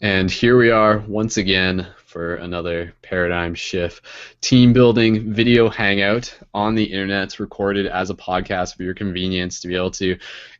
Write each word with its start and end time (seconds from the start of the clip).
And 0.00 0.30
here 0.30 0.56
we 0.56 0.70
are 0.70 0.98
once 1.06 1.36
again 1.36 1.86
for 2.04 2.36
another 2.36 2.92
paradigm 3.02 3.54
shift 3.54 4.04
team 4.40 4.72
building 4.72 5.32
video 5.32 5.68
hangout 5.68 6.36
on 6.52 6.74
the 6.74 6.84
internet. 6.84 7.24
It's 7.24 7.40
recorded 7.40 7.86
as 7.86 8.10
a 8.10 8.14
podcast 8.14 8.76
for 8.76 8.82
your 8.82 8.94
convenience 8.94 9.60
to 9.60 9.68
be 9.68 9.76
able 9.76 9.92
to 9.92 10.18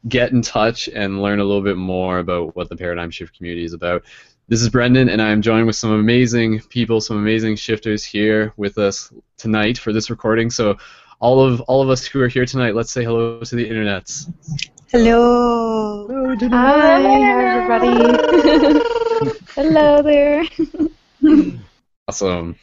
get 0.09 0.33
in 0.33 0.41
touch 0.41 0.89
and 0.89 1.21
learn 1.21 1.41
a 1.41 1.45
little 1.45 1.63
bit 1.63 1.77
more 1.77 2.19
about 2.19 2.57
what 2.57 2.69
the 2.69 2.77
paradigm 2.77 3.11
shift 3.11 3.37
community 3.37 3.65
is 3.65 3.73
about. 3.73 4.05
This 4.49 4.63
is 4.63 4.69
Brendon, 4.69 5.09
and 5.09 5.23
I 5.23 5.31
am 5.31 5.43
joined 5.43 5.67
with 5.67 5.77
some 5.77 5.93
amazing 5.93 6.61
people, 6.69 7.01
some 7.01 7.17
amazing 7.17 7.57
shifters 7.57 8.05
here 8.05 8.53
with 8.57 8.79
us 8.79 9.13
tonight 9.37 9.79
for 9.79 9.93
this 9.93 10.11
recording. 10.11 10.51
So, 10.51 10.77
all 11.21 11.41
of 11.41 11.61
all 11.63 11.81
of 11.81 11.89
us 11.89 12.05
who 12.05 12.21
are 12.21 12.29
here 12.29 12.45
tonight, 12.45 12.75
let's 12.75 12.93
say 12.93 13.05
hello 13.05 13.41
to 13.41 13.57
the 13.57 13.69
internets. 13.69 14.31
Hello. 14.93 16.07
Hello, 16.09 16.51
Hi, 16.51 17.03
everybody. 17.41 17.99
Hello 19.57 20.03
there. 20.03 20.45
awesome. 22.09 22.57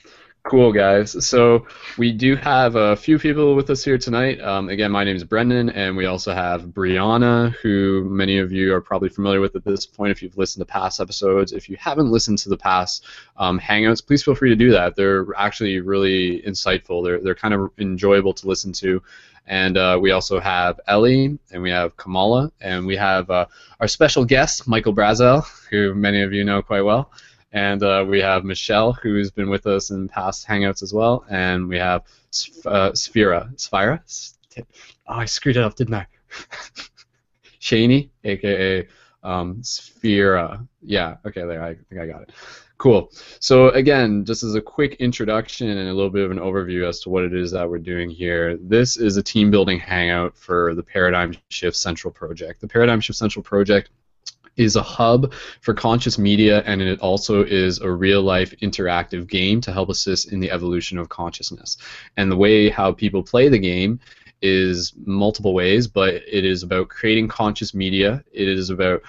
Cool, 0.44 0.73
guys. 0.73 1.23
So 1.26 1.68
we 2.00 2.12
do 2.12 2.36
have 2.36 2.76
a 2.76 2.95
few 2.95 3.20
people 3.20 3.55
with 3.55 3.70
us 3.70 3.84
here 3.84 3.99
tonight. 3.99 4.41
Um, 4.41 4.70
again, 4.70 4.91
my 4.91 5.04
name 5.04 5.16
is 5.16 5.23
Brendon, 5.23 5.70
and 5.70 5.95
we 5.95 6.08
also 6.08 6.34
have 6.34 6.63
Brianna, 6.63 7.54
who 7.62 8.08
many 8.09 8.40
of 8.40 8.52
you 8.52 8.73
are 8.73 8.82
probably 8.82 9.09
familiar 9.09 9.40
with 9.40 9.55
at 9.55 9.63
this 9.63 9.85
point 9.85 10.09
if 10.12 10.23
you've 10.23 10.38
listened 10.40 10.66
to 10.66 10.66
past 10.66 10.99
episodes. 10.99 11.52
If 11.52 11.70
you 11.70 11.77
haven't 11.80 12.09
listened 12.09 12.40
to 12.40 12.49
the 12.49 12.58
past 12.58 13.05
um, 13.38 13.59
Hangouts, 13.59 14.05
please 14.05 14.23
feel 14.23 14.34
free 14.34 14.49
to 14.49 14.55
do 14.55 14.72
that. 14.72 14.96
They're 14.96 15.27
actually 15.38 15.80
really 15.80 16.41
insightful. 16.41 17.04
They're, 17.04 17.21
they're 17.21 17.35
kind 17.35 17.54
of 17.54 17.70
enjoyable 17.77 18.34
to 18.34 18.48
listen 18.48 18.73
to. 18.73 19.02
And 19.46 19.77
uh, 19.77 19.99
we 20.02 20.10
also 20.10 20.40
have 20.40 20.80
Ellie, 20.88 21.38
and 21.52 21.62
we 21.62 21.70
have 21.70 21.96
Kamala, 21.98 22.52
and 22.62 22.88
we 22.88 22.96
have 22.96 23.30
uh, 23.30 23.46
our 23.80 23.88
special 23.88 24.26
guest, 24.26 24.68
Michael 24.68 24.94
Brazell, 24.94 25.46
who 25.70 25.94
many 25.94 26.23
of 26.23 26.34
you 26.34 26.44
know 26.44 26.63
quite 26.63 26.82
well. 26.82 27.12
And 27.54 27.84
uh, 27.84 28.05
we 28.08 28.22
have 28.22 28.46
Michelle, 28.46 28.94
who's 28.94 29.30
been 29.30 29.50
with 29.50 29.68
us 29.68 29.90
in 29.90 30.07
past 30.07 30.48
Hangouts 30.48 30.82
as 30.84 30.94
well. 30.94 31.26
And 31.30 31.68
we 31.68 31.77
have 31.77 32.04
uh. 32.66 32.91
Sphira? 32.91 33.54
Oh, 35.07 35.16
I 35.16 35.26
screwed 35.26 35.57
it 35.57 35.63
up, 35.63 35.76
didn't 35.76 35.96
I? 35.96 36.07
Shaney, 37.62 38.10
aka 38.24 38.88
um. 39.24 39.62
Yeah, 40.82 41.18
okay, 41.26 41.46
there, 41.46 41.63
I 41.63 41.76
think 41.76 42.02
I 42.02 42.07
got 42.07 42.24
it. 42.24 42.32
Cool. 42.77 43.12
So 43.40 43.70
again, 43.70 44.26
just 44.26 44.41
as 44.41 44.55
a 44.55 44.62
quick 44.62 44.96
introduction 44.96 45.70
and 45.70 45.88
a 45.88 45.94
little 45.94 46.10
bit 46.10 46.26
of 46.26 46.32
an 46.32 46.40
overview 46.40 46.88
as 46.90 46.99
to 47.02 47.12
what 47.12 47.24
it 47.24 47.32
is 47.32 47.52
that 47.52 47.70
we're 47.70 47.77
doing 47.77 48.10
here, 48.10 48.57
this 48.57 48.98
is 48.98 49.18
a 49.18 49.24
team 49.24 49.52
building 49.52 49.77
hangout 49.77 50.35
for 50.35 50.74
the 50.74 50.82
Paradigm 50.82 51.35
Shift 51.49 51.77
Central 51.77 52.12
project. 52.12 52.60
The 52.60 52.68
Paradigm 52.68 52.99
Shift 52.99 53.20
Central 53.20 53.44
project 53.44 53.91
is 54.57 54.76
a 54.76 54.82
hub 54.82 55.34
for 55.62 55.74
conscious 55.74 56.18
media 56.18 56.62
and 56.66 56.82
it 56.82 56.99
also 56.99 57.44
is 57.44 57.80
a 57.80 57.90
real 57.90 58.21
life 58.21 58.54
interactive 58.62 59.27
game 59.27 59.62
to 59.62 59.71
help 59.71 59.90
assist 59.90 60.32
in 60.32 60.40
the 60.40 60.52
evolution 60.52 60.98
of 60.98 61.10
consciousness. 61.10 61.77
And 62.18 62.32
the 62.32 62.38
way 62.38 62.70
how 62.70 62.91
people 62.91 63.24
play 63.24 63.49
the 63.49 63.60
game 63.60 63.99
is 64.41 64.94
multiple 65.06 65.53
ways, 65.53 65.88
but 65.88 66.16
it 66.16 66.46
is 66.46 66.63
about 66.63 66.90
creating 66.90 67.28
conscious 67.28 67.74
media. 67.74 68.24
It 68.34 68.47
is 68.47 68.69
about 68.69 69.02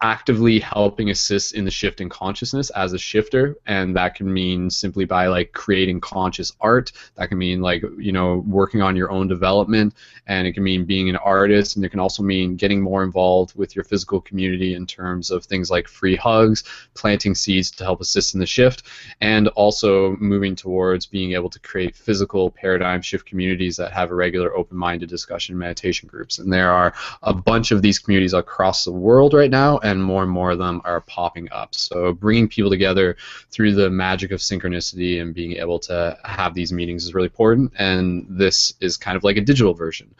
actively 0.00 0.60
helping 0.60 1.10
assist 1.10 1.54
in 1.54 1.64
the 1.64 1.70
shift 1.70 2.00
in 2.00 2.08
consciousness 2.08 2.70
as 2.70 2.92
a 2.92 2.98
shifter. 2.98 3.56
And 3.66 3.96
that 3.96 4.14
can 4.14 4.32
mean 4.32 4.70
simply 4.70 5.04
by 5.04 5.26
like 5.26 5.52
creating 5.52 6.00
conscious 6.00 6.52
art. 6.60 6.92
That 7.16 7.28
can 7.28 7.38
mean 7.38 7.60
like 7.60 7.82
you 7.98 8.12
know 8.12 8.44
working 8.46 8.82
on 8.82 8.96
your 8.96 9.10
own 9.10 9.28
development. 9.28 9.94
And 10.26 10.46
it 10.46 10.52
can 10.52 10.62
mean 10.62 10.84
being 10.84 11.08
an 11.08 11.16
artist. 11.16 11.76
And 11.76 11.84
it 11.84 11.88
can 11.88 12.00
also 12.00 12.22
mean 12.22 12.56
getting 12.56 12.80
more 12.80 13.02
involved 13.02 13.56
with 13.56 13.74
your 13.74 13.84
physical 13.84 14.20
community 14.20 14.74
in 14.74 14.86
terms 14.86 15.30
of 15.30 15.44
things 15.44 15.70
like 15.70 15.88
free 15.88 16.16
hugs 16.16 16.64
planting 16.94 17.34
seeds 17.34 17.70
to 17.72 17.84
help 17.84 18.00
assist 18.00 18.34
in 18.34 18.40
the 18.40 18.46
shift 18.46 18.84
and 19.20 19.48
also 19.48 20.16
moving 20.16 20.54
towards 20.54 21.06
being 21.06 21.32
able 21.32 21.50
to 21.50 21.60
create 21.60 21.96
physical 21.96 22.50
paradigm 22.50 23.02
shift 23.02 23.26
communities 23.26 23.76
that 23.76 23.92
have 23.92 24.10
a 24.10 24.14
regular 24.14 24.54
open-minded 24.56 25.08
discussion 25.08 25.56
meditation 25.56 26.08
groups. 26.08 26.38
And 26.38 26.52
there 26.52 26.70
are 26.70 26.94
a 27.22 27.34
bunch 27.34 27.70
of 27.70 27.82
these 27.82 27.98
communities 27.98 28.34
across 28.34 28.84
the 28.84 28.92
world 28.92 29.34
right 29.34 29.50
now 29.50 29.67
and 29.76 30.02
more 30.02 30.22
and 30.22 30.32
more 30.32 30.52
of 30.52 30.58
them 30.58 30.80
are 30.84 31.02
popping 31.02 31.48
up. 31.52 31.74
So 31.74 32.14
bringing 32.14 32.48
people 32.48 32.70
together 32.70 33.16
through 33.50 33.74
the 33.74 33.90
magic 33.90 34.30
of 34.30 34.40
synchronicity 34.40 35.20
and 35.20 35.34
being 35.34 35.52
able 35.52 35.78
to 35.80 36.18
have 36.24 36.54
these 36.54 36.72
meetings 36.72 37.04
is 37.04 37.12
really 37.12 37.26
important, 37.26 37.72
and 37.78 38.26
this 38.30 38.72
is 38.80 38.96
kind 38.96 39.16
of 39.16 39.24
like 39.24 39.36
a 39.36 39.42
digital 39.42 39.74
version 39.74 40.14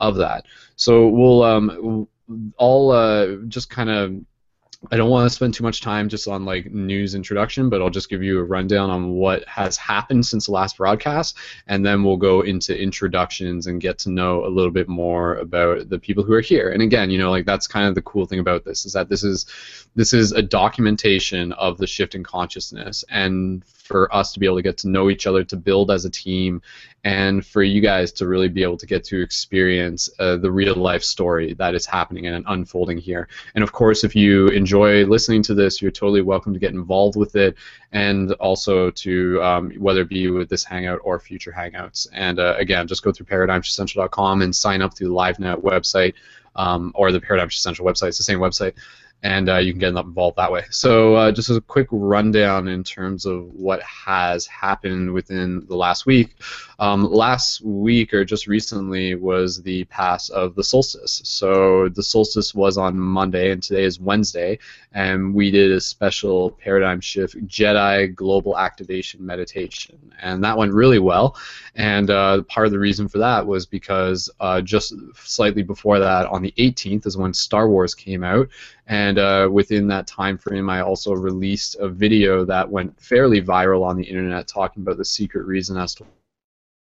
of 0.00 0.16
that. 0.16 0.46
So 0.76 1.08
we'll 1.08 1.42
um, 1.42 2.08
all 2.56 2.90
uh, 2.90 3.36
just 3.48 3.68
kind 3.68 3.90
of 3.90 4.14
I 4.90 4.96
don't 4.96 5.10
want 5.10 5.28
to 5.28 5.34
spend 5.34 5.54
too 5.54 5.62
much 5.62 5.80
time 5.80 6.08
just 6.08 6.28
on 6.28 6.44
like 6.44 6.70
news 6.72 7.14
introduction, 7.14 7.68
but 7.68 7.80
I'll 7.80 7.90
just 7.90 8.08
give 8.08 8.22
you 8.22 8.38
a 8.38 8.44
rundown 8.44 8.90
on 8.90 9.10
what 9.10 9.46
has 9.48 9.76
happened 9.76 10.26
since 10.26 10.46
the 10.46 10.52
last 10.52 10.76
broadcast, 10.76 11.36
and 11.66 11.84
then 11.84 12.02
we'll 12.02 12.16
go 12.16 12.42
into 12.42 12.78
introductions 12.80 13.66
and 13.66 13.80
get 13.80 13.98
to 14.00 14.10
know 14.10 14.44
a 14.44 14.48
little 14.48 14.70
bit 14.70 14.88
more 14.88 15.36
about 15.36 15.88
the 15.88 15.98
people 15.98 16.22
who 16.22 16.32
are 16.32 16.40
here. 16.40 16.70
And 16.70 16.82
again, 16.82 17.10
you 17.10 17.18
know, 17.18 17.30
like 17.30 17.46
that's 17.46 17.66
kind 17.66 17.88
of 17.88 17.94
the 17.94 18.02
cool 18.02 18.26
thing 18.26 18.40
about 18.40 18.64
this 18.64 18.84
is 18.84 18.92
that 18.92 19.08
this 19.08 19.24
is 19.24 19.46
this 19.94 20.12
is 20.12 20.32
a 20.32 20.42
documentation 20.42 21.52
of 21.52 21.78
the 21.78 21.86
shift 21.86 22.14
in 22.14 22.22
consciousness, 22.22 23.04
and 23.08 23.64
for 23.64 24.14
us 24.14 24.32
to 24.32 24.40
be 24.40 24.46
able 24.46 24.56
to 24.56 24.62
get 24.62 24.78
to 24.78 24.88
know 24.88 25.10
each 25.10 25.26
other, 25.26 25.44
to 25.44 25.56
build 25.56 25.90
as 25.90 26.04
a 26.04 26.10
team, 26.10 26.62
and 27.04 27.44
for 27.44 27.62
you 27.62 27.82
guys 27.82 28.10
to 28.12 28.26
really 28.26 28.48
be 28.48 28.62
able 28.62 28.78
to 28.78 28.86
get 28.86 29.04
to 29.04 29.20
experience 29.20 30.08
uh, 30.18 30.36
the 30.36 30.50
real 30.50 30.74
life 30.74 31.04
story 31.04 31.52
that 31.54 31.74
is 31.74 31.84
happening 31.84 32.26
and 32.26 32.44
unfolding 32.48 32.96
here. 32.96 33.28
And 33.54 33.62
of 33.62 33.72
course, 33.72 34.04
if 34.04 34.16
you 34.16 34.48
enjoy 34.48 35.04
listening 35.04 35.42
to 35.44 35.54
this, 35.54 35.82
you're 35.82 35.90
totally 35.90 36.22
welcome 36.22 36.54
to 36.54 36.58
get 36.58 36.72
involved 36.72 37.16
with 37.16 37.36
it, 37.36 37.56
and 37.92 38.32
also 38.34 38.90
to 38.90 39.42
um, 39.42 39.70
whether 39.72 40.00
it 40.00 40.08
be 40.08 40.28
with 40.28 40.48
this 40.48 40.64
hangout 40.64 41.00
or 41.04 41.20
future 41.20 41.52
hangouts. 41.56 42.06
And 42.12 42.38
uh, 42.38 42.54
again, 42.58 42.88
just 42.88 43.02
go 43.02 43.12
through 43.12 43.26
paradigmshiftcentral.com 43.26 44.42
and 44.42 44.56
sign 44.56 44.80
up 44.80 44.96
through 44.96 45.08
the 45.08 45.14
LiveNet 45.14 45.62
website. 45.62 46.14
Um, 46.56 46.92
or 46.94 47.10
the 47.10 47.20
Paradigm 47.20 47.50
Central 47.50 47.84
website. 47.84 48.06
It's 48.06 48.18
the 48.18 48.22
same 48.22 48.38
website 48.38 48.74
and 49.24 49.48
uh, 49.48 49.56
you 49.56 49.72
can 49.72 49.80
get 49.80 49.96
involved 49.96 50.36
that 50.36 50.52
way. 50.52 50.64
So, 50.70 51.14
uh, 51.14 51.32
just 51.32 51.48
as 51.48 51.56
a 51.56 51.62
quick 51.62 51.88
rundown 51.90 52.68
in 52.68 52.84
terms 52.84 53.24
of 53.24 53.46
what 53.54 53.82
has 53.82 54.46
happened 54.46 55.12
within 55.12 55.64
the 55.66 55.74
last 55.74 56.04
week. 56.04 56.36
Um, 56.78 57.10
last 57.10 57.62
week, 57.62 58.12
or 58.12 58.26
just 58.26 58.46
recently, 58.46 59.14
was 59.14 59.62
the 59.62 59.84
pass 59.84 60.28
of 60.28 60.54
the 60.54 60.62
solstice. 60.62 61.22
So, 61.24 61.88
the 61.88 62.02
solstice 62.02 62.54
was 62.54 62.76
on 62.76 62.98
Monday, 62.98 63.50
and 63.50 63.62
today 63.62 63.84
is 63.84 63.98
Wednesday, 63.98 64.58
and 64.94 65.34
we 65.34 65.50
did 65.50 65.72
a 65.72 65.80
special 65.80 66.52
paradigm 66.52 67.00
shift 67.00 67.36
Jedi 67.46 68.14
global 68.14 68.56
activation 68.56 69.24
meditation, 69.24 69.98
and 70.22 70.42
that 70.42 70.56
went 70.56 70.72
really 70.72 70.98
well. 71.00 71.36
And 71.74 72.10
uh, 72.10 72.42
part 72.44 72.66
of 72.66 72.72
the 72.72 72.78
reason 72.78 73.08
for 73.08 73.18
that 73.18 73.46
was 73.46 73.66
because 73.66 74.30
uh, 74.40 74.60
just 74.60 74.94
slightly 75.14 75.62
before 75.62 75.98
that, 75.98 76.26
on 76.26 76.42
the 76.42 76.54
18th, 76.58 77.06
is 77.06 77.16
when 77.16 77.34
Star 77.34 77.68
Wars 77.68 77.94
came 77.94 78.24
out 78.24 78.48
and 78.86 79.18
uh, 79.18 79.48
within 79.50 79.88
that 79.88 80.06
time 80.06 80.36
frame, 80.36 80.68
I 80.68 80.80
also 80.80 81.12
released 81.12 81.76
a 81.76 81.88
video 81.88 82.44
that 82.44 82.68
went 82.68 83.00
fairly 83.00 83.40
viral 83.40 83.82
on 83.82 83.96
the 83.96 84.04
internet 84.04 84.46
talking 84.46 84.82
about 84.82 84.98
the 84.98 85.04
secret 85.04 85.46
reason 85.46 85.78
as 85.78 85.94
to 85.96 86.06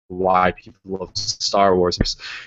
why 0.08 0.52
people 0.52 0.98
love 0.98 1.16
Star 1.16 1.76
Wars 1.76 1.98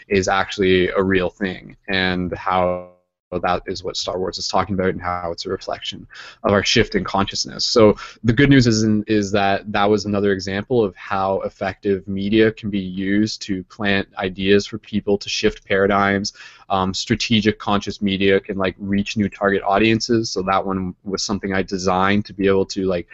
is 0.07 0.27
actually 0.27 0.87
a 0.89 1.03
real 1.03 1.29
thing 1.29 1.75
and 1.87 2.33
how 2.35 2.91
that 3.39 3.63
is 3.65 3.83
what 3.83 3.97
Star 3.97 4.19
Wars 4.19 4.37
is 4.37 4.47
talking 4.47 4.75
about 4.75 4.89
and 4.89 5.01
how 5.01 5.31
it's 5.31 5.45
a 5.45 5.49
reflection 5.49 6.07
of 6.43 6.51
our 6.51 6.63
shift 6.63 6.95
in 6.95 7.03
consciousness. 7.03 7.65
So 7.65 7.95
the 8.23 8.33
good 8.33 8.49
news 8.49 8.67
is 8.67 8.83
in, 8.83 9.03
is 9.07 9.31
that 9.31 9.71
that 9.71 9.89
was 9.89 10.05
another 10.05 10.31
example 10.31 10.83
of 10.83 10.95
how 10.95 11.41
effective 11.41 12.07
media 12.07 12.51
can 12.51 12.69
be 12.69 12.79
used 12.79 13.41
to 13.43 13.63
plant 13.65 14.07
ideas 14.17 14.65
for 14.67 14.77
people 14.77 15.17
to 15.17 15.29
shift 15.29 15.65
paradigms. 15.65 16.33
Um, 16.69 16.93
strategic 16.93 17.59
conscious 17.59 18.01
media 18.01 18.39
can 18.39 18.57
like 18.57 18.75
reach 18.77 19.17
new 19.17 19.29
target 19.29 19.61
audiences. 19.63 20.29
So 20.29 20.41
that 20.43 20.65
one 20.65 20.95
was 21.03 21.23
something 21.23 21.53
I 21.53 21.61
designed 21.61 22.25
to 22.25 22.33
be 22.33 22.47
able 22.47 22.65
to 22.67 22.85
like 22.85 23.07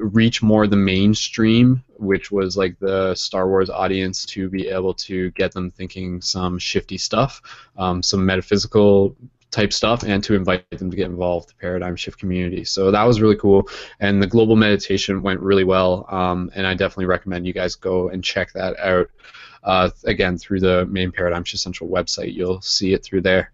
reach 0.00 0.42
more 0.42 0.66
the 0.66 0.76
mainstream, 0.76 1.84
which 1.98 2.32
was 2.32 2.56
like 2.56 2.78
the 2.78 3.14
Star 3.14 3.48
Wars 3.48 3.70
audience, 3.70 4.24
to 4.26 4.48
be 4.48 4.68
able 4.68 4.94
to 4.94 5.30
get 5.32 5.52
them 5.52 5.70
thinking 5.70 6.20
some 6.20 6.58
shifty 6.58 6.96
stuff, 6.96 7.42
um, 7.76 8.02
some 8.02 8.24
metaphysical 8.24 9.14
type 9.50 9.72
stuff 9.72 10.02
and 10.02 10.22
to 10.22 10.34
invite 10.34 10.68
them 10.70 10.90
to 10.90 10.96
get 10.96 11.06
involved 11.06 11.48
the 11.48 11.54
paradigm 11.54 11.96
shift 11.96 12.18
community 12.18 12.64
so 12.64 12.90
that 12.90 13.02
was 13.04 13.20
really 13.20 13.36
cool 13.36 13.68
and 13.98 14.22
the 14.22 14.26
global 14.26 14.56
meditation 14.56 15.22
went 15.22 15.40
really 15.40 15.64
well 15.64 16.06
um, 16.08 16.50
and 16.54 16.66
i 16.66 16.74
definitely 16.74 17.06
recommend 17.06 17.46
you 17.46 17.52
guys 17.52 17.74
go 17.74 18.08
and 18.08 18.22
check 18.22 18.52
that 18.52 18.78
out 18.78 19.08
uh, 19.64 19.90
again 20.04 20.38
through 20.38 20.60
the 20.60 20.86
main 20.86 21.12
paradigm 21.12 21.44
shift 21.44 21.62
central 21.62 21.90
website 21.90 22.32
you'll 22.32 22.60
see 22.60 22.92
it 22.92 23.04
through 23.04 23.20
there 23.20 23.50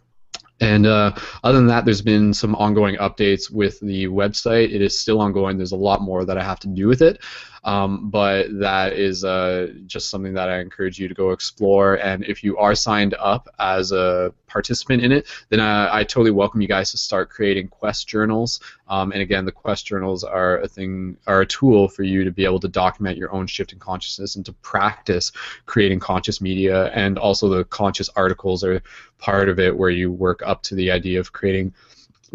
And 0.60 0.86
uh, 0.86 1.12
other 1.44 1.58
than 1.58 1.66
that, 1.66 1.84
there's 1.84 2.00
been 2.00 2.32
some 2.32 2.54
ongoing 2.54 2.96
updates 2.96 3.50
with 3.50 3.78
the 3.80 4.06
website. 4.06 4.72
It 4.72 4.80
is 4.80 4.98
still 4.98 5.20
ongoing. 5.20 5.58
There's 5.58 5.72
a 5.72 5.76
lot 5.76 6.00
more 6.00 6.24
that 6.24 6.38
I 6.38 6.44
have 6.44 6.60
to 6.60 6.68
do 6.68 6.88
with 6.88 7.02
it. 7.02 7.22
Um, 7.64 8.10
but 8.10 8.46
that 8.60 8.92
is 8.92 9.24
uh, 9.24 9.72
just 9.86 10.10
something 10.10 10.34
that 10.34 10.48
I 10.48 10.60
encourage 10.60 10.98
you 10.98 11.08
to 11.08 11.14
go 11.14 11.30
explore. 11.30 11.94
And 11.94 12.24
if 12.24 12.44
you 12.44 12.56
are 12.58 12.74
signed 12.74 13.14
up 13.18 13.48
as 13.58 13.92
a 13.92 14.32
participant 14.46 15.02
in 15.02 15.12
it, 15.12 15.26
then 15.48 15.60
uh, 15.60 15.88
I 15.92 16.04
totally 16.04 16.30
welcome 16.30 16.60
you 16.60 16.68
guys 16.68 16.90
to 16.92 16.98
start 16.98 17.30
creating 17.30 17.68
quest 17.68 18.08
journals. 18.08 18.60
Um, 18.88 19.12
and 19.12 19.20
again, 19.20 19.44
the 19.44 19.52
quest 19.52 19.86
journals 19.86 20.22
are 20.22 20.60
a 20.60 20.68
thing, 20.68 21.16
are 21.26 21.40
a 21.40 21.46
tool 21.46 21.88
for 21.88 22.04
you 22.04 22.24
to 22.24 22.30
be 22.30 22.44
able 22.44 22.60
to 22.60 22.68
document 22.68 23.18
your 23.18 23.32
own 23.32 23.46
shift 23.46 23.72
in 23.72 23.78
consciousness 23.78 24.36
and 24.36 24.46
to 24.46 24.52
practice 24.54 25.32
creating 25.66 26.00
conscious 26.00 26.40
media. 26.40 26.86
And 26.92 27.18
also, 27.18 27.48
the 27.48 27.64
conscious 27.64 28.08
articles 28.16 28.62
are 28.62 28.80
part 29.18 29.48
of 29.48 29.58
it, 29.58 29.76
where 29.76 29.90
you 29.90 30.12
work 30.12 30.42
up 30.44 30.62
to 30.64 30.74
the 30.74 30.90
idea 30.90 31.18
of 31.18 31.32
creating 31.32 31.74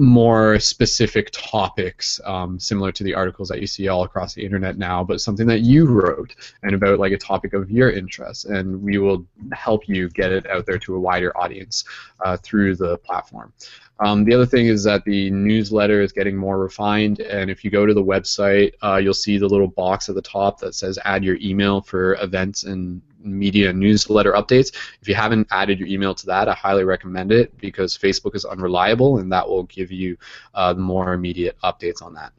more 0.02 0.60
specific 0.60 1.30
topics, 1.32 2.20
um, 2.26 2.60
similar 2.60 2.92
to 2.92 3.04
the 3.04 3.14
articles 3.14 3.48
that 3.50 3.62
you 3.62 3.68
see 3.68 3.88
all 3.88 4.04
across 4.04 4.34
the 4.34 4.44
internet 4.44 4.78
now, 4.78 5.04
but 5.04 5.22
something 5.22 5.46
that 5.46 5.60
you 5.60 5.86
wrote 5.86 6.36
and 6.64 6.74
about 6.74 6.98
like 6.98 7.12
a 7.12 7.18
topic 7.18 7.54
of 7.54 7.70
your 7.70 7.92
interest, 7.92 8.46
and 8.46 8.82
we 8.82 8.98
will 8.98 9.26
help 9.54 9.88
you 9.88 10.10
get 10.10 10.32
it 10.32 10.50
out 10.50 10.66
there 10.66 10.80
to 10.80 10.96
a 10.96 11.00
wider 11.00 11.36
audience 11.38 11.84
uh, 12.26 12.36
through 12.38 12.76
the 12.76 12.98
platform. 13.00 13.54
Um, 14.00 14.26
the 14.26 14.34
other 14.34 14.48
thing 14.48 14.66
is 14.66 14.84
that 14.86 15.06
the 15.06 15.30
newsletter 15.30 16.02
is 16.02 16.12
getting 16.12 16.36
more 16.36 16.58
refined, 16.58 17.20
and 17.20 17.52
if 17.52 17.64
you 17.64 17.70
go 17.70 17.86
to 17.86 17.94
the 17.94 18.04
website, 18.04 18.74
uh, 18.84 18.96
you'll 18.96 19.14
see 19.14 19.38
the 19.38 19.48
little 19.48 19.68
box 19.68 20.10
at 20.10 20.16
the 20.16 20.22
top 20.24 20.60
that 20.62 20.74
says 20.74 20.98
add 21.06 21.24
your 21.24 21.38
email 21.40 21.80
for 21.80 22.16
events 22.16 22.64
and 22.64 23.04
media 23.24 23.72
newsletter 23.74 24.34
updates. 24.34 24.76
If 25.02 25.08
you 25.08 25.16
haven't 25.16 25.48
added 25.52 25.80
your 25.80 25.88
email 25.88 26.14
to 26.16 26.26
that, 26.28 26.48
I 26.48 26.54
highly 26.54 26.84
recommend 26.84 27.32
it 27.32 27.58
because 27.58 27.98
Facebook 27.98 28.36
is 28.36 28.46
unreliable, 28.46 29.20
and 29.20 29.32
that 29.32 29.48
will 29.48 29.64
give 29.64 29.92
you 29.92 30.18
uh, 30.54 30.74
more 30.74 31.14
immediate 31.14 31.58
updates 31.64 32.02
on 32.02 32.14
that. 32.16 32.34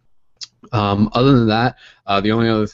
Um, 0.72 1.10
other 1.12 1.32
than 1.32 1.48
that, 1.48 1.76
uh, 2.06 2.20
the 2.20 2.32
only 2.32 2.48
other 2.48 2.68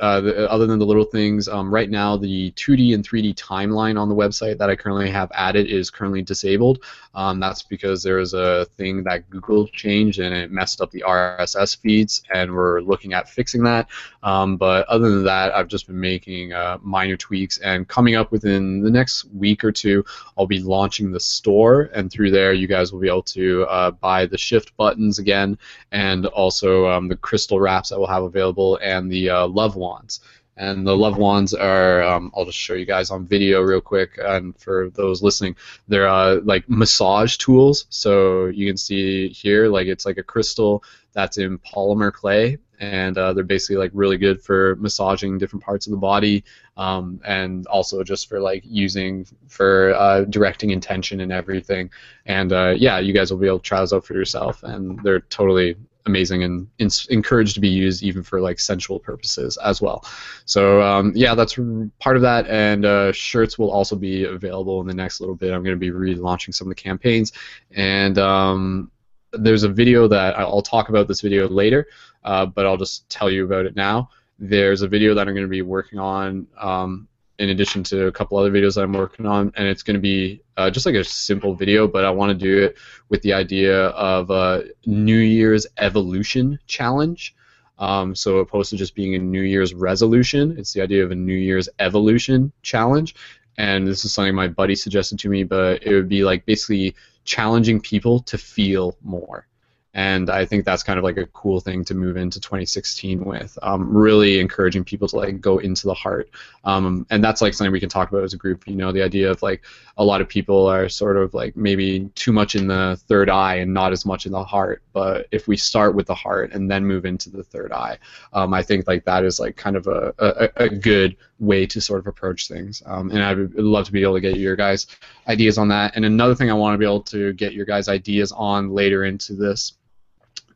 uh, 0.00 0.20
the, 0.20 0.50
other 0.50 0.66
than 0.66 0.78
the 0.78 0.86
little 0.86 1.04
things, 1.04 1.46
um, 1.46 1.72
right 1.72 1.90
now 1.90 2.16
the 2.16 2.50
2D 2.52 2.94
and 2.94 3.06
3D 3.06 3.34
timeline 3.34 4.00
on 4.00 4.08
the 4.08 4.14
website 4.14 4.58
that 4.58 4.70
I 4.70 4.76
currently 4.76 5.10
have 5.10 5.30
added 5.34 5.66
is 5.66 5.90
currently 5.90 6.22
disabled. 6.22 6.82
Um, 7.14 7.40
that's 7.40 7.62
because 7.62 8.02
there 8.02 8.18
is 8.18 8.34
a 8.34 8.66
thing 8.76 9.04
that 9.04 9.28
Google 9.28 9.66
changed 9.68 10.20
and 10.20 10.34
it 10.34 10.50
messed 10.50 10.80
up 10.80 10.90
the 10.90 11.04
RSS 11.06 11.76
feeds, 11.76 12.22
and 12.32 12.54
we're 12.54 12.80
looking 12.80 13.12
at 13.12 13.28
fixing 13.28 13.62
that. 13.64 13.88
Um, 14.22 14.56
but 14.56 14.86
other 14.88 15.10
than 15.10 15.24
that, 15.24 15.54
I've 15.54 15.68
just 15.68 15.86
been 15.86 16.00
making 16.00 16.52
uh, 16.52 16.78
minor 16.82 17.16
tweaks, 17.16 17.58
and 17.58 17.86
coming 17.86 18.14
up 18.14 18.32
within 18.32 18.80
the 18.80 18.90
next 18.90 19.24
week 19.34 19.64
or 19.64 19.72
two, 19.72 20.04
I'll 20.38 20.46
be 20.46 20.60
launching 20.60 21.10
the 21.10 21.20
store, 21.20 21.90
and 21.94 22.10
through 22.10 22.30
there, 22.30 22.52
you 22.52 22.66
guys 22.66 22.92
will 22.92 23.00
be 23.00 23.08
able 23.08 23.22
to 23.22 23.64
uh, 23.64 23.90
buy 23.90 24.26
the 24.26 24.38
shift 24.38 24.76
buttons 24.76 25.18
again, 25.18 25.58
and 25.92 26.26
also 26.26 26.88
um, 26.88 27.08
the 27.08 27.16
crystal 27.16 27.60
wraps 27.60 27.90
that 27.90 27.98
we'll 27.98 28.08
have 28.08 28.22
available, 28.22 28.78
and 28.82 29.10
the 29.10 29.28
uh, 29.30 29.46
love 29.46 29.76
wands. 29.90 30.14
And 30.56 30.86
the 30.86 30.96
love 31.04 31.16
wands 31.16 31.52
are, 31.54 32.02
um, 32.10 32.24
I'll 32.34 32.44
just 32.44 32.64
show 32.66 32.76
you 32.80 32.88
guys 32.94 33.10
on 33.10 33.26
video 33.26 33.56
real 33.70 33.80
quick. 33.92 34.10
And 34.34 34.44
for 34.64 34.90
those 35.00 35.18
listening, 35.26 35.54
they're 35.88 36.12
uh, 36.20 36.40
like 36.52 36.64
massage 36.68 37.38
tools. 37.44 37.86
So 37.88 38.10
you 38.58 38.66
can 38.70 38.76
see 38.76 39.28
here, 39.42 39.62
like 39.76 39.88
it's 39.92 40.06
like 40.08 40.20
a 40.20 40.30
crystal 40.32 40.72
that's 41.16 41.38
in 41.38 41.58
polymer 41.58 42.12
clay. 42.12 42.58
And 42.78 43.14
uh, 43.22 43.32
they're 43.32 43.54
basically 43.56 43.80
like 43.84 43.92
really 43.94 44.18
good 44.26 44.38
for 44.46 44.76
massaging 44.76 45.38
different 45.38 45.64
parts 45.68 45.86
of 45.86 45.92
the 45.92 46.02
body, 46.12 46.44
um, 46.76 47.20
and 47.26 47.66
also 47.66 48.02
just 48.02 48.28
for 48.28 48.40
like 48.50 48.62
using 48.64 49.26
for 49.48 49.94
uh, 50.04 50.24
directing 50.36 50.70
intention 50.70 51.20
and 51.20 51.32
everything. 51.32 51.90
And 52.24 52.52
uh, 52.52 52.72
yeah, 52.86 52.98
you 53.06 53.12
guys 53.12 53.30
will 53.30 53.42
be 53.44 53.50
able 53.52 53.62
to 53.62 53.68
try 53.70 53.80
those 53.80 53.92
out 53.92 54.06
for 54.06 54.14
yourself, 54.14 54.62
and 54.62 54.98
they're 55.04 55.24
totally 55.38 55.76
amazing 56.06 56.42
and 56.44 56.68
in- 56.78 56.90
encouraged 57.10 57.54
to 57.54 57.60
be 57.60 57.68
used 57.68 58.02
even 58.02 58.22
for 58.22 58.40
like 58.40 58.58
sensual 58.58 58.98
purposes 58.98 59.58
as 59.64 59.80
well. 59.80 60.04
So 60.44 60.80
um, 60.82 61.12
yeah, 61.14 61.34
that's 61.34 61.58
part 61.98 62.16
of 62.16 62.22
that. 62.22 62.46
And 62.48 62.84
uh, 62.84 63.12
shirts 63.12 63.58
will 63.58 63.70
also 63.70 63.96
be 63.96 64.24
available 64.24 64.80
in 64.80 64.86
the 64.86 64.94
next 64.94 65.20
little 65.20 65.34
bit. 65.34 65.52
I'm 65.52 65.62
going 65.62 65.78
to 65.78 65.80
be 65.80 65.90
relaunching 65.90 66.54
some 66.54 66.66
of 66.66 66.70
the 66.70 66.82
campaigns, 66.82 67.32
and 67.72 68.18
um, 68.18 68.90
there's 69.32 69.62
a 69.62 69.68
video 69.68 70.08
that 70.08 70.38
I'll 70.38 70.62
talk 70.62 70.88
about 70.88 71.08
this 71.08 71.20
video 71.20 71.48
later, 71.48 71.86
uh, 72.24 72.46
but 72.46 72.66
I'll 72.66 72.76
just 72.76 73.08
tell 73.08 73.30
you 73.30 73.44
about 73.44 73.66
it 73.66 73.76
now. 73.76 74.10
There's 74.38 74.82
a 74.82 74.88
video 74.88 75.14
that 75.14 75.28
I'm 75.28 75.34
going 75.34 75.46
to 75.46 75.50
be 75.50 75.62
working 75.62 75.98
on 75.98 76.46
um, 76.58 77.08
in 77.40 77.48
addition 77.48 77.82
to 77.82 78.06
a 78.06 78.12
couple 78.12 78.36
other 78.36 78.50
videos 78.50 78.74
that 78.74 78.82
I'm 78.82 78.92
working 78.92 79.24
on, 79.24 79.50
and 79.56 79.66
it's 79.66 79.82
going 79.82 79.94
to 79.94 80.00
be 80.00 80.42
uh, 80.58 80.70
just 80.70 80.84
like 80.84 80.94
a 80.94 81.02
simple 81.02 81.54
video, 81.54 81.88
but 81.88 82.04
I 82.04 82.10
want 82.10 82.30
to 82.30 82.34
do 82.34 82.64
it 82.64 82.76
with 83.08 83.22
the 83.22 83.32
idea 83.32 83.86
of 83.86 84.30
a 84.30 84.64
New 84.84 85.16
Year's 85.16 85.66
evolution 85.78 86.58
challenge. 86.66 87.34
Um, 87.78 88.14
so 88.14 88.38
opposed 88.38 88.68
to 88.70 88.76
just 88.76 88.94
being 88.94 89.14
a 89.14 89.18
New 89.18 89.40
Year's 89.40 89.72
resolution, 89.72 90.54
it's 90.58 90.74
the 90.74 90.82
idea 90.82 91.02
of 91.02 91.12
a 91.12 91.14
New 91.14 91.32
Year's 91.32 91.66
evolution 91.78 92.52
challenge. 92.60 93.14
And 93.56 93.88
this 93.88 94.04
is 94.04 94.12
something 94.12 94.34
my 94.34 94.48
buddy 94.48 94.74
suggested 94.74 95.18
to 95.20 95.30
me, 95.30 95.42
but 95.42 95.82
it 95.82 95.94
would 95.94 96.10
be 96.10 96.24
like 96.24 96.44
basically 96.44 96.94
challenging 97.24 97.80
people 97.80 98.20
to 98.20 98.36
feel 98.36 98.98
more 99.02 99.46
and 99.92 100.30
I 100.30 100.44
think 100.44 100.64
that's 100.64 100.82
kind 100.82 100.98
of 100.98 101.04
like 101.04 101.16
a 101.16 101.26
cool 101.26 101.60
thing 101.60 101.84
to 101.86 101.94
move 101.94 102.16
into 102.16 102.40
2016 102.40 103.24
with. 103.24 103.58
Um, 103.62 103.92
really 103.92 104.38
encouraging 104.38 104.84
people 104.84 105.08
to 105.08 105.16
like 105.16 105.40
go 105.40 105.58
into 105.58 105.86
the 105.86 105.94
heart, 105.94 106.30
um, 106.64 107.06
and 107.10 107.24
that's 107.24 107.42
like 107.42 107.54
something 107.54 107.72
we 107.72 107.80
can 107.80 107.88
talk 107.88 108.10
about 108.10 108.22
as 108.22 108.32
a 108.32 108.36
group. 108.36 108.68
You 108.68 108.76
know, 108.76 108.92
the 108.92 109.02
idea 109.02 109.30
of 109.30 109.42
like 109.42 109.62
a 109.96 110.04
lot 110.04 110.20
of 110.20 110.28
people 110.28 110.66
are 110.66 110.88
sort 110.88 111.16
of 111.16 111.34
like 111.34 111.56
maybe 111.56 112.08
too 112.14 112.32
much 112.32 112.54
in 112.54 112.68
the 112.68 112.98
third 113.08 113.28
eye 113.28 113.56
and 113.56 113.74
not 113.74 113.92
as 113.92 114.06
much 114.06 114.26
in 114.26 114.32
the 114.32 114.44
heart. 114.44 114.82
But 114.92 115.26
if 115.32 115.48
we 115.48 115.56
start 115.56 115.94
with 115.94 116.06
the 116.06 116.14
heart 116.14 116.52
and 116.52 116.70
then 116.70 116.86
move 116.86 117.04
into 117.04 117.28
the 117.28 117.42
third 117.42 117.72
eye, 117.72 117.98
um, 118.32 118.54
I 118.54 118.62
think 118.62 118.86
like 118.86 119.04
that 119.04 119.24
is 119.24 119.40
like 119.40 119.56
kind 119.56 119.76
of 119.76 119.88
a, 119.88 120.14
a, 120.18 120.64
a 120.64 120.68
good 120.68 121.16
way 121.40 121.66
to 121.66 121.80
sort 121.80 122.00
of 122.00 122.06
approach 122.06 122.48
things. 122.48 122.82
Um, 122.86 123.10
and 123.10 123.22
I 123.22 123.34
would 123.34 123.54
love 123.54 123.86
to 123.86 123.92
be 123.92 124.02
able 124.02 124.14
to 124.14 124.20
get 124.20 124.36
your 124.36 124.56
guys' 124.56 124.86
ideas 125.26 125.58
on 125.58 125.68
that. 125.68 125.96
And 125.96 126.04
another 126.04 126.34
thing 126.34 126.50
I 126.50 126.54
want 126.54 126.74
to 126.74 126.78
be 126.78 126.84
able 126.84 127.02
to 127.02 127.32
get 127.32 127.54
your 127.54 127.66
guys' 127.66 127.88
ideas 127.88 128.30
on 128.32 128.70
later 128.70 129.04
into 129.04 129.34
this 129.34 129.74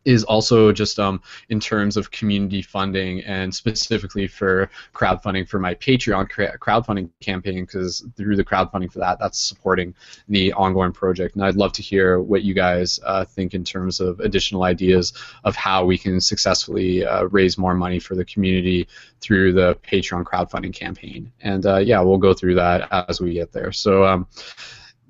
is 0.04 0.24
also 0.24 0.72
just 0.72 0.98
um, 0.98 1.20
in 1.48 1.60
terms 1.60 1.96
of 1.96 2.10
community 2.10 2.62
funding 2.62 3.20
and 3.22 3.54
specifically 3.54 4.26
for 4.26 4.70
crowdfunding 4.92 5.48
for 5.48 5.58
my 5.58 5.74
Patreon 5.74 6.28
crowdfunding 6.58 7.10
campaign 7.20 7.64
because 7.64 8.04
through 8.16 8.36
the 8.36 8.44
crowdfunding 8.44 8.92
for 8.92 8.98
that, 8.98 9.18
that's 9.18 9.38
supporting 9.38 9.94
the 10.28 10.52
ongoing 10.52 10.92
project. 10.92 11.34
And 11.34 11.44
I'd 11.44 11.56
love 11.56 11.72
to 11.72 11.82
hear 11.82 12.20
what 12.20 12.42
you 12.42 12.54
guys 12.54 13.00
uh, 13.04 13.24
think 13.24 13.54
in 13.54 13.64
terms 13.64 14.00
of 14.00 14.20
additional 14.20 14.64
ideas 14.64 15.12
of 15.44 15.56
how 15.56 15.84
we 15.84 15.98
can 15.98 16.20
successfully 16.20 17.04
uh, 17.04 17.24
raise 17.24 17.58
more 17.58 17.74
money 17.74 17.98
for 17.98 18.14
the 18.14 18.24
community 18.24 18.88
through 19.20 19.52
the 19.52 19.74
Patreon 19.76 20.24
crowdfunding 20.24 20.74
campaign. 20.74 21.32
And 21.40 21.64
uh, 21.66 21.78
yeah, 21.78 22.00
we'll 22.00 22.18
go 22.18 22.34
through 22.34 22.56
that 22.56 22.88
as 23.08 23.20
we 23.20 23.34
get 23.34 23.52
there. 23.52 23.72
So. 23.72 24.04
Um, 24.04 24.26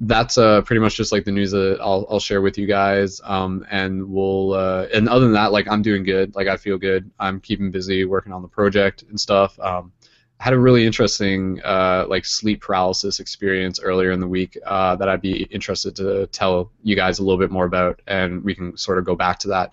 that's 0.01 0.39
uh, 0.39 0.63
pretty 0.63 0.81
much 0.81 0.97
just 0.97 1.13
like 1.13 1.25
the 1.25 1.33
news 1.33 1.53
that 1.53 1.79
I'll, 1.81 2.07
I'll 2.11 2.21
share 2.21 2.43
with 2.43 2.59
you 2.59 2.67
guys. 2.67 3.21
Um, 3.25 3.65
and 3.71 4.09
we'll 4.11 4.55
uh, 4.55 4.87
and 4.93 5.09
other 5.09 5.25
than 5.25 5.35
that, 5.35 5.53
like 5.53 5.69
I'm 5.69 5.83
doing 5.83 6.03
good. 6.03 6.35
Like 6.35 6.49
I 6.49 6.57
feel 6.57 6.79
good. 6.79 7.11
I'm 7.19 7.41
keeping 7.41 7.71
busy 7.71 8.05
working 8.05 8.33
on 8.33 8.43
the 8.43 8.49
project 8.49 9.05
and 9.09 9.19
stuff. 9.19 9.59
Um, 9.61 9.93
I 10.41 10.45
had 10.45 10.53
a 10.53 10.59
really 10.59 10.85
interesting 10.85 11.61
uh, 11.65 12.07
like 12.09 12.25
sleep 12.25 12.61
paralysis 12.61 13.21
experience 13.21 13.79
earlier 13.81 14.11
in 14.11 14.21
the 14.21 14.27
week 14.27 14.59
uh, 14.67 14.97
that 14.97 15.09
I'd 15.09 15.21
be 15.21 15.45
interested 15.45 15.95
to 15.97 16.27
tell 16.29 16.73
you 16.83 16.97
guys 16.97 17.21
a 17.21 17.23
little 17.23 17.39
bit 17.39 17.53
more 17.53 17.65
about, 17.65 18.03
and 18.09 18.43
we 18.43 18.55
can 18.55 18.77
sort 18.77 18.99
of 18.99 19.05
go 19.05 19.15
back 19.15 19.39
to 19.41 19.49
that. 19.49 19.73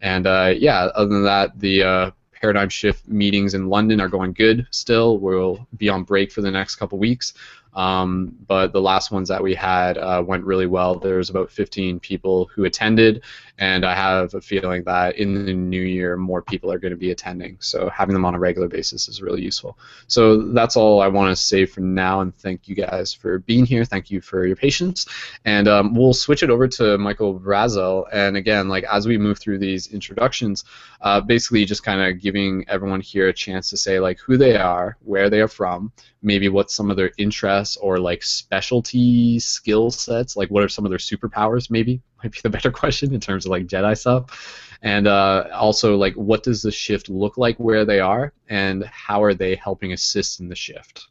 And 0.00 0.26
uh, 0.26 0.54
yeah, 0.56 0.86
other 0.94 1.08
than 1.08 1.24
that, 1.24 1.58
the 1.60 1.82
uh, 1.82 2.10
paradigm 2.40 2.70
shift 2.70 3.06
meetings 3.06 3.54
in 3.54 3.68
London 3.68 4.00
are 4.00 4.08
going 4.08 4.32
good 4.32 4.66
still. 4.70 5.18
We'll 5.18 5.66
be 5.76 5.88
on 5.88 6.02
break 6.04 6.32
for 6.32 6.40
the 6.40 6.50
next 6.50 6.76
couple 6.76 6.98
weeks. 6.98 7.34
Um, 7.74 8.36
but 8.46 8.72
the 8.72 8.80
last 8.80 9.10
ones 9.10 9.28
that 9.28 9.42
we 9.42 9.54
had 9.54 9.96
uh, 9.98 10.22
went 10.26 10.44
really 10.44 10.66
well. 10.66 10.96
There's 10.96 11.30
about 11.30 11.50
15 11.50 12.00
people 12.00 12.50
who 12.54 12.64
attended, 12.64 13.22
and 13.58 13.84
I 13.84 13.94
have 13.94 14.34
a 14.34 14.40
feeling 14.40 14.82
that 14.84 15.16
in 15.16 15.46
the 15.46 15.52
new 15.52 15.82
year 15.82 16.16
more 16.16 16.42
people 16.42 16.72
are 16.72 16.78
going 16.78 16.92
to 16.92 16.96
be 16.96 17.10
attending. 17.10 17.56
So 17.60 17.88
having 17.90 18.14
them 18.14 18.24
on 18.24 18.34
a 18.34 18.38
regular 18.38 18.68
basis 18.68 19.08
is 19.08 19.22
really 19.22 19.42
useful. 19.42 19.78
So 20.08 20.52
that's 20.52 20.76
all 20.76 21.00
I 21.00 21.08
want 21.08 21.30
to 21.30 21.36
say 21.36 21.66
for 21.66 21.80
now, 21.80 22.20
and 22.20 22.36
thank 22.36 22.68
you 22.68 22.74
guys 22.74 23.12
for 23.12 23.38
being 23.40 23.64
here. 23.64 23.84
Thank 23.84 24.10
you 24.10 24.20
for 24.20 24.46
your 24.46 24.56
patience, 24.56 25.06
and 25.44 25.68
um, 25.68 25.94
we'll 25.94 26.14
switch 26.14 26.42
it 26.42 26.50
over 26.50 26.66
to 26.68 26.98
Michael 26.98 27.38
Brazell. 27.38 28.06
And 28.12 28.36
again, 28.36 28.68
like 28.68 28.84
as 28.84 29.06
we 29.06 29.18
move 29.18 29.38
through 29.38 29.58
these 29.58 29.88
introductions, 29.88 30.64
uh, 31.00 31.20
basically 31.20 31.64
just 31.64 31.82
kind 31.82 32.00
of 32.00 32.20
giving 32.20 32.64
everyone 32.68 33.00
here 33.00 33.28
a 33.28 33.32
chance 33.32 33.70
to 33.70 33.76
say 33.76 34.00
like 34.00 34.18
who 34.18 34.36
they 34.36 34.56
are, 34.56 34.96
where 35.04 35.30
they 35.30 35.40
are 35.40 35.48
from, 35.48 35.92
maybe 36.22 36.48
what 36.48 36.70
some 36.70 36.90
of 36.90 36.96
their 36.96 37.12
interests 37.18 37.76
or 37.76 37.98
like 37.98 38.22
specialty 38.22 39.38
skill 39.38 39.90
sets, 39.90 40.36
like 40.36 40.50
what 40.50 40.62
are 40.62 40.68
some 40.68 40.84
of 40.84 40.90
their 40.90 40.98
superpowers, 40.98 41.70
maybe 41.70 42.00
might 42.22 42.32
be 42.32 42.40
the 42.42 42.50
better 42.50 42.70
question 42.70 43.14
in 43.14 43.20
terms 43.20 43.46
of 43.46 43.50
like 43.50 43.66
Jedi 43.66 43.96
stuff, 43.96 44.76
and 44.82 45.06
uh, 45.06 45.48
also 45.52 45.96
like 45.96 46.14
what 46.14 46.42
does 46.42 46.62
the 46.62 46.70
shift 46.70 47.08
look 47.08 47.36
like 47.38 47.56
where 47.58 47.84
they 47.84 48.00
are, 48.00 48.32
and 48.48 48.84
how 48.84 49.22
are 49.22 49.34
they 49.34 49.54
helping 49.54 49.92
assist 49.92 50.40
in 50.40 50.48
the 50.48 50.54
shift. 50.54 51.08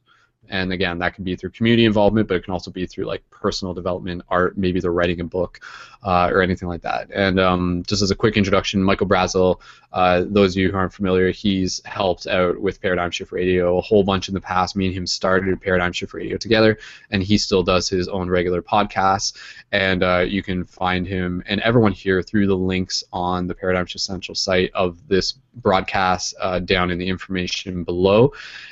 and 0.50 0.74
again, 0.74 0.98
that 1.00 1.14
can 1.14 1.24
be 1.24 1.36
through 1.36 1.52
community 1.52 1.86
involvement, 1.86 2.28
but 2.28 2.36
it 2.36 2.44
can 2.44 2.54
also 2.54 2.72
be 2.72 2.86
through 2.86 3.06
like 3.06 3.24
personal 3.30 3.74
development, 3.74 4.22
art, 4.30 4.58
maybe 4.58 4.80
they're 4.80 4.92
writing 4.92 5.20
a 5.22 5.24
book 5.24 5.60
uh, 6.04 6.30
or 6.32 6.42
anything 6.42 6.70
like 6.70 6.82
that. 6.82 7.10
And 7.14 7.40
um, 7.40 7.84
just 7.88 8.02
as 8.02 8.12
a 8.12 8.16
quick 8.16 8.38
introduction, 8.38 8.84
Michael 8.84 9.08
Brazell, 9.08 9.60
uh, 9.92 10.24
those 10.28 10.54
of 10.54 10.58
you 10.58 10.72
who 10.72 10.78
aren't 10.78 10.94
familiar, 10.94 11.32
he's 11.32 11.82
helped 11.86 12.28
out 12.28 12.60
with 12.62 12.82
Paradigm 12.82 13.12
Shift 13.12 13.32
Radio 13.32 13.78
a 13.78 13.82
whole 13.82 14.04
bunch 14.04 14.28
in 14.28 14.34
the 14.34 14.42
past. 14.42 14.76
Me 14.76 14.86
and 14.86 14.96
him 14.96 15.08
started 15.08 15.60
Paradigm 15.62 15.92
Shift 15.92 16.14
Radio 16.14 16.38
together, 16.38 16.78
and 17.12 17.24
he 17.24 17.38
still 17.38 17.64
does 17.64 17.90
his 17.90 18.08
own 18.08 18.30
regular 18.30 18.62
podcasts. 18.62 19.34
And 19.72 20.04
uh, 20.04 20.26
you 20.28 20.44
can 20.44 20.64
find 20.64 21.06
him 21.06 21.44
and 21.48 21.60
everyone 21.62 21.92
here 21.92 22.22
through 22.22 22.48
the 22.48 22.58
links 22.58 23.04
on 23.12 23.48
the 23.48 23.56
Paradigm 23.56 23.86
Shift 23.86 24.06
Central 24.06 24.36
site 24.36 24.72
of 24.74 25.06
this 25.08 25.34
broadcast 25.56 26.36
uh, 26.40 26.60
down 26.60 26.92
in 26.92 26.98
the 26.98 27.08
information 27.08 27.84
below. 27.84 28.32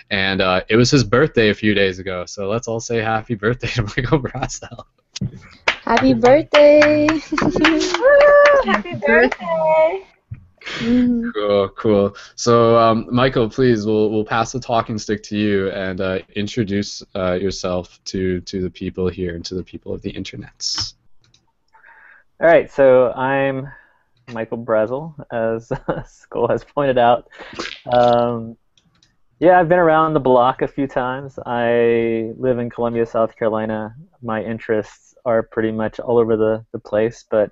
And 0.10 0.40
uh, 0.40 0.62
it 0.70 0.78
was 0.78 0.90
his 0.90 1.04
birthday 1.04 1.50
a 1.50 1.54
few 1.54 1.74
days 1.74 2.00
ago, 2.00 2.26
so 2.26 2.48
let's 2.48 2.68
all 2.68 2.80
say 2.80 3.00
happy 3.00 3.36
birthday 3.36 3.68
to 3.68 3.82
Michael 3.98 4.22
Brazell. 4.22 4.86
Happy 5.88 6.14
birthday! 6.14 7.08
Happy 8.66 8.96
birthday! 9.08 10.06
Mhm. 10.80 11.34
Cool, 11.34 11.70
cool. 11.70 12.16
So, 12.36 12.78
um, 12.78 13.08
Michael, 13.10 13.50
please, 13.50 13.86
we'll 13.86 14.10
we'll 14.12 14.26
pass 14.26 14.52
the 14.52 14.60
talking 14.60 14.98
stick 14.98 15.24
to 15.24 15.38
you 15.38 15.72
and 15.72 16.02
uh, 16.02 16.20
introduce 16.36 17.02
uh, 17.16 17.36
yourself 17.36 18.02
to 18.06 18.42
to 18.42 18.62
the 18.62 18.70
people 18.70 19.08
here 19.08 19.34
and 19.34 19.46
to 19.46 19.56
the 19.56 19.64
people 19.64 19.94
of 19.94 20.02
the 20.02 20.12
internets. 20.12 20.96
All 22.42 22.48
right, 22.48 22.70
so 22.70 23.14
I'm 23.14 23.70
Michael 24.34 24.58
Brazell, 24.58 25.16
as 25.32 25.72
Skull 26.12 26.50
has 26.50 26.66
pointed 26.66 26.98
out. 26.98 27.30
Um, 27.90 28.58
yeah, 29.40 29.60
I've 29.60 29.70
been 29.70 29.78
around 29.78 30.14
the 30.14 30.20
block 30.20 30.62
a 30.64 30.68
few 30.68 30.88
times. 30.88 31.38
I 31.46 32.32
live 32.38 32.58
in 32.58 32.72
Columbia, 32.72 33.06
South 33.06 33.36
Carolina. 33.36 33.96
My 34.24 34.44
interests 34.44 35.14
are 35.26 35.44
pretty 35.44 35.72
much 35.72 36.00
all 36.00 36.18
over 36.18 36.36
the, 36.36 36.66
the 36.72 36.80
place, 36.80 37.24
but 37.30 37.52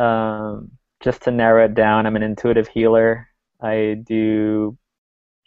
um, 0.00 0.70
just 1.00 1.22
to 1.22 1.32
narrow 1.32 1.64
it 1.64 1.74
down, 1.74 2.06
I'm 2.06 2.14
an 2.14 2.22
intuitive 2.22 2.68
healer. 2.68 3.26
I 3.60 4.02
do 4.06 4.78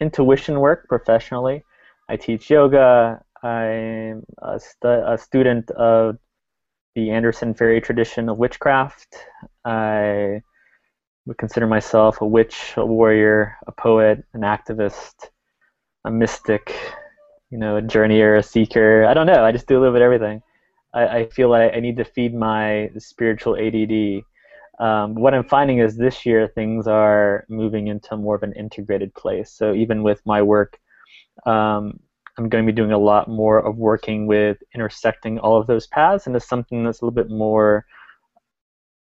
intuition 0.00 0.60
work 0.60 0.86
professionally. 0.86 1.64
I 2.10 2.16
teach 2.16 2.50
yoga. 2.50 3.22
I'm 3.42 4.22
a, 4.42 4.60
stu- 4.60 4.88
a 5.06 5.16
student 5.16 5.70
of 5.70 6.18
the 6.94 7.10
Anderson 7.10 7.54
Feri 7.54 7.82
tradition 7.82 8.28
of 8.28 8.36
witchcraft. 8.36 9.16
I 9.64 10.42
would 11.24 11.38
consider 11.38 11.66
myself 11.66 12.20
a 12.20 12.26
witch, 12.26 12.74
a 12.76 12.84
warrior, 12.84 13.56
a 13.66 13.72
poet, 13.72 14.24
an 14.34 14.42
activist, 14.42 15.30
a 16.04 16.10
mystic, 16.10 16.74
you 17.50 17.58
know, 17.58 17.76
a 17.76 17.82
journeyer, 17.82 18.38
a 18.38 18.42
seeker. 18.42 19.04
I 19.04 19.14
don't 19.14 19.26
know. 19.26 19.44
I 19.44 19.52
just 19.52 19.66
do 19.66 19.78
a 19.78 19.80
little 19.80 19.94
bit 19.94 20.02
of 20.02 20.06
everything. 20.06 20.42
I, 20.94 21.06
I 21.06 21.26
feel 21.28 21.48
like 21.48 21.72
I 21.74 21.80
need 21.80 21.96
to 21.96 22.04
feed 22.04 22.34
my 22.34 22.90
spiritual 22.98 23.56
ADD. 23.56 24.22
Um, 24.84 25.14
what 25.14 25.34
I'm 25.34 25.44
finding 25.44 25.78
is 25.78 25.96
this 25.96 26.26
year 26.26 26.48
things 26.48 26.86
are 26.86 27.44
moving 27.48 27.88
into 27.88 28.16
more 28.16 28.34
of 28.34 28.42
an 28.42 28.52
integrated 28.54 29.14
place. 29.14 29.52
So 29.52 29.72
even 29.72 30.02
with 30.02 30.20
my 30.26 30.42
work, 30.42 30.78
um, 31.46 32.00
I'm 32.36 32.48
going 32.48 32.64
to 32.66 32.72
be 32.72 32.74
doing 32.74 32.92
a 32.92 32.98
lot 32.98 33.28
more 33.28 33.58
of 33.58 33.76
working 33.76 34.26
with 34.26 34.58
intersecting 34.74 35.38
all 35.38 35.60
of 35.60 35.68
those 35.68 35.86
paths 35.86 36.26
into 36.26 36.40
something 36.40 36.84
that's 36.84 37.00
a 37.00 37.04
little 37.04 37.14
bit 37.14 37.30
more 37.30 37.86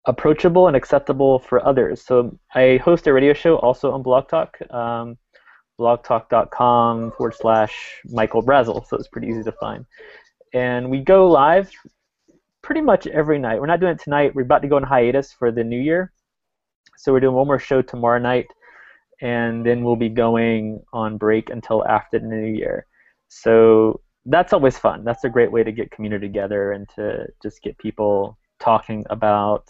approachable 0.06 0.66
and 0.66 0.76
acceptable 0.76 1.38
for 1.38 1.64
others. 1.66 2.02
So 2.02 2.36
I 2.54 2.80
host 2.84 3.06
a 3.06 3.12
radio 3.12 3.32
show 3.32 3.56
also 3.58 3.92
on 3.92 4.02
Blog 4.02 4.28
Talk, 4.28 4.58
um, 4.70 5.16
blogtalk.com 5.78 7.12
forward 7.12 7.34
slash 7.34 8.00
Michael 8.06 8.42
Brazell, 8.42 8.86
so 8.86 8.96
it's 8.96 9.08
pretty 9.08 9.28
easy 9.28 9.42
to 9.42 9.52
find. 9.52 9.84
And 10.52 10.88
we 10.90 11.00
go 11.00 11.28
live 11.28 11.70
pretty 12.62 12.80
much 12.80 13.06
every 13.06 13.38
night. 13.38 13.60
We're 13.60 13.66
not 13.66 13.80
doing 13.80 13.92
it 13.92 14.00
tonight. 14.00 14.34
We're 14.34 14.42
about 14.42 14.62
to 14.62 14.68
go 14.68 14.76
on 14.76 14.82
hiatus 14.82 15.32
for 15.32 15.50
the 15.50 15.64
new 15.64 15.80
year. 15.80 16.12
So 16.96 17.12
we're 17.12 17.20
doing 17.20 17.34
one 17.34 17.46
more 17.46 17.58
show 17.58 17.82
tomorrow 17.82 18.18
night, 18.18 18.46
and 19.20 19.66
then 19.66 19.84
we'll 19.84 19.96
be 19.96 20.08
going 20.08 20.82
on 20.92 21.18
break 21.18 21.50
until 21.50 21.86
after 21.86 22.18
the 22.18 22.26
new 22.26 22.46
year. 22.46 22.86
So 23.28 24.00
that's 24.26 24.52
always 24.52 24.78
fun. 24.78 25.04
That's 25.04 25.24
a 25.24 25.28
great 25.28 25.52
way 25.52 25.64
to 25.64 25.72
get 25.72 25.90
community 25.90 26.26
together 26.26 26.72
and 26.72 26.88
to 26.96 27.26
just 27.42 27.62
get 27.62 27.76
people 27.78 28.38
talking 28.60 29.04
about 29.10 29.68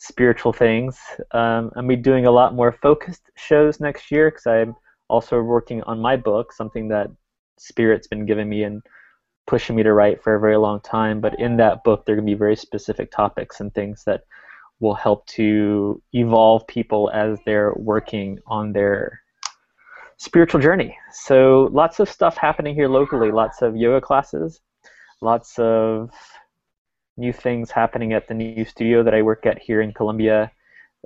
spiritual 0.00 0.52
things. 0.52 0.98
Um, 1.32 1.70
I'm 1.76 1.86
be 1.86 1.96
doing 1.96 2.26
a 2.26 2.30
lot 2.30 2.54
more 2.54 2.72
focused 2.72 3.30
shows 3.36 3.78
next 3.78 4.10
year 4.10 4.30
because 4.30 4.46
I'm 4.46 4.74
also 5.08 5.40
working 5.40 5.82
on 5.84 6.00
my 6.00 6.16
book, 6.16 6.52
something 6.52 6.88
that 6.88 7.08
Spirit's 7.58 8.06
been 8.06 8.26
giving 8.26 8.48
me 8.48 8.62
and 8.62 8.82
pushing 9.46 9.74
me 9.74 9.82
to 9.82 9.92
write 9.92 10.22
for 10.22 10.34
a 10.34 10.40
very 10.40 10.56
long 10.56 10.80
time. 10.80 11.20
But 11.20 11.40
in 11.40 11.56
that 11.56 11.82
book, 11.84 12.04
there 12.04 12.14
are 12.14 12.16
going 12.16 12.26
to 12.26 12.32
be 12.32 12.38
very 12.38 12.56
specific 12.56 13.10
topics 13.10 13.60
and 13.60 13.72
things 13.74 14.04
that 14.04 14.22
will 14.80 14.94
help 14.94 15.26
to 15.26 16.00
evolve 16.12 16.66
people 16.66 17.10
as 17.12 17.38
they're 17.44 17.72
working 17.76 18.38
on 18.46 18.72
their 18.72 19.20
spiritual 20.18 20.60
journey. 20.60 20.96
So 21.12 21.68
lots 21.72 22.00
of 22.00 22.08
stuff 22.08 22.36
happening 22.36 22.74
here 22.74 22.88
locally. 22.88 23.32
Lots 23.32 23.62
of 23.62 23.76
yoga 23.76 24.00
classes, 24.00 24.60
lots 25.20 25.58
of 25.58 26.10
new 27.16 27.32
things 27.32 27.70
happening 27.70 28.12
at 28.12 28.28
the 28.28 28.34
new 28.34 28.64
studio 28.64 29.02
that 29.02 29.14
I 29.14 29.22
work 29.22 29.46
at 29.46 29.58
here 29.58 29.80
in 29.80 29.92
Columbia. 29.92 30.52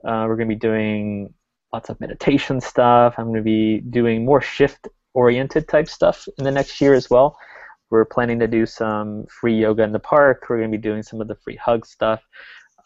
Uh, 0.04 0.24
we're 0.26 0.36
going 0.36 0.48
to 0.48 0.54
be 0.54 0.58
doing 0.58 1.32
lots 1.72 1.88
of 1.88 2.00
meditation 2.00 2.60
stuff. 2.60 3.14
I'm 3.16 3.26
going 3.26 3.36
to 3.36 3.42
be 3.42 3.80
doing 3.80 4.24
more 4.24 4.40
shift 4.40 4.88
oriented 5.14 5.68
type 5.68 5.88
stuff 5.88 6.28
in 6.38 6.44
the 6.44 6.50
next 6.50 6.80
year 6.80 6.94
as 6.94 7.08
well. 7.08 7.36
We're 7.90 8.04
planning 8.04 8.38
to 8.40 8.46
do 8.46 8.64
some 8.66 9.26
free 9.26 9.58
yoga 9.58 9.82
in 9.82 9.92
the 9.92 9.98
park. 9.98 10.46
We're 10.48 10.58
going 10.58 10.70
to 10.72 10.78
be 10.78 10.82
doing 10.82 11.02
some 11.02 11.20
of 11.20 11.28
the 11.28 11.34
free 11.34 11.56
hug 11.56 11.84
stuff, 11.86 12.22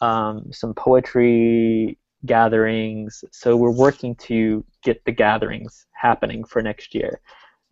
um, 0.01 0.51
some 0.51 0.73
poetry 0.73 1.97
gatherings. 2.25 3.23
So 3.31 3.55
we're 3.55 3.71
working 3.71 4.15
to 4.15 4.65
get 4.83 5.03
the 5.05 5.11
gatherings 5.11 5.85
happening 5.93 6.43
for 6.43 6.61
next 6.61 6.93
year. 6.93 7.21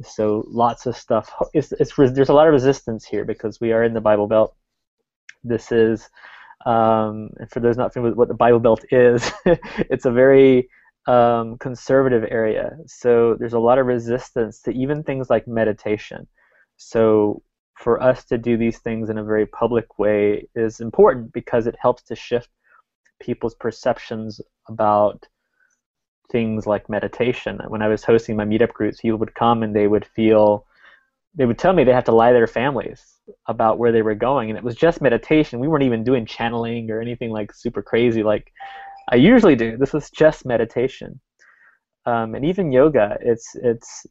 So 0.02 0.46
lots 0.48 0.86
of 0.86 0.96
stuff. 0.96 1.32
It's, 1.54 1.72
it's, 1.74 1.94
there's 1.96 2.30
a 2.30 2.34
lot 2.34 2.48
of 2.48 2.54
resistance 2.54 3.06
here 3.06 3.26
because 3.26 3.60
we 3.60 3.72
are 3.72 3.84
in 3.84 3.94
the 3.94 4.02
Bible 4.02 4.28
Belt. 4.28 4.56
This 5.44 5.72
is, 5.72 6.10
um, 6.66 7.30
and 7.38 7.50
for 7.50 7.60
those 7.60 7.78
not 7.78 7.94
familiar 7.94 8.12
with 8.12 8.18
what 8.18 8.28
the 8.28 8.34
Bible 8.34 8.60
Belt 8.60 8.84
is, 8.92 9.32
it's 9.46 10.06
a 10.06 10.12
very 10.12 10.70
um, 11.08 11.58
conservative 11.58 12.26
area. 12.30 12.78
So 12.88 13.36
there's 13.40 13.54
a 13.54 13.60
lot 13.60 13.78
of 13.78 13.86
resistance 13.86 14.62
to 14.64 14.72
even 14.72 15.04
things 15.04 15.30
like 15.30 15.48
meditation. 15.48 16.28
So 16.78 17.44
for 17.76 18.02
us 18.02 18.24
to 18.26 18.38
do 18.38 18.58
these 18.58 18.80
things 18.80 19.10
in 19.10 19.18
a 19.18 19.24
very 19.24 19.46
public 19.46 20.00
way 20.00 20.48
is 20.56 20.80
important 20.80 21.34
because 21.34 21.68
it 21.68 21.76
helps 21.80 22.04
to 22.04 22.16
shift 22.16 22.50
people's 23.20 23.56
perceptions 23.56 24.42
about 24.68 25.28
things 26.32 26.66
like 26.66 26.90
meditation. 26.90 27.60
When 27.68 27.82
I 27.82 27.88
was 27.88 28.04
hosting 28.04 28.36
my 28.36 28.46
meetup 28.46 28.74
groups, 28.74 29.02
people 29.02 29.20
would 29.20 29.36
come 29.36 29.62
and 29.62 29.76
they 29.76 29.88
would 29.88 30.06
feel, 30.06 30.66
they 31.36 31.46
would 31.46 31.60
tell 31.60 31.74
me 31.74 31.84
they 31.84 31.94
have 31.94 32.06
to 32.06 32.16
lie 32.16 32.32
to 32.32 32.38
their 32.38 32.48
families 32.48 33.04
about 33.48 33.78
where 33.78 33.92
they 33.92 34.02
were 34.02 34.16
going, 34.16 34.50
and 34.50 34.58
it 34.58 34.64
was 34.64 34.76
just 34.76 35.02
meditation. 35.02 35.60
We 35.60 35.68
weren't 35.68 35.84
even 35.84 36.04
doing 36.04 36.26
channeling 36.26 36.90
or 36.90 37.02
anything 37.02 37.30
like 37.30 37.54
super 37.54 37.82
crazy 37.82 38.24
like 38.24 38.52
I 39.12 39.16
usually 39.16 39.56
do. 39.56 39.78
This 39.78 39.94
was 39.94 40.10
just 40.10 40.46
meditation, 40.46 41.20
um, 42.06 42.36
and 42.36 42.46
even 42.46 42.72
yoga. 42.72 43.18
It's 43.22 43.56
it's 43.56 44.06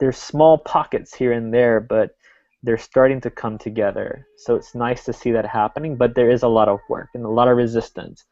there's 0.00 0.16
small 0.16 0.58
pockets 0.58 1.14
here 1.14 1.32
and 1.32 1.52
there, 1.52 1.80
but 1.80 2.10
they're 2.62 2.78
starting 2.78 3.20
to 3.22 3.30
come 3.30 3.58
together. 3.58 4.26
So 4.38 4.54
it's 4.54 4.74
nice 4.74 5.04
to 5.04 5.12
see 5.12 5.30
that 5.32 5.46
happening, 5.46 5.96
but 5.96 6.14
there 6.14 6.30
is 6.30 6.42
a 6.42 6.48
lot 6.48 6.68
of 6.68 6.78
work 6.88 7.08
and 7.14 7.24
a 7.24 7.28
lot 7.28 7.48
of 7.48 7.56
resistance. 7.56 8.24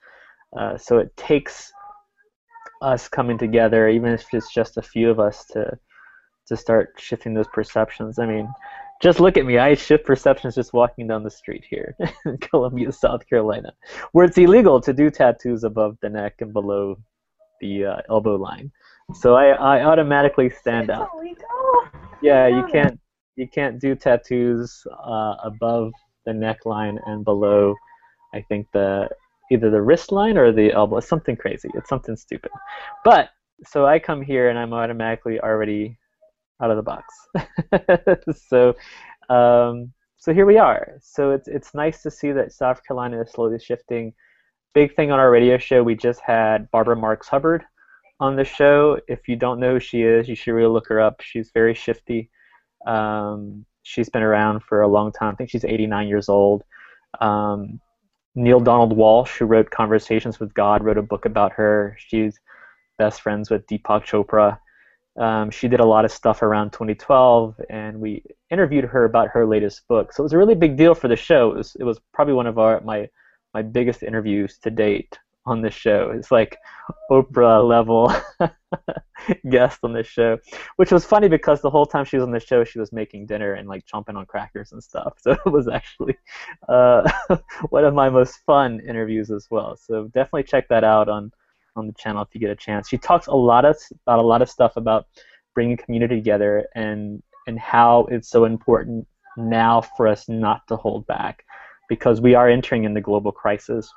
Uh, 0.59 0.76
so 0.76 0.99
it 0.99 1.17
takes 1.17 1.73
us 2.83 3.09
coming 3.09 3.38
together, 3.38 3.88
even 3.88 4.12
if 4.12 4.26
it's 4.33 4.52
just 4.52 4.76
a 4.76 4.83
few 4.83 5.11
of 5.11 5.21
us, 5.21 5.45
to 5.47 5.78
to 6.49 6.57
start 6.57 6.95
shifting 6.99 7.35
those 7.35 7.49
perceptions. 7.49 8.19
I 8.19 8.26
mean, 8.26 8.49
just 9.00 9.21
look 9.21 9.37
at 9.37 9.47
me. 9.47 9.59
I 9.59 9.75
shift 9.75 10.05
perceptions 10.05 10.55
just 10.55 10.73
walking 10.73 11.07
down 11.07 11.23
the 11.23 11.31
street 11.31 11.64
here 11.69 11.95
in 12.26 12.38
Columbia, 12.38 12.90
South 12.93 13.26
Carolina, 13.28 13.73
where 14.12 14.25
it's 14.25 14.38
illegal 14.38 14.81
to 14.81 14.93
do 14.93 15.11
tattoos 15.11 15.64
above 15.64 15.97
the 16.02 16.09
neck 16.09 16.35
and 16.40 16.52
below 16.52 16.97
the 17.61 17.85
uh, 17.85 17.97
elbow 18.09 18.37
line. 18.37 18.71
So 19.14 19.35
I, 19.37 19.50
I 19.50 19.85
automatically 19.85 20.50
stand 20.50 20.90
It's 20.90 20.99
out. 20.99 21.11
illegal. 21.14 21.47
Yeah, 22.21 22.47
you 22.49 22.67
can't 22.71 22.99
you 23.37 23.49
can't 23.49 23.81
do 23.81 23.95
tattoos 23.95 24.85
uh, 25.05 25.37
above 25.45 25.93
the 26.26 26.33
neckline 26.33 26.99
and 27.07 27.25
below. 27.25 27.75
I 28.35 28.43
think 28.43 28.67
the 28.73 29.09
either 29.50 29.71
the 29.71 29.81
wrist 29.81 30.12
line 30.12 30.37
or 30.37 30.52
the 30.52 30.73
elbow. 30.73 30.99
It's 30.99 31.09
something 31.09 31.37
crazy. 31.37 31.71
It's 31.75 31.88
something 31.88 32.17
stupid. 32.17 32.50
But 33.05 33.31
so 33.64 33.87
I 33.87 33.99
come 33.99 34.21
here 34.23 34.50
and 34.50 34.59
I'm 34.59 34.73
automatically 34.73 35.40
already 35.40 35.99
out 36.60 36.70
of 36.70 36.76
the 36.76 36.82
box. 36.82 37.14
so 38.48 38.74
um, 39.28 39.92
so 40.16 40.34
here 40.34 40.46
we 40.46 40.58
are. 40.58 40.98
So 41.00 41.30
it's 41.30 41.48
it's 41.48 41.74
nice 41.74 42.02
to 42.02 42.10
see 42.10 42.32
that 42.32 42.52
South 42.52 42.82
Carolina 42.86 43.20
is 43.22 43.30
slowly 43.30 43.58
shifting. 43.58 44.12
Big 44.74 44.94
thing 44.94 45.10
on 45.10 45.18
our 45.18 45.30
radio 45.30 45.58
show. 45.58 45.82
We 45.82 45.94
just 45.94 46.20
had 46.20 46.70
Barbara 46.70 46.96
Marx 46.96 47.28
Hubbard 47.28 47.64
on 48.20 48.36
the 48.36 48.44
show. 48.44 49.00
If 49.08 49.28
you 49.28 49.36
don't 49.36 49.60
know 49.60 49.74
who 49.74 49.80
she 49.80 50.02
is, 50.02 50.28
you 50.28 50.34
should 50.34 50.52
really 50.52 50.72
look 50.72 50.88
her 50.88 51.00
up. 51.00 51.20
She's 51.20 51.50
very 51.52 51.74
shifty. 51.74 52.30
Um, 52.86 53.64
she's 53.82 54.08
been 54.08 54.22
around 54.22 54.62
for 54.62 54.82
a 54.82 54.88
long 54.88 55.12
time. 55.12 55.32
I 55.32 55.36
think 55.36 55.50
she's 55.50 55.64
89 55.64 56.08
years 56.08 56.28
old. 56.28 56.64
Um, 57.20 57.80
Neale 58.34 58.60
Donald 58.60 58.96
Walsch, 58.96 59.36
who 59.36 59.46
wrote 59.46 59.70
Conversations 59.70 60.38
with 60.38 60.54
God, 60.54 60.84
wrote 60.84 60.98
a 60.98 61.02
book 61.02 61.24
about 61.24 61.52
her. 61.52 61.96
She's 61.98 62.38
best 62.98 63.20
friends 63.20 63.50
with 63.50 63.66
Deepak 63.66 64.04
Chopra. 64.04 64.58
Um, 65.18 65.50
she 65.50 65.68
did 65.68 65.80
a 65.80 65.84
lot 65.84 66.04
of 66.04 66.12
stuff 66.12 66.42
around 66.42 66.72
2012, 66.72 67.60
and 67.70 68.00
we 68.00 68.22
interviewed 68.50 68.84
her 68.84 69.04
about 69.04 69.28
her 69.28 69.44
latest 69.46 69.87
book. 69.88 70.12
So 70.12 70.22
it 70.22 70.25
was 70.25 70.32
a 70.32 70.38
really 70.38 70.54
big 70.54 70.76
deal 70.76 70.94
for 70.94 71.08
the 71.08 71.16
show. 71.16 71.50
It 71.50 71.56
was, 71.56 71.76
it 71.80 71.84
was 71.84 72.00
probably 72.12 72.34
one 72.34 72.46
of 72.46 72.58
our 72.58 72.80
my 72.82 73.08
my 73.54 73.62
biggest 73.62 74.02
interviews 74.02 74.58
to 74.58 74.70
date 74.70 75.18
on 75.46 75.62
the 75.62 75.70
show. 75.70 76.12
It's 76.14 76.30
like 76.30 76.56
Oprah 77.10 77.66
level 77.66 78.12
guest 79.50 79.80
on 79.82 79.92
the 79.92 80.04
show, 80.04 80.38
which 80.76 80.92
was 80.92 81.04
funny 81.04 81.28
because 81.28 81.60
the 81.60 81.70
whole 81.70 81.87
time 81.87 82.04
she 82.04 82.16
was 82.16 82.25
on 82.25 82.30
the 82.30 82.40
show, 82.40 82.64
she 82.64 82.78
was 82.78 82.92
making 82.92 83.26
dinner 83.26 83.54
and 83.54 83.68
like 83.68 83.87
chomping 83.87 84.16
on 84.16 84.26
crackers 84.26 84.72
and 84.72 84.82
stuff. 84.82 85.18
So 85.22 85.32
it 85.32 85.50
was 85.50 85.68
actually 85.68 86.16
uh, 86.68 87.10
one 87.70 87.84
of 87.84 87.94
my 87.94 88.10
most 88.10 88.38
fun 88.46 88.80
interviews 88.87 89.30
as 89.30 89.48
well. 89.50 89.76
So 89.76 90.04
definitely 90.08 90.44
check 90.44 90.68
that 90.68 90.84
out 90.84 91.08
on 91.08 91.32
on 91.76 91.87
the 91.87 91.92
channel 91.94 92.22
if 92.22 92.28
you 92.32 92.40
get 92.40 92.50
a 92.50 92.56
chance. 92.56 92.88
She 92.88 92.98
talks 92.98 93.26
a 93.26 93.34
lot 93.34 93.64
of 93.64 93.76
about 94.06 94.18
a 94.18 94.26
lot 94.26 94.42
of 94.42 94.50
stuff 94.50 94.76
about 94.76 95.06
bringing 95.54 95.76
community 95.76 96.16
together 96.16 96.66
and 96.75 97.22
and 97.46 97.58
how 97.58 98.06
it's 98.10 98.28
so 98.28 98.44
important 98.44 99.06
now 99.37 99.80
for 99.80 100.06
us 100.06 100.28
not 100.28 100.66
to 100.68 100.76
hold 100.76 101.06
back 101.06 101.44
because 101.88 102.20
we 102.20 102.34
are 102.34 102.48
entering 102.48 102.84
in 102.84 102.94
the 102.94 103.00
global 103.00 103.32
crisis. 103.32 103.90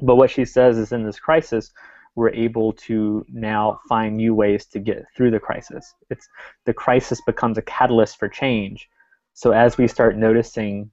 But 0.00 0.16
what 0.16 0.30
she 0.30 0.44
says 0.44 0.78
is 0.78 0.92
in 0.92 1.04
this 1.04 1.20
crisis, 1.20 1.70
we're 2.14 2.30
able 2.30 2.72
to 2.72 3.24
now 3.28 3.80
find 3.88 4.16
new 4.16 4.34
ways 4.34 4.66
to 4.66 4.78
get 4.78 5.04
through 5.16 5.30
the 5.30 5.40
crisis. 5.40 5.94
It's 6.10 6.28
the 6.66 6.74
crisis 6.74 7.20
becomes 7.26 7.58
a 7.58 7.62
catalyst 7.62 8.18
for 8.18 8.28
change. 8.28 8.88
So 9.34 9.52
as 9.52 9.78
we 9.78 9.88
start 9.88 10.16
noticing 10.16 10.90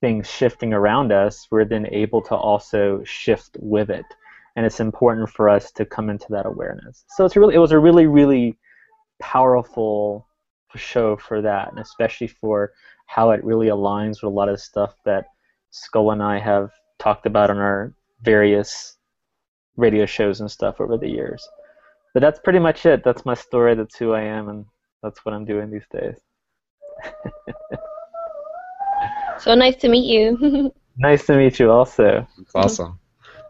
things 0.00 0.28
shifting 0.28 0.72
around 0.72 1.12
us, 1.12 1.46
we're 1.50 1.64
then 1.64 1.86
able 1.92 2.22
to 2.22 2.34
also 2.34 3.02
shift 3.04 3.56
with 3.60 3.90
it. 3.90 4.06
And 4.56 4.66
it's 4.66 4.80
important 4.80 5.30
for 5.30 5.48
us 5.48 5.70
to 5.72 5.84
come 5.84 6.10
into 6.10 6.26
that 6.30 6.46
awareness. 6.46 7.04
So 7.10 7.24
it's 7.24 7.36
really 7.36 7.54
it 7.54 7.58
was 7.58 7.72
a 7.72 7.78
really, 7.78 8.06
really 8.06 8.58
powerful 9.20 10.26
show 10.74 11.16
for 11.16 11.40
that, 11.42 11.70
and 11.70 11.78
especially 11.78 12.26
for 12.26 12.72
how 13.06 13.30
it 13.30 13.44
really 13.44 13.68
aligns 13.68 14.22
with 14.22 14.24
a 14.24 14.28
lot 14.28 14.48
of 14.48 14.60
stuff 14.60 14.94
that 15.04 15.26
Skull 15.70 16.10
and 16.10 16.22
I 16.22 16.38
have 16.38 16.70
talked 16.98 17.26
about 17.26 17.50
on 17.50 17.58
our 17.58 17.94
various 18.22 18.96
radio 19.76 20.06
shows 20.06 20.40
and 20.40 20.50
stuff 20.50 20.80
over 20.80 20.98
the 20.98 21.08
years. 21.08 21.46
But 22.12 22.20
that's 22.20 22.40
pretty 22.40 22.58
much 22.58 22.84
it. 22.84 23.02
That's 23.04 23.24
my 23.24 23.34
story. 23.34 23.74
That's 23.74 23.96
who 23.96 24.12
I 24.12 24.22
am, 24.22 24.48
and 24.50 24.66
that's 25.02 25.24
what 25.24 25.34
I'm 25.34 25.46
doing 25.46 25.70
these 25.70 25.86
days. 25.90 26.16
So 29.42 29.56
nice 29.56 29.74
to 29.76 29.88
meet 29.88 30.08
you. 30.08 30.72
nice 30.98 31.26
to 31.26 31.36
meet 31.36 31.58
you, 31.58 31.68
also. 31.68 32.26
That's 32.38 32.54
awesome. 32.54 33.00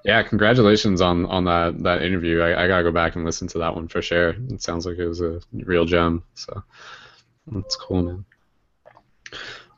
Yeah, 0.04 0.22
congratulations 0.22 1.00
on 1.00 1.26
on 1.26 1.44
that 1.44 1.82
that 1.82 2.02
interview. 2.02 2.40
I, 2.40 2.64
I 2.64 2.68
gotta 2.68 2.82
go 2.82 2.92
back 2.92 3.16
and 3.16 3.24
listen 3.24 3.48
to 3.48 3.58
that 3.58 3.74
one 3.74 3.88
for 3.88 4.02
sure. 4.02 4.30
It 4.50 4.62
sounds 4.62 4.84
like 4.84 4.98
it 4.98 5.06
was 5.06 5.20
a 5.20 5.40
real 5.52 5.84
gem. 5.84 6.24
So 6.34 6.62
that's 7.46 7.76
cool, 7.76 8.02
man. 8.02 8.24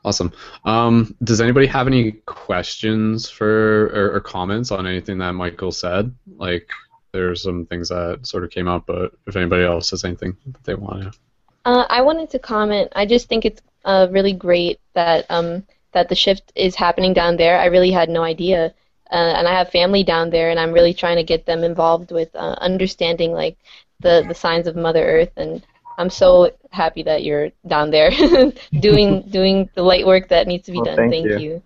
Awesome. 0.03 0.31
Um, 0.65 1.15
does 1.23 1.41
anybody 1.41 1.65
have 1.65 1.87
any 1.87 2.11
questions 2.11 3.27
for 3.27 3.87
or, 3.87 4.15
or, 4.15 4.19
comments 4.19 4.69
on 4.69 4.85
anything 4.85 5.17
that 5.17 5.31
Michael 5.31 5.71
said? 5.71 6.13
Like, 6.37 6.69
there's 7.11 7.41
some 7.41 7.65
things 7.65 7.89
that 7.89 8.19
sort 8.21 8.43
of 8.43 8.51
came 8.51 8.67
up, 8.67 8.85
but 8.85 9.13
if 9.25 9.35
anybody 9.35 9.63
else 9.63 9.89
has 9.89 10.03
anything 10.03 10.37
that 10.45 10.63
they 10.63 10.75
want 10.75 11.11
to. 11.11 11.19
Uh, 11.65 11.87
I 11.89 12.03
wanted 12.03 12.29
to 12.29 12.39
comment. 12.39 12.91
I 12.95 13.07
just 13.07 13.27
think 13.27 13.45
it's 13.45 13.63
uh, 13.83 14.07
really 14.11 14.33
great 14.33 14.79
that 14.93 15.25
um, 15.31 15.65
that 15.93 16.09
the 16.09 16.15
shift 16.15 16.51
is 16.55 16.75
happening 16.75 17.13
down 17.13 17.37
there. 17.37 17.59
I 17.59 17.65
really 17.65 17.89
had 17.89 18.09
no 18.09 18.21
idea, 18.21 18.75
uh, 19.11 19.33
and 19.37 19.47
I 19.47 19.53
have 19.53 19.69
family 19.69 20.03
down 20.03 20.29
there, 20.29 20.49
and 20.49 20.59
I'm 20.59 20.71
really 20.71 20.93
trying 20.93 21.17
to 21.17 21.23
get 21.23 21.45
them 21.45 21.63
involved 21.63 22.11
with 22.11 22.35
uh, 22.35 22.55
understanding 22.59 23.31
like 23.31 23.57
the 23.99 24.25
the 24.27 24.35
signs 24.35 24.67
of 24.67 24.75
Mother 24.75 25.05
Earth 25.05 25.31
and 25.37 25.65
I'm 25.97 26.09
so 26.09 26.51
happy 26.71 27.03
that 27.03 27.23
you're 27.23 27.51
down 27.67 27.91
there 27.91 28.11
doing 28.79 29.21
doing 29.29 29.69
the 29.75 29.83
light 29.83 30.05
work 30.05 30.29
that 30.29 30.47
needs 30.47 30.65
to 30.65 30.71
be 30.71 30.77
well, 30.77 30.85
done. 30.85 31.09
Thank, 31.09 31.11
thank 31.11 31.25
you. 31.25 31.39
you. 31.39 31.63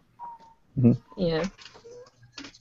Mm-hmm. 0.77 1.21
Yeah. 1.21 1.45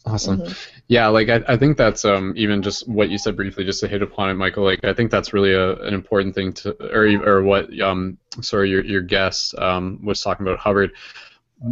Awesome. 0.07 0.41
Mm-hmm. 0.41 0.53
Yeah, 0.91 1.09
like 1.09 1.29
I, 1.29 1.43
I 1.47 1.57
think 1.59 1.77
that's 1.77 2.07
um, 2.07 2.33
even 2.35 2.63
just 2.63 2.89
what 2.89 3.11
you 3.11 3.19
said 3.19 3.37
briefly, 3.37 3.65
just 3.65 3.81
to 3.81 3.89
hit 3.89 4.01
upon 4.01 4.31
it, 4.31 4.35
Michael. 4.35 4.65
Like 4.65 4.83
I 4.83 4.95
think 4.95 5.11
that's 5.11 5.35
really 5.35 5.53
a, 5.53 5.75
an 5.81 5.93
important 5.93 6.35
thing 6.35 6.55
to, 6.55 6.71
or 6.95 7.07
or 7.29 7.43
what 7.43 7.79
um, 7.81 8.17
sorry, 8.41 8.71
your 8.71 8.83
your 8.83 9.03
guest 9.03 9.55
um, 9.59 10.03
was 10.03 10.23
talking 10.23 10.47
about 10.47 10.59
Hubbard, 10.59 10.93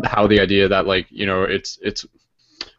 how 0.05 0.27
the 0.27 0.41
idea 0.41 0.69
that 0.69 0.87
like 0.87 1.07
you 1.09 1.25
know 1.25 1.45
it's 1.45 1.79
it's 1.81 2.05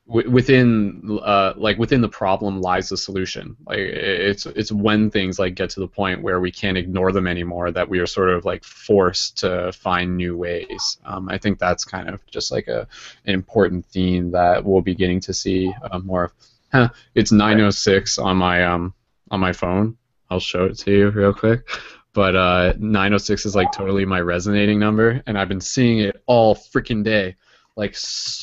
within 0.08 1.20
uh, 1.22 1.54
like 1.58 1.78
within 1.78 2.00
the 2.00 2.08
problem 2.08 2.62
lies 2.62 2.88
the 2.90 2.98
solution. 2.98 3.58
Like 3.66 3.80
it's 3.80 4.46
it's 4.46 4.72
when 4.72 5.12
things 5.12 5.38
like 5.38 5.56
get 5.56 5.70
to 5.72 5.82
the 5.82 5.88
point 5.88 6.22
where 6.22 6.40
we 6.40 6.52
can't 6.52 6.78
ignore 6.78 7.12
them 7.12 7.28
anymore 7.28 7.72
that 7.72 7.90
we 7.90 8.00
are 8.00 8.08
sort 8.08 8.30
of 8.30 8.46
like 8.46 8.64
forced 8.64 9.38
to 9.40 9.72
find 9.74 10.16
new 10.16 10.38
ways. 10.38 10.98
Um, 11.06 11.28
i 11.30 11.38
think 11.38 11.60
that's 11.60 11.84
kind 11.84 12.10
of 12.10 12.26
just 12.28 12.52
like 12.52 12.68
a 12.68 12.88
an 13.26 13.34
important 13.34 13.86
theme 13.86 14.32
that 14.32 14.64
we'll 14.64 14.82
be 14.82 14.96
getting 14.96 15.20
to 15.22 15.34
see 15.34 15.74
uh, 15.92 16.00
more 16.00 16.26
of. 16.26 16.34
Huh, 16.72 16.90
it's 17.16 17.32
906 17.32 18.18
on 18.18 18.38
my 18.38 18.66
um 18.66 18.94
on 19.30 19.42
my 19.42 19.52
phone. 19.52 19.98
I'll 20.30 20.40
show 20.40 20.66
it 20.66 20.78
to 20.80 20.92
you 20.92 21.10
real 21.10 21.34
quick. 21.34 21.68
But 22.14 22.36
uh, 22.36 22.74
906 22.80 23.46
is 23.46 23.56
like 23.56 23.72
totally 23.72 24.04
my 24.04 24.20
resonating 24.20 24.80
number 24.80 25.22
and 25.28 25.38
i've 25.38 25.48
been 25.48 25.62
seeing 25.62 26.00
it 26.00 26.24
all 26.26 26.56
freaking 26.56 27.04
day 27.04 27.36
like 27.78 27.96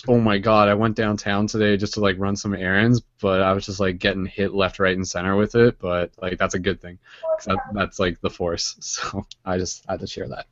oh 0.07 0.18
my 0.18 0.38
god 0.38 0.68
i 0.68 0.75
went 0.75 0.94
downtown 0.94 1.47
today 1.47 1.77
just 1.77 1.94
to 1.94 2.01
like 2.01 2.16
run 2.18 2.37
some 2.37 2.55
errands 2.55 3.03
but 3.20 3.42
i 3.42 3.53
was 3.53 3.66
just 3.66 3.81
like 3.81 3.99
getting 3.99 4.25
hit 4.25 4.55
left 4.55 4.79
right 4.79 4.97
and 4.97 5.07
center 5.07 5.35
with 5.35 5.57
it 5.57 5.77
but 5.81 6.12
like 6.23 6.38
that's 6.38 6.55
a 6.55 6.59
good 6.59 6.81
thing. 6.81 6.99
That, 7.44 7.59
that's 7.73 7.99
like 7.99 8.20
the 8.20 8.31
force. 8.31 8.77
So 8.81 9.27
i 9.44 9.59
just 9.59 9.85
had 9.88 10.01
to 10.01 10.07
share 10.07 10.29
that. 10.29 10.47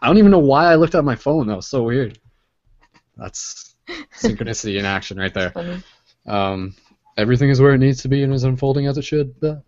I 0.00 0.06
don't 0.06 0.18
even 0.18 0.30
know 0.30 0.38
why 0.38 0.66
i 0.66 0.76
looked 0.76 0.94
at 0.94 1.04
my 1.04 1.16
phone. 1.16 1.48
That 1.48 1.56
was 1.56 1.66
so 1.66 1.82
weird. 1.82 2.18
That's 3.16 3.74
synchronicity 4.16 4.78
in 4.78 4.84
action 4.86 5.18
right 5.18 5.34
there. 5.34 5.52
Um, 6.26 6.76
everything 7.16 7.50
is 7.50 7.60
where 7.60 7.74
it 7.74 7.78
needs 7.78 8.02
to 8.02 8.08
be 8.08 8.22
and 8.22 8.32
is 8.32 8.44
unfolding 8.44 8.86
as 8.86 8.96
it 8.98 9.02
should 9.02 9.34
or 9.42 9.62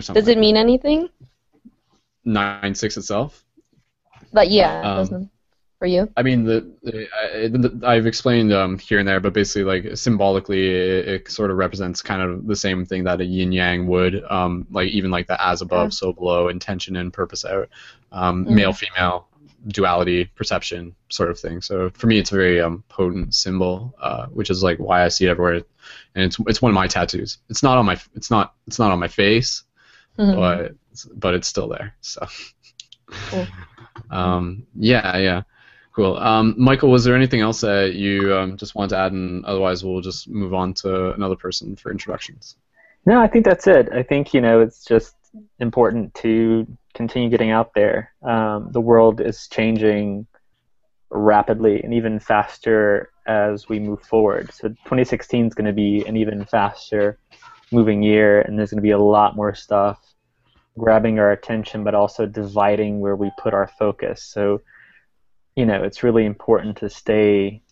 something 0.00 0.22
does 0.22 0.28
it 0.28 0.38
mean 0.38 0.56
anything? 0.56 1.10
Nine 2.24 2.74
six 2.74 2.96
itself? 2.96 3.44
But 4.32 4.50
yeah 4.50 4.80
um, 4.80 5.30
for 5.78 5.86
you? 5.86 6.10
I 6.16 6.22
mean, 6.22 6.44
the, 6.44 6.72
the 6.82 7.80
I've 7.86 8.06
explained 8.06 8.52
um, 8.52 8.78
here 8.78 8.98
and 8.98 9.06
there, 9.06 9.20
but 9.20 9.32
basically, 9.32 9.64
like 9.64 9.96
symbolically, 9.96 10.68
it, 10.68 11.08
it, 11.08 11.30
sort 11.30 11.50
of 11.50 11.56
represents 11.56 12.02
kind 12.02 12.22
of 12.22 12.46
the 12.46 12.56
same 12.56 12.84
thing 12.84 13.04
that 13.04 13.20
a 13.20 13.24
yin 13.24 13.52
yang 13.52 13.86
would, 13.86 14.22
um, 14.24 14.66
like 14.70 14.88
even 14.88 15.10
like 15.10 15.26
the 15.26 15.42
as 15.44 15.62
above, 15.62 15.86
yeah. 15.86 15.90
so 15.90 16.12
below, 16.12 16.48
intention 16.48 16.96
and 16.96 17.12
purpose 17.12 17.44
out, 17.44 17.68
um, 18.12 18.44
mm-hmm. 18.44 18.54
male 18.54 18.72
female 18.72 19.28
duality 19.68 20.24
perception 20.24 20.94
sort 21.08 21.30
of 21.30 21.38
thing. 21.38 21.60
So 21.60 21.90
for 21.90 22.06
me, 22.06 22.18
it's 22.18 22.32
a 22.32 22.36
very 22.36 22.60
um, 22.60 22.84
potent 22.88 23.34
symbol, 23.34 23.94
uh, 24.00 24.26
which 24.26 24.50
is 24.50 24.62
like 24.62 24.78
why 24.78 25.04
I 25.04 25.08
see 25.08 25.26
it 25.26 25.30
everywhere, 25.30 25.62
and 26.14 26.24
it's 26.24 26.38
it's 26.46 26.62
one 26.62 26.70
of 26.70 26.74
my 26.74 26.86
tattoos. 26.86 27.38
It's 27.50 27.62
not 27.62 27.78
on 27.78 27.86
my 27.86 28.00
it's 28.14 28.30
not 28.30 28.54
it's 28.66 28.78
not 28.78 28.92
on 28.92 28.98
my 28.98 29.08
face, 29.08 29.64
mm-hmm. 30.18 30.36
but 30.36 30.72
but 31.14 31.34
it's 31.34 31.48
still 31.48 31.68
there. 31.68 31.94
So. 32.00 32.26
Cool. 33.06 33.46
Um, 34.10 34.66
yeah, 34.74 35.16
yeah. 35.16 35.42
Cool. 35.96 36.18
Um, 36.18 36.54
Michael, 36.58 36.90
was 36.90 37.04
there 37.04 37.16
anything 37.16 37.40
else 37.40 37.62
that 37.62 37.94
you 37.94 38.34
um, 38.34 38.58
just 38.58 38.74
wanted 38.74 38.90
to 38.90 38.98
add, 38.98 39.12
and 39.12 39.42
otherwise 39.46 39.82
we'll 39.82 40.02
just 40.02 40.28
move 40.28 40.52
on 40.52 40.74
to 40.74 41.12
another 41.12 41.36
person 41.36 41.74
for 41.74 41.90
introductions? 41.90 42.56
No, 43.06 43.18
I 43.18 43.26
think 43.26 43.46
that's 43.46 43.66
it. 43.66 43.88
I 43.90 44.02
think 44.02 44.34
you 44.34 44.42
know 44.42 44.60
it's 44.60 44.84
just 44.84 45.14
important 45.58 46.12
to 46.16 46.66
continue 46.92 47.30
getting 47.30 47.50
out 47.50 47.72
there. 47.74 48.12
Um, 48.22 48.68
the 48.72 48.80
world 48.80 49.22
is 49.22 49.48
changing 49.48 50.26
rapidly 51.08 51.82
and 51.82 51.94
even 51.94 52.20
faster 52.20 53.10
as 53.26 53.66
we 53.70 53.78
move 53.78 54.02
forward. 54.02 54.52
So 54.52 54.68
2016 54.68 55.46
is 55.46 55.54
going 55.54 55.64
to 55.64 55.72
be 55.72 56.04
an 56.06 56.14
even 56.18 56.44
faster 56.44 57.18
moving 57.72 58.02
year, 58.02 58.42
and 58.42 58.58
there's 58.58 58.70
going 58.70 58.82
to 58.82 58.82
be 58.82 58.90
a 58.90 58.98
lot 58.98 59.34
more 59.34 59.54
stuff 59.54 59.98
grabbing 60.78 61.18
our 61.18 61.32
attention, 61.32 61.84
but 61.84 61.94
also 61.94 62.26
dividing 62.26 63.00
where 63.00 63.16
we 63.16 63.30
put 63.38 63.54
our 63.54 63.70
focus. 63.78 64.22
So 64.24 64.60
you 65.56 65.64
know, 65.64 65.82
it's 65.82 66.02
really 66.02 66.24
important 66.24 66.76
to 66.78 66.90
stay 66.90 67.62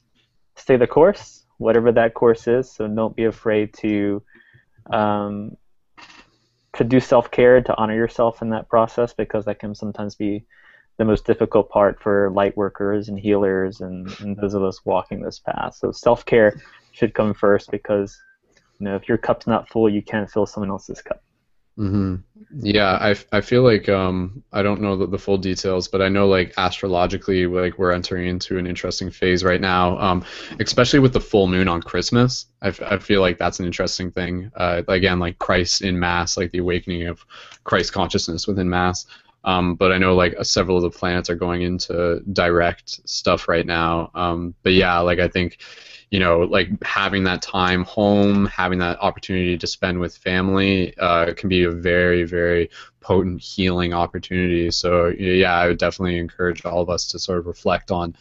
stay 0.56 0.76
the 0.76 0.86
course, 0.86 1.44
whatever 1.58 1.92
that 1.92 2.14
course 2.14 2.46
is. 2.46 2.70
So 2.72 2.88
don't 2.88 3.14
be 3.14 3.24
afraid 3.24 3.74
to 3.74 4.22
um, 4.90 5.56
to 6.74 6.84
do 6.84 7.00
self 7.00 7.30
care 7.30 7.60
to 7.60 7.76
honor 7.76 7.94
yourself 7.94 8.42
in 8.42 8.50
that 8.50 8.68
process 8.68 9.14
because 9.14 9.44
that 9.44 9.58
can 9.58 9.74
sometimes 9.74 10.14
be 10.14 10.44
the 10.96 11.04
most 11.04 11.26
difficult 11.26 11.68
part 11.70 12.00
for 12.00 12.30
light 12.30 12.56
workers 12.56 13.08
and 13.08 13.18
healers 13.18 13.80
and, 13.80 14.08
and 14.20 14.36
those 14.36 14.54
of 14.54 14.62
us 14.62 14.84
walking 14.84 15.22
this 15.22 15.40
path. 15.40 15.74
So 15.74 15.92
self 15.92 16.24
care 16.24 16.60
should 16.92 17.14
come 17.14 17.34
first 17.34 17.70
because 17.70 18.16
you 18.78 18.84
know 18.84 18.96
if 18.96 19.08
your 19.08 19.18
cup's 19.18 19.46
not 19.46 19.68
full, 19.68 19.88
you 19.88 20.02
can't 20.02 20.30
fill 20.30 20.46
someone 20.46 20.70
else's 20.70 21.02
cup. 21.02 21.23
Mm-hmm. 21.78 22.16
Yeah, 22.60 22.98
I, 23.00 23.16
I 23.32 23.40
feel 23.40 23.62
like 23.64 23.88
um 23.88 24.44
I 24.52 24.62
don't 24.62 24.80
know 24.80 24.96
the, 24.96 25.08
the 25.08 25.18
full 25.18 25.38
details, 25.38 25.88
but 25.88 26.00
I 26.00 26.08
know 26.08 26.28
like 26.28 26.54
astrologically 26.56 27.46
like 27.48 27.78
we're 27.78 27.90
entering 27.90 28.28
into 28.28 28.58
an 28.58 28.66
interesting 28.66 29.10
phase 29.10 29.42
right 29.42 29.60
now. 29.60 29.98
Um, 29.98 30.24
especially 30.60 31.00
with 31.00 31.12
the 31.12 31.20
full 31.20 31.48
moon 31.48 31.66
on 31.66 31.82
Christmas, 31.82 32.46
I, 32.62 32.68
f- 32.68 32.82
I 32.82 32.98
feel 32.98 33.20
like 33.22 33.38
that's 33.38 33.58
an 33.58 33.66
interesting 33.66 34.12
thing. 34.12 34.52
Uh, 34.54 34.82
again, 34.86 35.18
like 35.18 35.38
Christ 35.40 35.82
in 35.82 35.98
Mass, 35.98 36.36
like 36.36 36.52
the 36.52 36.58
awakening 36.58 37.08
of 37.08 37.24
Christ 37.64 37.92
consciousness 37.92 38.46
within 38.46 38.70
Mass. 38.70 39.06
Um, 39.42 39.74
but 39.74 39.90
I 39.90 39.98
know 39.98 40.14
like 40.14 40.36
several 40.42 40.76
of 40.76 40.84
the 40.84 40.96
planets 40.96 41.28
are 41.28 41.34
going 41.34 41.62
into 41.62 42.20
direct 42.32 43.00
stuff 43.08 43.48
right 43.48 43.66
now. 43.66 44.10
Um, 44.14 44.54
but 44.62 44.74
yeah, 44.74 45.00
like 45.00 45.18
I 45.18 45.26
think 45.26 45.58
you 46.14 46.20
know, 46.20 46.42
like 46.42 46.68
having 46.84 47.24
that 47.24 47.42
time 47.42 47.82
home, 47.82 48.46
having 48.46 48.78
that 48.78 49.00
opportunity 49.00 49.58
to 49.58 49.66
spend 49.66 49.98
with 49.98 50.16
family, 50.16 50.96
uh, 50.98 51.34
can 51.36 51.48
be 51.48 51.64
a 51.64 51.72
very, 51.72 52.22
very 52.22 52.70
potent 53.00 53.40
healing 53.40 53.92
opportunity. 53.92 54.70
So 54.70 55.08
yeah, 55.08 55.52
I 55.52 55.66
would 55.66 55.78
definitely 55.78 56.18
encourage 56.18 56.64
all 56.64 56.80
of 56.80 56.88
us 56.88 57.08
to 57.08 57.18
sort 57.18 57.40
of 57.40 57.46
reflect 57.46 57.90
on 57.90 58.14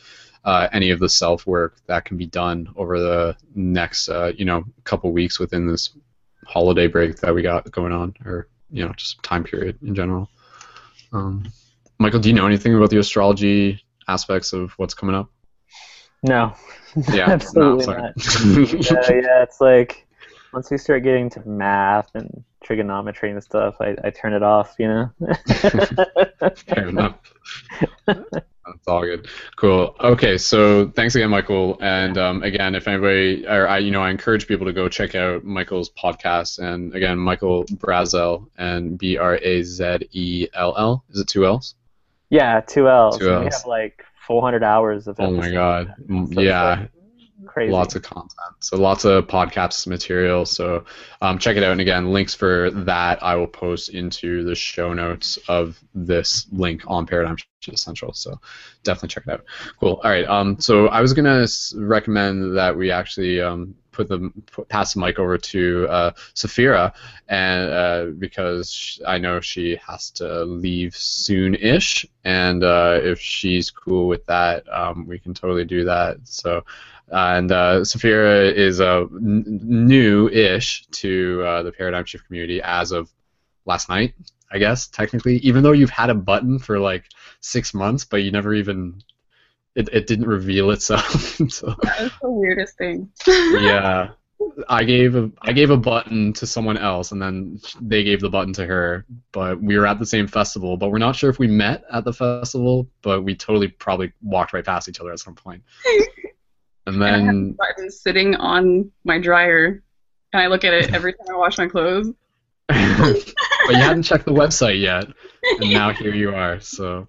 uh, 0.43 0.69
any 0.73 0.89
of 0.89 0.99
the 0.99 1.07
self 1.07 1.45
work 1.45 1.75
that 1.85 2.03
can 2.03 2.17
be 2.17 2.25
done 2.25 2.67
over 2.75 2.99
the 2.99 3.37
next, 3.53 4.09
uh, 4.09 4.31
you 4.35 4.45
know, 4.45 4.63
couple 4.85 5.11
weeks 5.11 5.37
within 5.37 5.67
this 5.67 5.91
holiday 6.47 6.87
break 6.87 7.17
that 7.17 7.35
we 7.35 7.43
got 7.43 7.69
going 7.69 7.91
on, 7.91 8.15
or 8.25 8.47
you 8.71 8.83
know, 8.83 8.91
just 8.93 9.21
time 9.21 9.43
period 9.43 9.77
in 9.83 9.93
general. 9.93 10.27
Um, 11.11 11.43
Michael, 11.99 12.21
do 12.21 12.29
you 12.29 12.33
know 12.33 12.47
anything 12.47 12.73
about 12.73 12.89
the 12.89 12.97
astrology 12.97 13.85
aspects 14.07 14.51
of 14.51 14.71
what's 14.79 14.95
coming 14.95 15.13
up? 15.13 15.29
No. 16.23 16.53
Yeah, 17.11 17.29
Absolutely 17.31 17.87
no, 17.87 17.93
not. 17.99 18.13
yeah, 18.17 19.11
yeah, 19.11 19.43
it's 19.43 19.59
like 19.61 20.05
once 20.53 20.69
we 20.71 20.77
start 20.77 21.03
getting 21.03 21.29
to 21.31 21.47
math 21.47 22.13
and 22.15 22.43
trigonometry 22.63 23.31
and 23.31 23.43
stuff, 23.43 23.75
I, 23.81 23.95
I 24.03 24.09
turn 24.11 24.33
it 24.33 24.43
off, 24.43 24.75
you 24.77 24.87
know? 24.87 25.09
Fair 26.67 26.87
enough. 26.89 27.15
That's 28.05 28.87
all 28.87 29.01
good. 29.01 29.27
Cool. 29.57 29.95
Okay, 29.99 30.37
so 30.37 30.87
thanks 30.89 31.15
again, 31.15 31.29
Michael. 31.29 31.77
And 31.81 32.17
um, 32.17 32.43
again, 32.43 32.75
if 32.75 32.87
anybody, 32.87 33.45
or 33.47 33.67
I, 33.67 33.79
you 33.79 33.91
know, 33.91 34.01
I 34.01 34.09
encourage 34.09 34.47
people 34.47 34.65
to 34.67 34.73
go 34.73 34.87
check 34.87 35.15
out 35.15 35.43
Michael's 35.43 35.89
podcast. 35.89 36.59
And 36.59 36.95
again, 36.95 37.17
Michael 37.17 37.65
Brazell 37.65 38.47
and 38.57 38.97
B 38.97 39.17
R 39.17 39.35
A 39.35 39.63
Z 39.63 39.97
E 40.11 40.47
L 40.53 40.75
L. 40.77 41.03
Is 41.09 41.19
it 41.19 41.27
two 41.27 41.45
L's? 41.45 41.75
yeah, 42.29 42.61
two 42.61 42.87
L's. 42.87 43.17
Two 43.17 43.29
And 43.31 43.39
We 43.41 43.45
Ls. 43.47 43.57
have 43.57 43.65
like 43.67 44.05
400 44.27 44.63
hours 44.63 45.07
of 45.07 45.19
Oh 45.19 45.31
my. 45.31 45.51
God. 45.51 45.93
Yeah. 46.31 46.87
crazy. 47.45 47.71
Lots 47.71 47.95
of 47.95 48.03
content. 48.03 48.31
So 48.59 48.77
lots 48.77 49.05
of 49.05 49.27
podcast 49.27 49.85
material. 49.87 50.45
So 50.45 50.85
um, 51.21 51.37
check 51.37 51.57
it 51.57 51.63
out. 51.63 51.71
And 51.71 51.81
again, 51.81 52.11
links 52.11 52.33
for 52.33 52.71
that 52.71 53.21
I 53.21 53.35
will 53.35 53.47
post 53.47 53.89
into 53.89 54.43
the 54.43 54.55
show 54.55 54.93
notes 54.93 55.37
of 55.47 55.77
this 55.93 56.47
link 56.51 56.83
on 56.87 57.05
Paradigm 57.05 57.35
Shift 57.61 57.79
Central. 57.79 58.13
So 58.13 58.39
definitely 58.83 59.09
check 59.09 59.23
it 59.27 59.33
out. 59.33 59.45
Cool. 59.79 59.99
All 60.03 60.09
right. 60.11 60.25
Um, 60.25 60.59
so 60.59 60.87
I 60.87 61.01
was 61.01 61.13
gonna 61.13 61.45
recommend 61.75 62.55
that 62.57 62.75
we 62.75 62.91
actually 62.91 63.41
um, 63.41 63.75
put 63.93 64.09
the 64.09 64.31
pass 64.67 64.93
the 64.93 64.99
mic 64.99 65.19
over 65.19 65.37
to 65.37 65.87
uh, 65.87 66.11
Safira, 66.35 66.93
and 67.29 67.69
uh, 67.69 68.05
because 68.17 68.73
sh- 68.73 68.99
I 69.07 69.17
know 69.19 69.39
she 69.39 69.77
has 69.87 70.11
to 70.11 70.43
leave 70.43 70.95
soon-ish, 70.95 72.05
and 72.25 72.63
uh, 72.63 72.99
if 73.01 73.19
she's 73.19 73.71
cool 73.71 74.07
with 74.07 74.25
that, 74.25 74.67
um, 74.71 75.07
we 75.07 75.19
can 75.19 75.33
totally 75.33 75.65
do 75.65 75.85
that. 75.85 76.17
So 76.23 76.65
and 77.09 77.51
uh, 77.51 77.81
Safira 77.81 78.51
is 78.53 78.81
uh, 78.81 79.01
n- 79.01 79.43
new-ish 79.45 80.85
to 80.87 81.43
uh, 81.45 81.63
the 81.63 81.71
Paradigm 81.71 82.05
Shift 82.05 82.25
community 82.25 82.61
as 82.63 82.91
of 82.91 83.11
last 83.65 83.89
night, 83.89 84.15
I 84.51 84.57
guess 84.57 84.87
technically. 84.87 85.37
Even 85.37 85.63
though 85.63 85.73
you've 85.73 85.89
had 85.89 86.09
a 86.09 86.15
button 86.15 86.59
for 86.59 86.79
like 86.79 87.05
six 87.39 87.73
months, 87.73 88.05
but 88.05 88.23
you 88.23 88.31
never 88.31 88.53
even 88.53 89.01
it, 89.75 89.89
it 89.91 90.07
didn't 90.07 90.27
reveal 90.27 90.71
itself. 90.71 91.11
so, 91.49 91.75
That 91.83 92.01
was 92.01 92.11
the 92.21 92.29
weirdest 92.29 92.77
thing. 92.77 93.09
yeah, 93.27 94.09
I 94.69 94.83
gave 94.83 95.15
a 95.15 95.31
I 95.41 95.51
gave 95.53 95.69
a 95.69 95.77
button 95.77 96.33
to 96.33 96.45
someone 96.45 96.77
else, 96.77 97.11
and 97.11 97.21
then 97.21 97.59
they 97.81 98.03
gave 98.03 98.21
the 98.21 98.29
button 98.29 98.53
to 98.53 98.65
her. 98.65 99.05
But 99.31 99.61
we 99.61 99.77
were 99.77 99.87
at 99.87 99.99
the 99.99 100.05
same 100.05 100.27
festival, 100.27 100.77
but 100.77 100.89
we're 100.89 100.97
not 100.99 101.15
sure 101.15 101.29
if 101.29 101.39
we 101.39 101.47
met 101.47 101.83
at 101.91 102.03
the 102.03 102.13
festival. 102.13 102.87
But 103.01 103.23
we 103.23 103.35
totally 103.35 103.69
probably 103.69 104.13
walked 104.21 104.53
right 104.53 104.65
past 104.65 104.89
each 104.89 104.99
other 104.99 105.11
at 105.11 105.19
some 105.19 105.35
point. 105.35 105.63
And 105.85 106.05
And 106.85 107.03
I 107.03 107.11
then 107.11 107.51
button 107.53 107.89
sitting 107.89 108.35
on 108.35 108.91
my 109.05 109.17
dryer, 109.17 109.81
and 110.33 110.41
I 110.41 110.47
look 110.47 110.65
at 110.65 110.73
it 110.73 110.93
every 110.93 111.13
time 111.13 111.27
I 111.33 111.37
wash 111.37 111.57
my 111.57 111.67
clothes. 111.67 112.11
but 112.67 113.69
you 113.69 113.75
hadn't 113.75 114.03
checked 114.03 114.25
the 114.25 114.33
website 114.33 114.81
yet, 114.81 115.05
and 115.61 115.71
now 115.71 115.93
here 115.93 116.13
you 116.13 116.35
are. 116.35 116.59
So 116.59 117.05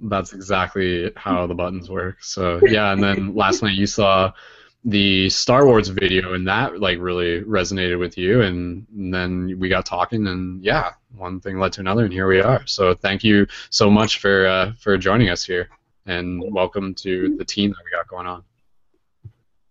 that's 0.00 0.32
exactly 0.32 1.12
how 1.16 1.46
the 1.46 1.54
buttons 1.54 1.90
work. 1.90 2.22
So 2.22 2.60
yeah, 2.62 2.92
and 2.92 3.02
then 3.02 3.34
last 3.34 3.62
night 3.62 3.74
you 3.74 3.86
saw 3.86 4.32
the 4.84 5.30
Star 5.30 5.66
Wars 5.66 5.88
video, 5.88 6.34
and 6.34 6.46
that 6.46 6.78
like 6.78 6.98
really 6.98 7.40
resonated 7.42 7.98
with 7.98 8.18
you, 8.18 8.42
and, 8.42 8.86
then 9.12 9.56
we 9.58 9.68
got 9.68 9.86
talking, 9.86 10.26
and 10.26 10.62
yeah, 10.62 10.90
one 11.16 11.40
thing 11.40 11.58
led 11.58 11.72
to 11.74 11.80
another, 11.80 12.04
and 12.04 12.12
here 12.12 12.26
we 12.26 12.40
are. 12.40 12.66
So 12.66 12.94
thank 12.94 13.24
you 13.24 13.46
so 13.70 13.90
much 13.90 14.18
for 14.18 14.46
uh, 14.46 14.72
for 14.78 14.98
joining 14.98 15.30
us 15.30 15.44
here, 15.44 15.68
and 16.06 16.42
welcome 16.52 16.94
to 16.96 17.36
the 17.36 17.44
team 17.44 17.70
that 17.70 17.84
we 17.84 17.90
got 17.90 18.08
going 18.08 18.26
on. 18.26 18.44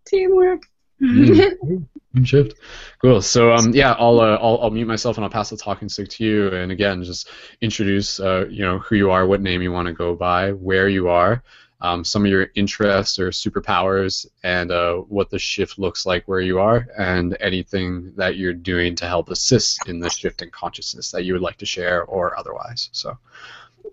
Teamwork. 0.06 0.63
Mm. 2.16 2.28
Shift. 2.28 2.60
Cool. 3.02 3.22
So 3.24 3.52
um 3.54 3.74
yeah, 3.74 3.94
I'll, 3.94 4.20
uh, 4.20 4.38
I'll 4.39 4.60
I'll 4.62 4.70
mute 4.70 4.86
myself 4.86 5.18
and 5.18 5.26
I'll 5.26 5.32
pass 5.32 5.50
the 5.50 5.58
talking 5.58 5.89
stick 5.89 6.10
to 6.10 6.24
you. 6.24 6.50
And 6.50 6.72
again, 6.72 7.04
just 7.04 7.30
introduce 7.62 8.20
uh, 8.20 8.46
you 8.50 8.63
know 8.63 8.78
who 8.78 8.96
you 8.96 9.10
are, 9.10 9.26
what 9.26 9.42
name 9.42 9.63
you 9.63 9.72
want 9.72 9.88
to 9.88 9.94
go 9.94 10.13
by, 10.13 10.52
where 10.52 10.88
you 10.88 11.10
are, 11.10 11.42
um, 11.82 12.04
some 12.04 12.24
of 12.24 12.30
your 12.30 12.50
interests 12.54 13.18
or 13.18 13.30
superpowers, 13.30 14.28
and 14.44 14.72
uh, 14.72 14.98
what 14.98 15.32
the 15.32 15.39
shift 15.39 15.80
looks 15.80 16.06
like 16.06 16.24
where 16.28 16.39
you 16.39 16.60
are, 16.60 16.88
and 17.00 17.36
anything 17.39 18.13
that 18.16 18.38
you're 18.38 18.54
doing 18.54 18.94
to 18.96 19.08
help 19.08 19.32
assist 19.32 19.89
in 19.89 20.00
the 20.00 20.10
shift 20.10 20.44
in 20.44 20.52
consciousness 20.52 21.10
that 21.10 21.26
you 21.26 21.34
would 21.34 21.42
like 21.42 21.58
to 21.58 21.66
share 21.66 22.04
or 22.04 22.38
otherwise. 22.38 22.89
So 22.92 23.18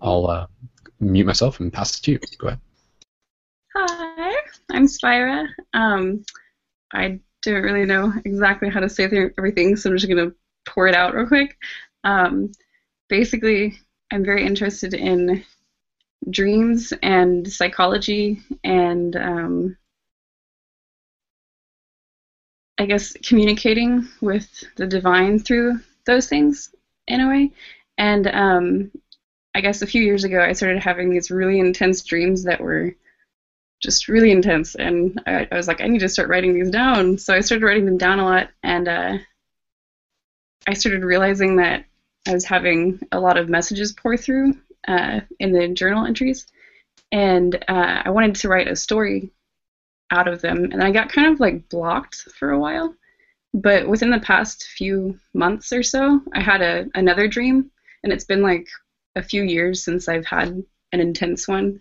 I'll 0.03 0.27
uh, 0.27 0.47
mute 1.01 1.27
myself 1.27 1.59
and 1.61 1.73
pass 1.73 1.99
it 1.99 2.03
to 2.03 2.13
you. 2.13 2.19
Go 2.39 2.49
ahead. 2.49 2.61
Hi, 3.75 4.35
I'm 4.71 4.87
Spira. 4.87 5.47
Um, 5.73 6.25
I 6.93 7.21
don't 7.43 7.63
really 7.63 7.85
know 7.85 8.13
exactly 8.25 8.69
how 8.69 8.81
to 8.81 8.89
say 8.89 9.05
everything, 9.39 9.77
so 9.77 9.91
I'm 9.91 9.97
just 9.97 10.09
gonna 10.09 10.33
pour 10.67 10.87
it 10.89 10.95
out 10.95 11.15
real 11.15 11.27
quick. 11.27 11.57
Um, 12.05 12.53
basically, 13.09 13.79
I'm 14.13 14.25
very 14.25 14.45
interested 14.45 14.95
in 14.95 15.43
dreams 16.31 16.93
and 17.03 17.51
psychology 17.51 18.41
and 18.65 19.17
um, 19.17 19.77
I 22.79 22.87
guess 22.87 23.13
communicating 23.23 24.09
with 24.21 24.65
the 24.77 24.87
divine 24.87 25.39
through 25.39 25.81
those 26.07 26.27
things 26.27 26.71
in 27.07 27.21
a 27.21 27.29
way. 27.29 27.53
And 27.99 28.27
um, 28.29 28.91
I 29.55 29.61
guess 29.61 29.83
a 29.83 29.87
few 29.87 30.03
years 30.03 30.25
ago, 30.25 30.41
I 30.41 30.53
started 30.53 30.83
having 30.83 31.11
these 31.11 31.31
really 31.31 31.59
intense 31.59 32.03
dreams 32.03 32.45
that 32.45 32.61
were 32.61 32.95
just 33.81 34.09
really 34.09 34.31
intense 34.31 34.75
and 34.75 35.21
I, 35.27 35.49
I 35.51 35.57
was 35.57 35.67
like 35.67 35.81
i 35.81 35.87
need 35.87 36.01
to 36.01 36.09
start 36.09 36.29
writing 36.29 36.55
these 36.55 36.71
down. 36.71 37.19
So 37.19 37.35
i 37.35 37.41
started 37.41 37.65
writing 37.65 37.87
them 37.87 37.99
down 37.99 38.21
a 38.21 38.25
lot 38.25 38.51
and 38.63 38.89
uh, 38.89 39.19
i 40.67 40.75
started 40.75 41.03
realizing 41.03 41.57
that 41.57 41.85
i 42.29 42.35
was 42.35 42.45
having 42.45 43.01
a 43.13 43.19
lot 43.19 43.39
of 43.39 43.49
messages 43.49 43.93
pour 43.93 44.17
through 44.17 44.55
uh, 44.89 45.21
in 45.41 45.53
the 45.53 45.69
journal 45.69 46.07
entries. 46.07 46.47
And 47.13 47.57
uh, 47.69 48.03
i 48.05 48.11
wanted 48.11 48.37
to 48.37 48.49
write 48.49 48.69
a 48.69 48.77
story 48.77 49.33
out 50.11 50.29
of 50.29 50.43
them 50.43 50.65
and 50.73 50.83
i 50.83 50.91
got 50.91 51.13
kind 51.13 51.33
of 51.33 51.41
like 51.41 51.69
blocked 51.69 52.17
for 52.39 52.51
a 52.51 52.59
while. 52.59 52.95
But 53.53 53.89
within 53.89 54.11
the 54.11 54.21
past 54.21 54.69
few 54.77 55.19
months 55.35 55.73
or 55.73 55.83
so 55.83 56.21
i 56.35 56.41
had 56.41 56.61
a, 56.61 56.87
another 56.95 57.27
dream 57.27 57.71
and 58.05 58.13
it's 58.13 58.25
been 58.25 58.43
like 58.43 58.69
a 59.17 59.23
few 59.23 59.43
years 59.43 59.83
since 59.83 60.07
i've 60.07 60.27
had 60.27 60.49
an 60.93 61.01
intense 61.01 61.49
one 61.49 61.81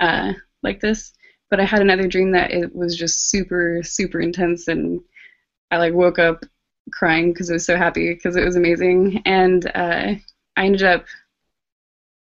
uh, 0.00 0.32
like 0.62 0.80
this 0.80 1.12
but 1.50 1.60
I 1.60 1.64
had 1.64 1.80
another 1.80 2.06
dream 2.06 2.32
that 2.32 2.50
it 2.50 2.74
was 2.74 2.96
just 2.96 3.30
super, 3.30 3.82
super 3.82 4.20
intense, 4.20 4.68
and 4.68 5.00
I 5.70 5.78
like 5.78 5.94
woke 5.94 6.18
up 6.18 6.44
crying 6.92 7.32
because 7.32 7.50
I 7.50 7.54
was 7.54 7.66
so 7.66 7.76
happy 7.76 8.12
because 8.14 8.36
it 8.36 8.44
was 8.44 8.56
amazing, 8.56 9.22
and 9.24 9.66
uh, 9.74 10.14
I 10.56 10.66
ended 10.66 10.82
up 10.84 11.04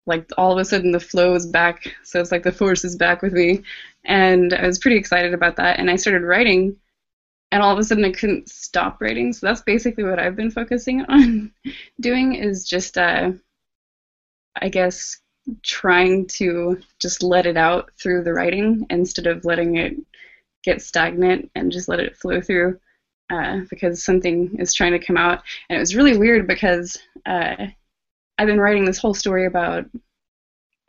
like 0.06 0.30
all 0.38 0.52
of 0.52 0.58
a 0.58 0.66
sudden 0.66 0.92
the 0.92 1.00
flow 1.00 1.32
was 1.32 1.46
back, 1.46 1.96
so 2.04 2.20
it's 2.20 2.32
like 2.32 2.44
the 2.44 2.52
force 2.52 2.84
is 2.84 2.96
back 2.96 3.22
with 3.22 3.34
me, 3.34 3.62
and 4.06 4.54
I 4.54 4.66
was 4.66 4.80
pretty 4.80 4.98
excited 4.98 5.34
about 5.34 5.56
that, 5.58 5.80
and 5.80 5.90
I 5.90 5.96
started 5.96 6.24
writing, 6.24 6.76
and 7.52 7.64
all 7.64 7.72
of 7.72 7.80
a 7.80 7.84
sudden 7.84 8.06
I 8.06 8.12
couldn't 8.12 8.50
stop 8.50 9.02
writing, 9.02 9.32
so 9.32 9.48
that's 9.48 9.62
basically 9.62 10.04
what 10.04 10.20
I've 10.20 10.36
been 10.36 10.52
focusing 10.52 11.02
on 11.10 11.52
doing 12.00 12.36
is 12.36 12.68
just, 12.68 12.98
uh, 12.98 13.32
I 14.62 14.70
guess, 14.70 15.20
trying 15.62 16.26
to 16.26 16.80
just 17.00 17.22
let 17.24 17.46
it 17.46 17.58
out 17.58 17.92
through 18.00 18.24
the 18.24 18.34
writing 18.34 18.86
instead 18.90 19.28
of 19.28 19.46
letting 19.46 19.78
it 19.78 19.96
get 20.64 20.82
stagnant 20.82 21.50
and 21.56 21.72
just 21.72 21.88
let 21.90 22.00
it 22.00 22.16
flow 22.16 22.42
through 22.42 22.80
uh, 23.30 23.62
because 23.70 24.04
something 24.04 24.56
is 24.60 24.74
trying 24.74 24.92
to 24.92 25.06
come 25.06 25.18
out. 25.18 25.44
And 25.70 25.76
it 25.76 25.80
was 25.80 25.96
really 25.96 26.18
weird 26.18 26.48
because 26.48 26.98
uh, 27.26 27.68
I've 28.38 28.48
been 28.48 28.60
writing 28.60 28.86
this 28.86 28.98
whole 28.98 29.14
story 29.14 29.46
about 29.46 29.86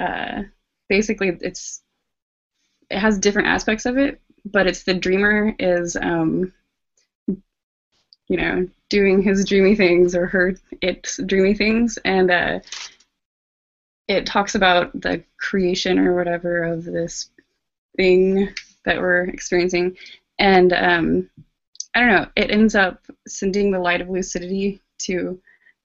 uh, 0.01 0.43
basically 0.88 1.37
it's 1.40 1.81
it 2.90 2.99
has 2.99 3.19
different 3.19 3.49
aspects 3.49 3.87
of 3.87 3.97
it, 3.97 4.21
but 4.45 4.67
it's 4.67 4.83
the 4.83 4.95
dreamer 4.95 5.55
is 5.59 5.97
um, 5.97 6.53
you 7.27 8.37
know 8.37 8.69
doing 8.88 9.23
his 9.23 9.45
dreamy 9.45 9.75
things 9.75 10.14
or 10.14 10.27
her 10.27 10.55
its 10.81 11.21
dreamy 11.27 11.55
things, 11.55 11.99
and 12.05 12.31
uh, 12.31 12.61
it 14.09 14.27
talks 14.27 14.55
about 14.55 14.93
the 15.01 15.25
creation 15.38 15.99
or 15.99 16.14
whatever 16.14 16.64
of 16.64 16.85
this 16.85 17.31
thing 17.97 18.53
that 18.85 18.99
we're 19.01 19.25
experiencing, 19.25 19.97
and 20.38 20.73
um, 20.73 21.31
I 21.95 22.01
don't 22.01 22.11
know. 22.11 22.27
It 22.37 22.51
ends 22.51 22.75
up 22.75 23.05
sending 23.27 23.71
the 23.71 23.79
light 23.79 24.01
of 24.01 24.11
lucidity 24.11 24.81
to 25.01 25.40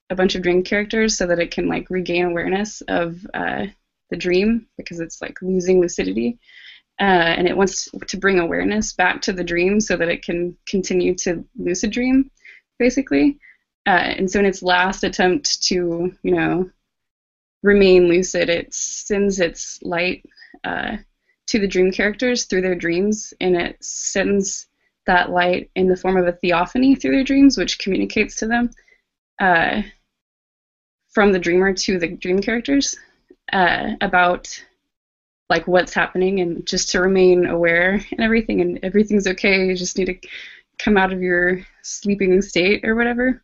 a 0.09 0.15
bunch 0.15 0.35
of 0.35 0.41
dream 0.41 0.63
characters 0.63 1.17
so 1.17 1.27
that 1.27 1.39
it 1.39 1.51
can 1.51 1.67
like 1.67 1.89
regain 1.89 2.25
awareness 2.25 2.81
of 2.87 3.25
uh, 3.33 3.67
the 4.09 4.17
dream 4.17 4.65
because 4.77 4.99
it's 4.99 5.21
like 5.21 5.41
losing 5.41 5.79
lucidity. 5.79 6.39
Uh, 6.99 7.33
and 7.37 7.47
it 7.47 7.55
wants 7.55 7.87
to 8.07 8.17
bring 8.17 8.39
awareness 8.39 8.91
back 8.91 9.21
to 9.21 9.31
the 9.31 9.43
dream 9.43 9.79
so 9.79 9.95
that 9.95 10.09
it 10.09 10.23
can 10.23 10.57
continue 10.65 11.15
to 11.15 11.45
lucid 11.57 11.91
dream, 11.91 12.29
basically. 12.77 13.39
Uh, 13.87 14.13
and 14.17 14.29
so 14.29 14.39
in 14.39 14.45
its 14.45 14.61
last 14.61 15.03
attempt 15.03 15.63
to, 15.63 16.13
you 16.23 16.35
know, 16.35 16.69
remain 17.63 18.07
lucid, 18.07 18.49
it 18.49 18.73
sends 18.73 19.39
its 19.39 19.79
light 19.83 20.25
uh, 20.63 20.97
to 21.47 21.59
the 21.59 21.67
dream 21.67 21.91
characters 21.91 22.45
through 22.45 22.61
their 22.61 22.75
dreams, 22.75 23.33
and 23.41 23.55
it 23.55 23.83
sends 23.83 24.67
that 25.05 25.31
light 25.31 25.71
in 25.75 25.87
the 25.87 25.95
form 25.95 26.17
of 26.17 26.27
a 26.27 26.33
theophany 26.33 26.95
through 26.95 27.11
their 27.11 27.23
dreams, 27.23 27.57
which 27.57 27.79
communicates 27.79 28.35
to 28.35 28.47
them 28.47 28.69
uh, 29.39 29.81
from 31.09 31.31
the 31.31 31.39
dreamer 31.39 31.73
to 31.73 31.97
the 31.97 32.07
dream 32.07 32.39
characters 32.39 32.95
uh, 33.51 33.91
about 34.01 34.63
like 35.49 35.67
what's 35.67 35.93
happening 35.93 36.41
and 36.41 36.65
just 36.67 36.89
to 36.89 37.01
remain 37.01 37.47
aware 37.47 37.93
and 38.11 38.19
everything 38.19 38.61
and 38.61 38.79
everything's 38.83 39.27
okay. 39.27 39.65
You 39.65 39.75
just 39.75 39.97
need 39.97 40.05
to 40.05 40.27
come 40.77 40.95
out 40.95 41.11
of 41.11 41.21
your 41.21 41.61
sleeping 41.81 42.41
state 42.41 42.85
or 42.85 42.95
whatever. 42.95 43.43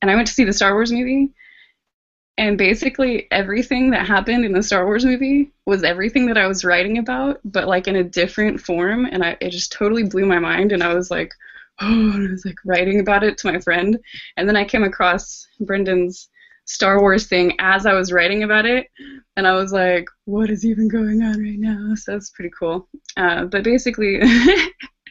And 0.00 0.10
i 0.10 0.14
went 0.14 0.28
to 0.28 0.34
see 0.34 0.44
the 0.44 0.52
star 0.52 0.74
wars 0.74 0.92
movie 0.92 1.32
and 2.38 2.56
basically 2.56 3.26
everything 3.30 3.90
that 3.90 4.06
happened 4.06 4.44
in 4.44 4.52
the 4.52 4.62
star 4.62 4.86
wars 4.86 5.04
movie 5.04 5.50
was 5.66 5.84
everything 5.84 6.26
that 6.26 6.38
i 6.38 6.46
was 6.46 6.64
writing 6.64 6.96
about 6.98 7.40
but 7.44 7.68
like 7.68 7.86
in 7.88 7.96
a 7.96 8.04
different 8.04 8.60
form. 8.60 9.04
And 9.04 9.22
I, 9.22 9.36
it 9.40 9.50
just 9.50 9.72
totally 9.72 10.04
blew 10.04 10.24
my 10.24 10.38
mind. 10.38 10.72
And 10.72 10.82
i 10.82 10.94
was 10.94 11.10
like 11.10 11.32
oh 11.80 12.12
i 12.14 12.30
was 12.30 12.44
like 12.46 12.56
writing 12.64 13.00
about 13.00 13.24
it 13.24 13.36
to 13.38 13.52
my 13.52 13.58
friend. 13.60 13.98
And 14.36 14.48
then 14.48 14.56
i 14.56 14.64
came 14.64 14.84
across 14.84 15.46
Brendon's 15.60 16.30
Star 16.68 17.00
Wars 17.00 17.26
thing 17.26 17.54
as 17.58 17.86
I 17.86 17.94
was 17.94 18.12
writing 18.12 18.42
about 18.42 18.66
it, 18.66 18.88
and 19.38 19.46
I 19.46 19.54
was 19.54 19.72
like, 19.72 20.06
what 20.26 20.50
is 20.50 20.66
even 20.66 20.86
going 20.86 21.22
on 21.22 21.42
right 21.42 21.58
now? 21.58 21.94
So 21.94 22.12
that's 22.12 22.28
pretty 22.28 22.50
cool. 22.58 22.86
Uh, 23.16 23.46
but 23.46 23.64
basically, 23.64 24.20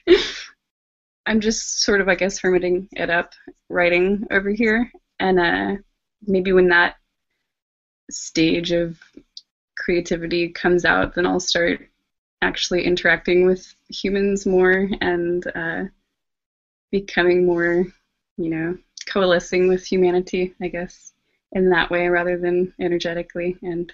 I'm 1.25 1.41
just 1.41 1.81
sort 1.81 1.99
of, 1.99 2.09
I 2.09 2.13
guess, 2.13 2.39
hermiting 2.39 2.87
it 2.91 3.09
up, 3.09 3.33
writing 3.69 4.27
over 4.29 4.51
here, 4.51 4.91
and 5.19 5.39
uh, 5.39 5.81
maybe 6.27 6.53
when 6.53 6.67
that 6.67 6.97
stage 8.10 8.72
of 8.72 8.98
creativity 9.78 10.50
comes 10.50 10.86
out, 10.86 11.15
then 11.15 11.26
I'll 11.26 11.39
start 11.39 11.88
actually 12.41 12.84
interacting 12.84 13.46
with 13.46 13.76
humans 13.89 14.46
more 14.46 14.89
and 15.02 15.46
uh, 15.56 15.84
becoming 16.91 17.46
more, 17.46 17.86
you 18.38 18.50
know, 18.50 18.78
coalescing 19.08 19.67
with 19.67 19.86
humanity, 19.86 20.54
I 20.62 20.67
guess 20.67 21.13
in 21.54 21.70
that 21.70 21.89
way 21.89 22.08
rather 22.08 22.38
than 22.38 22.74
energetically 22.80 23.58
and 23.62 23.91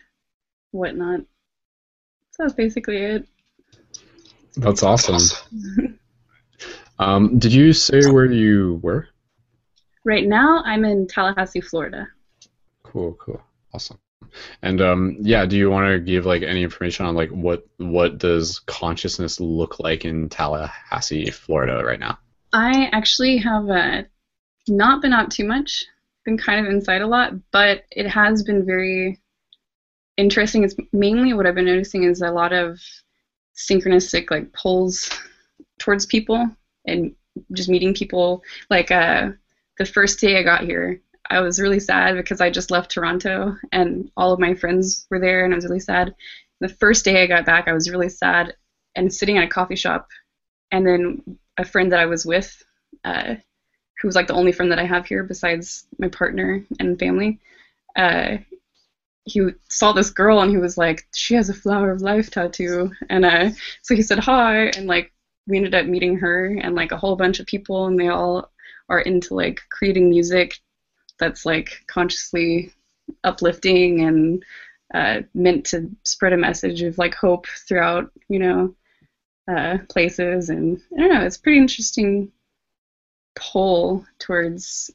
whatnot. 0.72 1.22
So 2.32 2.44
that's 2.44 2.54
basically 2.54 2.98
it. 2.98 3.28
That's 4.58 4.84
awesome. 4.84 5.22
um, 7.00 7.38
did 7.40 7.54
you 7.54 7.74
say 7.74 8.02
where 8.12 8.32
you 8.32 8.80
were? 8.84 9.08
Right 10.04 10.28
now, 10.28 10.62
I'm 10.66 10.84
in 10.84 11.08
Tallahassee, 11.08 11.62
Florida. 11.62 12.08
Cool, 12.84 13.14
cool, 13.14 13.42
awesome. 13.74 13.98
And 14.62 14.82
um, 14.82 15.18
yeah, 15.22 15.46
do 15.46 15.58
you 15.58 15.70
want 15.70 15.88
to 15.88 16.00
give 16.00 16.26
like 16.26 16.44
any 16.44 16.64
information 16.64 17.06
on 17.06 17.16
like 17.16 17.30
what 17.30 17.66
what 17.78 18.18
does 18.18 18.60
consciousness 18.60 19.40
look 19.40 19.80
like 19.80 20.06
in 20.06 20.30
Tallahassee, 20.30 21.32
Florida, 21.32 21.84
right 21.84 22.00
now? 22.00 22.18
I 22.54 22.90
actually 22.92 23.38
have 23.38 23.70
uh, 23.70 24.04
not 24.68 25.02
been 25.02 25.14
out 25.14 25.32
too 25.32 25.46
much 25.46 25.86
been 26.24 26.38
kind 26.38 26.66
of 26.66 26.72
inside 26.72 27.02
a 27.02 27.08
lot, 27.08 27.34
but 27.52 27.84
it 27.92 28.08
has 28.08 28.44
been 28.44 28.66
very 28.66 29.20
interesting. 30.18 30.64
It's 30.64 30.76
mainly 30.92 31.34
what 31.34 31.46
I've 31.46 31.56
been 31.56 31.66
noticing 31.66 32.04
is 32.04 32.22
a 32.22 32.32
lot 32.32 32.54
of 32.54 32.80
synchronistic 33.56 34.32
like 34.32 34.54
pulls 34.54 35.10
towards 35.80 36.06
people 36.06 36.50
and 36.86 37.16
just 37.52 37.70
meeting 37.70 37.94
people. 37.94 38.44
Like 38.70 38.92
uh, 38.92 39.32
the 39.78 39.86
first 39.86 40.20
day 40.20 40.38
I 40.38 40.44
got 40.44 40.64
here, 40.64 41.02
I 41.30 41.40
was 41.40 41.60
really 41.60 41.80
sad 41.80 42.16
because 42.16 42.42
I 42.42 42.50
just 42.50 42.72
left 42.72 42.92
Toronto 42.92 43.58
and 43.72 44.12
all 44.18 44.34
of 44.34 44.40
my 44.40 44.54
friends 44.54 45.08
were 45.10 45.20
there, 45.20 45.46
and 45.46 45.54
I 45.54 45.58
was 45.58 45.66
really 45.66 45.80
sad. 45.80 46.14
The 46.60 46.70
first 46.70 47.06
day 47.06 47.24
I 47.24 47.28
got 47.28 47.46
back, 47.46 47.68
I 47.68 47.74
was 47.74 47.90
really 47.90 48.10
sad 48.10 48.56
and 48.96 49.14
sitting 49.14 49.38
at 49.38 49.46
a 49.46 49.48
coffee 49.48 49.76
shop, 49.76 50.10
and 50.72 50.86
then 50.86 51.38
a 51.58 51.66
friend 51.66 51.92
that 51.92 52.00
I 52.00 52.06
was 52.06 52.26
with. 52.26 52.64
Uh, 53.04 53.36
who 54.00 54.08
was 54.08 54.16
like 54.16 54.28
the 54.28 54.34
only 54.34 54.52
friend 54.52 54.70
that 54.70 54.80
I 54.80 54.86
have 54.86 55.06
here 55.06 55.24
besides 55.24 55.86
my 55.98 56.10
partner 56.10 56.62
and 56.80 57.00
family, 57.00 57.40
uh, 57.96 58.38
he 59.26 59.50
saw 59.70 59.94
this 59.94 60.10
girl 60.10 60.42
and 60.42 60.52
he 60.52 60.58
was 60.58 60.78
like, 60.78 61.08
she 61.14 61.36
has 61.36 61.50
a 61.50 61.54
flower 61.54 61.92
of 61.92 62.02
life 62.02 62.30
tattoo, 62.30 62.92
and 63.10 63.24
uh, 63.24 63.50
so 63.82 63.96
he 63.96 64.02
said 64.02 64.20
hi, 64.20 64.66
and 64.76 64.88
like 64.88 65.14
we 65.48 65.58
ended 65.58 65.74
up 65.74 65.86
meeting 65.86 66.18
her 66.18 66.48
and 66.62 66.76
like 66.76 66.92
a 66.92 66.98
whole 66.98 67.16
bunch 67.16 67.40
of 67.40 67.46
people, 67.46 67.86
and 67.86 67.98
they 68.00 68.10
all 68.10 68.52
are 68.90 69.00
into 69.00 69.34
like 69.34 69.62
creating 69.70 70.10
music 70.10 70.60
that's 71.24 71.46
like 71.46 71.84
consciously 71.88 72.74
uplifting 73.24 74.02
and 74.02 74.44
uh, 74.94 75.22
meant 75.34 75.66
to 75.66 75.90
spread 76.04 76.34
a 76.34 76.38
message 76.38 76.82
of 76.82 76.98
like 76.98 77.16
hope 77.16 77.48
throughout, 77.68 78.12
you 78.28 78.40
know, 78.40 78.76
uh, 79.50 79.78
places, 79.90 80.50
and 80.50 80.82
I 80.96 81.00
don't 81.00 81.14
know, 81.14 81.26
it's 81.26 81.38
pretty 81.38 81.60
interesting 81.60 82.32
pull 83.36 84.06
towards 84.20 84.92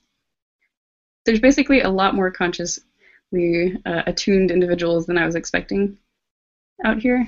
there's 1.25 1.41
basically 1.41 1.81
a 1.81 1.91
lot 1.91 2.15
more 2.15 2.31
consciously 2.31 3.77
uh, 3.85 4.03
attuned 4.07 4.51
individuals 4.51 5.07
than 5.07 5.19
I 5.19 5.27
was 5.27 5.35
expecting 5.35 5.99
out 6.85 6.99
here. 6.99 7.27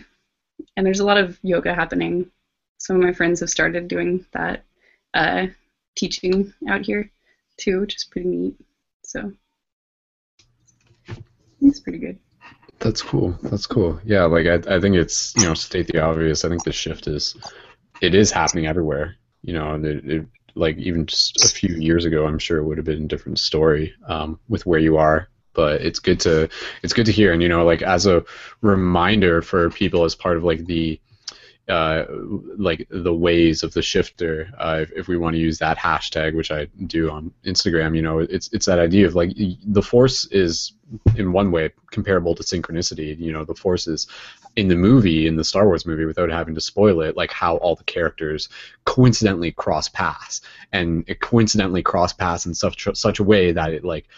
And 0.77 0.87
there's 0.87 1.01
a 1.01 1.05
lot 1.05 1.19
of 1.19 1.39
yoga 1.43 1.75
happening. 1.75 2.31
Some 2.79 2.97
of 2.97 3.03
my 3.03 3.13
friends 3.13 3.41
have 3.41 3.51
started 3.51 3.89
doing 3.89 4.25
that 4.33 4.65
uh, 5.13 5.49
teaching 5.97 6.55
out 6.69 6.87
here 6.87 7.11
too, 7.59 7.81
which 7.81 7.97
is 7.97 8.05
pretty 8.05 8.29
neat. 8.29 8.57
So 9.11 9.33
it's 11.61 11.81
pretty 11.81 11.99
good. 11.99 12.21
That's 12.79 13.03
cool. 13.03 13.37
That's 13.43 13.67
cool. 13.67 14.01
Yeah, 14.05 14.27
like 14.27 14.47
I, 14.47 14.77
I 14.77 14.81
think 14.81 14.95
it's 14.95 15.35
you 15.37 15.47
know 15.47 15.55
state 15.55 15.89
the 15.89 15.99
obvious. 15.99 16.45
I 16.45 16.49
think 16.49 16.63
the 16.63 16.71
shift 16.71 17.09
is 17.09 17.37
it 18.01 18.15
is 18.15 18.31
happening 18.31 18.69
everywhere. 18.69 19.17
You 19.43 19.55
know, 19.55 19.75
it, 19.75 20.05
it 20.09 20.27
like 20.55 20.77
even 20.79 21.07
just 21.07 21.45
a 21.45 21.49
few 21.49 21.75
years 21.75 22.05
ago, 22.05 22.25
I'm 22.25 22.39
sure 22.39 22.59
it 22.59 22.65
would 22.65 22.79
have 22.79 22.87
been 22.87 23.03
a 23.03 23.09
different 23.09 23.41
story 23.41 23.93
um, 24.07 24.39
with 24.49 24.65
where 24.65 24.79
you 24.79 24.97
are. 24.97 25.29
But 25.55 25.81
it's 25.81 25.99
good 25.99 26.21
to 26.21 26.49
it's 26.85 26.93
good 26.93 27.07
to 27.07 27.13
hear, 27.13 27.33
and 27.33 27.43
you 27.43 27.49
know, 27.49 27.65
like 27.65 27.83
as 27.83 28.07
a 28.07 28.25
reminder 28.61 29.43
for 29.43 29.71
people 29.71 30.05
as 30.05 30.15
part 30.15 30.37
of 30.37 30.45
like 30.45 30.67
the 30.67 31.01
uh, 31.71 32.05
like 32.59 32.87
the 32.91 33.15
ways 33.15 33.63
of 33.63 33.73
the 33.73 33.83
shifter, 33.83 34.51
uh, 34.59 34.81
if, 34.83 34.93
if, 34.93 35.09
we 35.09 35.17
want 35.17 35.35
to 35.35 35.41
use 35.41 35.59
that 35.59 35.79
hashtag, 35.79 36.35
which 36.35 36.51
I 36.51 36.67
do 36.87 37.11
on 37.11 37.33
Instagram, 37.45 37.95
you 37.95 38.03
know, 38.03 38.19
it's 38.19 38.51
it's 38.53 38.67
that 38.67 38.79
idea 38.79 39.07
of 39.07 39.15
like 39.15 39.33
the 39.37 39.83
force 39.83 40.27
is 40.27 40.73
in 41.17 41.33
one 41.33 41.51
way 41.53 41.71
comparable 41.91 42.35
to 42.35 42.43
synchronicity. 42.43 43.19
You 43.19 43.33
know, 43.33 43.45
the 43.45 43.55
force 43.55 43.87
is 43.87 44.07
in 44.57 44.69
the 44.69 44.77
movie, 44.77 45.27
in 45.27 45.37
the 45.37 45.45
Star 45.45 45.67
Wars 45.67 45.87
movie, 45.87 46.05
without 46.05 46.31
having 46.31 46.55
to 46.55 46.61
spoil 46.61 47.01
it, 47.01 47.17
like 47.17 47.33
how 47.33 47.57
all 47.59 47.77
the 47.77 47.85
characters 47.85 48.49
coincidentally 48.85 49.53
cross 49.53 49.89
paths, 49.89 50.41
and 50.73 51.05
it 51.07 51.21
coincidentally 51.21 51.83
cross 51.83 52.13
paths 52.13 52.47
in 52.47 52.55
such 52.55 52.89
such 52.95 53.21
a 53.21 53.25
way 53.25 53.53
that 53.53 53.73
it 53.73 53.85
like 53.85 54.09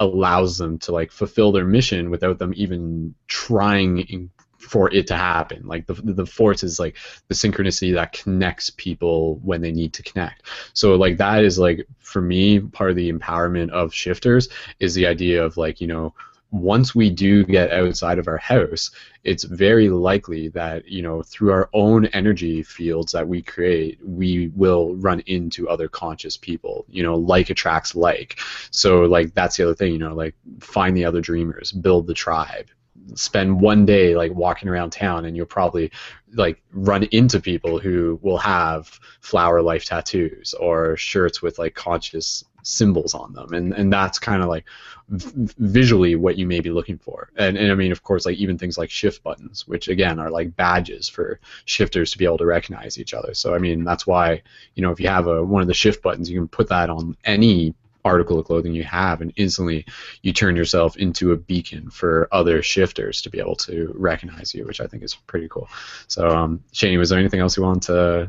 allows 0.00 0.58
them 0.58 0.78
to 0.78 0.92
like 0.92 1.10
fulfill 1.10 1.50
their 1.52 1.64
mission 1.64 2.10
without 2.10 2.38
them 2.38 2.52
even 2.56 3.14
trying 3.26 4.30
for 4.58 4.92
it 4.92 5.06
to 5.06 5.16
happen. 5.16 5.66
Like 5.66 5.86
the 5.86 5.94
the 5.94 6.26
force 6.26 6.62
is 6.62 6.78
like 6.78 6.96
the 7.28 7.34
synchronicity 7.34 7.94
that 7.94 8.12
connects 8.12 8.70
people 8.70 9.36
when 9.36 9.60
they 9.60 9.72
need 9.72 9.92
to 9.94 10.02
connect. 10.02 10.42
So 10.74 10.94
like 10.96 11.16
that 11.18 11.44
is 11.44 11.58
like 11.58 11.86
for 12.00 12.20
me 12.20 12.60
part 12.60 12.90
of 12.90 12.96
the 12.96 13.10
empowerment 13.10 13.70
of 13.70 13.94
shifters 13.94 14.48
is 14.80 14.94
the 14.94 15.06
idea 15.06 15.44
of 15.44 15.56
like 15.56 15.80
you 15.80 15.86
know 15.86 16.14
once 16.50 16.94
we 16.94 17.10
do 17.10 17.44
get 17.44 17.72
outside 17.72 18.18
of 18.18 18.26
our 18.26 18.38
house, 18.38 18.90
it's 19.22 19.44
very 19.44 19.90
likely 19.90 20.48
that 20.48 20.88
you 20.88 21.02
know 21.02 21.22
through 21.22 21.52
our 21.52 21.68
own 21.72 22.06
energy 22.06 22.62
fields 22.62 23.12
that 23.12 23.28
we 23.28 23.42
create, 23.42 23.98
we 24.02 24.48
will 24.56 24.94
run 24.96 25.20
into 25.26 25.68
other 25.68 25.88
conscious 25.88 26.36
people. 26.36 26.86
You 26.88 27.02
know, 27.02 27.16
like 27.16 27.50
attracts 27.50 27.94
like. 27.94 28.40
So 28.70 29.02
like 29.02 29.34
that's 29.34 29.56
the 29.56 29.64
other 29.64 29.74
thing. 29.74 29.92
You 29.92 29.98
know, 29.98 30.14
like 30.14 30.34
find 30.60 30.96
the 30.96 31.04
other 31.04 31.20
dreamers, 31.20 31.70
build 31.70 32.06
the 32.06 32.14
tribe, 32.14 32.68
spend 33.14 33.60
one 33.60 33.86
day 33.86 34.14
like 34.14 34.32
walking 34.32 34.68
around 34.68 34.90
town 34.90 35.24
and 35.24 35.36
you'll 35.36 35.46
probably 35.46 35.90
like 36.34 36.60
run 36.72 37.04
into 37.04 37.40
people 37.40 37.78
who 37.78 38.18
will 38.22 38.38
have 38.38 38.98
flower 39.20 39.62
life 39.62 39.84
tattoos 39.84 40.54
or 40.54 40.96
shirts 40.96 41.40
with 41.40 41.58
like 41.58 41.74
conscious 41.74 42.44
symbols 42.62 43.14
on 43.14 43.32
them. 43.32 43.52
And 43.54 43.72
and 43.72 43.92
that's 43.92 44.18
kind 44.18 44.42
of 44.42 44.48
like 44.48 44.64
v- 45.08 45.48
visually 45.58 46.16
what 46.16 46.36
you 46.36 46.46
may 46.46 46.60
be 46.60 46.70
looking 46.70 46.98
for. 46.98 47.30
And, 47.36 47.56
and 47.56 47.72
i 47.72 47.74
mean 47.74 47.92
of 47.92 48.02
course 48.02 48.26
like 48.26 48.36
even 48.36 48.58
things 48.58 48.76
like 48.76 48.90
shift 48.90 49.22
buttons 49.22 49.66
which 49.66 49.88
again 49.88 50.18
are 50.18 50.30
like 50.30 50.54
badges 50.56 51.08
for 51.08 51.40
shifters 51.64 52.10
to 52.10 52.18
be 52.18 52.24
able 52.24 52.38
to 52.38 52.46
recognize 52.46 52.98
each 52.98 53.14
other. 53.14 53.34
So 53.34 53.54
i 53.54 53.58
mean 53.58 53.84
that's 53.84 54.06
why 54.06 54.42
you 54.74 54.82
know 54.82 54.90
if 54.90 55.00
you 55.00 55.08
have 55.08 55.26
a 55.26 55.44
one 55.44 55.62
of 55.62 55.68
the 55.68 55.74
shift 55.74 56.02
buttons 56.02 56.30
you 56.30 56.38
can 56.38 56.48
put 56.48 56.68
that 56.68 56.90
on 56.90 57.16
any 57.24 57.74
article 58.08 58.38
of 58.38 58.46
clothing 58.46 58.74
you 58.74 58.84
have 58.84 59.20
and 59.20 59.32
instantly 59.36 59.84
you 60.22 60.32
turn 60.32 60.56
yourself 60.56 60.96
into 60.96 61.32
a 61.32 61.36
beacon 61.36 61.90
for 61.90 62.28
other 62.32 62.62
shifters 62.62 63.22
to 63.22 63.30
be 63.30 63.38
able 63.38 63.56
to 63.56 63.92
recognize 63.94 64.54
you 64.54 64.64
which 64.64 64.80
i 64.80 64.86
think 64.86 65.02
is 65.02 65.14
pretty 65.26 65.48
cool 65.48 65.68
so 66.08 66.28
um 66.28 66.50
shani 66.72 66.98
was 66.98 67.08
there 67.10 67.18
anything 67.18 67.40
else 67.40 67.56
you 67.56 67.62
want 67.62 67.82
to 67.82 68.28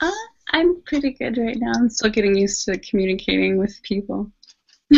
Uh, 0.00 0.10
I'm 0.52 0.82
pretty 0.82 1.12
good 1.12 1.36
right 1.38 1.58
now. 1.58 1.72
I'm 1.74 1.88
still 1.88 2.10
getting 2.10 2.36
used 2.36 2.64
to 2.66 2.78
communicating 2.78 3.56
with 3.56 3.74
people. 3.82 4.30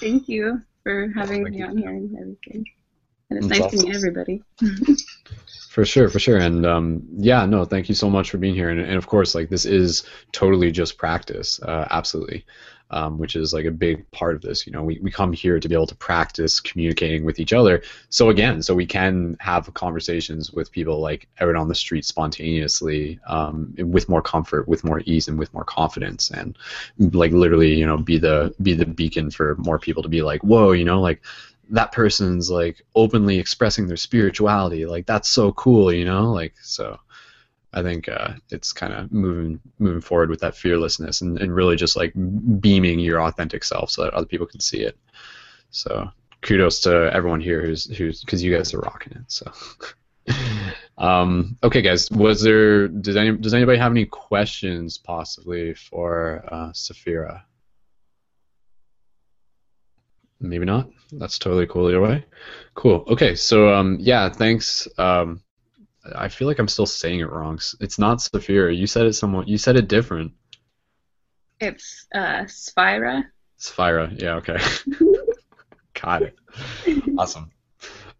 Thank 0.00 0.28
you 0.28 0.60
for 0.82 1.10
having 1.14 1.44
me 1.44 1.62
on 1.62 1.76
here 1.76 1.90
and 1.90 2.14
everything. 2.18 2.64
And 3.34 3.44
it's 3.44 3.48
That's 3.48 3.72
nice 3.72 3.82
to 3.82 3.86
meet 3.86 3.96
everybody. 3.96 4.42
For 5.74 5.84
sure, 5.84 6.08
for 6.08 6.20
sure, 6.20 6.38
and 6.38 6.64
um, 6.64 7.02
yeah, 7.16 7.44
no, 7.46 7.64
thank 7.64 7.88
you 7.88 7.96
so 7.96 8.08
much 8.08 8.30
for 8.30 8.38
being 8.38 8.54
here, 8.54 8.68
and, 8.68 8.78
and 8.78 8.94
of 8.94 9.08
course, 9.08 9.34
like 9.34 9.48
this 9.48 9.64
is 9.64 10.04
totally 10.30 10.70
just 10.70 10.98
practice, 10.98 11.60
uh, 11.64 11.88
absolutely, 11.90 12.46
um, 12.90 13.18
which 13.18 13.34
is 13.34 13.52
like 13.52 13.64
a 13.64 13.72
big 13.72 14.08
part 14.12 14.36
of 14.36 14.42
this. 14.42 14.68
You 14.68 14.72
know, 14.72 14.84
we, 14.84 15.00
we 15.02 15.10
come 15.10 15.32
here 15.32 15.58
to 15.58 15.68
be 15.68 15.74
able 15.74 15.88
to 15.88 15.96
practice 15.96 16.60
communicating 16.60 17.24
with 17.24 17.40
each 17.40 17.52
other. 17.52 17.82
So 18.08 18.30
again, 18.30 18.62
so 18.62 18.72
we 18.72 18.86
can 18.86 19.36
have 19.40 19.74
conversations 19.74 20.52
with 20.52 20.70
people 20.70 21.00
like 21.00 21.26
out 21.40 21.56
on 21.56 21.66
the 21.66 21.74
street 21.74 22.04
spontaneously, 22.04 23.18
um, 23.26 23.74
with 23.76 24.08
more 24.08 24.22
comfort, 24.22 24.68
with 24.68 24.84
more 24.84 25.00
ease, 25.06 25.26
and 25.26 25.40
with 25.40 25.52
more 25.52 25.64
confidence, 25.64 26.30
and 26.30 26.56
like 26.98 27.32
literally, 27.32 27.74
you 27.74 27.84
know, 27.84 27.96
be 27.96 28.16
the 28.16 28.54
be 28.62 28.74
the 28.74 28.86
beacon 28.86 29.28
for 29.28 29.56
more 29.56 29.80
people 29.80 30.04
to 30.04 30.08
be 30.08 30.22
like, 30.22 30.44
whoa, 30.44 30.70
you 30.70 30.84
know, 30.84 31.00
like 31.00 31.20
that 31.70 31.92
person's 31.92 32.50
like 32.50 32.82
openly 32.94 33.38
expressing 33.38 33.86
their 33.86 33.96
spirituality 33.96 34.86
like 34.86 35.06
that's 35.06 35.28
so 35.28 35.52
cool 35.52 35.92
you 35.92 36.04
know? 36.04 36.32
Like 36.32 36.54
so 36.62 36.98
i 37.74 37.82
think 37.82 38.08
uh, 38.08 38.32
it's 38.50 38.72
kind 38.72 38.92
of 38.92 39.10
moving 39.12 39.60
moving 39.78 40.00
forward 40.00 40.30
with 40.30 40.40
that 40.40 40.56
fearlessness 40.56 41.20
and, 41.20 41.38
and 41.40 41.54
really 41.54 41.76
just 41.76 41.96
like 41.96 42.12
beaming 42.60 42.98
your 42.98 43.20
authentic 43.20 43.64
self 43.64 43.90
so 43.90 44.04
that 44.04 44.14
other 44.14 44.26
people 44.26 44.46
can 44.46 44.60
see 44.60 44.78
it. 44.80 44.96
So 45.70 46.08
kudos 46.40 46.80
to 46.80 47.10
everyone 47.12 47.40
here 47.40 47.62
who's 47.62 47.84
who's 47.96 48.22
because 48.22 48.42
you 48.42 48.54
guys 48.54 48.72
are 48.72 48.80
rocking 48.80 49.12
it 49.12 49.24
so. 49.28 49.50
Um, 50.96 51.58
okay 51.64 51.82
guys 51.82 52.08
was 52.12 52.40
there 52.40 52.86
does 52.86 53.16
any 53.16 53.36
does 53.36 53.52
anybody 53.52 53.78
have 53.78 53.90
any 53.90 54.06
questions 54.06 54.96
possibly 54.96 55.74
for 55.74 56.44
uh, 56.46 56.70
Safira 56.70 57.42
maybe 60.40 60.64
not. 60.64 60.88
That's 61.12 61.38
totally 61.38 61.66
cool 61.66 61.88
either 61.88 62.00
way. 62.00 62.24
Cool. 62.74 63.04
Okay 63.08 63.34
so 63.34 63.72
um 63.74 63.96
yeah 64.00 64.28
thanks. 64.28 64.88
Um 64.98 65.40
i 66.16 66.28
feel 66.28 66.46
like 66.46 66.58
i'm 66.58 66.68
still 66.68 66.86
saying 66.86 67.20
it 67.20 67.30
wrong. 67.30 67.58
It's 67.80 67.98
not 67.98 68.18
Saphira. 68.18 68.76
you 68.76 68.86
said 68.86 69.06
it 69.06 69.14
somewhat 69.14 69.48
you 69.48 69.58
said 69.58 69.76
it 69.76 69.88
different. 69.88 70.32
It's 71.60 72.06
uh, 72.14 72.44
Spira. 72.46 73.24
Sphira. 73.58 74.20
yeah 74.20 74.34
okay. 74.36 74.58
Got 76.00 76.22
it. 76.22 76.36
Awesome 77.18 77.50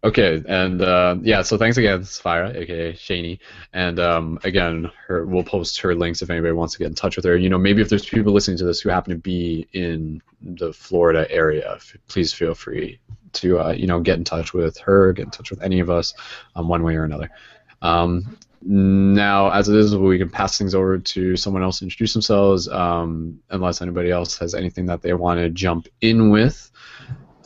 okay 0.05 0.41
and 0.47 0.81
uh, 0.81 1.15
yeah 1.21 1.41
so 1.41 1.57
thanks 1.57 1.77
again 1.77 2.01
Sphira, 2.01 2.55
aka 2.55 2.93
Shani. 2.93 3.39
And 3.73 3.99
um, 3.99 4.39
again 4.43 4.91
her 5.07 5.25
we'll 5.25 5.43
post 5.43 5.81
her 5.81 5.95
links 5.95 6.21
if 6.21 6.29
anybody 6.29 6.53
wants 6.53 6.73
to 6.73 6.79
get 6.79 6.87
in 6.87 6.95
touch 6.95 7.15
with 7.15 7.25
her. 7.25 7.35
You 7.35 7.49
know 7.49 7.57
maybe 7.57 7.81
if 7.81 7.89
there's 7.89 8.05
people 8.05 8.31
listening 8.31 8.57
to 8.57 8.65
this 8.65 8.79
who 8.79 8.89
happen 8.89 9.11
to 9.11 9.19
be 9.19 9.67
in 9.73 10.21
the 10.41 10.71
Florida 10.71 11.29
area 11.29 11.73
f- 11.75 11.97
please 12.07 12.31
feel 12.31 12.53
free 12.53 12.99
to 13.33 13.59
uh, 13.59 13.71
you 13.71 13.87
know 13.87 13.99
get 13.99 14.17
in 14.17 14.23
touch 14.23 14.53
with 14.53 14.77
her 14.77 15.11
get 15.11 15.25
in 15.25 15.31
touch 15.31 15.49
with 15.49 15.61
any 15.61 15.79
of 15.79 15.89
us 15.89 16.13
um, 16.55 16.67
one 16.67 16.83
way 16.83 16.95
or 16.95 17.03
another. 17.03 17.29
Um, 17.81 18.37
now 18.67 19.51
as 19.51 19.69
it 19.69 19.75
is 19.75 19.95
we 19.95 20.17
can 20.17 20.29
pass 20.29 20.57
things 20.57 20.73
over 20.73 20.97
to 20.97 21.35
someone 21.35 21.61
else 21.61 21.79
to 21.79 21.85
introduce 21.85 22.13
themselves 22.13 22.67
um, 22.67 23.39
unless 23.51 23.81
anybody 23.81 24.09
else 24.09 24.37
has 24.39 24.55
anything 24.55 24.87
that 24.87 25.03
they 25.03 25.13
want 25.13 25.39
to 25.39 25.49
jump 25.49 25.87
in 26.01 26.31
with 26.31 26.71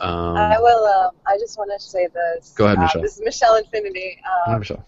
um, 0.02 0.38
I 0.38 0.58
will. 0.60 0.86
Um, 0.86 1.12
I 1.28 1.38
just 1.38 1.58
want 1.58 1.72
to 1.76 1.80
say 1.80 2.08
this. 2.08 2.54
Go 2.56 2.66
ahead, 2.66 2.78
Uh, 2.78 2.82
Michelle. 2.84 3.02
this 3.02 3.16
is 3.16 3.22
Michelle 3.24 3.56
Infinity. 3.58 4.20
Hi, 4.24 4.54
Um, 4.54 4.60
Michelle. 4.60 4.86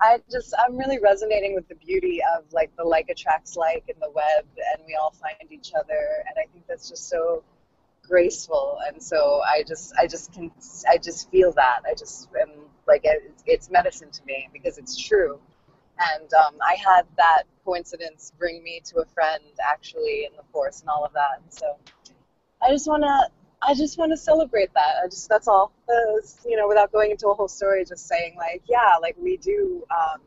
I 0.00 0.20
just 0.30 0.52
I'm 0.58 0.76
really 0.76 0.98
resonating 0.98 1.54
with 1.54 1.66
the 1.68 1.76
beauty 1.76 2.20
of 2.36 2.44
like 2.52 2.74
the 2.76 2.84
like 2.84 3.08
attracts 3.08 3.56
like 3.56 3.84
in 3.88 3.94
the 4.00 4.10
web, 4.10 4.44
and 4.74 4.84
we 4.86 4.94
all 4.96 5.12
find 5.12 5.50
each 5.50 5.72
other, 5.78 6.24
and 6.26 6.34
I 6.38 6.50
think 6.52 6.66
that's 6.66 6.88
just 6.88 7.08
so 7.08 7.42
graceful, 8.06 8.78
and 8.86 9.02
so 9.02 9.40
I 9.48 9.62
just 9.62 9.94
I 9.96 10.06
just 10.06 10.32
can 10.32 10.50
I 10.88 10.98
just 10.98 11.30
feel 11.30 11.52
that 11.52 11.80
I 11.88 11.94
just 11.94 12.28
am 12.40 12.50
like 12.86 13.02
it, 13.04 13.32
it's 13.46 13.70
medicine 13.70 14.10
to 14.10 14.24
me 14.26 14.48
because 14.52 14.76
it's 14.78 14.96
true, 14.96 15.38
and 15.98 16.32
um, 16.34 16.56
I 16.60 16.74
had 16.74 17.06
that 17.16 17.44
coincidence 17.64 18.32
bring 18.38 18.62
me 18.62 18.82
to 18.86 18.98
a 18.98 19.06
friend 19.06 19.42
actually 19.62 20.26
in 20.28 20.36
the 20.36 20.42
force 20.52 20.80
and 20.80 20.90
all 20.90 21.04
of 21.04 21.12
that, 21.14 21.40
and 21.42 21.52
so 21.52 21.76
I 22.60 22.70
just 22.70 22.86
want 22.88 23.04
to 23.04 23.28
I 23.66 23.74
just 23.74 23.98
want 23.98 24.12
to 24.12 24.16
celebrate 24.16 24.72
that. 24.74 24.96
I 25.02 25.08
just 25.08 25.28
that's 25.28 25.48
all. 25.48 25.72
You 26.46 26.56
know, 26.56 26.68
without 26.68 26.92
going 26.92 27.10
into 27.10 27.28
a 27.28 27.34
whole 27.34 27.48
story, 27.48 27.84
just 27.84 28.06
saying 28.06 28.36
like, 28.36 28.62
yeah, 28.68 28.94
like 29.00 29.16
we 29.18 29.36
do. 29.36 29.84
Um, 29.90 30.20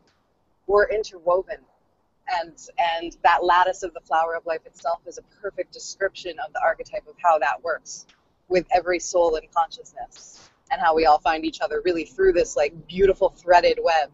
we're 0.66 0.88
interwoven, 0.88 1.58
and 2.40 2.52
and 2.78 3.16
that 3.22 3.44
lattice 3.44 3.82
of 3.82 3.94
the 3.94 4.00
flower 4.00 4.34
of 4.36 4.44
life 4.44 4.66
itself 4.66 5.00
is 5.06 5.18
a 5.18 5.22
perfect 5.40 5.72
description 5.72 6.32
of 6.44 6.52
the 6.52 6.60
archetype 6.60 7.06
of 7.08 7.14
how 7.22 7.38
that 7.38 7.62
works 7.62 8.06
with 8.48 8.66
every 8.74 8.98
soul 8.98 9.36
and 9.36 9.46
consciousness, 9.54 10.50
and 10.70 10.80
how 10.80 10.94
we 10.94 11.06
all 11.06 11.18
find 11.18 11.44
each 11.44 11.60
other 11.60 11.80
really 11.84 12.04
through 12.04 12.32
this 12.32 12.56
like 12.56 12.86
beautiful 12.86 13.30
threaded 13.30 13.78
web. 13.82 14.10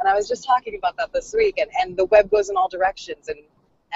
And 0.00 0.08
I 0.08 0.14
was 0.14 0.28
just 0.28 0.44
talking 0.44 0.76
about 0.76 0.96
that 0.98 1.12
this 1.12 1.34
week, 1.36 1.58
and 1.58 1.70
and 1.80 1.96
the 1.96 2.04
web 2.06 2.30
goes 2.30 2.48
in 2.48 2.56
all 2.56 2.68
directions, 2.68 3.28
and 3.28 3.38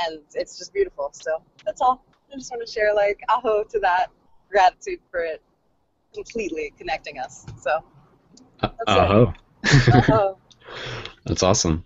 and 0.04 0.20
it's 0.34 0.58
just 0.58 0.72
beautiful. 0.72 1.10
So 1.12 1.42
that's 1.64 1.80
all. 1.80 2.04
I 2.32 2.36
just 2.36 2.50
want 2.50 2.66
to 2.66 2.72
share 2.72 2.94
like 2.94 3.20
aho 3.28 3.62
to 3.64 3.78
that 3.80 4.10
gratitude 4.52 5.00
for 5.10 5.20
it 5.20 5.42
completely 6.14 6.72
connecting 6.78 7.18
us. 7.18 7.46
So, 7.60 7.82
That's. 8.60 8.74
Oh, 8.86 9.34
aho. 9.64 10.38
that's 11.24 11.42
awesome. 11.42 11.84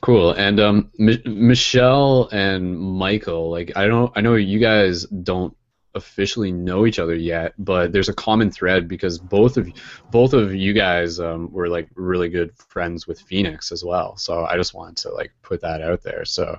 Cool. 0.00 0.32
And 0.32 0.60
um, 0.60 0.90
Mi- 0.98 1.22
Michelle 1.24 2.28
and 2.30 2.78
Michael, 2.78 3.50
like 3.50 3.72
I 3.76 3.86
don't, 3.86 4.12
I 4.14 4.20
know 4.20 4.34
you 4.34 4.58
guys 4.58 5.04
don't 5.04 5.56
officially 5.94 6.50
know 6.50 6.86
each 6.86 6.98
other 6.98 7.14
yet, 7.14 7.54
but 7.56 7.92
there's 7.92 8.08
a 8.08 8.14
common 8.14 8.50
thread 8.50 8.88
because 8.88 9.18
both 9.18 9.56
of 9.56 9.68
both 10.10 10.34
of 10.34 10.54
you 10.54 10.72
guys 10.72 11.20
um, 11.20 11.50
were 11.52 11.68
like 11.68 11.88
really 11.94 12.28
good 12.28 12.52
friends 12.68 13.06
with 13.06 13.20
Phoenix 13.20 13.72
as 13.72 13.84
well. 13.84 14.16
So 14.16 14.44
I 14.44 14.56
just 14.56 14.74
wanted 14.74 14.96
to 14.98 15.10
like 15.10 15.32
put 15.42 15.60
that 15.62 15.80
out 15.80 16.02
there. 16.02 16.24
So, 16.24 16.58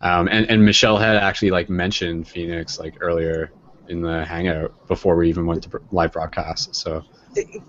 um, 0.00 0.28
and 0.30 0.48
and 0.48 0.64
Michelle 0.64 0.98
had 0.98 1.16
actually 1.16 1.50
like 1.50 1.68
mentioned 1.68 2.28
Phoenix 2.28 2.78
like 2.78 2.98
earlier 3.00 3.50
in 3.88 4.02
the 4.02 4.24
hangout 4.24 4.86
before 4.88 5.16
we 5.16 5.28
even 5.28 5.46
went 5.46 5.62
to 5.64 5.80
live 5.92 6.12
broadcast. 6.12 6.74
So 6.74 7.04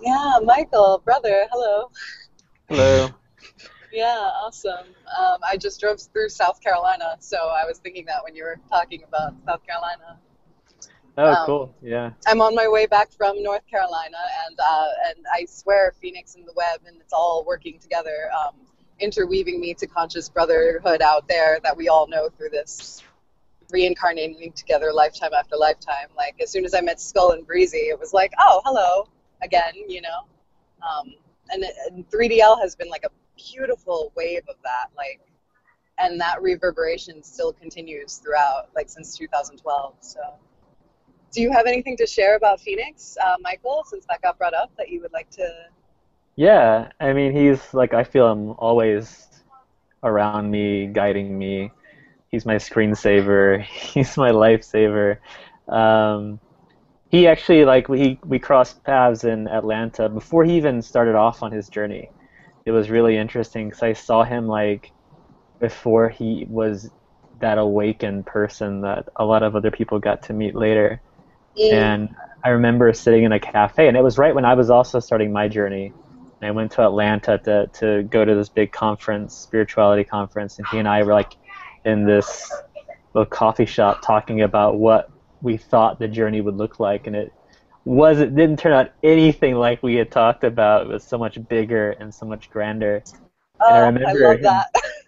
yeah, 0.01 0.39
Michael, 0.43 1.01
brother, 1.03 1.45
hello. 1.51 1.91
Hello. 2.69 3.09
Yeah, 3.91 4.07
awesome. 4.43 4.87
Um, 5.17 5.37
I 5.41 5.55
just 5.55 5.79
drove 5.79 6.01
through 6.01 6.27
South 6.27 6.59
Carolina, 6.59 7.15
so 7.19 7.37
I 7.37 7.65
was 7.65 7.77
thinking 7.79 8.03
that 8.07 8.25
when 8.25 8.35
you 8.35 8.43
were 8.43 8.57
talking 8.69 9.03
about 9.07 9.35
South 9.45 9.65
Carolina. 9.65 10.19
Oh, 11.17 11.31
Um, 11.31 11.45
cool. 11.45 11.75
Yeah. 11.81 12.11
I'm 12.27 12.41
on 12.41 12.55
my 12.55 12.67
way 12.67 12.87
back 12.87 13.09
from 13.13 13.41
North 13.41 13.65
Carolina, 13.67 14.17
and 14.47 14.59
uh, 14.59 14.87
and 15.07 15.25
I 15.33 15.45
swear 15.45 15.93
Phoenix 16.01 16.35
and 16.35 16.45
the 16.45 16.51
web, 16.57 16.81
and 16.85 16.99
it's 16.99 17.13
all 17.13 17.45
working 17.47 17.79
together, 17.79 18.29
um, 18.37 18.55
interweaving 18.99 19.61
me 19.61 19.73
to 19.75 19.87
conscious 19.87 20.27
brotherhood 20.27 21.01
out 21.01 21.29
there 21.29 21.59
that 21.63 21.77
we 21.77 21.87
all 21.87 22.07
know 22.07 22.27
through 22.27 22.49
this 22.49 23.01
reincarnating 23.75 24.53
together 24.53 24.93
lifetime 24.93 25.31
after 25.37 25.57
lifetime. 25.57 26.07
Like 26.15 26.35
as 26.41 26.49
soon 26.49 26.63
as 26.63 26.73
I 26.73 26.81
met 26.81 27.01
Skull 27.01 27.31
and 27.31 27.45
Breezy, 27.45 27.89
it 27.93 27.99
was 27.99 28.13
like, 28.13 28.31
oh, 28.39 28.61
hello 28.63 29.09
again, 29.41 29.73
you 29.87 30.01
know. 30.01 30.19
Um, 30.81 31.13
and, 31.49 31.65
and 31.87 32.09
3DL 32.09 32.59
has 32.61 32.75
been 32.75 32.89
like 32.89 33.03
a 33.03 33.09
beautiful 33.35 34.13
wave 34.15 34.43
of 34.47 34.55
that, 34.63 34.87
like, 34.95 35.19
and 35.97 36.19
that 36.21 36.41
reverberation 36.41 37.21
still 37.21 37.51
continues 37.53 38.15
throughout, 38.17 38.69
like 38.75 38.89
since 38.89 39.17
2012. 39.17 39.95
So 39.99 40.19
do 41.33 41.41
you 41.41 41.51
have 41.51 41.65
anything 41.67 41.97
to 41.97 42.07
share 42.07 42.37
about 42.37 42.61
Phoenix, 42.61 43.17
uh, 43.25 43.35
Michael, 43.41 43.83
since 43.85 44.05
that 44.05 44.21
got 44.21 44.37
brought 44.37 44.53
up 44.53 44.71
that 44.77 44.89
you 44.89 45.01
would 45.01 45.11
like 45.11 45.29
to? 45.31 45.47
Yeah, 46.37 46.89
I 46.99 47.13
mean, 47.13 47.33
he's 47.33 47.73
like, 47.73 47.93
I 47.93 48.03
feel 48.03 48.31
him 48.31 48.51
always 48.57 49.27
around 50.03 50.49
me, 50.49 50.87
guiding 50.87 51.37
me. 51.37 51.71
He's 52.35 52.45
my 52.45 52.55
screensaver. 52.55 53.63
He's 53.93 54.17
my 54.17 54.31
lifesaver. 54.31 55.19
Um, 55.69 56.41
he 57.07 57.27
actually 57.27 57.63
like 57.63 57.87
we 57.87 58.19
we 58.25 58.39
crossed 58.39 58.83
paths 58.83 59.23
in 59.23 59.47
Atlanta 59.47 60.09
before 60.09 60.43
he 60.43 60.57
even 60.57 60.81
started 60.81 61.15
off 61.15 61.41
on 61.41 61.53
his 61.53 61.69
journey. 61.69 62.09
It 62.65 62.71
was 62.71 62.89
really 62.89 63.15
interesting 63.15 63.69
because 63.69 63.83
I 63.83 63.93
saw 63.93 64.25
him 64.25 64.47
like 64.47 64.91
before 65.61 66.09
he 66.09 66.45
was 66.49 66.89
that 67.39 67.57
awakened 67.57 68.25
person 68.25 68.81
that 68.81 69.07
a 69.15 69.23
lot 69.23 69.41
of 69.41 69.55
other 69.55 69.71
people 69.71 69.97
got 69.99 70.23
to 70.23 70.33
meet 70.33 70.55
later. 70.55 70.99
And 71.71 72.13
I 72.43 72.49
remember 72.49 72.91
sitting 72.91 73.23
in 73.23 73.31
a 73.31 73.39
cafe, 73.39 73.87
and 73.87 73.95
it 73.95 74.03
was 74.03 74.17
right 74.17 74.35
when 74.35 74.43
I 74.43 74.55
was 74.55 74.69
also 74.69 74.99
starting 74.99 75.31
my 75.31 75.47
journey. 75.47 75.93
I 76.41 76.51
went 76.51 76.73
to 76.73 76.83
Atlanta 76.83 77.37
to, 77.45 77.67
to 77.79 78.03
go 78.03 78.25
to 78.25 78.35
this 78.35 78.49
big 78.49 78.73
conference, 78.73 79.33
spirituality 79.33 80.03
conference, 80.03 80.59
and 80.59 80.67
he 80.67 80.79
and 80.79 80.87
I 80.87 81.01
were 81.03 81.13
like 81.13 81.37
in 81.85 82.05
this 82.05 82.51
little 83.13 83.25
coffee 83.25 83.65
shop 83.65 84.01
talking 84.01 84.41
about 84.41 84.77
what 84.77 85.09
we 85.41 85.57
thought 85.57 85.99
the 85.99 86.07
journey 86.07 86.41
would 86.41 86.55
look 86.55 86.79
like, 86.79 87.07
and 87.07 87.15
it 87.15 87.31
was 87.85 88.19
it 88.19 88.35
didn't 88.35 88.57
turn 88.57 88.73
out 88.73 88.91
anything 89.03 89.55
like 89.55 89.81
we 89.83 89.95
had 89.95 90.11
talked 90.11 90.43
about. 90.43 90.87
It 90.87 90.87
was 90.89 91.03
so 91.03 91.17
much 91.17 91.37
bigger 91.47 91.91
and 91.91 92.13
so 92.13 92.25
much 92.25 92.49
grander. 92.49 93.03
Oh, 93.61 93.67
and 93.73 93.75
I 93.75 93.79
I 93.79 93.85
remember 93.87 94.27
love 94.27 94.41
that. 94.41 94.67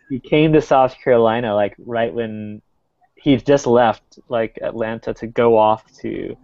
he 0.10 0.20
came 0.20 0.54
to 0.54 0.62
South 0.62 0.96
Carolina 1.04 1.54
like 1.54 1.76
right 1.80 2.14
when 2.14 2.62
he 3.16 3.36
just 3.38 3.68
left 3.68 4.20
like 4.30 4.58
Atlanta 4.62 5.14
to 5.16 5.28
go 5.28 5.58
off 5.58 5.84
to 6.02 6.38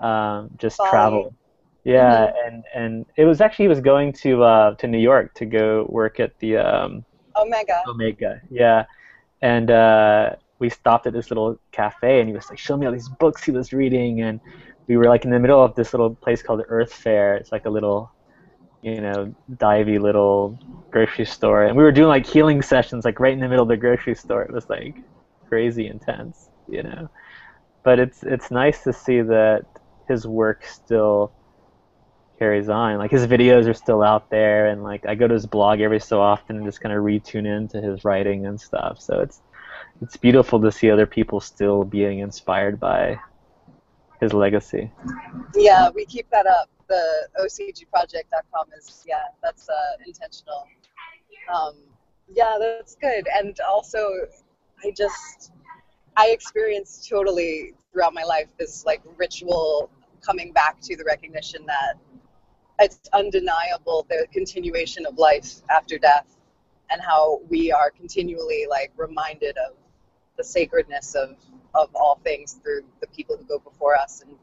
um, 0.00 0.50
just 0.56 0.78
Bali. 0.78 0.90
travel. 0.90 1.34
Yeah, 1.84 2.32
and 2.46 2.64
and 2.74 3.06
it 3.16 3.24
was 3.24 3.40
actually 3.40 3.64
he 3.64 3.68
was 3.68 3.80
going 3.80 4.12
to 4.14 4.44
uh, 4.44 4.74
to 4.76 4.86
New 4.86 4.98
York 4.98 5.34
to 5.34 5.46
go 5.46 5.84
work 5.88 6.20
at 6.20 6.38
the 6.38 6.58
um, 6.58 7.04
Omega. 7.36 7.82
Omega. 7.88 8.40
Yeah, 8.50 8.84
and 9.42 9.70
uh, 9.70 10.30
we 10.58 10.70
stopped 10.70 11.06
at 11.06 11.12
this 11.12 11.30
little 11.30 11.58
cafe, 11.72 12.20
and 12.20 12.28
he 12.28 12.34
was 12.34 12.48
like, 12.48 12.58
"Show 12.58 12.76
me 12.76 12.86
all 12.86 12.92
these 12.92 13.08
books 13.20 13.44
he 13.44 13.50
was 13.50 13.72
reading," 13.72 14.22
and 14.22 14.40
we 14.88 14.96
were 14.96 15.06
like 15.06 15.24
in 15.24 15.30
the 15.30 15.40
middle 15.40 15.62
of 15.62 15.74
this 15.74 15.92
little 15.92 16.14
place 16.14 16.42
called 16.42 16.62
Earth 16.68 16.92
Fare. 16.92 17.36
It's 17.36 17.52
like 17.52 17.66
a 17.66 17.70
little, 17.70 18.10
you 18.82 19.00
know, 19.00 19.34
divey 19.56 20.00
little 20.00 20.58
grocery 20.90 21.26
store, 21.26 21.64
and 21.64 21.76
we 21.76 21.82
were 21.82 21.92
doing 21.92 22.08
like 22.08 22.26
healing 22.26 22.62
sessions 22.62 23.04
like 23.04 23.20
right 23.20 23.32
in 23.32 23.40
the 23.40 23.48
middle 23.48 23.64
of 23.64 23.68
the 23.68 23.76
grocery 23.76 24.14
store. 24.14 24.42
It 24.42 24.52
was 24.52 24.68
like 24.70 24.96
crazy 25.48 25.86
intense, 25.88 26.48
you 26.68 26.82
know. 26.82 27.08
But 27.84 27.98
it's 27.98 28.22
it's 28.22 28.50
nice 28.50 28.84
to 28.84 28.92
see 28.92 29.20
that 29.22 29.64
his 30.08 30.26
work 30.26 30.64
still 30.64 31.32
carries 32.42 32.68
on. 32.68 32.98
Like 32.98 33.12
his 33.12 33.24
videos 33.28 33.68
are 33.68 33.74
still 33.74 34.02
out 34.02 34.28
there, 34.28 34.66
and 34.66 34.82
like 34.82 35.06
I 35.06 35.14
go 35.14 35.28
to 35.28 35.34
his 35.34 35.46
blog 35.46 35.80
every 35.80 36.00
so 36.00 36.20
often 36.20 36.56
and 36.56 36.64
just 36.66 36.80
kind 36.80 36.92
of 36.92 37.04
retune 37.04 37.46
into 37.46 37.80
his 37.80 38.04
writing 38.04 38.46
and 38.46 38.60
stuff. 38.60 39.00
So 39.00 39.20
it's 39.20 39.40
it's 40.00 40.16
beautiful 40.16 40.60
to 40.60 40.72
see 40.72 40.90
other 40.90 41.06
people 41.06 41.38
still 41.40 41.84
being 41.84 42.18
inspired 42.18 42.80
by 42.80 43.20
his 44.20 44.32
legacy. 44.32 44.90
Yeah, 45.54 45.90
we 45.94 46.04
keep 46.04 46.28
that 46.30 46.46
up. 46.48 46.68
The 46.88 47.04
OCGproject.com 47.40 48.66
is 48.76 49.04
yeah, 49.06 49.14
that's 49.40 49.68
uh, 49.68 49.74
intentional. 50.04 50.66
Um, 51.54 51.74
yeah, 52.34 52.56
that's 52.58 52.96
good. 52.96 53.28
And 53.38 53.56
also, 53.60 54.00
I 54.84 54.90
just 54.96 55.52
I 56.16 56.30
experienced 56.30 57.08
totally 57.08 57.74
throughout 57.92 58.14
my 58.14 58.24
life 58.24 58.48
this 58.58 58.84
like 58.84 59.00
ritual 59.16 59.90
coming 60.26 60.52
back 60.52 60.80
to 60.80 60.96
the 60.96 61.04
recognition 61.04 61.64
that 61.66 61.94
it's 62.80 63.08
undeniable 63.12 64.06
the 64.08 64.26
continuation 64.32 65.06
of 65.06 65.18
life 65.18 65.62
after 65.70 65.98
death 65.98 66.36
and 66.90 67.00
how 67.00 67.40
we 67.48 67.72
are 67.72 67.90
continually 67.90 68.66
like 68.68 68.92
reminded 68.96 69.56
of 69.58 69.74
the 70.36 70.44
sacredness 70.44 71.14
of 71.14 71.36
of 71.74 71.88
all 71.94 72.20
things 72.24 72.54
through 72.62 72.82
the 73.00 73.06
people 73.08 73.36
who 73.36 73.44
go 73.44 73.58
before 73.58 73.96
us 73.96 74.22
and 74.22 74.36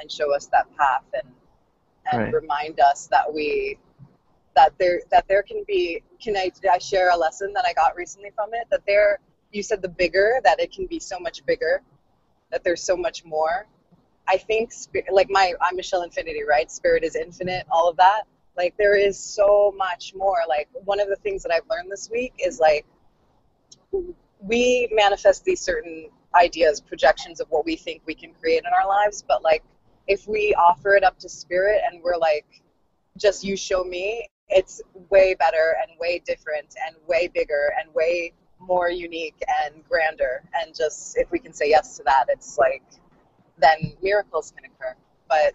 and 0.00 0.10
show 0.10 0.34
us 0.34 0.46
that 0.46 0.66
path 0.76 1.04
and 1.14 1.28
and 2.12 2.20
Right. 2.24 2.32
remind 2.32 2.80
us 2.80 3.06
that 3.08 3.32
we 3.32 3.78
that 4.54 4.72
there 4.78 5.00
that 5.10 5.26
there 5.28 5.42
can 5.42 5.64
be 5.66 6.02
can 6.20 6.36
I, 6.36 6.50
I 6.72 6.78
share 6.78 7.10
a 7.10 7.16
lesson 7.16 7.52
that 7.54 7.64
I 7.66 7.72
got 7.72 7.96
recently 7.96 8.30
from 8.34 8.50
it 8.54 8.66
that 8.70 8.82
there 8.86 9.18
you 9.52 9.62
said 9.62 9.82
the 9.82 9.88
bigger 9.88 10.40
that 10.44 10.60
it 10.60 10.72
can 10.72 10.86
be 10.86 10.98
so 10.98 11.18
much 11.18 11.44
bigger 11.46 11.82
that 12.50 12.64
there's 12.64 12.82
so 12.82 12.96
much 12.96 13.24
more 13.24 13.66
I 14.28 14.36
think 14.36 14.72
like 15.10 15.28
my 15.30 15.52
I'm 15.60 15.76
Michelle 15.76 16.02
Infinity 16.02 16.42
right? 16.48 16.70
Spirit 16.70 17.04
is 17.04 17.16
infinite 17.16 17.66
all 17.70 17.88
of 17.88 17.96
that. 17.96 18.22
Like 18.56 18.74
there 18.78 18.96
is 18.96 19.18
so 19.18 19.74
much 19.76 20.14
more. 20.14 20.38
Like 20.48 20.68
one 20.84 21.00
of 21.00 21.08
the 21.08 21.16
things 21.16 21.42
that 21.42 21.52
I've 21.52 21.68
learned 21.70 21.90
this 21.90 22.10
week 22.10 22.34
is 22.38 22.60
like 22.60 22.86
we 24.40 24.88
manifest 24.92 25.44
these 25.44 25.60
certain 25.60 26.08
ideas 26.34 26.80
projections 26.80 27.40
of 27.40 27.48
what 27.50 27.64
we 27.64 27.76
think 27.76 28.02
we 28.06 28.14
can 28.14 28.32
create 28.40 28.62
in 28.64 28.70
our 28.80 28.88
lives 28.88 29.22
but 29.28 29.42
like 29.42 29.62
if 30.08 30.26
we 30.26 30.54
offer 30.54 30.94
it 30.94 31.04
up 31.04 31.18
to 31.18 31.28
spirit 31.28 31.82
and 31.86 32.02
we're 32.02 32.16
like 32.16 32.46
just 33.18 33.44
you 33.44 33.54
show 33.54 33.84
me 33.84 34.26
it's 34.48 34.80
way 35.10 35.34
better 35.34 35.76
and 35.82 35.98
way 35.98 36.22
different 36.24 36.74
and 36.86 36.96
way 37.06 37.28
bigger 37.32 37.74
and 37.78 37.92
way 37.94 38.32
more 38.60 38.90
unique 38.90 39.42
and 39.64 39.82
grander. 39.88 40.42
And 40.54 40.74
just 40.74 41.16
if 41.16 41.30
we 41.30 41.38
can 41.38 41.52
say 41.52 41.68
yes 41.68 41.96
to 41.96 42.02
that 42.04 42.26
it's 42.28 42.58
like 42.58 42.82
then 43.62 43.94
miracles 44.02 44.52
can 44.54 44.64
occur. 44.70 44.94
But 45.28 45.54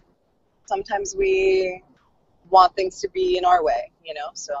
sometimes 0.66 1.14
we 1.16 1.82
want 2.50 2.74
things 2.74 3.00
to 3.00 3.08
be 3.10 3.36
in 3.36 3.44
our 3.44 3.62
way 3.62 3.90
you 4.04 4.14
know 4.14 4.30
so 4.32 4.54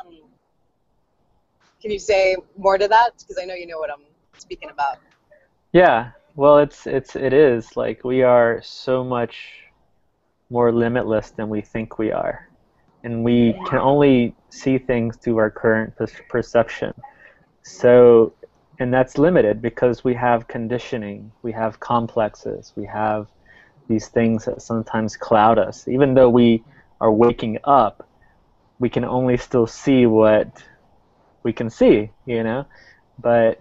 um, 0.00 0.22
can 1.82 1.90
you 1.90 1.98
say 1.98 2.36
more 2.56 2.78
to 2.78 2.88
that? 2.88 3.10
Because 3.18 3.38
i 3.42 3.44
know 3.44 3.54
you 3.54 3.66
know 3.66 3.78
what 3.78 3.90
i'm 3.90 4.06
speaking 4.38 4.70
about. 4.70 4.98
Yeah, 5.72 6.10
well, 6.34 6.58
it's 6.58 6.86
it's 6.86 7.16
it 7.16 7.32
is. 7.32 7.76
Like 7.76 8.04
we 8.04 8.22
are 8.22 8.60
so 8.62 9.04
much 9.04 9.36
more 10.50 10.72
limitless 10.72 11.30
than 11.30 11.48
we 11.48 11.60
think 11.60 11.98
we 11.98 12.12
are, 12.12 12.48
and 13.04 13.24
we 13.24 13.54
can 13.66 13.78
only 13.78 14.34
see 14.50 14.78
things 14.78 15.16
through 15.16 15.38
our 15.38 15.50
current 15.50 15.96
per- 15.96 16.06
perception. 16.28 16.92
So, 17.62 18.34
and 18.78 18.92
that's 18.92 19.18
limited 19.18 19.60
because 19.60 20.04
we 20.04 20.14
have 20.14 20.48
conditioning, 20.48 21.32
we 21.42 21.52
have 21.52 21.80
complexes, 21.80 22.72
we 22.76 22.86
have 22.86 23.28
these 23.88 24.08
things 24.08 24.44
that 24.46 24.62
sometimes 24.62 25.16
cloud 25.16 25.58
us. 25.58 25.86
Even 25.88 26.14
though 26.14 26.30
we 26.30 26.64
are 27.00 27.12
waking 27.12 27.58
up, 27.64 28.08
we 28.78 28.88
can 28.88 29.04
only 29.04 29.36
still 29.36 29.66
see 29.66 30.06
what 30.06 30.62
we 31.42 31.52
can 31.52 31.70
see, 31.70 32.10
you 32.26 32.42
know. 32.42 32.66
But 33.18 33.60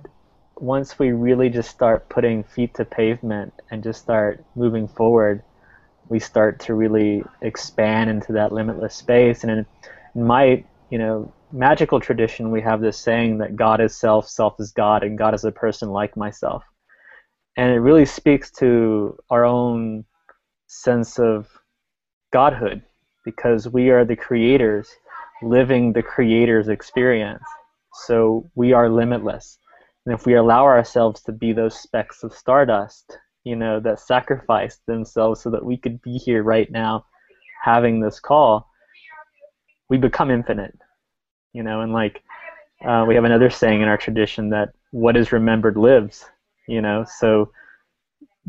once 0.56 0.98
we 1.00 1.12
really 1.12 1.50
just 1.50 1.70
start 1.70 2.08
putting 2.08 2.44
feet 2.44 2.74
to 2.76 2.86
pavement 2.86 3.54
and 3.70 3.84
just 3.84 4.02
start 4.02 4.44
moving 4.56 4.88
forward, 4.88 5.44
we 6.08 6.20
start 6.20 6.60
to 6.60 6.74
really 6.74 7.24
expand 7.42 8.10
into 8.10 8.34
that 8.34 8.52
limitless 8.52 8.96
space. 8.96 9.44
And 9.44 9.52
in, 9.52 9.66
my, 10.14 10.64
you 10.90 10.98
know, 10.98 11.34
magical 11.54 12.00
tradition, 12.00 12.52
we 12.52 12.62
have 12.62 12.82
this 12.82 12.98
saying 12.98 13.40
that 13.40 13.56
God 13.56 13.82
is 13.82 13.96
self, 13.96 14.28
self 14.28 14.56
is 14.60 14.72
God, 14.72 15.04
and 15.04 15.18
God 15.18 15.34
is 15.34 15.44
a 15.44 15.52
person 15.52 15.90
like 15.90 16.16
myself. 16.18 16.64
And 17.58 17.72
it 17.72 17.80
really 17.80 18.06
speaks 18.06 18.52
to 18.60 19.18
our 19.30 19.46
own 19.46 20.06
sense 20.68 21.20
of 21.20 21.48
godhood 22.32 22.82
because 23.26 23.68
we 23.68 23.90
are 23.90 24.06
the 24.06 24.16
creators 24.16 24.90
living 25.42 25.92
the 25.92 26.04
creator's 26.04 26.70
experience. 26.70 27.44
So 28.06 28.50
we 28.56 28.74
are 28.74 28.90
limitless. 28.90 29.58
And 30.06 30.16
if 30.16 30.26
we 30.26 30.36
allow 30.36 30.64
ourselves 30.64 31.22
to 31.24 31.32
be 31.32 31.54
those 31.54 31.80
specks 31.80 32.24
of 32.24 32.34
stardust, 32.34 33.18
you 33.44 33.56
know, 33.56 33.80
that 33.80 34.00
sacrificed 34.00 34.86
themselves 34.86 35.42
so 35.42 35.50
that 35.50 35.66
we 35.66 35.78
could 35.78 36.02
be 36.02 36.18
here 36.18 36.44
right 36.44 36.72
now 36.72 37.06
having 37.64 38.00
this 38.00 38.20
call, 38.20 38.70
we 39.90 39.98
become 39.98 40.32
infinite. 40.32 40.78
You 41.54 41.64
know, 41.64 41.82
and 41.82 41.94
like 41.94 42.24
uh, 42.86 43.06
we 43.08 43.16
have 43.16 43.24
another 43.24 43.50
saying 43.50 43.82
in 43.82 43.88
our 43.88 43.98
tradition 43.98 44.50
that 44.50 44.70
what 44.92 45.18
is 45.18 45.32
remembered 45.32 45.78
lives, 45.78 46.26
you 46.68 46.82
know, 46.82 47.06
so 47.20 47.52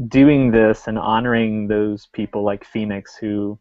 doing 0.08 0.50
this 0.50 0.86
and 0.86 0.98
honoring 0.98 1.68
those 1.68 2.06
people 2.12 2.42
like 2.42 2.64
Phoenix 2.64 3.16
who, 3.16 3.58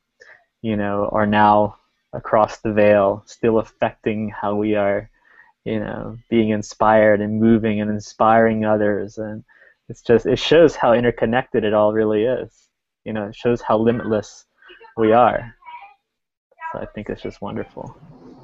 you 0.61 0.77
know, 0.77 1.09
are 1.11 1.25
now 1.25 1.77
across 2.13 2.59
the 2.59 2.71
veil, 2.71 3.23
still 3.25 3.59
affecting 3.59 4.29
how 4.29 4.55
we 4.55 4.75
are 4.75 5.09
you 5.65 5.79
know, 5.79 6.17
being 6.29 6.49
inspired 6.49 7.21
and 7.21 7.39
moving 7.39 7.81
and 7.81 7.91
inspiring 7.91 8.65
others. 8.65 9.17
And 9.17 9.43
it's 9.89 10.01
just, 10.01 10.25
it 10.25 10.39
shows 10.39 10.75
how 10.75 10.93
interconnected 10.93 11.63
it 11.63 11.73
all 11.73 11.93
really 11.93 12.23
is. 12.23 12.67
You 13.05 13.13
know, 13.13 13.27
it 13.27 13.35
shows 13.35 13.61
how 13.61 13.77
limitless 13.77 14.45
we 14.97 15.11
are. 15.11 15.55
So 16.71 16.79
I 16.79 16.85
think 16.87 17.09
it's 17.09 17.21
just 17.21 17.41
wonderful. 17.41 17.95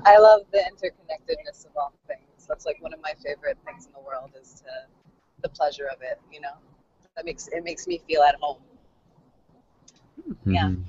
I 0.05 0.17
love 0.17 0.41
the 0.51 0.59
interconnectedness 0.59 1.65
of 1.65 1.71
all 1.75 1.93
things. 2.07 2.45
That's 2.47 2.65
like 2.65 2.81
one 2.81 2.93
of 2.93 3.01
my 3.01 3.13
favorite 3.23 3.57
things 3.65 3.87
in 3.87 3.91
the 3.93 3.99
world 3.99 4.31
is 4.39 4.61
to 4.65 4.71
the 5.41 5.49
pleasure 5.49 5.87
of 5.87 6.01
it, 6.01 6.19
you 6.31 6.41
know. 6.41 6.53
That 7.15 7.25
makes 7.25 7.47
it 7.47 7.63
makes 7.63 7.87
me 7.87 8.01
feel 8.07 8.21
at 8.21 8.35
home. 8.39 8.61
Yeah. 10.45 10.65
Mhm. 10.67 10.83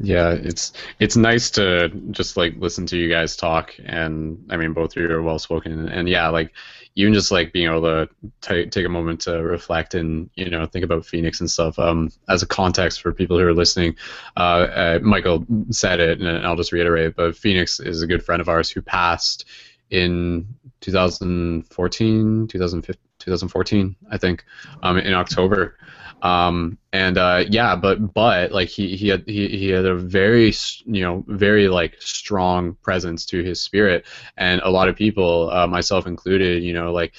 Yeah, 0.00 0.30
it's 0.30 0.72
it's 1.00 1.16
nice 1.16 1.50
to 1.52 1.88
just 2.12 2.36
like 2.36 2.54
listen 2.56 2.86
to 2.86 2.96
you 2.96 3.08
guys 3.08 3.36
talk, 3.36 3.74
and 3.84 4.46
I 4.48 4.56
mean 4.56 4.72
both 4.72 4.96
of 4.96 5.02
you 5.02 5.10
are 5.10 5.22
well 5.22 5.40
spoken, 5.40 5.88
and 5.88 6.08
yeah, 6.08 6.28
like 6.28 6.52
even 6.98 7.14
just 7.14 7.30
like 7.30 7.52
being 7.52 7.68
able 7.70 7.82
to 7.82 8.08
ta 8.40 8.54
take 8.70 8.84
a 8.84 8.88
moment 8.88 9.20
to 9.20 9.40
reflect 9.40 9.94
and 9.94 10.28
you 10.34 10.50
know 10.50 10.66
think 10.66 10.84
about 10.84 11.06
Phoenix 11.06 11.38
and 11.38 11.48
stuff. 11.48 11.78
Um, 11.78 12.10
as 12.28 12.42
a 12.42 12.46
context 12.46 13.00
for 13.00 13.12
people 13.12 13.38
who 13.38 13.46
are 13.46 13.54
listening, 13.54 13.94
uh, 14.36 14.66
uh, 14.74 14.98
Michael 15.00 15.46
said 15.70 16.00
it, 16.00 16.20
and 16.20 16.44
I'll 16.44 16.56
just 16.56 16.72
reiterate. 16.72 17.14
But 17.14 17.36
Phoenix 17.36 17.78
is 17.78 18.02
a 18.02 18.06
good 18.06 18.24
friend 18.24 18.40
of 18.40 18.48
ours 18.48 18.68
who 18.68 18.82
passed 18.82 19.44
in 19.90 20.48
2014, 20.80 22.48
2015, 22.48 23.02
2014, 23.20 23.96
I 24.10 24.18
think, 24.18 24.44
um, 24.82 24.98
in 24.98 25.14
October. 25.14 25.76
Um, 26.22 26.78
and 26.92 27.16
uh, 27.16 27.44
yeah, 27.48 27.76
but 27.76 28.12
but 28.14 28.50
like 28.52 28.68
he 28.68 28.96
he 28.96 29.08
had 29.08 29.24
he, 29.26 29.48
he 29.48 29.68
had 29.68 29.84
a 29.84 29.94
very 29.94 30.52
you 30.84 31.02
know 31.02 31.24
very 31.28 31.68
like 31.68 31.96
strong 32.00 32.74
presence 32.82 33.24
to 33.26 33.42
his 33.42 33.60
spirit, 33.60 34.06
and 34.36 34.60
a 34.62 34.70
lot 34.70 34.88
of 34.88 34.96
people, 34.96 35.50
uh, 35.50 35.66
myself 35.66 36.06
included, 36.06 36.62
you 36.62 36.72
know, 36.72 36.92
like 36.92 37.14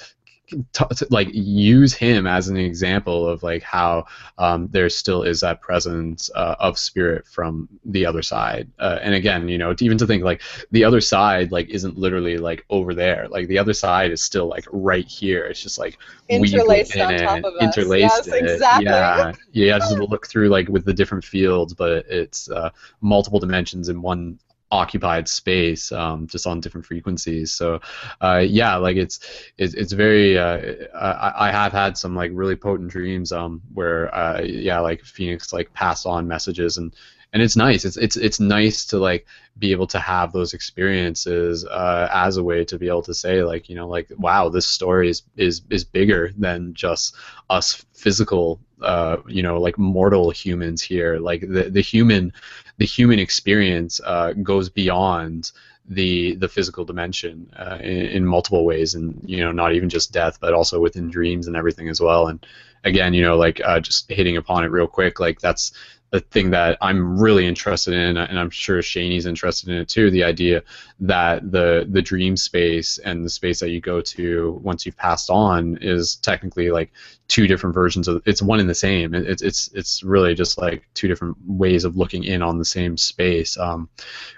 t- 0.73 1.05
like 1.09 1.29
use 1.33 1.93
him 1.93 2.27
as 2.27 2.47
an 2.49 2.57
example 2.57 3.27
of 3.27 3.43
like 3.43 3.63
how 3.63 4.05
um, 4.37 4.67
there 4.71 4.89
still 4.89 5.23
is 5.23 5.41
that 5.41 5.61
presence 5.61 6.29
uh, 6.35 6.55
of 6.59 6.77
spirit 6.77 7.27
from 7.27 7.67
the 7.85 8.05
other 8.05 8.21
side. 8.21 8.67
Uh, 8.79 8.99
and 9.01 9.13
again 9.13 9.47
you 9.47 9.57
know 9.57 9.73
even 9.79 9.97
to 9.97 10.07
think 10.07 10.23
like 10.23 10.41
the 10.71 10.83
other 10.83 11.01
side 11.01 11.51
like 11.51 11.69
isn't 11.69 11.97
literally 11.97 12.37
like 12.37 12.65
over 12.69 12.93
there. 12.93 13.27
Like 13.29 13.47
the 13.47 13.57
other 13.57 13.73
side 13.73 14.11
is 14.11 14.23
still 14.23 14.47
like 14.47 14.65
right 14.71 15.07
here. 15.07 15.45
It's 15.45 15.61
just 15.61 15.77
like 15.79 15.97
Interlaced 16.29 16.95
on 16.97 17.13
it, 17.13 17.19
top 17.23 17.37
of 17.43 17.55
us. 17.55 17.61
interlaced 17.77 18.27
Yes, 18.27 18.27
in. 18.27 18.45
it. 18.45 18.61
yeah. 18.83 19.31
Yeah 19.51 19.79
just 19.79 19.97
look 19.97 20.27
through 20.27 20.49
like 20.49 20.67
with 20.69 20.85
the 20.85 20.93
different 20.93 21.23
fields 21.23 21.73
but 21.73 22.05
it's 22.07 22.49
uh, 22.51 22.69
multiple 23.01 23.39
dimensions 23.39 23.89
in 23.89 24.01
one 24.01 24.39
occupied 24.71 25.27
space 25.27 25.91
um, 25.91 26.27
just 26.27 26.45
on 26.45 26.59
different 26.59 26.85
frequencies. 26.85 27.51
So 27.51 27.79
uh, 28.21 28.43
yeah 28.47 28.75
like 28.75 28.97
it's 28.97 29.19
it's, 29.57 29.73
it's 29.73 29.93
very 29.93 30.37
uh, 30.37 30.87
I, 30.95 31.47
I 31.47 31.51
have 31.51 31.71
had 31.71 31.97
some 31.97 32.15
like 32.15 32.31
really 32.33 32.55
potent 32.55 32.89
dreams 32.91 33.31
um 33.31 33.61
where 33.73 34.13
uh, 34.13 34.41
yeah 34.41 34.79
like 34.79 35.03
phoenix 35.03 35.51
like 35.53 35.73
pass 35.73 36.05
on 36.05 36.27
messages 36.27 36.77
and 36.77 36.93
and 37.33 37.41
it's 37.43 37.55
nice. 37.55 37.85
It's 37.85 37.97
it's 37.97 38.15
it's 38.15 38.39
nice 38.39 38.85
to 38.87 38.97
like 38.97 39.27
be 39.59 39.71
able 39.71 39.87
to 39.87 39.99
have 39.99 40.31
those 40.31 40.53
experiences 40.53 41.65
uh, 41.65 42.09
as 42.11 42.37
a 42.37 42.43
way 42.43 42.65
to 42.65 42.79
be 42.79 42.87
able 42.87 43.03
to 43.03 43.13
say 43.13 43.43
like 43.43 43.69
you 43.69 43.75
know 43.75 43.87
like 43.87 44.07
wow 44.17 44.49
this 44.49 44.65
story 44.65 45.09
is 45.09 45.23
is 45.37 45.61
is 45.69 45.83
bigger 45.83 46.31
than 46.37 46.73
just 46.73 47.15
us 47.49 47.85
physical 47.93 48.59
uh, 48.81 49.17
you 49.27 49.43
know 49.43 49.59
like 49.59 49.77
mortal 49.77 50.31
humans 50.31 50.81
here. 50.81 51.19
Like 51.19 51.41
the 51.41 51.69
the 51.69 51.81
human 51.81 52.33
the 52.79 52.85
human 52.85 53.19
experience 53.19 54.01
uh, 54.03 54.33
goes 54.33 54.69
beyond 54.69 55.51
the 55.87 56.35
the 56.35 56.47
physical 56.47 56.85
dimension 56.85 57.51
uh, 57.57 57.77
in, 57.81 58.05
in 58.05 58.25
multiple 58.25 58.65
ways 58.65 58.95
and 58.95 59.21
you 59.25 59.43
know 59.43 59.51
not 59.51 59.73
even 59.73 59.89
just 59.89 60.11
death 60.11 60.39
but 60.39 60.53
also 60.53 60.79
within 60.79 61.09
dreams 61.09 61.47
and 61.47 61.55
everything 61.55 61.89
as 61.89 61.99
well 61.99 62.27
and 62.27 62.45
again 62.83 63.13
you 63.13 63.21
know 63.21 63.35
like 63.37 63.59
uh, 63.65 63.79
just 63.79 64.09
hitting 64.09 64.37
upon 64.37 64.63
it 64.63 64.67
real 64.67 64.87
quick 64.87 65.19
like 65.19 65.39
that's 65.39 65.73
the 66.11 66.19
thing 66.19 66.49
that 66.49 66.77
I'm 66.81 67.19
really 67.19 67.45
interested 67.45 67.93
in, 67.93 68.17
and 68.17 68.39
I'm 68.39 68.49
sure 68.49 68.79
Shani's 68.79 69.25
interested 69.27 69.69
in 69.69 69.75
it 69.75 69.89
too. 69.89 70.09
The 70.09 70.23
idea 70.23 70.63
that 71.01 71.51
the 71.51 71.87
the 71.89 72.01
dream 72.01 72.35
space 72.35 72.97
and 72.97 73.23
the 73.23 73.29
space 73.29 73.59
that 73.59 73.69
you 73.69 73.79
go 73.79 74.01
to 74.01 74.59
once 74.63 74.85
you've 74.85 74.97
passed 74.97 75.29
on 75.29 75.77
is 75.81 76.15
technically 76.15 76.71
like 76.71 76.91
two 77.29 77.47
different 77.47 77.75
versions 77.75 78.07
of 78.07 78.21
it's 78.25 78.41
one 78.41 78.59
and 78.59 78.69
the 78.69 78.75
same. 78.75 79.13
It, 79.13 79.29
it's 79.29 79.41
it's 79.41 79.69
it's 79.73 80.03
really 80.03 80.35
just 80.35 80.57
like 80.57 80.89
two 80.95 81.07
different 81.07 81.37
ways 81.45 81.85
of 81.85 81.95
looking 81.95 82.25
in 82.25 82.41
on 82.41 82.57
the 82.57 82.65
same 82.65 82.97
space, 82.97 83.57
um, 83.57 83.87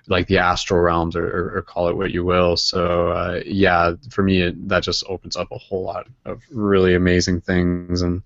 like 0.07 0.27
the 0.27 0.37
astral 0.37 0.81
realms, 0.81 1.15
or, 1.15 1.25
or, 1.25 1.57
or 1.57 1.61
call 1.63 1.87
it 1.87 1.97
what 1.97 2.11
you 2.11 2.23
will. 2.23 2.57
So 2.57 3.11
uh, 3.11 3.41
yeah, 3.45 3.93
for 4.11 4.21
me, 4.21 4.41
it, 4.43 4.67
that 4.67 4.83
just 4.83 5.03
opens 5.07 5.35
up 5.35 5.51
a 5.51 5.57
whole 5.57 5.83
lot 5.83 6.07
of 6.25 6.43
really 6.51 6.93
amazing 6.93 7.41
things 7.41 8.03
and 8.03 8.21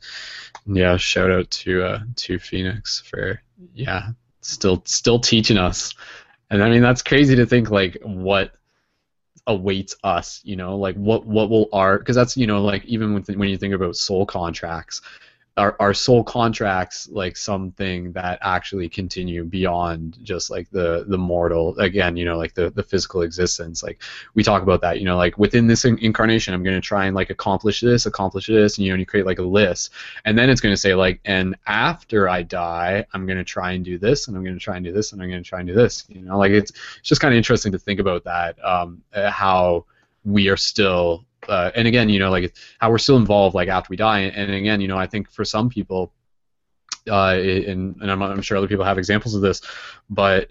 yeah, 0.65 0.97
shout 0.97 1.31
out 1.31 1.49
to 1.51 1.83
uh, 1.83 1.99
to 2.15 2.39
Phoenix 2.39 3.01
for 3.01 3.41
yeah, 3.73 4.09
still 4.41 4.81
still 4.85 5.19
teaching 5.19 5.57
us. 5.57 5.93
And 6.49 6.63
I 6.63 6.69
mean 6.69 6.81
that's 6.81 7.03
crazy 7.03 7.35
to 7.35 7.45
think 7.45 7.69
like 7.69 7.97
what 8.01 8.53
awaits 9.47 9.95
us, 10.03 10.41
you 10.43 10.55
know, 10.55 10.77
like 10.77 10.95
what 10.95 11.25
what 11.25 11.49
will 11.49 11.69
our 11.71 11.99
because 11.99 12.15
that's 12.15 12.35
you 12.37 12.47
know 12.47 12.61
like 12.63 12.85
even 12.85 13.13
when 13.13 13.23
when 13.23 13.49
you 13.49 13.57
think 13.57 13.73
about 13.73 13.95
soul 13.95 14.25
contracts, 14.25 15.01
are, 15.57 15.75
are 15.79 15.93
soul 15.93 16.21
contracts 16.21 17.07
like 17.11 17.37
something 17.37 18.11
that 18.11 18.37
actually 18.41 18.89
continue 18.89 19.45
beyond 19.45 20.17
just 20.21 20.49
like 20.49 20.69
the 20.71 21.05
the 21.07 21.17
mortal 21.17 21.77
again 21.79 22.17
you 22.17 22.25
know 22.25 22.37
like 22.37 22.53
the 22.53 22.69
the 22.71 22.83
physical 22.83 23.21
existence. 23.21 23.81
Like 23.81 24.03
we 24.33 24.43
talk 24.43 24.63
about 24.63 24.81
that 24.81 24.99
you 24.99 25.05
know 25.05 25.15
like 25.15 25.37
within 25.37 25.67
this 25.67 25.85
in- 25.85 25.97
incarnation 25.99 26.53
i'm 26.53 26.63
going 26.63 26.75
to 26.75 26.85
try 26.85 27.05
and 27.05 27.15
like 27.15 27.29
accomplish 27.29 27.79
this 27.79 28.05
accomplish 28.05 28.47
this 28.47 28.77
and 28.77 28.85
you 28.85 28.91
know 28.91 28.95
and 28.95 28.99
you 28.99 29.05
create 29.05 29.25
like 29.25 29.39
a 29.39 29.43
list. 29.43 29.91
And 30.25 30.37
then 30.37 30.49
it's 30.49 30.59
going 30.59 30.73
to 30.73 30.77
say 30.79 30.93
like 30.93 31.21
and 31.23 31.55
after 31.67 32.27
i 32.27 32.43
die 32.43 33.05
i'm 33.13 33.25
going 33.25 33.37
to 33.37 33.43
try 33.45 33.71
and 33.71 33.85
do 33.85 33.97
this 33.97 34.27
and 34.27 34.35
i'm 34.35 34.43
going 34.43 34.55
to 34.57 34.63
try 34.63 34.75
and 34.75 34.83
do 34.83 34.91
this 34.91 35.13
and 35.13 35.21
i'm 35.21 35.29
going 35.29 35.41
to 35.41 35.47
try 35.47 35.59
and 35.59 35.67
do 35.67 35.73
this 35.73 36.03
you 36.09 36.21
know? 36.21 36.37
Like 36.37 36.51
it's 36.51 36.71
it's 36.99 37.07
just 37.07 37.21
kind 37.21 37.33
of 37.33 37.37
interesting 37.37 37.71
to 37.71 37.79
think 37.79 38.01
about 38.01 38.25
that 38.25 38.57
um 38.63 39.01
uh, 39.13 39.31
how 39.31 39.85
we 40.25 40.49
are 40.49 40.57
still 40.57 41.23
uh, 41.49 41.71
and 41.75 41.87
again, 41.87 42.09
you 42.09 42.19
know, 42.19 42.31
like 42.31 42.55
how 42.79 42.89
we're 42.89 42.97
still 42.97 43.17
involved, 43.17 43.55
like 43.55 43.69
after 43.69 43.87
we 43.89 43.97
die. 43.97 44.21
And 44.21 44.51
again, 44.51 44.81
you 44.81 44.87
know, 44.87 44.97
I 44.97 45.07
think 45.07 45.29
for 45.29 45.45
some 45.45 45.69
people, 45.69 46.13
uh, 47.09 47.35
and, 47.35 47.95
and 48.01 48.11
I'm, 48.11 48.21
I'm 48.21 48.41
sure 48.41 48.57
other 48.57 48.67
people 48.67 48.85
have 48.85 48.97
examples 48.97 49.35
of 49.35 49.41
this, 49.41 49.61
but 50.09 50.49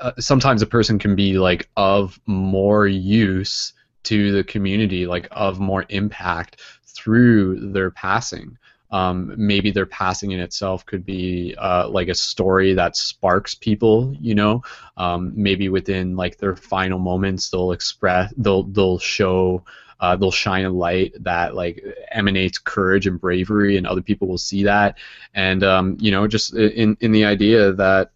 uh, 0.00 0.12
sometimes 0.18 0.62
a 0.62 0.66
person 0.66 0.98
can 0.98 1.14
be 1.14 1.38
like 1.38 1.68
of 1.76 2.18
more 2.26 2.86
use 2.86 3.74
to 4.04 4.32
the 4.32 4.44
community, 4.44 5.06
like 5.06 5.28
of 5.30 5.60
more 5.60 5.84
impact 5.88 6.60
through 6.84 7.72
their 7.72 7.90
passing. 7.90 8.56
Um, 8.92 9.34
maybe 9.36 9.70
their 9.70 9.86
passing 9.86 10.32
in 10.32 10.40
itself 10.40 10.84
could 10.84 11.04
be 11.06 11.54
uh, 11.56 11.88
like 11.88 12.08
a 12.08 12.14
story 12.14 12.74
that 12.74 12.96
sparks 12.96 13.54
people, 13.54 14.16
you 14.18 14.34
know. 14.34 14.62
Um, 14.96 15.32
maybe 15.36 15.68
within 15.68 16.16
like 16.16 16.38
their 16.38 16.56
final 16.56 16.98
moments, 16.98 17.50
they'll 17.50 17.72
express, 17.72 18.32
they'll 18.36 18.64
they'll 18.64 18.98
show 18.98 19.64
uh, 20.00 20.16
they'll 20.16 20.30
shine 20.30 20.64
a 20.64 20.70
light 20.70 21.12
that 21.20 21.54
like 21.54 21.84
emanates 22.10 22.58
courage 22.58 23.06
and 23.06 23.20
bravery, 23.20 23.76
and 23.76 23.86
other 23.86 24.02
people 24.02 24.26
will 24.28 24.38
see 24.38 24.64
that. 24.64 24.98
And 25.34 25.62
um, 25.62 25.96
you 26.00 26.10
know, 26.10 26.26
just 26.26 26.54
in 26.54 26.96
in 27.00 27.12
the 27.12 27.24
idea 27.24 27.72
that. 27.72 28.10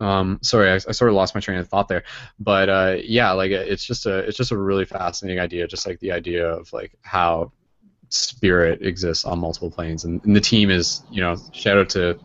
Um, 0.00 0.40
sorry, 0.42 0.68
I, 0.68 0.74
I 0.74 0.78
sort 0.78 1.10
of 1.10 1.14
lost 1.14 1.32
my 1.32 1.40
train 1.40 1.58
of 1.58 1.68
thought 1.68 1.86
there, 1.86 2.02
but 2.40 2.68
uh, 2.68 2.96
yeah, 3.04 3.30
like 3.30 3.52
it's 3.52 3.84
just 3.84 4.04
a 4.06 4.18
it's 4.18 4.36
just 4.36 4.50
a 4.50 4.56
really 4.56 4.84
fascinating 4.84 5.38
idea, 5.38 5.68
just 5.68 5.86
like 5.86 6.00
the 6.00 6.10
idea 6.10 6.44
of 6.44 6.72
like 6.72 6.98
how 7.02 7.52
spirit 8.08 8.82
exists 8.82 9.24
on 9.24 9.38
multiple 9.38 9.70
planes, 9.70 10.04
and, 10.04 10.20
and 10.24 10.34
the 10.34 10.40
team 10.40 10.70
is 10.70 11.04
you 11.08 11.20
know 11.20 11.36
shout 11.52 11.78
out 11.78 11.88
to 11.90 12.18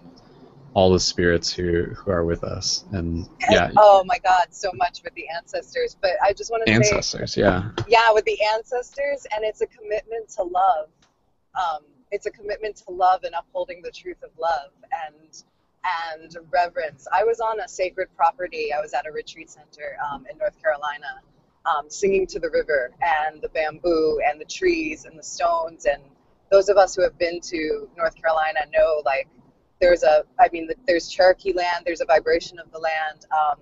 all 0.78 0.92
the 0.92 1.00
spirits 1.00 1.52
who 1.52 1.86
who 1.86 2.12
are 2.12 2.24
with 2.24 2.44
us, 2.44 2.86
and 2.92 3.28
yeah, 3.50 3.72
Oh 3.78 4.04
my 4.06 4.20
God, 4.20 4.46
so 4.52 4.70
much 4.76 5.02
with 5.04 5.12
the 5.16 5.26
ancestors. 5.36 5.98
But 6.00 6.12
I 6.24 6.34
just 6.34 6.52
want 6.52 6.68
to 6.68 6.72
say, 6.72 6.76
ancestors, 6.76 7.36
yeah. 7.36 7.72
yeah, 7.88 8.12
with 8.14 8.26
the 8.26 8.38
ancestors, 8.54 9.26
and 9.34 9.44
it's 9.44 9.62
a 9.62 9.66
commitment 9.66 10.30
to 10.36 10.44
love. 10.44 10.90
Um, 11.60 11.82
it's 12.12 12.28
a 12.28 12.30
commitment 12.32 12.76
to 12.86 12.92
love 12.92 13.24
and 13.24 13.34
upholding 13.34 13.82
the 13.82 13.90
truth 13.90 14.22
of 14.22 14.30
love 14.40 14.70
and 14.92 15.44
and 16.22 16.38
reverence. 16.52 17.08
I 17.12 17.24
was 17.24 17.40
on 17.40 17.60
a 17.60 17.68
sacred 17.68 18.10
property. 18.16 18.72
I 18.72 18.80
was 18.80 18.94
at 18.94 19.08
a 19.08 19.12
retreat 19.12 19.50
center 19.50 19.98
um, 20.12 20.28
in 20.32 20.38
North 20.38 20.62
Carolina, 20.62 21.22
um, 21.66 21.90
singing 21.90 22.28
to 22.28 22.40
the 22.40 22.52
river 22.52 22.92
and 23.02 23.42
the 23.42 23.50
bamboo 23.50 24.20
and 24.30 24.40
the 24.40 24.46
trees 24.46 25.06
and 25.06 25.18
the 25.18 25.24
stones. 25.24 25.88
And 25.88 26.04
those 26.52 26.70
of 26.70 26.78
us 26.78 26.96
who 26.96 27.02
have 27.02 27.18
been 27.18 27.42
to 27.42 27.90
North 27.98 28.16
Carolina 28.16 28.60
know, 28.72 29.02
like, 29.04 29.28
there's 29.80 30.04
a, 30.04 30.24
I 30.40 30.50
mean, 30.52 30.70
there's 30.88 31.08
Cherokee 31.08 31.54
land. 31.54 31.84
There's 31.86 32.02
a 32.02 32.06
vibration 32.06 32.60
of 32.60 32.72
the 32.72 32.80
land. 32.80 33.26
Um, 33.32 33.60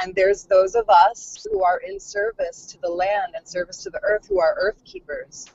and 0.00 0.14
there's 0.14 0.44
those 0.44 0.74
of 0.74 0.88
us 0.88 1.44
who 1.50 1.62
are 1.64 1.78
in 1.78 1.98
service 1.98 2.66
to 2.66 2.80
the 2.80 2.88
land 2.88 3.34
and 3.36 3.46
service 3.46 3.82
to 3.82 3.90
the 3.90 4.00
earth 4.02 4.26
who 4.28 4.40
are 4.40 4.54
earth 4.58 4.82
keepers. 4.84 5.46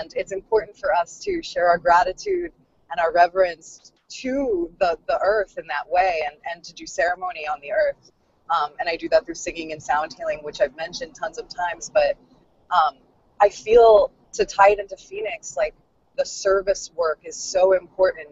And 0.00 0.12
it's 0.16 0.32
important 0.32 0.76
for 0.76 0.94
us 0.94 1.18
to 1.20 1.42
share 1.42 1.68
our 1.68 1.78
gratitude 1.78 2.52
and 2.90 3.00
our 3.00 3.12
reverence 3.12 3.92
to 4.08 4.70
the, 4.80 4.98
the 5.08 5.18
earth 5.22 5.56
in 5.58 5.66
that 5.68 5.88
way 5.88 6.22
and, 6.26 6.36
and 6.52 6.64
to 6.64 6.74
do 6.74 6.86
ceremony 6.86 7.46
on 7.46 7.60
the 7.60 7.72
earth. 7.72 8.12
Um, 8.50 8.72
and 8.80 8.88
I 8.88 8.96
do 8.96 9.08
that 9.10 9.24
through 9.24 9.34
singing 9.34 9.72
and 9.72 9.82
sound 9.82 10.14
healing, 10.16 10.40
which 10.42 10.60
I've 10.60 10.76
mentioned 10.76 11.14
tons 11.14 11.38
of 11.38 11.46
times. 11.48 11.90
But 11.92 12.16
um, 12.70 12.96
I 13.40 13.48
feel 13.48 14.10
to 14.34 14.44
tie 14.44 14.70
it 14.70 14.78
into 14.78 14.96
Phoenix, 14.96 15.56
like 15.56 15.74
the 16.16 16.26
service 16.26 16.90
work 16.94 17.20
is 17.24 17.36
so 17.36 17.72
important 17.72 18.28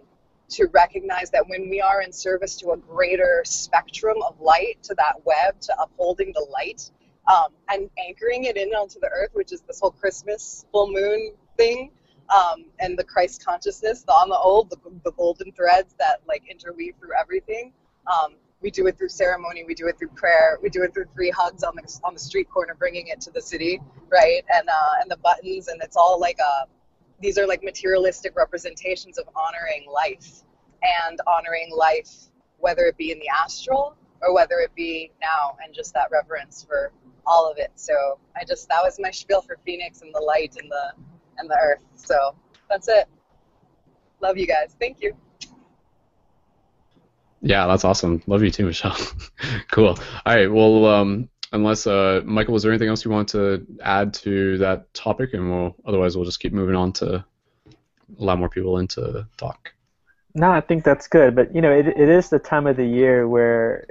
to 0.51 0.67
recognize 0.73 1.31
that 1.31 1.49
when 1.49 1.69
we 1.69 1.81
are 1.81 2.03
in 2.03 2.13
service 2.13 2.57
to 2.57 2.71
a 2.71 2.77
greater 2.77 3.43
spectrum 3.45 4.17
of 4.27 4.41
light, 4.41 4.83
to 4.83 4.95
that 4.97 5.15
web, 5.25 5.61
to 5.61 5.75
upholding 5.81 6.33
the 6.33 6.47
light, 6.51 6.91
um, 7.31 7.53
and 7.69 7.89
anchoring 7.99 8.45
it 8.45 8.57
in 8.57 8.69
onto 8.71 8.99
the 9.01 9.09
earth, 9.09 9.31
which 9.33 9.53
is 9.53 9.61
this 9.63 9.81
whole 9.81 9.93
Christmas 9.93 10.67
full 10.73 10.91
moon 10.91 11.33
thing, 11.57 11.93
um, 12.37 12.65
and 12.81 12.99
the 12.99 13.05
Christ 13.05 13.45
consciousness, 13.45 14.03
the 14.03 14.13
on 14.13 14.29
the 14.29 14.39
old, 14.39 14.71
the, 14.71 14.77
the 15.05 15.13
golden 15.13 15.53
threads 15.53 15.95
that 15.99 16.21
like 16.27 16.43
interweave 16.51 16.95
through 16.99 17.13
everything. 17.19 17.73
Um, 18.07 18.35
we 18.61 18.71
do 18.71 18.87
it 18.89 18.99
through 18.99 19.09
ceremony, 19.09 19.65
we 19.65 19.75
do 19.75 19.87
it 19.87 19.99
through 19.99 20.09
prayer, 20.09 20.59
we 20.63 20.69
do 20.69 20.83
it 20.83 20.93
through 20.93 21.07
free 21.15 21.31
hugs 21.31 21.63
on 21.63 21.75
the 21.77 22.01
on 22.05 22.15
the 22.15 22.21
street 22.21 22.51
corner, 22.51 22.75
bringing 22.75 23.07
it 23.07 23.21
to 23.23 23.31
the 23.31 23.41
city, 23.41 23.81
right? 24.11 24.43
And 24.53 24.69
uh, 24.69 24.93
and 25.01 25.11
the 25.11 25.17
buttons, 25.19 25.69
and 25.69 25.81
it's 25.83 25.97
all 25.97 26.19
like 26.19 26.39
a. 26.39 26.67
These 27.21 27.39
are 27.39 27.47
like 27.47 27.63
materialistic 27.63 28.37
representations 28.37 29.19
of 29.19 29.29
honoring 29.37 29.87
life 29.93 30.43
and 30.83 31.21
honoring 31.27 31.71
life, 31.77 32.11
whether 32.59 32.85
it 32.87 32.97
be 32.97 33.13
in 33.13 33.19
the 33.19 33.29
astral 33.29 33.97
or 34.23 34.35
whether 34.35 34.59
it 34.59 34.75
be 34.75 35.11
now, 35.21 35.57
and 35.65 35.75
just 35.75 35.95
that 35.95 36.09
reverence 36.11 36.65
for 36.67 36.93
all 37.27 37.51
of 37.51 37.59
it. 37.59 37.71
So 37.75 38.19
I 38.37 38.45
just 38.45 38.69
that 38.69 38.81
was 38.83 38.99
my 38.99 39.11
spiel 39.11 39.43
for 39.43 39.57
Phoenix 39.65 40.03
and 40.03 40.15
the 40.15 40.21
light 40.21 40.57
and 40.61 40.71
the 40.71 40.93
and 41.39 41.51
the 41.51 41.59
earth. 41.63 41.85
So 41.95 42.35
that's 42.69 42.89
it. 42.89 43.07
Love 44.21 44.37
you 44.37 44.47
guys. 44.47 44.77
Thank 44.79 45.01
you. 45.01 45.15
Yeah, 47.43 47.67
that's 47.67 47.85
awesome. 47.85 48.23
Love 48.27 48.43
you 48.43 48.51
too, 48.51 48.67
Michelle. 48.67 48.97
cool. 49.71 49.99
All 50.27 50.35
right. 50.35 50.51
Well, 50.51 50.85
um, 50.87 51.31
unless 51.53 51.87
uh, 51.87 52.23
Michael, 52.25 52.55
was 52.55 52.63
there 52.63 52.73
anything 52.73 52.89
else 52.89 53.05
you 53.05 53.11
want 53.11 53.29
to 53.31 53.67
add 53.83 54.15
to 54.15 54.59
that 54.59 54.93
topic, 54.95 55.35
and 55.35 55.51
we'll 55.51 55.77
otherwise 55.87 56.17
we'll 56.17 56.25
just 56.25 56.41
keep 56.41 56.53
moving 56.53 56.75
on 56.75 56.93
to 56.95 57.25
allow 58.19 58.37
more 58.37 58.49
people 58.49 58.79
in 58.79 58.87
to 58.89 59.27
talk. 59.37 59.73
No, 60.35 60.51
I 60.51 60.61
think 60.61 60.85
that's 60.85 61.09
good. 61.09 61.35
But 61.35 61.55
you 61.55 61.61
know, 61.61 61.73
it 61.73 61.89
it 61.89 62.09
is 62.09 62.31
the 62.31 62.39
time 62.39 62.67
of 62.67 62.77
the 62.77 62.87
year 62.87 63.29
where 63.29 63.87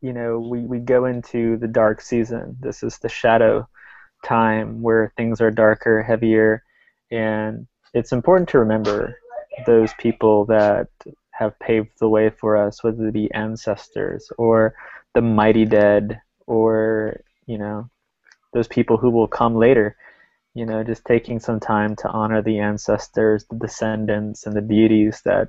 you 0.00 0.12
know 0.12 0.38
we 0.38 0.60
we 0.60 0.78
go 0.78 1.04
into 1.04 1.56
the 1.56 1.68
dark 1.68 2.00
season. 2.00 2.56
This 2.60 2.82
is 2.82 2.98
the 2.98 3.08
shadow 3.08 3.68
time 4.24 4.82
where 4.82 5.12
things 5.16 5.40
are 5.40 5.50
darker, 5.50 6.02
heavier, 6.02 6.62
and 7.10 7.66
it's 7.94 8.12
important 8.12 8.48
to 8.50 8.58
remember 8.58 9.16
those 9.66 9.92
people 9.94 10.44
that 10.46 10.88
have 11.32 11.58
paved 11.58 11.90
the 11.98 12.08
way 12.08 12.30
for 12.30 12.56
us, 12.56 12.84
whether 12.84 13.08
it 13.08 13.14
be 13.14 13.32
ancestors 13.32 14.30
or 14.38 14.74
the 15.14 15.22
mighty 15.22 15.64
dead 15.64 16.20
or, 16.46 17.20
you 17.46 17.58
know, 17.58 17.88
those 18.52 18.68
people 18.68 18.96
who 18.96 19.10
will 19.10 19.28
come 19.28 19.54
later. 19.54 19.96
You 20.54 20.66
know, 20.66 20.82
just 20.82 21.04
taking 21.04 21.38
some 21.38 21.60
time 21.60 21.94
to 21.96 22.08
honor 22.08 22.42
the 22.42 22.58
ancestors, 22.58 23.46
the 23.48 23.56
descendants, 23.56 24.46
and 24.46 24.56
the 24.56 24.60
deities 24.60 25.22
that 25.24 25.48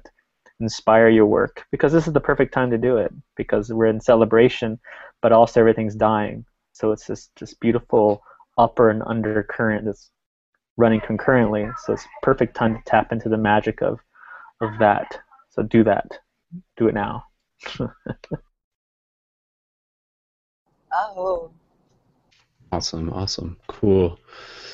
inspire 0.59 1.09
your 1.09 1.25
work 1.25 1.65
because 1.71 1.91
this 1.91 2.05
is 2.05 2.13
the 2.13 2.19
perfect 2.19 2.53
time 2.53 2.69
to 2.69 2.77
do 2.77 2.97
it 2.97 3.11
because 3.35 3.73
we're 3.73 3.87
in 3.87 3.99
celebration, 3.99 4.79
but 5.21 5.31
also 5.31 5.59
everything's 5.59 5.95
dying. 5.95 6.45
So 6.73 6.91
it's 6.91 7.07
this 7.07 7.29
beautiful 7.59 8.21
upper 8.57 8.91
and 8.91 9.01
undercurrent 9.03 9.85
that's 9.85 10.11
running 10.77 11.01
concurrently. 11.01 11.67
So 11.83 11.93
it's 11.93 12.07
perfect 12.21 12.55
time 12.55 12.75
to 12.75 12.81
tap 12.85 13.11
into 13.11 13.29
the 13.29 13.37
magic 13.37 13.81
of 13.81 13.99
of 14.61 14.77
that. 14.79 15.19
So 15.49 15.63
do 15.63 15.83
that. 15.83 16.19
Do 16.77 16.87
it 16.87 16.93
now. 16.93 17.25
oh. 20.93 21.51
Awesome, 22.71 23.09
awesome, 23.11 23.57
cool. 23.67 24.17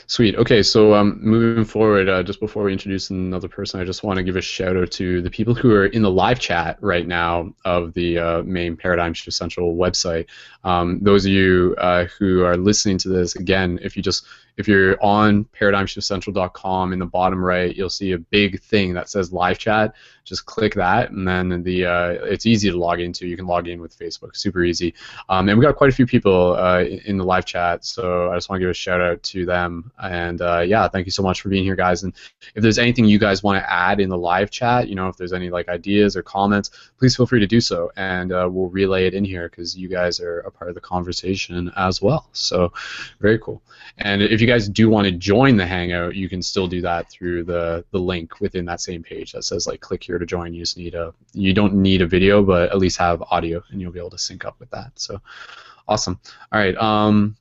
Sweet. 0.10 0.38
Okay, 0.38 0.64
so 0.64 0.93
um, 0.93 1.20
moving 1.22 1.66
forward, 1.66 2.08
uh, 2.08 2.24
just 2.24 2.39
before 2.39 2.64
we 2.64 2.72
introduce 2.72 3.10
another 3.10 3.49
person, 3.49 3.82
I 3.82 3.84
just 3.84 4.03
want 4.03 4.16
to 4.16 4.24
give 4.24 4.38
a 4.38 4.41
shout 4.41 4.78
out 4.78 4.89
to 4.91 5.22
the 5.22 5.30
people 5.30 5.53
who 5.53 5.74
are 5.74 5.88
in 5.88 6.01
the 6.01 6.10
live 6.10 6.39
chat 6.39 6.78
right 6.80 7.05
now 7.05 7.53
of 7.66 7.93
the 7.93 8.18
uh, 8.18 8.43
main 8.43 8.78
Paradigm 8.78 9.14
Shift 9.14 9.36
Central 9.36 9.76
website. 9.76 10.28
Um, 10.64 10.99
those 11.01 11.26
of 11.26 11.34
you 11.34 11.76
uh, 11.78 12.05
who 12.18 12.45
are 12.45 12.55
listening 12.55 12.97
to 12.99 13.10
this, 13.10 13.36
again, 13.36 13.80
if 13.82 13.97
you 13.97 14.01
just 14.01 14.26
if 14.58 14.68
you're 14.68 15.01
on 15.03 15.45
paradigmshiftcentral.com 15.45 16.91
in 16.91 16.99
the 16.99 17.05
bottom 17.05 17.43
right, 17.43 17.76
you'll 17.76 17.91
see 17.91 18.14
a 18.14 18.18
big 18.18 18.60
thing 18.60 18.93
that 18.95 19.08
says 19.08 19.32
live 19.32 19.60
chat. 19.60 19.93
Just 20.24 20.45
click 20.45 20.74
that, 20.74 21.12
and 21.12 21.28
then 21.28 21.64
the 21.64 21.86
uh, 21.86 22.10
it's 22.24 22.45
easy 22.45 22.70
to 22.70 22.78
log 22.78 22.99
into. 22.99 23.28
You 23.28 23.38
can 23.38 23.45
log 23.45 23.68
in 23.68 23.80
with 23.80 23.97
Facebook, 23.97 24.36
super 24.36 24.64
easy. 24.64 24.93
Um, 25.30 25.47
and 25.47 25.58
we 25.58 25.64
got 25.64 25.76
quite 25.76 25.89
a 25.89 25.93
few 25.93 26.08
people 26.08 26.55
uh, 26.58 26.84
in 27.05 27.18
the 27.18 27.24
live 27.24 27.45
chat, 27.45 27.86
so 27.86 28.32
I 28.32 28.36
just 28.36 28.49
want 28.49 28.60
to 28.60 28.64
give 28.64 28.72
a 28.72 28.74
shout 28.74 28.99
out 28.99 29.22
to 29.24 29.45
them. 29.47 29.91
And 29.99 30.39
uh, 30.41 30.59
yeah, 30.59 30.87
thank 30.87 31.07
you 31.07 31.11
so 31.11 31.23
much 31.23 31.41
for 31.41 31.49
being 31.49 31.63
here, 31.63 31.75
guys. 31.75 32.03
And 32.03 32.13
if 32.53 32.61
there's 32.61 32.77
anything 32.77 33.05
you 33.05 33.17
guys 33.17 33.41
want 33.41 33.61
to 33.61 33.71
add 33.71 33.99
in 33.99 34.09
the 34.09 34.17
live 34.17 34.51
chat, 34.51 34.87
you 34.87 34.93
know, 34.93 35.07
if 35.07 35.17
there's 35.17 35.33
any 35.33 35.49
like 35.49 35.67
ideas 35.69 36.15
or 36.15 36.21
comments, 36.21 36.69
please 36.99 37.15
feel 37.15 37.25
free 37.25 37.39
to 37.39 37.47
do 37.47 37.59
so, 37.59 37.91
and 37.95 38.31
uh, 38.31 38.47
we'll 38.51 38.69
relay 38.69 39.07
it 39.07 39.15
in 39.15 39.25
here 39.25 39.49
because 39.49 39.75
you 39.75 39.87
guys 39.87 40.19
are 40.19 40.41
a 40.41 40.51
part 40.51 40.69
of 40.69 40.75
the 40.75 40.81
conversation 40.81 41.71
as 41.75 42.01
well. 42.01 42.29
So 42.33 42.71
very 43.19 43.39
cool. 43.39 43.63
And 43.97 44.21
if 44.21 44.39
you 44.41 44.47
guys 44.47 44.69
do 44.69 44.89
want 44.89 45.05
to 45.05 45.11
join 45.11 45.57
the 45.57 45.65
Hangout, 45.65 46.15
you 46.15 46.29
can 46.29 46.41
still 46.41 46.67
do 46.67 46.81
that 46.81 47.09
through 47.09 47.45
the, 47.45 47.83
the 47.91 47.99
link 47.99 48.39
within 48.39 48.65
that 48.65 48.81
same 48.81 49.01
page 49.01 49.31
that 49.31 49.43
says 49.43 49.65
like 49.65 49.81
click 49.81 50.03
here 50.03 50.19
to 50.19 50.25
join. 50.25 50.53
You 50.53 50.61
just 50.61 50.77
need 50.77 50.93
a 50.93 51.13
you 51.33 51.53
don't 51.53 51.73
need 51.73 52.01
a 52.01 52.07
video, 52.07 52.43
but 52.43 52.69
at 52.69 52.77
least 52.77 52.97
have 52.97 53.21
audio, 53.23 53.63
and 53.69 53.81
you'll 53.81 53.91
be 53.91 53.99
able 53.99 54.11
to 54.11 54.17
sync 54.17 54.45
up 54.45 54.59
with 54.59 54.69
that. 54.71 54.91
So 54.95 55.21
awesome. 55.87 56.19
All 56.51 56.59
right. 56.59 56.75
Um, 56.77 57.37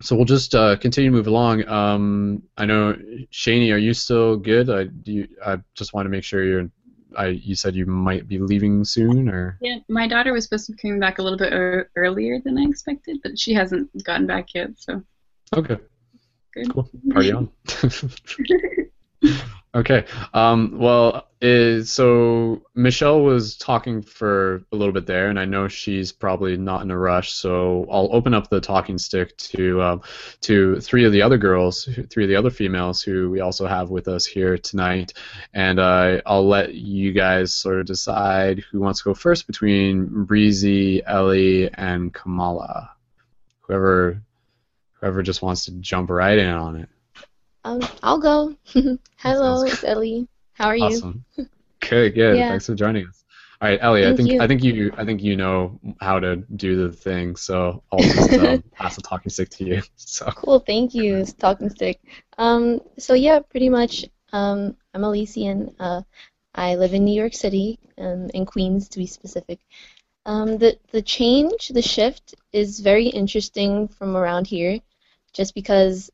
so 0.00 0.16
we'll 0.16 0.24
just 0.24 0.54
uh, 0.54 0.76
continue 0.76 1.10
to 1.10 1.16
move 1.16 1.26
along. 1.26 1.66
Um, 1.68 2.42
I 2.56 2.66
know 2.66 2.96
Shani, 3.32 3.72
are 3.72 3.78
you 3.78 3.94
still 3.94 4.36
good? 4.36 4.70
I 4.70 4.84
do. 4.84 5.12
You, 5.12 5.28
I 5.44 5.58
just 5.74 5.92
want 5.94 6.06
to 6.06 6.10
make 6.10 6.24
sure 6.24 6.44
you're. 6.44 6.70
I 7.16 7.28
you 7.28 7.54
said 7.54 7.74
you 7.74 7.86
might 7.86 8.28
be 8.28 8.38
leaving 8.38 8.84
soon, 8.84 9.28
or 9.28 9.58
yeah, 9.62 9.78
my 9.88 10.06
daughter 10.06 10.32
was 10.32 10.44
supposed 10.44 10.66
to 10.66 10.72
be 10.72 10.78
coming 10.78 11.00
back 11.00 11.18
a 11.18 11.22
little 11.22 11.38
bit 11.38 11.52
er- 11.54 11.90
earlier 11.96 12.38
than 12.38 12.58
I 12.58 12.64
expected, 12.64 13.18
but 13.22 13.38
she 13.38 13.54
hasn't 13.54 13.88
gotten 14.04 14.26
back 14.26 14.52
yet. 14.54 14.70
So 14.76 15.02
okay, 15.56 15.78
Good. 16.52 16.72
Cool. 16.72 16.90
Party 17.10 17.32
on. 17.32 17.50
okay. 19.74 20.04
Um, 20.34 20.78
well, 20.78 21.28
so 21.84 22.62
Michelle 22.74 23.22
was 23.22 23.56
talking 23.56 24.02
for 24.02 24.62
a 24.72 24.76
little 24.76 24.92
bit 24.92 25.06
there, 25.06 25.28
and 25.28 25.38
I 25.38 25.44
know 25.44 25.68
she's 25.68 26.10
probably 26.10 26.56
not 26.56 26.82
in 26.82 26.90
a 26.90 26.98
rush. 26.98 27.32
So 27.32 27.86
I'll 27.90 28.08
open 28.12 28.34
up 28.34 28.50
the 28.50 28.60
talking 28.60 28.98
stick 28.98 29.36
to 29.38 29.82
um, 29.82 30.02
to 30.42 30.80
three 30.80 31.04
of 31.04 31.12
the 31.12 31.22
other 31.22 31.38
girls, 31.38 31.88
three 32.10 32.24
of 32.24 32.28
the 32.28 32.36
other 32.36 32.50
females 32.50 33.02
who 33.02 33.30
we 33.30 33.40
also 33.40 33.66
have 33.66 33.90
with 33.90 34.08
us 34.08 34.26
here 34.26 34.58
tonight, 34.58 35.12
and 35.54 35.78
uh, 35.78 36.20
I'll 36.26 36.46
let 36.46 36.74
you 36.74 37.12
guys 37.12 37.52
sort 37.52 37.80
of 37.80 37.86
decide 37.86 38.64
who 38.70 38.80
wants 38.80 39.00
to 39.00 39.04
go 39.04 39.14
first 39.14 39.46
between 39.46 40.24
Breezy, 40.24 41.04
Ellie, 41.04 41.72
and 41.72 42.12
Kamala. 42.12 42.90
Whoever 43.60 44.22
Whoever 45.00 45.22
just 45.22 45.42
wants 45.42 45.66
to 45.66 45.72
jump 45.72 46.10
right 46.10 46.38
in 46.38 46.50
on 46.50 46.76
it. 46.76 46.88
Um, 47.64 47.80
I'll 48.02 48.18
go. 48.18 48.56
Hello, 49.16 49.62
it's 49.62 49.84
Ellie. 49.84 50.28
How 50.52 50.66
are 50.66 50.76
you? 50.76 50.84
Awesome. 50.84 51.24
Good, 51.80 52.14
good. 52.14 52.36
Yeah. 52.36 52.48
Thanks 52.48 52.66
for 52.66 52.74
joining 52.74 53.06
us. 53.06 53.24
All 53.60 53.68
right, 53.68 53.78
Ellie. 53.82 54.02
Thank 54.02 54.14
I 54.14 54.16
think 54.16 54.30
you. 54.30 54.40
I 54.40 54.46
think 54.46 54.64
you 54.64 54.92
I 54.96 55.04
think 55.04 55.22
you 55.22 55.36
know 55.36 55.80
how 56.00 56.20
to 56.20 56.36
do 56.36 56.86
the 56.86 56.92
thing, 56.92 57.34
so 57.34 57.82
I'll 57.90 57.98
just 57.98 58.32
um, 58.34 58.62
pass 58.72 58.96
the 58.96 59.02
talking 59.02 59.30
stick 59.30 59.50
to 59.50 59.64
you. 59.64 59.82
So 59.96 60.26
cool. 60.26 60.60
Thank 60.60 60.94
you, 60.94 61.24
talking 61.24 61.70
stick. 61.70 62.00
Um, 62.36 62.80
so 62.98 63.14
yeah, 63.14 63.40
pretty 63.40 63.68
much. 63.68 64.04
Um, 64.32 64.76
I'm 64.94 65.04
Elysian. 65.04 65.74
Uh, 65.80 66.02
I 66.54 66.76
live 66.76 66.94
in 66.94 67.04
New 67.04 67.18
York 67.18 67.34
City, 67.34 67.78
um, 67.98 68.30
in 68.34 68.46
Queens 68.46 68.88
to 68.90 68.98
be 68.98 69.06
specific. 69.06 69.58
Um, 70.24 70.58
the 70.58 70.78
the 70.92 71.02
change, 71.02 71.68
the 71.68 71.82
shift, 71.82 72.34
is 72.52 72.80
very 72.80 73.06
interesting 73.06 73.88
from 73.88 74.16
around 74.16 74.46
here 74.46 74.78
just 75.32 75.54
because 75.54 76.10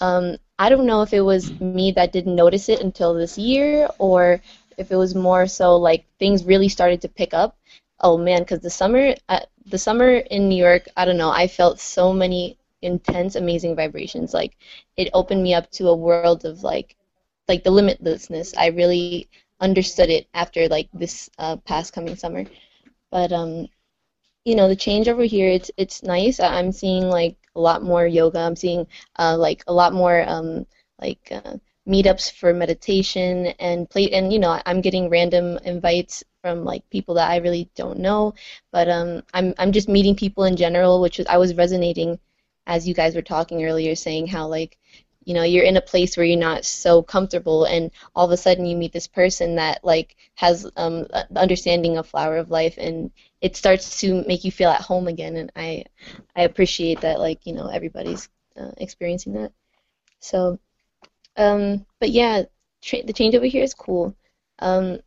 um, 0.00 0.36
I 0.58 0.68
don't 0.70 0.86
know 0.86 1.02
if 1.02 1.12
it 1.12 1.20
was 1.22 1.58
me 1.60 1.84
that 1.92 2.12
didn't 2.12 2.28
notice 2.36 2.68
it 2.68 2.74
until 2.80 3.06
this 3.14 3.30
year 3.30 3.88
or 3.98 4.40
if 4.76 4.90
it 4.90 4.96
was 4.96 5.14
more 5.14 5.46
so 5.46 5.76
like 5.76 6.04
things 6.18 6.44
really 6.44 6.68
started 6.68 7.00
to 7.02 7.08
pick 7.08 7.32
up. 7.34 7.56
Oh 8.00 8.16
man, 8.18 8.40
because 8.40 8.60
the 8.60 8.70
summer, 8.70 9.14
uh, 9.28 9.40
the 9.66 9.78
summer 9.78 10.10
in 10.16 10.48
New 10.48 10.56
York, 10.62 10.88
I 10.96 11.04
don't 11.04 11.16
know, 11.18 11.30
I 11.30 11.46
felt 11.48 11.80
so 11.80 12.12
many 12.12 12.58
intense, 12.82 13.36
amazing 13.36 13.76
vibrations. 13.76 14.34
Like 14.34 14.56
it 14.96 15.10
opened 15.14 15.42
me 15.42 15.54
up 15.54 15.70
to 15.72 15.88
a 15.88 15.96
world 15.96 16.44
of 16.44 16.62
like, 16.62 16.96
like 17.48 17.64
the 17.64 17.70
limitlessness. 17.70 18.54
I 18.56 18.68
really 18.68 19.28
understood 19.60 20.10
it 20.10 20.26
after 20.34 20.68
like 20.68 20.88
this 20.92 21.30
uh, 21.38 21.56
past 21.56 21.92
coming 21.92 22.16
summer. 22.16 22.44
But 23.10 23.32
um, 23.32 23.68
you 24.44 24.54
know, 24.54 24.68
the 24.68 24.76
change 24.76 25.08
over 25.08 25.22
here, 25.24 25.48
it's 25.48 25.70
it's 25.76 26.02
nice. 26.02 26.40
I'm 26.40 26.72
seeing 26.72 27.08
like 27.08 27.36
a 27.56 27.60
lot 27.60 27.82
more 27.82 28.06
yoga. 28.06 28.40
I'm 28.40 28.56
seeing 28.56 28.86
uh, 29.18 29.36
like 29.38 29.64
a 29.66 29.72
lot 29.72 29.92
more 29.92 30.24
um, 30.28 30.66
like 31.00 31.28
uh, 31.32 31.56
meetups 31.88 32.32
for 32.32 32.52
meditation 32.52 33.46
and 33.58 33.88
play. 33.88 34.10
And 34.12 34.32
you 34.32 34.38
know, 34.38 34.60
I'm 34.66 34.80
getting 34.82 35.08
random 35.10 35.58
invites 35.64 36.24
from 36.42 36.64
like 36.64 36.88
people 36.90 37.14
that 37.16 37.30
I 37.30 37.36
really 37.38 37.70
don't 37.74 37.98
know. 38.00 38.34
But 38.72 38.88
um, 38.88 39.22
I'm 39.32 39.54
I'm 39.58 39.72
just 39.72 39.88
meeting 39.88 40.16
people 40.16 40.44
in 40.44 40.56
general, 40.56 41.00
which 41.00 41.18
was, 41.18 41.26
I 41.26 41.38
was 41.38 41.54
resonating 41.56 42.18
as 42.66 42.86
you 42.88 42.94
guys 42.94 43.14
were 43.14 43.22
talking 43.22 43.64
earlier, 43.64 43.94
saying 43.94 44.26
how 44.28 44.46
like 44.48 44.78
you 45.24 45.34
know 45.34 45.42
you're 45.42 45.64
in 45.64 45.76
a 45.76 45.80
place 45.80 46.16
where 46.16 46.26
you're 46.26 46.38
not 46.38 46.64
so 46.64 47.02
comfortable 47.02 47.64
and 47.64 47.90
all 48.14 48.26
of 48.26 48.30
a 48.30 48.36
sudden 48.36 48.66
you 48.66 48.76
meet 48.76 48.92
this 48.92 49.06
person 49.06 49.56
that 49.56 49.82
like 49.84 50.16
has 50.34 50.70
um 50.76 51.06
understanding 51.36 51.96
of 51.96 52.06
flower 52.06 52.36
of 52.36 52.50
life 52.50 52.74
and 52.78 53.10
it 53.44 53.56
starts 53.56 54.00
to 54.00 54.24
make 54.26 54.44
you 54.44 54.50
feel 54.50 54.70
at 54.70 54.80
home 54.80 55.06
again 55.08 55.36
and 55.36 55.52
i 55.56 55.84
i 56.34 56.42
appreciate 56.42 57.00
that 57.02 57.20
like 57.20 57.40
you 57.46 57.52
know 57.52 57.68
everybody's 57.68 58.28
uh, 58.60 58.72
experiencing 58.78 59.34
that 59.34 59.52
so 60.20 60.58
um 61.36 61.84
but 62.00 62.10
yeah 62.10 62.44
tra- 62.84 63.04
the 63.04 63.12
change 63.12 63.34
over 63.34 63.46
here 63.46 63.64
is 63.64 63.74
cool. 63.74 64.14
Um, 64.58 65.00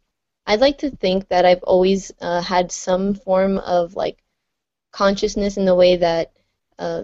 I'd 0.46 0.62
like 0.62 0.80
to 0.80 0.92
think 0.92 1.28
that 1.30 1.46
I've 1.46 1.64
always 1.64 2.12
uh, 2.22 2.42
had 2.42 2.72
some 2.72 3.14
form 3.14 3.60
of 3.60 3.96
like 3.96 4.18
consciousness 4.92 5.58
in 5.58 5.66
the 5.66 5.76
way 5.76 5.98
that 5.98 6.34
uh, 6.80 7.04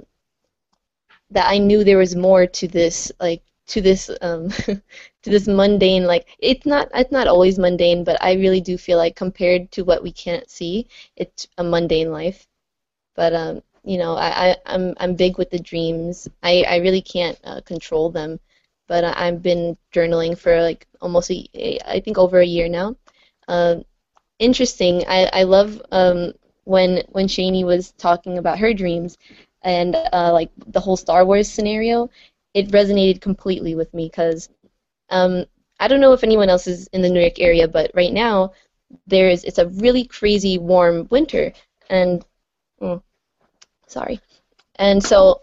that 1.32 1.50
I 1.50 1.58
knew 1.58 1.84
there 1.84 1.98
was 1.98 2.16
more 2.16 2.48
to 2.48 2.68
this 2.68 3.12
like 3.20 3.44
to 3.68 3.82
this 3.82 4.10
um, 4.22 4.50
to 5.24 5.30
this 5.30 5.48
mundane 5.48 6.06
like 6.06 6.28
it's 6.40 6.66
not 6.66 6.90
it's 6.94 7.12
not 7.12 7.28
always 7.28 7.58
mundane 7.60 8.04
but 8.04 8.22
I 8.24 8.34
really 8.34 8.62
do 8.62 8.78
feel 8.78 8.98
like 8.98 9.16
compared 9.16 9.72
to 9.72 9.84
what 9.84 10.04
we 10.04 10.12
can't 10.12 10.50
see 10.50 10.88
it's 11.18 11.48
a 11.58 11.64
mundane 11.64 12.12
life. 12.12 12.48
But 13.16 13.34
um, 13.34 13.62
you 13.84 13.98
know 13.98 14.16
I, 14.16 14.50
I 14.52 14.58
I'm 14.66 14.94
I'm 14.98 15.16
big 15.16 15.38
with 15.38 15.50
the 15.50 15.60
dreams. 15.60 16.30
I, 16.44 16.64
I 16.68 16.78
really 16.78 17.02
can't 17.02 17.40
uh, 17.44 17.62
control 17.62 18.10
them. 18.10 18.40
But 18.88 19.04
I, 19.04 19.28
I've 19.28 19.42
been 19.42 19.78
journaling 19.94 20.38
for 20.38 20.62
like 20.62 20.88
almost 21.02 21.32
a, 21.32 21.80
I 21.88 22.00
think 22.00 22.18
over 22.18 22.40
a 22.40 22.46
year 22.46 22.70
now. 22.70 22.96
Uh, 23.48 23.78
interesting. 24.40 25.04
I, 25.08 25.30
I 25.34 25.44
love 25.44 25.82
um, 25.92 26.34
when 26.66 27.04
when 27.10 27.28
Shani 27.28 27.64
was 27.66 27.92
talking 27.94 28.38
about 28.38 28.60
her 28.60 28.74
dreams 28.74 29.18
and 29.64 29.96
uh, 29.96 30.32
like 30.34 30.52
the 30.68 30.80
whole 30.80 30.98
Star 30.98 31.26
Wars 31.26 31.50
scenario, 31.50 32.10
it 32.54 32.70
resonated 32.70 33.22
completely 33.22 33.76
with 33.76 33.94
me 33.94 34.08
because 34.08 34.50
um, 35.14 35.46
I 35.80 35.88
don't 35.88 36.02
know 36.02 36.14
if 36.14 36.24
anyone 36.24 36.50
else 36.50 36.68
is 36.68 36.88
in 36.94 37.02
the 37.02 37.10
New 37.10 37.22
York 37.22 37.40
area, 37.40 37.68
but 37.68 37.92
right 37.96 38.14
now 38.14 38.54
there 39.08 39.30
is 39.30 39.44
it's 39.44 39.60
a 39.60 39.68
really 39.70 40.06
crazy 40.06 40.58
warm 40.58 41.08
winter, 41.12 41.54
and 41.90 42.26
mm, 42.82 43.02
sorry, 43.88 44.20
and 44.76 45.04
so 45.04 45.42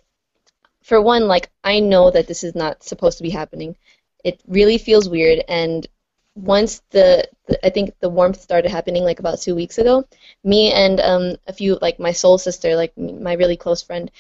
for 0.83 1.01
one, 1.01 1.29
like 1.29 1.51
I 1.65 1.81
know 1.81 2.11
that 2.11 2.27
this 2.27 2.45
is 2.45 2.55
not 2.55 2.83
supposed 2.83 3.19
to 3.19 3.25
be 3.25 3.31
happening. 3.31 3.77
It 4.25 4.41
really 4.49 4.79
feels 4.79 5.09
weird, 5.09 5.45
and 5.49 5.87
once 6.35 6.83
the, 6.91 7.29
the, 7.47 7.67
I 7.67 7.71
think 7.71 7.95
the 8.01 8.09
warmth 8.11 8.41
started 8.41 8.71
happening 8.71 9.05
like 9.05 9.21
about 9.21 9.41
two 9.41 9.55
weeks 9.55 9.79
ago, 9.79 10.07
me 10.45 10.73
and 10.73 11.01
um, 11.01 11.37
a 11.47 11.53
few 11.53 11.79
like 11.83 11.99
my 11.99 12.13
soul 12.13 12.39
sister, 12.39 12.77
like 12.77 12.97
my 12.97 13.35
really 13.35 13.57
close 13.57 13.83
friend, 13.83 14.11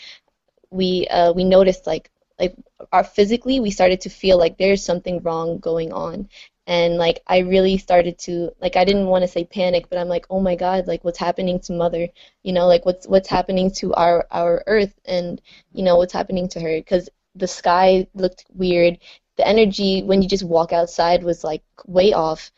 we 0.70 1.06
uh, 1.08 1.32
we 1.32 1.44
noticed 1.44 1.86
like 1.86 2.10
like 2.40 2.56
our 2.92 3.04
physically 3.04 3.60
we 3.60 3.70
started 3.70 4.00
to 4.02 4.10
feel 4.10 4.38
like 4.38 4.58
there's 4.58 4.84
something 4.84 5.20
wrong 5.22 5.58
going 5.58 5.92
on, 5.92 6.28
and 6.66 6.96
like 6.96 7.22
I 7.26 7.38
really 7.40 7.78
started 7.78 8.18
to 8.20 8.52
like 8.60 8.76
I 8.76 8.84
didn't 8.84 9.06
want 9.08 9.22
to 9.22 9.28
say 9.28 9.44
panic, 9.44 9.88
but 9.90 9.98
I'm 9.98 10.08
like 10.08 10.26
oh 10.30 10.40
my 10.40 10.56
god 10.56 10.86
like 10.86 11.04
what's 11.04 11.18
happening 11.18 11.60
to 11.60 11.72
mother, 11.72 12.08
you 12.42 12.52
know 12.52 12.66
like 12.66 12.86
what's 12.86 13.06
what's 13.06 13.28
happening 13.28 13.70
to 13.72 13.94
our 13.94 14.26
our 14.30 14.64
earth? 14.66 14.94
And 15.04 15.40
you 15.72 15.82
know 15.84 15.96
what's 15.96 16.12
happening 16.14 16.48
to 16.50 16.60
her? 16.60 16.78
Because 16.78 17.08
the 17.34 17.48
sky 17.48 18.06
looked 18.14 18.46
weird. 18.54 18.98
The 19.36 19.46
energy 19.46 20.02
when 20.02 20.22
you 20.22 20.28
just 20.28 20.44
walk 20.44 20.72
outside 20.72 21.22
was 21.22 21.44
like 21.44 21.62
way 21.86 22.12
off. 22.12 22.50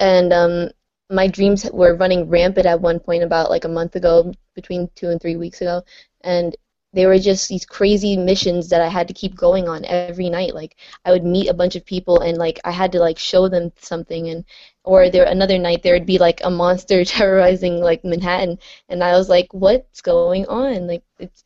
And 0.00 0.32
um, 0.32 0.70
my 1.10 1.28
dreams 1.28 1.68
were 1.72 1.94
running 1.96 2.28
rampant 2.28 2.66
at 2.66 2.80
one 2.80 3.00
point 3.00 3.22
about 3.22 3.50
like 3.50 3.64
a 3.64 3.68
month 3.68 3.96
ago, 3.96 4.32
between 4.54 4.88
two 4.94 5.08
and 5.10 5.20
three 5.20 5.36
weeks 5.36 5.60
ago, 5.60 5.82
and 6.22 6.56
they 6.92 7.06
were 7.06 7.18
just 7.18 7.48
these 7.48 7.64
crazy 7.64 8.16
missions 8.16 8.68
that 8.70 8.80
I 8.82 8.88
had 8.88 9.08
to 9.08 9.14
keep 9.14 9.34
going 9.34 9.68
on 9.68 9.84
every 9.86 10.28
night. 10.30 10.54
Like 10.54 10.76
I 11.04 11.12
would 11.12 11.24
meet 11.24 11.48
a 11.48 11.54
bunch 11.54 11.76
of 11.76 11.84
people 11.84 12.20
and 12.20 12.38
like 12.38 12.60
I 12.64 12.70
had 12.70 12.92
to 12.92 12.98
like 13.00 13.18
show 13.18 13.48
them 13.48 13.72
something 13.80 14.28
and 14.28 14.44
or 14.84 15.08
there 15.10 15.24
another 15.24 15.58
night 15.58 15.82
there 15.82 15.94
would 15.94 16.06
be 16.06 16.18
like 16.18 16.40
a 16.44 16.50
monster 16.50 17.04
terrorizing 17.04 17.80
like 17.80 18.04
Manhattan 18.04 18.58
and 18.88 19.02
I 19.04 19.12
was 19.16 19.28
like 19.28 19.52
what's 19.52 20.00
going 20.02 20.46
on? 20.46 20.86
Like 20.86 21.02
it's 21.18 21.44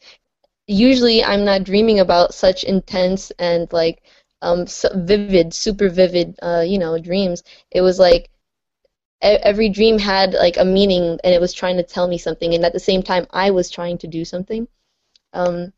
usually 0.66 1.24
I'm 1.24 1.44
not 1.44 1.64
dreaming 1.64 2.00
about 2.00 2.34
such 2.34 2.64
intense 2.64 3.30
and 3.38 3.72
like 3.72 4.02
um, 4.42 4.66
so 4.66 4.88
vivid, 4.94 5.54
super 5.54 5.88
vivid, 5.88 6.38
uh, 6.42 6.64
you 6.66 6.78
know, 6.78 6.98
dreams. 6.98 7.42
It 7.70 7.80
was 7.80 7.98
like 7.98 8.30
every 9.22 9.68
dream 9.68 9.98
had 9.98 10.34
like 10.34 10.56
a 10.56 10.64
meaning, 10.64 11.18
and 11.24 11.34
it 11.34 11.40
was 11.40 11.52
trying 11.52 11.76
to 11.76 11.82
tell 11.82 12.08
me 12.08 12.18
something, 12.18 12.54
and 12.54 12.64
at 12.64 12.72
the 12.72 12.80
same 12.80 13.02
time, 13.02 13.26
I 13.30 13.50
was 13.50 13.70
trying 13.70 13.98
to 13.98 14.06
do 14.06 14.24
something. 14.24 14.68
Um, 15.36 15.72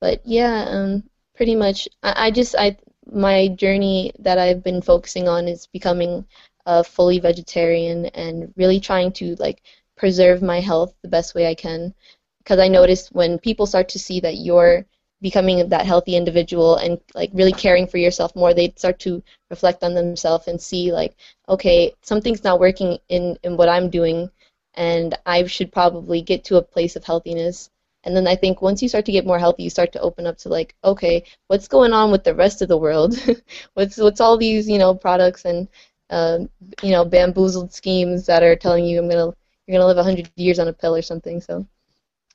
but 0.00 0.20
yeah, 0.24 0.66
um, 0.68 1.04
pretty 1.34 1.56
much, 1.56 1.88
I, 2.02 2.26
I 2.26 2.30
just 2.30 2.54
I 2.56 2.76
my 3.06 3.48
journey 3.48 4.12
that 4.20 4.38
I've 4.38 4.62
been 4.62 4.82
focusing 4.82 5.28
on 5.28 5.48
is 5.48 5.66
becoming 5.66 6.26
a 6.66 6.84
fully 6.84 7.18
vegetarian 7.18 8.06
and 8.06 8.52
really 8.56 8.80
trying 8.80 9.12
to 9.12 9.34
like 9.36 9.62
preserve 9.96 10.42
my 10.42 10.60
health 10.60 10.94
the 11.02 11.08
best 11.08 11.34
way 11.34 11.46
I 11.48 11.54
can. 11.54 11.94
Because 12.38 12.58
I 12.58 12.68
noticed 12.68 13.12
when 13.14 13.38
people 13.38 13.66
start 13.66 13.88
to 13.90 13.98
see 13.98 14.20
that 14.20 14.36
you're 14.36 14.84
becoming 15.22 15.68
that 15.68 15.86
healthy 15.86 16.16
individual 16.16 16.76
and 16.76 17.00
like 17.14 17.30
really 17.32 17.52
caring 17.52 17.86
for 17.86 17.98
yourself 17.98 18.34
more 18.36 18.52
they 18.52 18.72
start 18.76 18.98
to 18.98 19.22
reflect 19.50 19.84
on 19.84 19.94
themselves 19.94 20.48
and 20.48 20.60
see 20.60 20.92
like 20.92 21.14
okay 21.48 21.94
something's 22.02 22.42
not 22.42 22.58
working 22.58 22.98
in 23.08 23.38
in 23.44 23.56
what 23.56 23.68
i'm 23.68 23.88
doing 23.88 24.28
and 24.74 25.16
i 25.24 25.46
should 25.46 25.70
probably 25.70 26.22
get 26.22 26.42
to 26.42 26.56
a 26.56 26.62
place 26.62 26.96
of 26.96 27.04
healthiness 27.04 27.70
and 28.04 28.16
then 28.16 28.26
i 28.26 28.34
think 28.34 28.62
once 28.62 28.82
you 28.82 28.88
start 28.88 29.04
to 29.04 29.12
get 29.12 29.26
more 29.26 29.38
healthy 29.38 29.62
you 29.62 29.70
start 29.70 29.92
to 29.92 30.00
open 30.00 30.26
up 30.26 30.36
to 30.38 30.48
like 30.48 30.74
okay 30.84 31.24
what's 31.48 31.68
going 31.68 31.92
on 31.92 32.10
with 32.10 32.24
the 32.24 32.34
rest 32.34 32.62
of 32.62 32.68
the 32.68 32.76
world 32.76 33.14
what's 33.74 33.96
what's 33.98 34.20
all 34.20 34.36
these 34.36 34.68
you 34.68 34.78
know 34.78 34.94
products 34.94 35.44
and 35.44 35.68
uh, 36.10 36.38
you 36.82 36.90
know 36.90 37.04
bamboozled 37.04 37.72
schemes 37.72 38.26
that 38.26 38.42
are 38.42 38.56
telling 38.56 38.84
you 38.84 38.98
i'm 38.98 39.08
gonna 39.08 39.32
you're 39.66 39.78
gonna 39.78 39.86
live 39.86 39.96
100 39.96 40.30
years 40.36 40.58
on 40.58 40.68
a 40.68 40.72
pill 40.72 40.94
or 40.94 41.02
something 41.02 41.40
so 41.40 41.66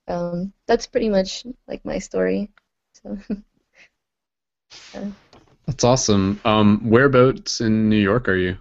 um, 0.07 0.53
that's 0.67 0.87
pretty 0.87 1.09
much 1.09 1.45
like 1.67 1.83
my 1.83 1.99
story 1.99 2.49
so, 2.93 3.17
That's 5.67 5.83
awesome. 5.83 6.39
Um, 6.45 6.89
whereabouts 6.89 7.61
in 7.61 7.89
New 7.89 7.97
York 7.97 8.29
are 8.29 8.35
you? 8.35 8.57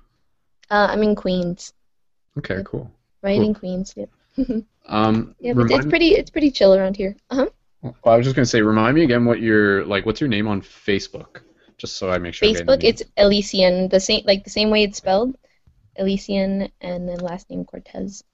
Uh, 0.70 0.88
I'm 0.90 1.02
in 1.02 1.14
Queens. 1.14 1.72
Okay, 2.38 2.62
cool. 2.64 2.90
Right 3.22 3.38
cool. 3.38 3.46
in 3.46 3.54
Queens. 3.54 3.94
Yep. 3.96 4.10
um, 4.86 5.34
yeah, 5.40 5.52
but 5.52 5.70
it's 5.70 5.86
pretty. 5.86 6.14
It's 6.14 6.30
pretty 6.30 6.50
chill 6.50 6.74
around 6.74 6.96
here. 6.96 7.16
Uh 7.30 7.36
huh. 7.36 7.46
Well, 7.82 8.14
I 8.14 8.16
was 8.16 8.26
just 8.26 8.36
gonna 8.36 8.46
say, 8.46 8.62
remind 8.62 8.94
me 8.94 9.04
again 9.04 9.24
what 9.24 9.40
your 9.40 9.84
like. 9.84 10.06
What's 10.06 10.20
your 10.20 10.28
name 10.28 10.48
on 10.48 10.60
Facebook? 10.60 11.40
Just 11.78 11.96
so 11.96 12.10
I 12.10 12.18
make 12.18 12.34
sure. 12.34 12.48
Facebook, 12.48 12.82
it's 12.82 13.02
Elysian, 13.16 13.88
the 13.88 14.00
same 14.00 14.22
like 14.24 14.44
the 14.44 14.50
same 14.50 14.70
way 14.70 14.82
it's 14.82 14.98
spelled, 14.98 15.36
Elysian, 15.96 16.70
and 16.80 17.08
then 17.08 17.18
last 17.18 17.50
name 17.50 17.64
Cortez. 17.64 18.24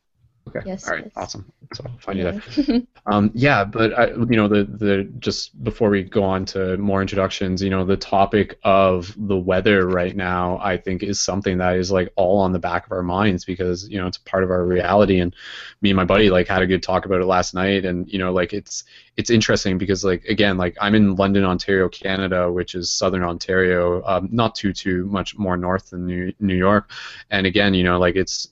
Okay. 0.48 0.60
Yes. 0.66 0.88
All 0.88 0.94
right. 0.94 1.04
yes. 1.04 1.12
Awesome. 1.16 1.52
So 1.72 1.84
I'll 1.86 1.98
find 1.98 2.18
you 2.18 2.24
there. 2.24 2.82
um, 3.06 3.30
yeah, 3.34 3.64
but 3.64 3.98
I, 3.98 4.08
you 4.08 4.36
know, 4.36 4.48
the 4.48 4.64
the 4.64 5.04
just 5.18 5.62
before 5.62 5.88
we 5.88 6.02
go 6.02 6.22
on 6.22 6.44
to 6.46 6.76
more 6.76 7.00
introductions, 7.00 7.62
you 7.62 7.70
know, 7.70 7.84
the 7.84 7.96
topic 7.96 8.58
of 8.64 9.14
the 9.16 9.36
weather 9.36 9.86
right 9.86 10.14
now, 10.14 10.58
I 10.58 10.76
think, 10.76 11.02
is 11.02 11.20
something 11.20 11.58
that 11.58 11.76
is 11.76 11.90
like 11.90 12.12
all 12.16 12.40
on 12.40 12.52
the 12.52 12.58
back 12.58 12.84
of 12.84 12.92
our 12.92 13.02
minds 13.02 13.44
because 13.44 13.88
you 13.88 13.98
know 13.98 14.06
it's 14.06 14.18
part 14.18 14.44
of 14.44 14.50
our 14.50 14.64
reality. 14.64 15.20
And 15.20 15.34
me 15.80 15.90
and 15.90 15.96
my 15.96 16.04
buddy 16.04 16.28
like 16.28 16.48
had 16.48 16.62
a 16.62 16.66
good 16.66 16.82
talk 16.82 17.06
about 17.06 17.20
it 17.20 17.26
last 17.26 17.54
night, 17.54 17.84
and 17.84 18.06
you 18.12 18.18
know, 18.18 18.32
like 18.32 18.52
it's 18.52 18.84
it's 19.16 19.30
interesting 19.30 19.78
because 19.78 20.04
like 20.04 20.24
again, 20.24 20.58
like 20.58 20.76
I'm 20.80 20.94
in 20.94 21.14
London, 21.14 21.44
Ontario, 21.44 21.88
Canada, 21.88 22.50
which 22.50 22.74
is 22.74 22.90
southern 22.90 23.22
Ontario, 23.22 24.02
um, 24.04 24.28
not 24.32 24.54
too 24.54 24.72
too 24.72 25.06
much 25.06 25.38
more 25.38 25.56
north 25.56 25.90
than 25.90 26.06
New 26.06 26.32
New 26.40 26.56
York, 26.56 26.90
and 27.30 27.46
again, 27.46 27.74
you 27.74 27.84
know, 27.84 27.98
like 27.98 28.16
it's 28.16 28.48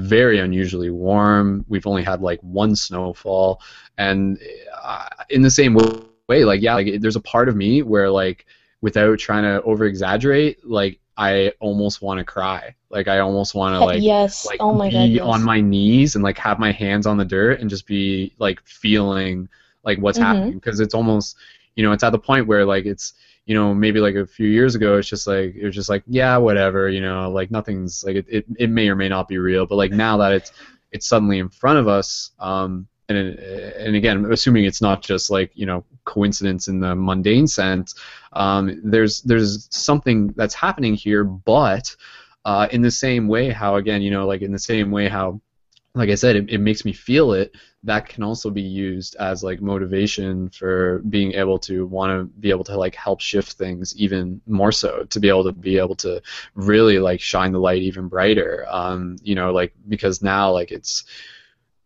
very 0.00 0.38
unusually 0.40 0.90
warm. 0.90 1.64
We've 1.68 1.86
only 1.86 2.02
had 2.02 2.20
like 2.20 2.40
one 2.40 2.74
snowfall, 2.76 3.60
and 3.98 4.38
uh, 4.82 5.08
in 5.30 5.42
the 5.42 5.50
same 5.50 5.74
way, 6.28 6.44
like 6.44 6.62
yeah, 6.62 6.74
like 6.74 7.00
there's 7.00 7.16
a 7.16 7.20
part 7.20 7.48
of 7.48 7.56
me 7.56 7.82
where 7.82 8.10
like 8.10 8.46
without 8.80 9.18
trying 9.18 9.44
to 9.44 9.62
over 9.62 9.84
exaggerate, 9.84 10.64
like 10.66 10.98
I 11.16 11.52
almost 11.60 12.02
want 12.02 12.18
to 12.18 12.24
cry. 12.24 12.74
Like 12.90 13.08
I 13.08 13.18
almost 13.20 13.54
want 13.54 13.74
to 13.74 13.84
like 13.84 14.02
yes, 14.02 14.46
like 14.46 14.58
oh 14.60 14.74
my 14.74 14.88
be 14.88 14.94
God, 14.94 15.08
yes. 15.10 15.22
on 15.22 15.42
my 15.42 15.60
knees 15.60 16.14
and 16.14 16.24
like 16.24 16.38
have 16.38 16.58
my 16.58 16.72
hands 16.72 17.06
on 17.06 17.16
the 17.16 17.24
dirt 17.24 17.60
and 17.60 17.70
just 17.70 17.86
be 17.86 18.34
like 18.38 18.60
feeling 18.64 19.48
like 19.84 19.98
what's 19.98 20.18
Mhm. 20.18 20.22
happening 20.22 20.54
because 20.54 20.80
it's 20.80 20.94
almost 20.94 21.36
you 21.76 21.82
know 21.82 21.92
it's 21.92 22.04
at 22.04 22.10
the 22.10 22.18
point 22.18 22.46
where 22.46 22.64
like 22.64 22.86
it's 22.86 23.14
you 23.46 23.54
know 23.54 23.74
maybe 23.74 24.00
like 24.00 24.14
a 24.14 24.26
few 24.26 24.46
years 24.46 24.74
ago 24.74 24.96
it's 24.96 25.08
just 25.08 25.26
like 25.26 25.54
it 25.54 25.64
was 25.64 25.74
just 25.74 25.88
like 25.88 26.02
yeah 26.06 26.36
whatever 26.36 26.88
you 26.88 27.00
know 27.00 27.30
like 27.30 27.50
nothing's 27.50 28.04
like 28.04 28.16
it, 28.16 28.26
it, 28.28 28.46
it 28.58 28.70
may 28.70 28.88
or 28.88 28.96
may 28.96 29.08
not 29.08 29.28
be 29.28 29.38
real 29.38 29.66
but 29.66 29.76
like 29.76 29.90
now 29.92 30.16
that 30.16 30.32
it's 30.32 30.52
it's 30.92 31.08
suddenly 31.08 31.38
in 31.38 31.48
front 31.48 31.78
of 31.78 31.88
us 31.88 32.30
um 32.38 32.86
and 33.08 33.18
and 33.18 33.96
again 33.96 34.30
assuming 34.30 34.64
it's 34.64 34.80
not 34.80 35.02
just 35.02 35.30
like 35.30 35.50
you 35.54 35.66
know 35.66 35.84
coincidence 36.04 36.68
in 36.68 36.80
the 36.80 36.94
mundane 36.94 37.46
sense 37.46 37.94
um 38.34 38.80
there's 38.84 39.22
there's 39.22 39.68
something 39.70 40.28
that's 40.36 40.54
happening 40.54 40.94
here 40.94 41.24
but 41.24 41.94
uh 42.44 42.68
in 42.70 42.80
the 42.80 42.90
same 42.90 43.28
way 43.28 43.50
how 43.50 43.76
again 43.76 44.02
you 44.02 44.10
know 44.10 44.26
like 44.26 44.42
in 44.42 44.52
the 44.52 44.58
same 44.58 44.90
way 44.90 45.08
how 45.08 45.40
like 45.94 46.08
I 46.08 46.14
said, 46.14 46.36
it, 46.36 46.50
it 46.50 46.58
makes 46.58 46.84
me 46.84 46.92
feel 46.92 47.32
it. 47.32 47.54
That 47.82 48.08
can 48.08 48.22
also 48.22 48.48
be 48.48 48.62
used 48.62 49.16
as 49.16 49.42
like 49.42 49.60
motivation 49.60 50.48
for 50.50 51.00
being 51.00 51.32
able 51.32 51.58
to 51.60 51.84
want 51.86 52.12
to 52.12 52.40
be 52.40 52.50
able 52.50 52.64
to 52.64 52.78
like 52.78 52.94
help 52.94 53.20
shift 53.20 53.52
things 53.52 53.94
even 53.96 54.40
more 54.46 54.72
so 54.72 55.04
to 55.04 55.20
be 55.20 55.28
able 55.28 55.44
to 55.44 55.52
be 55.52 55.78
able 55.78 55.96
to 55.96 56.22
really 56.54 56.98
like 56.98 57.20
shine 57.20 57.52
the 57.52 57.58
light 57.58 57.82
even 57.82 58.08
brighter. 58.08 58.66
Um, 58.70 59.16
you 59.22 59.34
know, 59.34 59.52
like 59.52 59.74
because 59.88 60.22
now 60.22 60.52
like 60.52 60.70
it's 60.72 61.04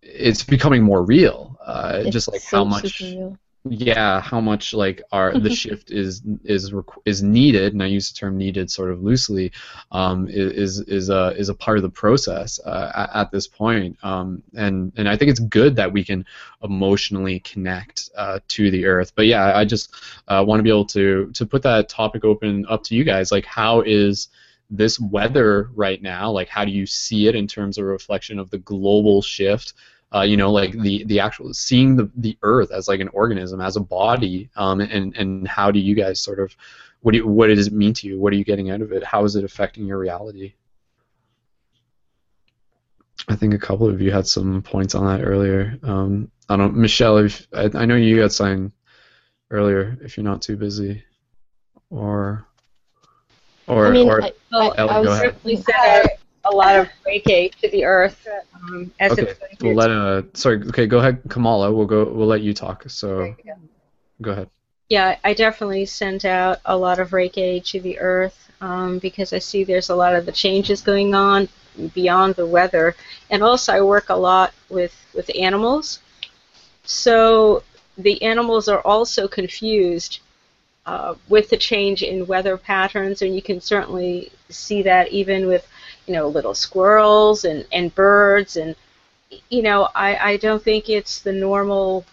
it's 0.02 0.44
becoming 0.44 0.82
more 0.82 1.02
real. 1.02 1.58
Uh, 1.64 2.02
It's 2.02 2.10
just 2.10 2.30
like 2.30 2.40
so 2.40 2.58
how 2.58 2.64
much 2.64 3.00
real. 3.00 3.38
Yeah, 3.70 4.20
how 4.20 4.40
much 4.40 4.74
like 4.74 5.02
our 5.12 5.38
the 5.38 5.50
shift 5.54 5.90
is 5.90 6.22
is 6.44 6.72
is 7.04 7.22
needed, 7.22 7.72
and 7.72 7.82
I 7.82 7.86
use 7.86 8.10
the 8.10 8.18
term 8.18 8.36
needed 8.36 8.70
sort 8.70 8.90
of 8.90 9.02
loosely, 9.02 9.52
um, 9.92 10.28
is 10.28 10.80
is 10.80 11.10
a 11.10 11.34
is 11.36 11.48
a 11.48 11.54
part 11.54 11.78
of 11.78 11.82
the 11.82 11.90
process 11.90 12.58
uh, 12.60 13.08
at, 13.14 13.30
this 13.30 13.46
point, 13.46 13.96
um, 14.02 14.42
and 14.54 14.92
and 14.96 15.08
I 15.08 15.16
think 15.16 15.30
it's 15.30 15.40
good 15.40 15.76
that 15.76 15.92
we 15.92 16.04
can 16.04 16.24
emotionally 16.62 17.40
connect 17.40 18.10
uh, 18.16 18.40
to 18.48 18.70
the 18.70 18.86
earth. 18.86 19.12
But 19.14 19.26
yeah, 19.26 19.56
I 19.56 19.64
just 19.64 19.90
uh, 20.28 20.44
want 20.46 20.58
to 20.58 20.64
be 20.64 20.70
able 20.70 20.86
to 20.86 21.30
to 21.32 21.46
put 21.46 21.62
that 21.62 21.88
topic 21.88 22.24
open 22.24 22.66
up 22.68 22.82
to 22.84 22.94
you 22.94 23.04
guys. 23.04 23.32
Like, 23.32 23.46
how 23.46 23.82
is 23.82 24.28
this 24.70 24.98
weather 24.98 25.70
right 25.74 26.02
now? 26.02 26.30
Like, 26.30 26.48
how 26.48 26.64
do 26.64 26.70
you 26.70 26.86
see 26.86 27.28
it 27.28 27.34
in 27.34 27.46
terms 27.46 27.78
of 27.78 27.84
reflection 27.84 28.38
of 28.38 28.50
the 28.50 28.58
global 28.58 29.22
shift? 29.22 29.74
Uh, 30.16 30.22
you 30.22 30.36
know, 30.36 30.50
like 30.50 30.72
the 30.72 31.04
the 31.04 31.20
actual 31.20 31.52
seeing 31.52 31.96
the 31.96 32.10
the 32.16 32.38
Earth 32.42 32.70
as 32.70 32.88
like 32.88 33.00
an 33.00 33.08
organism, 33.08 33.60
as 33.60 33.76
a 33.76 33.80
body, 33.80 34.48
um, 34.56 34.80
and 34.80 35.14
and 35.16 35.46
how 35.46 35.70
do 35.70 35.78
you 35.78 35.94
guys 35.94 36.20
sort 36.20 36.40
of 36.40 36.56
what 37.00 37.12
do 37.12 37.18
you, 37.18 37.26
what 37.26 37.48
does 37.48 37.66
it 37.66 37.72
mean 37.72 37.92
to 37.94 38.06
you? 38.06 38.18
What 38.18 38.32
are 38.32 38.36
you 38.36 38.44
getting 38.44 38.70
out 38.70 38.80
of 38.80 38.92
it? 38.92 39.04
How 39.04 39.24
is 39.24 39.36
it 39.36 39.44
affecting 39.44 39.84
your 39.86 39.98
reality? 39.98 40.54
I 43.28 43.36
think 43.36 43.54
a 43.54 43.58
couple 43.58 43.88
of 43.88 44.00
you 44.00 44.10
had 44.10 44.26
some 44.26 44.62
points 44.62 44.94
on 44.94 45.06
that 45.06 45.24
earlier. 45.24 45.78
Um, 45.82 46.30
I 46.48 46.56
don't, 46.56 46.76
Michelle. 46.76 47.18
If, 47.18 47.46
I, 47.52 47.70
I 47.74 47.84
know 47.84 47.96
you 47.96 48.16
got 48.16 48.32
something 48.32 48.72
earlier. 49.50 49.98
If 50.00 50.16
you're 50.16 50.24
not 50.24 50.40
too 50.42 50.56
busy, 50.56 51.04
or 51.90 52.46
or 53.66 53.86
I 53.86 53.90
mean, 53.90 54.08
or 54.08 54.22
I, 54.22 54.32
I, 54.52 54.68
I 54.68 55.02
go 55.02 55.02
was 55.02 55.20
ahead 55.20 56.18
a 56.50 56.54
lot 56.54 56.76
of 56.76 56.88
reiki 57.06 57.54
to 57.56 57.68
the 57.70 57.84
earth 57.84 58.26
um, 58.54 58.92
as 59.00 59.12
okay, 59.12 59.34
we'll 59.60 59.74
let 59.74 59.90
uh, 59.90 60.22
sorry. 60.34 60.62
Okay, 60.68 60.86
go 60.86 60.98
ahead, 60.98 61.20
Kamala. 61.28 61.72
We'll 61.72 61.86
go. 61.86 62.04
We'll 62.04 62.26
let 62.26 62.42
you 62.42 62.54
talk. 62.54 62.84
So, 62.88 63.34
go 64.22 64.32
ahead. 64.32 64.50
Yeah, 64.88 65.16
I 65.24 65.34
definitely 65.34 65.86
sent 65.86 66.24
out 66.24 66.60
a 66.64 66.76
lot 66.76 67.00
of 67.00 67.10
reiki 67.10 67.64
to 67.70 67.80
the 67.80 67.98
earth 67.98 68.50
um, 68.60 68.98
because 68.98 69.32
I 69.32 69.38
see 69.38 69.64
there's 69.64 69.90
a 69.90 69.96
lot 69.96 70.14
of 70.14 70.26
the 70.26 70.32
changes 70.32 70.80
going 70.80 71.14
on 71.14 71.48
beyond 71.94 72.36
the 72.36 72.46
weather, 72.46 72.94
and 73.30 73.42
also 73.42 73.72
I 73.72 73.80
work 73.80 74.08
a 74.08 74.14
lot 74.14 74.54
with 74.68 74.94
with 75.14 75.30
animals. 75.36 76.00
So 76.84 77.62
the 77.98 78.22
animals 78.22 78.68
are 78.68 78.80
also 78.80 79.26
confused 79.26 80.20
uh, 80.86 81.14
with 81.28 81.50
the 81.50 81.56
change 81.56 82.02
in 82.02 82.26
weather 82.26 82.56
patterns, 82.56 83.22
and 83.22 83.34
you 83.34 83.42
can 83.42 83.60
certainly 83.60 84.30
see 84.48 84.82
that 84.82 85.08
even 85.08 85.46
with 85.46 85.66
you 86.06 86.14
know, 86.14 86.28
little 86.28 86.54
squirrels 86.54 87.44
and, 87.44 87.66
and 87.72 87.94
birds 87.94 88.56
and 88.56 88.74
you 89.50 89.62
know, 89.62 89.88
I, 89.94 90.16
I 90.16 90.36
don't 90.36 90.62
think 90.62 90.88
it's 90.88 91.20
the 91.20 91.32
normal 91.32 92.04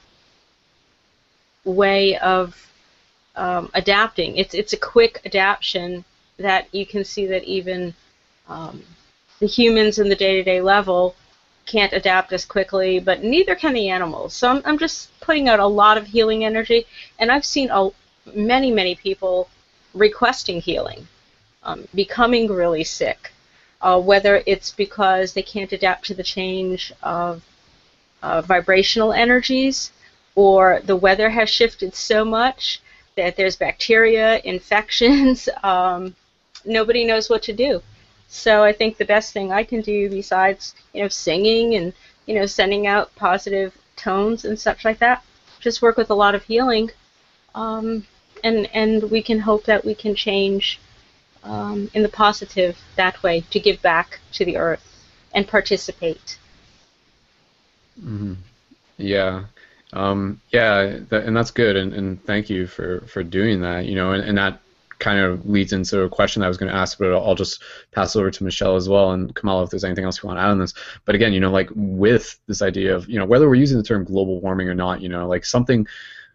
way 1.63 2.17
of 2.17 2.55
um, 3.35 3.69
adapting. 3.73 4.37
It's 4.37 4.53
it's 4.53 4.73
a 4.73 4.77
quick 4.77 5.21
adaptation 5.25 6.05
that 6.37 6.73
you 6.73 6.85
can 6.85 7.03
see 7.03 7.25
that 7.27 7.43
even 7.43 7.93
um, 8.47 8.83
the 9.39 9.47
humans 9.47 9.99
in 9.99 10.09
the 10.09 10.15
day-to-day 10.15 10.61
level 10.61 11.15
can't 11.65 11.93
adapt 11.93 12.33
as 12.33 12.45
quickly, 12.45 12.99
but 12.99 13.23
neither 13.23 13.55
can 13.55 13.73
the 13.73 13.89
animals. 13.89 14.33
So 14.33 14.49
I'm, 14.49 14.61
I'm 14.65 14.77
just 14.77 15.17
putting 15.21 15.47
out 15.47 15.59
a 15.59 15.65
lot 15.65 15.97
of 15.97 16.07
healing 16.07 16.43
energy, 16.43 16.85
and 17.19 17.31
I've 17.31 17.45
seen 17.45 17.69
a, 17.71 17.89
many, 18.33 18.71
many 18.71 18.95
people 18.95 19.49
requesting 19.93 20.59
healing, 20.59 21.07
um, 21.63 21.87
becoming 21.93 22.51
really 22.51 22.83
sick, 22.83 23.32
uh, 23.83 23.99
whether 23.99 24.41
it's 24.45 24.71
because 24.71 25.33
they 25.33 25.43
can't 25.43 25.73
adapt 25.73 26.05
to 26.05 26.15
the 26.15 26.23
change 26.23 26.93
of 27.03 27.43
uh, 28.23 28.41
vibrational 28.41 29.11
energies 29.11 29.91
or 30.35 30.81
the 30.85 30.95
weather 30.95 31.29
has 31.29 31.49
shifted 31.49 31.93
so 31.93 32.23
much 32.23 32.81
that 33.15 33.35
there's 33.35 33.57
bacteria, 33.57 34.39
infections, 34.45 35.49
um, 35.63 36.15
nobody 36.65 37.03
knows 37.05 37.29
what 37.29 37.43
to 37.43 37.53
do. 37.53 37.81
So 38.29 38.63
I 38.63 38.71
think 38.71 38.97
the 38.97 39.05
best 39.05 39.33
thing 39.33 39.51
I 39.51 39.63
can 39.63 39.81
do 39.81 40.09
besides, 40.09 40.73
you 40.93 41.03
know, 41.03 41.09
singing 41.09 41.75
and, 41.75 41.93
you 42.25 42.35
know, 42.35 42.45
sending 42.45 42.87
out 42.87 43.13
positive 43.15 43.77
tones 43.97 44.45
and 44.45 44.57
such 44.57 44.85
like 44.85 44.99
that, 44.99 45.23
just 45.59 45.81
work 45.81 45.97
with 45.97 46.09
a 46.09 46.15
lot 46.15 46.35
of 46.35 46.43
healing. 46.43 46.89
Um, 47.53 48.07
and, 48.43 48.67
and 48.73 49.11
we 49.11 49.21
can 49.21 49.39
hope 49.39 49.65
that 49.65 49.85
we 49.85 49.93
can 49.93 50.15
change 50.15 50.79
um, 51.43 51.89
in 51.93 52.03
the 52.03 52.09
positive 52.09 52.77
that 52.95 53.21
way 53.23 53.41
to 53.51 53.59
give 53.59 53.81
back 53.81 54.19
to 54.33 54.45
the 54.45 54.57
earth 54.57 54.83
and 55.33 55.47
participate. 55.47 56.37
Mm-hmm. 57.99 58.33
Yeah. 58.97 59.45
Um, 59.91 60.41
yeah, 60.49 60.97
and 61.11 61.37
that's 61.37 61.51
good, 61.51 61.75
and, 61.75 61.93
and 61.93 62.23
thank 62.25 62.49
you 62.49 62.65
for, 62.65 63.01
for 63.01 63.21
doing 63.23 63.61
that. 63.61 63.85
You 63.85 63.95
know, 63.95 64.13
and, 64.13 64.23
and 64.23 64.37
that 64.39 64.59
kind 65.03 65.19
of 65.19 65.47
leads 65.47 65.73
into 65.73 66.01
a 66.01 66.09
question 66.09 66.41
I 66.41 66.47
was 66.47 66.57
going 66.57 66.71
to 66.71 66.77
ask, 66.77 66.97
but 66.97 67.13
I'll 67.13 67.35
just 67.35 67.61
pass 67.91 68.15
over 68.15 68.31
to 68.31 68.43
Michelle 68.43 68.75
as 68.75 68.89
well, 68.89 69.11
and 69.11 69.35
Kamala 69.35 69.63
if 69.63 69.69
there's 69.69 69.83
anything 69.83 70.05
else 70.05 70.23
you 70.23 70.27
want 70.27 70.37
to 70.39 70.41
add 70.41 70.49
on 70.49 70.59
this. 70.59 70.73
But 71.05 71.13
again, 71.13 71.33
you 71.33 71.39
know, 71.39 71.51
like 71.51 71.69
with 71.75 72.39
this 72.47 72.61
idea 72.61 72.95
of 72.95 73.07
you 73.07 73.19
know 73.19 73.25
whether 73.25 73.47
we're 73.47 73.55
using 73.55 73.77
the 73.77 73.83
term 73.83 74.03
global 74.03 74.39
warming 74.39 74.69
or 74.69 74.73
not, 74.73 75.01
you 75.01 75.09
know, 75.09 75.27
like 75.27 75.45
something 75.45 75.85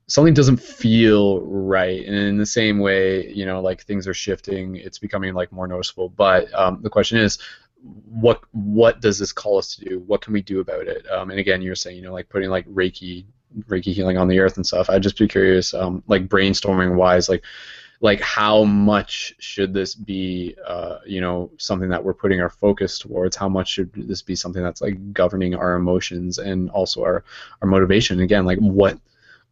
something 0.08 0.34
doesn't 0.34 0.58
feel 0.58 1.40
right. 1.42 2.04
And 2.04 2.14
in 2.16 2.38
the 2.38 2.46
same 2.46 2.78
way 2.80 3.30
you 3.32 3.46
know 3.46 3.60
like 3.60 3.82
things 3.82 4.08
are 4.08 4.14
shifting 4.14 4.76
it's 4.76 4.98
becoming 4.98 5.34
like 5.34 5.52
more 5.52 5.68
noticeable. 5.68 6.08
But 6.08 6.52
um, 6.54 6.80
the 6.82 6.90
question 6.90 7.18
is 7.18 7.38
what 8.10 8.42
what 8.52 9.00
does 9.00 9.18
this 9.18 9.32
call 9.32 9.58
us 9.58 9.76
to 9.76 9.84
do? 9.84 10.00
What 10.00 10.20
can 10.22 10.32
we 10.32 10.42
do 10.42 10.60
about 10.60 10.88
it? 10.88 11.08
Um, 11.10 11.30
and 11.30 11.38
again 11.38 11.62
you're 11.62 11.76
saying 11.76 11.96
you 11.96 12.02
know 12.02 12.12
like 12.12 12.28
putting 12.28 12.50
like 12.50 12.66
reiki 12.66 13.24
reiki 13.68 13.92
healing 13.94 14.18
on 14.18 14.28
the 14.28 14.40
earth 14.40 14.56
and 14.56 14.66
stuff. 14.66 14.90
I'd 14.90 15.02
just 15.02 15.18
be 15.18 15.28
curious 15.28 15.74
um, 15.74 16.02
like 16.08 16.28
brainstorming 16.28 16.96
wise 16.96 17.28
like 17.28 17.44
like 18.00 18.20
how 18.20 18.62
much 18.64 19.34
should 19.38 19.74
this 19.74 19.94
be 19.94 20.54
uh, 20.66 20.98
you 21.04 21.20
know 21.20 21.50
something 21.58 21.88
that 21.88 22.02
we're 22.02 22.14
putting 22.14 22.40
our 22.40 22.50
focus 22.50 22.98
towards? 22.98 23.36
How 23.36 23.48
much 23.48 23.68
should 23.70 23.90
this 23.94 24.22
be 24.22 24.36
something 24.36 24.62
that's 24.62 24.80
like 24.80 25.12
governing 25.12 25.54
our 25.54 25.74
emotions 25.74 26.38
and 26.38 26.70
also 26.70 27.02
our 27.02 27.24
our 27.60 27.68
motivation? 27.68 28.20
Again 28.20 28.44
like 28.44 28.58
what 28.58 28.98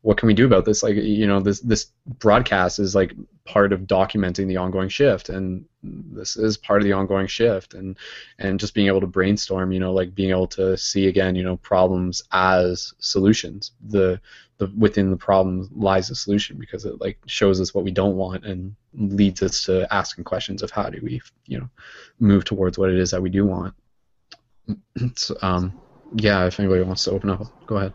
what 0.07 0.19
can 0.19 0.29
we 0.29 0.35
do 0.35 0.47
about 0.47 0.65
this? 0.65 0.85
Like, 0.85 0.95
you 0.95 1.27
know, 1.27 1.41
this 1.41 1.59
this 1.59 1.87
broadcast 2.21 2.79
is 2.79 2.95
like 2.95 3.13
part 3.45 3.73
of 3.73 3.89
documenting 3.89 4.47
the 4.47 4.57
ongoing 4.57 4.89
shift, 4.89 5.31
and 5.31 5.65
this 5.83 6.37
is 6.37 6.57
part 6.57 6.81
of 6.81 6.85
the 6.85 6.93
ongoing 6.93 7.27
shift, 7.27 7.75
and 7.75 7.99
and 8.39 8.61
just 8.61 8.73
being 8.73 8.87
able 8.87 9.01
to 9.01 9.09
brainstorm, 9.09 9.73
you 9.73 9.81
know, 9.81 9.93
like 9.93 10.15
being 10.15 10.31
able 10.31 10.47
to 10.47 10.77
see 10.77 11.09
again, 11.09 11.35
you 11.35 11.43
know, 11.43 11.57
problems 11.57 12.23
as 12.31 12.95
solutions. 13.01 13.73
The 13.89 14.21
the 14.59 14.73
within 14.79 15.11
the 15.11 15.17
problem 15.17 15.69
lies 15.75 16.07
the 16.07 16.15
solution 16.15 16.57
because 16.57 16.85
it 16.85 17.01
like 17.01 17.19
shows 17.27 17.61
us 17.61 17.75
what 17.75 17.83
we 17.83 17.91
don't 17.91 18.15
want 18.15 18.45
and 18.45 18.77
leads 18.95 19.43
us 19.43 19.65
to 19.65 19.93
asking 19.93 20.23
questions 20.23 20.63
of 20.63 20.71
how 20.71 20.89
do 20.89 21.01
we, 21.03 21.21
you 21.47 21.59
know, 21.59 21.69
move 22.21 22.45
towards 22.45 22.79
what 22.79 22.91
it 22.91 22.99
is 23.01 23.11
that 23.11 23.23
we 23.23 23.29
do 23.29 23.45
want. 23.45 23.75
so, 25.17 25.37
um, 25.43 25.77
yeah, 26.15 26.47
if 26.47 26.61
anybody 26.61 26.85
wants 26.85 27.03
to 27.03 27.11
open 27.11 27.29
up, 27.29 27.67
go 27.67 27.79
ahead. 27.79 27.93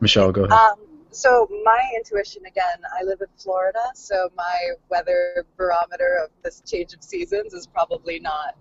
Michelle, 0.00 0.30
go 0.30 0.44
ahead. 0.44 0.52
Um, 0.52 0.91
so 1.12 1.46
my 1.64 1.80
intuition 1.94 2.44
again, 2.46 2.78
I 2.98 3.04
live 3.04 3.20
in 3.20 3.28
Florida, 3.36 3.78
so 3.94 4.30
my 4.34 4.70
weather 4.88 5.46
barometer 5.56 6.18
of 6.24 6.30
this 6.42 6.62
change 6.66 6.94
of 6.94 7.02
seasons 7.02 7.52
is 7.52 7.66
probably 7.66 8.18
not 8.18 8.56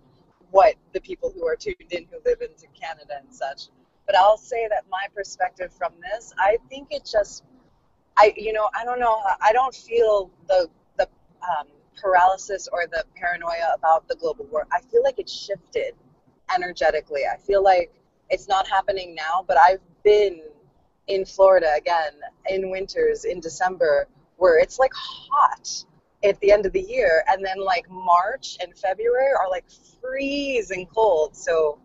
what 0.51 0.75
the 0.93 0.99
people 0.99 1.31
who 1.31 1.47
are 1.47 1.55
tuned 1.55 1.75
in 1.91 2.05
who 2.11 2.17
live 2.25 2.41
into 2.41 2.67
Canada 2.79 3.13
and 3.19 3.33
such. 3.33 3.69
But 4.05 4.17
I'll 4.17 4.37
say 4.37 4.67
that 4.69 4.83
my 4.91 5.07
perspective 5.15 5.71
from 5.73 5.93
this, 6.01 6.33
I 6.37 6.57
think 6.69 6.89
it 6.91 7.07
just, 7.09 7.43
I 8.17 8.33
you 8.35 8.51
know, 8.51 8.69
I 8.77 8.83
don't 8.83 8.99
know, 8.99 9.21
I 9.41 9.53
don't 9.53 9.73
feel 9.73 10.29
the 10.47 10.67
the 10.97 11.07
um, 11.43 11.67
paralysis 11.95 12.67
or 12.71 12.85
the 12.87 13.05
paranoia 13.15 13.73
about 13.75 14.07
the 14.07 14.15
global 14.15 14.45
war. 14.51 14.67
I 14.73 14.81
feel 14.81 15.03
like 15.03 15.19
it 15.19 15.29
shifted 15.29 15.93
energetically. 16.53 17.21
I 17.31 17.37
feel 17.37 17.63
like 17.63 17.93
it's 18.29 18.49
not 18.49 18.67
happening 18.67 19.15
now, 19.15 19.45
but 19.47 19.57
I've 19.57 19.79
been 20.03 20.41
in 21.07 21.25
Florida 21.25 21.73
again 21.77 22.13
in 22.49 22.69
winters 22.69 23.25
in 23.25 23.39
December 23.39 24.07
where 24.37 24.59
it's 24.59 24.79
like 24.79 24.91
hot 24.93 25.85
at 26.23 26.39
the 26.39 26.51
end 26.51 26.65
of 26.65 26.73
the 26.73 26.81
year 26.81 27.23
and 27.27 27.43
then 27.43 27.63
like 27.63 27.89
March 27.89 28.57
and 28.61 28.77
February 28.77 29.33
are 29.39 29.49
like 29.49 29.65
freezing 29.99 30.87
cold. 30.93 31.35
So 31.35 31.79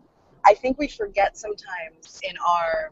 I 0.45 0.53
think 0.53 0.77
we 0.77 0.87
forget 0.87 1.37
sometimes 1.37 2.21
in 2.23 2.35
our 2.37 2.91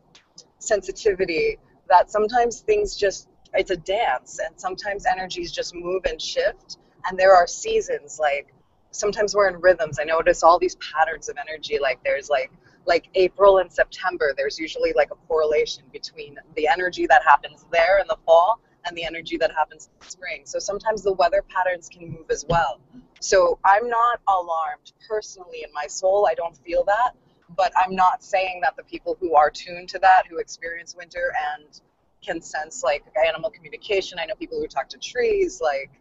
sensitivity 0.59 1.57
that 1.89 2.09
sometimes 2.09 2.61
things 2.61 2.95
just 2.95 3.29
it's 3.53 3.71
a 3.71 3.77
dance 3.77 4.39
and 4.45 4.59
sometimes 4.59 5.05
energies 5.05 5.51
just 5.51 5.73
move 5.73 6.03
and 6.05 6.21
shift 6.21 6.77
and 7.07 7.17
there 7.17 7.35
are 7.35 7.47
seasons 7.47 8.19
like 8.19 8.53
sometimes 8.91 9.35
we're 9.35 9.49
in 9.49 9.59
rhythms. 9.61 9.99
I 9.99 10.03
notice 10.03 10.41
all 10.41 10.57
these 10.57 10.75
patterns 10.75 11.29
of 11.29 11.37
energy 11.37 11.79
like 11.81 11.99
there's 12.03 12.29
like 12.29 12.51
like 12.85 13.09
April 13.15 13.57
and 13.57 13.71
September, 13.71 14.33
there's 14.37 14.59
usually 14.59 14.93
like 14.95 15.09
a 15.11 15.15
correlation 15.27 15.83
between 15.91 16.37
the 16.55 16.67
energy 16.67 17.07
that 17.07 17.23
happens 17.23 17.65
there 17.71 17.99
in 17.99 18.07
the 18.07 18.17
fall 18.25 18.59
and 18.85 18.95
the 18.95 19.03
energy 19.03 19.37
that 19.37 19.51
happens 19.51 19.89
in 20.01 20.07
spring. 20.07 20.41
So 20.45 20.59
sometimes 20.59 21.01
the 21.01 21.13
weather 21.13 21.43
patterns 21.49 21.89
can 21.89 22.09
move 22.11 22.29
as 22.29 22.45
well. 22.47 22.79
So 23.19 23.57
I'm 23.65 23.89
not 23.89 24.19
alarmed 24.27 24.91
personally 25.07 25.63
in 25.63 25.73
my 25.73 25.87
soul. 25.87 26.27
I 26.29 26.35
don't 26.35 26.55
feel 26.57 26.83
that. 26.85 27.11
But 27.55 27.71
I'm 27.83 27.95
not 27.95 28.23
saying 28.23 28.61
that 28.63 28.75
the 28.75 28.83
people 28.83 29.17
who 29.19 29.35
are 29.35 29.49
tuned 29.49 29.89
to 29.89 29.99
that, 29.99 30.23
who 30.29 30.37
experience 30.39 30.95
winter 30.95 31.33
and 31.55 31.79
can 32.23 32.41
sense 32.41 32.83
like 32.83 33.03
animal 33.27 33.49
communication. 33.49 34.17
I 34.19 34.25
know 34.25 34.35
people 34.35 34.59
who 34.59 34.67
talk 34.67 34.89
to 34.89 34.97
trees, 34.97 35.61
like 35.61 35.91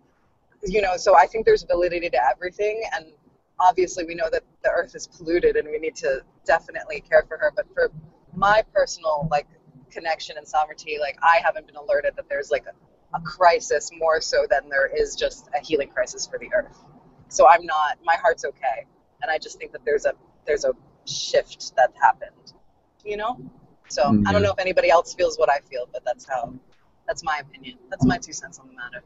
you 0.62 0.80
know. 0.80 0.97
So 0.97 1.16
I 1.16 1.26
think 1.26 1.45
there's 1.45 1.62
validity 1.62 2.09
to 2.09 2.28
everything, 2.30 2.82
and 2.95 3.07
obviously 3.59 4.05
we 4.05 4.14
know 4.14 4.28
that 4.30 4.42
the 4.62 4.70
earth 4.70 4.94
is 4.94 5.07
polluted, 5.07 5.57
and 5.57 5.68
we 5.68 5.78
need 5.78 5.96
to 5.96 6.22
definitely 6.44 7.00
care 7.00 7.24
for 7.28 7.36
her. 7.38 7.52
But 7.55 7.66
for 7.74 7.90
my 8.34 8.62
personal 8.74 9.28
like 9.30 9.46
connection 9.90 10.36
and 10.36 10.46
sovereignty, 10.46 10.98
like 11.00 11.18
I 11.22 11.40
haven't 11.44 11.66
been 11.66 11.76
alerted 11.76 12.16
that 12.16 12.28
there's 12.28 12.50
like 12.50 12.64
a, 12.66 13.16
a 13.16 13.20
crisis 13.20 13.90
more 13.98 14.20
so 14.20 14.46
than 14.48 14.68
there 14.68 14.86
is 14.86 15.14
just 15.14 15.48
a 15.55 15.64
healing 15.64 15.88
crisis 15.88 16.26
for 16.26 16.38
the 16.38 16.52
earth. 16.55 16.76
So 17.28 17.48
I'm 17.48 17.64
not. 17.64 17.98
My 18.05 18.16
heart's 18.20 18.44
okay, 18.44 18.86
and 19.22 19.30
I 19.30 19.38
just 19.38 19.59
think 19.59 19.72
that 19.72 19.84
there's 19.84 20.07
a 20.07 20.14
there's 20.46 20.64
a 20.64 20.72
shift 21.07 21.74
that 21.76 21.92
happened. 22.00 22.52
You 23.05 23.16
know. 23.16 23.38
So 23.88 24.02
mm-hmm. 24.05 24.26
I 24.26 24.32
don't 24.32 24.42
know 24.42 24.52
if 24.52 24.59
anybody 24.59 24.90
else 24.90 25.14
feels 25.14 25.38
what 25.38 25.50
I 25.50 25.59
feel, 25.70 25.88
but 25.92 26.02
that's 26.05 26.26
how. 26.28 26.55
That's 27.07 27.22
my 27.22 27.42
opinion. 27.42 27.76
That's 27.90 28.07
my 28.07 28.16
two 28.16 28.32
cents 28.32 28.59
on 28.59 28.66
the 28.66 28.72
matter. 28.72 29.05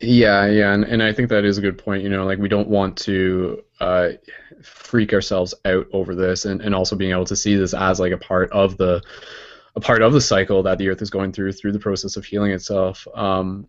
Yeah, 0.00 0.46
yeah, 0.46 0.72
and, 0.72 0.84
and 0.84 1.02
I 1.02 1.12
think 1.12 1.28
that 1.28 1.44
is 1.44 1.58
a 1.58 1.60
good 1.60 1.76
point. 1.76 2.02
You 2.02 2.08
know, 2.08 2.24
like 2.24 2.38
we 2.38 2.48
don't 2.48 2.68
want 2.68 2.96
to 2.98 3.62
uh, 3.80 4.10
freak 4.62 5.12
ourselves 5.12 5.54
out 5.66 5.86
over 5.92 6.14
this, 6.14 6.46
and, 6.46 6.62
and 6.62 6.74
also 6.74 6.96
being 6.96 7.10
able 7.10 7.26
to 7.26 7.36
see 7.36 7.54
this 7.54 7.74
as 7.74 8.00
like 8.00 8.12
a 8.12 8.18
part 8.18 8.50
of 8.50 8.78
the 8.78 9.02
a 9.76 9.80
part 9.80 10.00
of 10.00 10.14
the 10.14 10.20
cycle 10.20 10.62
that 10.62 10.78
the 10.78 10.88
Earth 10.88 11.02
is 11.02 11.10
going 11.10 11.32
through 11.32 11.52
through 11.52 11.72
the 11.72 11.78
process 11.78 12.16
of 12.16 12.24
healing 12.24 12.52
itself. 12.52 13.06
Um, 13.14 13.68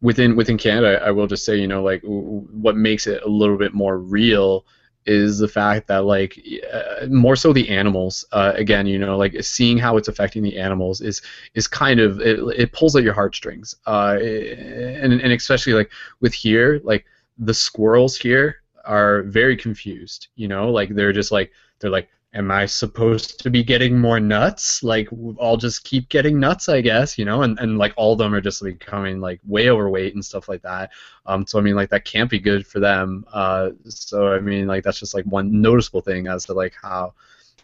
within 0.00 0.34
within 0.34 0.58
Canada, 0.58 1.00
I 1.04 1.12
will 1.12 1.28
just 1.28 1.44
say, 1.44 1.56
you 1.56 1.68
know, 1.68 1.82
like 1.82 2.02
what 2.02 2.76
makes 2.76 3.06
it 3.06 3.22
a 3.22 3.28
little 3.28 3.56
bit 3.56 3.72
more 3.72 3.98
real 3.98 4.66
is 5.06 5.38
the 5.38 5.48
fact 5.48 5.88
that 5.88 6.04
like 6.04 6.40
uh, 6.72 7.06
more 7.06 7.36
so 7.36 7.52
the 7.52 7.68
animals 7.68 8.24
uh, 8.32 8.52
again 8.54 8.86
you 8.86 8.98
know 8.98 9.16
like 9.16 9.34
seeing 9.42 9.78
how 9.78 9.96
it's 9.96 10.08
affecting 10.08 10.42
the 10.42 10.58
animals 10.58 11.00
is 11.00 11.22
is 11.54 11.66
kind 11.66 12.00
of 12.00 12.20
it, 12.20 12.38
it 12.56 12.72
pulls 12.72 12.94
at 12.96 13.02
your 13.02 13.14
heartstrings. 13.14 13.74
Uh, 13.86 14.18
and 14.20 15.12
and 15.12 15.32
especially 15.32 15.72
like 15.72 15.90
with 16.20 16.34
here 16.34 16.80
like 16.84 17.04
the 17.38 17.54
squirrels 17.54 18.16
here 18.16 18.56
are 18.84 19.22
very 19.22 19.56
confused 19.56 20.28
you 20.34 20.48
know 20.48 20.70
like 20.70 20.90
they're 20.90 21.12
just 21.12 21.32
like 21.32 21.52
they're 21.78 21.90
like 21.90 22.08
am 22.34 22.50
I 22.50 22.66
supposed 22.66 23.40
to 23.40 23.50
be 23.50 23.62
getting 23.62 23.98
more 23.98 24.18
nuts? 24.18 24.82
Like 24.82 25.08
I'll 25.40 25.56
just 25.56 25.84
keep 25.84 26.08
getting 26.08 26.40
nuts, 26.40 26.68
I 26.68 26.80
guess, 26.80 27.18
you 27.18 27.24
know, 27.24 27.42
and, 27.42 27.58
and 27.58 27.76
like 27.76 27.92
all 27.96 28.12
of 28.12 28.18
them 28.18 28.34
are 28.34 28.40
just 28.40 28.62
becoming 28.62 29.20
like 29.20 29.40
way 29.46 29.68
overweight 29.70 30.14
and 30.14 30.24
stuff 30.24 30.48
like 30.48 30.62
that. 30.62 30.90
Um, 31.26 31.46
so 31.46 31.58
I 31.58 31.62
mean 31.62 31.74
like 31.74 31.90
that 31.90 32.04
can't 32.04 32.30
be 32.30 32.38
good 32.38 32.66
for 32.66 32.80
them. 32.80 33.26
Uh, 33.32 33.70
so 33.86 34.32
I 34.32 34.40
mean 34.40 34.66
like 34.66 34.82
that's 34.82 35.00
just 35.00 35.14
like 35.14 35.24
one 35.26 35.60
noticeable 35.60 36.00
thing 36.00 36.26
as 36.26 36.46
to 36.46 36.54
like 36.54 36.74
how 36.80 37.14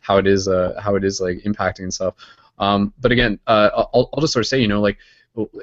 how 0.00 0.16
it 0.18 0.26
is 0.26 0.48
uh 0.48 0.78
how 0.82 0.94
it 0.96 1.04
is 1.04 1.20
like 1.20 1.38
impacting 1.38 1.84
and 1.84 1.94
stuff. 1.94 2.14
Um, 2.58 2.92
but 3.00 3.12
again, 3.12 3.38
uh, 3.46 3.70
I'll, 3.74 4.10
I'll 4.12 4.20
just 4.20 4.32
sort 4.32 4.44
of 4.44 4.48
say, 4.48 4.60
you 4.60 4.68
know, 4.68 4.80
like 4.80 4.98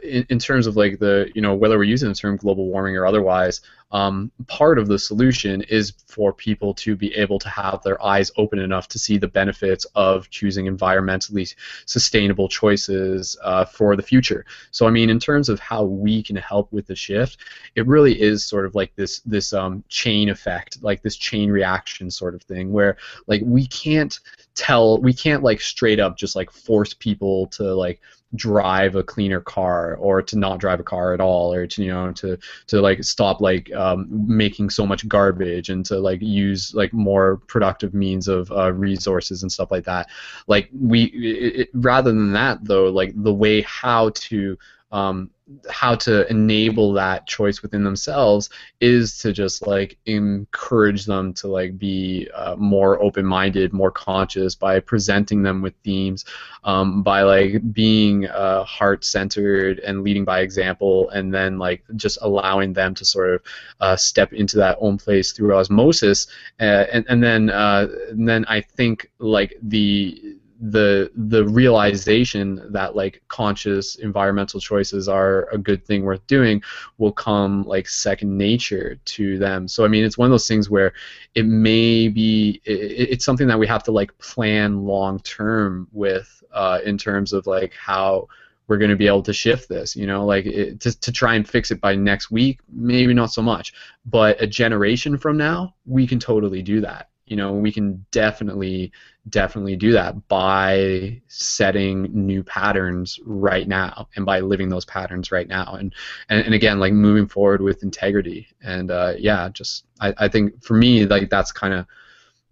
in, 0.03 0.25
in 0.29 0.39
terms 0.39 0.67
of 0.67 0.75
like 0.75 0.99
the 0.99 1.29
you 1.35 1.41
know 1.41 1.53
whether 1.53 1.77
we're 1.77 1.83
using 1.83 2.09
the 2.09 2.15
term 2.15 2.37
global 2.37 2.67
warming 2.67 2.95
or 2.95 3.05
otherwise, 3.05 3.61
um, 3.91 4.31
part 4.47 4.79
of 4.79 4.87
the 4.87 4.97
solution 4.97 5.61
is 5.63 5.93
for 6.07 6.33
people 6.33 6.73
to 6.73 6.95
be 6.95 7.13
able 7.15 7.39
to 7.39 7.49
have 7.49 7.81
their 7.83 8.01
eyes 8.03 8.31
open 8.37 8.59
enough 8.59 8.87
to 8.89 8.99
see 8.99 9.17
the 9.17 9.27
benefits 9.27 9.85
of 9.95 10.29
choosing 10.29 10.65
environmentally 10.65 11.53
sustainable 11.85 12.47
choices 12.47 13.37
uh, 13.43 13.65
for 13.65 13.95
the 13.95 14.01
future. 14.01 14.45
So 14.71 14.87
I 14.87 14.91
mean, 14.91 15.09
in 15.09 15.19
terms 15.19 15.49
of 15.49 15.59
how 15.59 15.83
we 15.83 16.23
can 16.23 16.35
help 16.35 16.71
with 16.71 16.87
the 16.87 16.95
shift, 16.95 17.37
it 17.75 17.85
really 17.87 18.19
is 18.19 18.45
sort 18.45 18.65
of 18.65 18.75
like 18.75 18.95
this 18.95 19.19
this 19.19 19.53
um, 19.53 19.83
chain 19.89 20.29
effect, 20.29 20.81
like 20.81 21.01
this 21.01 21.17
chain 21.17 21.49
reaction 21.49 22.09
sort 22.09 22.35
of 22.35 22.43
thing, 22.43 22.71
where 22.71 22.97
like 23.27 23.41
we 23.43 23.67
can't 23.67 24.19
tell 24.55 24.99
we 25.01 25.13
can't 25.13 25.43
like 25.43 25.59
straight 25.59 25.99
up 25.99 26.17
just 26.17 26.35
like 26.35 26.49
force 26.49 26.93
people 26.93 27.47
to 27.47 27.75
like 27.75 27.99
drive 28.35 28.95
a 28.95 29.03
cleaner 29.03 29.41
car 29.41 29.95
or 29.95 30.21
to 30.21 30.37
not 30.37 30.59
drive 30.59 30.79
a 30.79 30.83
car 30.83 31.13
at 31.13 31.21
all 31.21 31.53
or 31.53 31.67
to 31.67 31.83
you 31.83 31.91
know 31.91 32.11
to 32.11 32.37
to 32.67 32.81
like 32.81 33.03
stop 33.03 33.41
like 33.41 33.71
um, 33.73 34.07
making 34.09 34.69
so 34.69 34.85
much 34.85 35.07
garbage 35.07 35.69
and 35.69 35.85
to 35.85 35.99
like 35.99 36.21
use 36.21 36.73
like 36.73 36.93
more 36.93 37.37
productive 37.47 37.93
means 37.93 38.27
of 38.27 38.51
uh, 38.51 38.71
resources 38.73 39.43
and 39.43 39.51
stuff 39.51 39.71
like 39.71 39.85
that. 39.85 40.09
Like 40.47 40.69
we 40.73 41.05
it, 41.05 41.69
rather 41.73 42.11
than 42.11 42.33
that 42.33 42.63
though 42.63 42.85
like 42.85 43.11
the 43.15 43.33
way 43.33 43.61
how 43.61 44.09
to 44.09 44.57
um, 44.95 45.29
how 45.69 45.93
to 45.93 46.27
enable 46.31 46.93
that 46.93 47.27
choice 47.27 47.61
within 47.61 47.83
themselves 47.83 48.49
is 48.79 49.17
to 49.19 49.33
just 49.33 49.67
like 49.67 49.97
encourage 50.05 51.05
them 51.05 51.33
to 51.33 51.47
like 51.47 51.77
be 51.77 52.27
uh, 52.33 52.55
more 52.55 52.99
open-minded 53.03 53.73
more 53.73 53.91
conscious 53.91 54.55
by 54.55 54.79
presenting 54.79 55.43
them 55.43 55.61
with 55.61 55.75
themes 55.83 56.23
um, 56.63 57.03
by 57.03 57.21
like 57.23 57.73
being 57.73 58.25
uh, 58.27 58.63
heart-centered 58.63 59.79
and 59.79 60.01
leading 60.01 60.23
by 60.23 60.39
example 60.39 61.09
and 61.09 61.31
then 61.31 61.59
like 61.59 61.83
just 61.95 62.17
allowing 62.21 62.71
them 62.73 62.95
to 62.95 63.03
sort 63.03 63.35
of 63.35 63.41
uh, 63.81 63.95
step 63.95 64.31
into 64.33 64.57
that 64.57 64.77
own 64.79 64.97
place 64.97 65.33
through 65.33 65.53
osmosis. 65.53 66.25
Uh, 66.59 66.85
and, 66.91 67.05
and 67.09 67.21
then 67.21 67.49
uh, 67.49 67.87
and 68.09 68.27
then 68.27 68.45
I 68.47 68.61
think 68.61 69.11
like 69.19 69.57
the 69.61 70.37
the 70.71 71.11
the 71.15 71.45
realization 71.47 72.61
that 72.71 72.95
like 72.95 73.21
conscious 73.27 73.95
environmental 73.95 74.59
choices 74.59 75.07
are 75.07 75.47
a 75.51 75.57
good 75.57 75.85
thing 75.85 76.03
worth 76.03 76.25
doing 76.27 76.61
will 76.97 77.11
come 77.11 77.63
like 77.63 77.87
second 77.87 78.35
nature 78.35 78.95
to 79.05 79.37
them. 79.37 79.67
So 79.67 79.85
i 79.85 79.87
mean 79.87 80.03
it's 80.03 80.17
one 80.17 80.25
of 80.27 80.31
those 80.31 80.47
things 80.47 80.69
where 80.69 80.93
it 81.35 81.45
may 81.45 82.07
be 82.07 82.61
it, 82.63 83.09
it's 83.11 83.25
something 83.25 83.47
that 83.47 83.59
we 83.59 83.67
have 83.67 83.83
to 83.83 83.91
like 83.91 84.17
plan 84.17 84.85
long 84.85 85.19
term 85.19 85.87
with 85.91 86.43
uh, 86.51 86.79
in 86.85 86.97
terms 86.97 87.33
of 87.33 87.45
like 87.45 87.73
how 87.73 88.27
we're 88.67 88.77
going 88.77 88.89
to 88.89 88.95
be 88.95 89.07
able 89.07 89.21
to 89.23 89.33
shift 89.33 89.69
this 89.69 89.95
you 89.95 90.07
know? 90.07 90.25
Like 90.25 90.45
it, 90.45 90.79
to, 90.79 90.99
to 90.99 91.11
try 91.11 91.35
and 91.35 91.47
fix 91.47 91.69
it 91.69 91.79
by 91.79 91.95
next 91.95 92.31
week 92.31 92.59
maybe 92.71 93.13
not 93.13 93.31
so 93.31 93.41
much. 93.41 93.73
But 94.05 94.41
a 94.41 94.47
generation 94.47 95.17
from 95.17 95.37
now 95.37 95.75
we 95.85 96.07
can 96.07 96.19
totally 96.19 96.63
do 96.63 96.81
that. 96.81 97.09
You 97.27 97.35
know 97.35 97.53
we 97.53 97.71
can 97.71 98.05
definitely 98.11 98.91
definitely 99.29 99.75
do 99.75 99.91
that 99.93 100.27
by 100.27 101.21
setting 101.27 102.03
new 102.13 102.43
patterns 102.43 103.19
right 103.25 103.67
now 103.67 104.07
and 104.15 104.25
by 104.25 104.39
living 104.39 104.69
those 104.69 104.85
patterns 104.85 105.31
right 105.31 105.47
now. 105.47 105.75
And 105.79 105.93
and, 106.29 106.45
and 106.45 106.53
again 106.53 106.79
like 106.79 106.93
moving 106.93 107.27
forward 107.27 107.61
with 107.61 107.83
integrity. 107.83 108.47
And 108.61 108.91
uh, 108.91 109.13
yeah 109.17 109.49
just 109.49 109.85
I, 109.99 110.13
I 110.17 110.27
think 110.27 110.63
for 110.63 110.75
me 110.75 111.05
like 111.05 111.29
that's 111.29 111.51
kind 111.51 111.73
of 111.73 111.87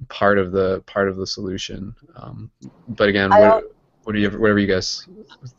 part 0.10 0.40
of 0.40 0.52
the 0.52 0.82
part 0.86 1.10
of 1.10 1.18
the 1.18 1.28
solution. 1.28 1.96
Um, 2.16 2.50
but 2.88 3.10
again 3.10 3.30
what, 3.30 3.76
what 4.04 4.14
do 4.14 4.20
you 4.20 4.30
whatever 4.32 4.60
you 4.60 4.68
guys 4.68 5.08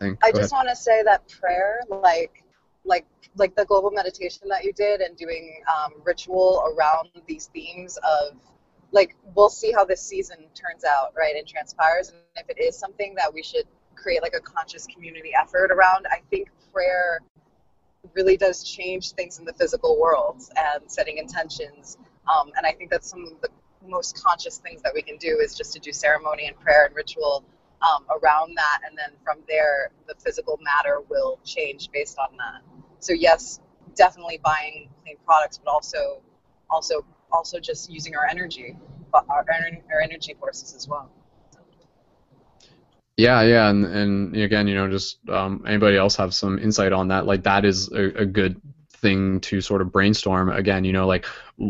think. 0.01 0.19
I 0.25 0.33
Go 0.33 0.39
just 0.39 0.53
want 0.53 0.69
to 0.69 0.77
say 0.77 1.03
that 1.05 1.29
prayer 1.29 1.81
like 1.89 2.43
like 2.85 3.07
like 3.37 3.55
the 3.55 3.65
global 3.65 3.91
meditation 3.91 4.49
that 4.49 4.65
you 4.65 4.73
did 4.73 5.01
and 5.01 5.17
doing 5.17 5.62
um, 5.69 5.95
ritual 6.05 6.62
around 6.77 7.11
these 7.27 7.47
themes 7.47 7.99
of 7.99 8.37
like 8.95 9.16
we'll 9.34 9.51
see 9.51 9.72
how 9.72 9.84
this 9.84 10.01
season 10.01 10.38
turns 10.55 10.84
out, 10.84 11.12
right, 11.16 11.34
and 11.36 11.47
transpires. 11.47 12.09
And 12.09 12.18
if 12.36 12.49
it 12.49 12.61
is 12.62 12.78
something 12.78 13.14
that 13.16 13.32
we 13.32 13.42
should 13.42 13.64
create 13.97 14.22
like 14.22 14.34
a 14.36 14.40
conscious 14.40 14.86
community 14.86 15.32
effort 15.38 15.70
around, 15.70 16.07
I 16.11 16.22
think 16.30 16.49
prayer 16.72 17.20
really 18.14 18.36
does 18.36 18.62
change 18.62 19.12
things 19.12 19.38
in 19.38 19.45
the 19.45 19.53
physical 19.55 19.99
world 20.01 20.42
and 20.57 20.90
setting 20.90 21.18
intentions. 21.18 21.99
Um, 22.32 22.53
and 22.57 22.66
I 22.66 22.72
think 22.72 22.90
that's 22.90 23.11
some 23.11 23.24
of 23.24 23.40
the 23.40 23.49
most 23.86 24.22
conscious 24.22 24.59
things 24.59 24.80
that 24.82 24.92
we 24.95 25.03
can 25.03 25.16
do 25.16 25.40
is 25.42 25.55
just 25.55 25.72
to 25.74 25.80
do 25.80 25.92
ceremony 25.92 26.47
and 26.47 26.59
prayer 26.59 26.86
and 26.86 26.95
ritual 26.95 27.45
um, 27.82 28.05
around 28.22 28.57
that, 28.57 28.80
and 28.88 28.97
then 28.97 29.11
from 29.22 29.38
there, 29.47 29.90
the 30.09 30.14
physical 30.14 30.59
matter 30.62 31.01
will 31.11 31.38
change 31.45 31.90
based 31.92 32.18
on 32.18 32.36
that. 32.38 32.62
So 33.01 33.12
yes, 33.12 33.61
definitely 33.95 34.40
buying 34.42 34.88
clean 35.03 35.16
products, 35.26 35.59
but 35.62 35.70
also 35.70 36.22
also 36.70 37.05
also 37.35 37.61
just 37.61 37.91
using 37.91 38.14
our 38.16 38.26
energy, 38.26 38.76
our, 39.12 39.24
our 39.28 40.01
energy 40.03 40.35
forces 40.39 40.74
as 40.74 40.89
well. 40.89 41.11
Yeah, 43.16 43.43
yeah, 43.43 43.70
and 43.70 43.85
and 43.85 44.37
again, 44.37 44.66
you 44.66 44.74
know, 44.74 44.91
just 44.91 45.18
um, 45.28 45.64
anybody 45.66 45.97
else 45.97 46.16
have 46.16 46.35
some 46.35 46.59
insight 46.59 46.93
on 46.93 47.09
that? 47.09 47.26
Like 47.26 47.45
that 47.45 47.64
is 47.64 47.93
a, 47.93 48.22
a 48.22 48.26
good 48.26 48.61
thing 49.05 49.40
to 49.40 49.61
sort 49.61 49.82
of 49.82 49.92
brainstorm. 49.92 50.48
Again 50.48 50.82
you 50.84 50.92
know 50.92 51.07
like 51.07 51.26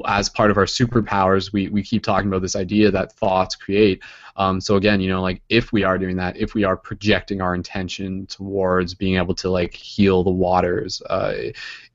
as 0.06 0.28
part 0.28 0.50
of 0.50 0.56
our 0.56 0.64
superpowers 0.64 1.52
we, 1.52 1.68
we 1.68 1.82
keep 1.82 2.02
talking 2.02 2.28
about 2.28 2.42
this 2.42 2.56
idea 2.56 2.90
that 2.90 3.12
thoughts 3.12 3.54
create. 3.56 4.02
Um, 4.36 4.60
so 4.60 4.76
again 4.76 5.00
you 5.00 5.10
know 5.10 5.20
like 5.20 5.42
if 5.48 5.72
we 5.72 5.82
are 5.84 5.98
doing 5.98 6.16
that 6.16 6.36
if 6.36 6.54
we 6.54 6.64
are 6.64 6.76
projecting 6.76 7.40
our 7.40 7.54
intention 7.54 8.26
towards 8.26 8.94
being 8.94 9.16
able 9.16 9.34
to 9.42 9.50
like 9.50 9.74
heal 9.74 10.24
the 10.24 10.30
waters 10.46 11.02
uh, 11.10 11.34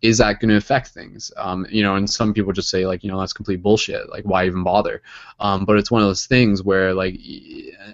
is 0.02 0.18
that 0.20 0.40
going 0.40 0.50
to 0.50 0.58
affect 0.58 0.90
things? 0.90 1.32
Um, 1.38 1.66
you 1.70 1.84
know 1.84 1.96
and 1.96 2.10
some 2.10 2.34
people 2.34 2.54
just 2.54 2.70
say 2.70 2.86
like 2.86 3.04
you 3.04 3.10
know 3.12 3.20
that's 3.20 3.34
complete 3.34 3.62
bullshit. 3.62 4.10
Like 4.10 4.26
why 4.26 4.46
even 4.46 4.64
bother? 4.64 5.02
Um, 5.40 5.66
but 5.66 5.78
it's 5.78 5.92
one 5.92 6.02
of 6.02 6.08
those 6.08 6.26
things 6.26 6.62
where 6.64 6.94
like 6.94 7.16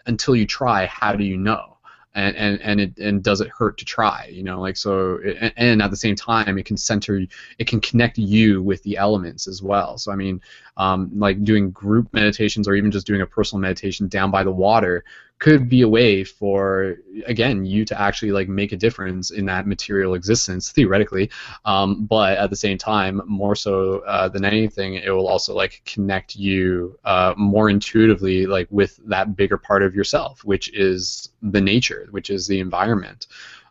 until 0.08 0.36
you 0.36 0.46
try 0.46 0.88
how 0.88 1.14
do 1.16 1.24
you 1.24 1.38
know 1.38 1.75
and 2.16 2.36
and 2.38 2.62
and 2.62 2.82
it 2.82 2.98
and 2.98 3.22
does 3.22 3.42
it 3.42 3.50
hurt 3.50 3.78
to 3.78 3.86
try 3.86 4.28
you 4.32 4.42
know 4.42 4.60
like 4.60 4.78
so 4.78 5.20
and, 5.20 5.54
and, 5.58 5.82
at 5.82 5.92
the 5.92 5.98
same 5.98 6.16
time 6.16 6.58
it 6.58 6.66
can 6.66 6.78
center 6.78 7.22
it 7.60 7.68
can 7.68 7.82
connect 7.82 8.18
you 8.18 8.62
with 8.64 8.82
the 8.84 8.98
elements 8.98 9.48
as 9.48 9.62
well. 9.62 9.98
So 9.98 10.12
i 10.12 10.16
mean 10.16 10.42
um, 10.78 11.12
like 11.16 11.44
doing 11.44 11.72
group 11.72 12.14
meditations 12.14 12.68
or 12.68 12.76
even 12.76 12.92
just 12.92 13.08
doing 13.08 13.22
a 13.22 13.26
personal 13.26 13.62
meditation 13.62 14.08
down 14.08 14.32
by 14.32 14.44
the 14.44 14.52
water 14.52 15.04
could 15.38 15.68
be 15.68 15.82
a 15.82 15.88
way 15.88 16.24
for 16.24 16.96
again 17.26 17.66
you 17.66 17.84
to 17.84 18.00
actually 18.00 18.32
like 18.32 18.48
make 18.48 18.72
a 18.72 18.78
difference 18.78 19.32
in 19.32 19.46
that 19.46 19.68
material 19.68 20.14
existence 20.14 20.72
theoretically. 20.72 21.30
Um, 21.66 22.06
but 22.06 22.38
at 22.38 22.50
the 22.50 22.56
same 22.56 22.78
time 22.78 23.22
more 23.28 23.56
so 23.56 24.00
uh, 24.00 24.30
than 24.30 24.46
anything 24.46 24.96
it 24.96 25.10
will 25.10 25.28
also 25.28 25.54
like 25.54 25.82
connect 25.86 26.36
you 26.36 26.98
uh, 27.04 27.34
more 27.38 27.70
intuitively 27.70 28.46
like 28.46 28.68
with 28.72 28.98
that 29.06 29.36
bigger 29.36 29.58
part 29.58 29.84
of 29.84 29.94
yourself 29.94 30.44
which 30.46 30.74
is 30.74 31.30
the 31.42 31.62
nature 31.62 32.08
which 32.12 32.30
is 32.30 32.48
the 32.48 32.60
environment 32.60 33.28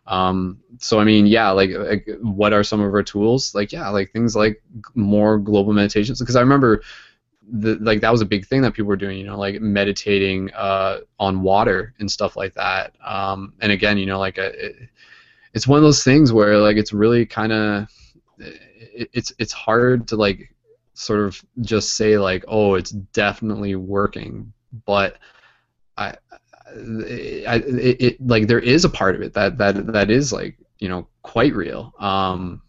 um, 0.07 0.59
so 0.79 0.99
I 0.99 1.03
mean, 1.03 1.25
yeah, 1.25 1.49
like, 1.51 1.71
like, 1.71 2.07
what 2.21 2.53
are 2.53 2.63
some 2.63 2.79
of 2.79 2.93
our 2.93 3.03
tools? 3.03 3.55
Like, 3.55 3.71
yeah, 3.71 3.89
like 3.89 4.11
things 4.11 4.35
like 4.35 4.61
more 4.93 5.37
global 5.37 5.73
meditations. 5.73 6.19
Because 6.19 6.35
I 6.35 6.41
remember, 6.41 6.81
the, 7.47 7.75
like 7.75 8.01
that 8.01 8.11
was 8.11 8.21
a 8.21 8.25
big 8.25 8.45
thing 8.45 8.61
that 8.61 8.73
people 8.73 8.87
were 8.87 8.95
doing. 8.95 9.17
You 9.17 9.25
know, 9.25 9.37
like 9.37 9.61
meditating 9.61 10.51
uh, 10.53 10.99
on 11.19 11.41
water 11.41 11.93
and 11.99 12.09
stuff 12.09 12.35
like 12.35 12.53
that. 12.53 12.95
Um, 13.03 13.53
and 13.61 13.71
again, 13.71 13.97
you 13.97 14.05
know, 14.05 14.19
like 14.19 14.37
a, 14.37 14.47
uh, 14.47 14.53
it, 14.53 14.75
it's 15.53 15.67
one 15.67 15.77
of 15.77 15.83
those 15.83 16.03
things 16.03 16.33
where 16.33 16.57
like 16.57 16.77
it's 16.77 16.91
really 16.93 17.25
kind 17.25 17.51
of 17.51 17.87
it, 18.37 19.09
it's 19.13 19.33
it's 19.39 19.53
hard 19.53 20.07
to 20.09 20.17
like 20.17 20.53
sort 20.93 21.21
of 21.21 21.43
just 21.61 21.95
say 21.95 22.17
like, 22.17 22.43
oh, 22.47 22.75
it's 22.75 22.91
definitely 22.91 23.75
working, 23.75 24.53
but 24.85 25.17
I 25.97 26.15
I, 26.75 27.55
it, 27.55 28.01
it, 28.01 28.27
like 28.27 28.47
there 28.47 28.59
is 28.59 28.83
a 28.85 28.89
part 28.89 29.15
of 29.15 29.21
it 29.21 29.33
that 29.33 29.57
that 29.57 29.87
that 29.93 30.09
is 30.09 30.33
like 30.33 30.57
you 30.79 30.89
know 30.89 31.07
quite 31.21 31.53
real. 31.53 31.93
Um, 31.99 32.61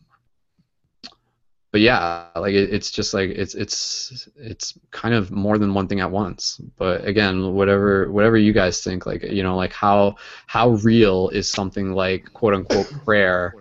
but 1.73 1.81
yeah, 1.81 2.29
like 2.37 2.55
it, 2.55 2.73
it's 2.73 2.91
just 2.91 3.13
like 3.13 3.31
it's 3.31 3.55
it's 3.55 4.29
it's 4.37 4.79
kind 4.93 5.15
of 5.15 5.31
more 5.31 5.59
than 5.59 5.75
one 5.75 5.89
thing 5.89 6.01
at 6.01 6.11
once. 6.11 6.61
But 6.77 7.05
again, 7.05 7.53
whatever 7.55 8.11
whatever 8.11 8.37
you 8.37 8.53
guys 8.53 8.83
think, 8.83 9.07
like 9.07 9.23
you 9.25 9.43
know, 9.43 9.57
like 9.57 9.73
how 9.73 10.17
how 10.47 10.71
real 10.71 11.29
is 11.31 11.51
something 11.51 11.93
like 11.93 12.33
quote 12.33 12.55
unquote 12.55 12.91
prayer 13.05 13.55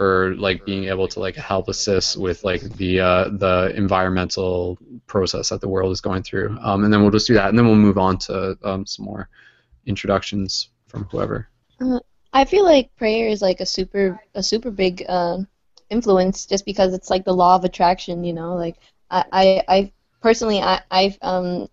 for 0.00 0.34
like 0.36 0.64
being 0.64 0.84
able 0.84 1.06
to 1.06 1.20
like 1.20 1.36
help 1.36 1.68
assist 1.68 2.16
with 2.16 2.42
like 2.42 2.62
the 2.78 2.98
uh, 2.98 3.28
the 3.28 3.70
environmental 3.76 4.78
process 5.06 5.50
that 5.50 5.60
the 5.60 5.68
world 5.68 5.92
is 5.92 6.00
going 6.00 6.22
through. 6.22 6.56
Um, 6.62 6.84
and 6.84 6.90
then 6.90 7.02
we'll 7.02 7.10
just 7.10 7.26
do 7.26 7.34
that, 7.34 7.50
and 7.50 7.58
then 7.58 7.66
we'll 7.66 7.74
move 7.74 7.98
on 7.98 8.16
to 8.20 8.56
um, 8.64 8.86
some 8.86 9.04
more 9.04 9.28
introductions 9.84 10.70
from 10.86 11.04
whoever. 11.10 11.50
Uh, 11.82 12.00
I 12.32 12.46
feel 12.46 12.64
like 12.64 12.96
prayer 12.96 13.28
is 13.28 13.42
like 13.42 13.60
a 13.60 13.66
super 13.66 14.18
a 14.34 14.42
super 14.42 14.70
big 14.70 15.04
uh, 15.06 15.40
influence, 15.90 16.46
just 16.46 16.64
because 16.64 16.94
it's 16.94 17.10
like 17.10 17.26
the 17.26 17.34
law 17.34 17.56
of 17.56 17.64
attraction. 17.64 18.24
You 18.24 18.32
know, 18.32 18.54
like 18.54 18.76
I 19.10 19.24
I, 19.30 19.64
I 19.68 19.92
personally 20.22 20.62
I 20.62 20.80
I've 20.90 21.18
um 21.20 21.68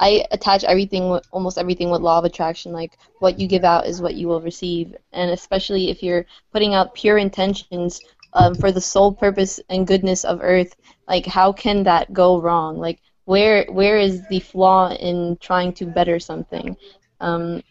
I 0.00 0.24
attach 0.30 0.64
everything, 0.64 1.18
almost 1.32 1.58
everything, 1.58 1.90
with 1.90 2.02
law 2.02 2.18
of 2.18 2.24
attraction. 2.24 2.72
Like 2.72 2.98
what 3.18 3.38
you 3.38 3.48
give 3.48 3.64
out 3.64 3.86
is 3.86 4.00
what 4.00 4.14
you 4.14 4.28
will 4.28 4.40
receive, 4.40 4.94
and 5.12 5.30
especially 5.30 5.90
if 5.90 6.02
you're 6.02 6.26
putting 6.52 6.74
out 6.74 6.94
pure 6.94 7.18
intentions 7.18 8.00
um, 8.32 8.54
for 8.54 8.70
the 8.70 8.80
sole 8.80 9.12
purpose 9.12 9.58
and 9.68 9.86
goodness 9.86 10.24
of 10.24 10.40
Earth, 10.42 10.76
like 11.08 11.26
how 11.26 11.52
can 11.52 11.82
that 11.84 12.12
go 12.12 12.40
wrong? 12.40 12.78
Like 12.78 13.00
where 13.24 13.66
where 13.70 13.98
is 13.98 14.26
the 14.28 14.40
flaw 14.40 14.92
in 14.92 15.36
trying 15.40 15.72
to 15.74 15.86
better 15.86 16.18
something? 16.18 16.76
Um, 17.20 17.62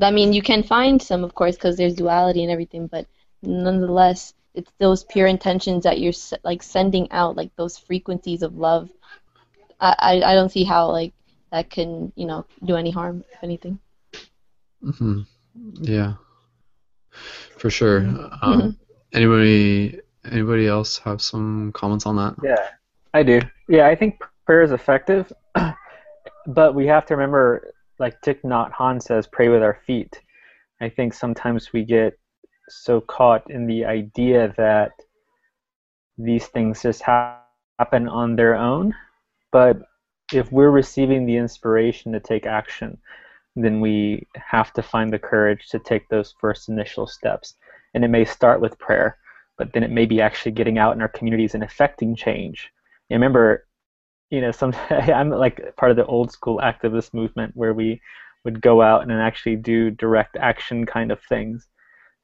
I 0.00 0.10
mean, 0.10 0.32
you 0.32 0.42
can 0.42 0.62
find 0.62 1.02
some, 1.02 1.24
of 1.24 1.34
course, 1.34 1.56
because 1.56 1.76
there's 1.76 1.94
duality 1.94 2.42
and 2.42 2.52
everything, 2.52 2.86
but 2.86 3.06
nonetheless, 3.42 4.32
it's 4.54 4.72
those 4.78 5.04
pure 5.04 5.26
intentions 5.26 5.84
that 5.84 6.00
you're 6.00 6.12
like 6.44 6.62
sending 6.62 7.10
out, 7.10 7.36
like 7.36 7.54
those 7.56 7.76
frequencies 7.76 8.42
of 8.42 8.56
love. 8.56 8.90
I, 9.80 9.94
I, 9.98 10.32
I 10.32 10.34
don't 10.34 10.50
see 10.50 10.64
how 10.64 10.90
like 10.90 11.12
that 11.52 11.70
can 11.70 12.12
you 12.16 12.26
know 12.26 12.44
do 12.64 12.76
any 12.76 12.90
harm 12.90 13.24
if 13.32 13.44
anything. 13.44 13.78
Mm-hmm. 14.82 15.20
Yeah, 15.80 16.14
for 17.56 17.70
sure. 17.70 18.00
Mm-hmm. 18.00 18.44
Um. 18.44 18.78
Anybody 19.14 20.00
anybody 20.24 20.66
else 20.66 20.98
have 20.98 21.20
some 21.20 21.70
comments 21.72 22.06
on 22.06 22.16
that? 22.16 22.34
Yeah, 22.42 22.68
I 23.12 23.22
do. 23.22 23.40
Yeah, 23.68 23.86
I 23.86 23.94
think 23.94 24.22
prayer 24.46 24.62
is 24.62 24.72
effective, 24.72 25.30
but 26.46 26.74
we 26.74 26.86
have 26.86 27.04
to 27.06 27.14
remember, 27.14 27.72
like 27.98 28.20
Thich 28.22 28.40
Nhat 28.42 28.72
Hanh 28.72 29.02
says, 29.02 29.26
pray 29.26 29.48
with 29.48 29.62
our 29.62 29.78
feet. 29.86 30.20
I 30.80 30.88
think 30.88 31.12
sometimes 31.14 31.72
we 31.72 31.84
get 31.84 32.18
so 32.68 33.00
caught 33.02 33.50
in 33.50 33.66
the 33.66 33.84
idea 33.84 34.54
that 34.56 34.92
these 36.16 36.46
things 36.46 36.82
just 36.82 37.02
happen 37.02 38.08
on 38.08 38.36
their 38.36 38.54
own, 38.54 38.94
but 39.50 39.76
if 40.34 40.50
we're 40.52 40.70
receiving 40.70 41.26
the 41.26 41.36
inspiration 41.36 42.12
to 42.12 42.20
take 42.20 42.46
action, 42.46 42.98
then 43.56 43.80
we 43.80 44.26
have 44.36 44.72
to 44.72 44.82
find 44.82 45.12
the 45.12 45.18
courage 45.18 45.68
to 45.68 45.78
take 45.78 46.08
those 46.08 46.34
first 46.40 46.68
initial 46.68 47.06
steps. 47.06 47.54
And 47.94 48.04
it 48.04 48.08
may 48.08 48.24
start 48.24 48.60
with 48.60 48.78
prayer, 48.78 49.18
but 49.58 49.72
then 49.72 49.82
it 49.82 49.90
may 49.90 50.06
be 50.06 50.20
actually 50.20 50.52
getting 50.52 50.78
out 50.78 50.94
in 50.94 51.02
our 51.02 51.08
communities 51.08 51.54
and 51.54 51.62
affecting 51.62 52.16
change. 52.16 52.70
And 53.10 53.16
remember, 53.16 53.66
you 54.30 54.40
know, 54.40 54.52
some 54.52 54.74
I'm 54.90 55.30
like 55.30 55.76
part 55.76 55.90
of 55.90 55.96
the 55.96 56.06
old 56.06 56.32
school 56.32 56.60
activist 56.62 57.12
movement 57.12 57.52
where 57.54 57.74
we 57.74 58.00
would 58.44 58.60
go 58.60 58.82
out 58.82 59.02
and 59.02 59.12
actually 59.12 59.56
do 59.56 59.90
direct 59.90 60.36
action 60.36 60.86
kind 60.86 61.12
of 61.12 61.20
things. 61.28 61.68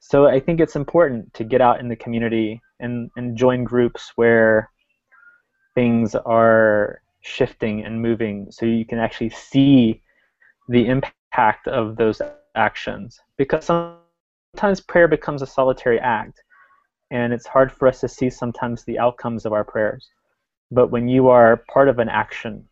So 0.01 0.27
I 0.27 0.41
think 0.41 0.61
it's 0.61 0.77
important 0.77 1.35
to 1.35 1.45
get 1.45 1.61
out 1.61 1.81
in 1.81 1.89
the 1.89 1.97
community 1.97 2.61
and, 2.81 3.11
and 3.17 3.37
join 3.37 3.65
groups 3.65 4.13
where 4.17 4.71
things 5.75 6.15
are 6.15 7.03
shifting 7.21 7.85
and 7.85 8.01
moving 8.01 8.49
so 8.51 8.67
you 8.67 8.85
can 8.85 8.99
actually 8.99 9.31
see 9.31 10.03
the 10.69 10.87
impact 10.87 11.69
of 11.69 11.97
those 11.97 12.21
actions. 12.55 13.21
Because 13.37 13.65
sometimes 13.65 14.81
prayer 14.81 15.09
becomes 15.09 15.43
a 15.43 15.47
solitary 15.47 15.99
act 16.01 16.43
and 17.11 17.33
it's 17.33 17.47
hard 17.47 17.73
for 17.73 17.89
us 17.89 18.01
to 18.01 18.09
see 18.09 18.29
sometimes 18.29 18.85
the 18.85 18.99
outcomes 18.99 19.47
of 19.47 19.53
our 19.53 19.65
prayers. 19.65 20.09
But 20.71 20.91
when 20.91 21.09
you 21.09 21.29
are 21.29 21.65
part 21.73 21.89
of 21.89 21.99
an 21.99 22.09
action 22.09 22.69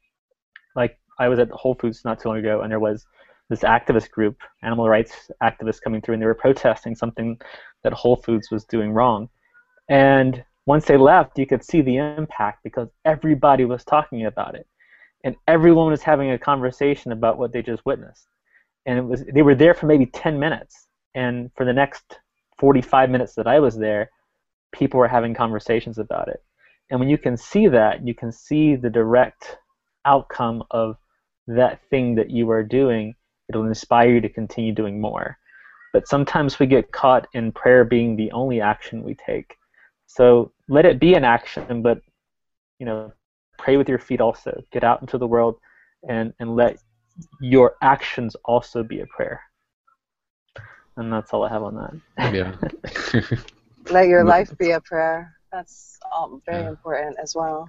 like 0.77 0.99
i 1.19 1.29
was 1.29 1.41
at 1.41 1.51
whole 1.51 1.75
foods 1.75 2.03
not 2.05 2.21
too 2.21 2.29
long 2.29 2.39
ago 2.39 2.61
and 2.61 2.71
there 2.71 2.79
was 2.79 3.07
this 3.49 3.61
activist 3.61 4.11
group 4.11 4.37
animal 4.63 4.89
rights 4.89 5.31
activists 5.43 5.81
coming 5.81 6.01
through 6.01 6.15
and 6.15 6.23
they 6.23 6.27
were 6.27 6.35
protesting 6.35 6.95
something 6.95 7.41
that 7.83 7.93
whole 7.93 8.17
foods 8.17 8.51
was 8.51 8.65
doing 8.65 8.93
wrong. 8.93 9.29
And 9.89 10.45
once 10.67 10.85
they 10.85 10.97
left, 10.97 11.39
you 11.39 11.47
could 11.47 11.65
see 11.65 11.81
the 11.81 11.97
impact 11.97 12.63
because 12.65 12.89
everybody 13.05 13.65
was 13.65 13.85
talking 13.85 14.27
about 14.27 14.57
it, 14.57 14.67
and 15.25 15.37
everyone 15.47 15.91
was 15.91 16.03
having 16.03 16.33
a 16.33 16.39
conversation 16.39 17.13
about 17.13 17.39
what 17.39 17.53
they 17.53 17.63
just 17.63 17.87
witnessed. 17.87 18.27
And 18.85 18.99
it 18.99 19.03
was 19.03 19.25
they 19.33 19.43
were 19.43 19.55
there 19.55 19.75
for 19.75 19.87
maybe 19.87 20.07
10 20.07 20.39
minutes, 20.39 20.89
and 21.15 21.51
for 21.57 21.65
the 21.65 21.73
next 21.73 22.19
45 22.59 23.11
minutes 23.11 23.35
that 23.35 23.47
I 23.47 23.61
was 23.61 23.77
there, 23.77 24.11
people 24.73 24.99
were 24.99 25.09
having 25.09 25.35
conversations 25.35 25.99
about 25.99 26.29
it. 26.29 26.43
And 26.91 27.01
when 27.01 27.09
you 27.09 27.19
can 27.19 27.37
see 27.37 27.69
that, 27.69 28.07
you 28.07 28.15
can 28.15 28.33
see 28.33 28.77
the 28.77 28.91
direct 28.91 29.59
outcome 30.05 30.65
of 30.71 30.97
that 31.47 31.81
thing 31.91 32.15
that 32.17 32.31
you 32.31 32.51
are 32.51 32.63
doing. 32.63 33.15
It'll 33.49 33.67
inspire 33.67 34.15
you 34.15 34.21
to 34.21 34.29
continue 34.29 34.73
doing 34.73 35.01
more. 35.01 35.39
But 35.93 36.09
sometimes 36.09 36.59
we 36.59 36.67
get 36.67 36.93
caught 36.93 37.27
in 37.35 37.53
prayer 37.53 37.85
being 37.85 38.17
the 38.17 38.31
only 38.33 38.61
action 38.61 39.03
we 39.03 39.15
take 39.15 39.57
so 40.07 40.53
let 40.69 40.85
it 40.85 40.99
be 40.99 41.15
an 41.15 41.25
action, 41.25 41.83
but 41.83 42.01
you 42.79 42.87
know, 42.87 43.13
pray 43.59 43.77
with 43.77 43.89
your 43.89 43.99
feet 43.99 44.21
also. 44.21 44.63
Get 44.73 44.85
out 44.85 45.01
into 45.01 45.19
the 45.19 45.27
world 45.27 45.59
and, 46.09 46.33
and 46.39 46.57
let 46.57 46.79
your 47.41 47.77
actions 47.83 48.37
also 48.45 48.83
be 48.83 49.01
a 49.01 49.07
prayer. 49.07 49.41
And 50.97 51.13
that's 51.13 51.33
all 51.33 51.45
I 51.45 51.51
have 51.51 51.63
on 51.63 52.03
that. 52.17 52.35
Yeah. 52.35 52.55
let 53.91 54.09
your 54.09 54.25
life 54.25 54.57
be 54.59 54.71
a 54.71 54.81
prayer. 54.81 55.35
That's 55.53 55.99
um, 56.17 56.43
very 56.47 56.63
yeah. 56.63 56.71
important 56.71 57.17
as 57.23 57.35
well. 57.35 57.69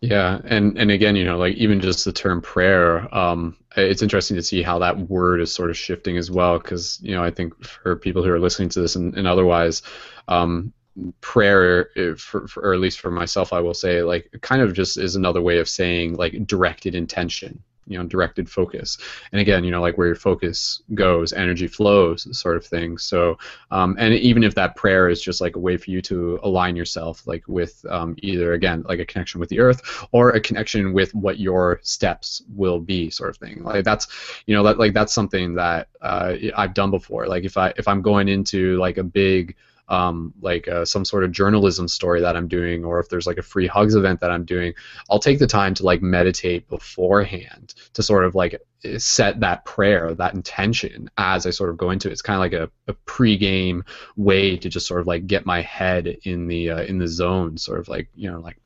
Yeah, 0.00 0.40
and 0.44 0.78
and 0.78 0.92
again, 0.92 1.16
you 1.16 1.24
know, 1.24 1.36
like 1.38 1.56
even 1.56 1.80
just 1.80 2.04
the 2.04 2.12
term 2.12 2.40
prayer, 2.40 3.12
um, 3.12 3.56
it's 3.76 4.00
interesting 4.00 4.36
to 4.36 4.42
see 4.44 4.62
how 4.62 4.78
that 4.78 4.96
word 4.96 5.40
is 5.40 5.52
sort 5.52 5.70
of 5.70 5.76
shifting 5.76 6.16
as 6.16 6.30
well, 6.30 6.58
because 6.58 7.00
you 7.02 7.16
know, 7.16 7.24
I 7.24 7.32
think 7.32 7.60
for 7.64 7.96
people 7.96 8.22
who 8.22 8.30
are 8.30 8.38
listening 8.38 8.68
to 8.70 8.80
this 8.80 8.94
and, 8.94 9.16
and 9.16 9.26
otherwise, 9.26 9.82
um, 10.28 10.72
prayer 11.20 11.90
eh, 11.96 12.14
for, 12.16 12.48
for, 12.48 12.64
or 12.64 12.74
at 12.74 12.80
least 12.80 13.00
for 13.00 13.10
myself 13.10 13.52
i 13.52 13.60
will 13.60 13.74
say 13.74 14.02
like 14.02 14.30
kind 14.40 14.62
of 14.62 14.72
just 14.72 14.96
is 14.96 15.16
another 15.16 15.42
way 15.42 15.58
of 15.58 15.68
saying 15.68 16.14
like 16.14 16.46
directed 16.46 16.94
intention 16.94 17.62
you 17.88 17.98
know 17.98 18.04
directed 18.04 18.48
focus. 18.48 18.98
And 19.32 19.40
again 19.40 19.64
you 19.64 19.70
know 19.70 19.80
like 19.80 19.98
where 19.98 20.06
your 20.06 20.16
focus 20.16 20.82
goes 20.94 21.32
energy 21.32 21.66
flows 21.66 22.38
sort 22.38 22.56
of 22.56 22.64
thing. 22.64 22.98
So 22.98 23.38
um, 23.70 23.96
and 23.98 24.14
even 24.14 24.44
if 24.44 24.54
that 24.54 24.76
prayer 24.76 25.08
is 25.08 25.20
just 25.20 25.40
like 25.40 25.56
a 25.56 25.58
way 25.58 25.76
for 25.76 25.90
you 25.90 26.00
to 26.02 26.38
align 26.42 26.76
yourself 26.76 27.26
like 27.26 27.46
with 27.48 27.84
um, 27.88 28.14
either 28.18 28.52
again 28.52 28.84
like 28.88 29.00
a 29.00 29.06
connection 29.06 29.40
with 29.40 29.48
the 29.48 29.60
earth 29.60 30.06
or 30.12 30.30
a 30.30 30.40
connection 30.40 30.92
with 30.92 31.14
what 31.14 31.38
your 31.38 31.80
steps 31.82 32.42
will 32.54 32.78
be 32.78 33.10
sort 33.10 33.30
of 33.30 33.36
thing. 33.38 33.62
Like 33.62 33.84
that's 33.84 34.06
you 34.46 34.54
know 34.54 34.62
that 34.64 34.78
like 34.78 34.92
that's 34.92 35.14
something 35.14 35.54
that 35.54 35.88
uh, 36.02 36.34
i've 36.56 36.74
done 36.74 36.90
before. 36.90 37.26
Like 37.26 37.44
if 37.44 37.56
i 37.56 37.72
if 37.76 37.88
i'm 37.88 38.02
going 38.02 38.28
into 38.28 38.76
like 38.78 38.98
a 38.98 39.04
big 39.04 39.56
um, 39.88 40.34
like 40.40 40.68
uh, 40.68 40.84
some 40.84 41.04
sort 41.04 41.24
of 41.24 41.32
journalism 41.32 41.88
story 41.88 42.20
that 42.20 42.36
I'm 42.36 42.48
doing, 42.48 42.84
or 42.84 43.00
if 43.00 43.08
there's 43.08 43.26
like 43.26 43.38
a 43.38 43.42
free 43.42 43.66
hugs 43.66 43.94
event 43.94 44.20
that 44.20 44.30
I'm 44.30 44.44
doing, 44.44 44.74
I'll 45.10 45.18
take 45.18 45.38
the 45.38 45.46
time 45.46 45.74
to 45.74 45.84
like 45.84 46.02
meditate 46.02 46.68
beforehand 46.68 47.74
to 47.94 48.02
sort 48.02 48.24
of 48.24 48.34
like 48.34 48.60
set 48.98 49.40
that 49.40 49.64
prayer, 49.64 50.14
that 50.14 50.34
intention 50.34 51.10
as 51.18 51.46
I 51.46 51.50
sort 51.50 51.70
of 51.70 51.76
go 51.76 51.90
into 51.90 52.08
it. 52.08 52.12
It's 52.12 52.22
kind 52.22 52.36
of 52.36 52.40
like 52.40 52.52
a, 52.52 52.90
a 52.90 52.94
pre-game 53.06 53.84
way 54.16 54.56
to 54.56 54.68
just 54.68 54.86
sort 54.86 55.00
of 55.00 55.06
like 55.06 55.26
get 55.26 55.46
my 55.46 55.62
head 55.62 56.18
in 56.24 56.48
the 56.48 56.70
uh, 56.70 56.82
in 56.82 56.98
the 56.98 57.08
zone, 57.08 57.56
sort 57.56 57.80
of 57.80 57.88
like 57.88 58.08
you 58.14 58.30
know 58.30 58.40
like 58.40 58.58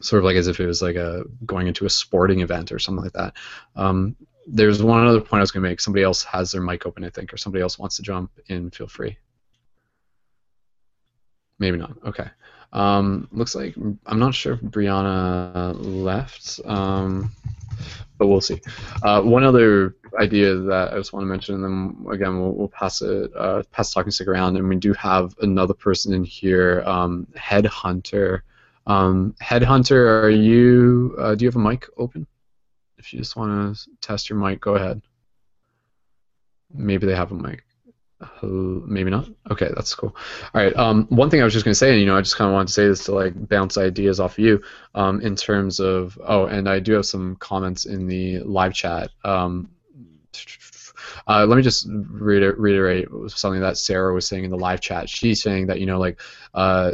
sort 0.00 0.18
of 0.18 0.24
like 0.24 0.36
as 0.36 0.48
if 0.48 0.60
it 0.60 0.66
was 0.66 0.82
like 0.82 0.96
a 0.96 1.24
going 1.46 1.66
into 1.66 1.86
a 1.86 1.90
sporting 1.90 2.40
event 2.40 2.72
or 2.72 2.78
something 2.78 3.04
like 3.04 3.12
that. 3.14 3.34
Um, 3.76 4.16
there's 4.46 4.82
one 4.82 5.06
other 5.06 5.20
point 5.20 5.38
I 5.38 5.40
was 5.40 5.52
going 5.52 5.62
to 5.62 5.68
make. 5.68 5.80
Somebody 5.80 6.02
else 6.02 6.24
has 6.24 6.50
their 6.50 6.60
mic 6.60 6.84
open, 6.84 7.04
I 7.04 7.10
think, 7.10 7.32
or 7.32 7.36
somebody 7.36 7.62
else 7.62 7.78
wants 7.78 7.96
to 7.96 8.02
jump 8.02 8.32
in. 8.48 8.70
Feel 8.70 8.88
free. 8.88 9.16
Maybe 11.62 11.78
not. 11.78 11.96
Okay. 12.04 12.28
Um, 12.72 13.28
looks 13.30 13.54
like 13.54 13.76
I'm 14.06 14.18
not 14.18 14.34
sure 14.34 14.54
if 14.54 14.60
Brianna 14.62 15.76
left, 15.78 16.58
um, 16.64 17.30
but 18.18 18.26
we'll 18.26 18.40
see. 18.40 18.60
Uh, 19.04 19.22
one 19.22 19.44
other 19.44 19.94
idea 20.18 20.56
that 20.56 20.92
I 20.92 20.96
just 20.96 21.12
want 21.12 21.22
to 21.22 21.28
mention, 21.28 21.54
and 21.54 21.62
then 21.62 22.12
again 22.12 22.40
we'll, 22.40 22.50
we'll 22.50 22.66
pass 22.66 23.00
it, 23.00 23.30
uh, 23.36 23.62
pass 23.70 23.92
talking 23.92 24.10
stick 24.10 24.26
around, 24.26 24.56
and 24.56 24.68
we 24.68 24.74
do 24.74 24.92
have 24.94 25.36
another 25.40 25.72
person 25.72 26.12
in 26.12 26.24
here, 26.24 26.82
um, 26.84 27.28
Headhunter. 27.36 28.40
Um, 28.88 29.36
Headhunter, 29.40 30.24
are 30.24 30.30
you? 30.30 31.14
Uh, 31.16 31.36
do 31.36 31.44
you 31.44 31.48
have 31.48 31.54
a 31.54 31.60
mic 31.60 31.86
open? 31.96 32.26
If 32.98 33.12
you 33.12 33.20
just 33.20 33.36
want 33.36 33.76
to 33.76 33.90
test 34.00 34.28
your 34.28 34.36
mic, 34.40 34.60
go 34.60 34.74
ahead. 34.74 35.00
Maybe 36.74 37.06
they 37.06 37.14
have 37.14 37.30
a 37.30 37.36
mic. 37.36 37.62
Maybe 38.42 39.10
not. 39.10 39.28
Okay, 39.50 39.70
that's 39.74 39.94
cool. 39.94 40.14
All 40.54 40.62
right. 40.62 40.74
Um, 40.76 41.06
one 41.08 41.30
thing 41.30 41.40
I 41.40 41.44
was 41.44 41.52
just 41.52 41.64
going 41.64 41.72
to 41.72 41.78
say, 41.78 41.90
and 41.90 42.00
you 42.00 42.06
know, 42.06 42.16
I 42.16 42.20
just 42.20 42.36
kind 42.36 42.48
of 42.48 42.54
wanted 42.54 42.68
to 42.68 42.72
say 42.72 42.88
this 42.88 43.04
to 43.04 43.12
like 43.12 43.48
bounce 43.48 43.78
ideas 43.78 44.20
off 44.20 44.32
of 44.32 44.38
you, 44.38 44.62
um, 44.94 45.20
in 45.20 45.36
terms 45.36 45.80
of. 45.80 46.18
Oh, 46.24 46.46
and 46.46 46.68
I 46.68 46.80
do 46.80 46.92
have 46.94 47.06
some 47.06 47.36
comments 47.36 47.84
in 47.84 48.06
the 48.06 48.40
live 48.40 48.74
chat. 48.74 49.10
Um, 49.24 49.70
uh, 51.26 51.46
let 51.46 51.56
me 51.56 51.62
just 51.62 51.86
reiterate 51.88 53.08
something 53.28 53.60
that 53.60 53.78
Sarah 53.78 54.14
was 54.14 54.26
saying 54.26 54.44
in 54.44 54.50
the 54.50 54.56
live 54.56 54.80
chat. 54.80 55.08
She's 55.08 55.42
saying 55.42 55.66
that 55.66 55.80
you 55.80 55.86
know, 55.86 55.98
like, 55.98 56.20
uh, 56.54 56.92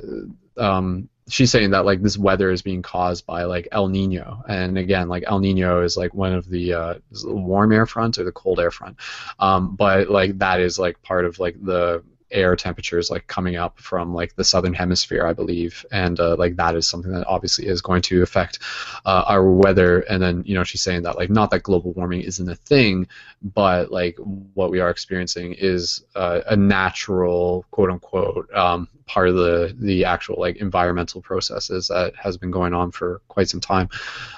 um, 0.57 1.09
she's 1.29 1.51
saying 1.51 1.71
that 1.71 1.85
like 1.85 2.03
this 2.03 2.19
weather 2.19 2.51
is 2.51 2.63
being 2.63 2.83
caused 2.83 3.27
by 3.27 3.45
like 3.45 3.69
El 3.73 3.89
Nino, 3.89 4.43
and 4.49 4.79
again, 4.79 5.09
like 5.09 5.25
El 5.27 5.41
Nino 5.41 5.83
is 5.83 5.97
like 5.97 6.15
one 6.15 6.33
of 6.33 6.49
the 6.49 6.73
uh, 6.73 6.95
warm 7.25 7.73
air 7.73 7.87
fronts 7.87 8.19
or 8.19 8.25
the 8.25 8.33
cold 8.33 8.61
air 8.61 8.71
front, 8.71 8.97
um, 9.39 9.77
but 9.77 10.11
like 10.11 10.39
that 10.39 10.61
is 10.61 10.79
like 10.79 11.03
part 11.03 11.25
of 11.25 11.39
like 11.39 11.57
the 11.63 12.03
air 12.31 12.57
temperatures 12.57 13.11
like 13.11 13.27
coming 13.27 13.57
up 13.57 13.79
from 13.79 14.15
like 14.15 14.35
the 14.37 14.45
southern 14.45 14.75
hemisphere, 14.75 15.27
I 15.27 15.33
believe, 15.33 15.85
and 15.91 16.19
uh, 16.21 16.37
like 16.37 16.57
that 16.57 16.75
is 16.75 16.87
something 16.87 17.13
that 17.13 17.27
obviously 17.27 17.67
is 17.67 17.81
going 17.81 18.03
to 18.03 18.23
affect 18.23 18.59
uh, 19.05 19.25
our 19.27 19.51
weather. 19.51 20.01
And 20.01 20.23
then 20.23 20.43
you 20.47 20.55
know 20.55 20.65
she's 20.65 20.83
saying 20.83 21.03
that 21.03 21.17
like 21.17 21.31
not 21.31 21.51
that 21.51 21.63
global 21.63 21.93
warming 21.93 22.23
isn't 22.23 22.49
a 22.49 22.55
thing, 22.55 23.09
but 23.43 23.91
like 23.91 24.17
what 24.55 24.71
we 24.71 24.81
are 24.81 24.91
experiencing 24.91 25.55
is 25.55 26.05
uh, 26.15 26.41
a 26.47 26.57
natural 26.57 27.65
quote 27.71 27.91
unquote 27.91 28.53
um, 28.55 28.89
part 29.07 29.29
of 29.29 29.37
the 29.37 29.75
the 29.79 30.05
actual 30.05 30.37
like 30.39 30.57
environmental 30.57 31.21
processes 31.21 31.89
that 31.89 32.15
has 32.17 32.37
been 32.37 32.51
going 32.51 32.75
on 32.75 32.91
for 32.91 33.21
quite 33.29 33.49
some 33.49 33.61
time. 33.61 33.89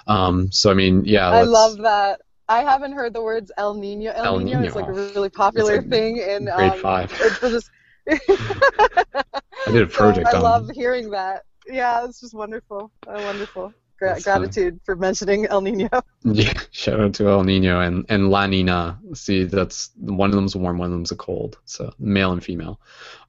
Um, 0.06 0.50
so 0.52 0.70
I 0.70 0.74
mean, 0.74 1.04
yeah, 1.04 1.28
I 1.28 1.42
love 1.42 1.78
that. 1.78 2.20
I 2.50 2.62
haven't 2.62 2.92
heard 2.92 3.12
the 3.12 3.22
words 3.22 3.52
El 3.56 3.74
Nino. 3.74 4.10
El, 4.10 4.24
El 4.24 4.38
Nino, 4.40 4.58
Nino, 4.58 4.68
is 4.68 4.74
like 4.74 4.88
a 4.88 4.92
really 4.92 5.28
popular 5.28 5.76
like 5.76 5.88
thing 5.88 6.16
in 6.16 6.46
grade 6.46 6.72
um, 6.72 6.78
five. 6.80 7.16
Just, 7.40 7.70
I 8.10 9.72
did 9.72 9.82
a 9.82 9.86
project 9.86 10.30
so 10.30 10.36
I 10.36 10.40
on. 10.40 10.46
I 10.46 10.48
love 10.48 10.70
hearing 10.70 11.10
that. 11.10 11.44
Yeah, 11.66 12.04
it's 12.04 12.20
just 12.20 12.34
wonderful. 12.34 12.90
Uh, 13.06 13.20
wonderful. 13.24 13.72
Gra- 13.98 14.20
gratitude 14.20 14.80
for 14.84 14.96
mentioning 14.96 15.46
El 15.46 15.60
Nino. 15.60 15.88
Yeah, 16.24 16.52
shout 16.70 17.00
out 17.00 17.14
to 17.14 17.28
El 17.28 17.44
Nino 17.44 17.80
and, 17.80 18.06
and 18.08 18.30
La 18.30 18.46
Nina. 18.46 18.98
See, 19.14 19.44
that's 19.44 19.90
one 19.96 20.30
of 20.30 20.36
them's 20.36 20.56
warm, 20.56 20.78
one 20.78 20.86
of 20.86 20.92
them's 20.92 21.12
a 21.12 21.16
cold. 21.16 21.58
So 21.64 21.92
male 21.98 22.32
and 22.32 22.42
female 22.42 22.80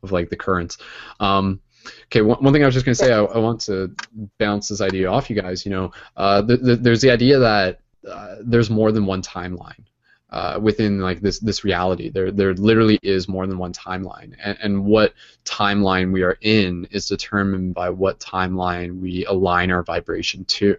of 0.04 0.12
like 0.12 0.30
the 0.30 0.36
currents. 0.36 0.78
Um, 1.20 1.62
okay, 2.06 2.22
one, 2.22 2.44
one 2.44 2.54
thing 2.54 2.64
I 2.64 2.66
was 2.66 2.74
just 2.74 2.86
going 2.86 2.96
to 2.96 3.04
say, 3.04 3.14
I, 3.14 3.20
I, 3.20 3.38
want 3.38 3.62
to 3.62 3.94
bounce 4.40 4.70
this 4.70 4.82
idea 4.82 5.10
off 5.10 5.30
you 5.30 5.42
guys. 5.42 5.66
You 5.66 5.72
know, 5.72 5.92
uh, 6.18 6.42
the, 6.42 6.58
the, 6.58 6.76
there's 6.76 7.02
the 7.02 7.12
idea 7.12 7.40
that 7.40 7.80
uh, 8.10 8.36
there's 8.42 8.70
more 8.70 8.92
than 8.92 9.06
one 9.06 9.22
timeline 9.22 9.86
uh, 10.32 10.58
within 10.62 11.00
like 11.00 11.20
this 11.20 11.40
this 11.40 11.64
reality. 11.64 12.10
There 12.10 12.32
there 12.32 12.54
literally 12.54 13.00
is 13.04 13.28
more 13.28 13.46
than 13.48 13.58
one 13.58 13.74
timeline, 13.74 14.36
and, 14.42 14.58
and 14.62 14.86
what 14.86 15.14
timeline 15.46 16.14
we 16.14 16.24
are 16.24 16.38
in 16.42 16.88
is 16.92 17.08
determined 17.08 17.74
by 17.74 17.90
what 17.90 18.20
timeline 18.20 19.00
we 19.00 19.26
align 19.26 19.72
our 19.72 19.84
vibration 19.84 20.46
to. 20.46 20.78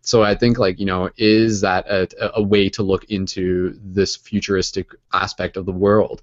So 0.00 0.22
I 0.22 0.34
think 0.34 0.58
like 0.58 0.78
you 0.78 0.86
know 0.86 1.10
is 1.16 1.60
that 1.60 1.86
a, 1.88 2.08
a 2.34 2.42
way 2.42 2.68
to 2.70 2.82
look 2.82 3.04
into 3.04 3.78
this 3.82 4.16
futuristic 4.16 4.88
aspect 5.12 5.56
of 5.56 5.66
the 5.66 5.72
world? 5.72 6.22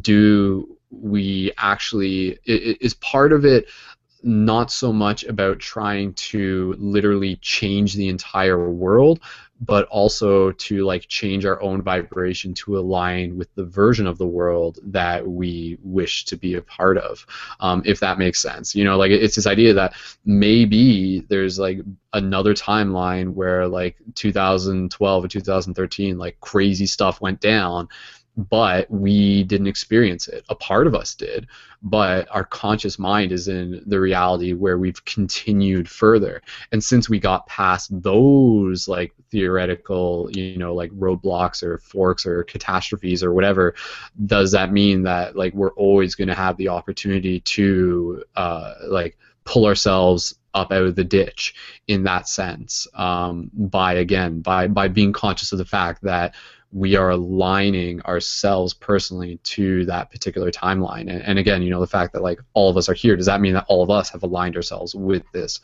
Do 0.00 0.76
we 0.90 1.52
actually 1.58 2.38
is 2.44 2.94
part 2.94 3.32
of 3.32 3.44
it 3.44 3.66
not 4.22 4.70
so 4.70 4.92
much 4.92 5.24
about 5.24 5.58
trying 5.58 6.12
to 6.14 6.76
literally 6.78 7.36
change 7.36 7.94
the 7.94 8.08
entire 8.08 8.70
world, 8.70 9.20
but 9.64 9.86
also 9.88 10.50
to 10.52 10.84
like 10.84 11.06
change 11.06 11.46
our 11.46 11.62
own 11.62 11.82
vibration 11.82 12.52
to 12.52 12.76
align 12.76 13.38
with 13.38 13.54
the 13.54 13.64
version 13.64 14.06
of 14.06 14.18
the 14.18 14.26
world 14.26 14.80
that 14.82 15.26
we 15.26 15.78
wish 15.82 16.24
to 16.24 16.36
be 16.36 16.54
a 16.54 16.62
part 16.62 16.98
of 16.98 17.24
um, 17.60 17.82
if 17.86 18.00
that 18.00 18.18
makes 18.18 18.40
sense. 18.40 18.74
You 18.74 18.84
know 18.84 18.96
like 18.96 19.12
it's 19.12 19.36
this 19.36 19.46
idea 19.46 19.72
that 19.74 19.94
maybe 20.24 21.20
there's 21.28 21.58
like 21.58 21.78
another 22.12 22.54
timeline 22.54 23.32
where 23.34 23.68
like 23.68 23.96
2012 24.14 25.24
or 25.24 25.28
2013 25.28 26.18
like 26.18 26.40
crazy 26.40 26.86
stuff 26.86 27.20
went 27.20 27.40
down 27.40 27.88
but 28.36 28.90
we 28.90 29.44
didn't 29.44 29.66
experience 29.66 30.26
it. 30.28 30.44
A 30.48 30.54
part 30.54 30.86
of 30.86 30.94
us 30.94 31.14
did, 31.14 31.46
but 31.82 32.26
our 32.30 32.44
conscious 32.44 32.98
mind 32.98 33.30
is 33.30 33.48
in 33.48 33.82
the 33.86 34.00
reality 34.00 34.54
where 34.54 34.78
we've 34.78 35.04
continued 35.04 35.88
further. 35.88 36.40
And 36.72 36.82
since 36.82 37.08
we 37.08 37.18
got 37.18 37.46
past 37.46 37.90
those 38.02 38.88
like 38.88 39.12
theoretical, 39.30 40.30
you 40.32 40.56
know, 40.56 40.74
like 40.74 40.90
roadblocks 40.92 41.62
or 41.62 41.78
forks 41.78 42.24
or 42.24 42.44
catastrophes 42.44 43.22
or 43.22 43.32
whatever, 43.32 43.74
does 44.24 44.52
that 44.52 44.72
mean 44.72 45.02
that 45.02 45.36
like 45.36 45.52
we're 45.52 45.72
always 45.72 46.14
going 46.14 46.28
to 46.28 46.34
have 46.34 46.56
the 46.56 46.68
opportunity 46.68 47.40
to 47.40 48.24
uh, 48.36 48.74
like 48.86 49.18
pull 49.44 49.66
ourselves 49.66 50.36
up 50.54 50.70
out 50.70 50.84
of 50.84 50.96
the 50.96 51.04
ditch 51.04 51.54
in 51.88 52.04
that 52.04 52.28
sense 52.28 52.86
um, 52.94 53.50
by 53.54 53.94
again 53.94 54.40
by 54.40 54.68
by 54.68 54.86
being 54.86 55.12
conscious 55.12 55.50
of 55.52 55.58
the 55.58 55.64
fact 55.64 56.02
that 56.02 56.34
we 56.72 56.96
are 56.96 57.10
aligning 57.10 58.00
ourselves 58.02 58.72
personally 58.72 59.38
to 59.42 59.84
that 59.84 60.10
particular 60.10 60.50
timeline. 60.50 61.02
And, 61.02 61.22
and, 61.22 61.38
again, 61.38 61.62
you 61.62 61.70
know, 61.70 61.80
the 61.80 61.86
fact 61.86 62.14
that 62.14 62.22
like 62.22 62.40
all 62.54 62.70
of 62.70 62.76
us 62.78 62.88
are 62.88 62.94
here, 62.94 63.14
does 63.16 63.26
that 63.26 63.40
mean 63.40 63.52
that 63.54 63.66
all 63.68 63.82
of 63.82 63.90
us 63.90 64.08
have 64.10 64.22
aligned 64.22 64.56
ourselves 64.56 64.94
with 64.94 65.22
this 65.32 65.60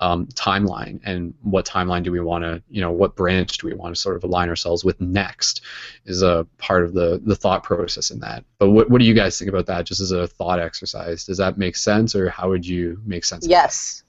um, 0.00 0.26
timeline? 0.26 1.00
And 1.04 1.34
what 1.42 1.64
timeline 1.64 2.02
do 2.02 2.10
we 2.10 2.20
want 2.20 2.42
to, 2.42 2.60
you 2.68 2.80
know, 2.80 2.90
what 2.90 3.14
branch 3.14 3.58
do 3.58 3.68
we 3.68 3.74
want 3.74 3.94
to 3.94 4.00
sort 4.00 4.16
of 4.16 4.24
align 4.24 4.48
ourselves 4.48 4.84
with 4.84 5.00
next? 5.00 5.60
Is 6.06 6.22
a 6.22 6.46
part 6.58 6.84
of 6.84 6.92
the 6.92 7.20
the 7.24 7.36
thought 7.36 7.62
process 7.62 8.10
in 8.10 8.18
that. 8.20 8.44
But 8.58 8.70
what 8.70 8.90
what 8.90 9.00
do 9.00 9.04
you 9.06 9.14
guys 9.14 9.38
think 9.38 9.48
about 9.48 9.66
that? 9.66 9.86
Just 9.86 10.00
as 10.00 10.10
a 10.10 10.26
thought 10.26 10.58
exercise, 10.58 11.24
does 11.24 11.38
that 11.38 11.56
make 11.56 11.76
sense, 11.76 12.16
or 12.16 12.30
how 12.30 12.48
would 12.48 12.66
you 12.66 13.00
make 13.06 13.24
sense? 13.24 13.46
Yes. 13.46 14.02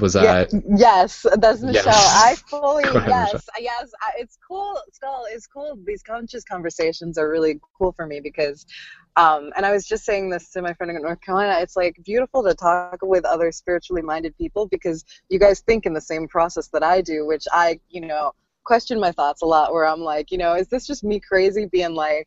Was 0.00 0.14
that 0.14 0.52
yeah, 0.52 0.60
yes 0.76 1.24
that's 1.38 1.62
michelle 1.62 1.84
yes. 1.86 2.22
i 2.24 2.34
fully 2.48 2.82
ahead, 2.82 3.08
yes 3.08 3.32
michelle. 3.32 3.42
yes 3.60 3.92
I, 4.00 4.10
it's 4.18 4.36
cool 4.46 4.76
still 4.92 5.24
it's 5.30 5.46
cool 5.46 5.78
these 5.84 6.02
conscious 6.02 6.42
conversations 6.42 7.16
are 7.18 7.28
really 7.28 7.60
cool 7.78 7.92
for 7.92 8.06
me 8.06 8.20
because 8.20 8.66
um, 9.16 9.50
and 9.56 9.64
i 9.64 9.70
was 9.70 9.86
just 9.86 10.04
saying 10.04 10.28
this 10.28 10.50
to 10.50 10.62
my 10.62 10.74
friend 10.74 10.90
in 10.90 11.00
north 11.00 11.20
carolina 11.20 11.60
it's 11.60 11.76
like 11.76 11.96
beautiful 12.04 12.42
to 12.42 12.54
talk 12.54 12.98
with 13.02 13.24
other 13.24 13.52
spiritually 13.52 14.02
minded 14.02 14.36
people 14.36 14.66
because 14.66 15.04
you 15.28 15.38
guys 15.38 15.60
think 15.60 15.86
in 15.86 15.92
the 15.92 16.00
same 16.00 16.26
process 16.26 16.66
that 16.68 16.82
i 16.82 17.00
do 17.00 17.24
which 17.24 17.44
i 17.52 17.78
you 17.90 18.00
know 18.00 18.32
question 18.64 18.98
my 18.98 19.12
thoughts 19.12 19.42
a 19.42 19.46
lot 19.46 19.72
where 19.72 19.86
i'm 19.86 20.00
like 20.00 20.32
you 20.32 20.38
know 20.38 20.54
is 20.54 20.66
this 20.68 20.86
just 20.86 21.04
me 21.04 21.20
crazy 21.20 21.66
being 21.70 21.94
like 21.94 22.26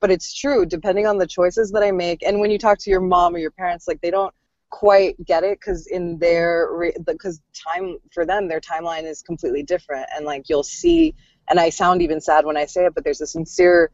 but 0.00 0.10
it's 0.10 0.34
true 0.34 0.66
depending 0.66 1.06
on 1.06 1.16
the 1.16 1.26
choices 1.26 1.70
that 1.70 1.82
i 1.82 1.90
make 1.90 2.22
and 2.22 2.38
when 2.38 2.50
you 2.50 2.58
talk 2.58 2.78
to 2.78 2.90
your 2.90 3.00
mom 3.00 3.34
or 3.34 3.38
your 3.38 3.50
parents 3.50 3.88
like 3.88 4.00
they 4.02 4.10
don't 4.10 4.34
quite 4.72 5.14
get 5.24 5.44
it 5.44 5.60
because 5.60 5.86
in 5.86 6.18
their 6.18 6.92
because 7.06 7.40
time 7.52 7.98
for 8.12 8.24
them 8.26 8.48
their 8.48 8.60
timeline 8.60 9.04
is 9.04 9.22
completely 9.22 9.62
different. 9.62 10.06
And 10.16 10.24
like 10.24 10.48
you'll 10.48 10.64
see 10.64 11.14
and 11.48 11.60
i 11.60 11.68
sound 11.68 12.02
even 12.02 12.20
sad 12.20 12.44
when 12.46 12.56
i 12.56 12.64
say 12.64 12.86
it 12.86 12.94
but 12.94 13.04
there's 13.04 13.20
a 13.20 13.26
sincere 13.26 13.90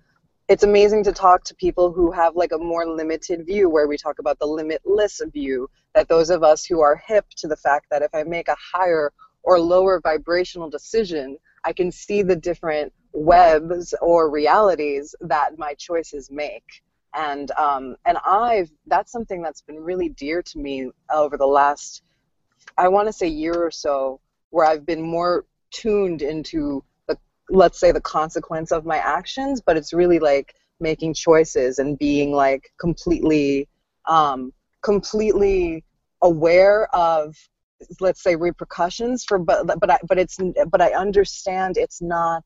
it's 0.49 0.63
amazing 0.63 1.05
to 1.05 1.13
talk 1.13 1.45
to 1.45 1.55
people 1.57 1.93
who 1.93 2.11
have 2.11 2.35
like 2.37 2.53
a 2.53 2.59
more 2.59 2.87
limited 2.87 3.45
view 3.45 3.69
where 3.69 3.87
we 3.87 3.99
talk 3.99 4.19
about 4.19 4.39
the 4.39 4.47
limitless 4.47 5.21
view 5.33 5.69
that 5.95 6.09
those 6.09 6.31
of 6.31 6.43
us 6.43 6.65
who 6.65 6.81
are 6.81 7.03
hip 7.07 7.27
to 7.37 7.49
the 7.49 7.57
fact 7.57 7.87
that 7.91 8.03
if 8.03 8.15
i 8.15 8.23
make 8.23 8.49
a 8.49 8.57
higher 8.59 9.13
or 9.43 9.61
lower 9.61 10.01
vibrational 10.01 10.71
decision 10.71 11.37
i 11.65 11.73
can 11.73 11.91
see 11.91 12.23
the 12.23 12.37
different 12.37 12.93
webs 13.13 13.95
or 14.01 14.31
realities 14.31 15.15
that 15.21 15.59
my 15.59 15.75
choices 15.75 16.31
make 16.31 16.83
and 17.15 17.51
um, 17.53 17.97
and 18.07 18.19
I've 18.27 18.71
that's 18.87 19.13
something 19.13 19.43
that's 19.43 19.63
been 19.63 19.81
really 19.81 20.11
dear 20.11 20.43
to 20.43 20.59
me 20.59 20.91
over 21.13 21.37
the 21.37 21.47
last 21.47 22.03
I 22.77 22.89
want 22.89 23.09
to 23.09 23.13
say 23.13 23.27
year 23.27 23.55
or 23.55 23.71
so 23.71 24.21
where 24.51 24.67
I've 24.67 24.87
been 24.87 25.03
more 25.03 25.45
tuned 25.71 26.23
into 26.23 26.85
the 27.07 27.19
let's 27.51 27.81
say 27.81 27.93
the 27.93 28.01
consequence 28.01 28.73
of 28.73 28.85
my 28.85 28.99
actions 28.99 29.61
but 29.61 29.77
it's 29.77 29.93
really 29.93 30.19
like 30.19 30.55
making 30.81 31.15
choices 31.15 31.79
and 31.79 31.99
being 31.99 32.33
like 32.33 32.71
completely 32.79 33.69
um, 34.07 34.53
completely 34.83 35.85
aware 36.23 36.95
of 36.95 37.37
let's 38.01 38.23
say 38.23 38.35
repercussions 38.37 39.25
for 39.25 39.39
but 39.39 39.67
but 39.67 39.91
I, 39.91 39.99
but 40.09 40.19
it's 40.19 40.39
but 40.69 40.81
I 40.81 40.93
understand 40.93 41.77
it's 41.77 42.03
not 42.03 42.45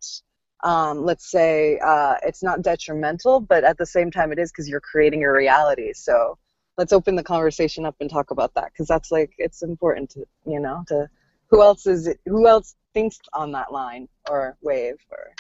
um, 0.63 1.05
let's 1.05 1.31
say 1.31 1.79
uh, 1.85 2.15
it's 2.23 2.43
not 2.43 2.63
detrimental, 2.63 3.41
but 3.41 3.65
at 3.65 3.79
the 3.79 3.87
same 3.87 4.11
time 4.11 4.33
it 4.33 4.39
is 4.39 4.51
because 4.51 4.69
you're 4.69 4.81
creating 4.81 5.21
your 5.21 5.37
reality. 5.37 5.93
So 5.93 6.39
let's 6.79 6.93
open 6.93 7.17
the 7.17 7.23
conversation 7.23 7.85
up 7.85 7.97
and 8.01 8.09
talk 8.09 8.31
about 8.31 8.55
that 8.55 8.73
because 8.73 8.87
that's 8.87 9.11
like 9.11 9.33
it's 9.39 9.63
important 9.63 10.11
to 10.11 10.25
you 10.47 10.61
know 10.61 10.85
to 10.89 11.09
who 11.49 11.63
else 11.63 11.87
is 11.87 12.07
it, 12.07 12.21
who 12.27 12.47
else 12.47 12.77
thinks 12.95 13.19
on 13.33 13.53
that 13.53 13.73
line 13.73 14.09
or 14.29 14.57
wave 14.63 14.97
or. 15.11 15.33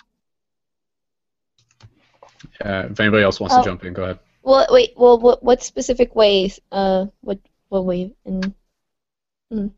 Uh, 2.61 2.89
if 2.91 2.99
anybody 2.99 3.23
else 3.23 3.39
wants 3.39 3.55
oh, 3.55 3.59
to 3.59 3.65
jump 3.65 3.85
in, 3.85 3.93
go 3.93 4.03
ahead. 4.03 4.19
Well, 4.43 4.67
wait. 4.71 4.95
Well, 4.97 5.19
what 5.19 5.43
what 5.43 5.63
specific 5.63 6.17
ways? 6.17 6.59
Uh, 6.71 7.07
what 7.21 7.39
what 7.69 7.85
wave? 7.85 8.13
And, 8.25 8.53
hmm. 9.51 9.69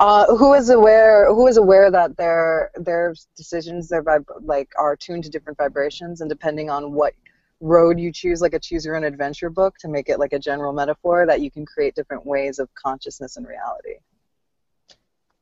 Uh, 0.00 0.26
who 0.36 0.54
is 0.54 0.70
aware? 0.70 1.26
Who 1.34 1.46
is 1.46 1.56
aware 1.56 1.90
that 1.90 2.16
their 2.16 2.70
their 2.74 3.14
decisions, 3.36 3.88
their 3.88 4.02
vib- 4.02 4.42
like, 4.42 4.70
are 4.78 4.96
tuned 4.96 5.24
to 5.24 5.30
different 5.30 5.58
vibrations, 5.58 6.20
and 6.20 6.28
depending 6.28 6.70
on 6.70 6.92
what 6.92 7.14
road 7.60 7.98
you 7.98 8.12
choose, 8.12 8.40
like 8.40 8.54
a 8.54 8.58
choose 8.60 8.84
your 8.84 8.96
own 8.96 9.04
adventure 9.04 9.50
book, 9.50 9.76
to 9.78 9.88
make 9.88 10.08
it 10.08 10.18
like 10.18 10.32
a 10.32 10.38
general 10.38 10.72
metaphor, 10.72 11.26
that 11.26 11.40
you 11.40 11.50
can 11.50 11.64
create 11.66 11.94
different 11.94 12.26
ways 12.26 12.58
of 12.58 12.68
consciousness 12.74 13.36
and 13.36 13.46
reality. 13.46 13.96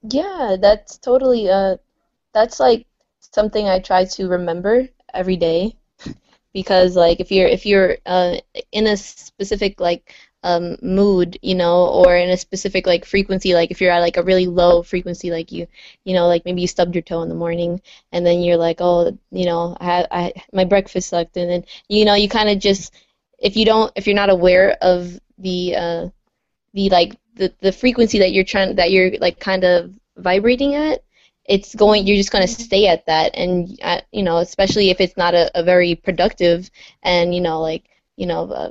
Yeah, 0.02 0.56
that's 0.60 0.98
totally. 0.98 1.48
Uh, 1.51 1.77
that's 2.32 2.60
like 2.60 2.86
something 3.20 3.69
I 3.69 3.78
try 3.81 4.05
to 4.05 4.28
remember 4.28 4.89
every 5.14 5.36
day, 5.36 5.77
because 6.55 6.97
like 6.97 7.20
if 7.20 7.31
you're 7.31 7.48
if 7.48 7.66
you're 7.66 7.98
uh, 8.06 8.36
in 8.73 8.86
a 8.86 8.97
specific 8.97 9.81
like 9.81 10.14
um, 10.43 10.77
mood, 10.82 11.39
you 11.43 11.55
know, 11.55 11.86
or 11.86 12.16
in 12.16 12.31
a 12.31 12.36
specific 12.36 12.86
like 12.86 13.05
frequency. 13.05 13.55
Like 13.55 13.70
if 13.70 13.81
you're 13.81 13.93
at 13.93 14.01
like 14.01 14.16
a 14.16 14.23
really 14.23 14.47
low 14.47 14.82
frequency, 14.82 15.31
like 15.31 15.52
you, 15.52 15.66
you 16.05 16.14
know, 16.14 16.27
like 16.28 16.44
maybe 16.44 16.60
you 16.62 16.69
stubbed 16.69 16.94
your 16.94 17.02
toe 17.02 17.23
in 17.23 17.28
the 17.28 17.35
morning, 17.35 17.81
and 18.12 18.24
then 18.27 18.40
you're 18.40 18.56
like, 18.56 18.78
oh, 18.81 19.16
you 19.31 19.47
know, 19.47 19.77
I, 19.81 20.06
I 20.10 20.32
my 20.52 20.64
breakfast 20.64 21.09
sucked, 21.09 21.36
and 21.36 21.51
then 21.51 21.64
you 21.89 22.05
know, 22.05 22.14
you 22.14 22.28
kind 22.28 22.48
of 22.48 22.59
just 22.59 22.93
if 23.39 23.56
you 23.56 23.64
don't 23.64 23.93
if 23.97 24.06
you're 24.06 24.16
not 24.16 24.31
aware 24.31 24.77
of 24.81 25.20
the 25.39 25.77
uh, 25.77 26.09
the 26.74 26.90
like 26.90 27.16
the 27.35 27.52
the 27.60 27.73
frequency 27.73 28.19
that 28.20 28.32
you're 28.32 28.44
trying 28.44 28.77
that 28.77 28.90
you're 28.90 29.12
like 29.19 29.39
kind 29.40 29.64
of 29.64 29.93
vibrating 30.16 30.74
at 30.74 31.02
it's 31.44 31.74
going 31.74 32.06
you're 32.06 32.16
just 32.16 32.31
going 32.31 32.47
to 32.47 32.48
stay 32.48 32.86
at 32.86 33.06
that 33.06 33.35
and 33.35 33.78
uh, 33.82 34.01
you 34.12 34.23
know 34.23 34.39
especially 34.39 34.90
if 34.90 35.01
it's 35.01 35.16
not 35.16 35.35
a, 35.35 35.51
a 35.59 35.62
very 35.62 35.94
productive 35.94 36.70
and 37.02 37.35
you 37.35 37.40
know 37.40 37.60
like 37.60 37.85
you 38.16 38.27
know 38.27 38.51
uh, 38.51 38.70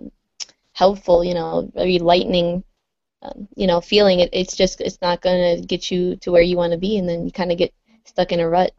helpful, 0.82 1.24
you 1.24 1.36
know, 1.36 1.70
very 1.76 2.00
lightning, 2.00 2.64
um, 3.22 3.48
you 3.56 3.68
know, 3.68 3.82
feeling. 3.82 4.20
It, 4.20 4.32
it's 4.34 4.56
just 4.56 4.82
it's 4.82 5.00
not 5.00 5.22
gonna 5.22 5.62
get 5.62 5.92
you 5.92 6.16
to 6.18 6.32
where 6.32 6.42
you 6.42 6.58
want 6.58 6.74
to 6.74 6.80
be, 6.80 6.98
and 6.98 7.08
then 7.08 7.24
you 7.24 7.32
kind 7.32 7.52
of 7.52 7.60
get 7.60 7.72
stuck 8.06 8.32
in 8.32 8.40
a 8.40 8.50
rut. 8.50 8.72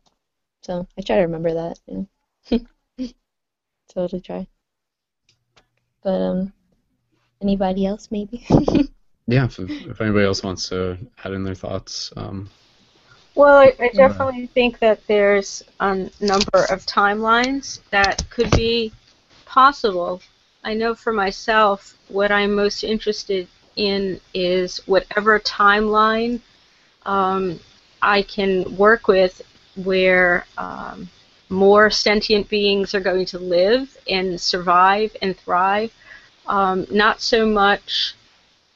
So 0.62 0.85
I 0.99 1.03
try 1.03 1.16
to 1.16 1.23
remember 1.23 1.55
that. 1.55 1.79
You 1.87 2.09
know. 2.51 3.09
totally 3.95 4.20
try. 4.20 4.49
But 6.03 6.20
um, 6.20 6.53
anybody 7.41 7.87
else 7.87 8.09
maybe? 8.11 8.45
yeah, 9.29 9.45
if, 9.45 9.61
if, 9.61 10.01
anybody 10.01 10.27
else 10.27 10.43
wants 10.43 10.69
to 10.70 10.99
add 11.23 11.33
in 11.33 11.45
their 11.45 11.55
thoughts. 11.55 12.12
Um, 12.16 12.51
well, 13.37 13.59
I, 13.59 13.73
I 13.79 13.91
definitely 13.95 14.49
think 14.49 14.81
that 14.81 15.07
there's 15.07 15.62
a 15.79 15.95
number 16.20 16.65
of 16.69 16.85
timelines 16.85 17.79
that 17.91 18.29
could 18.29 18.51
be 18.51 18.93
possible 19.45 20.20
I 20.64 20.74
know 20.74 20.94
for 20.94 21.12
myself, 21.12 21.98
what 22.09 22.30
I'm 22.30 22.55
most 22.55 22.84
interested 22.84 23.48
in 23.74 24.20
is 24.32 24.78
whatever 24.86 25.40
timeline 25.40 26.40
um, 27.05 27.59
I 28.01 28.22
can 28.22 28.76
work 28.76 29.09
with 29.09 29.43
where 29.74 30.47
um, 30.56 31.09
more 31.48 31.90
sentient 31.90 32.48
beings 32.48 32.94
are 32.94 33.01
going 33.01 33.26
to 33.26 33.39
live 33.39 33.97
and 34.09 34.40
survive 34.40 35.16
and 35.20 35.36
thrive. 35.36 35.93
Um, 36.47 36.86
not 36.90 37.20
so 37.20 37.44
much 37.44 38.14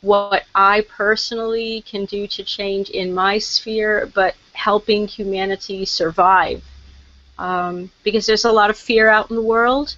what 0.01 0.45
I 0.55 0.85
personally 0.89 1.83
can 1.83 2.05
do 2.05 2.27
to 2.27 2.43
change 2.43 2.91
in 2.91 3.15
my 3.15 3.39
sphere, 3.39 4.11
but 4.13 4.35
helping 4.55 5.07
humanity 5.07 5.85
survive. 5.85 6.65
Um, 7.39 7.91
because 8.03 8.27
there's 8.27 8.45
a 8.45 8.53
lot 8.53 8.71
of 8.71 8.79
fear 8.79 9.09
out 9.09 9.31
in 9.31 9.37
the 9.37 9.43
world 9.43 9.95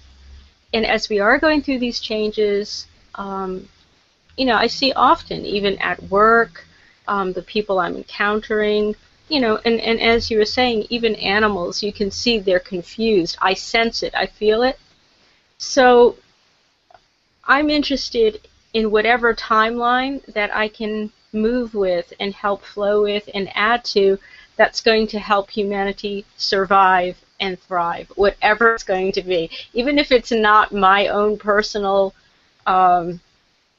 and 0.73 0.85
as 0.85 1.09
we 1.09 1.19
are 1.19 1.39
going 1.39 1.61
through 1.61 1.79
these 1.79 1.99
changes, 1.99 2.87
um, 3.15 3.67
you 4.37 4.45
know, 4.45 4.55
I 4.55 4.67
see 4.67 4.93
often, 4.93 5.45
even 5.45 5.77
at 5.79 6.01
work, 6.03 6.65
um, 7.07 7.33
the 7.33 7.41
people 7.41 7.79
I'm 7.79 7.97
encountering, 7.97 8.95
you 9.29 9.39
know, 9.39 9.59
and, 9.65 9.79
and 9.79 9.99
as 9.99 10.29
you 10.29 10.37
were 10.37 10.45
saying, 10.45 10.85
even 10.89 11.15
animals, 11.15 11.83
you 11.83 11.91
can 11.91 12.11
see 12.11 12.39
they're 12.39 12.59
confused. 12.59 13.37
I 13.41 13.53
sense 13.53 14.03
it, 14.03 14.13
I 14.15 14.27
feel 14.27 14.61
it. 14.61 14.79
So 15.57 16.15
I'm 17.43 17.69
interested 17.69 18.47
in 18.73 18.91
whatever 18.91 19.33
timeline 19.33 20.23
that 20.33 20.55
I 20.55 20.67
can 20.67 21.11
move 21.33 21.73
with 21.73 22.13
and 22.19 22.33
help 22.33 22.63
flow 22.63 23.03
with 23.03 23.29
and 23.33 23.49
add 23.55 23.83
to 23.85 24.19
that's 24.55 24.81
going 24.81 25.07
to 25.07 25.19
help 25.19 25.49
humanity 25.49 26.25
survive 26.37 27.17
and 27.39 27.59
thrive, 27.59 28.11
whatever 28.15 28.73
it's 28.75 28.83
going 28.83 29.11
to 29.13 29.21
be. 29.21 29.49
Even 29.73 29.97
if 29.97 30.11
it's 30.11 30.31
not 30.31 30.73
my 30.73 31.07
own 31.07 31.37
personal 31.37 32.13
um, 32.65 33.19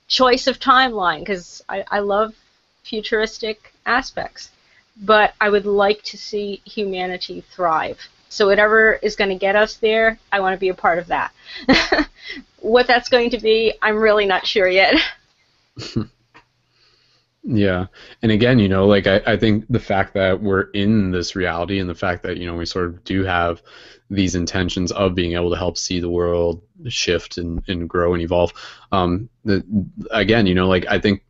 choice 0.08 0.46
of 0.46 0.58
timeline, 0.58 1.20
because 1.20 1.62
I, 1.68 1.84
I 1.90 1.98
love 2.00 2.34
futuristic 2.82 3.72
aspects. 3.86 4.50
But 5.02 5.34
I 5.40 5.48
would 5.48 5.66
like 5.66 6.02
to 6.04 6.18
see 6.18 6.60
humanity 6.64 7.42
thrive. 7.52 7.98
So 8.28 8.46
whatever 8.46 8.94
is 8.94 9.16
going 9.16 9.30
to 9.30 9.36
get 9.36 9.56
us 9.56 9.76
there, 9.76 10.18
I 10.30 10.40
want 10.40 10.54
to 10.54 10.60
be 10.60 10.68
a 10.68 10.74
part 10.74 10.98
of 10.98 11.06
that. 11.08 11.32
what 12.60 12.86
that's 12.86 13.08
going 13.08 13.30
to 13.30 13.38
be, 13.38 13.74
I'm 13.82 13.96
really 13.96 14.26
not 14.26 14.46
sure 14.46 14.68
yet. 14.68 14.96
Yeah. 17.42 17.86
And 18.22 18.30
again, 18.30 18.58
you 18.58 18.68
know, 18.68 18.86
like 18.86 19.06
I, 19.06 19.20
I 19.26 19.36
think 19.36 19.64
the 19.70 19.80
fact 19.80 20.14
that 20.14 20.42
we're 20.42 20.70
in 20.70 21.10
this 21.10 21.34
reality 21.34 21.78
and 21.78 21.88
the 21.88 21.94
fact 21.94 22.22
that, 22.24 22.36
you 22.36 22.46
know, 22.46 22.54
we 22.54 22.66
sort 22.66 22.86
of 22.86 23.02
do 23.04 23.24
have 23.24 23.62
these 24.10 24.34
intentions 24.34 24.92
of 24.92 25.14
being 25.14 25.32
able 25.32 25.50
to 25.50 25.56
help 25.56 25.78
see 25.78 26.00
the 26.00 26.10
world 26.10 26.62
shift 26.88 27.38
and, 27.38 27.62
and 27.68 27.88
grow 27.88 28.12
and 28.12 28.22
evolve. 28.22 28.52
Um, 28.92 29.30
the, 29.44 29.64
again, 30.10 30.46
you 30.46 30.54
know, 30.54 30.68
like 30.68 30.86
I 30.88 30.98
think 30.98 31.22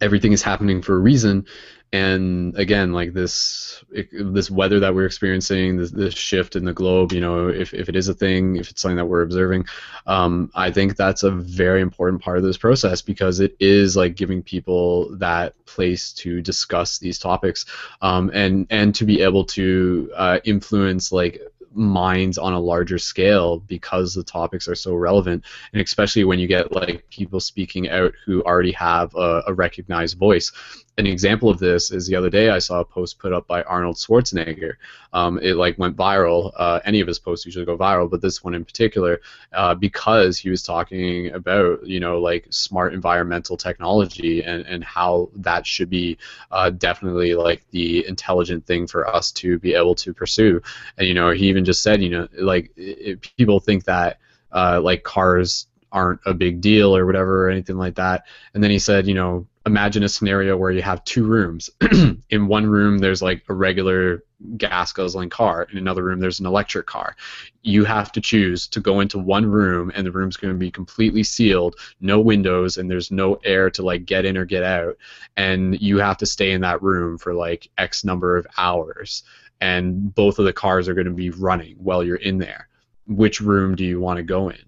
everything 0.00 0.32
is 0.32 0.42
happening 0.42 0.82
for 0.82 0.94
a 0.94 0.98
reason 0.98 1.46
and 1.94 2.58
again 2.58 2.92
like 2.92 3.12
this 3.12 3.84
this 4.10 4.50
weather 4.50 4.80
that 4.80 4.92
we're 4.92 5.06
experiencing 5.06 5.76
this, 5.76 5.92
this 5.92 6.12
shift 6.12 6.56
in 6.56 6.64
the 6.64 6.72
globe 6.72 7.12
you 7.12 7.20
know 7.20 7.46
if, 7.46 7.72
if 7.72 7.88
it 7.88 7.94
is 7.94 8.08
a 8.08 8.14
thing 8.14 8.56
if 8.56 8.68
it's 8.68 8.82
something 8.82 8.96
that 8.96 9.06
we're 9.06 9.22
observing 9.22 9.64
um, 10.08 10.50
i 10.56 10.72
think 10.72 10.96
that's 10.96 11.22
a 11.22 11.30
very 11.30 11.80
important 11.80 12.20
part 12.20 12.36
of 12.36 12.42
this 12.42 12.56
process 12.56 13.00
because 13.00 13.38
it 13.38 13.54
is 13.60 13.96
like 13.96 14.16
giving 14.16 14.42
people 14.42 15.08
that 15.18 15.54
place 15.66 16.12
to 16.12 16.42
discuss 16.42 16.98
these 16.98 17.20
topics 17.20 17.64
um, 18.02 18.28
and 18.34 18.66
and 18.70 18.92
to 18.96 19.04
be 19.04 19.22
able 19.22 19.44
to 19.44 20.10
uh, 20.16 20.40
influence 20.44 21.12
like 21.12 21.40
minds 21.74 22.38
on 22.38 22.52
a 22.52 22.60
larger 22.60 22.98
scale 22.98 23.58
because 23.58 24.14
the 24.14 24.22
topics 24.22 24.68
are 24.68 24.74
so 24.74 24.94
relevant. 24.94 25.44
And 25.72 25.82
especially 25.82 26.24
when 26.24 26.38
you 26.38 26.46
get 26.46 26.72
like 26.72 27.08
people 27.10 27.40
speaking 27.40 27.88
out 27.88 28.14
who 28.24 28.42
already 28.42 28.72
have 28.72 29.14
a, 29.14 29.42
a, 29.46 29.54
recognized 29.54 30.16
voice 30.16 30.52
an 30.96 31.06
example 31.06 31.50
of 31.50 31.58
this 31.58 31.90
is 31.90 32.06
the 32.06 32.14
other 32.14 32.30
day 32.30 32.50
I 32.50 32.60
saw 32.60 32.80
a 32.80 32.84
post 32.84 33.18
put 33.18 33.32
up 33.32 33.48
by 33.48 33.62
Arnold 33.62 33.96
Schwarzenegger. 33.96 34.74
Um, 35.12 35.40
it 35.42 35.54
like 35.56 35.76
went 35.76 35.96
viral. 35.96 36.52
Uh, 36.56 36.80
any 36.84 37.00
of 37.00 37.08
his 37.08 37.18
posts 37.18 37.44
usually 37.44 37.64
go 37.64 37.76
viral, 37.76 38.08
but 38.08 38.20
this 38.20 38.44
one 38.44 38.54
in 38.54 38.64
particular, 38.64 39.20
uh, 39.52 39.74
because 39.74 40.38
he 40.38 40.50
was 40.50 40.62
talking 40.62 41.32
about 41.32 41.84
you 41.84 41.98
know 41.98 42.20
like 42.20 42.46
smart 42.50 42.94
environmental 42.94 43.56
technology 43.56 44.42
and, 44.44 44.64
and 44.66 44.84
how 44.84 45.30
that 45.34 45.66
should 45.66 45.90
be 45.90 46.16
uh, 46.52 46.70
definitely 46.70 47.34
like 47.34 47.64
the 47.70 48.06
intelligent 48.06 48.64
thing 48.64 48.86
for 48.86 49.08
us 49.08 49.32
to 49.32 49.58
be 49.58 49.74
able 49.74 49.96
to 49.96 50.14
pursue. 50.14 50.62
And 50.96 51.08
you 51.08 51.14
know 51.14 51.30
he 51.30 51.48
even 51.48 51.64
just 51.64 51.82
said 51.82 52.02
you 52.02 52.10
know 52.10 52.28
like 52.38 52.70
it, 52.76 53.20
people 53.36 53.58
think 53.58 53.84
that 53.84 54.20
uh, 54.52 54.80
like 54.80 55.02
cars 55.02 55.66
aren't 55.90 56.20
a 56.26 56.34
big 56.34 56.60
deal 56.60 56.96
or 56.96 57.06
whatever 57.06 57.46
or 57.46 57.50
anything 57.50 57.76
like 57.76 57.94
that. 57.94 58.26
And 58.52 58.62
then 58.62 58.70
he 58.70 58.80
said, 58.80 59.06
you 59.06 59.14
know, 59.14 59.46
imagine 59.66 60.02
a 60.02 60.08
scenario 60.08 60.56
where 60.56 60.70
you 60.70 60.82
have 60.82 61.04
two 61.04 61.24
rooms. 61.24 61.70
in 62.30 62.46
one 62.48 62.66
room, 62.66 62.98
there's 62.98 63.22
like 63.22 63.42
a 63.48 63.54
regular 63.54 64.22
gas 64.58 64.92
guzzling 64.92 65.30
car. 65.30 65.66
In 65.72 65.78
another 65.78 66.04
room, 66.04 66.20
there's 66.20 66.40
an 66.40 66.46
electric 66.46 66.86
car. 66.86 67.16
You 67.62 67.84
have 67.84 68.12
to 68.12 68.20
choose 68.20 68.66
to 68.68 68.80
go 68.80 69.00
into 69.00 69.18
one 69.18 69.46
room, 69.46 69.90
and 69.94 70.06
the 70.06 70.12
room's 70.12 70.36
going 70.36 70.52
to 70.52 70.58
be 70.58 70.70
completely 70.70 71.22
sealed, 71.22 71.76
no 72.00 72.20
windows, 72.20 72.76
and 72.76 72.90
there's 72.90 73.10
no 73.10 73.36
air 73.44 73.70
to 73.70 73.82
like 73.82 74.04
get 74.04 74.26
in 74.26 74.36
or 74.36 74.44
get 74.44 74.62
out. 74.62 74.96
And 75.36 75.80
you 75.80 75.98
have 75.98 76.18
to 76.18 76.26
stay 76.26 76.52
in 76.52 76.60
that 76.60 76.82
room 76.82 77.16
for 77.16 77.32
like 77.32 77.70
X 77.78 78.04
number 78.04 78.36
of 78.36 78.46
hours. 78.58 79.22
And 79.60 80.14
both 80.14 80.38
of 80.38 80.44
the 80.44 80.52
cars 80.52 80.88
are 80.88 80.94
going 80.94 81.06
to 81.06 81.12
be 81.12 81.30
running 81.30 81.76
while 81.78 82.04
you're 82.04 82.16
in 82.16 82.38
there. 82.38 82.68
Which 83.06 83.40
room 83.40 83.76
do 83.76 83.84
you 83.84 83.98
want 84.00 84.18
to 84.18 84.22
go 84.22 84.50
in? 84.50 84.58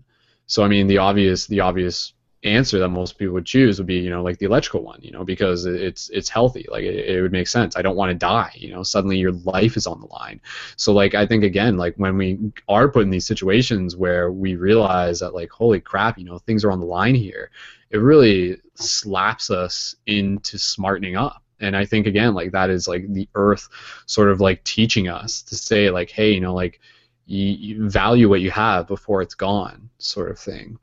So 0.47 0.62
I 0.62 0.68
mean, 0.68 0.86
the 0.86 0.98
obvious, 0.98 1.47
the 1.47 1.60
obvious 1.60 2.14
answer 2.47 2.78
that 2.78 2.89
most 2.89 3.18
people 3.18 3.35
would 3.35 3.47
choose 3.47 3.78
would 3.78 3.86
be 3.86 3.97
you 3.98 4.10
know 4.10 4.23
like 4.23 4.39
the 4.39 4.47
electrical 4.47 4.82
one 4.82 5.01
you 5.02 5.10
know 5.10 5.24
because 5.24 5.66
it's 5.66 6.09
it's 6.10 6.28
healthy. 6.28 6.66
Like 6.70 6.85
it, 6.85 7.16
it 7.16 7.23
would 7.23 7.32
make 7.32 7.48
sense. 7.48 7.77
I 7.77 7.82
don't 7.82 7.97
want 7.97 8.10
to 8.10 8.14
die 8.14 8.52
you 8.55 8.73
know 8.73 8.82
suddenly 8.82 9.18
your 9.18 9.32
life 9.32 9.77
is 9.77 9.86
on 9.86 10.01
the 10.01 10.06
line. 10.06 10.40
So 10.77 10.93
like 10.93 11.14
i 11.14 11.27
think 11.27 11.44
again 11.44 11.77
like 11.77 11.94
when 11.97 12.16
we 12.16 12.39
are 12.68 12.89
put 12.89 13.02
in 13.02 13.10
these 13.10 13.27
situations 13.27 13.97
where 13.97 14.31
we 14.31 14.56
realize 14.56 15.20
that 15.20 15.35
like 15.35 15.51
holy 15.51 15.81
crap 15.81 16.18
you 16.18 16.24
know 16.24 16.39
things 16.39 16.64
are 16.64 16.73
on 16.73 16.81
the 16.81 16.86
line 16.86 17.14
here 17.14 17.51
it 17.90 17.98
really 17.98 18.59
slaps 18.74 19.51
us 19.51 19.94
into 20.06 20.59
smartening 20.59 21.16
up. 21.16 21.43
And 21.60 21.77
i 21.77 21.85
think 21.85 22.06
again 22.06 22.35
like 22.35 22.52
that 22.52 22.70
is 22.70 22.86
like 22.86 23.10
the 23.12 23.28
earth 23.35 23.68
sort 24.06 24.28
of 24.28 24.40
like 24.40 24.62
teaching 24.64 25.09
us 25.09 25.43
to 25.43 25.56
say 25.56 25.90
like 25.90 26.10
hey 26.10 26.32
you 26.32 26.40
know 26.40 26.55
like 26.55 26.81
you, 27.27 27.47
you 27.47 27.90
value 27.90 28.28
what 28.28 28.40
you 28.40 28.51
have 28.51 28.86
before 28.86 29.20
it's 29.23 29.35
gone 29.35 29.90
sort 29.98 30.31
of 30.31 30.39
thing 30.39 30.78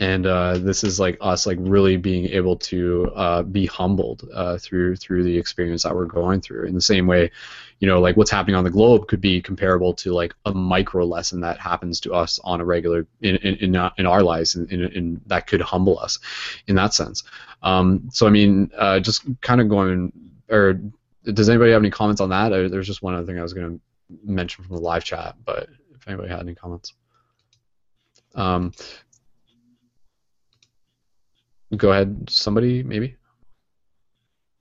and 0.00 0.26
uh, 0.26 0.58
this 0.58 0.84
is 0.84 1.00
like 1.00 1.16
us 1.20 1.46
like 1.46 1.58
really 1.60 1.96
being 1.96 2.26
able 2.26 2.56
to 2.56 3.10
uh, 3.16 3.42
be 3.42 3.66
humbled 3.66 4.28
uh, 4.32 4.58
through 4.58 4.96
through 4.96 5.24
the 5.24 5.36
experience 5.36 5.82
that 5.82 5.94
we're 5.94 6.04
going 6.06 6.40
through. 6.40 6.66
In 6.66 6.74
the 6.74 6.80
same 6.80 7.06
way 7.06 7.30
you 7.80 7.86
know 7.86 8.00
like 8.00 8.16
what's 8.16 8.30
happening 8.30 8.56
on 8.56 8.64
the 8.64 8.70
globe 8.70 9.08
could 9.08 9.20
be 9.20 9.40
comparable 9.40 9.94
to 9.94 10.12
like 10.12 10.34
a 10.46 10.52
micro 10.52 11.04
lesson 11.04 11.40
that 11.40 11.58
happens 11.58 12.00
to 12.00 12.12
us 12.12 12.38
on 12.44 12.60
a 12.60 12.64
regular 12.64 13.06
in 13.20 13.36
in, 13.36 13.54
in, 13.56 13.76
uh, 13.76 13.90
in 13.98 14.06
our 14.06 14.22
lives 14.22 14.54
and 14.54 15.20
that 15.26 15.46
could 15.46 15.60
humble 15.60 15.98
us 15.98 16.18
in 16.66 16.74
that 16.76 16.94
sense. 16.94 17.24
Um, 17.62 18.08
so 18.12 18.26
i 18.26 18.30
mean 18.30 18.70
uh, 18.76 19.00
just 19.00 19.24
kind 19.40 19.60
of 19.60 19.68
going 19.68 20.12
or 20.50 20.80
does 21.24 21.48
anybody 21.48 21.72
have 21.72 21.82
any 21.82 21.90
comments 21.90 22.22
on 22.22 22.30
that? 22.30 22.48
There's 22.70 22.86
just 22.86 23.02
one 23.02 23.14
other 23.14 23.26
thing 23.26 23.38
i 23.38 23.42
was 23.42 23.52
going 23.52 23.78
to 23.78 23.80
mention 24.24 24.64
from 24.64 24.76
the 24.76 24.82
live 24.82 25.04
chat 25.04 25.34
but 25.44 25.68
if 25.94 26.06
anybody 26.08 26.28
had 26.28 26.40
any 26.40 26.54
comments. 26.54 26.94
Um, 28.34 28.72
Go 31.76 31.92
ahead, 31.92 32.28
somebody 32.30 32.82
maybe. 32.82 33.16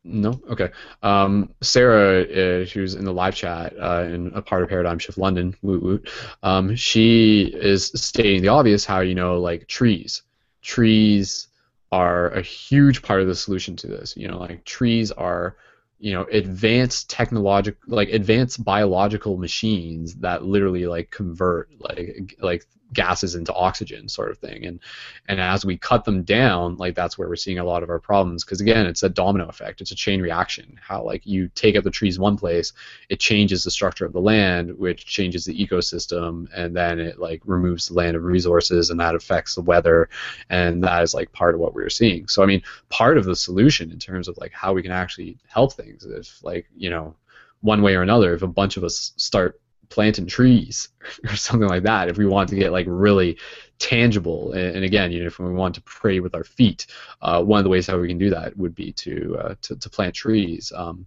No, 0.03 0.39
okay. 0.49 0.69
Um, 1.03 1.53
Sarah, 1.61 2.21
uh, 2.21 2.65
who's 2.65 2.95
in 2.95 3.03
the 3.03 3.11
live 3.11 3.35
chat 3.35 3.73
uh, 3.77 4.03
and 4.03 4.31
a 4.33 4.41
part 4.41 4.63
of 4.63 4.69
Paradigm 4.69 4.99
Shift 4.99 5.17
London, 5.17 5.53
woot 5.61 5.83
woot. 5.83 6.09
Um, 6.43 6.75
she 6.75 7.51
is 7.53 7.91
stating 7.93 8.41
the 8.41 8.47
obvious: 8.47 8.85
how 8.85 9.01
you 9.01 9.15
know, 9.15 9.39
like 9.39 9.67
trees, 9.67 10.23
trees 10.61 11.47
are 11.91 12.29
a 12.29 12.41
huge 12.41 13.01
part 13.01 13.21
of 13.21 13.27
the 13.27 13.35
solution 13.35 13.75
to 13.77 13.87
this. 13.87 14.15
You 14.15 14.29
know, 14.29 14.37
like 14.39 14.63
trees 14.63 15.11
are 15.11 15.57
you 15.99 16.13
know 16.13 16.25
advanced 16.31 17.09
technological 17.09 17.81
like 17.87 18.09
advanced 18.09 18.63
biological 18.63 19.37
machines 19.37 20.15
that 20.15 20.43
literally 20.45 20.85
like 20.85 21.11
convert 21.11 21.69
like 21.79 22.35
like 22.39 22.65
gases 22.93 23.35
into 23.35 23.53
oxygen 23.53 24.07
sort 24.07 24.31
of 24.31 24.37
thing. 24.37 24.65
And 24.65 24.79
and 25.27 25.39
as 25.39 25.65
we 25.65 25.77
cut 25.77 26.05
them 26.05 26.23
down 26.23 26.77
like 26.77 26.95
that's 26.95 27.17
where 27.17 27.27
we're 27.27 27.35
seeing 27.35 27.59
a 27.59 27.63
lot 27.63 27.83
of 27.83 27.89
our 27.89 27.99
problems. 27.99 28.43
Because 28.43 28.61
again 28.61 28.85
it's 28.85 29.03
a 29.03 29.09
domino 29.09 29.47
effect. 29.47 29.81
It's 29.81 29.91
a 29.91 29.95
chain 29.95 30.21
reaction. 30.21 30.79
How 30.81 31.03
like 31.03 31.25
you 31.25 31.49
take 31.55 31.75
out 31.75 31.83
the 31.83 31.91
trees 31.91 32.19
one 32.19 32.37
place 32.37 32.73
it 33.09 33.19
changes 33.19 33.63
the 33.63 33.71
structure 33.71 34.05
of 34.05 34.13
the 34.13 34.21
land 34.21 34.77
which 34.77 35.05
changes 35.05 35.45
the 35.45 35.67
ecosystem 35.67 36.47
and 36.55 36.75
then 36.75 36.99
it 36.99 37.19
like 37.19 37.41
removes 37.45 37.87
the 37.87 37.93
land 37.93 38.15
of 38.15 38.23
resources 38.23 38.89
and 38.89 38.99
that 38.99 39.15
affects 39.15 39.55
the 39.55 39.61
weather. 39.61 40.09
And 40.49 40.83
that 40.83 41.03
is 41.03 41.13
like 41.13 41.31
part 41.31 41.55
of 41.55 41.61
what 41.61 41.73
we're 41.73 41.89
seeing. 41.89 42.27
So 42.27 42.43
i 42.43 42.45
mean 42.45 42.61
part 42.89 43.17
of 43.17 43.25
the 43.25 43.35
solution 43.35 43.91
in 43.91 43.99
terms 43.99 44.27
of 44.27 44.37
like 44.37 44.51
how 44.51 44.73
we 44.73 44.81
can 44.81 44.91
actually 44.91 45.37
help 45.47 45.73
things 45.73 46.05
if 46.05 46.43
like 46.43 46.67
you 46.75 46.89
know 46.89 47.15
one 47.61 47.81
way 47.81 47.95
or 47.95 48.01
another 48.01 48.33
if 48.33 48.41
a 48.41 48.47
bunch 48.47 48.77
of 48.77 48.83
us 48.83 49.13
start 49.17 49.59
planting 49.89 50.27
trees 50.27 50.89
or 51.23 51.35
something 51.35 51.69
like 51.69 51.83
that 51.83 52.09
if 52.09 52.17
we 52.17 52.25
want 52.25 52.49
to 52.49 52.55
get 52.55 52.71
like 52.71 52.85
really 52.89 53.37
tangible. 53.79 54.51
And, 54.53 54.77
and 54.77 54.85
again 54.85 55.11
you 55.11 55.21
know 55.21 55.27
if 55.27 55.39
we 55.39 55.51
want 55.51 55.75
to 55.75 55.81
pray 55.81 56.19
with 56.19 56.35
our 56.35 56.43
feet 56.43 56.87
uh, 57.21 57.43
one 57.43 57.59
of 57.59 57.63
the 57.63 57.69
ways 57.69 57.87
how 57.87 57.99
we 57.99 58.07
can 58.07 58.17
do 58.17 58.29
that 58.31 58.57
would 58.57 58.75
be 58.75 58.91
to 58.93 59.37
uh, 59.39 59.55
to, 59.61 59.75
to 59.75 59.89
plant 59.89 60.15
trees. 60.15 60.71
Um, 60.75 61.05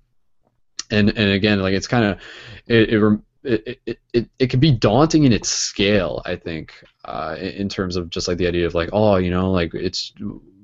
and 0.90 1.08
and 1.10 1.30
again 1.30 1.60
like 1.60 1.74
it's 1.74 1.86
kind 1.86 2.04
of 2.04 2.20
it, 2.66 2.90
it 2.90 3.20
it, 3.42 3.80
it, 3.86 3.98
it, 4.12 4.28
it 4.38 4.50
can 4.50 4.60
be 4.60 4.70
daunting 4.70 5.24
in 5.24 5.32
its 5.32 5.48
scale, 5.48 6.22
I 6.24 6.36
think, 6.36 6.74
uh, 7.04 7.36
in 7.38 7.68
terms 7.68 7.96
of 7.96 8.10
just 8.10 8.28
like 8.28 8.38
the 8.38 8.46
idea 8.46 8.66
of 8.66 8.74
like, 8.74 8.90
oh, 8.92 9.16
you 9.16 9.30
know, 9.30 9.50
like 9.50 9.74
it's 9.74 10.12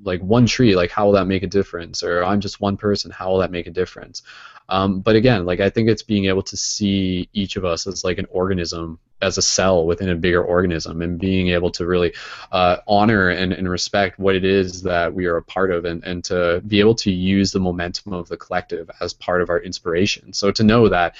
like 0.03 0.21
one 0.21 0.45
tree, 0.45 0.75
like 0.75 0.91
how 0.91 1.05
will 1.05 1.13
that 1.13 1.27
make 1.27 1.43
a 1.43 1.47
difference? 1.47 2.03
Or 2.03 2.23
I'm 2.23 2.39
just 2.39 2.61
one 2.61 2.77
person, 2.77 3.11
how 3.11 3.31
will 3.31 3.39
that 3.39 3.51
make 3.51 3.67
a 3.67 3.71
difference? 3.71 4.21
Um, 4.69 4.99
but 4.99 5.15
again, 5.15 5.45
like 5.45 5.59
I 5.59 5.69
think 5.69 5.89
it's 5.89 6.03
being 6.03 6.25
able 6.25 6.43
to 6.43 6.57
see 6.57 7.29
each 7.33 7.55
of 7.55 7.65
us 7.65 7.87
as 7.87 8.03
like 8.03 8.17
an 8.17 8.27
organism, 8.29 8.99
as 9.21 9.37
a 9.37 9.41
cell 9.41 9.85
within 9.85 10.09
a 10.09 10.15
bigger 10.15 10.43
organism, 10.43 11.01
and 11.01 11.17
being 11.17 11.47
able 11.49 11.71
to 11.71 11.85
really 11.85 12.13
uh, 12.51 12.77
honor 12.87 13.29
and, 13.29 13.53
and 13.53 13.69
respect 13.69 14.19
what 14.19 14.35
it 14.35 14.45
is 14.45 14.83
that 14.83 15.13
we 15.13 15.25
are 15.25 15.37
a 15.37 15.43
part 15.43 15.71
of, 15.71 15.85
and, 15.85 16.03
and 16.03 16.23
to 16.25 16.61
be 16.67 16.79
able 16.79 16.95
to 16.95 17.11
use 17.11 17.51
the 17.51 17.59
momentum 17.59 18.13
of 18.13 18.27
the 18.27 18.37
collective 18.37 18.91
as 19.01 19.13
part 19.13 19.41
of 19.41 19.49
our 19.49 19.59
inspiration. 19.59 20.33
So 20.33 20.51
to 20.51 20.63
know 20.63 20.89
that, 20.89 21.15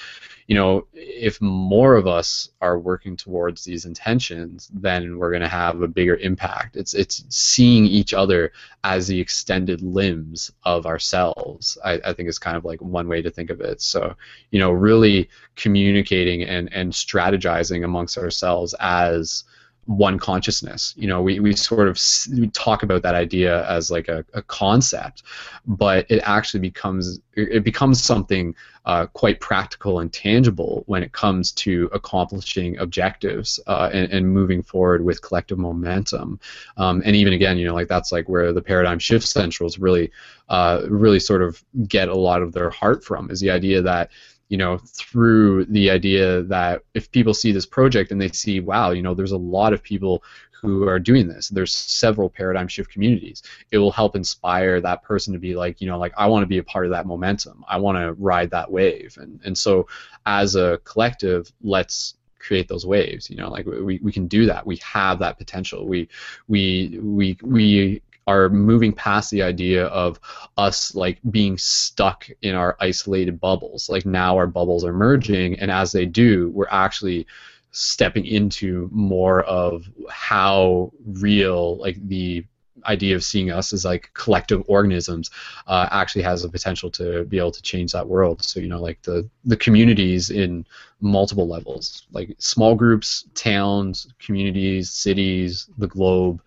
you 0.48 0.56
know, 0.56 0.88
if 0.94 1.42
more 1.42 1.96
of 1.96 2.08
us 2.08 2.50
are 2.62 2.80
working 2.80 3.18
towards 3.18 3.66
these 3.66 3.84
intentions, 3.84 4.70
then 4.74 5.18
we're 5.18 5.30
going 5.30 5.42
to 5.42 5.48
have 5.48 5.82
a 5.82 5.90
bigger 5.90 6.16
impact. 6.16 6.78
It's 6.78 6.94
it's 6.94 7.26
seeing 7.28 7.86
each 7.86 8.14
other 8.14 8.54
as 8.86 9.08
the 9.08 9.20
extended 9.20 9.82
limbs 9.82 10.52
of 10.64 10.86
ourselves. 10.86 11.78
I, 11.84 12.00
I 12.06 12.14
think 12.14 12.30
is 12.30 12.40
kind 12.40 12.56
of 12.56 12.64
like 12.64 12.82
one 12.82 13.10
way 13.10 13.22
to 13.22 13.30
think 13.30 13.50
of 13.50 13.60
it. 13.60 13.82
So, 13.82 14.16
you 14.52 14.60
know, 14.60 14.72
really 14.72 15.30
communicating 15.58 16.44
and 16.44 16.72
and 16.74 16.94
strategizing 16.94 17.84
amongst 17.84 18.18
ourselves 18.18 18.74
as 18.80 19.44
one 19.88 20.20
consciousness. 20.20 20.94
You 20.98 21.08
know, 21.08 21.22
we, 21.22 21.40
we 21.40 21.56
sort 21.56 21.88
of 21.88 22.00
we 22.38 22.48
talk 22.50 22.84
about 22.84 23.02
that 23.04 23.16
idea 23.16 23.68
as 23.70 23.90
like 23.90 24.10
a, 24.10 24.24
a 24.34 24.42
concept, 24.42 25.24
but 25.66 26.06
it 26.10 26.20
actually 26.24 26.60
becomes 26.60 27.20
it 27.36 27.64
becomes 27.64 28.04
something 28.04 28.54
uh, 28.86 29.06
quite 29.08 29.40
practical 29.40 30.00
and 30.00 30.12
tangible 30.12 30.84
when 30.88 31.04
it 31.04 31.12
comes 31.12 31.52
to 31.52 31.90
accomplishing 31.94 32.78
objectives 32.80 33.60
uh, 33.68 33.90
and, 33.92 34.12
and, 34.14 34.34
moving 34.34 34.64
forward 34.64 35.04
with 35.04 35.22
collective 35.22 35.58
momentum. 35.58 36.40
Um, 36.78 37.02
and 37.06 37.14
even 37.14 37.34
again, 37.34 37.58
you 37.58 37.68
know, 37.68 37.74
like 37.74 37.90
that's 37.90 38.14
like 38.14 38.30
where 38.30 38.54
the 38.54 38.62
paradigm 38.62 38.98
shift 38.98 39.28
centrals 39.28 39.78
really, 39.78 40.10
uh, 40.48 40.84
really 40.88 41.20
sort 41.20 41.42
of 41.42 41.62
get 41.88 42.08
a 42.08 42.16
lot 42.16 42.42
of 42.42 42.54
their 42.54 42.70
heart 42.70 43.04
from 43.04 43.30
is 43.30 43.42
the 43.42 43.52
idea 43.52 43.82
that 43.82 44.10
you 44.50 44.58
know, 44.58 44.78
through 44.78 45.66
the 45.66 45.90
idea 45.90 46.44
that 46.44 46.82
if 46.94 47.12
people 47.12 47.34
see 47.34 47.52
this 47.52 47.66
project 47.66 48.12
and 48.12 48.22
they 48.22 48.30
see, 48.30 48.60
wow, 48.60 48.92
you 48.92 49.02
know, 49.02 49.14
there's 49.14 49.34
a 49.34 49.38
lot 49.38 49.74
of 49.74 49.84
people 49.84 50.24
who 50.62 50.88
are 50.88 51.00
doing 51.00 51.28
this. 51.28 51.50
There's 51.50 51.74
several 51.74 52.30
paradigm 52.30 52.68
shift 52.68 52.92
communities. 52.92 53.44
It 53.72 53.78
will 53.78 53.92
help 53.92 54.16
inspire 54.16 54.82
that 54.82 55.04
person 55.04 55.34
to 55.34 55.40
be 55.40 55.56
like, 55.56 55.82
you 55.82 55.88
know, 55.88 56.00
like 56.00 56.14
I 56.18 56.28
want 56.28 56.44
to 56.44 56.48
be 56.48 56.58
a 56.58 56.64
part 56.64 56.86
of 56.86 56.92
that 56.92 57.06
momentum. 57.06 57.64
I 57.68 57.78
want 57.78 57.98
to 57.98 58.14
ride 58.14 58.52
that 58.52 58.72
wave. 58.72 59.18
And 59.20 59.40
and 59.46 59.58
so 59.58 59.88
as 60.26 60.56
a 60.56 60.80
collective, 60.84 61.52
let's 61.62 62.16
create 62.40 62.68
those 62.68 62.86
waves. 62.86 63.30
You 63.30 63.36
know, 63.38 63.50
like 63.50 63.66
we, 63.66 64.00
we 64.02 64.12
can 64.12 64.28
do 64.28 64.46
that. 64.48 64.66
We 64.66 64.78
have 64.78 65.20
that 65.20 65.38
potential. 65.38 65.88
We 65.88 66.10
we 66.48 67.00
we 67.02 67.38
we 67.44 68.02
are 68.28 68.50
moving 68.50 68.94
past 68.94 69.32
the 69.32 69.42
idea 69.42 69.86
of 69.88 70.20
us 70.58 70.94
like 70.94 71.20
being 71.32 71.58
stuck 71.58 72.30
in 72.42 72.54
our 72.54 72.76
isolated 72.80 73.40
bubbles. 73.40 73.90
Like 73.90 74.06
now 74.06 74.36
our 74.38 74.48
bubbles 74.48 74.84
are 74.84 74.94
merging, 74.94 75.58
and 75.60 75.72
as 75.72 75.92
they 75.94 76.06
do, 76.06 76.50
we're 76.50 76.68
actually 76.70 77.26
stepping 77.72 78.26
into 78.26 78.90
more 78.92 79.44
of 79.44 79.90
how 80.10 80.92
real 81.06 81.78
like 81.78 81.96
the 82.08 82.44
idea 82.86 83.16
of 83.16 83.24
seeing 83.24 83.52
us 83.52 83.74
as 83.74 83.84
like 83.84 84.12
collective 84.14 84.64
organisms 84.68 85.30
uh, 85.68 85.88
actually 85.92 86.22
has 86.22 86.42
the 86.42 86.50
potential 86.50 86.90
to 86.90 87.26
be 87.26 87.38
able 87.38 87.52
to 87.52 87.62
change 87.62 87.92
that 87.92 88.08
world. 88.08 88.44
So 88.44 88.60
you 88.60 88.68
know, 88.68 88.82
like 88.82 89.02
the 89.04 89.30
the 89.46 89.58
communities 89.58 90.30
in 90.30 90.66
multiple 91.00 91.48
levels, 91.48 92.08
like 92.12 92.36
small 92.40 92.76
groups, 92.76 93.26
towns, 93.36 94.14
communities, 94.20 94.92
cities, 94.92 95.70
the 95.78 95.88
globe 95.88 96.42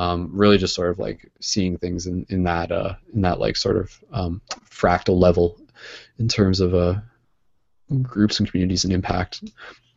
um, 0.00 0.30
really 0.32 0.56
just 0.56 0.74
sort 0.74 0.90
of 0.90 0.98
like 0.98 1.30
seeing 1.40 1.76
things 1.76 2.06
in, 2.06 2.24
in 2.30 2.44
that 2.44 2.72
uh, 2.72 2.94
in 3.12 3.20
that 3.20 3.38
like 3.38 3.54
sort 3.54 3.76
of 3.76 4.02
um, 4.12 4.40
fractal 4.64 5.20
level 5.20 5.60
in 6.18 6.26
terms 6.26 6.60
of 6.60 6.74
uh, 6.74 6.94
groups 8.00 8.40
and 8.40 8.50
communities 8.50 8.84
and 8.84 8.94
impact. 8.94 9.44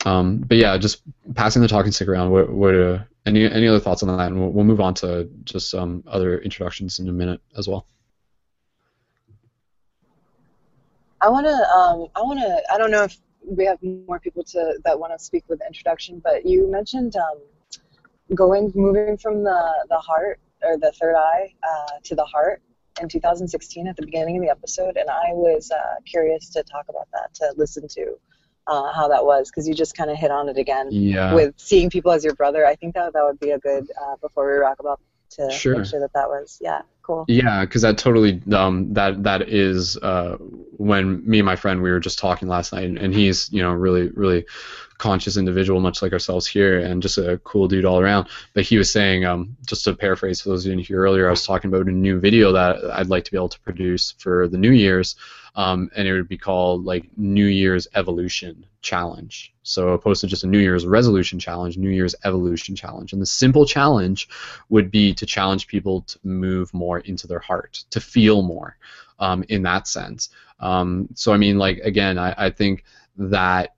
Um, 0.06 0.40
but 0.40 0.58
yeah, 0.58 0.78
just 0.78 1.04
passing 1.36 1.62
the 1.62 1.70
talking 1.70 1.94
stick 1.94 2.10
around. 2.10 2.32
What, 2.32 2.52
what 2.52 2.76
uh, 2.76 3.00
any 3.26 3.50
any 3.50 3.66
other 3.66 3.80
thoughts 3.80 4.04
on 4.04 4.10
that? 4.10 4.28
And 4.28 4.42
we'll, 4.42 4.50
we'll 4.50 4.66
move 4.66 4.82
on 4.82 4.94
to 4.96 5.30
just 5.46 5.70
some 5.70 6.04
other 6.06 6.38
introductions 6.40 7.00
in 7.00 7.08
a 7.08 7.14
minute 7.14 7.40
as 7.58 7.70
well. 7.70 7.88
I 11.22 11.30
want 11.30 11.46
to. 11.46 11.54
Um, 11.54 12.08
I 12.14 12.22
want 12.24 12.42
to. 12.42 12.62
I 12.74 12.78
don't 12.78 12.92
know 12.92 13.04
if 13.04 13.18
we 13.46 13.64
have 13.64 13.82
more 13.82 14.20
people 14.20 14.44
to 14.44 14.80
that 14.84 15.00
want 15.00 15.18
to 15.18 15.24
speak 15.24 15.46
with 15.48 15.60
the 15.60 15.66
introduction, 15.66 16.20
but 16.22 16.46
you 16.46 16.70
mentioned 16.70 17.16
um, 17.16 17.40
going, 18.36 18.72
moving 18.76 19.18
from 19.18 19.44
the 19.44 19.86
the 19.90 19.98
heart 19.98 20.40
or 20.64 20.78
the 20.78 20.92
third 21.00 21.16
eye 21.16 21.54
uh, 21.64 22.00
to 22.04 22.16
the 22.16 22.26
heart 22.26 22.62
in 23.02 23.10
2016 23.10 23.88
at 23.88 23.96
the 23.96 24.06
beginning 24.06 24.38
of 24.38 24.44
the 24.44 24.50
episode, 24.50 24.98
and 24.98 25.10
I 25.10 25.32
was 25.32 25.72
uh, 25.72 25.96
curious 26.06 26.50
to 26.52 26.64
talk 26.64 26.86
about 26.90 27.08
that, 27.14 27.34
to 27.36 27.54
listen 27.58 27.88
to 27.90 28.16
uh, 28.68 28.94
how 28.94 29.08
that 29.10 29.26
was, 29.26 29.50
because 29.50 29.68
you 29.68 29.74
just 29.74 29.98
kind 29.98 30.10
of 30.10 30.18
hit 30.18 30.32
on 30.32 30.48
it 30.48 30.58
again 30.58 30.88
Yeah. 30.92 31.34
with 31.34 31.54
seeing 31.58 31.90
people 31.90 32.12
as 32.12 32.24
your 32.24 32.36
brother. 32.36 32.66
I 32.66 32.76
think 32.76 32.94
that 32.96 33.14
that 33.14 33.24
would 33.24 33.40
be 33.40 33.50
a 33.52 33.60
good 33.60 33.88
uh, 34.02 34.16
before 34.22 34.46
we 34.48 34.54
rock 34.58 34.80
about 34.80 35.00
to 35.32 35.50
Sure. 35.52 35.78
make 35.78 35.88
sure 35.88 36.00
that 36.00 36.14
that 36.14 36.30
was 36.30 36.60
yeah 36.62 36.82
cool. 37.02 37.26
Yeah, 37.28 37.66
because 37.66 37.82
that 37.82 37.98
totally 37.98 38.42
um, 38.54 38.94
that 38.94 39.24
that 39.24 39.50
is 39.50 39.98
uh, 39.98 40.38
when 40.78 41.28
me 41.28 41.40
and 41.40 41.46
my 41.46 41.56
friend 41.56 41.82
we 41.82 41.90
were 41.92 42.00
just 42.00 42.20
talking 42.20 42.48
last 42.48 42.72
night, 42.74 42.84
and, 42.86 42.98
and 43.00 43.14
he's 43.14 43.52
you 43.52 43.62
know 43.64 43.72
really 43.72 44.10
really 44.10 44.46
conscious 45.04 45.36
individual, 45.36 45.82
much 45.82 46.02
like 46.02 46.14
ourselves 46.14 46.48
here, 46.48 46.80
and 46.80 47.02
just 47.02 47.18
a 47.18 47.38
cool 47.44 47.68
dude 47.68 47.84
all 47.84 48.00
around. 48.00 48.30
But 48.54 48.64
he 48.64 48.78
was 48.78 48.90
saying, 48.90 49.26
um, 49.26 49.58
just 49.68 49.84
to 49.84 49.94
paraphrase 49.94 50.40
for 50.40 50.48
those 50.48 50.64
who 50.64 50.70
didn't 50.70 50.88
hear 50.88 51.02
earlier, 51.02 51.28
I 51.28 51.32
was 51.32 51.46
talking 51.46 51.68
about 51.68 51.88
a 51.88 51.92
new 51.92 52.22
video 52.22 52.54
that 52.54 52.78
I'd 52.94 53.10
like 53.10 53.26
to 53.26 53.32
be 53.32 53.36
able 53.36 53.50
to 53.50 53.60
produce 53.60 54.16
for 54.18 54.48
the 54.48 54.58
New 54.58 54.72
Year's, 54.72 55.18
um, 55.56 55.92
and 55.98 56.08
it 56.08 56.14
would 56.14 56.30
be 56.30 56.38
called 56.38 56.86
like 56.86 57.04
New 57.18 57.48
Year's 57.48 57.86
Evolution 57.96 58.66
Challenge. 58.82 59.54
So 59.64 59.90
opposed 59.90 60.22
to 60.22 60.28
just 60.28 60.46
a 60.46 60.48
New 60.48 60.60
Year's 60.60 60.86
resolution 60.86 61.38
challenge, 61.38 61.78
New 61.78 61.90
Year's 61.90 62.16
Evolution 62.24 62.74
Challenge, 62.74 63.12
and 63.12 63.22
the 63.22 63.26
simple 63.26 63.66
challenge 63.66 64.30
would 64.70 64.90
be 64.90 65.14
to 65.16 65.26
challenge 65.26 65.68
people 65.68 66.04
to 66.04 66.18
move 66.24 66.74
more 66.74 67.00
into 67.00 67.28
their 67.28 67.40
heart, 67.40 67.84
to 67.90 68.00
feel 68.00 68.42
more, 68.42 68.78
um, 69.20 69.44
in 69.50 69.64
that 69.64 69.86
sense. 69.86 70.30
Um, 70.62 71.10
so 71.14 71.34
I 71.34 71.38
mean, 71.38 71.58
like 71.58 71.80
again, 71.80 72.18
I, 72.18 72.34
I 72.38 72.50
think 72.50 72.86
that 73.18 73.76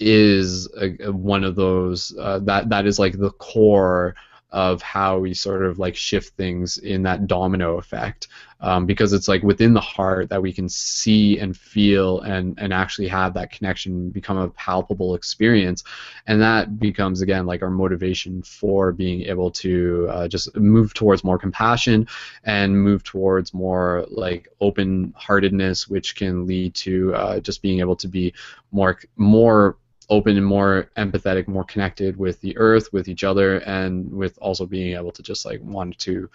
is 0.00 0.68
a, 0.80 0.96
a- 1.08 1.12
one 1.12 1.44
of 1.44 1.54
those 1.56 2.14
uh, 2.18 2.38
that 2.40 2.68
that 2.70 2.86
is 2.86 2.98
like 2.98 3.18
the 3.18 3.30
core 3.32 4.14
of 4.50 4.80
how 4.80 5.18
we 5.18 5.34
sort 5.34 5.62
of 5.62 5.78
like 5.78 5.94
shift 5.94 6.34
things 6.36 6.78
in 6.78 7.02
that 7.02 7.26
domino 7.26 7.76
effect. 7.76 8.28
Um, 8.60 8.86
because 8.86 9.12
it's 9.12 9.28
like 9.28 9.42
within 9.42 9.72
the 9.74 9.80
heart 9.80 10.30
that 10.30 10.42
we 10.42 10.52
can 10.52 10.68
see 10.68 11.38
and 11.38 11.56
feel 11.56 12.20
and 12.22 12.58
and 12.58 12.72
actually 12.72 13.06
have 13.08 13.34
that 13.34 13.52
connection 13.52 14.10
become 14.10 14.36
a 14.38 14.48
palpable 14.50 15.14
experience. 15.14 15.84
And 16.26 16.40
that 16.42 16.78
becomes 16.80 17.20
again 17.20 17.46
like 17.46 17.62
our 17.62 17.70
motivation 17.70 18.42
for 18.42 18.92
being 18.92 19.22
able 19.22 19.50
to 19.52 20.08
uh, 20.10 20.28
just 20.28 20.56
move 20.56 20.92
towards 20.94 21.22
more 21.24 21.38
compassion 21.38 22.08
and 22.44 22.76
move 22.82 23.04
towards 23.04 23.54
more 23.54 24.06
like 24.10 24.48
open 24.60 25.12
heartedness 25.16 25.88
which 25.88 26.16
can 26.16 26.46
lead 26.46 26.74
to 26.74 27.14
uh, 27.14 27.40
just 27.40 27.62
being 27.62 27.80
able 27.80 27.96
to 27.96 28.08
be 28.08 28.32
more 28.72 28.98
more 29.16 29.76
open 30.10 30.36
and 30.36 30.46
more 30.46 30.90
empathetic 30.96 31.46
more 31.48 31.64
connected 31.64 32.16
with 32.16 32.40
the 32.40 32.56
earth 32.56 32.92
with 32.92 33.08
each 33.08 33.24
other 33.24 33.58
and 33.60 34.10
with 34.10 34.38
also 34.40 34.64
being 34.64 34.96
able 34.96 35.12
to 35.12 35.22
just 35.22 35.44
like 35.44 35.60
want 35.62 35.98
to 35.98 36.30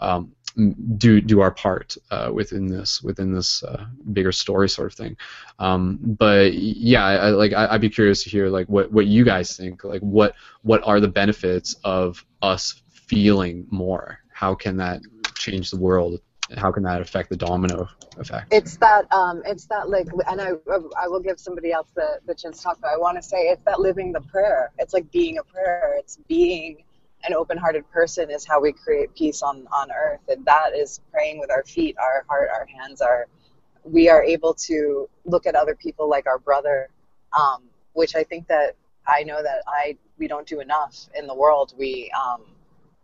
um, 0.00 0.32
do 0.96 1.20
do 1.20 1.40
our 1.40 1.50
part 1.50 1.96
uh, 2.10 2.30
within 2.32 2.66
this 2.66 3.02
within 3.02 3.32
this 3.32 3.62
uh, 3.64 3.86
bigger 4.12 4.32
story 4.32 4.68
sort 4.68 4.90
of 4.90 4.96
thing. 4.96 5.16
Um, 5.58 5.98
but 6.02 6.54
yeah 6.54 7.04
I, 7.04 7.14
I, 7.14 7.28
like 7.30 7.52
I, 7.52 7.66
I'd 7.66 7.80
be 7.80 7.90
curious 7.90 8.22
to 8.24 8.30
hear 8.30 8.48
like 8.48 8.68
what, 8.68 8.90
what 8.92 9.06
you 9.06 9.24
guys 9.24 9.56
think. 9.56 9.84
Like 9.84 10.00
what 10.00 10.34
what 10.62 10.86
are 10.86 11.00
the 11.00 11.08
benefits 11.08 11.76
of 11.84 12.24
us 12.42 12.82
feeling 12.88 13.66
more? 13.70 14.18
How 14.32 14.54
can 14.54 14.76
that 14.78 15.00
change 15.36 15.70
the 15.70 15.78
world 15.78 16.20
how 16.56 16.70
can 16.70 16.82
that 16.84 17.00
affect 17.00 17.28
the 17.30 17.36
domino 17.36 17.88
effect 18.18 18.52
It's 18.52 18.76
that 18.78 19.12
um, 19.12 19.42
it's 19.44 19.66
that 19.66 19.88
like, 19.90 20.06
and 20.30 20.40
I 20.40 20.52
I 21.00 21.08
will 21.08 21.20
give 21.20 21.40
somebody 21.40 21.72
else 21.72 21.88
the 21.94 22.20
the 22.26 22.34
chance 22.34 22.58
to 22.58 22.64
talk. 22.64 22.78
But 22.80 22.90
I 22.90 22.96
want 22.96 23.16
to 23.16 23.22
say 23.22 23.48
it's 23.48 23.62
that 23.64 23.80
living 23.80 24.12
the 24.12 24.20
prayer. 24.20 24.70
It's 24.78 24.94
like 24.94 25.10
being 25.10 25.38
a 25.38 25.42
prayer. 25.42 25.94
It's 25.98 26.18
being 26.28 26.84
an 27.24 27.34
open-hearted 27.34 27.90
person 27.90 28.30
is 28.30 28.46
how 28.46 28.60
we 28.60 28.72
create 28.72 29.14
peace 29.14 29.42
on 29.42 29.66
on 29.72 29.90
earth, 29.90 30.20
and 30.28 30.44
that 30.44 30.70
is 30.76 31.00
praying 31.12 31.40
with 31.40 31.50
our 31.50 31.64
feet, 31.64 31.96
our 31.98 32.24
heart, 32.28 32.48
our 32.52 32.66
hands. 32.66 33.00
Our 33.00 33.26
we 33.84 34.08
are 34.08 34.22
able 34.22 34.54
to 34.54 35.08
look 35.24 35.46
at 35.46 35.54
other 35.56 35.74
people 35.74 36.08
like 36.08 36.26
our 36.26 36.38
brother, 36.38 36.88
um, 37.38 37.64
which 37.94 38.14
I 38.14 38.24
think 38.24 38.46
that 38.48 38.76
I 39.08 39.24
know 39.24 39.42
that 39.42 39.62
I 39.66 39.96
we 40.18 40.28
don't 40.28 40.46
do 40.46 40.60
enough 40.60 41.08
in 41.18 41.26
the 41.26 41.34
world. 41.34 41.74
We 41.76 42.12
um, 42.12 42.42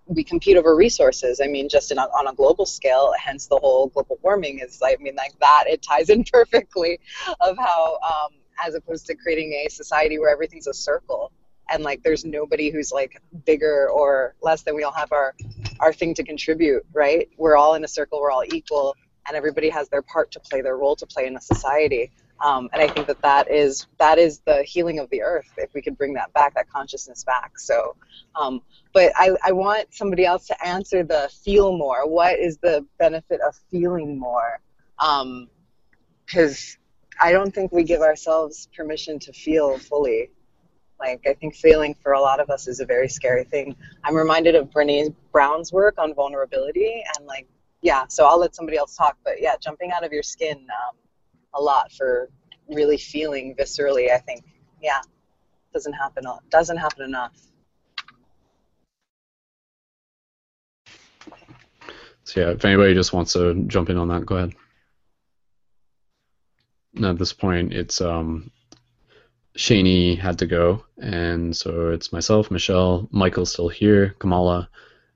we 0.06 0.24
compete 0.24 0.56
over 0.56 0.74
resources. 0.74 1.40
I 1.42 1.46
mean, 1.46 1.68
just 1.68 1.90
in 1.90 1.98
on 1.98 2.26
a 2.26 2.34
global 2.34 2.66
scale, 2.66 3.12
hence 3.18 3.46
the 3.46 3.58
whole 3.58 3.88
global 3.88 4.18
warming 4.22 4.58
is, 4.58 4.80
I 4.82 4.96
mean, 5.00 5.14
like 5.14 5.38
that, 5.40 5.64
it 5.66 5.82
ties 5.82 6.10
in 6.10 6.24
perfectly 6.32 7.00
of 7.40 7.56
how, 7.56 7.98
um, 8.02 8.32
as 8.64 8.74
opposed 8.74 9.06
to 9.06 9.14
creating 9.14 9.52
a 9.52 9.70
society 9.70 10.18
where 10.18 10.30
everything's 10.30 10.66
a 10.66 10.74
circle 10.74 11.32
and 11.70 11.82
like 11.82 12.02
there's 12.02 12.24
nobody 12.24 12.70
who's 12.70 12.92
like 12.92 13.20
bigger 13.46 13.88
or 13.88 14.34
less 14.42 14.62
than 14.62 14.74
we 14.74 14.82
all 14.82 14.92
have 14.92 15.10
our, 15.12 15.34
our 15.80 15.92
thing 15.92 16.14
to 16.14 16.22
contribute, 16.22 16.84
right? 16.92 17.28
We're 17.38 17.56
all 17.56 17.74
in 17.74 17.84
a 17.84 17.88
circle, 17.88 18.20
we're 18.20 18.30
all 18.30 18.44
equal, 18.52 18.94
and 19.26 19.36
everybody 19.36 19.68
has 19.70 19.88
their 19.88 20.02
part 20.02 20.30
to 20.32 20.40
play, 20.40 20.60
their 20.60 20.76
role 20.76 20.96
to 20.96 21.06
play 21.06 21.26
in 21.26 21.36
a 21.36 21.40
society. 21.40 22.10
Um, 22.40 22.68
and 22.72 22.82
I 22.82 22.88
think 22.88 23.06
that 23.06 23.22
that 23.22 23.50
is 23.50 23.86
that 23.98 24.18
is 24.18 24.40
the 24.46 24.62
healing 24.64 24.98
of 24.98 25.08
the 25.10 25.22
earth. 25.22 25.48
If 25.56 25.74
we 25.74 25.82
could 25.82 25.96
bring 25.96 26.14
that 26.14 26.32
back, 26.32 26.54
that 26.54 26.68
consciousness 26.68 27.24
back. 27.24 27.58
So, 27.58 27.94
um, 28.34 28.62
but 28.92 29.12
I, 29.16 29.30
I 29.44 29.52
want 29.52 29.94
somebody 29.94 30.24
else 30.24 30.46
to 30.48 30.66
answer 30.66 31.04
the 31.04 31.30
feel 31.44 31.76
more. 31.76 32.08
What 32.08 32.38
is 32.38 32.58
the 32.58 32.84
benefit 32.98 33.40
of 33.46 33.54
feeling 33.70 34.18
more? 34.18 34.60
Because 36.26 36.76
I 37.20 37.32
don't 37.32 37.54
think 37.54 37.72
we 37.72 37.84
give 37.84 38.00
ourselves 38.00 38.68
permission 38.76 39.18
to 39.20 39.32
feel 39.32 39.78
fully. 39.78 40.30
Like 40.98 41.24
I 41.26 41.34
think 41.34 41.54
feeling 41.54 41.94
for 42.02 42.12
a 42.12 42.20
lot 42.20 42.40
of 42.40 42.50
us 42.50 42.68
is 42.68 42.80
a 42.80 42.86
very 42.86 43.08
scary 43.08 43.44
thing. 43.44 43.76
I'm 44.04 44.14
reminded 44.16 44.54
of 44.54 44.70
Brene 44.70 45.14
Brown's 45.32 45.72
work 45.72 45.94
on 45.98 46.14
vulnerability 46.14 47.02
and 47.16 47.26
like 47.26 47.46
yeah. 47.82 48.04
So 48.08 48.26
I'll 48.26 48.38
let 48.38 48.54
somebody 48.54 48.78
else 48.78 48.96
talk. 48.96 49.16
But 49.24 49.40
yeah, 49.40 49.54
jumping 49.60 49.90
out 49.90 50.04
of 50.04 50.12
your 50.12 50.22
skin 50.22 50.58
um, 50.58 50.96
a 51.54 51.60
lot 51.60 51.92
for 51.92 52.28
really 52.68 52.96
feeling 52.96 53.54
viscerally. 53.58 54.10
I 54.10 54.18
think 54.18 54.44
yeah 54.82 55.00
doesn't 55.72 55.92
happen 55.92 56.24
doesn't 56.50 56.76
happen 56.76 57.04
enough. 57.04 57.32
So 62.24 62.40
yeah, 62.40 62.50
if 62.50 62.64
anybody 62.64 62.94
just 62.94 63.12
wants 63.12 63.32
to 63.32 63.54
jump 63.66 63.90
in 63.90 63.96
on 63.96 64.08
that, 64.08 64.24
go 64.24 64.36
ahead. 64.36 64.54
And 66.94 67.04
at 67.06 67.18
this 67.18 67.32
point, 67.32 67.72
it's 67.72 68.00
um, 68.00 68.50
Shani 69.56 70.18
had 70.18 70.38
to 70.38 70.46
go, 70.46 70.84
and 70.98 71.56
so 71.56 71.88
it's 71.90 72.12
myself, 72.12 72.50
Michelle, 72.50 73.08
Michael's 73.10 73.52
still 73.52 73.68
here, 73.68 74.14
Kamala, 74.18 74.68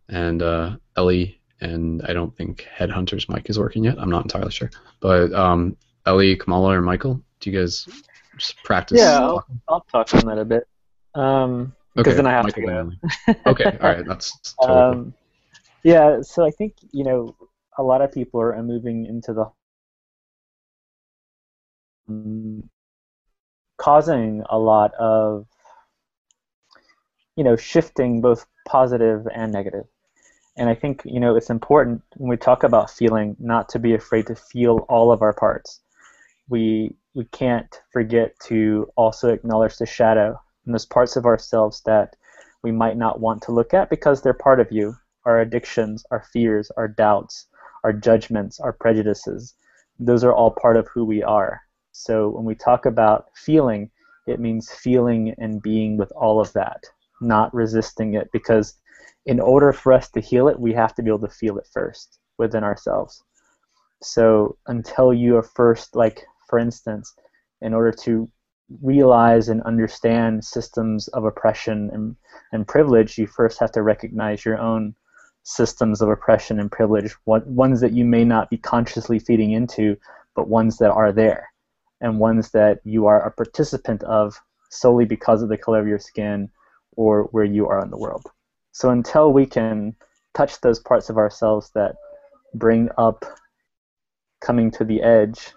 and 0.09 0.43
uh, 0.43 0.77
Ellie, 0.97 1.41
and 1.61 2.03
I 2.03 2.13
don't 2.13 2.35
think 2.37 2.67
Headhunter's 2.77 3.29
mic 3.29 3.49
is 3.51 3.59
working 3.59 3.85
yet. 3.85 3.99
I'm 3.99 4.11
not 4.11 4.25
entirely 4.25 4.51
sure, 4.51 4.71
but 5.01 5.33
um, 5.33 5.77
Ellie, 6.07 6.37
Kamala, 6.37 6.77
or 6.77 6.83
Michael, 6.83 7.21
do 7.41 7.51
you 7.51 7.59
guys 7.59 7.87
just 8.39 8.63
practice? 8.63 8.99
Yeah, 8.99 9.19
I'll, 9.19 9.47
I'll 9.69 9.87
talk 9.93 10.15
on 10.15 10.27
that 10.27 10.39
a 10.39 10.45
bit. 10.45 10.67
Um, 11.15 11.75
because 11.95 12.13
okay, 12.13 12.17
then 12.17 12.27
I 12.27 12.33
have 12.33 12.45
Michael 12.45 12.63
to 12.63 12.97
go. 13.27 13.41
Okay, 13.47 13.79
all 13.81 13.89
right, 13.89 14.07
that's 14.07 14.55
totally 14.61 14.95
cool. 14.95 15.01
Um, 15.01 15.15
yeah, 15.83 16.21
so 16.21 16.45
I 16.45 16.51
think 16.51 16.75
you 16.93 17.05
know 17.05 17.37
a 17.79 17.83
lot 17.83 18.03
of 18.03 18.13
people 18.13 18.41
are 18.41 18.63
moving 18.63 19.07
into 19.07 19.33
the 19.33 19.51
um, 22.09 22.69
causing 23.79 24.43
a 24.49 24.59
lot 24.59 24.93
of 24.95 25.47
you 27.37 27.45
know 27.45 27.57
shifting 27.57 28.21
both 28.21 28.47
positive 28.67 29.27
and 29.35 29.53
negative. 29.53 29.85
And 30.59 30.69
I 30.69 30.75
think 30.75 31.03
you 31.05 31.21
know 31.21 31.37
it's 31.37 31.51
important 31.51 32.03
when 32.17 32.29
we 32.29 32.37
talk 32.37 32.63
about 32.63 32.91
feeling 32.91 33.37
not 33.39 33.69
to 33.71 33.79
be 33.79 33.95
afraid 33.95 34.27
to 34.27 34.35
feel 34.35 34.87
all 34.89 35.13
of 35.13 35.23
our 35.23 35.33
parts. 35.33 35.81
We 36.49 36.97
we 37.15 37.25
can't 37.27 37.81
forget 37.93 38.39
to 38.47 38.89
also 38.97 39.33
acknowledge 39.33 39.79
the 39.79 39.87
shadow 39.87 40.39
and 40.65 40.75
those 40.75 40.87
parts 40.87 41.17
of 41.17 41.25
ourselves 41.25 41.83
that 41.87 42.15
we 42.63 42.73
might 42.73 42.97
not 42.97 43.21
want 43.21 43.43
to 43.43 43.53
look 43.53 43.73
at 43.73 43.91
because 43.91 44.21
they're 44.21 44.35
part 44.35 44.61
of 44.61 44.71
you 44.71 44.97
our 45.25 45.41
addictions, 45.41 46.05
our 46.11 46.23
fears, 46.33 46.71
our 46.77 46.87
doubts, 46.87 47.47
our 47.85 47.93
judgments, 47.93 48.61
our 48.61 48.73
prejudices. 48.73 49.55
Those 49.99 50.23
are 50.23 50.33
all 50.33 50.53
part 50.53 50.77
of 50.77 50.87
who 50.89 51.05
we 51.05 51.23
are. 51.23 51.63
So 51.93 52.29
when 52.29 52.45
we 52.45 52.55
talk 52.55 52.87
about 52.87 53.27
feeling, 53.35 53.91
it 54.27 54.39
means 54.41 54.71
feeling 54.71 55.35
and 55.39 55.61
being 55.61 55.97
with 55.97 56.13
all 56.13 56.41
of 56.41 56.53
that, 56.53 56.85
not 57.21 57.53
resisting 57.53 58.15
it, 58.15 58.31
because 58.33 58.75
in 59.25 59.41
order 59.41 59.73
for 59.73 59.93
us 59.93 60.09
to 60.11 60.21
heal 60.21 60.49
it, 60.49 60.61
we 60.61 60.73
have 60.75 60.95
to 60.95 61.03
be 61.03 61.11
able 61.11 61.27
to 61.27 61.35
feel 61.35 61.59
it 61.59 61.67
first 61.73 62.19
within 62.39 62.63
ourselves. 62.63 63.23
So 64.03 64.59
until 64.67 65.13
you 65.13 65.37
are 65.37 65.43
first, 65.43 65.97
like 65.97 66.25
for 66.47 66.59
instance, 66.59 67.15
in 67.61 67.75
order 67.75 67.93
to 67.93 68.29
realize 68.83 69.49
and 69.49 69.63
understand 69.63 70.45
systems 70.45 71.09
of 71.09 71.25
oppression 71.25 71.91
and, 71.93 72.17
and 72.53 72.67
privilege, 72.67 73.19
you 73.19 73.27
first 73.27 73.61
have 73.61 73.71
to 73.73 73.83
recognize 73.83 74.45
your 74.45 74.59
own 74.59 74.95
systems 75.45 76.03
of 76.03 76.09
oppression 76.09 76.59
and 76.59 76.73
privilege, 76.73 77.15
one, 77.25 77.43
ones 77.55 77.81
that 77.81 77.93
you 77.93 78.05
may 78.05 78.25
not 78.25 78.51
be 78.51 78.59
consciously 78.59 79.19
feeding 79.19 79.53
into, 79.53 79.97
but 80.35 80.49
ones 80.49 80.79
that 80.79 80.91
are 80.91 81.13
there. 81.13 81.49
and 82.01 82.19
ones 82.19 82.51
that 82.51 82.81
you 82.85 83.07
are 83.07 83.23
a 83.27 83.31
participant 83.31 84.03
of 84.05 84.41
solely 84.71 85.05
because 85.05 85.43
of 85.43 85.49
the 85.49 85.57
color 85.57 85.81
of 85.81 85.89
your 85.89 85.99
skin 85.99 86.51
or 86.93 87.25
where 87.33 87.45
you 87.45 87.67
are 87.67 87.83
in 87.83 87.91
the 87.91 87.97
world. 87.97 88.27
So 88.73 88.91
until 88.91 89.33
we 89.33 89.47
can 89.47 89.97
touch 90.35 90.61
those 90.61 90.81
parts 90.81 91.09
of 91.09 91.17
ourselves 91.17 91.71
that 91.75 91.97
bring 92.55 92.91
up 92.99 93.25
coming 94.41 94.71
to 94.73 94.85
the 94.85 95.03
edge, 95.03 95.53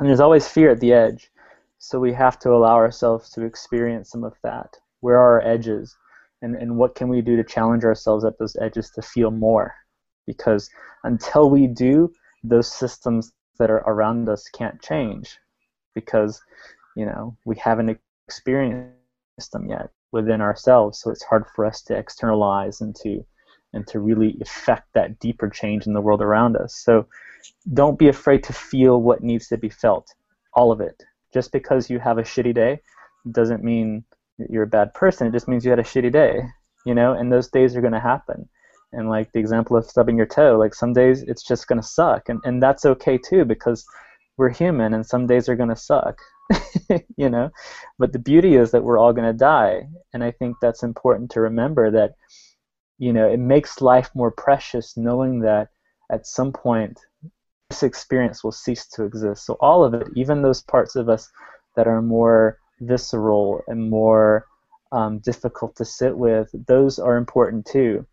and 0.00 0.08
there's 0.08 0.20
always 0.20 0.48
fear 0.48 0.70
at 0.70 0.80
the 0.80 0.92
edge, 0.92 1.30
so 1.78 2.00
we 2.00 2.12
have 2.14 2.38
to 2.40 2.50
allow 2.50 2.74
ourselves 2.74 3.30
to 3.30 3.44
experience 3.44 4.10
some 4.10 4.24
of 4.24 4.34
that. 4.42 4.76
Where 5.00 5.16
are 5.16 5.40
our 5.40 5.46
edges? 5.46 5.96
And, 6.42 6.56
and 6.56 6.76
what 6.76 6.94
can 6.94 7.08
we 7.08 7.20
do 7.20 7.36
to 7.36 7.44
challenge 7.44 7.84
ourselves 7.84 8.24
at 8.24 8.38
those 8.38 8.56
edges 8.60 8.90
to 8.92 9.02
feel 9.02 9.30
more? 9.30 9.74
Because 10.26 10.70
until 11.04 11.50
we 11.50 11.66
do, 11.66 12.12
those 12.42 12.72
systems 12.72 13.32
that 13.58 13.70
are 13.70 13.84
around 13.86 14.28
us 14.28 14.48
can't 14.48 14.80
change 14.80 15.38
because 15.94 16.40
you 16.96 17.04
know 17.04 17.36
we 17.44 17.56
haven't 17.56 18.00
experienced 18.26 19.52
them 19.52 19.68
yet 19.68 19.90
within 20.12 20.40
ourselves 20.40 20.98
so 20.98 21.10
it's 21.10 21.22
hard 21.22 21.44
for 21.54 21.66
us 21.66 21.82
to 21.82 21.94
externalize 21.96 22.80
and 22.80 22.96
to 22.96 23.24
and 23.72 23.86
to 23.86 24.00
really 24.00 24.36
affect 24.40 24.92
that 24.94 25.18
deeper 25.18 25.48
change 25.48 25.86
in 25.86 25.92
the 25.92 26.00
world 26.00 26.22
around 26.22 26.56
us. 26.56 26.74
So 26.74 27.06
don't 27.72 27.98
be 27.98 28.08
afraid 28.08 28.42
to 28.44 28.52
feel 28.52 29.00
what 29.00 29.22
needs 29.22 29.48
to 29.48 29.56
be 29.56 29.68
felt 29.68 30.12
all 30.54 30.72
of 30.72 30.80
it. 30.80 31.02
Just 31.32 31.52
because 31.52 31.88
you 31.88 31.98
have 31.98 32.18
a 32.18 32.22
shitty 32.22 32.54
day 32.54 32.80
doesn't 33.30 33.62
mean 33.62 34.04
you're 34.48 34.64
a 34.64 34.68
bad 34.68 34.92
person. 34.94 35.26
It 35.26 35.32
just 35.32 35.48
means 35.48 35.64
you 35.64 35.70
had 35.70 35.78
a 35.78 35.84
shitty 35.84 36.12
day 36.12 36.42
you 36.86 36.94
know 36.94 37.12
and 37.12 37.32
those 37.32 37.48
days 37.48 37.76
are 37.76 37.80
going 37.80 37.92
to 37.92 38.00
happen. 38.00 38.48
And 38.92 39.08
like 39.08 39.30
the 39.32 39.38
example 39.38 39.76
of 39.76 39.84
stubbing 39.84 40.16
your 40.16 40.26
toe 40.26 40.58
like 40.58 40.74
some 40.74 40.92
days 40.92 41.22
it's 41.22 41.42
just 41.42 41.68
going 41.68 41.80
to 41.80 41.86
suck. 41.86 42.28
And, 42.28 42.40
and 42.44 42.62
that's 42.62 42.84
okay 42.84 43.18
too 43.18 43.44
because 43.44 43.84
we're 44.36 44.50
human 44.50 44.94
and 44.94 45.06
some 45.06 45.26
days 45.26 45.48
are 45.48 45.56
going 45.56 45.68
to 45.68 45.76
suck 45.76 46.18
you 47.16 47.28
know. 47.28 47.50
But 47.98 48.12
the 48.12 48.18
beauty 48.18 48.56
is 48.56 48.70
that 48.72 48.82
we're 48.82 48.98
all 48.98 49.12
going 49.12 49.30
to 49.30 49.38
die. 49.38 49.82
And 50.12 50.24
i 50.24 50.30
think 50.30 50.56
that's 50.60 50.82
important 50.82 51.30
to 51.32 51.40
remember 51.40 51.90
that 51.90 52.14
you 53.00 53.12
know 53.12 53.26
it 53.28 53.40
makes 53.40 53.80
life 53.80 54.10
more 54.14 54.30
precious 54.30 54.96
knowing 54.96 55.40
that 55.40 55.68
at 56.12 56.26
some 56.26 56.52
point 56.52 57.00
this 57.70 57.82
experience 57.82 58.44
will 58.44 58.52
cease 58.52 58.86
to 58.88 59.04
exist. 59.04 59.46
So 59.46 59.56
all 59.60 59.82
of 59.84 59.94
it 59.94 60.06
even 60.14 60.42
those 60.42 60.62
parts 60.62 60.94
of 60.96 61.08
us 61.08 61.30
that 61.76 61.88
are 61.88 62.02
more 62.02 62.58
visceral 62.80 63.62
and 63.68 63.90
more 63.90 64.46
um, 64.92 65.18
difficult 65.20 65.76
to 65.76 65.84
sit 65.84 66.16
with 66.16 66.48
those 66.66 66.98
are 66.98 67.16
important 67.16 67.66
too. 67.66 68.06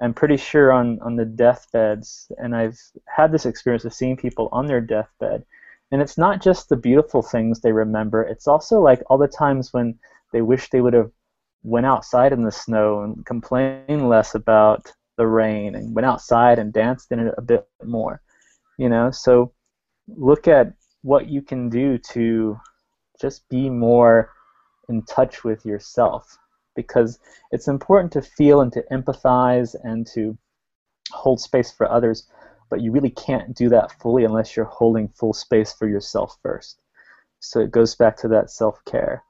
I'm 0.00 0.14
pretty 0.14 0.38
sure 0.38 0.72
on, 0.72 0.98
on 1.00 1.16
the 1.16 1.24
deathbeds, 1.24 2.32
and 2.38 2.56
I've 2.56 2.78
had 3.06 3.30
this 3.30 3.44
experience 3.44 3.84
of 3.84 3.92
seeing 3.92 4.16
people 4.16 4.48
on 4.50 4.66
their 4.66 4.80
deathbed, 4.80 5.44
and 5.90 6.00
it's 6.00 6.16
not 6.16 6.40
just 6.40 6.68
the 6.68 6.76
beautiful 6.76 7.22
things 7.22 7.60
they 7.60 7.72
remember, 7.72 8.22
it's 8.22 8.48
also 8.48 8.80
like 8.80 9.02
all 9.08 9.18
the 9.18 9.28
times 9.28 9.72
when 9.72 9.98
they 10.32 10.40
wish 10.40 10.70
they 10.70 10.80
would 10.80 10.94
have 10.94 11.10
went 11.62 11.86
outside 11.86 12.32
in 12.32 12.42
the 12.42 12.52
snow 12.52 13.02
and 13.02 13.24
complained 13.24 14.08
less 14.08 14.34
about 14.34 14.92
the 15.16 15.26
rain 15.26 15.74
and 15.74 15.94
went 15.94 16.06
outside 16.06 16.58
and 16.58 16.72
danced 16.72 17.12
in 17.12 17.20
it 17.20 17.34
a 17.36 17.42
bit 17.42 17.66
more. 17.84 18.20
You 18.78 18.88
know, 18.88 19.10
so 19.10 19.52
look 20.08 20.48
at 20.48 20.72
what 21.02 21.28
you 21.28 21.42
can 21.42 21.68
do 21.68 21.98
to 21.98 22.58
just 23.20 23.48
be 23.48 23.70
more 23.70 24.32
in 24.88 25.02
touch 25.02 25.44
with 25.44 25.64
yourself 25.64 26.36
because 26.74 27.18
it's 27.50 27.68
important 27.68 28.12
to 28.12 28.22
feel 28.22 28.62
and 28.62 28.72
to 28.72 28.82
empathize 28.90 29.76
and 29.84 30.06
to 30.14 30.36
hold 31.10 31.40
space 31.40 31.70
for 31.70 31.90
others, 31.90 32.28
but 32.70 32.80
you 32.80 32.90
really 32.90 33.10
can't 33.10 33.54
do 33.54 33.68
that 33.68 33.92
fully 34.00 34.24
unless 34.24 34.56
you're 34.56 34.64
holding 34.64 35.08
full 35.08 35.34
space 35.34 35.72
for 35.72 35.86
yourself 35.88 36.38
first. 36.42 36.80
So 37.40 37.60
it 37.60 37.70
goes 37.70 37.94
back 37.94 38.16
to 38.18 38.28
that 38.28 38.50
self-care, 38.50 39.22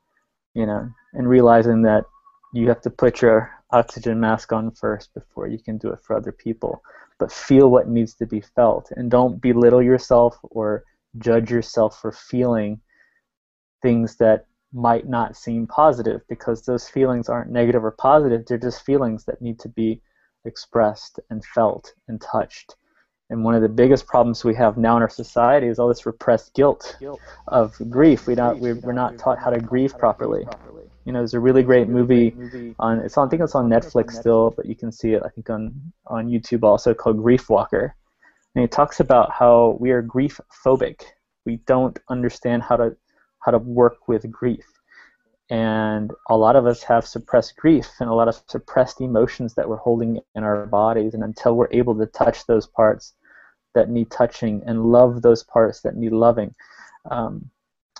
you 0.55 0.67
know, 0.67 0.89
and 1.15 1.29
realizing 1.29 1.83
that 1.83 2.05
you 2.53 2.69
have 2.69 2.81
to 2.83 2.91
put 2.91 3.23
your 3.23 3.51
oxygen 3.71 4.21
mask 4.21 4.53
on 4.53 4.71
first 4.71 5.13
before 5.15 5.49
you 5.49 5.59
can 5.59 5.79
do 5.79 5.91
it 5.91 6.01
for 6.03 6.17
other 6.17 6.33
people. 6.33 6.83
But 7.19 7.33
feel 7.33 7.71
what 7.71 7.89
needs 7.89 8.15
to 8.15 8.27
be 8.27 8.41
felt 8.41 8.91
and 8.97 9.11
don't 9.11 9.41
belittle 9.41 9.83
yourself 9.83 10.39
or 10.43 10.85
judge 11.19 11.51
yourself 11.51 11.99
for 12.01 12.13
feeling 12.13 12.81
things 13.81 14.17
that 14.17 14.47
might 14.73 15.09
not 15.09 15.37
seem 15.37 15.67
positive 15.67 16.23
because 16.29 16.63
those 16.63 16.89
feelings 16.89 17.29
aren't 17.29 17.51
negative 17.51 17.85
or 17.85 17.91
positive. 17.91 18.45
They're 18.47 18.59
just 18.59 18.85
feelings 18.85 19.25
that 19.27 19.43
need 19.43 19.59
to 19.61 19.69
be 19.69 20.01
expressed 20.45 21.21
and 21.31 21.45
felt 21.45 21.93
and 22.09 22.21
touched. 22.21 22.77
And 23.33 23.43
one 23.45 23.55
of 23.55 23.63
the 23.63 23.69
biggest 23.69 24.07
problems 24.07 24.45
we 24.45 24.55
have 24.57 24.77
now 24.77 24.95
in 24.97 25.03
our 25.03 25.09
society 25.09 25.67
is 25.67 25.79
all 25.79 25.89
this 25.89 26.05
repressed 26.05 26.53
guilt 26.53 26.99
of 27.49 27.75
grief. 27.89 28.27
We 28.27 28.35
don't, 28.35 28.59
we're, 28.59 28.75
we're 28.75 28.93
not 28.93 29.17
taught 29.17 29.39
how 29.39 29.49
to 29.49 29.59
grieve 29.59 29.97
properly. 29.97 30.47
You 31.07 31.13
know, 31.15 31.21
there's 31.21 31.33
a 31.33 31.41
really 31.41 31.63
great 31.63 31.89
movie 31.89 32.75
on 32.79 32.99
it's 32.99 33.17
on 33.17 33.29
I 33.29 33.31
think 33.31 33.41
it's 33.41 33.55
on 33.55 33.71
Netflix 33.71 34.13
still, 34.13 34.53
but 34.55 34.67
you 34.67 34.77
can 34.77 34.93
see 34.93 35.15
it 35.15 35.23
I 35.25 35.31
think 35.31 35.49
on 35.49 35.75
on 36.09 36.29
YouTube 36.29 36.63
also 36.63 36.93
called 36.93 37.17
Griefwalker. 37.17 37.93
And 38.55 38.63
it 38.63 38.71
talks 38.71 39.01
about 39.01 39.33
how 39.33 39.79
we 39.81 39.93
are 39.93 40.03
grief 40.03 40.39
phobic. 40.63 41.01
We 41.47 41.57
don't 41.67 41.99
understand 42.11 42.63
how 42.63 42.77
to 42.77 42.95
how 43.39 43.53
to 43.53 43.59
work 43.59 44.09
with 44.09 44.31
grief. 44.31 44.67
And 45.49 46.13
a 46.29 46.37
lot 46.37 46.55
of 46.55 46.67
us 46.67 46.83
have 46.83 47.07
suppressed 47.07 47.57
grief 47.57 47.89
and 47.99 48.11
a 48.11 48.15
lot 48.15 48.29
of 48.29 48.43
suppressed 48.47 49.01
emotions 49.01 49.55
that 49.55 49.67
we're 49.67 49.77
holding 49.77 50.21
in 50.35 50.45
our 50.45 50.67
bodies. 50.67 51.15
And 51.15 51.25
until 51.25 51.57
we're 51.57 51.73
able 51.73 51.95
to 51.97 52.05
touch 52.07 52.47
those 52.47 52.67
parts 52.67 53.15
that 53.75 53.91
need 53.91 54.11
touching 54.11 54.63
and 54.67 54.85
love 54.85 55.23
those 55.23 55.43
parts 55.43 55.81
that 55.81 55.97
need 55.97 56.13
loving, 56.13 56.55
um, 57.11 57.51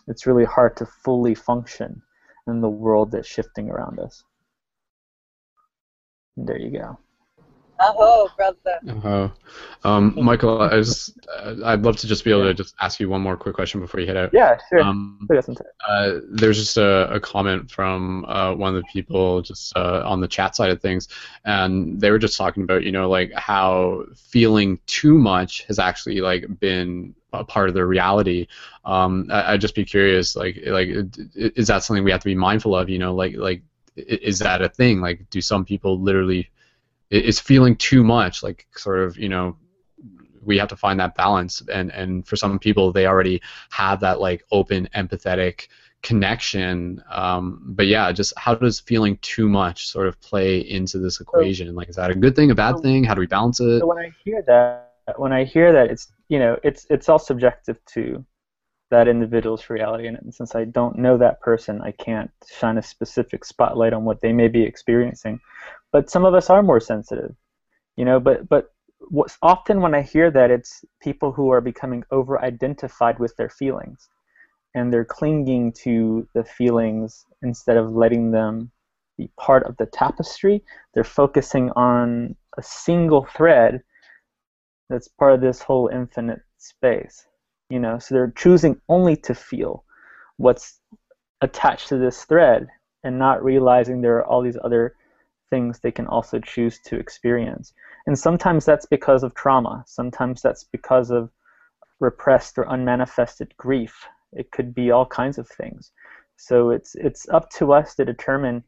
it's 0.09 0.27
really 0.27 0.45
hard 0.45 0.77
to 0.77 0.87
fully 0.87 1.35
function 1.35 2.03
in 2.47 2.61
the 2.61 2.69
world 2.69 3.11
that's 3.13 3.29
shifting 3.29 3.71
around 3.71 3.99
us. 3.99 4.25
There 6.37 6.59
you 6.59 6.71
go. 6.71 6.99
Aho, 7.83 8.29
brother. 8.37 8.79
Aho. 8.89 9.33
Um, 9.85 10.15
Michael, 10.17 10.61
I 10.61 10.77
was, 10.77 11.17
uh, 11.39 11.57
I'd 11.65 11.83
love 11.83 11.97
to 11.97 12.07
just 12.07 12.25
be 12.25 12.31
able 12.31 12.45
to 12.45 12.55
just 12.55 12.75
ask 12.81 13.01
you 13.01 13.09
one 13.09 13.21
more 13.21 13.37
quick 13.37 13.55
question 13.55 13.81
before 13.81 14.01
you 14.01 14.07
head 14.07 14.17
out. 14.17 14.31
Yeah, 14.33 14.59
sure. 14.69 14.81
Um, 14.81 15.29
uh, 15.89 16.21
there's 16.31 16.59
just 16.59 16.77
a, 16.77 17.13
a 17.13 17.19
comment 17.21 17.71
from 17.71 18.25
uh, 18.27 18.55
one 18.55 18.75
of 18.75 18.81
the 18.81 18.89
people 18.93 19.43
just 19.43 19.77
uh, 19.77 20.03
on 20.05 20.21
the 20.21 20.29
chat 20.29 20.55
side 20.55 20.71
of 20.71 20.81
things, 20.81 21.09
and 21.45 22.01
they 22.01 22.11
were 22.11 22.19
just 22.19 22.37
talking 22.37 22.63
about, 22.63 22.85
you 22.85 22.93
know, 22.93 23.09
like 23.09 23.33
how 23.35 24.05
feeling 24.17 24.79
too 24.87 25.19
much 25.19 25.65
has 25.65 25.79
actually 25.79 26.21
like 26.21 26.47
been 26.61 27.15
a 27.33 27.45
part 27.45 27.69
of 27.69 27.75
their 27.75 27.87
reality. 27.87 28.47
Um, 28.85 29.29
I, 29.31 29.53
would 29.53 29.61
just 29.61 29.75
be 29.75 29.85
curious, 29.85 30.37
like, 30.37 30.61
like, 30.67 30.89
is 31.35 31.67
that 31.67 31.83
something 31.83 32.05
we 32.05 32.11
have 32.13 32.21
to 32.21 32.27
be 32.27 32.35
mindful 32.35 32.77
of? 32.77 32.89
You 32.89 32.99
know, 32.99 33.15
like, 33.15 33.37
like, 33.37 33.63
is 33.97 34.39
that 34.39 34.63
a 34.63 34.69
thing? 34.69 35.01
Like, 35.01 35.29
do 35.31 35.41
some 35.41 35.65
people 35.65 36.01
literally 36.01 36.51
is 37.13 37.39
feeling 37.39 37.77
too 37.77 38.03
much 38.03 38.43
like 38.43 38.67
sort 38.75 39.01
of 39.01 39.19
you 39.19 39.29
know 39.29 39.57
we 40.45 40.59
have 40.59 40.69
to 40.69 40.77
find 40.77 40.99
that 41.01 41.15
balance. 41.15 41.63
And 41.73 41.93
and 41.93 42.27
for 42.27 42.37
some 42.37 42.59
people 42.59 42.93
they 42.93 43.07
already 43.07 43.41
have 43.71 44.01
that 44.01 44.21
like 44.21 44.45
open 44.51 44.89
empathetic 44.95 45.69
connection. 46.03 47.03
Um, 47.11 47.63
but 47.65 47.87
yeah 47.87 48.11
just 48.13 48.33
how 48.37 48.55
does 48.55 48.81
feeling 48.81 49.19
too 49.23 49.49
much 49.49 49.89
sort 49.89 50.09
of 50.09 50.21
play 50.21 50.59
into 50.59 50.99
this 50.99 51.21
equation? 51.21 51.75
Like 51.75 51.89
is 51.89 51.97
that 51.97 52.11
a 52.11 52.15
good 52.15 52.35
thing 52.35 52.51
a 52.51 52.55
bad 52.55 52.81
thing? 52.81 53.05
How 53.05 53.15
do 53.15 53.21
we 53.21 53.27
balance 53.27 53.61
it? 53.61 53.81
So 53.81 53.87
when 53.87 53.99
i 53.99 54.11
hear 54.25 54.43
that 54.43 54.89
when 55.17 55.33
i 55.33 55.45
hear 55.45 55.73
that 55.73 55.91
it's 55.91 56.13
you 56.29 56.39
know 56.39 56.59
it's 56.63 56.87
it's 56.91 57.09
all 57.09 57.19
subjective 57.19 57.79
to 57.87 58.25
that 58.93 59.09
individual's 59.09 59.69
reality. 59.71 60.07
And 60.07 60.35
since 60.35 60.55
i 60.55 60.65
don't 60.65 60.99
know 60.99 61.19
that 61.19 61.41
person 61.41 61.81
i 61.83 61.93
can't 61.93 62.31
shine 62.59 62.79
a 62.79 62.83
specific 62.83 63.45
spotlight 63.45 63.93
on 63.93 64.05
what 64.05 64.21
they 64.21 64.33
may 64.33 64.49
be 64.49 64.63
experiencing. 64.63 65.41
But 65.91 66.11
some 66.11 66.25
of 66.25 66.35
us 66.35 66.51
are 66.51 66.63
more 66.63 66.81
sensitive 66.81 67.35
you 67.97 68.05
know 68.05 68.21
but 68.21 68.49
but 68.49 68.73
what's 69.11 69.39
often 69.43 69.81
when 69.81 69.95
i 69.95 70.03
hear 70.03 70.31
that 70.31 70.51
it's 70.51 70.85
people 71.03 71.33
who 71.33 71.51
are 71.51 71.61
becoming 71.61 72.05
over 72.11 72.41
identified 72.43 73.19
with 73.19 73.37
their 73.37 73.51
feelings. 73.51 74.09
And 74.75 74.93
they're 74.93 75.05
clinging 75.05 75.73
to 75.85 76.27
the 76.35 76.45
feelings 76.45 77.27
instead 77.43 77.77
of 77.77 77.93
letting 77.93 78.31
them 78.31 78.71
be 79.19 79.31
part 79.39 79.65
of 79.65 79.77
the 79.77 79.87
tapestry. 79.87 80.65
They're 80.95 81.05
focusing 81.05 81.71
on 81.73 82.37
a 82.57 82.63
single 82.63 83.27
thread 83.37 83.83
that's 84.89 85.09
part 85.09 85.35
of 85.35 85.43
this 85.43 85.61
whole 85.61 85.89
infinite 85.89 86.41
space 86.57 87.27
you 87.73 87.79
know 87.79 87.99
so 87.99 88.15
they're 88.15 88.35
choosing 88.37 88.81
only 88.89 89.17
to 89.17 89.35
feel 89.35 89.85
what's 90.37 90.81
attached 91.41 91.89
to 91.89 91.99
this 91.99 92.25
thread 92.25 92.69
and 93.05 93.19
not 93.19 93.45
realizing 93.45 94.01
there 94.01 94.17
are 94.17 94.27
all 94.27 94.43
these 94.43 94.59
other 94.63 94.95
things 95.51 95.79
they 95.79 95.93
can 95.93 96.07
also 96.07 96.39
choose 96.39 96.79
to 96.81 96.99
experience. 96.99 97.75
And 98.07 98.19
sometimes 98.19 98.65
that's 98.65 98.87
because 98.87 99.23
of 99.23 99.35
trauma. 99.35 99.85
Sometimes 99.87 100.41
that's 100.41 100.65
because 100.65 101.11
of 101.11 101.31
repressed 102.01 102.59
or 102.59 102.65
unmanifested 102.65 103.55
grief. 103.57 103.95
It 104.33 104.51
could 104.51 104.75
be 104.75 104.91
all 104.91 105.07
kinds 105.07 105.37
of 105.39 105.49
things. 105.49 105.93
So 106.37 106.71
it's 106.71 106.95
it's 106.95 107.29
up 107.29 107.51
to 107.59 107.73
us 107.73 107.95
to 107.97 108.05
determine, 108.05 108.65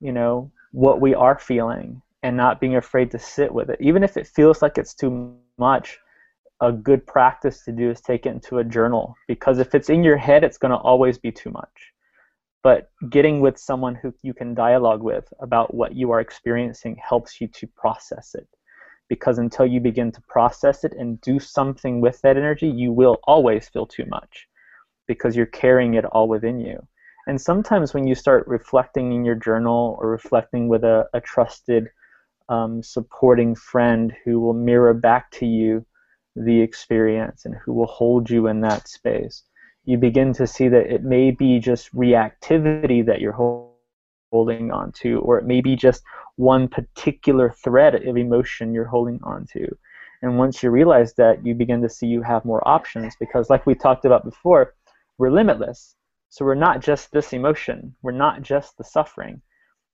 you 0.00 0.12
know, 0.12 0.52
what 0.72 1.00
we 1.00 1.14
are 1.14 1.38
feeling 1.38 2.02
and 2.22 2.36
not 2.36 2.60
being 2.60 2.76
afraid 2.76 3.10
to 3.12 3.18
sit 3.18 3.52
with 3.52 3.70
it. 3.70 3.78
Even 3.80 4.02
if 4.04 4.16
it 4.16 4.26
feels 4.26 4.60
like 4.60 4.76
it's 4.76 4.94
too 4.94 5.34
much, 5.56 5.98
a 6.60 6.72
good 6.72 7.06
practice 7.06 7.64
to 7.64 7.72
do 7.72 7.90
is 7.90 8.00
take 8.00 8.26
it 8.26 8.30
into 8.30 8.58
a 8.58 8.64
journal 8.64 9.14
because 9.28 9.58
if 9.58 9.74
it's 9.74 9.90
in 9.90 10.02
your 10.02 10.16
head, 10.16 10.42
it's 10.42 10.58
going 10.58 10.72
to 10.72 10.78
always 10.78 11.18
be 11.18 11.30
too 11.30 11.50
much. 11.50 11.92
But 12.62 12.90
getting 13.08 13.40
with 13.40 13.58
someone 13.58 13.94
who 13.94 14.12
you 14.22 14.34
can 14.34 14.54
dialogue 14.54 15.02
with 15.02 15.32
about 15.40 15.72
what 15.72 15.94
you 15.94 16.10
are 16.10 16.20
experiencing 16.20 16.96
helps 16.96 17.40
you 17.40 17.46
to 17.48 17.66
process 17.68 18.34
it. 18.34 18.48
Because 19.08 19.38
until 19.38 19.66
you 19.66 19.80
begin 19.80 20.10
to 20.12 20.20
process 20.22 20.84
it 20.84 20.92
and 20.98 21.20
do 21.20 21.38
something 21.38 22.00
with 22.00 22.20
that 22.22 22.36
energy, 22.36 22.68
you 22.68 22.92
will 22.92 23.18
always 23.24 23.68
feel 23.68 23.86
too 23.86 24.04
much 24.06 24.48
because 25.06 25.36
you're 25.36 25.46
carrying 25.46 25.94
it 25.94 26.04
all 26.04 26.28
within 26.28 26.58
you. 26.58 26.86
And 27.26 27.40
sometimes 27.40 27.94
when 27.94 28.06
you 28.06 28.14
start 28.14 28.46
reflecting 28.48 29.12
in 29.12 29.24
your 29.24 29.34
journal 29.34 29.96
or 30.00 30.10
reflecting 30.10 30.68
with 30.68 30.82
a, 30.82 31.06
a 31.14 31.20
trusted, 31.20 31.88
um, 32.48 32.82
supporting 32.82 33.54
friend 33.54 34.12
who 34.24 34.40
will 34.40 34.54
mirror 34.54 34.94
back 34.94 35.30
to 35.32 35.46
you 35.46 35.86
the 36.44 36.60
experience 36.60 37.44
and 37.44 37.54
who 37.54 37.72
will 37.72 37.86
hold 37.86 38.30
you 38.30 38.46
in 38.46 38.60
that 38.60 38.86
space, 38.88 39.42
you 39.84 39.98
begin 39.98 40.32
to 40.34 40.46
see 40.46 40.68
that 40.68 40.92
it 40.92 41.02
may 41.02 41.30
be 41.30 41.58
just 41.58 41.94
reactivity 41.94 43.04
that 43.04 43.20
you're 43.20 43.66
holding 44.30 44.70
on 44.70 44.92
to, 44.92 45.20
or 45.20 45.38
it 45.38 45.46
may 45.46 45.60
be 45.60 45.74
just 45.74 46.02
one 46.36 46.68
particular 46.68 47.50
thread 47.50 47.94
of 47.94 48.16
emotion 48.16 48.72
you're 48.72 48.84
holding 48.84 49.18
on 49.22 49.46
to. 49.46 49.66
And 50.22 50.38
once 50.38 50.62
you 50.62 50.70
realize 50.70 51.14
that, 51.14 51.44
you 51.44 51.54
begin 51.54 51.80
to 51.82 51.88
see 51.88 52.06
you 52.06 52.22
have 52.22 52.44
more 52.44 52.66
options 52.66 53.16
because, 53.18 53.50
like 53.50 53.66
we 53.66 53.74
talked 53.74 54.04
about 54.04 54.24
before, 54.24 54.74
we're 55.16 55.30
limitless. 55.30 55.96
So 56.28 56.44
we're 56.44 56.54
not 56.54 56.80
just 56.80 57.10
this 57.10 57.32
emotion, 57.32 57.94
we're 58.02 58.12
not 58.12 58.42
just 58.42 58.76
the 58.76 58.84
suffering, 58.84 59.40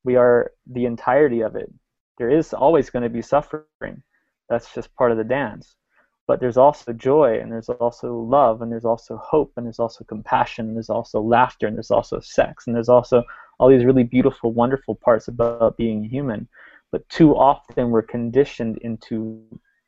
we 0.03 0.17
are 0.17 0.51
the 0.67 0.85
entirety 0.85 1.43
of 1.43 1.55
it. 1.55 1.73
There 2.19 2.31
is 2.31 2.53
always 2.53 2.91
going 2.91 3.05
to 3.05 3.09
be 3.09 3.23
suffering. 3.23 4.03
That's 4.49 4.75
just 4.75 4.95
part 4.97 5.13
of 5.13 5.19
the 5.19 5.25
dance 5.25 5.77
but 6.27 6.41
there's 6.41 6.57
also 6.57 6.93
joy 6.93 7.39
and 7.39 7.53
there's 7.53 7.69
also 7.69 8.19
love 8.19 8.63
and 8.63 8.73
there's 8.73 8.85
also 8.85 9.17
hope 9.17 9.53
and 9.57 9.67
there's 9.67 9.79
also 9.79 10.05
compassion 10.05 10.69
and 10.69 10.77
there's 10.77 10.91
also 10.91 11.21
laughter 11.21 11.67
and 11.67 11.77
there's 11.77 11.91
also 11.91 12.19
sex 12.21 12.67
and 12.67 12.75
there's 12.75 12.89
also 12.89 13.23
all 13.59 13.69
these 13.69 13.85
really 13.85 14.05
beautiful 14.05 14.53
wonderful 14.53 14.95
parts 14.95 15.29
about 15.29 15.77
being 15.77 16.03
human. 16.03 16.49
But 16.91 17.09
too 17.09 17.37
often 17.37 17.91
we're 17.91 18.03
conditioned 18.03 18.79
into 18.79 19.43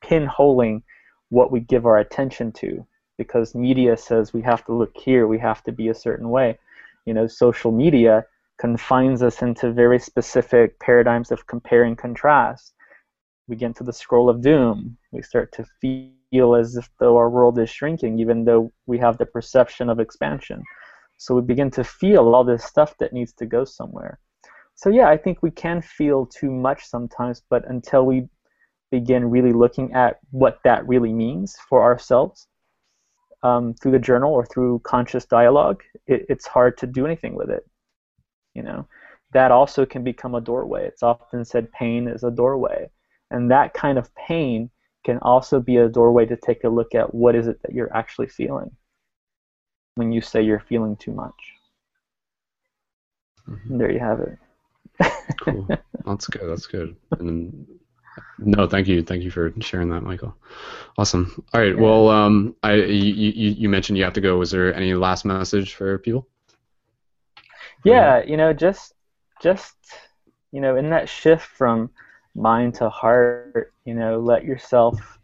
pinholing 0.05 0.83
what 1.31 1.51
we 1.51 1.61
give 1.61 1.87
our 1.87 1.99
attention 1.99 2.53
to 2.53 2.87
because 3.17 3.55
media 3.55 3.97
says 3.97 4.33
we 4.33 4.43
have 4.43 4.65
to 4.67 4.75
look 4.75 4.97
here 4.97 5.27
we 5.27 5.39
have 5.39 5.63
to 5.65 5.73
be 5.73 5.89
a 5.89 5.95
certain 5.95 6.29
way. 6.29 6.59
You 7.07 7.15
know 7.15 7.27
social 7.27 7.73
media 7.73 8.27
confines 8.59 9.23
us 9.23 9.43
into 9.43 9.73
very 9.73 9.99
specific 9.99 10.79
paradigms 10.81 11.31
of 11.31 11.47
compare 11.47 11.85
and 11.85 11.97
contrast 11.97 12.73
we 13.49 13.57
get 13.57 13.67
into 13.67 13.85
the 13.85 13.93
scroll 13.93 14.29
of 14.29 14.41
doom 14.41 14.97
we 15.13 15.23
start 15.23 15.53
to 15.53 15.65
feel 15.81 16.55
as 16.55 16.77
if 16.77 16.89
though 16.99 17.17
our 17.17 17.31
world 17.31 17.59
is 17.59 17.71
shrinking, 17.71 18.19
even 18.19 18.45
though 18.45 18.73
we 18.87 18.99
have 18.99 19.19
the 19.19 19.27
perception 19.27 19.89
of 19.89 20.01
expansion. 20.01 20.63
So 21.17 21.35
we 21.35 21.43
begin 21.43 21.71
to 21.73 21.85
feel 21.85 22.35
all 22.35 22.45
this 22.45 22.65
stuff 22.65 22.97
that 22.99 23.13
needs 23.13 23.33
to 23.35 23.47
go 23.47 23.65
somewhere. 23.65 24.19
So 24.75 24.91
yeah, 24.91 25.09
I 25.09 25.17
think 25.17 25.43
we 25.43 25.51
can 25.51 25.81
feel 25.81 26.27
too 26.27 26.51
much 26.51 26.85
sometimes, 26.85 27.43
but 27.49 27.69
until 27.69 28.05
we 28.05 28.29
begin 28.91 29.31
really 29.31 29.53
looking 29.53 29.93
at 29.95 30.19
what 30.31 30.59
that 30.65 30.87
really 30.87 31.13
means 31.13 31.57
for 31.69 31.83
ourselves 31.83 32.47
um, 33.43 33.75
through 33.75 33.93
the 33.93 33.99
journal 33.99 34.33
or 34.33 34.45
through 34.45 34.81
conscious 34.81 35.25
dialogue, 35.25 35.83
it, 36.07 36.27
it's 36.29 36.47
hard 36.47 36.77
to 36.79 36.87
do 36.87 37.07
anything 37.07 37.35
with 37.35 37.51
it. 37.51 37.65
You 38.55 38.63
know, 38.63 38.87
that 39.33 39.51
also 39.51 39.87
can 39.87 40.05
become 40.05 40.35
a 40.35 40.41
doorway. 40.41 40.87
It's 40.87 41.03
often 41.03 41.45
said 41.45 41.73
pain 41.73 42.07
is 42.09 42.25
a 42.25 42.31
doorway, 42.31 42.91
and 43.31 43.51
that 43.51 43.75
kind 43.75 43.99
of 43.99 44.15
pain 44.15 44.71
can 45.05 45.19
also 45.19 45.61
be 45.61 45.77
a 45.77 45.89
doorway 45.89 46.27
to 46.27 46.37
take 46.37 46.65
a 46.65 46.69
look 46.69 46.95
at 46.95 47.15
what 47.15 47.35
is 47.35 47.47
it 47.47 47.61
that 47.63 47.73
you're 47.73 47.95
actually 47.97 48.27
feeling 48.27 48.71
when 49.95 50.13
you 50.13 50.21
say 50.21 50.43
you're 50.43 50.61
feeling 50.61 50.97
too 50.97 51.13
much. 51.13 51.35
Mm-hmm. 53.49 53.79
There 53.79 53.93
you 53.93 54.01
have 54.01 54.21
it. 54.21 54.39
cool. 55.41 55.69
That's 56.05 56.27
good. 56.27 56.49
That's 56.49 56.67
good. 56.67 56.97
And 57.19 57.67
no, 58.39 58.67
thank 58.67 58.89
you. 58.89 59.03
Thank 59.03 59.23
you 59.23 59.31
for 59.31 59.53
sharing 59.61 59.91
that, 59.91 60.03
Michael. 60.03 60.35
Awesome. 60.99 61.45
All 61.53 61.61
right. 61.61 61.77
Well, 61.79 62.09
um, 62.09 62.57
I 62.63 62.75
you, 62.75 63.13
you 63.13 63.51
you 63.51 63.69
mentioned 63.69 63.99
you 63.99 64.05
have 64.05 64.15
to 64.15 64.21
go. 64.21 64.37
Was 64.39 64.51
there 64.51 64.75
any 64.75 64.95
last 64.95 65.25
message 65.25 65.75
for 65.75 65.99
people? 65.99 66.27
Yeah, 67.85 68.23
you 68.25 68.37
know, 68.37 68.53
just 68.53 68.95
just 69.43 69.75
you 70.53 70.61
know, 70.61 70.77
in 70.77 70.91
that 70.91 71.09
shift 71.09 71.47
from 71.47 71.91
mind 72.37 72.75
to 72.75 72.89
heart, 72.91 73.73
you 73.85 73.95
know, 73.95 74.21
let 74.21 74.45
yourself, 74.45 75.19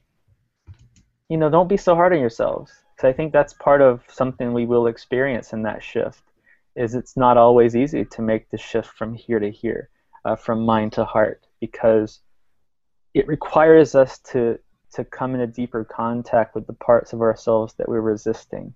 you 1.29 1.37
know, 1.37 1.51
don't 1.51 1.69
be 1.69 1.77
so 1.77 1.95
hard 1.95 2.13
on 2.13 2.21
yourselves. 2.21 2.73
Because 2.97 3.09
I 3.09 3.13
think 3.13 3.33
that's 3.33 3.53
part 3.55 3.83
of 3.83 4.03
something 4.09 4.53
we 4.53 4.67
will 4.67 4.87
experience 4.87 5.53
in 5.53 5.63
that 5.63 5.83
shift, 5.83 6.23
is 6.75 6.95
it's 6.95 7.17
not 7.17 7.37
always 7.37 7.77
easy 7.77 8.05
to 8.05 8.23
make 8.23 8.51
the 8.51 8.59
shift 8.59 8.89
from 8.89 9.15
here 9.15 9.39
to 9.39 9.51
here, 9.51 9.91
uh, 10.25 10.37
from 10.37 10.65
mind 10.65 10.93
to 10.95 11.05
heart, 11.05 11.47
because 11.61 12.21
it 13.15 13.29
requires 13.29 13.95
us 13.95 14.19
to 14.21 14.59
to 14.95 15.05
come 15.05 15.35
in 15.35 15.41
a 15.41 15.47
deeper 15.47 15.85
contact 15.85 16.55
with 16.55 16.67
the 16.67 16.75
parts 16.75 17.15
of 17.15 17.23
ourselves 17.23 17.73
that 17.75 17.89
we're 17.89 18.03
resisting. 18.03 18.75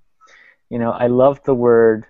You 0.70 0.78
know, 0.78 0.90
I 0.90 1.08
love 1.08 1.42
the 1.44 1.54
word 1.54 2.06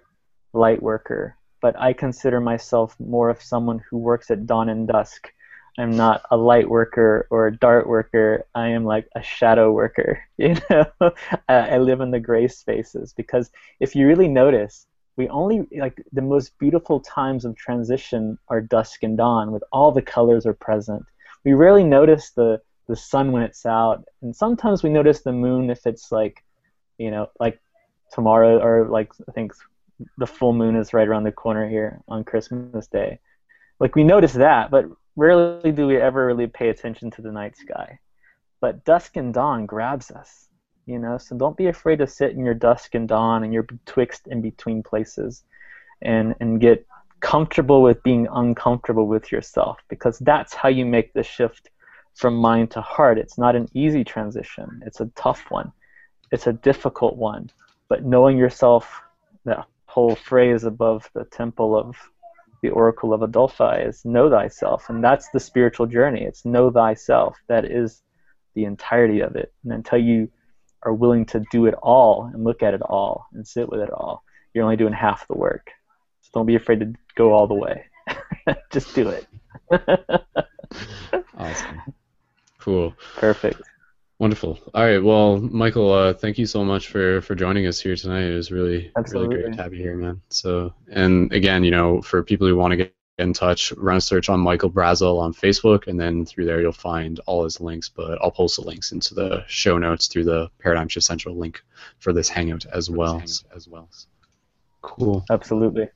light 0.52 0.80
worker, 0.80 1.36
but 1.60 1.76
I 1.78 1.92
consider 1.92 2.40
myself 2.40 2.94
more 3.00 3.28
of 3.30 3.42
someone 3.42 3.82
who 3.90 3.98
works 3.98 4.30
at 4.30 4.46
dawn 4.46 4.68
and 4.68 4.86
dusk 4.86 5.32
I'm 5.78 5.94
not 5.96 6.22
a 6.30 6.36
light 6.36 6.68
worker 6.68 7.26
or 7.30 7.46
a 7.46 7.56
dark 7.56 7.86
worker. 7.86 8.46
I 8.54 8.68
am 8.68 8.84
like 8.84 9.08
a 9.14 9.22
shadow 9.22 9.72
worker. 9.72 10.20
You 10.38 10.56
know, 10.68 11.12
I 11.48 11.78
live 11.78 12.00
in 12.02 12.10
the 12.10 12.20
gray 12.20 12.46
spaces 12.48 13.14
because 13.14 13.50
if 13.80 13.94
you 13.96 14.06
really 14.06 14.28
notice, 14.28 14.86
we 15.16 15.28
only 15.28 15.66
like 15.78 16.02
the 16.12 16.20
most 16.20 16.58
beautiful 16.58 17.00
times 17.00 17.46
of 17.46 17.56
transition 17.56 18.38
are 18.48 18.60
dusk 18.60 19.02
and 19.02 19.16
dawn, 19.16 19.50
with 19.50 19.64
all 19.72 19.92
the 19.92 20.02
colors 20.02 20.44
are 20.44 20.52
present. 20.52 21.02
We 21.44 21.54
rarely 21.54 21.84
notice 21.84 22.30
the 22.30 22.60
the 22.86 22.96
sun 22.96 23.32
when 23.32 23.42
it's 23.42 23.64
out, 23.64 24.04
and 24.22 24.36
sometimes 24.36 24.82
we 24.82 24.90
notice 24.90 25.22
the 25.22 25.32
moon 25.32 25.70
if 25.70 25.86
it's 25.86 26.12
like, 26.12 26.44
you 26.98 27.10
know, 27.10 27.28
like 27.40 27.58
tomorrow 28.12 28.58
or 28.62 28.88
like 28.88 29.10
I 29.28 29.32
think 29.32 29.52
the 30.18 30.26
full 30.26 30.52
moon 30.52 30.76
is 30.76 30.92
right 30.92 31.08
around 31.08 31.24
the 31.24 31.32
corner 31.32 31.66
here 31.68 32.02
on 32.08 32.24
Christmas 32.24 32.86
Day. 32.86 33.18
Like 33.78 33.94
we 33.94 34.04
notice 34.04 34.32
that, 34.34 34.70
but 34.70 34.86
rarely 35.16 35.72
do 35.72 35.86
we 35.86 35.96
ever 35.96 36.26
really 36.26 36.46
pay 36.46 36.68
attention 36.68 37.10
to 37.12 37.22
the 37.22 37.32
night 37.32 37.56
sky. 37.56 37.98
But 38.60 38.84
dusk 38.84 39.16
and 39.16 39.34
dawn 39.34 39.66
grabs 39.66 40.10
us, 40.10 40.48
you 40.86 40.98
know. 40.98 41.18
So 41.18 41.36
don't 41.36 41.56
be 41.56 41.66
afraid 41.66 41.98
to 41.98 42.06
sit 42.06 42.32
in 42.32 42.44
your 42.44 42.54
dusk 42.54 42.94
and 42.94 43.06
dawn 43.06 43.44
and 43.44 43.52
your 43.52 43.64
betwixt 43.64 44.28
and 44.28 44.42
between 44.42 44.82
places, 44.82 45.44
and 46.02 46.34
and 46.40 46.60
get 46.60 46.86
comfortable 47.20 47.82
with 47.82 48.02
being 48.02 48.28
uncomfortable 48.32 49.06
with 49.06 49.32
yourself 49.32 49.78
because 49.88 50.18
that's 50.20 50.54
how 50.54 50.68
you 50.68 50.84
make 50.84 51.12
the 51.12 51.22
shift 51.22 51.70
from 52.14 52.36
mind 52.36 52.70
to 52.70 52.80
heart. 52.80 53.18
It's 53.18 53.38
not 53.38 53.56
an 53.56 53.68
easy 53.74 54.04
transition. 54.04 54.82
It's 54.86 55.00
a 55.00 55.10
tough 55.16 55.50
one. 55.50 55.72
It's 56.32 56.46
a 56.46 56.52
difficult 56.52 57.16
one. 57.16 57.50
But 57.88 58.04
knowing 58.04 58.36
yourself, 58.38 59.02
that 59.44 59.66
whole 59.86 60.16
phrase 60.16 60.64
above 60.64 61.08
the 61.14 61.24
temple 61.24 61.76
of 61.76 61.96
the 62.66 62.74
oracle 62.74 63.14
of 63.14 63.20
Adolphi 63.20 63.86
is 63.86 64.05
know 64.05 64.28
thyself, 64.28 64.90
and 64.90 65.02
that's 65.02 65.28
the 65.28 65.38
spiritual 65.38 65.86
journey. 65.86 66.22
It's 66.22 66.44
know 66.44 66.70
thyself. 66.70 67.38
That 67.47 67.64
is 67.64 68.02
the 68.55 68.64
entirety 68.64 69.20
of 69.20 69.36
it. 69.36 69.52
And 69.62 69.72
until 69.72 69.98
you 69.98 70.28
are 70.82 70.93
willing 70.93 71.26
to 71.26 71.44
do 71.52 71.66
it 71.66 71.74
all 71.74 72.28
and 72.32 72.43
look 72.43 72.62
at 72.64 72.74
it 72.74 72.82
all 72.82 73.26
and 73.32 73.47
sit 73.47 73.68
with 73.68 73.80
it 73.80 73.90
all, 73.90 74.24
you're 74.52 74.64
only 74.64 74.76
doing 74.76 74.93
half 74.93 75.28
the 75.28 75.36
work. 75.36 75.70
So 76.22 76.30
don't 76.34 76.47
be 76.47 76.56
afraid 76.56 76.80
to 76.80 76.93
go 77.14 77.32
all 77.32 77.47
the 77.47 77.55
way. 77.55 77.84
Just 78.72 78.94
do 78.97 79.10
it. 79.10 79.26
awesome. 81.38 81.82
Cool. 82.59 82.94
Perfect. 83.14 83.62
Wonderful. 84.18 84.59
All 84.72 84.84
right. 84.84 85.02
Well, 85.02 85.38
Michael, 85.38 85.93
uh, 85.93 86.14
thank 86.14 86.38
you 86.38 86.47
so 86.47 86.64
much 86.64 86.88
for, 86.88 87.20
for 87.20 87.34
joining 87.34 87.66
us 87.66 87.78
here 87.78 87.97
tonight. 87.97 88.24
It 88.24 88.34
was 88.34 88.51
really 88.51 88.90
Absolutely. 88.97 89.36
really 89.36 89.48
great 89.48 89.56
to 89.56 89.62
have 89.62 89.74
you 89.74 89.82
here, 89.82 89.97
man. 89.97 90.22
So, 90.30 90.72
and 90.90 91.30
again, 91.32 91.64
you 91.64 91.70
know, 91.70 92.01
for 92.01 92.22
people 92.22 92.47
who 92.47 92.56
want 92.56 92.72
to 92.72 92.76
get 92.76 92.94
in 93.18 93.34
touch, 93.34 93.72
run 93.72 93.98
a 93.98 94.01
search 94.01 94.28
on 94.28 94.40
Michael 94.40 94.70
Brazell 94.70 95.20
on 95.20 95.34
Facebook, 95.34 95.86
and 95.86 96.01
then 96.01 96.24
through 96.24 96.47
there 96.47 96.60
you'll 96.60 96.72
find 96.72 97.20
all 97.26 97.44
his 97.44 97.60
links. 97.60 97.90
But 97.90 98.18
I'll 98.22 98.30
post 98.30 98.56
the 98.56 98.62
links 98.62 98.93
into 98.93 99.14
the 99.14 99.44
show 99.48 99.76
notes 99.76 100.06
through 100.06 100.24
the 100.24 100.51
Paradigm 100.60 100.88
Shift 100.88 101.06
Central 101.06 101.36
link 101.36 101.62
for 101.98 102.14
this 102.14 102.28
hangout 102.28 102.64
as 102.66 102.88
well. 102.88 103.20
As 103.22 103.68
well. 103.68 103.88
Cool. 104.80 105.24
Absolutely. 105.30 105.88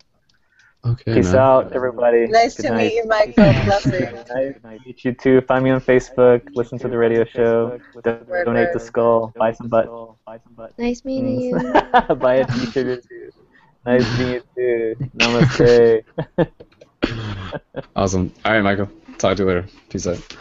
Okay. 0.85 1.15
Peace 1.15 1.33
man. 1.33 1.37
out, 1.37 1.73
everybody. 1.73 2.27
Nice 2.27 2.57
Good 2.57 2.63
to 2.63 2.69
night. 2.71 2.79
meet 2.79 2.95
you, 2.95 3.05
Michael. 3.07 3.35
Blessings. 3.35 4.25
Good 4.29 4.65
night. 4.65 4.81
Meet 4.87 5.05
you 5.05 5.13
too. 5.13 5.41
Find 5.43 5.63
me 5.63 5.71
on 5.71 5.81
Facebook. 5.81 6.49
Listen 6.55 6.79
to 6.79 6.89
the 6.89 6.97
radio 6.97 7.25
show. 7.25 7.79
Donate 8.03 8.73
the 8.73 8.81
skull. 8.81 9.33
Buy 9.37 9.53
some 9.53 9.69
butt. 9.69 9.89
Nice 10.79 11.05
meeting 11.05 11.39
you. 11.41 11.59
Buy 12.17 12.37
a 12.37 12.47
t-shirt 12.47 13.07
too. 13.07 13.31
Nice 13.85 14.19
meeting 14.19 14.43
you 14.57 14.97
too. 14.97 15.11
Namaste. 15.17 16.05
awesome. 17.97 18.33
All 18.45 18.53
right, 18.53 18.63
Michael. 18.63 18.89
Talk 19.19 19.37
to 19.37 19.43
you 19.43 19.49
later. 19.49 19.67
Peace 19.91 20.07
out. 20.07 20.37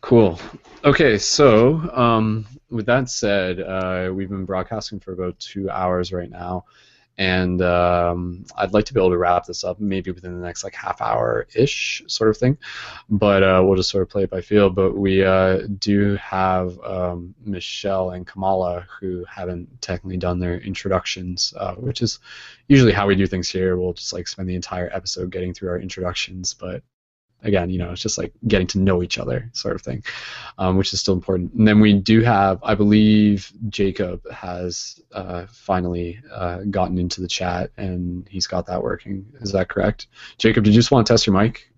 Cool. 0.00 0.40
Okay, 0.84 1.18
so 1.18 1.76
um, 1.94 2.46
with 2.70 2.86
that 2.86 3.08
said, 3.08 3.60
uh, 3.60 4.10
we've 4.12 4.30
been 4.30 4.46
broadcasting 4.46 4.98
for 4.98 5.12
about 5.12 5.38
two 5.38 5.68
hours 5.70 6.12
right 6.12 6.30
now, 6.30 6.64
and 7.18 7.60
um, 7.60 8.44
I'd 8.56 8.72
like 8.72 8.86
to 8.86 8.94
be 8.94 9.00
able 9.00 9.10
to 9.10 9.18
wrap 9.18 9.44
this 9.44 9.62
up 9.62 9.78
maybe 9.78 10.10
within 10.10 10.38
the 10.38 10.46
next 10.46 10.64
like 10.64 10.74
half 10.74 11.00
hour 11.00 11.46
ish 11.54 12.02
sort 12.06 12.30
of 12.30 12.36
thing, 12.36 12.56
but 13.08 13.42
uh, 13.42 13.62
we'll 13.64 13.76
just 13.76 13.90
sort 13.90 14.02
of 14.02 14.08
play 14.08 14.24
it 14.24 14.30
by 14.30 14.40
feel. 14.40 14.70
But 14.70 14.96
we 14.96 15.24
uh, 15.24 15.66
do 15.78 16.16
have 16.16 16.80
um, 16.80 17.34
Michelle 17.44 18.10
and 18.10 18.26
Kamala 18.26 18.86
who 19.00 19.24
haven't 19.28 19.82
technically 19.82 20.16
done 20.16 20.38
their 20.38 20.58
introductions, 20.58 21.52
uh, 21.56 21.74
which 21.74 22.00
is 22.02 22.20
usually 22.68 22.92
how 22.92 23.06
we 23.06 23.16
do 23.16 23.26
things 23.26 23.48
here. 23.48 23.76
We'll 23.76 23.92
just 23.92 24.12
like 24.12 24.28
spend 24.28 24.48
the 24.48 24.54
entire 24.54 24.90
episode 24.92 25.30
getting 25.30 25.52
through 25.52 25.70
our 25.70 25.78
introductions, 25.78 26.54
but 26.54 26.82
again, 27.42 27.70
you 27.70 27.78
know, 27.78 27.90
it's 27.92 28.02
just 28.02 28.18
like 28.18 28.32
getting 28.46 28.66
to 28.68 28.78
know 28.78 29.02
each 29.02 29.18
other, 29.18 29.50
sort 29.52 29.74
of 29.74 29.82
thing, 29.82 30.02
um, 30.58 30.76
which 30.76 30.92
is 30.92 31.00
still 31.00 31.14
important. 31.14 31.52
And 31.54 31.66
then 31.66 31.80
we 31.80 31.92
do 31.94 32.22
have, 32.22 32.60
I 32.62 32.74
believe, 32.74 33.52
Jacob 33.68 34.28
has 34.30 35.00
uh, 35.12 35.46
finally 35.50 36.20
uh, 36.32 36.58
gotten 36.70 36.98
into 36.98 37.20
the 37.20 37.28
chat 37.28 37.70
and 37.76 38.26
he's 38.28 38.46
got 38.46 38.66
that 38.66 38.82
working. 38.82 39.26
Is 39.40 39.52
that 39.52 39.68
correct? 39.68 40.08
Jacob, 40.38 40.64
did 40.64 40.74
you 40.74 40.78
just 40.78 40.90
want 40.90 41.06
to 41.06 41.12
test 41.12 41.26
your 41.26 41.40
mic? 41.40 41.68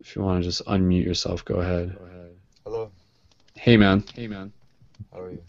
If 0.00 0.16
you 0.16 0.22
want 0.22 0.42
to 0.42 0.48
just 0.48 0.64
unmute 0.66 1.04
yourself, 1.04 1.44
go 1.44 1.56
ahead. 1.56 1.96
Hello. 2.64 2.90
Hey, 3.54 3.76
man. 3.76 4.04
Hey, 4.14 4.26
man. 4.26 4.52
How 5.12 5.20
are 5.20 5.30
you? 5.30 5.42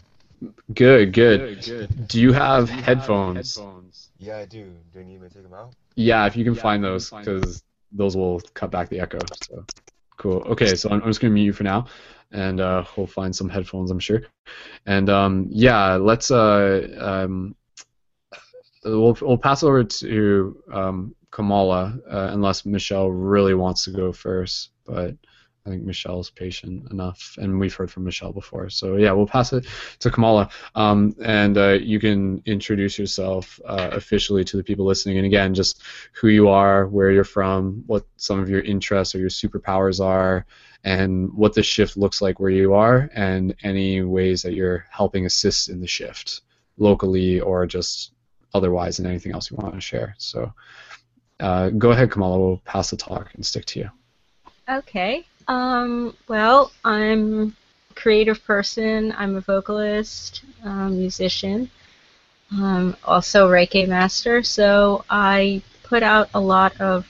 Good, 0.74 1.12
good. 1.12 1.62
good. 1.64 2.08
Do 2.08 2.20
you 2.20 2.32
have 2.32 2.68
do 2.68 2.74
you 2.74 2.82
headphones? 2.82 3.56
Have 3.56 3.64
headphones? 3.66 4.08
Yeah, 4.18 4.38
I 4.38 4.46
do. 4.46 4.72
Do 4.92 4.98
you 5.00 5.04
need 5.04 5.20
me 5.20 5.28
to 5.28 5.34
take 5.34 5.42
them 5.42 5.54
out? 5.54 5.74
Yeah, 5.96 6.26
if 6.26 6.36
you 6.36 6.44
can 6.44 6.54
yeah, 6.54 6.62
find 6.62 6.82
those, 6.82 7.10
because 7.10 7.62
those 7.92 8.16
will 8.16 8.40
cut 8.54 8.70
back 8.70 8.88
the 8.88 9.00
echo. 9.00 9.18
So 9.42 9.64
cool. 10.16 10.42
Okay, 10.46 10.74
so 10.74 10.90
I'm, 10.90 11.02
I'm 11.02 11.08
just 11.08 11.20
gonna 11.20 11.34
mute 11.34 11.44
you 11.44 11.52
for 11.52 11.64
now, 11.64 11.86
and 12.32 12.60
uh, 12.60 12.84
we'll 12.96 13.06
find 13.06 13.34
some 13.34 13.48
headphones, 13.48 13.90
I'm 13.90 13.98
sure. 13.98 14.22
And 14.86 15.08
um, 15.08 15.46
yeah, 15.50 15.94
let's 15.94 16.30
uh, 16.30 16.88
um, 16.98 17.54
we'll 18.84 19.16
we'll 19.20 19.38
pass 19.38 19.62
over 19.62 19.84
to 19.84 20.62
um, 20.72 21.14
Kamala 21.30 21.98
uh, 22.10 22.28
unless 22.32 22.64
Michelle 22.64 23.10
really 23.10 23.54
wants 23.54 23.84
to 23.84 23.90
go 23.90 24.12
first, 24.12 24.70
but. 24.84 25.16
I 25.66 25.70
think 25.70 25.82
Michelle's 25.84 26.30
patient 26.30 26.90
enough, 26.90 27.36
and 27.38 27.60
we've 27.60 27.74
heard 27.74 27.90
from 27.90 28.04
Michelle 28.04 28.32
before. 28.32 28.70
So 28.70 28.96
yeah, 28.96 29.12
we'll 29.12 29.26
pass 29.26 29.52
it 29.52 29.66
to 29.98 30.10
Kamala, 30.10 30.48
um, 30.74 31.14
and 31.22 31.58
uh, 31.58 31.72
you 31.72 32.00
can 32.00 32.42
introduce 32.46 32.98
yourself 32.98 33.60
uh, 33.66 33.90
officially 33.92 34.42
to 34.44 34.56
the 34.56 34.64
people 34.64 34.86
listening. 34.86 35.18
And 35.18 35.26
again, 35.26 35.54
just 35.54 35.82
who 36.12 36.28
you 36.28 36.48
are, 36.48 36.86
where 36.86 37.10
you're 37.10 37.24
from, 37.24 37.84
what 37.86 38.06
some 38.16 38.40
of 38.40 38.48
your 38.48 38.62
interests 38.62 39.14
or 39.14 39.18
your 39.18 39.28
superpowers 39.28 40.02
are, 40.02 40.46
and 40.82 41.30
what 41.34 41.52
the 41.52 41.62
shift 41.62 41.98
looks 41.98 42.22
like 42.22 42.40
where 42.40 42.50
you 42.50 42.72
are, 42.72 43.10
and 43.14 43.54
any 43.62 44.02
ways 44.02 44.40
that 44.42 44.54
you're 44.54 44.86
helping 44.88 45.26
assist 45.26 45.68
in 45.68 45.80
the 45.80 45.86
shift 45.86 46.40
locally 46.78 47.38
or 47.38 47.66
just 47.66 48.12
otherwise, 48.54 48.98
and 48.98 49.06
anything 49.06 49.32
else 49.32 49.50
you 49.50 49.58
want 49.58 49.74
to 49.74 49.80
share. 49.80 50.14
So 50.16 50.54
uh, 51.38 51.68
go 51.68 51.90
ahead, 51.90 52.10
Kamala. 52.10 52.38
We'll 52.38 52.62
pass 52.64 52.88
the 52.88 52.96
talk 52.96 53.34
and 53.34 53.44
stick 53.44 53.66
to 53.66 53.80
you. 53.80 53.90
Okay. 54.68 55.26
Um, 55.50 56.16
well, 56.28 56.70
I'm 56.84 57.56
a 57.90 57.94
creative 57.94 58.44
person. 58.44 59.12
I'm 59.18 59.34
a 59.34 59.40
vocalist, 59.40 60.42
um, 60.62 60.96
musician, 60.96 61.68
um, 62.52 62.96
also 63.02 63.48
Reiki 63.50 63.88
master. 63.88 64.44
So 64.44 65.04
I 65.10 65.60
put 65.82 66.04
out 66.04 66.30
a 66.34 66.40
lot 66.40 66.80
of 66.80 67.04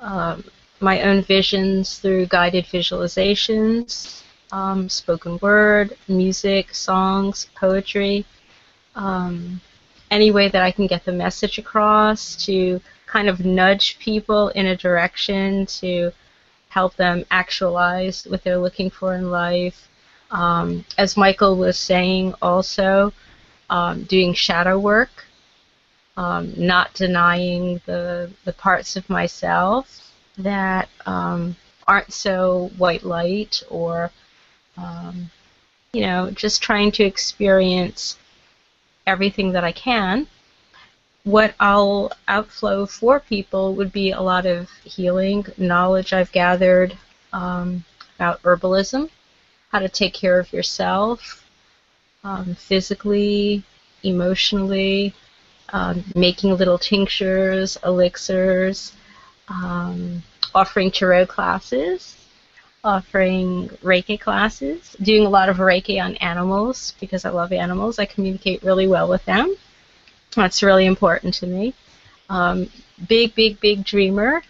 um, 0.00 0.42
my 0.80 1.02
own 1.02 1.22
visions 1.22 2.00
through 2.00 2.26
guided 2.26 2.64
visualizations, 2.64 4.24
um, 4.50 4.88
spoken 4.88 5.38
word, 5.40 5.96
music, 6.08 6.74
songs, 6.74 7.46
poetry. 7.54 8.26
Um, 8.96 9.60
any 10.10 10.32
way 10.32 10.48
that 10.48 10.64
I 10.64 10.72
can 10.72 10.88
get 10.88 11.04
the 11.04 11.12
message 11.12 11.58
across 11.58 12.34
to 12.46 12.80
kind 13.06 13.28
of 13.28 13.44
nudge 13.44 14.00
people 14.00 14.48
in 14.48 14.66
a 14.66 14.76
direction 14.76 15.66
to 15.66 16.10
help 16.70 16.96
them 16.96 17.24
actualize 17.30 18.24
what 18.24 18.42
they're 18.42 18.58
looking 18.58 18.90
for 18.90 19.14
in 19.14 19.30
life. 19.30 19.88
Um, 20.30 20.84
as 20.96 21.16
Michael 21.16 21.56
was 21.56 21.78
saying, 21.78 22.34
also 22.40 23.12
um, 23.68 24.04
doing 24.04 24.32
shadow 24.32 24.78
work, 24.78 25.26
um, 26.16 26.54
not 26.56 26.94
denying 26.94 27.80
the 27.86 28.30
the 28.44 28.52
parts 28.52 28.96
of 28.96 29.10
myself 29.10 30.12
that 30.38 30.88
um, 31.06 31.56
aren't 31.86 32.12
so 32.12 32.70
white 32.78 33.02
light, 33.02 33.62
or 33.68 34.10
um, 34.76 35.30
you 35.92 36.02
know, 36.02 36.30
just 36.30 36.62
trying 36.62 36.92
to 36.92 37.04
experience 37.04 38.16
everything 39.06 39.52
that 39.52 39.64
I 39.64 39.72
can 39.72 40.28
what 41.24 41.54
I'll 41.60 42.12
outflow 42.28 42.86
for 42.86 43.20
people 43.20 43.74
would 43.74 43.92
be 43.92 44.12
a 44.12 44.20
lot 44.20 44.46
of 44.46 44.70
healing 44.84 45.46
knowledge 45.58 46.12
I've 46.12 46.32
gathered 46.32 46.96
um, 47.32 47.84
about 48.16 48.42
herbalism, 48.42 49.10
how 49.70 49.80
to 49.80 49.88
take 49.88 50.14
care 50.14 50.38
of 50.38 50.52
yourself 50.52 51.46
um, 52.24 52.54
physically, 52.54 53.62
emotionally, 54.02 55.14
um, 55.72 56.04
making 56.14 56.56
little 56.56 56.78
tinctures, 56.78 57.78
elixirs, 57.84 58.92
um, 59.48 60.22
offering 60.54 60.90
tarot 60.90 61.26
classes, 61.26 62.16
offering 62.82 63.68
Reiki 63.82 64.18
classes, 64.18 64.96
doing 65.02 65.26
a 65.26 65.30
lot 65.30 65.48
of 65.48 65.58
Reiki 65.58 66.02
on 66.02 66.16
animals 66.16 66.94
because 66.98 67.24
I 67.24 67.30
love 67.30 67.52
animals. 67.52 67.98
I 67.98 68.06
communicate 68.06 68.62
really 68.62 68.88
well 68.88 69.08
with 69.08 69.24
them. 69.26 69.54
That's 70.34 70.62
really 70.62 70.86
important 70.86 71.34
to 71.34 71.46
me. 71.46 71.74
Um, 72.28 72.70
big, 73.08 73.34
big, 73.34 73.60
big 73.60 73.84
dreamer. 73.84 74.42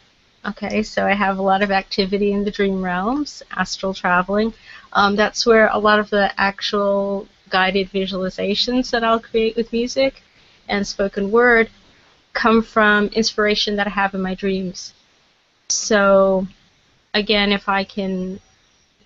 Okay, 0.46 0.82
so 0.82 1.06
I 1.06 1.12
have 1.12 1.38
a 1.38 1.42
lot 1.42 1.62
of 1.62 1.70
activity 1.70 2.32
in 2.32 2.44
the 2.44 2.50
dream 2.50 2.82
realms, 2.82 3.42
astral 3.50 3.92
traveling. 3.92 4.54
Um, 4.92 5.16
that's 5.16 5.44
where 5.44 5.68
a 5.68 5.78
lot 5.78 5.98
of 5.98 6.08
the 6.10 6.32
actual 6.40 7.28
guided 7.50 7.90
visualizations 7.90 8.90
that 8.90 9.04
I'll 9.04 9.20
create 9.20 9.56
with 9.56 9.72
music 9.72 10.22
and 10.68 10.86
spoken 10.86 11.30
word 11.30 11.68
come 12.32 12.62
from 12.62 13.06
inspiration 13.08 13.76
that 13.76 13.86
I 13.86 13.90
have 13.90 14.14
in 14.14 14.22
my 14.22 14.34
dreams. 14.34 14.94
So, 15.68 16.46
again, 17.12 17.52
if 17.52 17.68
I 17.68 17.84
can 17.84 18.40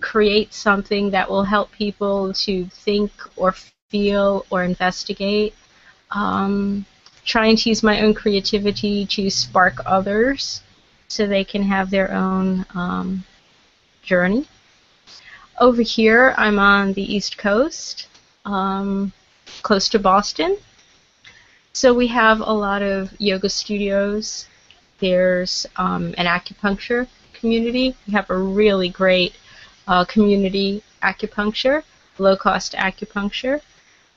create 0.00 0.52
something 0.52 1.10
that 1.10 1.28
will 1.28 1.44
help 1.44 1.72
people 1.72 2.32
to 2.32 2.66
think 2.66 3.10
or 3.36 3.54
feel 3.88 4.44
or 4.50 4.62
investigate, 4.62 5.54
um, 6.14 6.86
trying 7.24 7.56
to 7.56 7.68
use 7.68 7.82
my 7.82 8.00
own 8.00 8.14
creativity 8.14 9.06
to 9.06 9.28
spark 9.30 9.80
others 9.84 10.62
so 11.08 11.26
they 11.26 11.44
can 11.44 11.62
have 11.62 11.90
their 11.90 12.12
own 12.12 12.64
um, 12.74 13.24
journey. 14.02 14.46
Over 15.60 15.82
here, 15.82 16.34
I'm 16.36 16.58
on 16.58 16.92
the 16.94 17.14
East 17.14 17.38
Coast, 17.38 18.08
um, 18.44 19.12
close 19.62 19.88
to 19.90 19.98
Boston. 19.98 20.56
So 21.72 21.92
we 21.94 22.06
have 22.08 22.40
a 22.40 22.52
lot 22.52 22.82
of 22.82 23.12
yoga 23.20 23.48
studios. 23.48 24.48
There's 24.98 25.66
um, 25.76 26.14
an 26.18 26.26
acupuncture 26.26 27.08
community. 27.32 27.96
We 28.06 28.12
have 28.12 28.30
a 28.30 28.38
really 28.38 28.88
great 28.88 29.34
uh, 29.86 30.04
community 30.04 30.82
acupuncture, 31.02 31.82
low 32.18 32.36
cost 32.36 32.72
acupuncture. 32.74 33.60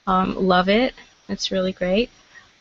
Um, 0.05 0.35
love 0.35 0.69
it. 0.69 0.93
It's 1.29 1.51
really 1.51 1.73
great. 1.73 2.09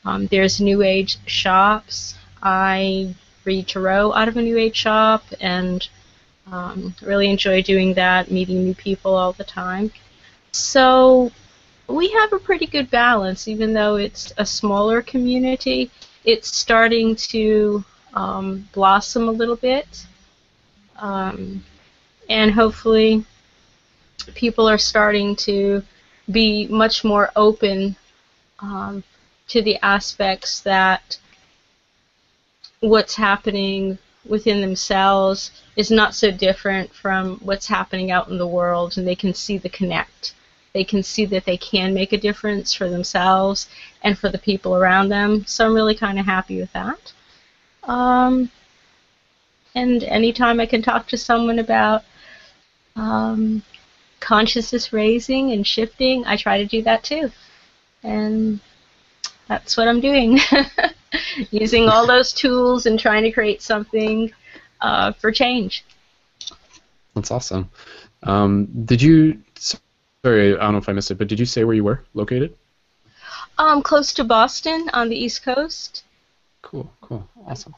Um, 0.05 0.27
there's 0.29 0.61
New 0.61 0.83
Age 0.83 1.19
shops. 1.27 2.15
I 2.43 3.15
read 3.45 3.69
tarot 3.69 4.13
out 4.13 4.29
of 4.29 4.37
a 4.37 4.43
New 4.43 4.57
Age 4.57 4.77
shop 4.77 5.25
and 5.41 5.89
um, 6.51 6.95
really 7.03 7.29
enjoy 7.29 7.63
doing 7.63 7.95
that, 7.95 8.31
meeting 8.31 8.65
new 8.65 8.75
people 8.75 9.15
all 9.15 9.33
the 9.33 9.45
time. 9.45 9.91
So 10.53 11.33
we 11.89 12.09
have 12.11 12.33
a 12.33 12.39
pretty 12.39 12.67
good 12.67 12.91
balance, 12.91 13.49
even 13.49 13.73
though 13.73 13.97
it's 13.97 14.33
a 14.39 14.47
smaller 14.47 15.03
community. 15.03 15.91
It's 16.25 16.57
starting 16.57 17.15
to 17.17 17.85
um, 18.15 18.69
blossom 18.73 19.29
a 19.29 19.33
little 19.33 19.57
bit, 19.57 20.07
um, 20.99 21.65
and 22.29 22.51
hopefully, 22.51 23.25
people 24.35 24.69
are 24.69 24.79
starting 24.79 25.37
to 25.37 25.83
be 26.31 26.67
much 26.67 27.05
more 27.05 27.31
open 27.37 27.95
um, 28.61 29.03
to 29.49 29.63
the 29.63 29.77
aspects 29.83 30.61
that 30.61 31.19
what's 32.81 33.15
happening 33.15 33.99
within 34.29 34.61
themselves 34.61 35.51
is 35.77 35.91
not 35.91 36.15
so 36.15 36.31
different 36.31 36.93
from 36.93 37.37
what's 37.39 37.67
happening 37.67 38.11
out 38.11 38.29
in 38.29 38.39
the 38.39 38.47
world, 38.47 38.99
and 38.99 39.07
they 39.07 39.15
can 39.15 39.33
see 39.35 39.59
the 39.59 39.69
connect. 39.69 40.35
They 40.73 40.85
can 40.85 41.03
see 41.03 41.25
that 41.27 41.45
they 41.45 41.57
can 41.57 41.95
make 41.95 42.13
a 42.13 42.19
difference 42.19 42.75
for 42.75 42.89
themselves 42.89 43.69
and 44.03 44.19
for 44.19 44.29
the 44.29 44.39
people 44.39 44.75
around 44.75 45.09
them. 45.09 45.45
So 45.47 45.67
I'm 45.67 45.75
really 45.75 45.95
kind 45.95 46.19
of 46.19 46.27
happy 46.27 46.61
with 46.61 46.73
that. 46.73 47.13
Um, 47.85 48.51
And 49.75 50.03
anytime 50.05 50.59
I 50.59 50.67
can 50.67 50.83
talk 50.83 51.07
to 51.09 51.19
someone 51.19 51.59
about 51.59 52.03
um, 52.97 53.63
consciousness 54.21 54.93
raising 54.93 55.53
and 55.53 55.67
shifting, 55.67 56.25
I 56.25 56.37
try 56.37 56.57
to 56.59 56.67
do 56.67 56.83
that 56.83 57.05
too. 57.05 57.31
And 58.07 58.61
that's 59.49 59.77
what 59.77 59.89
I'm 59.89 60.01
doing. 60.01 60.39
Using 61.51 61.89
all 61.89 62.07
those 62.07 62.33
tools 62.33 62.87
and 62.87 62.99
trying 62.99 63.25
to 63.25 63.33
create 63.33 63.63
something 63.63 64.31
uh, 64.81 65.13
for 65.13 65.33
change. 65.33 65.85
That's 67.15 67.31
awesome. 67.33 67.69
Um, 68.23 68.69
did 68.85 69.03
you? 69.03 69.43
Sorry, 69.57 70.55
I 70.55 70.61
don't 70.61 70.73
know 70.73 70.79
if 70.79 70.89
I 70.89 70.93
missed 70.93 71.11
it, 71.11 71.19
but 71.19 71.29
did 71.29 71.41
you 71.41 71.47
say 71.47 71.65
where 71.65 71.75
you 71.75 71.85
were 71.85 72.05
located? 72.15 72.57
Um, 73.59 73.83
close 73.83 74.13
to 74.15 74.25
Boston 74.25 74.89
on 74.93 75.09
the 75.09 75.17
East 75.17 75.43
Coast. 75.43 76.05
Cool, 76.63 76.91
cool, 77.01 77.29
awesome. 77.47 77.75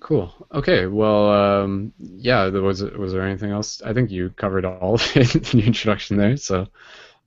Cool. 0.00 0.32
Okay. 0.52 0.86
Well, 0.86 1.30
um, 1.30 1.92
yeah. 1.98 2.50
There 2.50 2.62
was 2.62 2.82
was 2.82 3.12
there 3.12 3.26
anything 3.26 3.50
else? 3.50 3.82
I 3.82 3.92
think 3.92 4.10
you 4.10 4.30
covered 4.30 4.64
all 4.64 4.94
of 4.94 5.16
it 5.16 5.34
in 5.34 5.60
the 5.60 5.66
introduction 5.66 6.16
there, 6.16 6.36
so 6.36 6.66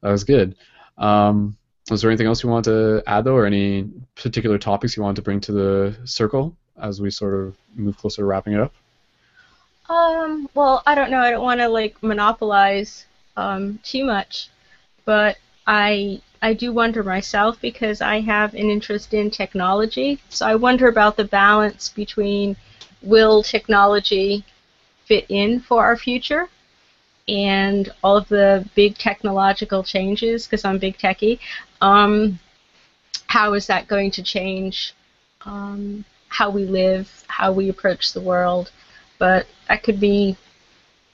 that 0.01 0.11
was 0.11 0.23
good. 0.23 0.55
Um, 0.97 1.57
was 1.89 2.01
there 2.01 2.11
anything 2.11 2.27
else 2.27 2.43
you 2.43 2.49
want 2.49 2.65
to 2.65 3.01
add, 3.07 3.23
though, 3.23 3.35
or 3.35 3.45
any 3.45 3.89
particular 4.15 4.57
topics 4.57 4.97
you 4.97 5.03
want 5.03 5.15
to 5.15 5.21
bring 5.21 5.39
to 5.41 5.51
the 5.51 5.97
circle 6.03 6.55
as 6.81 7.01
we 7.01 7.09
sort 7.09 7.33
of 7.33 7.55
move 7.75 7.97
closer 7.97 8.21
to 8.21 8.25
wrapping 8.25 8.53
it 8.53 8.59
up? 8.59 8.73
Um, 9.89 10.49
well, 10.53 10.83
I 10.85 10.95
don't 10.95 11.11
know. 11.11 11.19
I 11.19 11.31
don't 11.31 11.43
want 11.43 11.61
to 11.61 11.69
like 11.69 12.01
monopolize 12.03 13.05
um, 13.37 13.79
too 13.83 14.03
much, 14.03 14.49
but 15.05 15.37
I 15.65 16.21
I 16.41 16.53
do 16.53 16.73
wonder 16.73 17.03
myself 17.03 17.59
because 17.61 18.01
I 18.01 18.19
have 18.19 18.53
an 18.53 18.69
interest 18.69 19.13
in 19.13 19.31
technology. 19.31 20.19
So 20.29 20.45
I 20.45 20.55
wonder 20.55 20.87
about 20.87 21.15
the 21.15 21.23
balance 21.23 21.89
between 21.89 22.57
will 23.01 23.43
technology 23.43 24.43
fit 25.05 25.25
in 25.29 25.61
for 25.61 25.83
our 25.83 25.95
future 25.95 26.49
and 27.27 27.89
all 28.03 28.17
of 28.17 28.27
the 28.29 28.67
big 28.75 28.97
technological 28.97 29.83
changes 29.83 30.45
because 30.45 30.63
I'm 30.63 30.77
big 30.77 30.97
techie. 30.97 31.39
Um, 31.81 32.39
how 33.27 33.53
is 33.53 33.67
that 33.67 33.87
going 33.87 34.11
to 34.11 34.23
change 34.23 34.93
um, 35.45 36.05
how 36.29 36.49
we 36.49 36.65
live, 36.65 37.23
how 37.27 37.51
we 37.51 37.69
approach 37.69 38.13
the 38.13 38.21
world? 38.21 38.71
But 39.19 39.47
that 39.67 39.83
could 39.83 39.99
be 39.99 40.37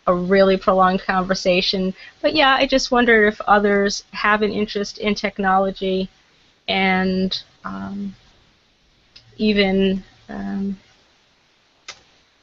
a 0.06 0.14
really 0.14 0.57
prolonged 0.57 1.02
conversation. 1.02 1.94
But 2.22 2.35
yeah, 2.35 2.56
I 2.56 2.65
just 2.68 2.91
wonder 2.91 3.26
if 3.26 3.40
others 3.41 4.03
have 4.11 4.41
an 4.41 4.52
interest 4.52 4.98
in 4.98 5.15
technology 5.15 6.10
and 6.68 7.41
um, 7.64 8.15
even 9.38 10.03
um, 10.30 10.77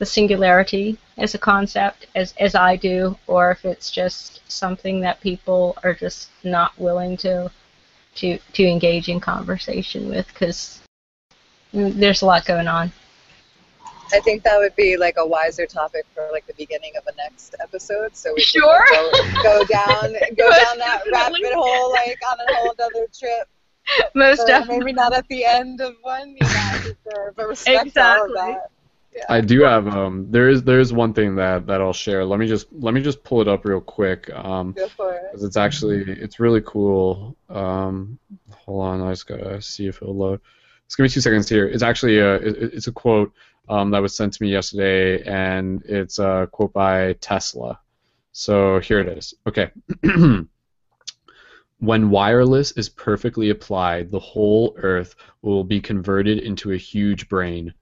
the 0.01 0.07
singularity 0.07 0.99
as 1.19 1.35
a 1.35 1.39
concept 1.39 2.07
as, 2.17 2.35
as 2.41 2.55
I 2.55 2.75
do, 2.75 3.17
or 3.27 3.53
if 3.53 3.65
it's 3.65 3.91
just 3.91 4.41
something 4.51 5.01
that 5.03 5.21
people 5.21 5.77
are 5.85 5.95
just 5.95 6.31
not 6.43 6.77
willing 6.79 7.17
to 7.19 7.51
to, 8.17 8.39
to 8.55 8.65
engage 8.65 9.09
in 9.09 9.21
conversation 9.21 10.09
with 10.09 10.27
because 10.29 10.81
there's 11.73 12.23
a 12.23 12.27
lot 12.27 12.45
going 12.45 12.67
on. 12.67 12.91
I 14.13 14.19
think 14.19 14.43
that 14.43 14.59
would 14.59 14.75
be 14.75 14.97
like 14.97 15.15
a 15.17 15.25
wiser 15.25 15.67
topic 15.67 16.05
for 16.13 16.29
like 16.33 16.45
the 16.49 16.55
beginning 16.55 16.95
of 16.99 17.07
a 17.07 17.17
next 17.17 17.55
episode. 17.61 18.17
So 18.17 18.33
we 18.35 18.43
sure. 18.43 18.85
could 18.89 19.13
like, 19.13 19.35
go, 19.35 19.43
go 19.43 19.65
down 19.67 20.13
go 20.37 20.51
down 20.51 20.79
that 20.79 21.03
rabbit 21.13 21.53
hole 21.55 21.93
like 21.93 22.19
on 22.29 22.39
a 22.41 22.55
whole 22.57 22.75
other 22.83 23.07
trip. 23.17 23.49
Most 24.15 24.39
so 24.39 24.47
definitely. 24.47 24.79
Maybe 24.79 24.93
not 24.95 25.13
at 25.13 25.29
the 25.29 25.45
end 25.45 25.81
of 25.81 25.95
one, 26.03 26.31
you 26.31 26.49
know, 26.49 27.31
but 27.37 27.47
respect 27.47 27.97
all 27.97 28.25
of 28.25 28.31
Exactly. 28.31 28.35
that. 28.35 28.71
I 29.29 29.41
do 29.41 29.63
have 29.63 29.87
um 29.89 30.27
there 30.31 30.49
is 30.49 30.63
there 30.63 30.81
is 30.81 30.93
one 30.93 31.13
thing 31.13 31.37
that 31.37 31.67
that 31.67 31.81
I'll 31.81 31.93
share. 31.93 32.25
Let 32.25 32.39
me 32.39 32.47
just 32.47 32.67
let 32.73 32.95
me 32.95 33.03
just 33.03 33.23
pull 33.25 33.41
it 33.41 33.49
up 33.49 33.65
real 33.65 33.81
quick. 33.81 34.31
Um 34.35 34.73
Go 34.73 34.89
for 34.89 35.15
it. 35.15 35.23
'cause 35.31 35.45
it's 35.45 35.57
actually 35.57 36.03
it's 36.11 36.41
really 36.41 36.63
cool. 36.63 37.37
Um 37.49 38.19
hold 38.51 38.85
on, 38.85 39.01
I 39.03 39.11
just 39.11 39.27
gotta 39.27 39.61
see 39.61 39.87
if 39.87 40.01
it'll 40.03 40.17
load. 40.17 40.41
Just 40.87 40.97
give 40.97 41.05
me 41.05 41.09
two 41.09 41.21
seconds 41.21 41.49
here. 41.49 41.67
It's 41.69 41.83
actually 41.83 42.19
a 42.19 42.35
it, 42.37 42.75
it's 42.75 42.87
a 42.87 42.93
quote 42.93 43.33
um, 43.69 43.91
that 43.93 44.03
was 44.03 44.17
sent 44.17 44.33
to 44.33 44.43
me 44.43 44.51
yesterday, 44.51 45.23
and 45.23 45.81
it's 45.85 46.19
a 46.19 46.49
quote 46.51 46.73
by 46.73 47.13
Tesla. 47.21 47.79
So 48.33 48.81
here 48.81 48.99
it 48.99 49.07
is. 49.17 49.33
Okay. 49.47 49.71
when 51.79 52.11
wireless 52.11 52.73
is 52.73 52.89
perfectly 52.89 53.51
applied, 53.51 54.11
the 54.11 54.19
whole 54.19 54.75
Earth 54.79 55.15
will 55.43 55.63
be 55.63 55.81
converted 55.81 56.39
into 56.41 56.73
a 56.73 56.77
huge 56.77 57.29
brain 57.29 57.73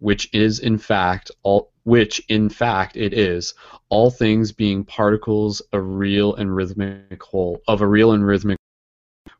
which 0.00 0.28
is 0.34 0.58
in 0.58 0.76
fact 0.76 1.30
all 1.42 1.70
which 1.84 2.20
in 2.28 2.48
fact 2.48 2.96
it 2.96 3.12
is 3.12 3.54
all 3.88 4.10
things 4.10 4.52
being 4.52 4.84
particles 4.84 5.60
of 5.72 5.84
real 5.84 6.34
and 6.34 6.54
rhythmic 6.54 7.22
whole 7.22 7.62
of 7.68 7.80
a 7.80 7.86
real 7.86 8.12
and 8.12 8.26
rhythmic 8.26 8.58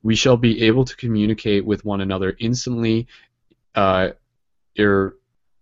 we 0.02 0.14
shall 0.14 0.36
be 0.36 0.62
able 0.62 0.84
to 0.84 0.96
communicate 0.96 1.64
with 1.64 1.84
one 1.84 2.00
another 2.00 2.36
instantly 2.38 3.06
uh, 3.74 4.10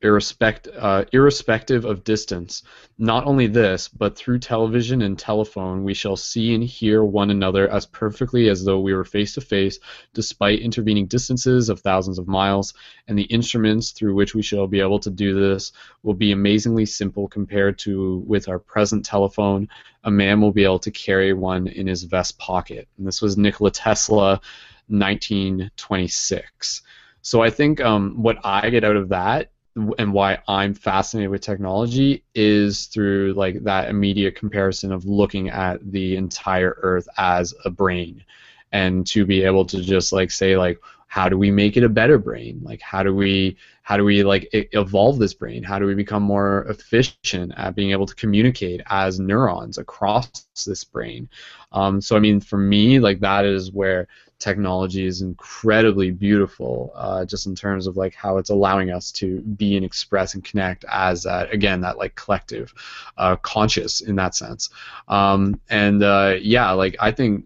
irrespect, 0.00 0.68
uh, 0.76 1.04
irrespective 1.12 1.84
of 1.84 2.04
distance. 2.04 2.62
Not 2.98 3.26
only 3.26 3.46
this, 3.46 3.88
but 3.88 4.16
through 4.16 4.38
television 4.38 5.02
and 5.02 5.18
telephone, 5.18 5.84
we 5.84 5.94
shall 5.94 6.16
see 6.16 6.54
and 6.54 6.62
hear 6.62 7.04
one 7.04 7.30
another 7.30 7.68
as 7.68 7.86
perfectly 7.86 8.48
as 8.48 8.64
though 8.64 8.80
we 8.80 8.94
were 8.94 9.04
face 9.04 9.34
to 9.34 9.40
face, 9.40 9.78
despite 10.14 10.60
intervening 10.60 11.06
distances 11.06 11.68
of 11.68 11.80
thousands 11.80 12.18
of 12.18 12.28
miles. 12.28 12.74
And 13.08 13.18
the 13.18 13.24
instruments 13.24 13.90
through 13.90 14.14
which 14.14 14.34
we 14.34 14.42
shall 14.42 14.66
be 14.66 14.80
able 14.80 15.00
to 15.00 15.10
do 15.10 15.38
this 15.38 15.72
will 16.02 16.14
be 16.14 16.32
amazingly 16.32 16.86
simple 16.86 17.28
compared 17.28 17.78
to 17.80 18.24
with 18.26 18.48
our 18.48 18.58
present 18.58 19.04
telephone. 19.04 19.68
A 20.04 20.10
man 20.10 20.40
will 20.40 20.52
be 20.52 20.64
able 20.64 20.78
to 20.80 20.90
carry 20.90 21.32
one 21.32 21.66
in 21.66 21.86
his 21.86 22.04
vest 22.04 22.38
pocket. 22.38 22.88
And 22.98 23.06
this 23.06 23.20
was 23.20 23.36
Nikola 23.36 23.70
Tesla, 23.70 24.40
1926. 24.88 26.82
So 27.20 27.42
I 27.42 27.50
think 27.50 27.80
um, 27.80 28.22
what 28.22 28.38
I 28.44 28.70
get 28.70 28.84
out 28.84 28.96
of 28.96 29.10
that 29.10 29.50
and 29.98 30.12
why 30.12 30.38
I'm 30.48 30.74
fascinated 30.74 31.30
with 31.30 31.40
technology 31.40 32.24
is 32.34 32.86
through 32.86 33.34
like 33.36 33.62
that 33.64 33.88
immediate 33.88 34.36
comparison 34.36 34.92
of 34.92 35.04
looking 35.04 35.48
at 35.48 35.78
the 35.92 36.16
entire 36.16 36.76
Earth 36.82 37.08
as 37.18 37.54
a 37.64 37.70
brain, 37.70 38.24
and 38.72 39.06
to 39.08 39.24
be 39.24 39.42
able 39.42 39.64
to 39.66 39.80
just 39.82 40.12
like 40.12 40.30
say 40.30 40.56
like 40.56 40.78
how 41.08 41.26
do 41.28 41.38
we 41.38 41.50
make 41.50 41.76
it 41.76 41.82
a 41.84 41.88
better 41.88 42.18
brain? 42.18 42.60
Like 42.62 42.82
how 42.82 43.02
do 43.02 43.14
we 43.14 43.56
how 43.82 43.96
do 43.96 44.04
we 44.04 44.22
like 44.22 44.48
evolve 44.52 45.18
this 45.18 45.32
brain? 45.32 45.62
How 45.62 45.78
do 45.78 45.86
we 45.86 45.94
become 45.94 46.22
more 46.22 46.66
efficient 46.68 47.52
at 47.56 47.74
being 47.74 47.92
able 47.92 48.06
to 48.06 48.14
communicate 48.14 48.82
as 48.86 49.18
neurons 49.18 49.78
across 49.78 50.46
this 50.66 50.84
brain? 50.84 51.28
Um, 51.72 52.00
so 52.00 52.16
i 52.16 52.18
mean 52.18 52.40
for 52.40 52.58
me 52.58 52.98
like 53.00 53.20
that 53.20 53.44
is 53.44 53.72
where 53.72 54.06
technology 54.38 55.04
is 55.04 55.20
incredibly 55.20 56.10
beautiful 56.10 56.92
uh, 56.94 57.24
just 57.24 57.46
in 57.46 57.54
terms 57.54 57.86
of 57.86 57.96
like 57.96 58.14
how 58.14 58.38
it's 58.38 58.50
allowing 58.50 58.90
us 58.90 59.10
to 59.10 59.40
be 59.40 59.76
and 59.76 59.84
express 59.84 60.34
and 60.34 60.44
connect 60.44 60.84
as 60.90 61.24
that 61.24 61.52
again 61.52 61.80
that 61.80 61.98
like 61.98 62.14
collective 62.14 62.72
uh, 63.16 63.36
conscious 63.36 64.00
in 64.00 64.16
that 64.16 64.34
sense. 64.34 64.70
Um, 65.08 65.60
and 65.68 66.02
uh, 66.02 66.36
yeah 66.40 66.70
like 66.72 66.96
i 67.00 67.10
think 67.10 67.44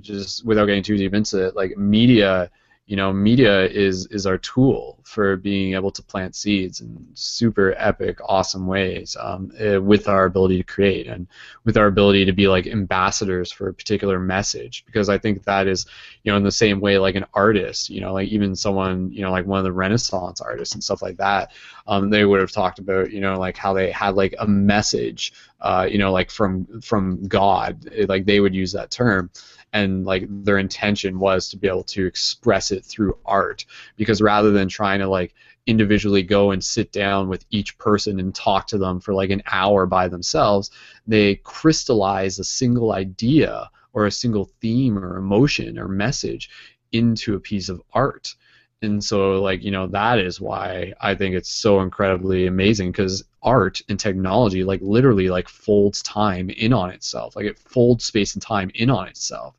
just 0.00 0.44
without 0.44 0.66
getting 0.66 0.82
too 0.82 0.96
deep 0.96 1.14
into 1.14 1.46
it 1.46 1.56
like 1.56 1.76
media 1.76 2.50
you 2.86 2.94
know 2.94 3.12
media 3.12 3.66
is 3.66 4.06
is 4.06 4.26
our 4.26 4.38
tool 4.38 5.00
for 5.02 5.36
being 5.36 5.74
able 5.74 5.90
to 5.90 6.02
plant 6.02 6.36
seeds 6.36 6.80
in 6.80 7.06
super 7.14 7.74
epic 7.78 8.18
awesome 8.24 8.66
ways 8.66 9.16
um, 9.20 9.50
eh, 9.58 9.76
with 9.76 10.08
our 10.08 10.24
ability 10.24 10.56
to 10.56 10.62
create 10.62 11.08
and 11.08 11.26
with 11.64 11.76
our 11.76 11.86
ability 11.88 12.24
to 12.24 12.32
be 12.32 12.46
like 12.46 12.66
ambassadors 12.66 13.50
for 13.50 13.68
a 13.68 13.74
particular 13.74 14.20
message. 14.20 14.84
Because 14.86 15.08
i 15.08 15.18
think 15.18 15.42
that 15.44 15.66
is 15.66 15.86
you 16.22 16.30
know 16.30 16.36
in 16.36 16.44
the 16.44 16.50
same 16.50 16.80
way 16.80 16.96
like 16.96 17.16
an 17.16 17.26
artist 17.34 17.90
you 17.90 18.00
know 18.00 18.12
like 18.12 18.28
even 18.28 18.54
someone 18.54 19.10
you 19.12 19.22
know 19.22 19.32
like 19.32 19.46
one 19.46 19.58
of 19.58 19.64
the 19.64 19.72
renaissance 19.72 20.40
artists 20.40 20.74
and 20.74 20.82
stuff 20.82 21.02
like 21.02 21.16
that 21.16 21.52
um, 21.88 22.08
they 22.08 22.24
would 22.24 22.40
have 22.40 22.52
talked 22.52 22.78
about 22.78 23.10
you 23.10 23.20
know 23.20 23.36
like 23.38 23.56
how 23.56 23.72
they 23.72 23.90
had 23.90 24.14
like 24.14 24.34
a 24.38 24.46
message 24.46 25.32
uh, 25.60 25.88
you 25.90 25.98
know 25.98 26.12
like 26.12 26.30
from 26.30 26.80
from 26.80 27.26
god. 27.26 27.88
Eh, 27.92 28.06
like 28.08 28.26
they 28.26 28.40
would 28.40 28.54
use 28.54 28.72
that 28.72 28.90
term 28.90 29.30
and 29.72 30.04
like 30.04 30.26
their 30.28 30.58
intention 30.58 31.18
was 31.18 31.48
to 31.48 31.56
be 31.56 31.68
able 31.68 31.84
to 31.84 32.06
express 32.06 32.70
it 32.70 32.84
through 32.84 33.18
art. 33.24 33.64
Because 33.96 34.22
rather 34.22 34.50
than 34.50 34.68
trying 34.68 35.00
to 35.00 35.08
like 35.08 35.34
individually 35.66 36.22
go 36.22 36.52
and 36.52 36.62
sit 36.62 36.92
down 36.92 37.28
with 37.28 37.44
each 37.50 37.76
person 37.78 38.20
and 38.20 38.34
talk 38.34 38.66
to 38.68 38.78
them 38.78 39.00
for 39.00 39.12
like 39.12 39.30
an 39.30 39.42
hour 39.50 39.84
by 39.84 40.08
themselves 40.08 40.70
they 41.06 41.34
crystallize 41.36 42.38
a 42.38 42.44
single 42.44 42.92
idea 42.92 43.68
or 43.92 44.06
a 44.06 44.12
single 44.12 44.50
theme 44.60 44.96
or 44.96 45.16
emotion 45.16 45.78
or 45.78 45.88
message 45.88 46.50
into 46.92 47.34
a 47.34 47.40
piece 47.40 47.68
of 47.68 47.82
art 47.92 48.34
and 48.82 49.02
so 49.02 49.40
like 49.40 49.62
you 49.62 49.70
know 49.70 49.86
that 49.86 50.18
is 50.18 50.40
why 50.40 50.92
i 51.00 51.14
think 51.14 51.34
it's 51.34 51.50
so 51.50 51.80
incredibly 51.80 52.46
amazing 52.46 52.92
because 52.92 53.24
art 53.42 53.80
and 53.88 53.98
technology 53.98 54.64
like 54.64 54.80
literally 54.82 55.28
like 55.28 55.48
folds 55.48 56.02
time 56.02 56.50
in 56.50 56.72
on 56.72 56.90
itself 56.90 57.36
like 57.36 57.46
it 57.46 57.58
folds 57.58 58.04
space 58.04 58.34
and 58.34 58.42
time 58.42 58.70
in 58.74 58.90
on 58.90 59.08
itself 59.08 59.54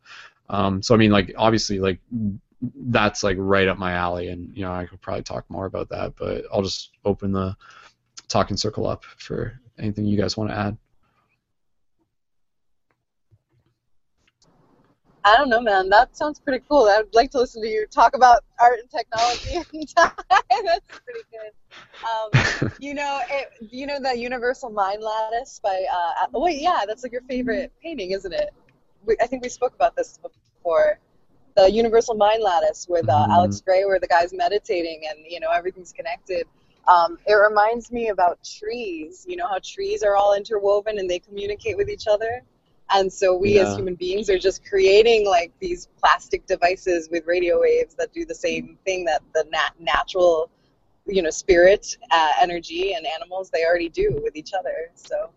um, 0.50 0.82
so 0.82 0.94
i 0.94 0.98
mean 0.98 1.12
like 1.12 1.34
obviously 1.38 1.80
like 1.80 2.00
that's 2.88 3.24
like 3.24 3.38
right 3.40 3.68
up 3.68 3.78
my 3.78 3.94
alley 3.94 4.30
and 4.30 4.56
you 4.56 4.64
know 4.64 4.72
i 4.72 4.86
could 4.86 5.02
probably 5.02 5.24
talk 5.24 5.46
more 5.50 5.66
about 5.66 5.90
that 5.90 6.16
but 6.16 6.46
i'll 6.52 6.64
just 6.64 6.92
open 7.06 7.32
the 7.32 7.56
talking 8.28 8.58
circle 8.58 8.88
up 8.88 9.04
for 9.04 9.60
anything 9.78 10.06
you 10.06 10.18
guys 10.18 10.38
want 10.38 10.50
to 10.50 10.56
add. 10.56 10.78
I 15.28 15.36
don't 15.36 15.50
know, 15.50 15.60
man. 15.62 15.90
That 15.90 16.16
sounds 16.16 16.40
pretty 16.40 16.64
cool. 16.70 16.86
I'd 16.86 17.14
like 17.14 17.32
to 17.32 17.40
listen 17.40 17.62
to 17.62 17.68
you 17.68 17.86
talk 17.88 18.16
about 18.16 18.46
art 18.62 18.80
and 18.80 18.90
technology 18.90 19.56
and 19.74 19.96
time. 19.96 20.12
That's 20.30 21.00
pretty 21.04 21.26
good. 21.32 22.62
Um, 22.64 22.72
you 22.80 22.94
know, 22.94 23.20
it, 23.30 23.50
you 23.72 23.88
know 23.88 24.00
the 24.00 24.18
Universal 24.18 24.70
Mind 24.70 25.02
Lattice 25.04 25.60
by. 25.62 25.86
Uh, 25.94 26.28
oh 26.34 26.44
wait, 26.44 26.62
yeah, 26.62 26.84
that's 26.88 27.04
like 27.04 27.12
your 27.12 27.24
favorite 27.24 27.74
painting, 27.84 28.12
isn't 28.12 28.34
it? 28.34 28.52
We, 29.06 29.18
I 29.22 29.28
think 29.28 29.44
we 29.44 29.50
spoke 29.50 29.76
about 29.76 29.98
this 29.98 30.18
before. 30.18 31.00
The 31.58 31.70
Universal 31.72 32.16
Mind 32.16 32.42
Lattice 32.42 32.88
with 32.88 33.10
uh, 33.10 33.26
Mhm. 33.28 33.30
Alex 33.34 33.60
Grey, 33.62 33.84
where 33.84 34.00
the 34.00 34.08
guy's 34.08 34.32
meditating 34.32 35.02
and 35.10 35.20
you 35.28 35.42
know 35.42 35.52
everything's 35.52 35.92
connected. 35.92 36.48
Um, 36.88 37.18
it 37.28 37.34
reminds 37.34 37.92
me 37.92 38.10
about 38.10 38.40
trees. 38.46 39.26
You 39.28 39.36
know 39.36 39.48
how 39.48 39.60
trees 39.62 40.04
are 40.04 40.16
all 40.16 40.36
interwoven 40.36 41.00
and 41.00 41.10
they 41.10 41.20
communicate 41.20 41.76
with 41.76 41.90
each 41.90 42.08
other. 42.08 42.44
And 42.90 43.12
so 43.12 43.36
we 43.36 43.60
as 43.60 43.76
human 43.76 43.96
beings 43.96 44.30
are 44.30 44.40
just 44.40 44.66
creating 44.66 45.26
like 45.26 45.52
these 45.60 45.90
plastic 46.00 46.46
devices 46.46 47.10
with 47.12 47.26
radio 47.26 47.60
waves 47.60 47.96
that 47.96 48.14
do 48.14 48.26
the 48.26 48.36
same 48.36 48.78
thing 48.86 49.04
that 49.06 49.22
the 49.34 49.46
nat- 49.52 49.76
natural, 49.80 50.50
you 51.06 51.22
know, 51.22 51.30
spirit, 51.30 51.98
uh, 52.12 52.32
energy, 52.42 52.94
and 52.94 53.06
animals 53.06 53.50
they 53.50 53.66
already 53.66 53.90
do 53.90 54.20
with 54.24 54.36
each 54.36 54.52
other. 54.58 54.90
So 54.96 55.32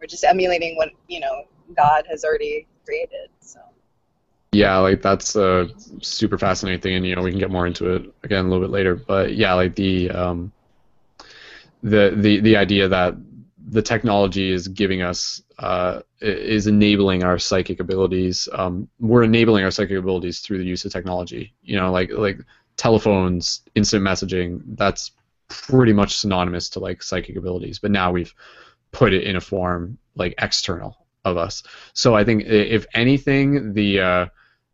we're 0.00 0.06
just 0.06 0.24
emulating 0.24 0.76
what 0.76 0.90
you 1.08 1.20
know 1.20 1.44
God 1.76 2.06
has 2.10 2.24
already 2.24 2.66
created. 2.84 3.28
So 3.40 3.60
Yeah, 4.52 4.78
like 4.78 5.02
that's 5.02 5.36
a 5.36 5.68
super 6.00 6.38
fascinating 6.38 6.80
thing, 6.80 6.94
and 6.96 7.06
you 7.06 7.14
know 7.14 7.22
we 7.22 7.30
can 7.30 7.40
get 7.40 7.50
more 7.50 7.66
into 7.66 7.94
it 7.94 8.14
again 8.22 8.46
a 8.46 8.48
little 8.48 8.64
bit 8.64 8.70
later. 8.70 8.94
But 8.94 9.34
yeah, 9.34 9.52
like 9.54 9.74
the 9.76 10.10
um, 10.10 10.52
the 11.82 12.14
the 12.16 12.40
the 12.40 12.56
idea 12.56 12.88
that 12.88 13.14
the 13.66 13.82
technology 13.82 14.50
is 14.50 14.68
giving 14.68 15.02
us 15.02 15.42
uh, 15.58 16.00
is 16.20 16.66
enabling 16.66 17.22
our 17.22 17.38
psychic 17.38 17.80
abilities. 17.80 18.48
Um, 18.52 18.88
we're 18.98 19.22
enabling 19.22 19.64
our 19.64 19.70
psychic 19.70 19.98
abilities 19.98 20.40
through 20.40 20.58
the 20.58 20.64
use 20.64 20.84
of 20.84 20.92
technology. 20.92 21.54
You 21.62 21.76
know, 21.76 21.92
like 21.92 22.10
like 22.12 22.38
telephones, 22.76 23.62
instant 23.74 24.02
messaging. 24.02 24.62
That's 24.66 25.12
pretty 25.48 25.92
much 25.92 26.16
synonymous 26.16 26.68
to 26.70 26.80
like 26.80 27.02
psychic 27.02 27.36
abilities. 27.36 27.78
But 27.78 27.90
now 27.90 28.10
we've 28.10 28.34
put 28.92 29.12
it 29.12 29.24
in 29.24 29.36
a 29.36 29.40
form 29.40 29.98
like 30.16 30.34
external 30.38 30.96
of 31.24 31.36
us. 31.36 31.62
So 31.92 32.14
I 32.14 32.24
think 32.24 32.44
if 32.44 32.86
anything, 32.94 33.74
the 33.74 34.00
uh, 34.00 34.26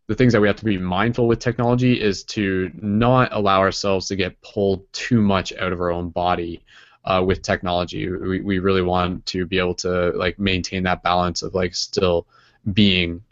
the 0.07 0.15
things 0.15 0.33
that 0.33 0.41
we 0.41 0.47
have 0.47 0.57
to 0.57 0.65
be 0.65 0.77
mindful 0.77 1.27
with 1.27 1.39
technology 1.39 2.01
is 2.01 2.23
to 2.25 2.71
not 2.73 3.29
allow 3.31 3.59
ourselves 3.59 4.07
to 4.07 4.15
get 4.15 4.41
pulled 4.41 4.91
too 4.93 5.21
much 5.21 5.53
out 5.53 5.71
of 5.71 5.79
our 5.79 5.91
own 5.91 6.09
body 6.09 6.63
uh, 7.05 7.23
with 7.25 7.41
technology. 7.41 8.09
We, 8.09 8.41
we 8.41 8.59
really 8.59 8.81
want 8.81 9.25
to 9.27 9.45
be 9.45 9.59
able 9.59 9.75
to 9.75 10.11
like 10.11 10.39
maintain 10.39 10.83
that 10.83 11.03
balance 11.03 11.41
of 11.41 11.53
like 11.53 11.75
still 11.75 12.27
being 12.73 13.23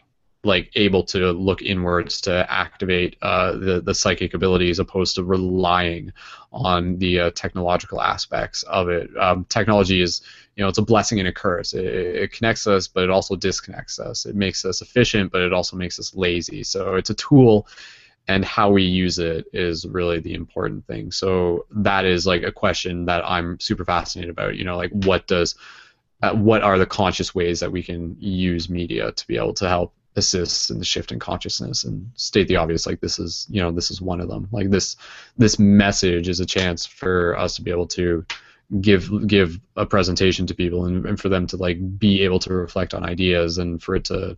like 0.42 0.70
able 0.74 1.02
to 1.02 1.32
look 1.32 1.60
inwards 1.60 2.20
to 2.22 2.50
activate 2.50 3.16
uh, 3.20 3.52
the 3.52 3.82
the 3.84 3.94
psychic 3.94 4.32
abilities, 4.32 4.78
opposed 4.78 5.16
to 5.16 5.24
relying 5.24 6.12
on 6.52 6.98
the 6.98 7.20
uh, 7.20 7.30
technological 7.34 8.00
aspects 8.00 8.62
of 8.64 8.88
it. 8.88 9.10
Um, 9.18 9.44
technology 9.48 10.00
is 10.00 10.22
you 10.56 10.62
know 10.62 10.68
it's 10.68 10.78
a 10.78 10.82
blessing 10.82 11.18
and 11.18 11.28
a 11.28 11.32
curse. 11.32 11.74
It, 11.74 11.84
it 11.84 12.32
connects 12.32 12.66
us, 12.66 12.88
but 12.88 13.04
it 13.04 13.10
also 13.10 13.36
disconnects 13.36 13.98
us. 13.98 14.24
It 14.24 14.34
makes 14.34 14.64
us 14.64 14.80
efficient, 14.80 15.30
but 15.30 15.42
it 15.42 15.52
also 15.52 15.76
makes 15.76 15.98
us 15.98 16.14
lazy. 16.14 16.64
So 16.64 16.94
it's 16.94 17.10
a 17.10 17.14
tool, 17.14 17.66
and 18.28 18.44
how 18.44 18.70
we 18.70 18.82
use 18.82 19.18
it 19.18 19.46
is 19.52 19.86
really 19.86 20.20
the 20.20 20.34
important 20.34 20.86
thing. 20.86 21.10
So 21.10 21.66
that 21.72 22.04
is 22.04 22.26
like 22.26 22.42
a 22.42 22.52
question 22.52 23.06
that 23.06 23.28
I'm 23.28 23.58
super 23.58 23.84
fascinated 23.84 24.30
about. 24.30 24.56
You 24.56 24.64
know, 24.64 24.76
like 24.76 24.92
what 24.92 25.26
does 25.26 25.56
uh, 26.22 26.34
what 26.34 26.62
are 26.62 26.78
the 26.78 26.86
conscious 26.86 27.34
ways 27.34 27.60
that 27.60 27.72
we 27.72 27.82
can 27.82 28.16
use 28.18 28.68
media 28.68 29.12
to 29.12 29.26
be 29.26 29.36
able 29.36 29.54
to 29.54 29.68
help 29.68 29.94
assist 30.16 30.70
in 30.70 30.78
the 30.78 30.84
shift 30.84 31.12
in 31.12 31.18
consciousness 31.18 31.84
and 31.84 32.10
state 32.14 32.48
the 32.48 32.56
obvious 32.56 32.84
like 32.84 33.00
this 33.00 33.18
is 33.18 33.46
you 33.48 33.62
know 33.62 33.70
this 33.70 33.92
is 33.92 34.00
one 34.00 34.20
of 34.20 34.28
them 34.28 34.48
like 34.50 34.68
this 34.68 34.96
this 35.38 35.56
message 35.58 36.28
is 36.28 36.40
a 36.40 36.46
chance 36.46 36.84
for 36.84 37.38
us 37.38 37.54
to 37.54 37.62
be 37.62 37.70
able 37.70 37.86
to 37.86 38.26
give 38.80 39.26
give 39.28 39.60
a 39.76 39.86
presentation 39.86 40.46
to 40.46 40.54
people 40.54 40.84
and, 40.84 41.06
and 41.06 41.20
for 41.20 41.28
them 41.28 41.46
to 41.46 41.56
like 41.56 41.98
be 41.98 42.22
able 42.22 42.40
to 42.40 42.52
reflect 42.52 42.92
on 42.92 43.04
ideas 43.04 43.58
and 43.58 43.80
for 43.80 43.94
it 43.94 44.04
to 44.04 44.36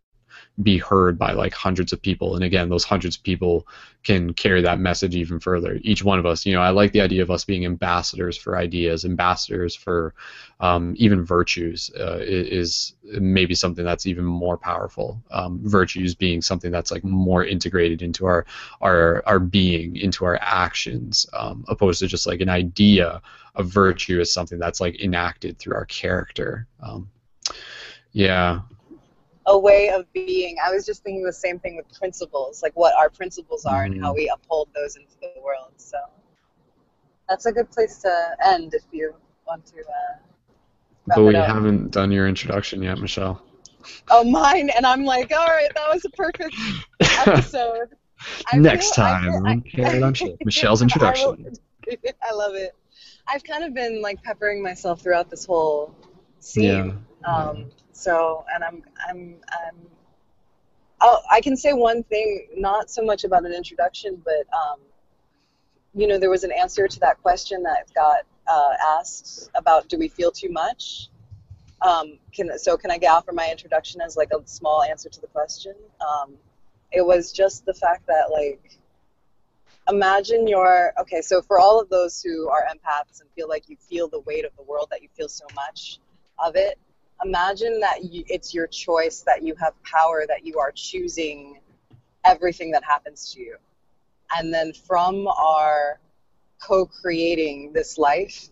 be 0.62 0.78
heard 0.78 1.18
by 1.18 1.32
like 1.32 1.54
hundreds 1.54 1.92
of 1.92 2.02
people. 2.02 2.34
And 2.34 2.44
again 2.44 2.68
those 2.68 2.84
hundreds 2.84 3.16
of 3.16 3.22
people 3.22 3.66
can 4.02 4.32
carry 4.34 4.62
that 4.62 4.80
message 4.80 5.14
even 5.14 5.38
further. 5.40 5.78
Each 5.82 6.04
one 6.04 6.18
of 6.18 6.26
us 6.26 6.44
you 6.44 6.54
know 6.54 6.60
i 6.60 6.70
like 6.70 6.92
the 6.92 7.00
idea 7.00 7.22
of 7.22 7.30
us 7.30 7.44
being 7.44 7.64
ambassadors 7.64 8.36
for 8.36 8.56
ideas 8.56 9.04
ambassadors 9.04 9.74
for 9.74 10.14
um, 10.62 10.94
even 10.96 11.24
virtues 11.24 11.90
uh, 11.98 12.18
is 12.20 12.94
maybe 13.02 13.54
something 13.54 13.84
that's 13.84 14.06
even 14.06 14.24
more 14.24 14.56
powerful. 14.56 15.20
Um, 15.32 15.60
virtues 15.64 16.14
being 16.14 16.40
something 16.40 16.70
that's 16.70 16.92
like 16.92 17.02
more 17.02 17.44
integrated 17.44 18.00
into 18.00 18.26
our 18.26 18.46
our 18.80 19.24
our 19.26 19.40
being 19.40 19.96
into 19.96 20.24
our 20.24 20.38
actions 20.40 21.26
um, 21.32 21.64
opposed 21.68 21.98
to 21.98 22.06
just 22.06 22.28
like 22.28 22.40
an 22.40 22.48
idea 22.48 23.20
of 23.56 23.66
virtue 23.66 24.20
is 24.20 24.32
something 24.32 24.58
that's 24.58 24.80
like 24.80 25.00
enacted 25.00 25.58
through 25.58 25.74
our 25.74 25.86
character. 25.86 26.66
Um, 26.80 27.10
yeah 28.12 28.60
a 29.46 29.58
way 29.58 29.88
of 29.90 30.10
being. 30.12 30.56
I 30.64 30.70
was 30.72 30.86
just 30.86 31.02
thinking 31.02 31.24
the 31.24 31.32
same 31.32 31.58
thing 31.58 31.76
with 31.76 31.92
principles, 31.98 32.62
like 32.62 32.72
what 32.76 32.94
our 32.96 33.10
principles 33.10 33.64
are 33.64 33.84
and 33.84 34.00
how 34.00 34.12
Mhm. 34.12 34.16
we 34.16 34.28
uphold 34.32 34.68
those 34.74 34.96
into 34.96 35.12
the 35.20 35.32
world. 35.42 35.72
So 35.76 35.98
that's 37.28 37.46
a 37.46 37.52
good 37.52 37.70
place 37.70 37.98
to 38.02 38.36
end 38.44 38.74
if 38.74 38.82
you 38.92 39.14
want 39.46 39.66
to. 39.66 39.80
Uh, 39.80 40.18
but 41.08 41.22
we 41.24 41.34
haven't 41.34 41.90
done 41.90 42.12
your 42.12 42.28
introduction 42.28 42.82
yet 42.82 42.98
michelle 42.98 43.42
Oh, 44.12 44.22
mine, 44.22 44.70
and 44.76 44.86
I'm 44.86 45.04
like, 45.04 45.32
all 45.32 45.48
right, 45.48 45.68
that 45.74 45.92
was 45.92 46.04
a 46.04 46.10
perfect 46.10 46.54
episode. 47.00 47.88
I 48.52 48.58
next 48.58 48.94
feel- 48.94 49.04
time 49.04 49.44
I- 49.46 50.12
sure. 50.14 50.28
michelle's 50.44 50.82
introduction 50.86 51.56
I 52.22 52.32
love 52.32 52.54
it. 52.54 52.76
I've 53.26 53.42
kind 53.42 53.64
of 53.64 53.74
been 53.74 54.00
like 54.00 54.22
peppering 54.22 54.62
myself 54.62 55.00
throughout 55.00 55.28
this 55.30 55.44
whole 55.44 55.92
scene. 56.38 57.04
Um, 57.24 57.70
so, 57.92 58.44
and 58.54 58.64
I'm, 58.64 58.82
I'm, 59.08 59.36
I'm. 59.52 59.76
Oh, 61.00 61.20
I 61.30 61.40
can 61.40 61.56
say 61.56 61.72
one 61.72 62.04
thing, 62.04 62.46
not 62.56 62.90
so 62.90 63.02
much 63.02 63.24
about 63.24 63.44
an 63.44 63.52
introduction, 63.52 64.22
but 64.24 64.46
um, 64.56 64.78
you 65.94 66.06
know, 66.06 66.18
there 66.18 66.30
was 66.30 66.44
an 66.44 66.52
answer 66.52 66.88
to 66.88 67.00
that 67.00 67.20
question 67.22 67.62
that 67.64 67.92
got 67.94 68.20
uh, 68.46 68.74
asked 68.98 69.50
about 69.54 69.88
do 69.88 69.98
we 69.98 70.08
feel 70.08 70.30
too 70.30 70.50
much. 70.50 71.08
Um, 71.80 72.18
can 72.32 72.56
so 72.58 72.76
can 72.76 72.90
I 72.90 72.98
offer 73.08 73.32
my 73.32 73.48
introduction 73.50 74.00
as 74.00 74.16
like 74.16 74.30
a 74.32 74.46
small 74.46 74.82
answer 74.82 75.08
to 75.08 75.20
the 75.20 75.26
question? 75.26 75.74
Um, 76.00 76.34
it 76.92 77.04
was 77.04 77.32
just 77.32 77.64
the 77.64 77.74
fact 77.74 78.06
that 78.06 78.30
like 78.30 78.78
imagine 79.88 80.46
your 80.46 80.92
okay 81.00 81.20
so 81.20 81.42
for 81.42 81.58
all 81.58 81.80
of 81.80 81.88
those 81.88 82.22
who 82.22 82.48
are 82.48 82.64
empaths 82.70 83.20
and 83.20 83.28
feel 83.34 83.48
like 83.48 83.68
you 83.68 83.76
feel 83.76 84.08
the 84.08 84.20
weight 84.20 84.44
of 84.44 84.52
the 84.56 84.62
world 84.62 84.86
that 84.90 85.02
you 85.02 85.08
feel 85.16 85.28
so 85.28 85.44
much 85.56 85.98
of 86.44 86.54
it 86.54 86.78
imagine 87.24 87.80
that 87.80 88.04
you, 88.04 88.24
it's 88.28 88.52
your 88.54 88.66
choice 88.66 89.22
that 89.22 89.42
you 89.42 89.54
have 89.60 89.74
power 89.82 90.24
that 90.26 90.44
you 90.44 90.58
are 90.58 90.72
choosing 90.72 91.60
everything 92.24 92.70
that 92.70 92.84
happens 92.84 93.32
to 93.32 93.40
you. 93.40 93.56
And 94.36 94.52
then 94.52 94.72
from 94.72 95.26
our 95.26 96.00
co-creating 96.60 97.72
this 97.72 97.98
life 97.98 98.48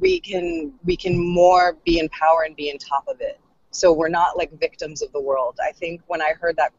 we 0.00 0.18
can 0.18 0.72
we 0.84 0.96
can 0.96 1.16
more 1.16 1.76
be 1.84 1.98
in 1.98 2.08
power 2.08 2.42
and 2.42 2.56
be 2.56 2.70
in 2.70 2.78
top 2.78 3.04
of 3.06 3.20
it. 3.20 3.38
So 3.70 3.92
we're 3.92 4.08
not 4.08 4.36
like 4.36 4.58
victims 4.58 5.02
of 5.02 5.12
the 5.12 5.20
world. 5.20 5.58
I 5.62 5.72
think 5.72 6.00
when 6.06 6.22
i 6.22 6.32
heard 6.40 6.56
that 6.56 6.72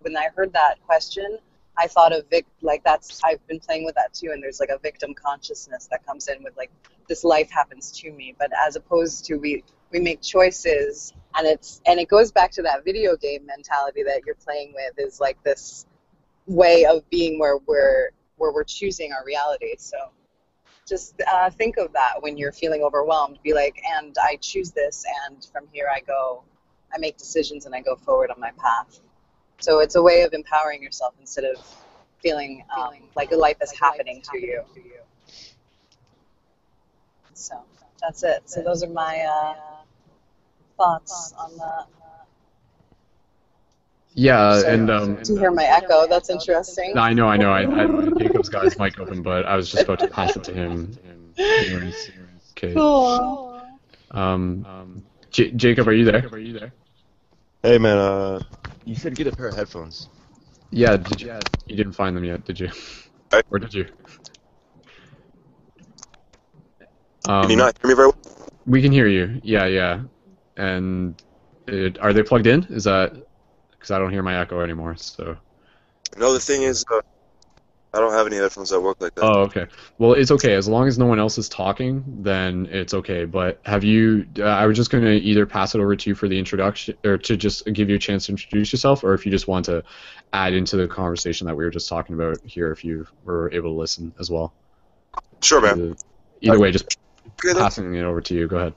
when 0.00 0.16
i 0.16 0.28
heard 0.34 0.52
that 0.52 0.76
question 0.86 1.38
i 1.78 1.86
thought 1.86 2.12
of 2.12 2.24
vic 2.30 2.46
like 2.62 2.82
that's 2.84 3.20
i've 3.24 3.44
been 3.46 3.60
playing 3.60 3.84
with 3.84 3.94
that 3.94 4.12
too 4.12 4.30
and 4.32 4.42
there's 4.42 4.60
like 4.60 4.68
a 4.68 4.78
victim 4.78 5.14
consciousness 5.14 5.88
that 5.90 6.04
comes 6.06 6.28
in 6.28 6.42
with 6.42 6.56
like 6.56 6.70
this 7.08 7.24
life 7.24 7.50
happens 7.50 7.90
to 7.92 8.10
me. 8.12 8.34
But 8.38 8.50
as 8.66 8.76
opposed 8.76 9.24
to 9.26 9.36
we 9.36 9.64
we 9.90 10.00
make 10.00 10.20
choices 10.20 11.12
and 11.36 11.46
it's 11.46 11.80
and 11.86 12.00
it 12.00 12.08
goes 12.08 12.32
back 12.32 12.50
to 12.52 12.62
that 12.62 12.84
video 12.84 13.16
game 13.16 13.46
mentality 13.46 14.02
that 14.04 14.22
you're 14.26 14.34
playing 14.36 14.72
with 14.74 14.94
is 14.98 15.20
like 15.20 15.42
this 15.42 15.86
way 16.46 16.84
of 16.84 17.08
being 17.10 17.38
where 17.38 17.58
we're 17.66 18.10
where 18.36 18.52
we're 18.52 18.64
choosing 18.64 19.12
our 19.12 19.24
reality. 19.24 19.74
So 19.78 19.96
just 20.86 21.20
uh, 21.32 21.48
think 21.50 21.78
of 21.78 21.92
that 21.94 22.14
when 22.20 22.36
you're 22.36 22.52
feeling 22.52 22.82
overwhelmed. 22.82 23.38
Be 23.42 23.54
like 23.54 23.80
and 23.98 24.14
i 24.22 24.36
choose 24.40 24.70
this 24.72 25.04
and 25.26 25.46
from 25.52 25.66
here 25.72 25.88
i 25.94 26.00
go 26.00 26.42
i 26.94 26.98
make 26.98 27.16
decisions 27.16 27.66
and 27.66 27.74
i 27.74 27.80
go 27.80 27.96
forward 27.96 28.30
on 28.30 28.40
my 28.40 28.50
path 28.58 29.00
so 29.64 29.78
it's 29.80 29.94
a 29.94 30.02
way 30.02 30.22
of 30.22 30.34
empowering 30.34 30.82
yourself 30.82 31.14
instead 31.18 31.44
of 31.44 31.56
feeling 32.22 32.62
um, 32.76 32.92
like 33.16 33.32
life 33.32 33.56
is 33.62 33.72
happening 33.72 34.20
to 34.30 34.38
you 34.38 34.62
so 37.32 37.54
that's 38.00 38.22
it 38.22 38.42
so 38.44 38.62
those 38.62 38.82
are 38.82 38.90
my 38.90 39.20
uh, 39.20 39.54
thoughts 40.76 41.32
on 41.38 41.56
that 41.56 41.86
yeah 44.12 44.60
So- 44.60 44.68
and 44.68 44.90
um 44.90 45.16
to 45.24 45.38
hear 45.38 45.50
my 45.50 45.64
echo 45.64 46.06
that's 46.06 46.28
interesting 46.28 46.92
No, 46.94 47.00
I 47.00 47.12
know, 47.14 47.26
I 47.26 47.36
know. 47.36 47.50
I, 47.50 47.62
I 47.62 47.86
Jacob's 48.18 48.48
got 48.50 48.64
his 48.64 48.78
mic 48.78 48.98
open, 49.00 49.22
but 49.22 49.44
I 49.46 49.56
was 49.56 49.68
just 49.70 49.84
about 49.84 49.98
to 50.00 50.08
pass 50.08 50.36
it 50.36 50.44
to 50.44 50.52
him. 50.52 50.96
Okay. 52.56 52.74
Cool. 52.74 53.60
Um, 54.12 55.02
J- 55.32 55.50
Jacob, 55.50 55.88
are 55.88 55.92
you 55.92 56.04
there? 56.04 56.28
Are 56.30 56.38
you 56.38 56.56
there? 56.56 56.72
Hey 57.64 57.78
man, 57.78 57.98
uh, 57.98 58.40
you 58.84 58.94
said 58.94 59.14
get 59.14 59.26
a 59.26 59.32
pair 59.32 59.48
of 59.48 59.56
headphones. 59.56 60.08
Yeah. 60.70 60.96
Did 60.96 61.20
you? 61.20 61.32
You 61.66 61.76
didn't 61.76 61.92
find 61.92 62.16
them 62.16 62.24
yet, 62.24 62.44
did 62.44 62.60
you? 62.60 62.70
I- 63.32 63.42
Or 63.50 63.58
did 63.58 63.72
you? 63.74 63.84
Can 67.24 67.50
you 67.50 67.56
Um, 67.56 67.58
not 67.58 67.78
hear 67.80 67.88
me 67.88 67.94
very 67.94 68.08
well? 68.08 68.16
We 68.66 68.82
can 68.82 68.92
hear 68.92 69.06
you. 69.06 69.40
Yeah, 69.42 69.66
yeah. 69.66 70.00
And 70.56 71.20
it, 71.66 71.98
are 71.98 72.12
they 72.12 72.22
plugged 72.22 72.46
in? 72.46 72.64
Is 72.64 72.84
that 72.84 73.14
because 73.70 73.90
I 73.90 73.98
don't 73.98 74.10
hear 74.10 74.22
my 74.22 74.38
echo 74.40 74.60
anymore? 74.60 74.96
So. 74.96 75.36
No, 76.16 76.32
the 76.32 76.40
thing 76.40 76.62
is, 76.62 76.84
uh, 76.92 77.00
I 77.94 78.00
don't 78.00 78.12
have 78.12 78.26
any 78.26 78.36
headphones 78.36 78.70
that 78.70 78.80
work 78.80 79.00
like 79.00 79.14
that. 79.14 79.24
Oh, 79.24 79.42
okay. 79.42 79.66
Well, 79.98 80.14
it's 80.14 80.32
okay 80.32 80.54
as 80.54 80.66
long 80.66 80.88
as 80.88 80.98
no 80.98 81.06
one 81.06 81.20
else 81.20 81.38
is 81.38 81.48
talking. 81.48 82.04
Then 82.22 82.66
it's 82.70 82.92
okay. 82.92 83.24
But 83.24 83.60
have 83.64 83.84
you? 83.84 84.26
Uh, 84.36 84.42
I 84.42 84.66
was 84.66 84.76
just 84.76 84.90
going 84.90 85.04
to 85.04 85.12
either 85.12 85.46
pass 85.46 85.76
it 85.76 85.80
over 85.80 85.94
to 85.94 86.10
you 86.10 86.14
for 86.16 86.26
the 86.26 86.36
introduction, 86.36 86.96
or 87.04 87.16
to 87.18 87.36
just 87.36 87.64
give 87.72 87.88
you 87.88 87.96
a 87.96 87.98
chance 87.98 88.26
to 88.26 88.32
introduce 88.32 88.72
yourself, 88.72 89.04
or 89.04 89.14
if 89.14 89.24
you 89.24 89.30
just 89.30 89.46
want 89.46 89.64
to 89.66 89.84
add 90.32 90.54
into 90.54 90.76
the 90.76 90.88
conversation 90.88 91.46
that 91.46 91.56
we 91.56 91.62
were 91.62 91.70
just 91.70 91.88
talking 91.88 92.16
about 92.16 92.40
here, 92.44 92.72
if 92.72 92.84
you 92.84 93.06
were 93.24 93.48
able 93.52 93.70
to 93.70 93.78
listen 93.78 94.12
as 94.18 94.28
well. 94.28 94.52
Sure, 95.40 95.60
man. 95.60 95.78
Either, 95.78 95.96
either 96.40 96.58
way, 96.58 96.72
just 96.72 96.98
Okay, 97.26 97.52
then. 97.52 97.62
passing 97.62 97.94
it 97.94 98.02
over 98.02 98.20
to 98.20 98.34
you. 98.34 98.48
Go 98.48 98.56
ahead. 98.56 98.74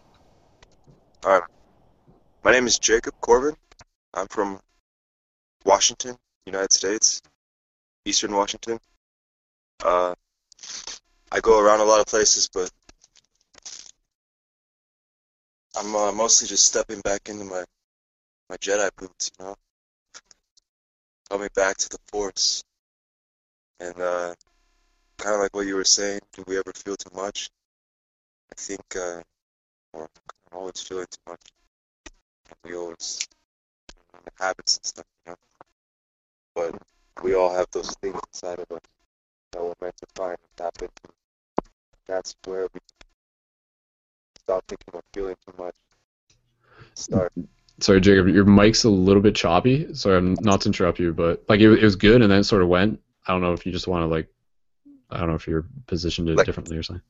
All 1.26 1.32
right. 1.32 1.44
My 2.44 2.52
name 2.52 2.68
is 2.68 2.80
Jacob 2.80 3.14
Corbin. 3.22 3.56
I'm 4.14 4.28
from 4.28 4.60
Washington, 5.66 6.16
United 6.46 6.72
States, 6.72 7.22
Eastern 8.06 8.34
Washington. 8.34 8.80
Uh, 9.84 10.16
I 11.32 11.40
go 11.40 11.60
around 11.60 11.82
a 11.82 11.86
lot 11.86 12.00
of 12.00 12.08
places, 12.08 12.50
but 12.54 12.72
I'm 15.76 15.96
uh, 15.96 16.12
mostly 16.12 16.48
just 16.48 16.66
stepping 16.66 17.02
back 17.02 17.30
into 17.30 17.46
my 17.46 17.64
my 18.50 18.58
Jedi 18.58 18.90
boots, 18.98 19.32
you 19.40 19.46
know, 19.46 19.56
coming 21.30 21.50
back 21.56 21.78
to 21.78 21.90
the 21.90 22.00
Force, 22.12 22.64
and 23.80 24.00
uh, 24.00 24.34
kind 25.18 25.36
of 25.36 25.42
like 25.42 25.54
what 25.56 25.68
you 25.68 25.76
were 25.76 25.84
saying. 25.84 26.22
Do 26.34 26.44
we 26.48 26.58
ever 26.58 26.72
feel 26.74 26.96
too 26.96 27.16
much? 27.16 27.50
I 28.52 28.56
think, 28.62 28.82
uh, 28.96 29.22
I'm 29.94 30.08
always 30.54 30.82
feeling 30.82 31.06
too 31.12 31.32
much 31.32 31.42
we 32.64 32.76
always 32.76 33.28
habits 34.40 34.78
and 34.78 34.86
stuff, 34.86 35.06
you 35.26 35.32
know. 35.32 35.38
But 36.56 36.82
we 37.24 37.36
all 37.36 37.54
have 37.54 37.68
those 37.72 37.96
things 38.02 38.20
inside 38.34 38.60
of 38.60 38.72
us 38.72 38.82
that 39.58 39.64
we're 39.64 39.74
meant 39.86 39.98
to 39.98 40.08
find 40.16 40.32
and 40.32 40.58
tap 40.58 40.74
into. 40.82 41.14
That's 42.08 42.36
where 42.46 42.68
we 42.74 42.80
stop 44.40 44.64
thinking 44.68 44.86
about 44.90 45.04
feeling 45.14 45.36
too 45.46 45.54
much. 45.62 45.76
Start. 46.94 47.34
Sorry, 47.80 48.02
Jacob. 48.02 48.28
Your 48.28 48.46
mic's 48.46 48.84
a 48.86 48.90
little 48.90 49.22
bit 49.22 49.36
choppy. 49.36 49.94
Sorry, 49.94 50.18
I'm 50.18 50.36
not 50.42 50.62
to 50.62 50.70
interrupt 50.70 51.00
you, 51.00 51.14
but 51.14 51.44
like 51.48 51.60
it, 51.60 51.72
it 51.72 51.84
was 51.84 51.96
good, 51.96 52.22
and 52.22 52.32
then 52.32 52.40
it 52.40 52.44
sort 52.46 52.62
of 52.62 52.68
went. 52.70 53.00
I 53.28 53.34
don't 53.34 53.42
know 53.42 53.54
if 53.54 53.66
you 53.66 53.72
just 53.72 53.88
want 53.88 54.04
to 54.04 54.08
like. 54.08 54.28
I 55.10 55.20
don't 55.20 55.30
know 55.30 55.36
if 55.36 55.48
you're 55.48 55.66
positioned 55.86 56.30
it 56.30 56.38
Like- 56.38 56.46
differently 56.46 56.78
or 56.78 56.84
something. 56.84 57.04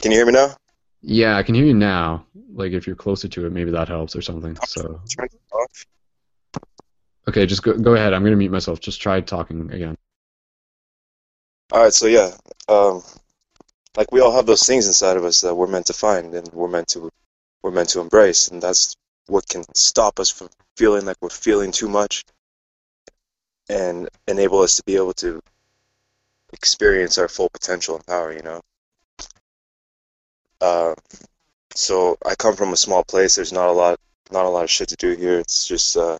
Can 0.00 0.10
you 0.12 0.18
hear 0.18 0.26
me 0.26 0.32
now? 0.32 0.54
Yeah, 1.00 1.36
I 1.36 1.42
can 1.42 1.54
hear 1.54 1.64
you 1.64 1.74
now. 1.74 2.26
Like 2.52 2.72
if 2.72 2.86
you're 2.86 2.96
closer 2.96 3.28
to 3.28 3.46
it, 3.46 3.52
maybe 3.52 3.70
that 3.70 3.88
helps 3.88 4.14
or 4.16 4.22
something. 4.22 4.56
So 4.66 5.00
Turn 5.16 5.26
it 5.26 5.40
off. 5.52 6.62
okay, 7.28 7.46
just 7.46 7.62
go 7.62 7.76
go 7.76 7.94
ahead. 7.94 8.12
I'm 8.12 8.22
gonna 8.22 8.36
mute 8.36 8.52
myself. 8.52 8.80
Just 8.80 9.00
try 9.00 9.20
talking 9.20 9.70
again. 9.72 9.96
All 11.74 11.82
right, 11.82 11.92
so 11.92 12.06
yeah, 12.06 12.30
um, 12.68 13.02
like 13.96 14.12
we 14.12 14.20
all 14.20 14.30
have 14.30 14.46
those 14.46 14.62
things 14.62 14.86
inside 14.86 15.16
of 15.16 15.24
us 15.24 15.40
that 15.40 15.56
we're 15.56 15.66
meant 15.66 15.86
to 15.86 15.92
find 15.92 16.32
and 16.32 16.48
we're 16.52 16.68
meant 16.68 16.86
to 16.90 17.10
we're 17.64 17.72
meant 17.72 17.88
to 17.88 18.00
embrace, 18.00 18.46
and 18.46 18.62
that's 18.62 18.94
what 19.26 19.48
can 19.48 19.64
stop 19.74 20.20
us 20.20 20.30
from 20.30 20.50
feeling 20.76 21.04
like 21.04 21.16
we're 21.20 21.30
feeling 21.30 21.72
too 21.72 21.88
much, 21.88 22.24
and 23.68 24.08
enable 24.28 24.60
us 24.60 24.76
to 24.76 24.84
be 24.84 24.94
able 24.94 25.14
to 25.14 25.42
experience 26.52 27.18
our 27.18 27.26
full 27.26 27.48
potential 27.48 27.96
and 27.96 28.06
power. 28.06 28.32
You 28.32 28.42
know. 28.42 28.60
Uh, 30.60 30.94
so 31.74 32.16
I 32.24 32.36
come 32.36 32.54
from 32.54 32.72
a 32.72 32.76
small 32.76 33.02
place. 33.02 33.34
There's 33.34 33.52
not 33.52 33.68
a 33.68 33.72
lot, 33.72 33.98
not 34.30 34.44
a 34.46 34.48
lot 34.48 34.62
of 34.62 34.70
shit 34.70 34.90
to 34.90 34.96
do 34.96 35.16
here. 35.16 35.40
It's 35.40 35.66
just, 35.66 35.96
uh, 35.96 36.18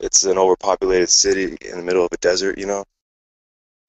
it's 0.00 0.24
an 0.24 0.38
overpopulated 0.38 1.10
city 1.10 1.58
in 1.60 1.76
the 1.76 1.84
middle 1.84 2.06
of 2.06 2.12
a 2.12 2.16
desert. 2.16 2.56
You 2.56 2.64
know. 2.64 2.84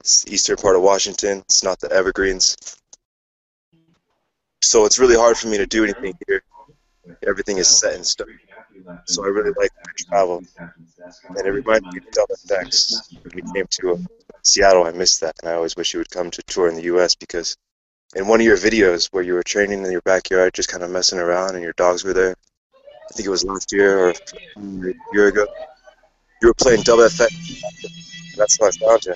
It's 0.05 0.23
eastern 0.27 0.57
part 0.57 0.75
of 0.75 0.83
Washington. 0.83 1.39
It's 1.39 1.63
not 1.63 1.79
the 1.79 1.91
Evergreens. 1.91 2.55
So 4.61 4.85
it's 4.85 4.99
really 4.99 5.15
hard 5.15 5.35
for 5.35 5.47
me 5.47 5.57
to 5.57 5.65
do 5.65 5.83
anything 5.83 6.13
here. 6.27 6.43
Everything 7.27 7.57
is 7.57 7.67
set 7.67 7.95
in 7.95 8.03
stone. 8.03 8.37
So 9.07 9.23
I 9.23 9.29
really 9.29 9.51
like 9.57 9.71
to 9.71 10.03
travel. 10.03 10.43
And 11.29 11.47
it 11.47 11.49
reminded 11.49 11.91
me 11.91 12.01
of 12.05 12.11
Dub 12.11 12.29
FX. 12.29 13.15
When 13.23 13.31
we 13.33 13.51
came 13.51 13.65
to 13.67 13.93
uh, 13.93 13.97
Seattle, 14.43 14.83
I 14.83 14.91
missed 14.91 15.21
that. 15.21 15.33
And 15.41 15.49
I 15.49 15.55
always 15.55 15.75
wish 15.75 15.95
you 15.95 15.99
would 16.01 16.11
come 16.11 16.29
to 16.29 16.43
tour 16.43 16.67
in 16.67 16.75
the 16.75 16.83
U.S. 16.83 17.15
because 17.15 17.57
in 18.15 18.27
one 18.27 18.39
of 18.39 18.45
your 18.45 18.57
videos 18.57 19.07
where 19.11 19.23
you 19.23 19.33
were 19.33 19.41
training 19.41 19.83
in 19.83 19.91
your 19.91 20.01
backyard, 20.01 20.53
just 20.53 20.69
kind 20.69 20.83
of 20.83 20.91
messing 20.91 21.17
around, 21.17 21.55
and 21.55 21.63
your 21.63 21.73
dogs 21.77 22.03
were 22.03 22.13
there, 22.13 22.35
I 22.75 23.13
think 23.15 23.25
it 23.25 23.31
was 23.31 23.43
last 23.43 23.73
year 23.73 23.97
or 23.97 24.09
a 24.11 24.93
year 25.13 25.29
ago, 25.29 25.47
you 26.43 26.49
were 26.49 26.53
playing 26.53 26.83
Dub 26.83 26.99
FX. 26.99 28.35
That's 28.35 28.59
how 28.59 28.67
I 28.67 28.71
found 28.71 29.05
you 29.05 29.15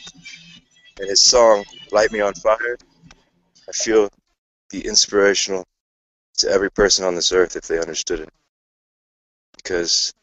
and 1.00 1.10
his 1.10 1.24
song 1.24 1.64
"Light 1.92 2.12
Me 2.12 2.22
on 2.22 2.34
Fire," 2.34 2.78
I 3.68 3.72
feel 3.72 4.10
be 4.70 4.86
inspirational 4.86 5.66
to 6.38 6.50
every 6.50 6.70
person 6.72 7.06
on 7.06 7.16
this 7.16 7.32
earth 7.32 7.56
if 7.56 7.68
they 7.68 7.80
understood 7.80 8.20
it, 8.20 8.30
because 9.58 10.14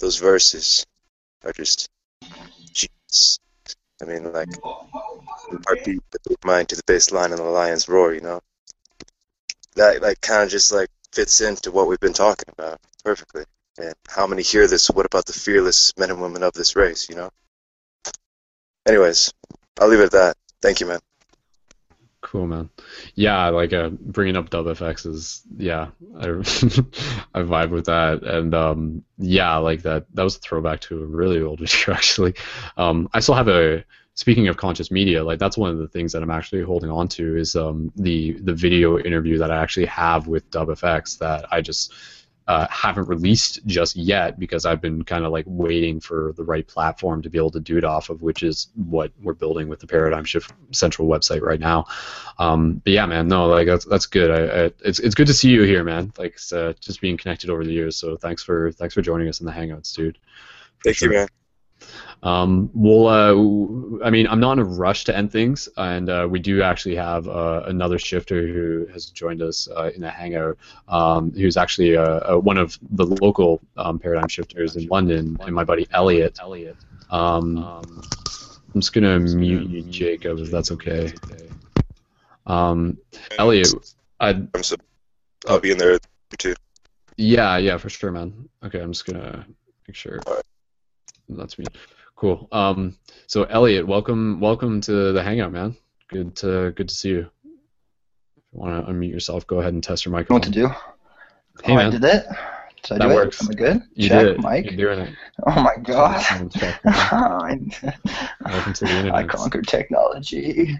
those 0.00 0.18
verses 0.18 0.86
are 1.44 1.52
just 1.52 1.90
genius. 2.72 3.38
I 4.00 4.04
mean, 4.04 4.32
like 4.32 4.52
from 5.48 5.62
heartbeat, 5.66 6.00
the 6.12 6.36
mind 6.44 6.68
to 6.68 6.76
the 6.76 6.82
bass 6.86 7.12
line 7.12 7.30
and 7.30 7.38
the 7.38 7.44
lion's 7.44 7.88
roar. 7.88 8.12
You 8.12 8.20
know, 8.20 8.40
that 9.74 10.02
like 10.02 10.20
kind 10.20 10.42
of 10.42 10.50
just 10.50 10.72
like 10.72 10.90
fits 11.12 11.40
into 11.40 11.70
what 11.70 11.88
we've 11.88 12.00
been 12.00 12.12
talking 12.12 12.52
about 12.52 12.80
perfectly. 13.04 13.44
And 13.78 13.94
how 14.08 14.26
many 14.26 14.42
hear 14.42 14.66
this? 14.66 14.88
What 14.88 15.06
about 15.06 15.26
the 15.26 15.32
fearless 15.32 15.92
men 15.98 16.10
and 16.10 16.20
women 16.20 16.42
of 16.42 16.52
this 16.52 16.76
race? 16.76 17.08
You 17.08 17.16
know. 17.16 17.30
Anyways, 18.86 19.32
I'll 19.80 19.88
leave 19.88 20.00
it 20.00 20.04
at 20.04 20.12
that. 20.12 20.36
Thank 20.62 20.80
you, 20.80 20.86
man. 20.86 21.00
Cool, 22.22 22.46
man. 22.48 22.70
Yeah, 23.14 23.48
like 23.48 23.72
uh, 23.72 23.90
bringing 23.90 24.36
up 24.36 24.50
Dub 24.50 24.66
FX 24.66 25.06
is 25.06 25.42
yeah, 25.56 25.90
I 26.18 26.26
I 27.34 27.42
vibe 27.42 27.70
with 27.70 27.86
that, 27.86 28.24
and 28.24 28.52
um, 28.52 29.04
yeah, 29.16 29.56
like 29.58 29.82
that 29.82 30.06
that 30.14 30.24
was 30.24 30.36
a 30.36 30.40
throwback 30.40 30.80
to 30.82 31.02
a 31.02 31.06
really 31.06 31.40
old 31.40 31.60
video 31.60 31.94
actually. 31.94 32.34
Um, 32.76 33.08
I 33.14 33.20
still 33.20 33.36
have 33.36 33.48
a 33.48 33.84
speaking 34.14 34.48
of 34.48 34.56
conscious 34.56 34.90
media, 34.90 35.22
like 35.22 35.38
that's 35.38 35.56
one 35.56 35.70
of 35.70 35.78
the 35.78 35.86
things 35.86 36.12
that 36.12 36.22
I'm 36.22 36.30
actually 36.30 36.62
holding 36.62 36.90
on 36.90 37.06
to 37.08 37.36
is 37.36 37.54
um 37.54 37.92
the 37.94 38.32
the 38.40 38.54
video 38.54 38.98
interview 38.98 39.38
that 39.38 39.52
I 39.52 39.62
actually 39.62 39.86
have 39.86 40.26
with 40.26 40.50
Dub 40.50 40.68
FX 40.68 41.18
that 41.18 41.46
I 41.52 41.60
just 41.60 41.92
uh, 42.48 42.66
haven't 42.70 43.08
released 43.08 43.64
just 43.66 43.96
yet 43.96 44.38
because 44.38 44.64
I've 44.64 44.80
been 44.80 45.02
kind 45.02 45.24
of 45.24 45.32
like 45.32 45.44
waiting 45.48 46.00
for 46.00 46.32
the 46.36 46.44
right 46.44 46.66
platform 46.66 47.22
to 47.22 47.30
be 47.30 47.38
able 47.38 47.50
to 47.50 47.60
do 47.60 47.76
it 47.76 47.84
off 47.84 48.08
of, 48.08 48.22
which 48.22 48.42
is 48.42 48.68
what 48.74 49.10
we're 49.20 49.34
building 49.34 49.68
with 49.68 49.80
the 49.80 49.86
Paradigm 49.86 50.24
Shift 50.24 50.52
Central 50.70 51.08
website 51.08 51.42
right 51.42 51.58
now. 51.58 51.86
Um, 52.38 52.80
but 52.84 52.92
yeah, 52.92 53.06
man, 53.06 53.26
no, 53.26 53.46
like 53.48 53.66
that's 53.66 53.84
that's 53.84 54.06
good. 54.06 54.30
I, 54.30 54.66
I, 54.66 54.72
it's 54.84 55.00
it's 55.00 55.14
good 55.14 55.26
to 55.26 55.34
see 55.34 55.50
you 55.50 55.62
here, 55.62 55.82
man. 55.82 56.12
Like 56.18 56.38
uh, 56.52 56.72
just 56.80 57.00
being 57.00 57.16
connected 57.16 57.50
over 57.50 57.64
the 57.64 57.72
years. 57.72 57.96
So 57.96 58.16
thanks 58.16 58.42
for 58.42 58.70
thanks 58.72 58.94
for 58.94 59.02
joining 59.02 59.28
us 59.28 59.40
in 59.40 59.46
the 59.46 59.52
Hangouts, 59.52 59.92
dude. 59.94 60.18
Thank 60.84 61.00
you, 61.00 61.10
man. 61.10 61.28
Um, 62.22 62.70
we'll, 62.74 63.06
uh, 63.06 64.04
I 64.04 64.10
mean, 64.10 64.26
I'm 64.26 64.40
not 64.40 64.52
in 64.52 64.58
a 64.60 64.64
rush 64.64 65.04
to 65.04 65.16
end 65.16 65.30
things, 65.30 65.68
and 65.76 66.08
uh, 66.08 66.26
we 66.28 66.38
do 66.38 66.62
actually 66.62 66.96
have 66.96 67.28
uh, 67.28 67.62
another 67.66 67.98
shifter 67.98 68.46
who 68.46 68.86
has 68.92 69.06
joined 69.06 69.42
us 69.42 69.68
uh, 69.76 69.90
in 69.94 70.02
a 70.02 70.10
hangout. 70.10 70.58
Um, 70.88 71.30
who's 71.32 71.56
actually 71.56 71.96
uh, 71.96 72.34
uh, 72.34 72.36
one 72.38 72.56
of 72.56 72.78
the 72.90 73.06
local 73.06 73.60
um, 73.76 73.98
paradigm 73.98 74.28
shifters 74.28 74.76
in 74.76 74.86
London, 74.88 75.38
and 75.40 75.54
my 75.54 75.64
buddy 75.64 75.86
Elliot. 75.92 76.38
Elliot. 76.40 76.76
Um, 77.10 77.58
I'm 78.74 78.80
just 78.80 78.92
gonna 78.92 79.18
mute 79.18 79.68
you, 79.68 79.82
Jacob, 79.82 80.38
if 80.38 80.50
that's 80.50 80.72
okay. 80.72 81.12
Um, 82.46 82.98
Elliot, 83.38 83.72
I 84.20 84.30
I'm 84.30 84.62
so, 84.62 84.76
I'll 85.48 85.60
be 85.60 85.70
in 85.70 85.78
there 85.78 85.98
too. 86.38 86.54
yeah, 87.16 87.56
yeah, 87.56 87.76
for 87.76 87.88
sure, 87.88 88.10
man. 88.10 88.48
Okay, 88.64 88.80
I'm 88.80 88.92
just 88.92 89.06
gonna 89.06 89.46
make 89.86 89.94
sure 89.94 90.20
that's 91.28 91.58
me. 91.58 91.66
Cool. 92.16 92.48
Um, 92.50 92.96
so 93.26 93.44
Elliot, 93.44 93.86
welcome, 93.86 94.40
welcome 94.40 94.80
to 94.82 95.12
the 95.12 95.22
hangout, 95.22 95.52
man. 95.52 95.76
Good 96.08 96.34
to 96.36 96.72
good 96.72 96.88
to 96.88 96.94
see 96.94 97.10
you. 97.10 97.30
If 97.44 98.44
you 98.52 98.58
want 98.60 98.86
to 98.86 98.90
unmute 98.92 99.10
yourself, 99.10 99.46
go 99.46 99.60
ahead 99.60 99.74
and 99.74 99.82
test 99.84 100.04
your 100.06 100.12
know 100.12 100.18
microphone. 100.18 100.36
what 100.36 100.44
to 100.44 100.50
do. 100.50 100.68
Hey, 101.62 101.72
oh, 101.72 101.76
man. 101.76 101.86
I 101.86 101.90
did 101.90 102.04
it. 102.04 102.24
Did 102.84 102.92
I 102.92 102.98
That 102.98 103.08
do 103.08 103.14
works. 103.14 103.40
it? 103.40 103.44
Am 103.44 103.50
I 103.50 103.54
good? 103.54 103.82
You 103.94 104.08
Check, 104.08 104.20
did 104.20 104.30
it. 104.36 104.40
Mike. 104.40 104.64
You're 104.70 104.94
doing 104.94 105.08
it. 105.08 105.14
Oh 105.46 105.60
my 105.60 105.76
god. 105.82 106.24
Welcome 108.44 108.72
to 108.72 108.84
the 108.84 108.90
internet. 108.90 109.14
I 109.14 109.24
conquered 109.24 109.66
technology. 109.66 110.78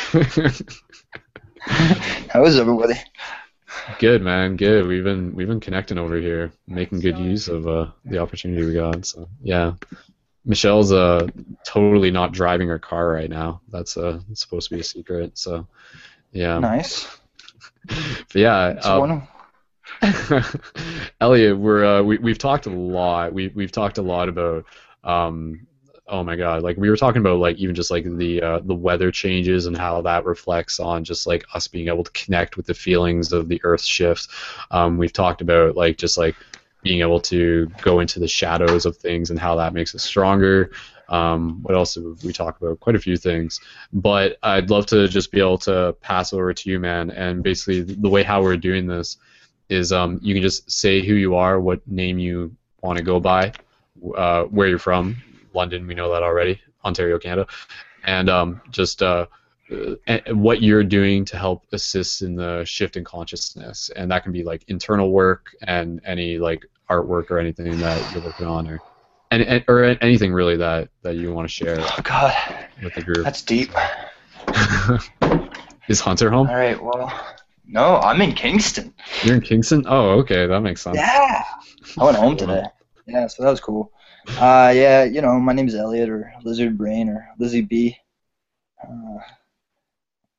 How 1.60 2.44
is 2.44 2.58
everybody? 2.58 2.94
Good 3.98 4.22
man, 4.22 4.56
good. 4.56 4.86
We've 4.86 5.04
been 5.04 5.34
we've 5.34 5.48
been 5.48 5.60
connecting 5.60 5.98
over 5.98 6.16
here, 6.16 6.52
making 6.66 7.00
good 7.00 7.18
use 7.18 7.48
of 7.48 7.66
uh, 7.66 7.88
the 8.04 8.18
opportunity 8.18 8.64
we 8.64 8.72
got. 8.74 9.04
So 9.04 9.28
yeah, 9.42 9.74
Michelle's 10.48 10.90
uh 10.92 11.28
totally 11.64 12.10
not 12.10 12.32
driving 12.32 12.66
her 12.68 12.78
car 12.78 13.08
right 13.10 13.30
now. 13.30 13.60
That's 13.70 13.96
uh 13.96 14.18
supposed 14.32 14.70
to 14.70 14.74
be 14.74 14.80
a 14.80 14.84
secret. 14.84 15.36
So 15.38 15.68
yeah, 16.32 16.58
Nice. 16.58 17.06
but 17.86 18.34
yeah. 18.34 18.70
It's 18.70 18.86
um, 18.86 18.98
one- 18.98 19.28
Elliot, 21.20 21.58
we're 21.58 21.84
uh, 21.84 22.02
we 22.02 22.18
we've 22.18 22.38
talked 22.38 22.66
a 22.66 22.70
lot. 22.70 23.32
We 23.32 23.48
we've 23.48 23.72
talked 23.72 23.98
a 23.98 24.02
lot 24.02 24.28
about 24.28 24.64
um 25.04 25.66
oh 26.06 26.24
my 26.24 26.36
god, 26.36 26.62
like 26.62 26.76
we 26.78 26.88
were 26.88 26.96
talking 26.96 27.20
about 27.20 27.38
like 27.38 27.56
even 27.58 27.74
just 27.74 27.90
like 27.90 28.04
the 28.04 28.40
uh, 28.42 28.60
the 28.60 28.74
weather 28.74 29.10
changes 29.10 29.66
and 29.66 29.76
how 29.76 30.00
that 30.02 30.24
reflects 30.24 30.80
on 30.80 31.04
just 31.04 31.26
like 31.26 31.44
us 31.54 31.68
being 31.68 31.88
able 31.88 32.04
to 32.04 32.10
connect 32.12 32.56
with 32.56 32.66
the 32.66 32.74
feelings 32.74 33.32
of 33.32 33.48
the 33.48 33.60
Earth 33.64 33.82
shift. 33.82 34.28
Um, 34.70 34.96
we've 34.98 35.12
talked 35.12 35.40
about 35.42 35.76
like 35.76 35.98
just 35.98 36.16
like 36.16 36.36
being 36.88 37.02
able 37.02 37.20
to 37.20 37.70
go 37.82 38.00
into 38.00 38.18
the 38.18 38.26
shadows 38.26 38.86
of 38.86 38.96
things 38.96 39.28
and 39.28 39.38
how 39.38 39.54
that 39.54 39.74
makes 39.74 39.94
us 39.94 40.02
stronger. 40.02 40.70
Um, 41.10 41.62
what 41.62 41.74
else 41.74 41.92
did 41.92 42.24
we 42.24 42.32
talk 42.32 42.58
about? 42.58 42.80
Quite 42.80 42.96
a 42.96 42.98
few 42.98 43.18
things. 43.18 43.60
But 43.92 44.38
I'd 44.42 44.70
love 44.70 44.86
to 44.86 45.06
just 45.06 45.30
be 45.30 45.38
able 45.38 45.58
to 45.58 45.94
pass 46.00 46.32
over 46.32 46.54
to 46.54 46.70
you, 46.70 46.80
man. 46.80 47.10
And 47.10 47.42
basically, 47.42 47.82
the 47.82 48.08
way 48.08 48.22
how 48.22 48.42
we're 48.42 48.56
doing 48.56 48.86
this 48.86 49.18
is 49.68 49.92
um, 49.92 50.18
you 50.22 50.32
can 50.32 50.42
just 50.42 50.70
say 50.70 51.06
who 51.06 51.12
you 51.12 51.36
are, 51.36 51.60
what 51.60 51.86
name 51.86 52.18
you 52.18 52.56
want 52.80 52.96
to 52.96 53.04
go 53.04 53.20
by, 53.20 53.52
uh, 54.16 54.44
where 54.44 54.68
you're 54.68 54.78
from. 54.78 55.14
London, 55.52 55.86
we 55.86 55.94
know 55.94 56.10
that 56.10 56.22
already. 56.22 56.58
Ontario, 56.86 57.18
Canada, 57.18 57.46
and 58.04 58.30
um, 58.30 58.62
just 58.70 59.02
uh, 59.02 59.26
uh, 60.06 60.18
what 60.30 60.62
you're 60.62 60.84
doing 60.84 61.26
to 61.26 61.36
help 61.36 61.66
assist 61.72 62.22
in 62.22 62.34
the 62.34 62.64
shift 62.64 62.96
in 62.96 63.04
consciousness, 63.04 63.90
and 63.94 64.10
that 64.10 64.22
can 64.22 64.32
be 64.32 64.42
like 64.42 64.64
internal 64.68 65.10
work 65.10 65.54
and 65.60 66.00
any 66.06 66.38
like 66.38 66.64
artwork 66.90 67.30
or 67.30 67.38
anything 67.38 67.78
that 67.80 68.00
you're 68.12 68.22
working 68.22 68.46
on, 68.46 68.68
or 68.68 68.80
and, 69.30 69.42
and 69.42 69.64
or 69.68 69.84
anything 69.84 70.32
really 70.32 70.56
that 70.56 70.88
that 71.02 71.16
you 71.16 71.32
want 71.32 71.48
to 71.48 71.52
share 71.52 71.78
Oh 71.80 72.00
God, 72.02 72.34
with 72.82 72.94
the 72.94 73.02
group. 73.02 73.24
that's 73.24 73.42
deep. 73.42 73.70
Is 75.88 76.00
Hunter 76.00 76.30
home? 76.30 76.48
All 76.48 76.56
right, 76.56 76.82
well, 76.82 77.10
no, 77.66 77.96
I'm 77.96 78.20
in 78.20 78.32
Kingston. 78.32 78.94
You're 79.24 79.36
in 79.36 79.40
Kingston. 79.40 79.84
Oh, 79.88 80.10
okay, 80.20 80.46
that 80.46 80.60
makes 80.60 80.82
sense. 80.82 80.96
Yeah, 80.96 81.44
I 81.98 82.04
went 82.04 82.16
home 82.16 82.36
today. 82.36 82.62
Yeah, 83.06 83.26
so 83.26 83.42
that 83.42 83.50
was 83.50 83.60
cool. 83.60 83.90
Uh, 84.38 84.72
yeah, 84.74 85.04
you 85.04 85.22
know, 85.22 85.38
my 85.40 85.54
name 85.54 85.66
is 85.66 85.74
Elliot 85.74 86.10
or 86.10 86.30
Lizard 86.44 86.76
Brain 86.76 87.08
or 87.08 87.26
Lizzie 87.38 87.62
B. 87.62 87.96
Uh, 88.82 89.18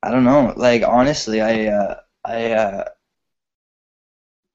I 0.02 0.10
don't 0.10 0.24
know. 0.24 0.54
Like 0.56 0.82
honestly, 0.86 1.40
I 1.40 1.66
uh, 1.66 2.00
I 2.24 2.52
uh, 2.52 2.84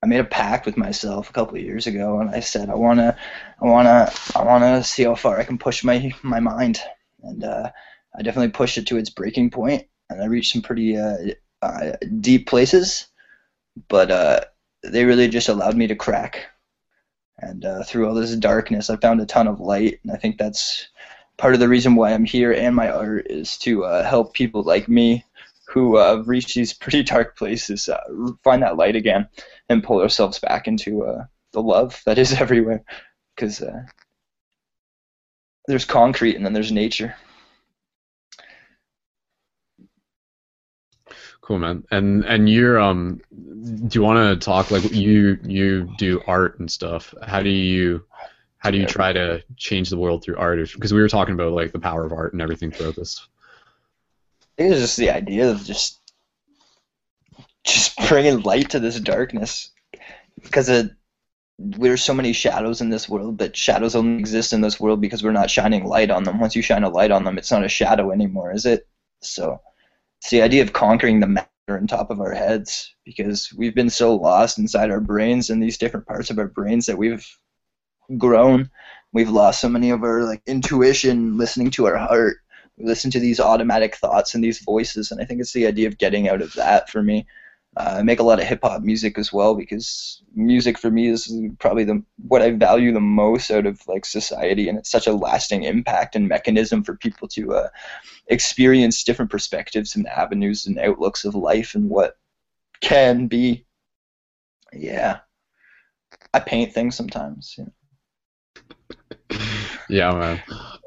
I 0.06 0.08
made 0.08 0.20
a 0.20 0.24
pact 0.24 0.68
with 0.68 0.78
myself 0.78 1.32
a 1.32 1.34
couple 1.34 1.56
of 1.56 1.64
years 1.64 1.88
ago, 1.88 2.20
and 2.20 2.30
I 2.30 2.40
said 2.40 2.70
I 2.70 2.76
wanna 2.76 3.18
I 3.60 3.66
wanna 3.66 4.12
I 4.36 4.44
wanna 4.44 4.84
see 4.84 5.02
how 5.02 5.16
far 5.16 5.40
I 5.40 5.44
can 5.44 5.58
push 5.58 5.84
my 5.84 6.14
my 6.22 6.40
mind, 6.40 6.80
and 7.24 7.44
uh, 7.44 7.72
I 8.16 8.22
definitely 8.22 8.52
pushed 8.52 8.78
it 8.78 8.86
to 8.88 8.98
its 8.98 9.10
breaking 9.10 9.50
point, 9.50 9.88
and 10.12 10.22
I 10.22 10.28
reached 10.28 10.54
some 10.54 10.62
pretty 10.62 10.96
uh, 10.96 11.18
uh, 11.64 11.94
deep 12.22 12.48
places, 12.48 13.08
but 13.88 14.12
uh, 14.12 14.42
they 14.84 15.06
really 15.06 15.28
just 15.28 15.50
allowed 15.50 15.76
me 15.76 15.88
to 15.88 15.96
crack. 15.96 16.46
And 17.40 17.66
uh, 17.66 17.82
through 17.82 18.08
all 18.08 18.14
this 18.14 18.36
darkness, 18.36 18.92
I 18.92 18.98
found 18.98 19.22
a 19.22 19.26
ton 19.26 19.48
of 19.48 19.60
light, 19.60 20.02
and 20.04 20.12
I 20.12 20.18
think 20.18 20.38
that's 20.38 20.88
part 21.38 21.56
of 21.56 21.60
the 21.60 21.68
reason 21.68 21.96
why 21.96 22.14
I'm 22.14 22.26
here. 22.26 22.54
And 22.54 22.76
my 22.76 22.92
art 22.92 23.26
is 23.32 23.58
to 23.60 23.86
uh, 23.86 24.08
help 24.08 24.36
people 24.36 24.62
like 24.62 24.88
me 24.88 25.26
who 25.76 25.98
uh, 25.98 26.16
have 26.16 26.30
reached 26.30 26.56
these 26.56 26.74
pretty 26.74 27.04
dark 27.04 27.38
places 27.38 27.90
uh, 27.90 28.00
find 28.46 28.64
that 28.64 28.78
light 28.78 28.96
again 28.96 29.28
and 29.68 29.84
pull 29.84 30.02
ourselves 30.02 30.40
back 30.40 30.70
into 30.70 31.04
uh, 31.04 31.26
the 31.52 31.62
love 31.62 32.02
that 32.06 32.18
is 32.18 32.34
everywhere. 32.42 32.82
Because 33.36 33.62
uh, 33.62 33.84
there's 35.68 35.84
concrete 35.84 36.38
and 36.38 36.46
then 36.46 36.54
there's 36.54 36.72
nature. 36.72 37.14
Cool, 41.42 41.60
man. 41.60 41.84
And 41.92 42.24
and 42.24 42.50
you're 42.50 42.80
um, 42.80 43.20
do 43.30 44.00
you 44.00 44.02
want 44.02 44.18
to 44.40 44.44
talk 44.44 44.72
like 44.72 44.90
you 44.94 45.38
you 45.44 45.94
do 45.98 46.22
art 46.26 46.58
and 46.60 46.72
stuff? 46.72 47.14
How 47.22 47.44
do 47.44 47.50
you 47.50 48.06
how 48.60 48.72
do 48.72 48.78
you 48.78 48.86
try 48.86 49.12
to 49.12 49.44
change 49.58 49.90
the 49.90 49.98
world 49.98 50.24
through 50.24 50.38
art? 50.38 50.58
Because 50.74 50.94
we 50.94 51.02
were 51.02 51.10
talking 51.10 51.34
about 51.34 51.52
like 51.52 51.74
the 51.74 51.80
power 51.80 52.06
of 52.06 52.14
art 52.14 52.32
and 52.32 52.42
everything 52.42 52.72
throughout 52.72 52.96
this. 52.96 53.28
Think 54.58 54.72
it's 54.72 54.82
just 54.82 54.98
the 54.98 55.12
idea 55.12 55.50
of 55.52 55.64
just 55.64 56.00
just 57.66 57.98
bringing 58.10 58.42
light 58.42 58.70
to 58.72 58.80
this 58.80 59.00
darkness. 59.00 59.72
Because 60.42 60.70
it, 60.70 60.92
there's 61.58 62.04
so 62.04 62.14
many 62.14 62.34
shadows 62.34 62.82
in 62.82 62.90
this 62.90 63.08
world 63.08 63.38
but 63.38 63.56
shadows 63.56 63.96
only 63.96 64.20
exist 64.20 64.52
in 64.52 64.62
this 64.62 64.80
world 64.80 65.00
because 65.00 65.24
we're 65.24 65.32
not 65.32 65.50
shining 65.50 65.86
light 65.86 66.12
on 66.12 66.24
them. 66.24 66.40
Once 66.40 66.56
you 66.56 66.62
shine 66.62 66.84
a 66.84 66.90
light 66.90 67.12
on 67.12 67.24
them 67.24 67.38
it's 67.38 67.52
not 67.52 67.64
a 67.64 67.70
shadow 67.70 68.12
anymore 68.12 68.52
is 68.52 68.66
it? 68.66 68.88
So 69.22 69.62
it's 70.20 70.30
the 70.30 70.42
idea 70.42 70.64
of 70.64 70.74
conquering 70.74 71.20
the 71.20 71.28
matter 71.28 71.50
on 71.70 71.88
top 71.88 72.12
of 72.12 72.20
our 72.20 72.34
heads 72.34 72.94
because 73.06 73.54
we've 73.54 73.76
been 73.76 73.90
so 73.90 74.16
lost 74.16 74.60
inside 74.60 74.92
our 74.92 75.00
brains 75.00 75.50
and 75.50 75.64
these 75.64 75.78
different 75.78 76.06
parts 76.06 76.30
of 76.30 76.38
our 76.38 76.48
brains 76.48 76.86
that 76.86 76.98
we've 76.98 77.26
grown. 78.18 78.70
We've 79.14 79.30
lost 79.30 79.62
so 79.62 79.70
many 79.70 79.92
of 79.92 80.04
our 80.04 80.24
like 80.24 80.42
intuition 80.46 81.38
listening 81.38 81.72
to 81.72 81.86
our 81.86 81.98
heart 81.98 82.38
listen 82.78 83.10
to 83.12 83.20
these 83.20 83.40
automatic 83.40 83.96
thoughts 83.96 84.36
and 84.36 84.44
these 84.44 84.60
voices 84.60 85.12
and 85.12 85.22
i 85.22 85.26
think 85.26 85.40
it's 85.40 85.54
the 85.54 85.68
idea 85.68 85.88
of 85.88 85.98
getting 85.98 86.28
out 86.28 86.42
of 86.42 86.54
that 86.54 86.90
for 86.90 87.02
me 87.02 87.26
uh, 87.78 87.96
I 88.00 88.04
make 88.04 88.20
a 88.20 88.24
lot 88.24 88.40
of 88.40 88.46
hip 88.46 88.62
hop 88.64 88.84
music 88.84 89.18
as 89.18 89.34
well 89.34 89.54
because 89.54 90.22
music 90.34 90.78
for 90.78 90.90
me 90.90 91.08
is 91.08 91.34
probably 91.60 91.84
the 91.84 92.02
what 92.28 92.42
I 92.42 92.52
value 92.52 92.94
the 92.94 93.02
most 93.02 93.52
out 93.52 93.66
of 93.66 93.86
like 93.88 94.06
society, 94.06 94.70
and 94.70 94.78
it's 94.78 94.90
such 94.90 95.08
a 95.08 95.14
lasting 95.14 95.64
impact 95.64 96.16
and 96.16 96.28
mechanism 96.28 96.84
for 96.84 96.96
people 96.96 97.28
to 97.30 97.54
uh, 97.54 97.68
experience 98.28 99.04
different 99.04 99.30
perspectives 99.30 99.96
and 99.96 100.08
avenues 100.08 100.66
and 100.66 100.80
outlooks 100.80 101.26
of 101.26 101.36
life 101.36 101.76
and 101.76 101.90
what 101.90 102.18
can 102.80 103.28
be. 103.28 103.66
Yeah, 104.72 105.20
I 106.34 106.40
paint 106.40 106.74
things 106.74 106.96
sometimes. 106.96 107.56
You 107.58 107.66
know. 107.66 109.38
Yeah, 109.88 110.14
man. 110.14 110.42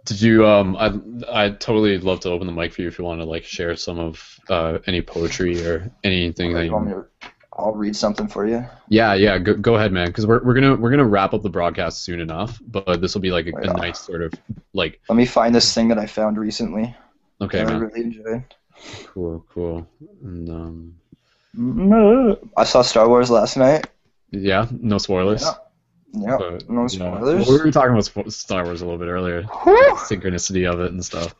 Did 0.08 0.22
you 0.22 0.46
um? 0.46 0.76
I 0.76 1.44
I 1.44 1.50
totally 1.50 1.98
love 1.98 2.20
to 2.20 2.30
open 2.30 2.46
the 2.46 2.52
mic 2.52 2.72
for 2.72 2.82
you 2.82 2.88
if 2.88 2.98
you 2.98 3.04
want 3.04 3.20
to 3.20 3.24
like 3.26 3.44
share 3.44 3.76
some 3.76 3.98
of 3.98 4.40
uh 4.48 4.78
any 4.86 5.02
poetry 5.02 5.64
or 5.66 5.90
anything 6.02 6.54
that 6.54 6.64
You 6.64 6.72
want 6.72 6.86
me 6.86 6.92
to- 6.94 7.06
I'll 7.52 7.74
read 7.74 7.96
something 7.96 8.28
for 8.28 8.46
you. 8.46 8.64
Yeah, 8.88 9.14
yeah. 9.14 9.36
Go, 9.38 9.54
go 9.54 9.74
ahead, 9.74 9.90
man. 9.92 10.06
Because 10.06 10.26
we're, 10.28 10.42
we're 10.44 10.54
gonna 10.54 10.76
we're 10.76 10.90
gonna 10.90 11.04
wrap 11.04 11.34
up 11.34 11.42
the 11.42 11.50
broadcast 11.50 12.02
soon 12.04 12.20
enough, 12.20 12.60
but 12.64 13.00
this 13.00 13.14
will 13.14 13.20
be 13.20 13.32
like 13.32 13.48
a, 13.48 13.56
a 13.56 13.72
nice 13.74 13.98
sort 13.98 14.22
of 14.22 14.32
like. 14.74 15.00
Let 15.08 15.16
me 15.16 15.26
find 15.26 15.52
this 15.52 15.74
thing 15.74 15.88
that 15.88 15.98
I 15.98 16.06
found 16.06 16.38
recently. 16.38 16.94
Okay, 17.40 17.58
that 17.58 17.66
I 17.66 17.72
man. 17.72 17.80
really 17.80 18.00
enjoyed. 18.02 18.44
Cool, 19.06 19.44
cool. 19.52 19.88
And 20.22 20.94
um, 21.56 22.38
I 22.56 22.62
saw 22.64 22.82
Star 22.82 23.08
Wars 23.08 23.28
last 23.28 23.56
night. 23.56 23.88
yeah, 24.30 24.66
no 24.70 24.98
spoilers. 24.98 25.42
Yeah. 25.42 25.54
Yep. 26.12 26.38
But, 26.38 26.70
no 26.70 26.82
yeah. 26.82 26.86
spoilers. 26.88 27.48
We 27.48 27.58
were 27.58 27.70
talking 27.70 27.92
about 27.92 28.32
Star 28.32 28.64
Wars 28.64 28.80
a 28.80 28.84
little 28.84 28.98
bit 28.98 29.08
earlier, 29.08 29.42
synchronicity 29.42 30.70
of 30.70 30.80
it 30.80 30.92
and 30.92 31.04
stuff. 31.04 31.34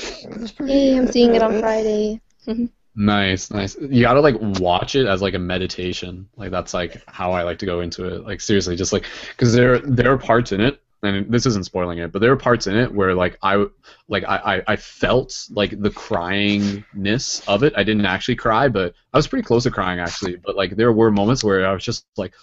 It 0.00 0.38
was 0.38 0.52
pretty 0.52 0.72
Yay, 0.72 0.96
I'm 0.96 1.06
seeing 1.08 1.34
it 1.34 1.42
on. 1.42 1.60
Friday. 1.60 2.20
Mm-hmm. 2.46 2.66
Nice, 2.96 3.50
nice. 3.50 3.76
You 3.76 4.02
gotta 4.02 4.20
like 4.20 4.36
watch 4.40 4.96
it 4.96 5.06
as 5.06 5.22
like 5.22 5.34
a 5.34 5.38
meditation. 5.38 6.28
Like 6.36 6.50
that's 6.50 6.74
like 6.74 7.02
how 7.06 7.32
I 7.32 7.42
like 7.42 7.58
to 7.58 7.66
go 7.66 7.80
into 7.80 8.04
it. 8.06 8.24
Like 8.24 8.40
seriously, 8.40 8.76
just 8.76 8.92
like 8.92 9.04
because 9.28 9.52
there 9.52 9.78
there 9.78 10.12
are 10.12 10.18
parts 10.18 10.50
in 10.50 10.60
it, 10.60 10.80
and 11.02 11.30
this 11.30 11.46
isn't 11.46 11.64
spoiling 11.64 11.98
it, 11.98 12.10
but 12.10 12.20
there 12.20 12.32
are 12.32 12.36
parts 12.36 12.66
in 12.66 12.76
it 12.76 12.92
where 12.92 13.14
like 13.14 13.38
I 13.42 13.66
like 14.08 14.24
I 14.24 14.56
I, 14.56 14.62
I 14.68 14.76
felt 14.76 15.46
like 15.50 15.80
the 15.80 15.90
cryingness 15.90 17.46
of 17.46 17.62
it. 17.62 17.72
I 17.76 17.84
didn't 17.84 18.06
actually 18.06 18.36
cry, 18.36 18.68
but 18.68 18.94
I 19.12 19.18
was 19.18 19.28
pretty 19.28 19.44
close 19.44 19.62
to 19.62 19.70
crying 19.70 20.00
actually. 20.00 20.36
But 20.36 20.56
like 20.56 20.74
there 20.74 20.92
were 20.92 21.12
moments 21.12 21.44
where 21.44 21.66
I 21.66 21.72
was 21.72 21.84
just 21.84 22.06
like. 22.16 22.34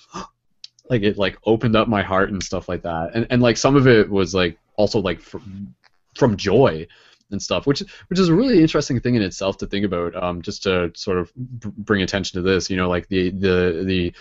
Like 0.89 1.01
it 1.01 1.17
like 1.17 1.37
opened 1.45 1.75
up 1.75 1.87
my 1.87 2.03
heart 2.03 2.31
and 2.31 2.41
stuff 2.43 2.69
like 2.69 2.83
that, 2.83 3.11
and 3.15 3.27
and 3.29 3.41
like 3.41 3.57
some 3.57 3.75
of 3.75 3.87
it 3.87 4.09
was 4.09 4.35
like 4.35 4.57
also 4.75 4.99
like 4.99 5.19
from, 5.19 5.73
from 6.15 6.37
joy, 6.37 6.87
and 7.31 7.41
stuff, 7.41 7.65
which 7.65 7.81
which 8.07 8.19
is 8.19 8.29
a 8.29 8.33
really 8.33 8.61
interesting 8.61 8.99
thing 8.99 9.15
in 9.15 9.21
itself 9.21 9.57
to 9.57 9.67
think 9.67 9.85
about. 9.85 10.15
Um, 10.21 10.41
just 10.41 10.63
to 10.63 10.91
sort 10.95 11.17
of 11.17 11.31
b- 11.35 11.71
bring 11.77 12.01
attention 12.01 12.41
to 12.41 12.41
this, 12.41 12.69
you 12.69 12.77
know, 12.77 12.89
like 12.89 13.07
the 13.07 13.29
the 13.31 13.83
the 13.85 14.13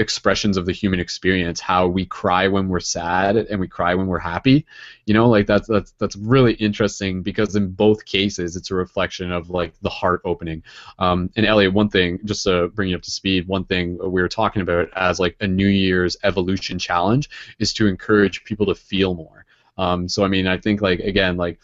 expressions 0.00 0.56
of 0.56 0.66
the 0.66 0.72
human 0.72 0.98
experience, 0.98 1.60
how 1.60 1.86
we 1.86 2.06
cry 2.06 2.48
when 2.48 2.68
we're 2.68 2.80
sad 2.80 3.36
and 3.36 3.60
we 3.60 3.68
cry 3.68 3.94
when 3.94 4.06
we're 4.06 4.18
happy. 4.18 4.66
You 5.04 5.14
know, 5.14 5.28
like 5.28 5.46
that's 5.46 5.68
that's 5.68 5.92
that's 5.98 6.16
really 6.16 6.54
interesting 6.54 7.22
because 7.22 7.54
in 7.54 7.70
both 7.70 8.04
cases 8.06 8.56
it's 8.56 8.70
a 8.70 8.74
reflection 8.74 9.30
of 9.30 9.50
like 9.50 9.74
the 9.82 9.90
heart 9.90 10.22
opening. 10.24 10.62
Um, 10.98 11.30
and 11.36 11.46
Elliot, 11.46 11.74
one 11.74 11.90
thing 11.90 12.18
just 12.24 12.44
to 12.44 12.68
bring 12.68 12.88
you 12.88 12.96
up 12.96 13.02
to 13.02 13.10
speed, 13.10 13.46
one 13.46 13.64
thing 13.64 13.98
we 13.98 14.22
were 14.22 14.28
talking 14.28 14.62
about 14.62 14.88
as 14.96 15.20
like 15.20 15.36
a 15.40 15.46
New 15.46 15.68
Year's 15.68 16.16
evolution 16.24 16.78
challenge 16.78 17.28
is 17.58 17.72
to 17.74 17.86
encourage 17.86 18.42
people 18.44 18.66
to 18.66 18.74
feel 18.74 19.14
more. 19.14 19.44
Um, 19.76 20.08
so 20.08 20.24
I 20.24 20.28
mean, 20.28 20.46
I 20.46 20.56
think 20.56 20.80
like 20.80 21.00
again, 21.00 21.36
like 21.36 21.60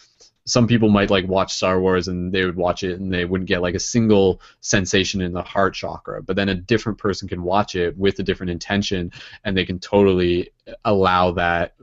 some 0.46 0.68
people 0.68 0.88
might 0.88 1.10
like 1.10 1.26
watch 1.26 1.52
Star 1.52 1.80
Wars 1.80 2.06
and 2.06 2.32
they 2.32 2.44
would 2.44 2.56
watch 2.56 2.84
it 2.84 3.00
and 3.00 3.12
they 3.12 3.24
wouldn't 3.24 3.48
get 3.48 3.62
like 3.62 3.74
a 3.74 3.80
single 3.80 4.40
sensation 4.60 5.20
in 5.20 5.32
the 5.32 5.42
heart 5.42 5.74
chakra. 5.74 6.22
But 6.22 6.36
then 6.36 6.48
a 6.48 6.54
different 6.54 6.98
person 6.98 7.28
can 7.28 7.42
watch 7.42 7.74
it 7.74 7.98
with 7.98 8.18
a 8.20 8.22
different 8.22 8.50
intention 8.50 9.10
and 9.44 9.56
they 9.56 9.66
can 9.66 9.80
totally 9.80 10.50
allow 10.84 11.30
that 11.30 11.74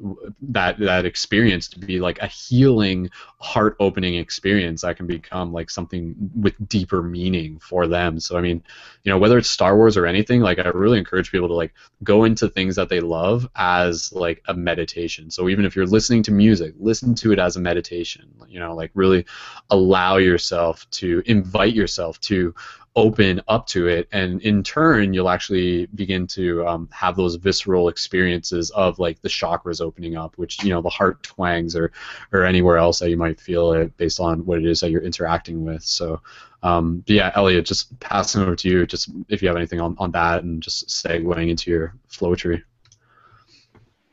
that 0.41 0.77
that 0.77 1.05
experience 1.05 1.69
to 1.69 1.79
be 1.79 1.99
like 1.99 2.19
a 2.19 2.27
healing 2.27 3.09
heart 3.39 3.77
opening 3.79 4.15
experience 4.15 4.81
that 4.81 4.97
can 4.97 5.07
become 5.07 5.53
like 5.53 5.69
something 5.69 6.15
with 6.35 6.53
deeper 6.67 7.01
meaning 7.01 7.59
for 7.59 7.87
them. 7.87 8.19
So 8.19 8.37
i 8.37 8.41
mean 8.41 8.61
you 9.03 9.11
know 9.11 9.17
whether 9.17 9.37
it's 9.37 9.49
star 9.49 9.77
wars 9.77 9.95
or 9.95 10.05
anything 10.05 10.41
like 10.41 10.59
i 10.59 10.67
really 10.69 10.99
encourage 10.99 11.31
people 11.31 11.47
to 11.47 11.53
like 11.53 11.73
go 12.03 12.25
into 12.25 12.49
things 12.49 12.75
that 12.75 12.89
they 12.89 12.99
love 12.99 13.47
as 13.55 14.11
like 14.11 14.41
a 14.47 14.53
meditation. 14.53 15.31
So 15.31 15.47
even 15.47 15.65
if 15.65 15.75
you're 15.75 15.85
listening 15.85 16.23
to 16.23 16.31
music 16.31 16.73
listen 16.77 17.15
to 17.15 17.31
it 17.31 17.39
as 17.39 17.55
a 17.55 17.61
meditation 17.61 18.29
you 18.49 18.59
know 18.59 18.75
like 18.75 18.91
really 18.95 19.25
allow 19.69 20.17
yourself 20.17 20.89
to 20.91 21.23
invite 21.25 21.73
yourself 21.73 22.19
to 22.21 22.53
open 22.95 23.41
up 23.47 23.65
to 23.65 23.87
it 23.87 24.07
and 24.11 24.39
in 24.41 24.61
turn 24.61 25.13
you'll 25.13 25.29
actually 25.29 25.87
begin 25.87 26.27
to 26.27 26.65
um, 26.67 26.87
have 26.91 27.15
those 27.15 27.35
visceral 27.35 27.89
experiences 27.89 28.69
of 28.71 28.99
like 28.99 29.19
the 29.21 29.29
chakras 29.29 29.81
opening 29.81 30.15
up 30.15 30.37
which 30.37 30.63
you 30.63 30.69
know 30.69 30.81
the 30.81 30.89
heart 30.89 31.21
twangs 31.23 31.75
or 31.75 31.91
or 32.31 32.43
anywhere 32.43 32.77
else 32.77 32.99
that 32.99 33.09
you 33.09 33.17
might 33.17 33.41
feel 33.41 33.73
it 33.73 33.95
based 33.97 34.19
on 34.19 34.45
what 34.45 34.59
it 34.59 34.65
is 34.65 34.79
that 34.79 34.91
you're 34.91 35.01
interacting 35.01 35.65
with 35.65 35.83
so 35.83 36.21
um, 36.61 37.03
yeah 37.07 37.31
elliot 37.35 37.65
just 37.65 37.99
passing 37.99 38.41
over 38.41 38.55
to 38.55 38.69
you 38.69 38.85
just 38.85 39.09
if 39.27 39.41
you 39.41 39.47
have 39.47 39.57
anything 39.57 39.81
on, 39.81 39.95
on 39.97 40.11
that 40.11 40.43
and 40.43 40.61
just 40.61 40.87
segueing 40.87 41.49
into 41.49 41.71
your 41.71 41.95
flow 42.07 42.35
tree 42.35 42.61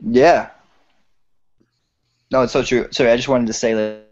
Yeah. 0.03 0.51
No, 2.31 2.43
it's 2.43 2.53
so 2.53 2.63
true. 2.63 2.89
Sorry, 2.91 3.11
I 3.11 3.17
just 3.17 3.29
wanted 3.29 3.49
to 3.49 3.53
say 3.53 3.75
that. 3.75 4.07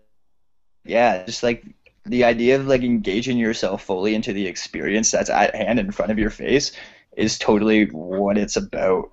Yeah, 0.85 1.25
just 1.25 1.43
like 1.43 1.65
the 2.05 2.25
idea 2.25 2.57
of 2.57 2.67
like 2.67 2.83
engaging 2.83 3.39
yourself 3.39 3.85
fully 3.85 4.15
into 4.15 4.33
the 4.33 4.47
experience 4.47 5.11
that's 5.11 5.31
at 5.31 5.55
hand 5.55 5.79
in 5.79 5.91
front 5.91 6.13
of 6.13 6.19
your 6.19 6.31
face 6.31 6.73
is 7.17 7.39
totally 7.39 7.87
what 7.87 8.39
it's 8.39 8.57
about. 8.57 9.11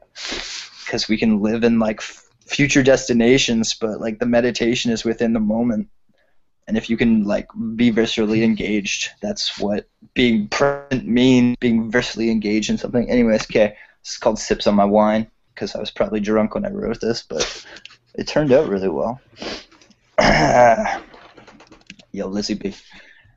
Because 0.86 1.10
we 1.10 1.18
can 1.18 1.42
live 1.42 1.64
in 1.64 1.80
like 1.80 2.00
f- 2.00 2.24
future 2.46 2.84
destinations, 2.84 3.74
but 3.74 4.00
like 4.00 4.20
the 4.20 4.26
meditation 4.26 4.92
is 4.92 5.04
within 5.04 5.34
the 5.34 5.40
moment. 5.40 5.90
And 6.68 6.78
if 6.78 6.90
you 6.90 6.98
can 6.98 7.24
like 7.24 7.48
be 7.76 7.92
viscerally 7.92 8.44
engaged, 8.44 9.10
that's 9.22 9.60
what 9.60 9.88
being 10.14 10.48
present 10.48 11.08
means. 11.08 11.58
Being 11.60 11.92
viscerally 11.92 12.32
engaged 12.32 12.70
in 12.70 12.78
something. 12.78 13.10
Anyways, 13.10 13.44
okay, 13.44 13.76
it's 14.02 14.18
called 14.18 14.40
sips 14.40 14.68
on 14.68 14.76
my 14.76 14.86
wine 14.86 15.28
because 15.54 15.76
I 15.76 15.80
was 15.80 15.92
probably 15.92 16.20
drunk 16.20 16.54
when 16.54 16.66
I 16.66 16.70
wrote 16.70 17.02
this, 17.02 17.24
but 17.24 17.66
it 18.14 18.28
turned 18.28 18.52
out 18.52 18.68
really 18.70 18.90
well. 18.90 19.20
Yo, 22.16 22.28
Lizzie 22.28 22.54
B. 22.54 22.74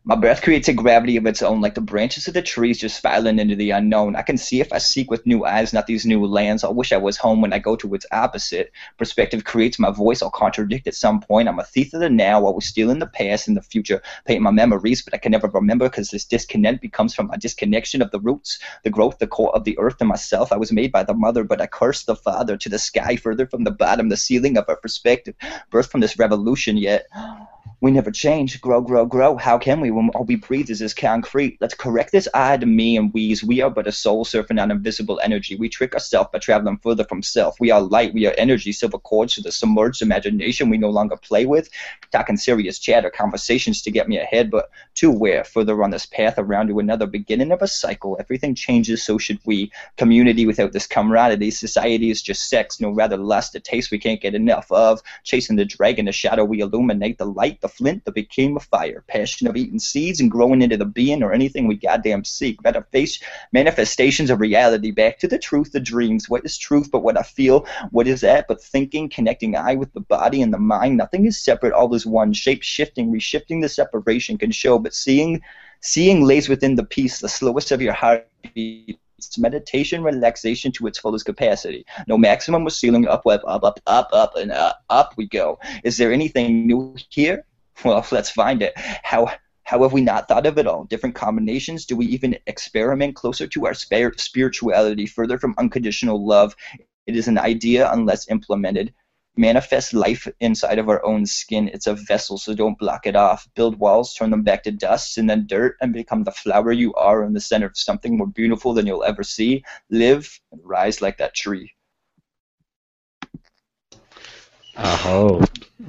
My 0.04 0.14
breath 0.14 0.40
creates 0.40 0.68
a 0.68 0.72
gravity 0.72 1.16
of 1.16 1.26
its 1.26 1.42
own, 1.42 1.60
like 1.60 1.74
the 1.74 1.80
branches 1.80 2.28
of 2.28 2.34
the 2.34 2.42
trees 2.42 2.78
just 2.78 3.02
filing 3.02 3.40
into 3.40 3.56
the 3.56 3.72
unknown. 3.72 4.14
I 4.14 4.22
can 4.22 4.38
see 4.38 4.60
if 4.60 4.72
I 4.72 4.78
seek 4.78 5.10
with 5.10 5.26
new 5.26 5.44
eyes, 5.44 5.72
not 5.72 5.88
these 5.88 6.06
new 6.06 6.24
lands. 6.24 6.62
I 6.62 6.68
wish 6.68 6.92
I 6.92 6.96
was 6.96 7.16
home 7.16 7.40
when 7.40 7.52
I 7.52 7.58
go 7.58 7.74
to 7.74 7.92
its 7.94 8.06
opposite. 8.12 8.70
Perspective 8.96 9.42
creates 9.42 9.80
my 9.80 9.90
voice. 9.90 10.22
I'll 10.22 10.30
contradict 10.30 10.86
at 10.86 10.94
some 10.94 11.18
point. 11.20 11.48
I'm 11.48 11.58
a 11.58 11.64
thief 11.64 11.92
of 11.92 11.98
the 11.98 12.08
now, 12.08 12.40
while 12.40 12.54
we're 12.54 12.60
stealing 12.60 13.00
the 13.00 13.08
past 13.08 13.48
and 13.48 13.56
the 13.56 13.62
future, 13.62 14.00
paint 14.26 14.42
my 14.42 14.52
memories, 14.52 15.02
but 15.02 15.12
I 15.12 15.18
can 15.18 15.32
never 15.32 15.48
remember 15.48 15.88
because 15.88 16.10
this 16.10 16.24
disconnect 16.24 16.80
becomes 16.80 17.16
from 17.16 17.26
my 17.26 17.36
disconnection 17.36 18.00
of 18.00 18.12
the 18.12 18.20
roots, 18.20 18.60
the 18.84 18.90
growth, 18.90 19.18
the 19.18 19.26
core 19.26 19.54
of 19.56 19.64
the 19.64 19.76
earth 19.80 19.96
and 19.98 20.08
myself. 20.08 20.52
I 20.52 20.56
was 20.56 20.70
made 20.70 20.92
by 20.92 21.02
the 21.02 21.14
mother, 21.14 21.42
but 21.42 21.60
I 21.60 21.66
curse 21.66 22.04
the 22.04 22.14
father 22.14 22.56
to 22.56 22.68
the 22.68 22.78
sky, 22.78 23.16
further 23.16 23.46
from 23.48 23.64
the 23.64 23.72
bottom, 23.72 24.08
the 24.08 24.16
ceiling 24.16 24.56
of 24.56 24.66
our 24.68 24.76
perspective, 24.76 25.34
birth 25.68 25.90
from 25.90 26.00
this 26.00 26.16
revolution 26.16 26.76
yet. 26.76 27.08
We 27.80 27.90
never 27.90 28.10
change, 28.10 28.60
grow, 28.60 28.80
grow, 28.80 29.06
grow. 29.06 29.36
How 29.36 29.58
can 29.58 29.80
we 29.80 29.90
when 29.90 30.08
all 30.10 30.24
we 30.24 30.36
breathe 30.36 30.70
is 30.70 30.80
this 30.80 30.94
concrete? 30.94 31.58
Let's 31.60 31.74
correct 31.74 32.12
this 32.12 32.28
I 32.34 32.56
to 32.56 32.66
me 32.66 32.96
and 32.96 33.12
we's. 33.12 33.44
We 33.44 33.60
are 33.60 33.70
but 33.70 33.86
a 33.86 33.92
soul 33.92 34.24
surfing 34.24 34.60
on 34.60 34.70
invisible 34.70 35.20
energy. 35.22 35.56
We 35.56 35.68
trick 35.68 35.94
ourselves 35.94 36.30
by 36.32 36.40
traveling 36.40 36.78
further 36.78 37.04
from 37.04 37.22
self. 37.22 37.58
We 37.60 37.70
are 37.70 37.80
light, 37.80 38.14
we 38.14 38.26
are 38.26 38.34
energy, 38.36 38.72
silver 38.72 38.98
cords 38.98 39.34
to 39.34 39.42
the 39.42 39.52
submerged 39.52 40.02
imagination 40.02 40.70
we 40.70 40.78
no 40.78 40.90
longer 40.90 41.16
play 41.16 41.46
with. 41.46 41.70
Talking 42.10 42.36
serious 42.36 42.78
chatter, 42.78 43.10
conversations 43.10 43.82
to 43.82 43.90
get 43.90 44.08
me 44.08 44.18
ahead, 44.18 44.50
but 44.50 44.70
to 44.98 45.12
where? 45.12 45.44
Further 45.44 45.80
on 45.84 45.90
this 45.90 46.06
path 46.06 46.34
around 46.38 46.66
to 46.66 46.80
another 46.80 47.06
beginning 47.06 47.52
of 47.52 47.62
a 47.62 47.68
cycle. 47.68 48.16
Everything 48.18 48.52
changes, 48.52 49.00
so 49.04 49.16
should 49.16 49.38
we. 49.44 49.70
Community 49.96 50.44
without 50.44 50.72
this 50.72 50.88
camaraderie. 50.88 51.52
Society 51.52 52.10
is 52.10 52.20
just 52.20 52.50
sex, 52.50 52.80
no 52.80 52.90
rather 52.90 53.16
lust, 53.16 53.54
a 53.54 53.60
taste 53.60 53.92
we 53.92 53.98
can't 54.00 54.20
get 54.20 54.34
enough 54.34 54.72
of. 54.72 55.00
Chasing 55.22 55.54
the 55.54 55.64
dragon, 55.64 56.06
the 56.06 56.12
shadow 56.12 56.44
we 56.44 56.58
illuminate, 56.58 57.16
the 57.16 57.26
light, 57.26 57.60
the 57.60 57.68
flint 57.68 58.04
that 58.06 58.14
became 58.16 58.56
a 58.56 58.60
fire. 58.60 59.04
Passion 59.06 59.46
of 59.46 59.56
eating 59.56 59.78
seeds 59.78 60.20
and 60.20 60.32
growing 60.32 60.62
into 60.62 60.76
the 60.76 60.84
being 60.84 61.22
or 61.22 61.32
anything 61.32 61.68
we 61.68 61.76
goddamn 61.76 62.24
seek. 62.24 62.60
Manifest, 62.64 63.22
manifestations 63.52 64.30
of 64.30 64.40
reality. 64.40 64.90
Back 64.90 65.20
to 65.20 65.28
the 65.28 65.38
truth, 65.38 65.70
the 65.70 65.78
dreams. 65.78 66.28
What 66.28 66.44
is 66.44 66.58
truth 66.58 66.90
but 66.90 67.04
what 67.04 67.16
I 67.16 67.22
feel? 67.22 67.68
What 67.92 68.08
is 68.08 68.22
that 68.22 68.46
but 68.48 68.60
thinking, 68.60 69.08
connecting 69.08 69.54
I 69.54 69.76
with 69.76 69.92
the 69.92 70.00
body 70.00 70.42
and 70.42 70.52
the 70.52 70.58
mind? 70.58 70.96
Nothing 70.96 71.24
is 71.24 71.38
separate, 71.38 71.72
all 71.72 71.94
is 71.94 72.04
one. 72.04 72.32
Shape 72.32 72.64
shifting, 72.64 73.12
reshifting 73.12 73.62
the 73.62 73.68
separation 73.68 74.36
can 74.38 74.50
show, 74.50 74.87
but 74.88 74.94
seeing 74.94 75.42
seeing 75.82 76.24
lays 76.24 76.48
within 76.48 76.74
the 76.74 76.84
peace, 76.84 77.20
the 77.20 77.28
slowest 77.28 77.72
of 77.72 77.82
your 77.82 77.92
heartbeat. 77.92 78.98
Meditation, 79.36 80.02
relaxation 80.02 80.70
to 80.72 80.86
its 80.86 81.00
fullest 81.00 81.26
capacity. 81.26 81.84
No 82.06 82.16
maximum 82.16 82.62
was 82.64 82.78
ceiling, 82.78 83.08
up, 83.08 83.26
up, 83.26 83.42
up, 83.48 83.64
up, 83.64 83.80
up, 83.86 84.08
up, 84.12 84.36
and 84.36 84.52
up, 84.52 84.84
up 84.88 85.12
we 85.16 85.26
go. 85.26 85.58
Is 85.82 85.96
there 85.96 86.12
anything 86.12 86.66
new 86.66 86.96
here? 87.10 87.44
Well, 87.84 88.04
let's 88.10 88.30
find 88.30 88.62
it. 88.62 88.72
How 88.76 89.30
how 89.64 89.82
have 89.82 89.92
we 89.92 90.00
not 90.00 90.26
thought 90.26 90.46
of 90.46 90.58
it 90.58 90.66
all? 90.66 90.84
Different 90.84 91.14
combinations? 91.14 91.84
Do 91.84 91.96
we 91.96 92.06
even 92.06 92.38
experiment 92.46 93.14
closer 93.14 93.46
to 93.46 93.66
our 93.66 93.74
spirituality, 93.74 95.06
further 95.06 95.38
from 95.38 95.54
unconditional 95.58 96.26
love? 96.26 96.56
It 97.06 97.14
is 97.14 97.28
an 97.28 97.38
idea 97.38 97.90
unless 97.92 98.30
implemented. 98.30 98.94
Manifest 99.38 99.94
life 99.94 100.26
inside 100.40 100.78
of 100.78 100.88
our 100.88 101.04
own 101.06 101.24
skin. 101.24 101.68
It's 101.72 101.86
a 101.86 101.94
vessel, 101.94 102.38
so 102.38 102.54
don't 102.54 102.76
block 102.78 103.06
it 103.06 103.14
off. 103.16 103.48
Build 103.54 103.78
walls, 103.78 104.12
turn 104.12 104.30
them 104.30 104.42
back 104.42 104.64
to 104.64 104.72
dust 104.72 105.16
and 105.16 105.30
then 105.30 105.46
dirt, 105.46 105.76
and 105.80 105.92
become 105.92 106.24
the 106.24 106.32
flower 106.32 106.72
you 106.72 106.92
are 106.94 107.24
in 107.24 107.32
the 107.34 107.40
center 107.40 107.66
of 107.66 107.78
something 107.78 108.16
more 108.18 108.26
beautiful 108.26 108.74
than 108.74 108.86
you'll 108.86 109.04
ever 109.04 109.22
see. 109.22 109.64
Live 109.90 110.40
and 110.50 110.60
rise 110.64 111.00
like 111.00 111.18
that 111.18 111.34
tree. 111.34 111.72
oh 114.76 115.40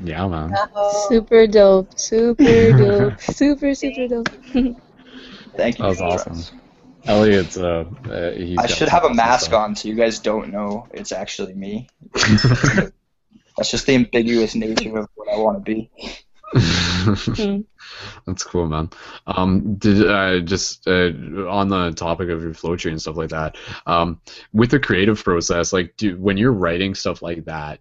yeah 0.04 0.28
man 0.28 0.54
Oh, 0.76 1.06
Super 1.10 1.48
dope. 1.48 2.00
Super 2.00 2.72
dope. 2.78 3.20
Super 3.22 3.74
super 3.76 4.08
dope. 4.08 4.30
Thank 5.58 5.80
you. 5.80 5.84
that 5.84 5.90
was 5.90 6.02
awesome 6.02 6.60
elliot's 7.06 7.58
uh, 7.58 7.86
uh 8.10 8.32
he's 8.32 8.58
I 8.58 8.68
should 8.68 8.90
have 8.90 9.06
a 9.06 9.14
mask 9.14 9.46
stuff. 9.46 9.60
on 9.62 9.76
so 9.76 9.88
you 9.88 9.96
guys 9.96 10.20
don't 10.20 10.52
know 10.52 10.88
it's 10.92 11.12
actually 11.12 11.54
me. 11.56 11.88
That's 13.58 13.72
just 13.72 13.86
the 13.86 13.96
ambiguous 13.96 14.56
nature 14.56 14.98
of 14.98 15.10
what 15.16 15.30
I 15.30 15.38
want 15.38 15.66
to 15.66 15.72
be. 15.72 15.92
That's 18.26 18.44
cool, 18.44 18.68
man. 18.68 18.90
Um, 19.28 19.76
did 19.76 20.08
uh, 20.08 20.40
just 20.40 20.88
uh, 20.88 21.12
on 21.48 21.70
the 21.70 21.92
topic 21.92 22.30
of 22.30 22.42
your 22.42 22.54
flow 22.54 22.76
tree 22.76 22.92
and 22.92 23.02
stuff 23.02 23.18
like 23.18 23.30
that. 23.30 23.58
Um, 23.86 24.22
with 24.54 24.72
the 24.72 24.80
creative 24.80 25.24
process, 25.24 25.74
like, 25.74 25.96
do 25.98 26.18
when 26.18 26.38
you're 26.38 26.54
writing 26.54 26.96
stuff 26.96 27.22
like 27.22 27.46
that, 27.46 27.80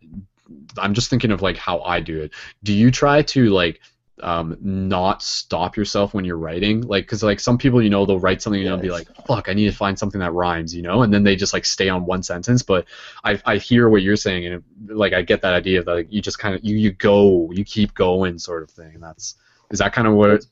I'm 0.77 0.95
just 0.95 1.11
thinking 1.11 1.31
of 1.31 1.43
like 1.43 1.57
how 1.57 1.81
I 1.81 2.01
do 2.01 2.21
it. 2.21 2.33
Do 2.63 2.73
you 2.73 2.91
try 2.91 3.23
to 3.23 3.51
like 3.51 3.81
um, 4.23 4.57
not 4.61 5.23
stop 5.23 5.77
yourself 5.77 6.15
when 6.15 6.25
you're 6.25 6.39
writing? 6.39 6.83
Like, 6.83 7.05
because 7.05 7.23
like 7.23 7.41
some 7.41 7.59
people, 7.59 7.83
you 7.83 7.91
know, 7.91 8.05
they'll 8.07 8.19
write 8.21 8.43
something 8.43 8.61
and 8.61 8.69
they'll 8.69 8.77
be 8.79 8.91
like, 8.91 9.09
"Fuck, 9.27 9.49
I 9.49 9.53
need 9.55 9.71
to 9.71 9.77
find 9.77 9.99
something 9.99 10.21
that 10.21 10.33
rhymes," 10.33 10.75
you 10.75 10.83
know, 10.83 11.03
and 11.03 11.13
then 11.13 11.23
they 11.23 11.37
just 11.37 11.53
like 11.53 11.65
stay 11.65 11.89
on 11.89 12.05
one 12.07 12.23
sentence. 12.23 12.63
But 12.63 12.87
I 13.25 13.41
I 13.45 13.57
hear 13.57 13.89
what 13.89 14.03
you're 14.03 14.17
saying, 14.17 14.47
and 14.47 14.63
like 14.89 15.13
I 15.13 15.23
get 15.23 15.43
that 15.43 15.55
idea 15.55 15.83
that 15.83 15.93
like, 15.95 16.07
you 16.11 16.21
just 16.23 16.39
kind 16.39 16.55
of 16.55 16.65
you 16.65 16.77
you 16.77 16.93
go, 16.93 17.51
you 17.53 17.65
keep 17.65 17.95
going, 17.95 18.39
sort 18.39 18.63
of 18.63 18.71
thing. 18.71 18.99
That's 19.01 19.35
is 19.71 19.79
that 19.81 19.93
kind 19.93 20.09
of 20.09 20.15
what? 20.15 20.45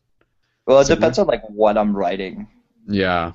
Well, 0.67 0.81
it 0.81 0.89
depends 0.89 1.19
on 1.19 1.27
like 1.27 1.43
what 1.49 1.79
I'm 1.79 1.97
writing 1.97 2.49
Yeah. 2.89 3.33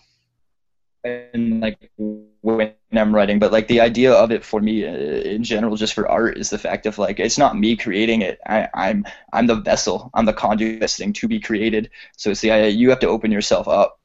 and 1.04 1.62
like 1.62 1.92
when 1.98 2.74
I'm 3.00 3.16
writing, 3.16 3.40
but 3.40 3.52
like 3.52 3.68
the 3.68 3.80
idea 3.80 4.12
of 4.12 4.32
it 4.32 4.44
for 4.44 4.60
me 4.60 4.86
uh, 4.86 4.92
in 4.92 5.44
general, 5.44 5.76
just 5.78 5.94
for 5.94 6.10
art, 6.10 6.38
is 6.38 6.50
the 6.50 6.58
fact 6.58 6.86
of 6.86 6.98
like 6.98 7.20
it's 7.20 7.38
not 7.38 7.58
me 7.58 7.76
creating 7.76 8.22
it. 8.22 8.40
I, 8.46 8.68
I'm 8.74 9.06
I'm 9.32 9.48
the 9.48 9.56
vessel. 9.56 10.10
I'm 10.14 10.26
the 10.26 10.34
conduit 10.34 10.82
this 10.82 10.98
thing 10.98 11.14
to 11.14 11.28
be 11.28 11.40
created. 11.40 11.90
So 12.18 12.32
it's 12.32 12.42
the 12.42 12.52
idea 12.52 12.70
you 12.70 12.90
have 12.90 13.00
to 13.00 13.08
open 13.08 13.32
yourself 13.32 13.68
up. 13.68 14.00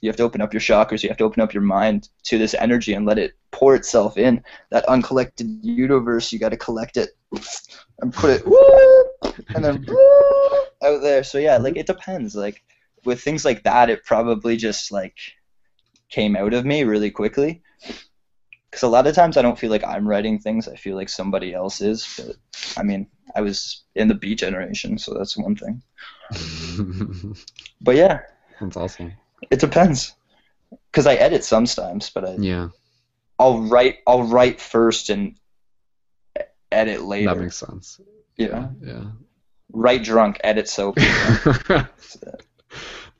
You 0.00 0.08
have 0.08 0.16
to 0.16 0.22
open 0.22 0.40
up 0.40 0.52
your 0.52 0.60
chakras. 0.60 1.02
You 1.02 1.08
have 1.08 1.18
to 1.18 1.24
open 1.24 1.42
up 1.42 1.54
your 1.54 1.62
mind 1.62 2.08
to 2.24 2.38
this 2.38 2.54
energy 2.54 2.94
and 2.94 3.06
let 3.06 3.18
it 3.18 3.34
pour 3.52 3.74
itself 3.74 4.16
in. 4.16 4.42
That 4.70 4.88
uncollected 4.88 5.64
universe, 5.64 6.32
you 6.32 6.38
got 6.38 6.50
to 6.50 6.56
collect 6.56 6.96
it 6.96 7.10
and 8.00 8.12
put 8.12 8.30
it 8.30 8.42
and 9.54 9.64
then 9.64 9.86
out 10.82 11.00
there. 11.02 11.24
So 11.24 11.38
yeah, 11.38 11.58
like 11.58 11.76
it 11.76 11.86
depends. 11.86 12.34
Like 12.34 12.62
with 13.04 13.20
things 13.20 13.44
like 13.44 13.64
that, 13.64 13.90
it 13.90 14.04
probably 14.04 14.56
just 14.56 14.92
like 14.92 15.16
came 16.08 16.36
out 16.36 16.54
of 16.54 16.64
me 16.64 16.84
really 16.84 17.10
quickly. 17.10 17.62
Because 18.74 18.82
a 18.82 18.88
lot 18.88 19.06
of 19.06 19.14
times 19.14 19.36
I 19.36 19.42
don't 19.42 19.56
feel 19.56 19.70
like 19.70 19.84
I'm 19.84 20.04
writing 20.08 20.40
things. 20.40 20.66
I 20.66 20.74
feel 20.74 20.96
like 20.96 21.08
somebody 21.08 21.54
else 21.54 21.80
is. 21.80 22.08
But 22.18 22.34
I 22.76 22.82
mean, 22.82 23.06
I 23.36 23.40
was 23.40 23.84
in 23.94 24.08
the 24.08 24.16
beat 24.16 24.38
generation, 24.38 24.98
so 24.98 25.14
that's 25.14 25.36
one 25.36 25.54
thing. 25.54 25.80
But 27.80 27.94
yeah, 27.94 28.18
That's 28.60 28.76
awesome. 28.76 29.12
it 29.48 29.60
depends. 29.60 30.14
Cause 30.92 31.06
I 31.06 31.14
edit 31.14 31.44
sometimes, 31.44 32.10
but 32.10 32.24
I 32.24 32.34
Yeah, 32.34 32.70
I'll 33.38 33.60
write 33.62 33.98
I'll 34.08 34.24
write 34.24 34.60
first 34.60 35.08
and 35.08 35.36
edit 36.72 37.02
later. 37.02 37.32
that 37.34 37.40
makes 37.40 37.56
sense. 37.56 38.00
know, 38.38 38.74
Yeah. 38.82 39.04
write 39.72 40.02
drunk, 40.02 40.40
edit 40.42 40.68
sober. 40.68 41.00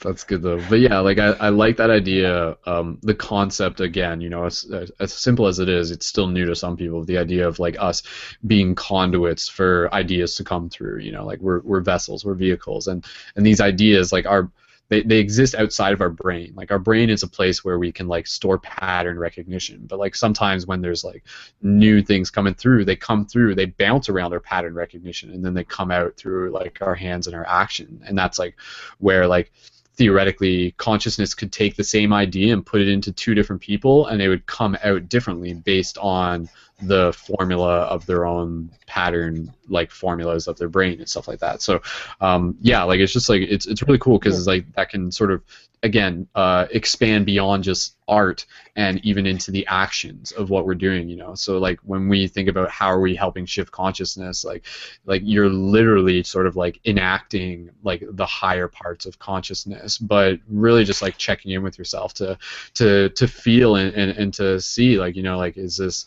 That's 0.01 0.25
good 0.25 0.43
though. 0.43 0.61
But 0.69 0.81
yeah, 0.81 0.99
like 0.99 1.19
I, 1.19 1.31
I 1.33 1.49
like 1.49 1.77
that 1.79 1.91
idea. 1.91 2.57
Um, 2.67 2.99
the 3.03 3.15
concept 3.15 3.81
again, 3.81 4.21
you 4.21 4.29
know, 4.29 4.45
as, 4.45 4.71
as 5.01 5.13
simple 5.15 5.47
as 5.47 5.61
it 5.61 5.69
is, 5.69 5.91
it's 5.91 6.07
still 6.07 6.27
new 6.27 6.45
to 6.47 6.55
some 6.55 6.77
people. 6.77 7.05
The 7.05 7.17
idea 7.17 7.49
of 7.49 7.59
like 7.59 7.77
us 7.79 8.03
being 8.47 8.75
conduits 8.75 9.49
for 9.49 9.93
ideas 9.95 10.35
to 10.37 10.45
come 10.45 10.69
through. 10.69 11.01
You 11.01 11.13
know, 11.13 11.25
like 11.25 11.41
we're 11.41 11.61
we're 11.61 11.81
vessels, 11.81 12.25
we're 12.25 12.35
vehicles, 12.35 12.87
and 12.89 13.05
and 13.37 13.47
these 13.47 13.61
ideas 13.61 14.13
like 14.13 14.27
are 14.27 14.51
they, 14.91 15.03
they 15.03 15.19
exist 15.19 15.55
outside 15.55 15.95
of 15.95 16.03
our 16.03 16.11
brain. 16.11 16.53
Like 16.55 16.71
our 16.71 16.79
brain 16.79 17.09
is 17.09 17.23
a 17.23 17.29
place 17.29 17.65
where 17.65 17.79
we 17.79 17.91
can 17.91 18.07
like 18.07 18.27
store 18.27 18.59
pattern 18.59 19.19
recognition. 19.19 19.87
But 19.89 19.99
like 19.99 20.15
sometimes 20.15 20.67
when 20.67 20.83
there's 20.83 21.05
like 21.05 21.25
new 21.63 22.03
things 22.03 22.31
coming 22.31 22.55
through, 22.55 22.85
they 22.85 22.97
come 22.97 23.25
through, 23.25 23.55
they 23.55 23.65
bounce 23.67 24.11
around 24.11 24.35
our 24.35 24.41
pattern 24.41 24.75
recognition, 24.75 25.31
and 25.31 25.43
then 25.43 25.55
they 25.55 25.65
come 25.65 25.91
out 25.91 26.17
through 26.17 26.51
like 26.51 26.79
our 26.83 26.95
hands 26.95 27.27
and 27.27 27.35
our 27.35 27.47
action. 27.47 28.03
And 28.07 28.19
that's 28.19 28.39
like 28.39 28.57
where 28.99 29.27
like 29.27 29.53
theoretically 29.97 30.73
consciousness 30.73 31.35
could 31.35 31.53
take 31.53 31.77
the 31.77 31.85
same 31.85 32.13
idea 32.13 32.53
and 32.53 32.67
put 32.67 32.81
it 32.81 32.89
into 32.89 33.13
two 33.13 33.35
different 33.35 33.63
people 33.63 34.07
and 34.07 34.21
it 34.21 34.29
would 34.29 34.47
come 34.47 34.77
out 34.83 35.09
differently 35.09 35.55
based 35.55 35.99
on 35.99 36.49
the 36.87 37.13
formula 37.13 37.83
of 37.83 38.05
their 38.07 38.27
own 38.27 38.71
pattern 38.87 39.53
like 39.69 39.91
formulas 39.91 40.47
of 40.47 40.59
their 40.59 40.69
brain 40.69 40.99
and 40.99 41.09
stuff 41.09 41.29
like 41.29 41.41
that. 41.41 41.63
So 41.63 41.81
um, 42.21 42.57
yeah 42.61 42.83
like 42.83 43.01
it's 43.01 43.13
just 43.13 43.29
like 43.29 43.43
it's, 43.43 43.67
it's 43.67 43.83
really 43.83 43.99
cool 43.99 44.19
because 44.19 44.39
it's 44.39 44.47
like 44.47 44.71
that 44.75 44.91
can 44.91 45.11
sort 45.11 45.31
of 45.31 45.43
again 45.83 46.27
uh, 46.35 46.67
expand 46.71 47.27
beyond 47.27 47.63
just 47.63 47.97
art 48.09 48.47
and 48.77 49.05
even 49.05 49.27
into 49.27 49.51
the 49.51 49.67
actions 49.67 50.33
of 50.33 50.51
what 50.51 50.67
we're 50.67 50.75
doing 50.75 51.09
you 51.09 51.17
know? 51.17 51.35
So 51.35 51.59
like 51.59 51.79
when 51.85 52.09
we 52.09 52.27
think 52.27 52.49
about 52.49 52.71
how 52.71 52.89
are 52.89 53.01
we 53.01 53.15
helping 53.15 53.47
shift 53.47 53.71
consciousness 53.71 54.45
like 54.45 54.65
like 55.07 55.23
you're 55.25 55.49
literally 55.49 56.23
sort 56.23 56.47
of 56.47 56.57
like 56.57 56.81
enacting 56.85 57.71
like 57.83 58.03
the 58.11 58.27
higher 58.27 58.69
parts 58.69 59.07
of 59.07 59.19
consciousness 59.19 59.99
but 59.99 60.39
really 60.49 60.85
just 60.85 61.03
like 61.03 61.17
checking 61.17 61.53
in 61.53 61.63
with 61.63 61.79
yourself 61.79 62.15
to 62.15 62.39
to 62.75 63.09
to 63.11 63.27
feel 63.27 63.77
and, 63.77 63.95
and, 63.95 64.11
and 64.13 64.35
to 64.35 64.61
see 64.61 64.99
like 64.99 65.17
you 65.17 65.23
know 65.23 65.39
like 65.39 65.57
is 65.57 65.77
this 65.77 66.07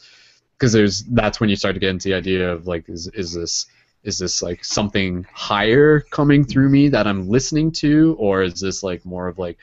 because 0.58 0.74
there's 0.74 1.04
that's 1.04 1.40
when 1.40 1.50
you 1.50 1.56
start 1.56 1.76
to 1.76 1.80
get 1.80 1.90
into 1.92 2.10
the 2.10 2.16
idea 2.16 2.52
of 2.52 2.68
like 2.68 2.90
is 2.90 3.08
is 3.10 3.34
this 3.34 3.68
is 4.04 4.18
this 4.20 4.42
like 4.42 4.64
something 4.64 5.26
higher 5.34 6.02
coming 6.12 6.44
through 6.46 6.70
me 6.70 6.88
that 6.90 7.08
I'm 7.08 7.28
listening 7.28 7.72
to? 7.74 8.16
Or 8.20 8.42
is 8.42 8.60
this 8.60 8.84
like 8.84 9.06
more 9.06 9.28
of 9.28 9.38
like 9.38 9.58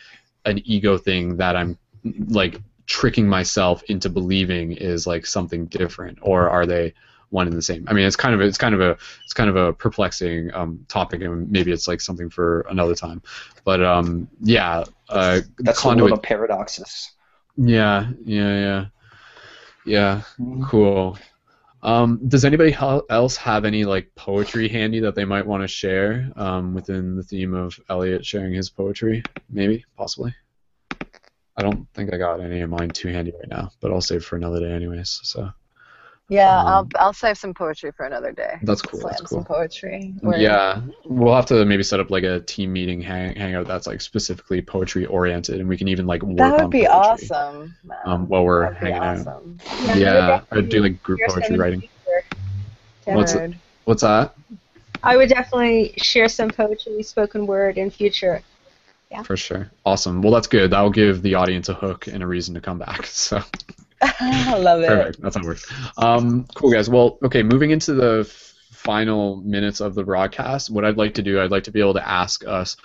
an 0.45 0.61
ego 0.65 0.99
thing 0.99 1.37
that 1.39 1.57
I'm 1.57 1.79
like 2.29 2.61
tricking 2.87 3.27
myself 3.27 3.83
into 3.85 4.11
believing 4.11 4.73
is 4.73 5.07
like 5.07 5.27
something 5.27 5.67
different? 5.67 6.19
Or 6.23 6.51
are 6.51 6.67
they 6.67 6.93
one 7.31 7.47
and 7.47 7.57
the 7.57 7.63
same? 7.63 7.85
I 7.89 7.95
mean 7.95 8.07
it's 8.07 8.17
kind 8.17 8.35
of 8.35 8.41
it's 8.41 8.59
kind 8.59 8.75
of 8.75 8.81
a 8.81 8.91
it's 9.25 9.33
kind 9.33 9.49
of 9.49 9.57
a 9.57 9.73
perplexing 9.73 10.53
um, 10.55 10.85
topic 10.89 11.23
and 11.23 11.51
maybe 11.51 11.73
it's 11.73 11.89
like 11.89 12.01
something 12.01 12.29
for 12.29 12.67
another 12.71 12.95
time. 12.95 13.23
But 13.65 13.83
um 13.83 14.29
yeah 14.41 14.85
uh 15.09 15.41
That's 15.59 15.81
conduit 15.81 16.13
of 16.13 16.23
paradoxes. 16.23 17.13
yeah 17.57 18.11
yeah 18.25 18.59
yeah 18.59 18.87
yeah 19.85 20.23
cool 20.65 21.19
um, 21.85 22.19
does 22.27 22.47
anybody 22.47 22.75
else 23.11 23.37
have 23.37 23.67
any 23.67 23.85
like 23.85 24.15
poetry 24.15 24.69
handy 24.69 25.01
that 25.01 25.15
they 25.15 25.27
might 25.27 25.47
want 25.47 25.63
to 25.63 25.69
share 25.69 26.33
um, 26.35 26.73
within 26.73 27.15
the 27.15 27.23
theme 27.23 27.53
of 27.53 27.79
Elliot 27.91 28.25
sharing 28.25 28.55
his 28.55 28.71
poetry? 28.71 29.23
Maybe, 29.51 29.85
possibly. 29.95 30.35
I 31.57 31.63
don't 31.63 31.87
think 31.93 32.13
I 32.13 32.17
got 32.17 32.41
any 32.41 32.63
of 32.63 32.71
mine 32.71 32.89
too 32.89 33.09
handy 33.09 33.33
right 33.39 33.49
now, 33.49 33.71
but 33.81 33.93
I'll 33.93 34.01
save 34.01 34.25
for 34.25 34.37
another 34.37 34.61
day, 34.61 34.73
anyways. 34.73 35.21
So 35.25 35.51
Yeah, 36.31 36.59
Um, 36.59 36.67
I'll 36.67 36.89
I'll 36.97 37.13
save 37.13 37.37
some 37.37 37.53
poetry 37.53 37.91
for 37.93 38.07
another 38.07 38.33
day. 38.33 38.57
That's 38.63 38.81
cool, 38.81 39.01
Slam 39.01 39.11
that's 39.11 39.23
cool. 39.23 39.39
some 39.41 39.45
poetry. 39.45 40.15
Or- 40.23 40.35
yeah, 40.37 40.81
we'll 41.05 41.35
have 41.35 41.45
to 41.47 41.65
maybe 41.67 41.83
set 41.83 42.01
up 42.01 42.11
like 42.11 42.25
a 42.25 42.41
team 42.41 42.73
meeting 42.73 43.03
hang- 43.03 43.37
hangout 43.37 43.67
that's 43.67 43.87
like 43.87 44.01
specifically 44.01 44.63
poetry 44.63 45.05
oriented, 45.05 45.61
and 45.61 45.69
we 45.69 45.77
can 45.77 45.87
even 45.89 46.07
like 46.07 46.23
work 46.23 46.39
That 46.39 46.53
would 46.53 46.61
on 46.63 46.71
be 46.71 46.87
poetry, 46.87 46.89
awesome. 47.31 47.75
man. 47.85 47.99
um, 48.07 48.29
while 48.29 48.43
we're 48.45 48.73
hanging 48.73 48.95
out. 48.95 49.19
awesome. 49.19 49.59
Yeah, 49.97 50.41
I'd 50.51 50.71
do 50.71 50.81
like 50.83 51.03
group 51.03 51.21
poetry 51.29 51.59
writing. 51.59 51.89
What's. 53.05 53.37
What's 53.85 54.01
that? 54.01 54.35
I 55.03 55.19
would 55.19 55.29
definitely 55.29 55.93
share 55.99 56.31
some 56.31 56.49
poetry, 56.49 57.03
spoken 57.03 57.47
word 57.47 57.77
in 57.77 57.91
future. 57.91 58.41
Yeah. 59.11 59.23
For 59.23 59.37
sure. 59.37 59.71
Awesome. 59.85 60.23
Well, 60.23 60.33
that's 60.33 60.47
good. 60.47 60.71
That'll 60.71 60.89
give 60.89 61.21
the 61.21 61.35
audience 61.35 61.69
a 61.69 61.75
hook 61.75 62.07
and 62.07 62.23
a 62.23 62.27
reason 62.27 62.55
to 62.55 62.63
come 62.63 62.79
back. 62.79 63.05
So 63.13 63.43
I 64.21 64.59
love 64.59 64.83
it. 64.83 64.89
perfect. 64.89 65.21
That's 65.23 65.37
how 65.37 65.43
it 65.43 65.47
works. 65.47 65.73
Um, 65.97 66.47
cool, 66.55 66.71
guys. 66.71 66.89
Well, 66.89 67.19
okay. 67.25 67.43
Moving 67.43 67.71
into 67.71 67.95
the 67.95 68.25
final 68.71 69.37
minutes 69.37 69.81
of 69.81 69.95
the 69.95 70.05
broadcast, 70.05 70.71
what 70.71 70.85
I'd 70.85 70.97
like 70.99 71.15
to 71.15 71.23
do, 71.23 71.41
I'd 71.41 71.51
like 71.51 71.65
to 71.65 71.73
be 71.73 71.81
able 71.81 71.95
to 71.95 72.07
ask 72.07 72.47
us 72.47 72.77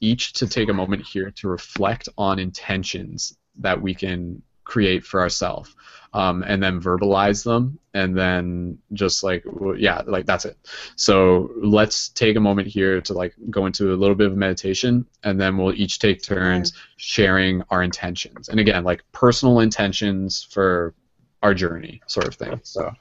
each 0.00 0.34
to 0.34 0.46
take 0.46 0.68
a 0.68 0.74
moment 0.74 1.02
here 1.02 1.30
to 1.30 1.48
reflect 1.48 2.08
on 2.18 2.38
intentions 2.38 3.36
that 3.58 3.80
we 3.80 3.94
can 3.94 4.42
create 4.64 5.04
for 5.04 5.20
ourselves. 5.20 5.74
Um, 6.12 6.42
and 6.46 6.62
then 6.62 6.80
verbalize 6.80 7.44
them, 7.44 7.78
and 7.96 8.14
then 8.14 8.78
just 8.92 9.24
like 9.24 9.42
yeah, 9.78 10.02
like 10.06 10.26
that's 10.26 10.44
it. 10.44 10.58
So 10.96 11.50
let's 11.56 12.10
take 12.10 12.36
a 12.36 12.40
moment 12.40 12.68
here 12.68 13.00
to 13.00 13.14
like 13.14 13.34
go 13.48 13.64
into 13.64 13.94
a 13.94 13.96
little 13.96 14.14
bit 14.14 14.26
of 14.26 14.36
meditation, 14.36 15.06
and 15.24 15.40
then 15.40 15.56
we'll 15.56 15.72
each 15.72 15.98
take 15.98 16.22
turns 16.22 16.74
sharing 16.98 17.62
our 17.70 17.82
intentions. 17.82 18.50
And 18.50 18.60
again, 18.60 18.84
like 18.84 19.02
personal 19.12 19.60
intentions 19.60 20.44
for 20.44 20.94
our 21.42 21.54
journey, 21.54 22.02
sort 22.06 22.28
of 22.28 22.34
thing. 22.34 22.60
So, 22.64 22.92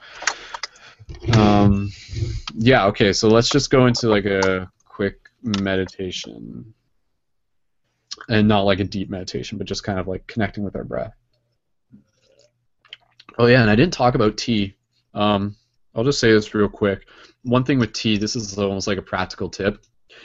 um, 1.33 1.91
yeah, 2.53 2.85
okay. 2.85 3.11
So 3.11 3.27
let's 3.27 3.49
just 3.49 3.69
go 3.69 3.87
into 3.87 4.07
like 4.07 4.25
a 4.25 4.71
quick 4.85 5.29
meditation, 5.43 6.73
and 8.29 8.47
not 8.47 8.61
like 8.61 8.79
a 8.79 8.85
deep 8.85 9.09
meditation, 9.09 9.57
but 9.57 9.67
just 9.67 9.83
kind 9.83 9.99
of 9.99 10.07
like 10.07 10.25
connecting 10.25 10.63
with 10.63 10.77
our 10.77 10.85
breath. 10.85 11.13
Oh 13.37 13.47
yeah, 13.47 13.59
and 13.61 13.69
I 13.69 13.75
didn't 13.75 13.91
talk 13.91 14.15
about 14.15 14.37
tea. 14.37 14.75
Um, 15.15 15.55
I'll 15.95 16.03
just 16.03 16.19
say 16.19 16.31
this 16.31 16.53
real 16.53 16.69
quick. 16.69 17.07
One 17.43 17.63
thing 17.63 17.79
with 17.79 17.93
tea, 17.93 18.17
this 18.17 18.35
is 18.35 18.57
almost 18.57 18.87
like 18.87 18.97
a 18.97 19.03
practical 19.03 19.49
tip. 19.49 19.83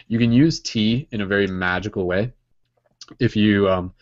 You 0.08 0.18
can 0.18 0.32
use 0.32 0.60
tea 0.60 1.08
in 1.12 1.20
a 1.20 1.26
very 1.26 1.46
magical 1.46 2.06
way 2.06 2.32
if 3.18 3.36
you 3.36 3.68
um, 3.68 3.92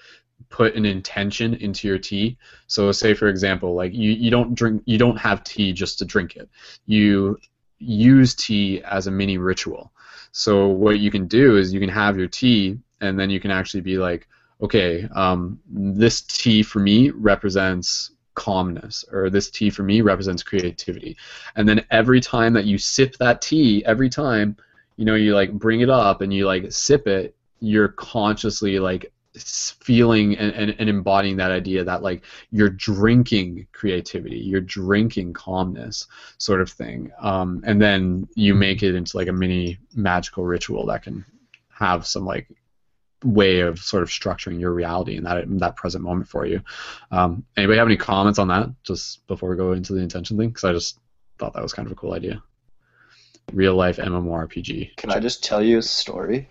put 0.49 0.75
an 0.75 0.85
intention 0.85 1.55
into 1.55 1.89
your 1.89 1.99
tea. 1.99 2.39
So 2.67 2.91
say 2.93 3.15
for 3.15 3.29
example, 3.29 3.75
like 3.75 3.93
you, 3.93 4.13
you 4.13 4.31
don't 4.31 4.55
drink 4.55 4.83
you 4.87 4.99
don't 4.99 5.19
have 5.19 5.45
tea 5.45 5.73
just 5.73 5.99
to 5.99 6.05
drink 6.05 6.37
it. 6.37 6.49
You 6.87 7.39
use 7.79 8.35
tea 8.35 8.83
as 8.83 9.07
a 9.07 9.11
mini 9.11 9.39
ritual. 9.39 9.93
So 10.33 10.69
what 10.69 10.99
you 10.99 11.11
can 11.11 11.27
do 11.27 11.57
is 11.57 11.73
you 11.73 11.81
can 11.81 11.89
have 11.89 12.19
your 12.19 12.29
tea 12.29 12.79
and 13.01 13.19
then 13.19 13.31
you 13.31 13.41
can 13.41 13.51
actually 13.51 13.81
be 13.81 13.99
like, 13.99 14.27
okay, 14.61 15.09
um, 15.15 15.61
this 15.69 16.23
tea 16.23 16.63
for 16.63 16.81
me 16.81 17.11
represents 17.11 18.11
calmness 18.39 19.05
or 19.11 19.29
this 19.29 19.51
tea 19.51 19.69
for 19.69 19.83
me 19.83 20.01
represents 20.01 20.45
creativity. 20.45 21.17
And 21.57 21.69
then 21.69 21.85
every 21.91 22.21
time 22.21 22.53
that 22.53 22.67
you 22.67 22.79
sip 22.79 23.17
that 23.17 23.43
tea, 23.43 23.85
every 23.85 24.09
time, 24.09 24.57
you 24.97 25.05
know, 25.05 25.17
you 25.17 25.35
like 25.35 25.53
bring 25.53 25.81
it 25.81 25.91
up 25.91 26.21
and 26.21 26.33
you 26.33 26.47
like 26.47 26.71
sip 26.71 27.09
it, 27.09 27.35
you're 27.61 27.89
consciously 27.89 28.79
like 28.79 29.13
feeling 29.37 30.37
and, 30.39 30.53
and, 30.55 30.77
and 30.79 30.89
embodying 30.89 31.37
that 31.37 31.51
idea 31.51 31.83
that 31.85 32.03
like 32.03 32.25
you're 32.51 32.71
drinking 32.71 33.67
creativity 33.73 34.39
you're 34.39 34.61
drinking 34.61 35.33
calmness 35.33 36.07
sort 36.39 36.61
of 36.61 36.69
thing 36.69 37.13
um, 37.21 37.63
and 37.65 37.81
then 37.81 38.27
you 38.35 38.55
make 38.55 38.83
it 38.83 38.97
into 38.97 39.17
like 39.17 39.29
a 39.29 39.33
mini 39.33 39.79
magical 39.95 40.45
ritual 40.45 40.87
that 40.87 41.03
can 41.03 41.25
have 41.71 42.05
some 42.07 42.25
like 42.25 42.49
way 43.25 43.61
of 43.61 43.79
sort 43.79 44.03
of 44.03 44.09
structuring 44.09 44.61
your 44.61 44.73
reality 44.73 45.17
in 45.17 45.25
that 45.25 45.43
in 45.45 45.59
that 45.59 45.77
present 45.77 46.05
moment 46.05 46.29
for 46.29 46.47
you. 46.47 46.61
Um, 47.11 47.45
anybody 47.57 47.79
have 47.79 47.89
any 47.89 47.97
comments 47.97 48.39
on 48.39 48.49
that 48.49 48.69
just 48.85 49.27
before 49.27 49.51
we 49.51 49.57
go 49.57 49.73
into 49.73 49.93
the 49.93 50.01
intention 50.01 50.37
thing? 50.37 50.49
Because 50.49 50.65
i 50.65 50.73
just 50.73 51.01
thought 51.39 51.55
that 51.55 51.63
was 51.63 51.73
kind 51.73 51.87
of 51.87 51.93
a 51.93 51.97
cool 51.97 52.15
idea 52.15 52.43
real 53.53 53.75
life 53.75 53.97
mmorpg 53.97 54.97
Can 54.97 55.11
I 55.11 55.21
just 55.21 55.43
tell 55.43 55.63
you 55.63 55.79
a 55.79 55.83
story? 55.83 56.49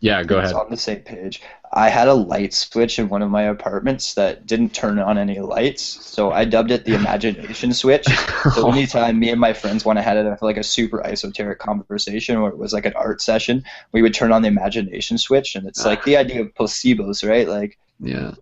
yeah 0.00 0.22
go 0.22 0.38
It's 0.38 0.50
ahead 0.50 0.62
on 0.62 0.70
the 0.70 0.76
same 0.76 1.00
page. 1.00 1.42
I 1.72 1.88
had 1.88 2.08
a 2.08 2.14
light 2.14 2.54
switch 2.54 2.98
in 2.98 3.08
one 3.08 3.22
of 3.22 3.30
my 3.30 3.42
apartments 3.42 4.14
that 4.14 4.46
didn't 4.46 4.72
turn 4.72 4.98
on 4.98 5.18
any 5.18 5.40
lights, 5.40 5.82
so 5.82 6.30
I 6.32 6.44
dubbed 6.44 6.70
it 6.70 6.84
the 6.84 6.94
imagination 7.02 7.72
switch. 7.72 8.06
So 8.54 8.70
anytime 8.72 9.18
me 9.18 9.30
and 9.30 9.40
my 9.40 9.52
friends 9.52 9.84
want 9.84 9.98
to 9.98 10.02
have 10.02 10.40
like 10.40 10.56
a 10.56 10.62
super 10.62 11.04
esoteric 11.04 11.58
conversation 11.58 12.36
or 12.36 12.48
it 12.48 12.56
was 12.56 12.72
like 12.72 12.86
an 12.86 12.94
art 12.94 13.20
session, 13.20 13.64
we 13.92 14.00
would 14.00 14.14
turn 14.14 14.32
on 14.32 14.42
the 14.42 14.48
imagination 14.48 15.18
switch, 15.18 15.56
and 15.56 15.66
it's 15.66 15.84
like 15.84 16.04
the 16.04 16.16
ah. 16.16 16.20
idea 16.20 16.42
of 16.42 16.54
placebos, 16.54 17.28
right? 17.28 17.48
Like 17.48 17.78
yeah 18.00 18.34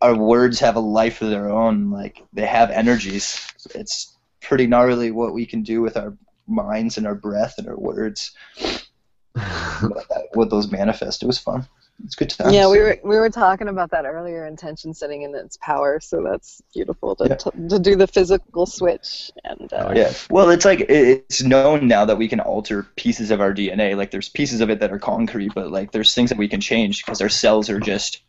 our 0.00 0.14
words 0.16 0.58
have 0.60 0.76
a 0.76 0.80
life 0.80 1.22
of 1.22 1.30
their 1.30 1.50
own. 1.50 1.90
Like 1.90 2.22
they 2.32 2.46
have 2.46 2.70
energies. 2.70 3.46
It's 3.74 4.16
pretty 4.40 4.66
gnarly 4.66 5.10
what 5.10 5.34
we 5.34 5.46
can 5.46 5.62
do 5.62 5.82
with 5.82 5.96
our 5.96 6.16
minds 6.50 6.98
and 6.98 7.06
our 7.06 7.14
breath 7.14 7.54
and 7.58 7.68
our 7.68 7.76
words. 7.78 8.32
what 10.34 10.50
those 10.50 10.70
manifest. 10.70 11.22
It 11.22 11.26
was 11.26 11.38
fun. 11.38 11.66
It's 12.04 12.14
good 12.14 12.30
times. 12.30 12.54
Yeah, 12.54 12.66
we 12.68 12.78
were 12.78 12.98
we 13.04 13.16
were 13.16 13.28
talking 13.28 13.68
about 13.68 13.90
that 13.90 14.06
earlier, 14.06 14.46
intention 14.46 14.94
setting 14.94 15.24
and 15.24 15.34
its 15.34 15.58
power. 15.58 16.00
So 16.00 16.22
that's 16.22 16.62
beautiful 16.72 17.14
to 17.16 17.26
Yeah. 17.28 17.34
to, 17.36 17.68
to 17.68 17.78
do 17.78 17.94
the 17.94 18.06
physical 18.06 18.64
switch 18.64 19.30
and 19.44 19.70
uh, 19.72 19.92
Yeah. 19.94 20.12
Well, 20.30 20.48
it's 20.48 20.64
like 20.64 20.80
it's 20.88 21.42
known 21.42 21.86
now 21.86 22.06
that 22.06 22.16
we 22.16 22.26
can 22.26 22.40
alter 22.40 22.84
pieces 22.96 23.30
of 23.30 23.40
our 23.42 23.52
DNA. 23.52 23.96
Like 23.96 24.10
there's 24.10 24.30
pieces 24.30 24.62
of 24.62 24.70
it 24.70 24.80
that 24.80 24.90
are 24.90 24.98
concrete, 24.98 25.52
but 25.54 25.70
like 25.70 25.92
there's 25.92 26.14
things 26.14 26.30
that 26.30 26.38
we 26.38 26.48
can 26.48 26.60
change 26.60 27.04
because 27.04 27.20
our 27.20 27.28
cells 27.28 27.68
are 27.68 27.80
just 27.80 28.22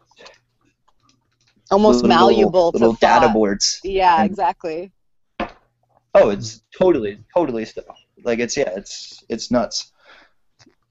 almost 1.71 2.03
little, 2.03 2.09
malleable 2.09 2.71
little 2.73 2.93
to 2.93 2.99
data 2.99 3.27
thought. 3.27 3.33
boards. 3.33 3.79
Yeah, 3.85 4.21
And- 4.21 4.29
exactly. 4.29 4.91
Oh, 6.13 6.29
it's 6.29 6.61
totally, 6.77 7.19
totally 7.33 7.63
stuff. 7.63 7.85
Like 8.23 8.39
it's 8.39 8.57
yeah, 8.57 8.71
it's 8.75 9.23
it's 9.29 9.51
nuts. 9.51 9.91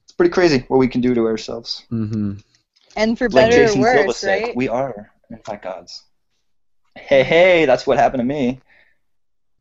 It's 0.05 0.13
pretty 0.13 0.33
crazy 0.33 0.65
what 0.69 0.79
we 0.79 0.89
can 0.89 1.01
do 1.01 1.15
to 1.15 1.27
ourselves. 1.27 1.85
Mm-hmm. 1.91 2.35
And 2.97 3.19
for 3.19 3.29
Like 3.29 3.51
better 3.51 3.67
Jason 3.67 3.83
or 3.83 3.93
Silva 3.93 4.07
worse, 4.09 4.17
said, 4.17 4.43
right? 4.43 4.57
we 4.57 4.69
are 4.69 5.11
in 5.31 5.39
fact 5.39 5.65
gods. 5.65 6.03
Hey, 6.97 7.23
hey, 7.23 7.65
that's 7.67 7.87
what 7.87 7.99
happened 7.99 8.21
to 8.21 8.25
me. 8.25 8.61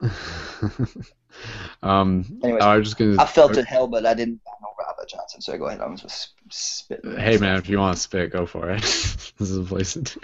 um, 1.83 2.39
Anyways, 2.43 2.63
I 2.63 2.77
was 2.77 2.87
just 2.87 2.97
gonna. 2.97 3.21
I 3.21 3.25
felt 3.25 3.57
in 3.57 3.65
hell, 3.65 3.87
but 3.87 4.05
I 4.05 4.13
didn't 4.13 4.41
I 4.47 4.51
know 4.61 4.69
Robert 4.79 5.09
Johnson, 5.09 5.41
so 5.41 5.53
I 5.53 5.57
go 5.57 5.65
ahead. 5.65 5.81
I'm 5.81 5.97
just 5.97 6.31
spit. 6.49 7.01
Hey 7.03 7.37
man, 7.37 7.57
if 7.57 7.69
you 7.69 7.79
want 7.79 7.95
to 7.95 8.01
spit, 8.01 8.31
go 8.31 8.45
for 8.45 8.69
it. 8.71 8.81
this 8.81 9.33
is 9.39 9.57
a 9.57 9.63
place 9.63 9.93
to 9.93 10.01
do. 10.01 10.19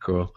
Cool. 0.00 0.34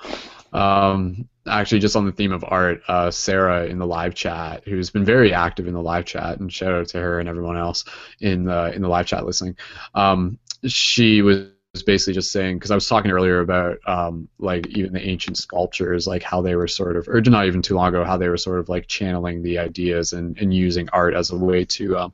Um, 0.54 1.28
actually, 1.48 1.80
just 1.80 1.96
on 1.96 2.06
the 2.06 2.12
theme 2.12 2.32
of 2.32 2.44
art, 2.48 2.82
uh, 2.88 3.12
Sarah 3.12 3.66
in 3.66 3.78
the 3.80 3.88
live 3.88 4.16
chat, 4.16 4.64
who's 4.66 4.90
been 4.90 5.06
very 5.06 5.34
active 5.34 5.68
in 5.68 5.74
the 5.74 5.82
live 5.82 6.06
chat, 6.06 6.40
and 6.40 6.52
shout 6.52 6.74
out 6.74 6.88
to 6.90 7.00
her 7.00 7.20
and 7.20 7.30
everyone 7.30 7.58
else 7.58 7.86
in 8.22 8.46
the 8.46 8.74
in 8.74 8.82
the 8.82 8.88
live 8.90 9.06
chat 9.08 9.26
listening. 9.26 9.58
Um, 9.96 10.40
she 10.66 11.22
was 11.22 11.48
basically 11.86 12.14
just 12.14 12.32
saying 12.32 12.58
because 12.58 12.72
I 12.72 12.76
was 12.76 12.88
talking 12.88 13.12
earlier 13.12 13.40
about 13.40 13.78
um, 13.88 14.28
like 14.40 14.68
even 14.68 14.94
the 14.94 15.08
ancient 15.08 15.38
sculptures, 15.38 16.08
like 16.08 16.24
how 16.24 16.42
they 16.42 16.56
were 16.56 16.68
sort 16.68 16.96
of, 16.98 17.08
or 17.08 17.22
not 17.22 17.46
even 17.46 17.62
too 17.62 17.76
long 17.76 17.90
ago, 17.90 18.04
how 18.04 18.18
they 18.18 18.30
were 18.30 18.38
sort 18.38 18.60
of 18.60 18.70
like 18.70 18.88
channeling 18.88 19.44
the 19.44 19.60
ideas 19.60 20.14
and, 20.14 20.38
and 20.40 20.54
using 20.54 20.90
art 20.94 21.14
as 21.14 21.32
a 21.32 21.38
way 21.38 21.66
to 21.66 21.98
um, 21.98 22.14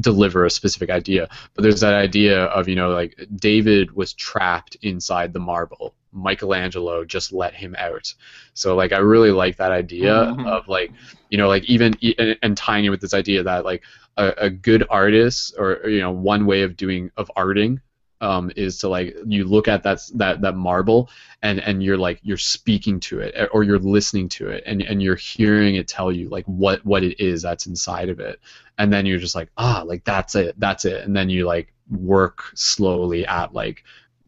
deliver 0.00 0.44
a 0.44 0.50
specific 0.50 0.90
idea. 0.90 1.28
But 1.54 1.62
there's 1.62 1.80
that 1.80 1.94
idea 1.94 2.44
of 2.46 2.68
you 2.68 2.76
know 2.76 2.90
like 2.90 3.18
David 3.36 3.92
was 3.92 4.12
trapped 4.12 4.76
inside 4.82 5.32
the 5.32 5.40
marble. 5.40 5.94
Michelangelo 6.12 7.04
just 7.04 7.32
let 7.32 7.54
him 7.54 7.74
out. 7.78 8.12
So 8.54 8.74
like 8.76 8.92
I 8.92 8.98
really 8.98 9.30
like 9.30 9.56
that 9.56 9.72
idea 9.72 10.14
Mhm. 10.14 10.46
of 10.46 10.68
like 10.68 10.92
you 11.30 11.38
know 11.38 11.48
like 11.48 11.64
even 11.64 11.94
and, 12.18 12.36
and 12.42 12.56
tying 12.56 12.84
it 12.84 12.90
with 12.90 13.00
this 13.00 13.14
idea 13.14 13.42
that 13.42 13.64
like 13.64 13.82
a, 14.16 14.32
a 14.38 14.50
good 14.50 14.84
artist 14.90 15.54
or 15.58 15.76
or, 15.84 15.88
you 15.88 16.00
know 16.00 16.10
one 16.12 16.46
way 16.46 16.62
of 16.62 16.76
doing 16.76 17.10
of 17.16 17.30
arting 17.36 17.80
um, 18.20 18.52
is 18.56 18.78
to 18.78 18.88
like 18.88 19.16
you 19.26 19.44
look 19.44 19.66
at 19.68 19.82
that 19.82 20.00
that 20.14 20.40
that 20.42 20.54
marble 20.54 21.10
and 21.42 21.58
and 21.60 21.82
you're 21.82 21.98
like 21.98 22.20
you're 22.22 22.36
speaking 22.36 23.00
to 23.00 23.18
it 23.20 23.34
or 23.52 23.64
you're 23.64 23.78
listening 23.80 24.28
to 24.28 24.48
it 24.48 24.62
and 24.66 24.82
and 24.82 25.02
you're 25.02 25.16
hearing 25.16 25.74
it 25.76 25.88
tell 25.88 26.12
you 26.12 26.28
like 26.28 26.44
what 26.46 26.84
what 26.86 27.02
it 27.02 27.18
is 27.20 27.42
that's 27.42 27.66
inside 27.66 28.08
of 28.08 28.20
it 28.20 28.38
and 28.78 28.92
then 28.92 29.06
you're 29.06 29.18
just 29.18 29.34
like 29.34 29.50
ah 29.56 29.82
like 29.86 30.04
that's 30.04 30.34
it 30.36 30.54
that's 30.58 30.84
it 30.84 31.04
and 31.04 31.16
then 31.16 31.28
you 31.28 31.46
like 31.46 31.72
work 31.90 32.44
slowly 32.54 33.26
at 33.26 33.52
like 33.52 33.82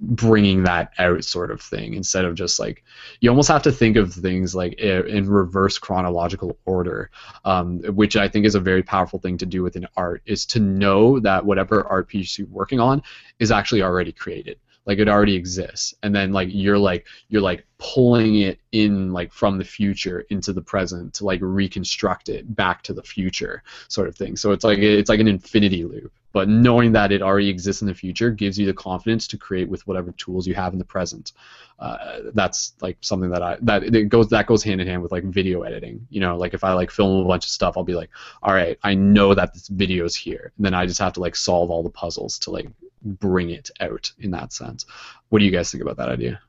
bringing 0.06 0.64
that 0.64 0.92
out 0.98 1.24
sort 1.24 1.50
of 1.50 1.60
thing 1.60 1.94
instead 1.94 2.24
of 2.24 2.34
just 2.34 2.58
like 2.58 2.84
you 3.20 3.30
almost 3.30 3.48
have 3.48 3.62
to 3.62 3.72
think 3.72 3.96
of 3.96 4.12
things 4.12 4.54
like 4.54 4.74
in 4.74 5.28
reverse 5.28 5.78
chronological 5.78 6.56
order 6.64 7.10
um, 7.44 7.80
which 7.94 8.16
i 8.16 8.28
think 8.28 8.46
is 8.46 8.54
a 8.54 8.60
very 8.60 8.82
powerful 8.82 9.18
thing 9.18 9.38
to 9.38 9.46
do 9.46 9.62
within 9.62 9.86
art 9.96 10.22
is 10.26 10.46
to 10.46 10.60
know 10.60 11.18
that 11.20 11.44
whatever 11.44 11.86
art 11.86 12.08
piece 12.08 12.38
you're 12.38 12.48
working 12.48 12.80
on 12.80 13.02
is 13.38 13.50
actually 13.50 13.82
already 13.82 14.12
created. 14.12 14.58
Like 14.86 14.98
it 14.98 15.08
already 15.08 15.34
exists. 15.34 15.94
And 16.02 16.14
then 16.14 16.32
like 16.32 16.48
you're 16.52 16.78
like 16.78 17.06
you're 17.28 17.40
like 17.40 17.66
pulling 17.78 18.40
it 18.40 18.60
in 18.72 19.12
like 19.12 19.32
from 19.32 19.56
the 19.56 19.64
future 19.64 20.20
into 20.28 20.52
the 20.52 20.60
present 20.60 21.14
to 21.14 21.24
like 21.24 21.40
reconstruct 21.42 22.28
it 22.28 22.54
back 22.54 22.82
to 22.82 22.92
the 22.92 23.02
future 23.02 23.62
sort 23.88 24.08
of 24.08 24.16
thing. 24.16 24.36
So 24.36 24.52
it's 24.52 24.64
like 24.64 24.78
it's 24.78 25.08
like 25.08 25.20
an 25.20 25.28
infinity 25.28 25.84
loop 25.84 26.12
but 26.34 26.48
knowing 26.48 26.90
that 26.92 27.12
it 27.12 27.22
already 27.22 27.48
exists 27.48 27.80
in 27.80 27.86
the 27.86 27.94
future 27.94 28.28
gives 28.28 28.58
you 28.58 28.66
the 28.66 28.74
confidence 28.74 29.28
to 29.28 29.38
create 29.38 29.68
with 29.68 29.86
whatever 29.86 30.10
tools 30.12 30.48
you 30.48 30.54
have 30.54 30.72
in 30.72 30.80
the 30.80 30.84
present. 30.84 31.32
Uh, 31.78 32.18
that's 32.34 32.74
like 32.80 32.98
something 33.00 33.30
that 33.30 33.42
i 33.42 33.56
that 33.62 33.82
it 33.82 34.08
goes 34.08 34.28
that 34.28 34.46
goes 34.46 34.62
hand 34.62 34.80
in 34.80 34.86
hand 34.86 35.00
with 35.02 35.12
like 35.12 35.24
video 35.24 35.62
editing. 35.62 36.06
You 36.10 36.20
know 36.20 36.36
like 36.36 36.52
if 36.52 36.64
i 36.64 36.72
like 36.72 36.90
film 36.90 37.24
a 37.24 37.28
bunch 37.28 37.44
of 37.44 37.50
stuff 37.50 37.76
i'll 37.76 37.84
be 37.84 37.94
like 37.94 38.10
all 38.42 38.52
right 38.52 38.78
i 38.82 38.94
know 38.94 39.32
that 39.34 39.54
this 39.54 39.68
video 39.68 40.04
is 40.04 40.14
here. 40.16 40.52
And 40.56 40.66
then 40.66 40.74
i 40.74 40.84
just 40.84 41.00
have 41.00 41.14
to 41.14 41.20
like 41.20 41.36
solve 41.36 41.70
all 41.70 41.82
the 41.82 41.90
puzzles 41.90 42.38
to 42.40 42.50
like 42.50 42.68
bring 43.02 43.50
it 43.50 43.70
out 43.80 44.10
in 44.18 44.30
that 44.32 44.52
sense. 44.52 44.86
What 45.28 45.38
do 45.38 45.44
you 45.44 45.50
guys 45.50 45.70
think 45.70 45.82
about 45.82 45.96
that 45.98 46.08
idea 46.08 46.40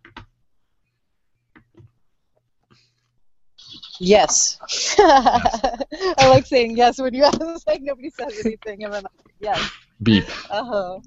Yes. 4.00 4.60
I 5.00 6.28
like 6.30 6.46
saying 6.46 6.78
yes 6.78 7.00
when 7.00 7.14
you 7.14 7.24
ask. 7.24 7.40
Like 7.68 7.82
nobody 7.82 8.10
says 8.10 8.40
anything, 8.44 8.84
and 8.84 8.94
then 8.94 9.04
like, 9.04 9.12
yes. 9.40 9.72
beep 10.04 10.26
Uh 10.50 10.64
huh. 10.64 11.00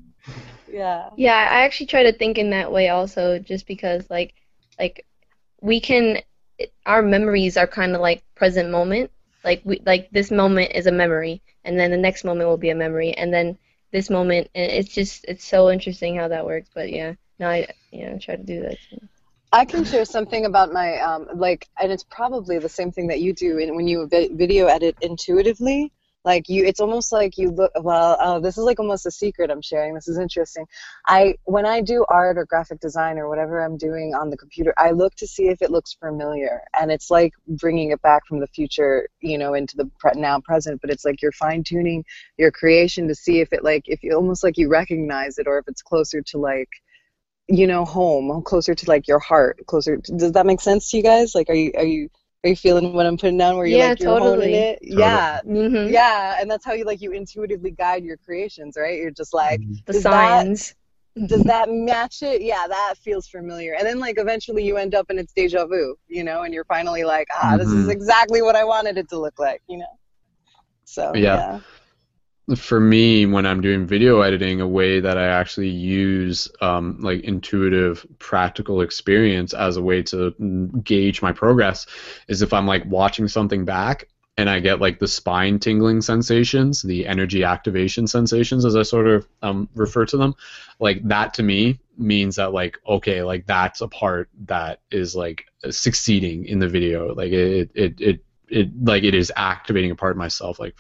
Yeah. 0.70 1.10
Yeah, 1.16 1.35
I 1.35 1.65
actually 1.65 1.86
try 1.86 2.05
to 2.05 2.12
think 2.12 2.39
in 2.39 2.51
that 2.51 2.70
way 2.73 2.89
also, 2.89 3.39
just 3.39 3.66
because 3.66 4.09
like, 4.10 4.35
like, 4.78 5.06
we 5.60 5.81
can, 5.81 6.19
our 6.86 7.02
memories 7.02 7.56
are 7.56 7.66
kind 7.66 7.94
of 7.94 8.01
like 8.01 8.23
present 8.35 8.70
moment. 8.70 9.10
Like 9.44 9.62
we, 9.65 9.81
like 9.86 10.10
this 10.10 10.31
moment 10.31 10.73
is 10.74 10.86
a 10.86 10.93
memory, 10.93 11.43
and 11.65 11.78
then 11.78 11.90
the 11.90 11.97
next 11.97 12.24
moment 12.24 12.48
will 12.48 12.56
be 12.56 12.70
a 12.70 12.74
memory, 12.74 13.12
and 13.12 13.32
then 13.32 13.59
this 13.93 14.10
moment, 14.10 14.48
and 14.55 14.70
it's 14.70 14.93
just, 14.93 15.24
it's 15.27 15.44
so 15.44 15.70
interesting 15.70 16.16
how 16.16 16.28
that 16.28 16.44
works. 16.44 16.69
But 16.74 16.90
yeah, 16.90 17.15
no, 17.39 17.48
I, 17.48 17.69
yeah, 17.90 18.12
I 18.15 18.19
try 18.19 18.36
to 18.36 18.43
do 18.43 18.62
that. 18.62 18.78
Too. 18.90 19.00
I 19.52 19.65
can 19.65 19.85
share 19.85 20.05
something 20.05 20.44
about 20.44 20.73
my 20.73 20.99
um, 20.99 21.27
like, 21.35 21.68
and 21.81 21.91
it's 21.91 22.05
probably 22.05 22.59
the 22.59 22.68
same 22.68 22.93
thing 22.93 23.07
that 23.09 23.20
you 23.20 23.33
do 23.33 23.59
in, 23.59 23.75
when 23.77 23.89
you 23.89 24.07
video 24.09 24.67
edit 24.67 24.97
intuitively. 25.01 25.93
Like 26.25 26.49
you, 26.51 26.67
it's 26.67 26.81
almost 26.81 27.12
like 27.12 27.39
you 27.39 27.51
look. 27.51 27.70
Well, 27.81 28.18
uh, 28.20 28.41
this 28.41 28.59
is 28.59 28.65
like 28.65 28.78
almost 28.78 29.07
a 29.07 29.10
secret 29.10 29.51
I'm 29.51 29.62
sharing. 29.62 29.94
This 29.94 30.09
is 30.09 30.18
interesting. 30.18 30.67
I 31.07 31.36
when 31.44 31.65
I 31.65 31.81
do 31.81 32.05
art 32.10 32.36
or 32.36 32.44
graphic 32.44 32.81
design 32.81 33.18
or 33.18 33.31
whatever 33.31 33.65
I'm 33.65 33.78
doing 33.78 34.15
on 34.15 34.28
the 34.28 34.36
computer, 34.36 34.75
I 34.77 34.91
look 34.91 35.15
to 35.17 35.27
see 35.27 35.49
if 35.49 35.62
it 35.62 35.70
looks 35.70 35.94
familiar, 35.94 36.60
and 36.78 36.91
it's 36.91 37.10
like 37.10 37.33
bringing 37.47 37.93
it 37.93 38.02
back 38.02 38.27
from 38.27 38.41
the 38.41 38.49
future, 38.49 39.09
you 39.20 39.39
know, 39.39 39.55
into 39.55 39.77
the 39.77 39.91
pre- 39.99 40.20
now 40.20 40.41
present. 40.41 40.83
But 40.83 40.91
it's 40.91 41.05
like 41.07 41.23
you're 41.23 41.33
fine 41.33 41.65
tuning 41.65 42.05
your 42.36 42.51
creation 42.51 43.09
to 43.09 43.15
see 43.15 43.41
if 43.41 43.52
it 43.55 43.65
like 43.65 43.85
if 43.86 44.02
you 44.02 44.15
almost 44.15 44.44
like 44.44 44.59
you 44.59 44.68
recognize 44.68 45.39
it 45.39 45.47
or 45.47 45.59
if 45.59 45.68
it's 45.68 45.83
closer 45.83 46.20
to 46.20 46.39
like 46.39 46.68
you 47.49 47.67
know 47.67 47.85
home 47.85 48.43
closer 48.43 48.75
to 48.75 48.86
like 48.89 49.09
your 49.09 49.18
heart 49.18 49.59
closer 49.67 49.97
does 49.97 50.33
that 50.33 50.47
make 50.47 50.60
sense 50.60 50.91
to 50.91 50.97
you 50.99 51.02
guys? 51.02 51.35
Like 51.35 51.49
are 51.51 51.55
you 51.55 51.73
are 51.77 51.85
you 51.85 52.09
are 52.44 52.51
you 52.51 52.57
feeling 52.57 52.93
what 52.93 53.05
i'm 53.07 53.17
putting 53.17 53.36
down 53.39 53.57
where 53.57 53.67
you're 53.67 53.78
Yeah, 53.81 53.89
like 53.89 54.01
you're 54.01 54.10
honing 54.18 54.31
totally. 54.31 54.55
it? 54.55 54.78
Totally. 54.83 55.01
yeah. 55.01 55.41
Hmm 55.41 55.89
yeah 55.89 56.36
and 56.41 56.51
that's 56.51 56.65
how 56.65 56.73
you 56.75 56.85
like 56.85 57.01
you 57.01 57.12
intuitively 57.12 57.70
guide 57.73 58.05
your 58.05 58.17
creations 58.18 58.77
right? 58.78 58.99
You're 59.01 59.10
just 59.10 59.35
like 59.35 59.60
The 59.86 59.93
does 59.94 60.02
that- 60.05 60.43
signs. 60.47 60.75
does 61.27 61.43
that 61.44 61.68
match 61.68 62.23
it? 62.23 62.43
Yeah 62.43 62.65
that 62.68 62.94
feels 63.02 63.27
familiar. 63.27 63.75
And 63.75 63.85
then 63.86 63.99
like 63.99 64.17
eventually 64.18 64.65
you 64.65 64.77
end 64.77 64.94
up 64.94 65.07
and 65.10 65.18
it's 65.18 65.33
deja 65.33 65.67
vu 65.67 65.97
you 66.07 66.23
know 66.23 66.43
and 66.43 66.55
you're 66.55 66.65
finally 66.67 67.02
like 67.02 67.27
ah 67.43 67.57
this 67.57 67.68
is 67.68 67.86
Mhm. 67.89 67.91
exactly 67.93 68.41
what 68.43 68.55
i 68.57 68.62
wanted 68.65 68.99
it 68.99 69.09
to 69.09 69.18
look 69.18 69.39
like 69.39 69.62
you 69.68 69.78
know? 69.78 69.94
So 70.85 71.12
Yeah. 71.15 71.36
yeah 71.36 71.60
for 72.57 72.81
me 72.81 73.27
when 73.27 73.47
i'm 73.47 73.60
doing 73.60 73.86
video 73.86 74.20
editing 74.20 74.60
a 74.60 74.68
way 74.68 75.01
that 75.01 75.18
i 75.18 75.27
actually 75.27 75.68
use 75.68 76.49
um, 76.60 76.99
like 77.01 77.20
intuitive 77.20 78.07
practical 78.18 78.81
experience 78.81 79.52
as 79.52 79.77
a 79.77 79.83
way 79.83 80.02
to 80.02 80.31
gauge 80.83 81.20
my 81.23 81.33
progress 81.33 81.86
is 82.28 82.43
if 82.43 82.52
i'm 82.52 82.67
like 82.67 82.85
watching 82.86 83.28
something 83.28 83.65
back 83.65 84.09
and 84.36 84.49
i 84.49 84.59
get 84.60 84.81
like 84.81 84.99
the 84.99 85.09
spine 85.09 85.59
tingling 85.59 86.01
sensations 86.01 86.83
the 86.83 87.07
energy 87.07 87.44
activation 87.44 88.07
sensations 88.07 88.65
as 88.65 88.77
i 88.77 88.83
sort 88.83 89.07
of 89.07 89.28
um, 89.43 89.68
refer 89.75 90.05
to 90.07 90.17
them. 90.17 90.35
Like 90.81 91.07
that 91.09 91.35
to 91.35 91.43
me 91.43 91.81
means 91.97 92.36
that 92.36 92.52
like 92.52 92.78
okay 92.86 93.23
like 93.23 93.47
that's 93.47 93.81
a 93.81 93.89
part 93.89 94.28
that 94.47 94.81
is 94.91 95.17
like 95.17 95.44
succeeding 95.70 96.47
in 96.47 96.59
the 96.59 96.68
video. 96.68 97.15
Like 97.15 97.33
it 97.33 97.70
it 97.75 98.01
it, 98.01 98.25
it 98.49 98.85
like 98.85 99.05
it 99.05 99.15
is 99.15 99.33
activating 99.36 99.91
a 99.91 99.97
part 99.97 100.12
of 100.12 100.17
myself 100.17 100.59
like 100.59 100.75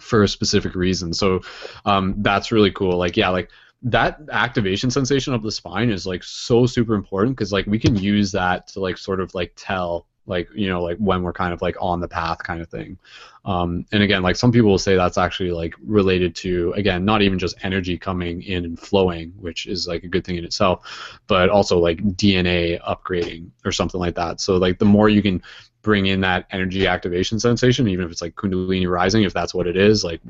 for 0.00 0.22
a 0.22 0.28
specific 0.28 0.74
reason. 0.74 1.12
So 1.12 1.40
um, 1.84 2.14
that's 2.18 2.52
really 2.52 2.70
cool. 2.70 2.96
Like 2.96 3.16
yeah, 3.16 3.28
like 3.28 3.50
that 3.82 4.20
activation 4.32 4.90
sensation 4.90 5.34
of 5.34 5.42
the 5.42 5.52
spine 5.52 5.90
is 5.90 6.06
like 6.06 6.22
so 6.22 6.66
super 6.66 6.94
important 6.94 7.36
because 7.36 7.52
like 7.52 7.66
we 7.66 7.78
can 7.78 7.96
use 7.96 8.32
that 8.32 8.66
to 8.68 8.80
like 8.80 8.98
sort 8.98 9.20
of 9.20 9.34
like 9.34 9.52
tell 9.56 10.06
like 10.26 10.48
you 10.54 10.68
know 10.68 10.82
like 10.82 10.96
when 10.98 11.22
we're 11.22 11.32
kind 11.32 11.52
of 11.52 11.62
like 11.62 11.76
on 11.80 12.00
the 12.00 12.08
path 12.08 12.42
kind 12.42 12.60
of 12.60 12.68
thing 12.68 12.98
um, 13.44 13.86
and 13.92 14.02
again 14.02 14.22
like 14.22 14.36
some 14.36 14.50
people 14.50 14.68
will 14.68 14.78
say 14.78 14.96
that's 14.96 15.18
actually 15.18 15.50
like 15.50 15.74
related 15.84 16.34
to 16.34 16.72
again 16.72 17.04
not 17.04 17.22
even 17.22 17.38
just 17.38 17.56
energy 17.62 17.96
coming 17.96 18.42
in 18.42 18.64
and 18.64 18.78
flowing 18.78 19.32
which 19.38 19.66
is 19.66 19.86
like 19.86 20.02
a 20.02 20.08
good 20.08 20.24
thing 20.24 20.36
in 20.36 20.44
itself 20.44 21.18
but 21.26 21.48
also 21.48 21.78
like 21.78 22.02
dna 22.16 22.80
upgrading 22.82 23.48
or 23.64 23.72
something 23.72 24.00
like 24.00 24.14
that 24.14 24.40
so 24.40 24.56
like 24.56 24.78
the 24.78 24.84
more 24.84 25.08
you 25.08 25.22
can 25.22 25.40
bring 25.86 26.06
in 26.06 26.20
that 26.22 26.46
energy 26.50 26.88
activation 26.88 27.38
sensation, 27.38 27.86
even 27.86 28.04
if 28.04 28.10
it's 28.10 28.20
like 28.20 28.34
Kundalini 28.34 28.90
rising, 28.90 29.22
if 29.22 29.32
that's 29.32 29.54
what 29.54 29.68
it 29.68 29.76
is, 29.76 30.02
like 30.02 30.20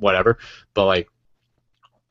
whatever. 0.00 0.38
But 0.72 0.86
like 0.86 1.08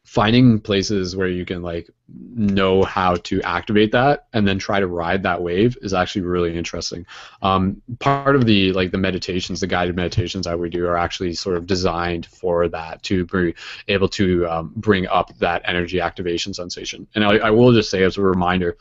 finding 0.05 0.59
places 0.61 1.15
where 1.15 1.27
you 1.27 1.45
can 1.45 1.63
like 1.63 1.89
know 2.07 2.83
how 2.83 3.15
to 3.15 3.41
activate 3.41 3.91
that 3.91 4.27
and 4.33 4.47
then 4.47 4.59
try 4.59 4.79
to 4.79 4.85
ride 4.85 5.23
that 5.23 5.41
wave 5.41 5.75
is 5.81 5.95
actually 5.95 6.21
really 6.21 6.55
interesting 6.55 7.03
um, 7.41 7.81
part 7.99 8.35
of 8.35 8.45
the 8.45 8.71
like 8.73 8.91
the 8.91 8.99
meditations 8.99 9.59
the 9.59 9.65
guided 9.65 9.95
meditations 9.95 10.45
that 10.45 10.59
we 10.59 10.69
do 10.69 10.85
are 10.85 10.95
actually 10.95 11.33
sort 11.33 11.57
of 11.57 11.65
designed 11.65 12.27
for 12.27 12.67
that 12.67 13.01
to 13.01 13.25
be 13.25 13.55
able 13.87 14.07
to 14.07 14.47
um, 14.47 14.71
bring 14.75 15.07
up 15.07 15.35
that 15.39 15.63
energy 15.65 15.99
activation 15.99 16.53
sensation 16.53 17.07
and 17.15 17.25
I, 17.25 17.37
I 17.37 17.49
will 17.49 17.73
just 17.73 17.89
say 17.89 18.03
as 18.03 18.17
a 18.17 18.21
reminder 18.21 18.77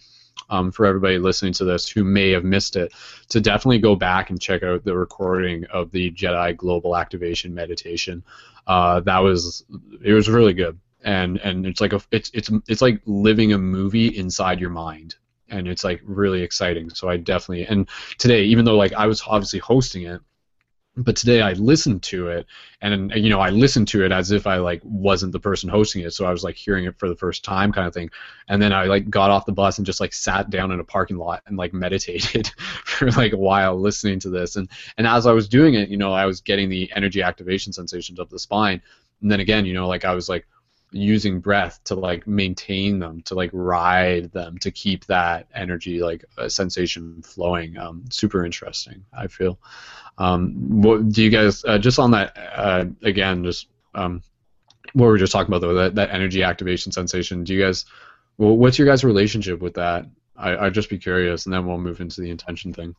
um, 0.50 0.70
for 0.70 0.86
everybody 0.86 1.18
listening 1.18 1.52
to 1.54 1.64
this 1.64 1.88
who 1.88 2.04
may 2.04 2.30
have 2.30 2.44
missed 2.44 2.76
it, 2.76 2.92
to 3.28 3.40
definitely 3.40 3.78
go 3.78 3.96
back 3.96 4.30
and 4.30 4.40
check 4.40 4.62
out 4.62 4.84
the 4.84 4.96
recording 4.96 5.64
of 5.66 5.90
the 5.90 6.10
Jedi 6.10 6.56
Global 6.56 6.96
Activation 6.96 7.54
Meditation. 7.54 8.22
Uh, 8.66 9.00
that 9.00 9.18
was 9.18 9.64
it 10.02 10.12
was 10.12 10.28
really 10.28 10.54
good. 10.54 10.78
And 11.04 11.38
and 11.38 11.66
it's 11.66 11.80
like 11.80 11.92
a 11.92 12.00
it's 12.10 12.30
it's 12.32 12.50
it's 12.68 12.82
like 12.82 13.00
living 13.06 13.52
a 13.52 13.58
movie 13.58 14.08
inside 14.08 14.60
your 14.60 14.70
mind. 14.70 15.16
And 15.50 15.68
it's 15.68 15.84
like 15.84 16.00
really 16.04 16.42
exciting. 16.42 16.90
So 16.90 17.08
i 17.08 17.16
definitely 17.16 17.66
and 17.66 17.88
today 18.18 18.44
even 18.44 18.64
though 18.64 18.76
like 18.76 18.94
i 18.94 19.06
was 19.06 19.22
obviously 19.26 19.58
hosting 19.58 20.04
it 20.04 20.20
but 20.96 21.16
today 21.16 21.40
i 21.40 21.52
listened 21.54 22.02
to 22.02 22.28
it 22.28 22.46
and 22.80 23.12
you 23.16 23.28
know 23.28 23.40
i 23.40 23.50
listened 23.50 23.88
to 23.88 24.04
it 24.04 24.12
as 24.12 24.30
if 24.30 24.46
i 24.46 24.56
like 24.56 24.80
wasn't 24.84 25.32
the 25.32 25.40
person 25.40 25.68
hosting 25.68 26.02
it. 26.02 26.12
So 26.12 26.24
i 26.24 26.30
was 26.30 26.44
like 26.44 26.54
hearing 26.54 26.84
it 26.84 26.98
for 26.98 27.08
the 27.08 27.16
first 27.16 27.44
time 27.44 27.72
kind 27.72 27.86
of 27.86 27.94
thing. 27.94 28.10
And 28.48 28.62
then 28.62 28.72
i 28.72 28.84
like 28.84 29.10
got 29.10 29.30
off 29.30 29.46
the 29.46 29.52
bus 29.52 29.78
and 29.78 29.86
just 29.86 30.00
like 30.00 30.12
sat 30.12 30.50
down 30.50 30.70
in 30.70 30.80
a 30.80 30.84
parking 30.84 31.16
lot 31.16 31.42
and 31.46 31.56
like 31.56 31.72
meditated 31.84 32.48
for 32.84 33.10
like 33.12 33.32
a 33.32 33.38
while 33.38 33.78
listening 33.78 34.20
to 34.20 34.30
this. 34.30 34.56
And 34.56 34.68
and 34.96 35.06
as 35.06 35.26
i 35.26 35.32
was 35.32 35.48
doing 35.48 35.74
it 35.74 35.88
you 35.88 35.96
know 35.96 36.12
i 36.12 36.26
was 36.26 36.40
getting 36.40 36.68
the 36.68 36.90
energy 36.94 37.22
activation 37.22 37.72
sensations 37.72 38.18
of 38.18 38.30
the 38.30 38.38
spine. 38.38 38.80
And 39.20 39.30
then 39.30 39.40
again 39.40 39.66
you 39.66 39.74
know 39.74 39.88
like 39.88 40.04
i 40.04 40.14
was 40.14 40.28
like 40.28 40.46
using 40.94 41.40
breath 41.40 41.82
to 41.84 41.94
like 41.96 42.26
maintain 42.26 43.00
them 43.00 43.20
to 43.22 43.34
like 43.34 43.50
ride 43.52 44.30
them 44.32 44.56
to 44.58 44.70
keep 44.70 45.04
that 45.06 45.48
energy 45.52 46.00
like 46.00 46.24
sensation 46.46 47.20
flowing 47.22 47.76
um, 47.76 48.04
super 48.10 48.44
interesting 48.44 49.04
i 49.12 49.26
feel. 49.26 49.58
Um, 50.16 50.80
what 50.82 51.08
do 51.08 51.24
you 51.24 51.30
guys 51.30 51.64
uh, 51.64 51.78
just 51.78 51.98
on 51.98 52.12
that 52.12 52.36
uh, 52.36 52.84
again 53.02 53.42
just 53.42 53.66
um, 53.94 54.22
what 54.92 55.06
we 55.06 55.10
were 55.10 55.18
just 55.18 55.32
talking 55.32 55.52
about 55.52 55.66
though 55.66 55.74
that, 55.74 55.96
that 55.96 56.10
energy 56.10 56.44
activation 56.44 56.92
sensation 56.92 57.42
do 57.42 57.52
you 57.54 57.60
guys 57.60 57.84
well, 58.38 58.56
what's 58.56 58.78
your 58.78 58.86
guys 58.88 59.04
relationship 59.04 59.60
with 59.60 59.74
that? 59.74 60.06
I, 60.36 60.56
i'd 60.66 60.74
just 60.74 60.90
be 60.90 60.98
curious 60.98 61.46
and 61.46 61.52
then 61.52 61.66
we'll 61.66 61.78
move 61.78 62.00
into 62.00 62.20
the 62.20 62.30
intention 62.30 62.72
thing 62.72 62.94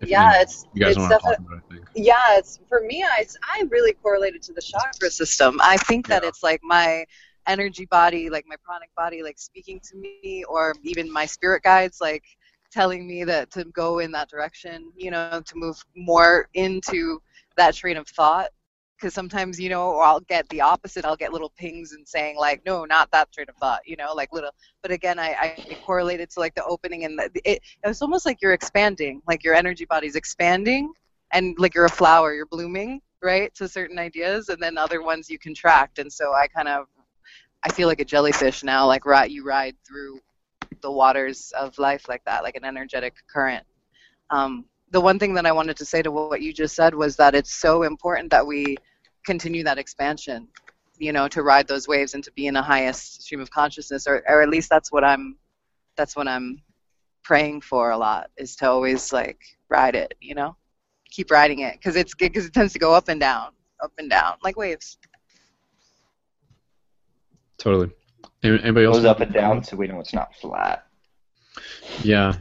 if 0.00 0.10
yeah, 0.10 0.30
you, 0.30 0.40
it's 0.40 0.66
you 0.74 0.80
guys 0.80 0.96
it's 0.96 0.98
want 0.98 1.18
to 1.18 1.26
talk 1.26 1.38
about 1.38 1.62
it, 1.70 1.82
yeah. 1.94 2.14
It's 2.38 2.60
for 2.68 2.80
me. 2.82 3.02
I 3.02 3.24
I 3.42 3.64
really 3.70 3.92
correlated 3.94 4.42
to 4.42 4.52
the 4.52 4.62
chakra 4.62 5.10
system. 5.10 5.58
I 5.62 5.76
think 5.78 6.08
that 6.08 6.22
Yeah. 6.22 6.28
it's 6.28 6.42
like 6.42 6.60
my 6.62 7.04
energy 7.46 7.86
body, 7.86 8.28
like 8.28 8.44
my 8.46 8.56
pranic 8.64 8.90
body, 8.96 9.22
like 9.22 9.38
speaking 9.38 9.80
to 9.90 9.96
me, 9.96 10.44
or 10.48 10.74
even 10.82 11.10
my 11.12 11.26
spirit 11.26 11.62
guides, 11.62 11.98
like 12.00 12.24
telling 12.70 13.06
me 13.06 13.24
that 13.24 13.50
to 13.52 13.64
go 13.66 14.00
in 14.00 14.12
that 14.12 14.28
direction. 14.28 14.92
You 14.96 15.10
know, 15.12 15.42
to 15.44 15.56
move 15.56 15.82
more 15.96 16.48
into 16.54 17.20
that 17.56 17.74
train 17.74 17.96
of 17.96 18.06
thought. 18.08 18.48
Because 18.96 19.12
sometimes, 19.12 19.60
you 19.60 19.68
know, 19.68 19.98
I'll 19.98 20.20
get 20.20 20.48
the 20.48 20.62
opposite. 20.62 21.04
I'll 21.04 21.16
get 21.16 21.32
little 21.32 21.52
pings 21.58 21.92
and 21.92 22.08
saying 22.08 22.38
like, 22.38 22.62
no, 22.64 22.84
not 22.86 23.10
that 23.10 23.30
train 23.30 23.46
of 23.48 23.56
thought. 23.56 23.80
You 23.84 23.96
know, 23.96 24.14
like 24.14 24.32
little. 24.32 24.50
But 24.82 24.90
again, 24.90 25.18
I, 25.18 25.36
I 25.38 25.78
correlated 25.84 26.30
to 26.30 26.40
like 26.40 26.54
the 26.54 26.64
opening 26.64 27.04
and 27.04 27.18
the, 27.18 27.30
it. 27.44 27.60
It's 27.84 28.00
almost 28.00 28.24
like 28.24 28.40
you're 28.40 28.54
expanding, 28.54 29.20
like 29.28 29.44
your 29.44 29.54
energy 29.54 29.84
body's 29.84 30.16
expanding, 30.16 30.92
and 31.32 31.54
like 31.58 31.74
you're 31.74 31.84
a 31.84 31.90
flower, 31.90 32.32
you're 32.32 32.46
blooming, 32.46 33.02
right, 33.22 33.54
to 33.56 33.68
certain 33.68 33.98
ideas, 33.98 34.48
and 34.48 34.62
then 34.62 34.78
other 34.78 35.02
ones 35.02 35.28
you 35.28 35.38
contract. 35.38 35.98
And 35.98 36.10
so 36.10 36.32
I 36.32 36.46
kind 36.46 36.68
of, 36.68 36.86
I 37.64 37.72
feel 37.72 37.88
like 37.88 38.00
a 38.00 38.04
jellyfish 38.04 38.64
now. 38.64 38.86
Like 38.86 39.04
right, 39.04 39.30
you 39.30 39.44
ride 39.44 39.76
through 39.86 40.20
the 40.80 40.90
waters 40.90 41.52
of 41.58 41.78
life 41.78 42.08
like 42.08 42.24
that, 42.24 42.42
like 42.42 42.56
an 42.56 42.64
energetic 42.64 43.14
current. 43.30 43.64
Um, 44.30 44.64
the 44.96 45.00
one 45.02 45.18
thing 45.18 45.34
that 45.34 45.44
I 45.44 45.52
wanted 45.52 45.76
to 45.76 45.84
say 45.84 46.00
to 46.00 46.10
what 46.10 46.40
you 46.40 46.54
just 46.54 46.74
said 46.74 46.94
was 46.94 47.16
that 47.16 47.34
it's 47.34 47.52
so 47.52 47.82
important 47.82 48.30
that 48.30 48.46
we 48.46 48.78
continue 49.26 49.62
that 49.62 49.76
expansion, 49.76 50.48
you 50.96 51.12
know, 51.12 51.28
to 51.28 51.42
ride 51.42 51.68
those 51.68 51.86
waves 51.86 52.14
and 52.14 52.24
to 52.24 52.32
be 52.32 52.46
in 52.46 52.54
the 52.54 52.62
highest 52.62 53.20
stream 53.20 53.42
of 53.42 53.50
consciousness, 53.50 54.06
or, 54.06 54.24
or 54.26 54.40
at 54.40 54.48
least 54.48 54.70
that's 54.70 54.90
what 54.90 55.04
I'm, 55.04 55.36
that's 55.98 56.16
what 56.16 56.26
I'm 56.26 56.62
praying 57.22 57.60
for 57.60 57.90
a 57.90 57.98
lot 57.98 58.30
is 58.38 58.56
to 58.56 58.70
always 58.70 59.12
like 59.12 59.38
ride 59.68 59.94
it, 59.94 60.14
you 60.18 60.34
know, 60.34 60.56
keep 61.10 61.30
riding 61.30 61.58
it 61.58 61.74
because 61.74 61.94
it's 61.94 62.14
because 62.14 62.46
it 62.46 62.54
tends 62.54 62.72
to 62.72 62.78
go 62.78 62.94
up 62.94 63.10
and 63.10 63.20
down, 63.20 63.48
up 63.84 63.92
and 63.98 64.08
down 64.08 64.36
like 64.42 64.56
waves. 64.56 64.96
totally 67.58 67.90
anybody 68.42 68.86
else 68.86 68.96
goes 68.96 69.04
up 69.04 69.20
and 69.20 69.34
down 69.34 69.62
so 69.62 69.76
we 69.76 69.88
know 69.88 70.00
it's 70.00 70.14
not 70.14 70.34
flat. 70.36 70.86
Yeah. 72.02 72.32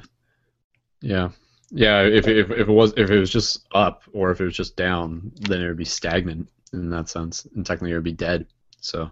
Yeah. 1.01 1.31
Yeah, 1.71 2.03
if, 2.03 2.27
if, 2.27 2.51
if 2.51 2.67
it 2.67 2.71
was 2.71 2.93
if 2.95 3.09
it 3.09 3.19
was 3.19 3.29
just 3.29 3.67
up 3.73 4.03
or 4.13 4.31
if 4.31 4.39
it 4.39 4.45
was 4.45 4.55
just 4.55 4.75
down, 4.75 5.31
then 5.41 5.61
it 5.61 5.67
would 5.67 5.77
be 5.77 5.85
stagnant 5.85 6.47
in 6.73 6.89
that 6.91 7.09
sense, 7.09 7.45
and 7.55 7.65
technically 7.65 7.91
it 7.91 7.95
would 7.95 8.03
be 8.03 8.11
dead. 8.11 8.47
So 8.79 9.11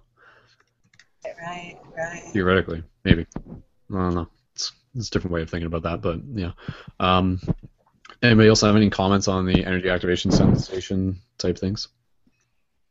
Right, 1.25 1.77
right. 1.97 2.23
theoretically, 2.31 2.83
maybe 3.03 3.25
I 3.37 3.51
don't 3.93 4.15
know. 4.15 4.27
It's, 4.55 4.71
it's 4.95 5.07
a 5.07 5.11
different 5.11 5.33
way 5.33 5.41
of 5.41 5.49
thinking 5.49 5.67
about 5.67 5.83
that, 5.83 6.01
but 6.01 6.19
yeah. 6.33 6.51
Um, 6.99 7.41
anybody 8.21 8.49
else 8.49 8.61
have 8.61 8.75
any 8.75 8.89
comments 8.89 9.27
on 9.27 9.45
the 9.45 9.65
energy 9.65 9.89
activation 9.89 10.31
sensation 10.31 11.19
type 11.37 11.57
things? 11.57 11.87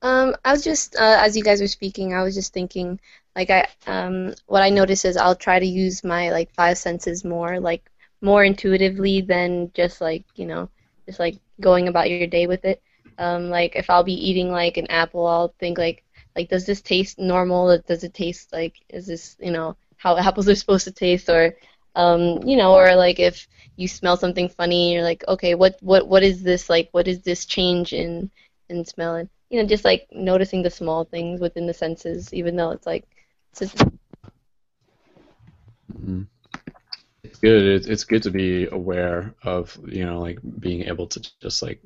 Um, 0.03 0.35
I 0.45 0.53
was 0.53 0.65
just 0.65 0.97
uh, 0.97 1.19
as 1.21 1.37
you 1.37 1.45
guys 1.45 1.61
were 1.61 1.69
speaking, 1.69 2.15
I 2.15 2.23
was 2.23 2.35
just 2.35 2.53
thinking 2.53 3.01
like 3.37 3.51
I 3.51 3.69
um 3.87 4.35
what 4.47 4.63
I 4.63 4.71
notice 4.71 5.05
is 5.05 5.17
I'll 5.17 5.37
try 5.37 5.59
to 5.59 5.67
use 5.67 6.03
my 6.05 6.31
like 6.31 6.53
five 6.55 6.77
senses 6.79 7.25
more 7.25 7.61
like 7.61 7.89
more 8.23 8.45
intuitively 8.45 9.21
than 9.23 9.71
just 9.75 10.01
like 10.01 10.25
you 10.37 10.47
know 10.47 10.71
just 11.07 11.21
like 11.21 11.39
going 11.61 11.89
about 11.89 12.11
your 12.11 12.21
day 12.21 12.39
with 12.39 12.55
it. 12.57 12.73
Um, 13.11 13.41
like 13.41 13.77
if 13.77 13.81
I'll 13.83 13.97
be 13.97 14.09
eating 14.15 14.45
like 14.45 14.77
an 14.77 14.87
apple, 14.89 15.27
I'll 15.27 15.55
think 15.59 15.79
like 15.79 16.03
like 16.37 16.49
does 16.49 16.67
this 16.67 16.81
taste 16.83 17.19
normal? 17.19 17.79
Does 17.87 18.05
it 18.05 18.15
taste 18.15 18.53
like 18.53 18.75
is 18.89 19.07
this 19.07 19.37
you 19.41 19.51
know 19.53 19.77
how 19.97 20.17
apples 20.17 20.49
are 20.49 20.55
supposed 20.55 20.85
to 20.85 20.93
taste 20.93 21.29
or 21.29 21.55
um 21.95 22.41
you 22.45 22.57
know 22.57 22.75
or 22.75 22.95
like 22.97 23.19
if 23.21 23.47
you 23.77 23.89
smell 23.89 24.17
something 24.17 24.49
funny, 24.49 24.93
you're 24.95 25.03
like 25.03 25.25
okay 25.29 25.55
what 25.55 25.77
what 25.81 26.09
what 26.09 26.23
is 26.23 26.43
this 26.43 26.69
like 26.71 26.89
what 26.93 27.09
is 27.09 27.23
this 27.23 27.45
change 27.47 27.93
in 27.93 28.31
in 28.69 28.85
smell 28.85 29.15
and 29.17 29.29
you 29.51 29.61
know 29.61 29.67
just 29.69 29.85
like 29.85 30.07
noticing 30.13 30.63
the 30.63 30.71
small 30.71 31.05
things 31.05 31.41
within 31.41 31.67
the 31.67 31.75
senses 31.75 32.33
even 32.33 32.57
though 32.57 32.71
it's 32.71 32.87
like 32.87 33.05
it's 33.53 33.61
just 33.61 33.85
Mhm. 35.95 36.27
It's 37.33 37.41
good. 37.41 37.63
It's, 37.63 37.87
it's 37.87 38.05
good 38.05 38.23
to 38.25 38.31
be 38.31 38.69
aware 38.69 39.35
of 39.43 39.79
you 39.87 40.05
know 40.05 40.21
like 40.21 40.39
being 40.61 40.83
able 40.83 41.07
to 41.07 41.21
just 41.41 41.63
like 41.63 41.81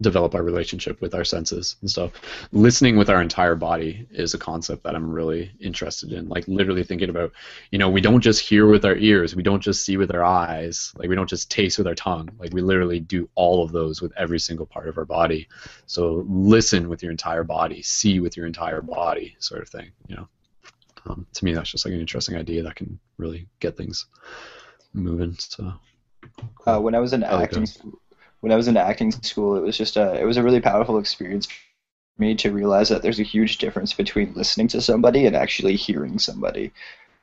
develop 0.00 0.32
our 0.36 0.44
relationship 0.44 1.00
with 1.00 1.12
our 1.12 1.24
senses 1.24 1.74
and 1.80 1.90
stuff. 1.90 2.12
Listening 2.52 2.96
with 2.96 3.10
our 3.10 3.20
entire 3.20 3.56
body 3.56 4.06
is 4.12 4.32
a 4.32 4.38
concept 4.38 4.84
that 4.84 4.94
I'm 4.94 5.10
really 5.10 5.50
interested 5.58 6.12
in. 6.12 6.28
Like 6.28 6.46
literally 6.46 6.84
thinking 6.84 7.08
about, 7.08 7.32
you 7.72 7.80
know, 7.80 7.90
we 7.90 8.00
don't 8.00 8.20
just 8.20 8.46
hear 8.46 8.68
with 8.68 8.84
our 8.84 8.94
ears, 8.94 9.34
we 9.34 9.42
don't 9.42 9.62
just 9.62 9.84
see 9.84 9.96
with 9.96 10.14
our 10.14 10.22
eyes, 10.22 10.92
like 10.96 11.08
we 11.08 11.16
don't 11.16 11.28
just 11.28 11.50
taste 11.50 11.78
with 11.78 11.88
our 11.88 11.94
tongue. 11.96 12.30
Like 12.38 12.52
we 12.52 12.60
literally 12.60 13.00
do 13.00 13.28
all 13.34 13.64
of 13.64 13.72
those 13.72 14.00
with 14.00 14.12
every 14.16 14.38
single 14.38 14.66
part 14.66 14.86
of 14.86 14.98
our 14.98 15.04
body. 15.04 15.48
So 15.86 16.24
listen 16.28 16.88
with 16.88 17.02
your 17.02 17.10
entire 17.10 17.42
body, 17.42 17.82
see 17.82 18.20
with 18.20 18.36
your 18.36 18.46
entire 18.46 18.82
body, 18.82 19.34
sort 19.40 19.62
of 19.62 19.68
thing. 19.68 19.90
You 20.06 20.16
know, 20.16 20.28
um, 21.06 21.26
to 21.32 21.44
me 21.44 21.54
that's 21.54 21.72
just 21.72 21.84
like 21.84 21.94
an 21.94 22.00
interesting 22.00 22.36
idea 22.36 22.62
that 22.62 22.76
can 22.76 23.00
really 23.16 23.48
get 23.58 23.76
things 23.76 24.06
moving. 24.92 25.36
So. 25.38 25.72
Uh, 26.66 26.80
when 26.80 26.94
I 26.94 26.98
was 26.98 27.12
in 27.12 27.24
I 27.24 27.42
acting, 27.42 27.66
when 28.40 28.52
I 28.52 28.56
was 28.56 28.68
in 28.68 28.76
acting 28.76 29.12
school, 29.12 29.56
it 29.56 29.62
was 29.62 29.76
just 29.76 29.96
a 29.96 30.20
it 30.20 30.24
was 30.24 30.36
a 30.36 30.42
really 30.42 30.60
powerful 30.60 30.98
experience 30.98 31.46
for 31.46 31.54
me 32.18 32.34
to 32.36 32.52
realize 32.52 32.88
that 32.88 33.02
there's 33.02 33.20
a 33.20 33.24
huge 33.24 33.58
difference 33.58 33.92
between 33.92 34.34
listening 34.34 34.68
to 34.68 34.80
somebody 34.80 35.26
and 35.26 35.36
actually 35.36 35.76
hearing 35.76 36.18
somebody. 36.18 36.72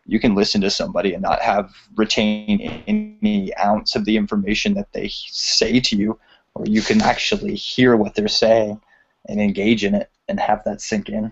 You 0.06 0.20
can 0.20 0.36
listen 0.36 0.62
to 0.62 0.70
somebody 0.70 1.14
and 1.14 1.22
not 1.22 1.42
have 1.42 1.74
retain 1.96 2.84
any 2.88 3.56
ounce 3.58 3.96
of 3.96 4.06
the 4.06 4.18
information 4.18 4.74
that 4.74 4.92
they 4.92 5.10
say 5.10 5.80
to 5.80 5.96
you, 5.96 6.20
or 6.56 6.66
you 6.66 6.82
can 6.82 7.02
actually 7.02 7.56
hear 7.56 7.96
what 7.96 8.16
they're 8.16 8.28
saying 8.28 8.82
and 9.30 9.40
engage 9.40 9.86
in 9.86 9.96
it 9.96 10.10
and 10.28 10.40
have 10.40 10.64
that 10.66 10.82
sink 10.82 11.10
in. 11.10 11.32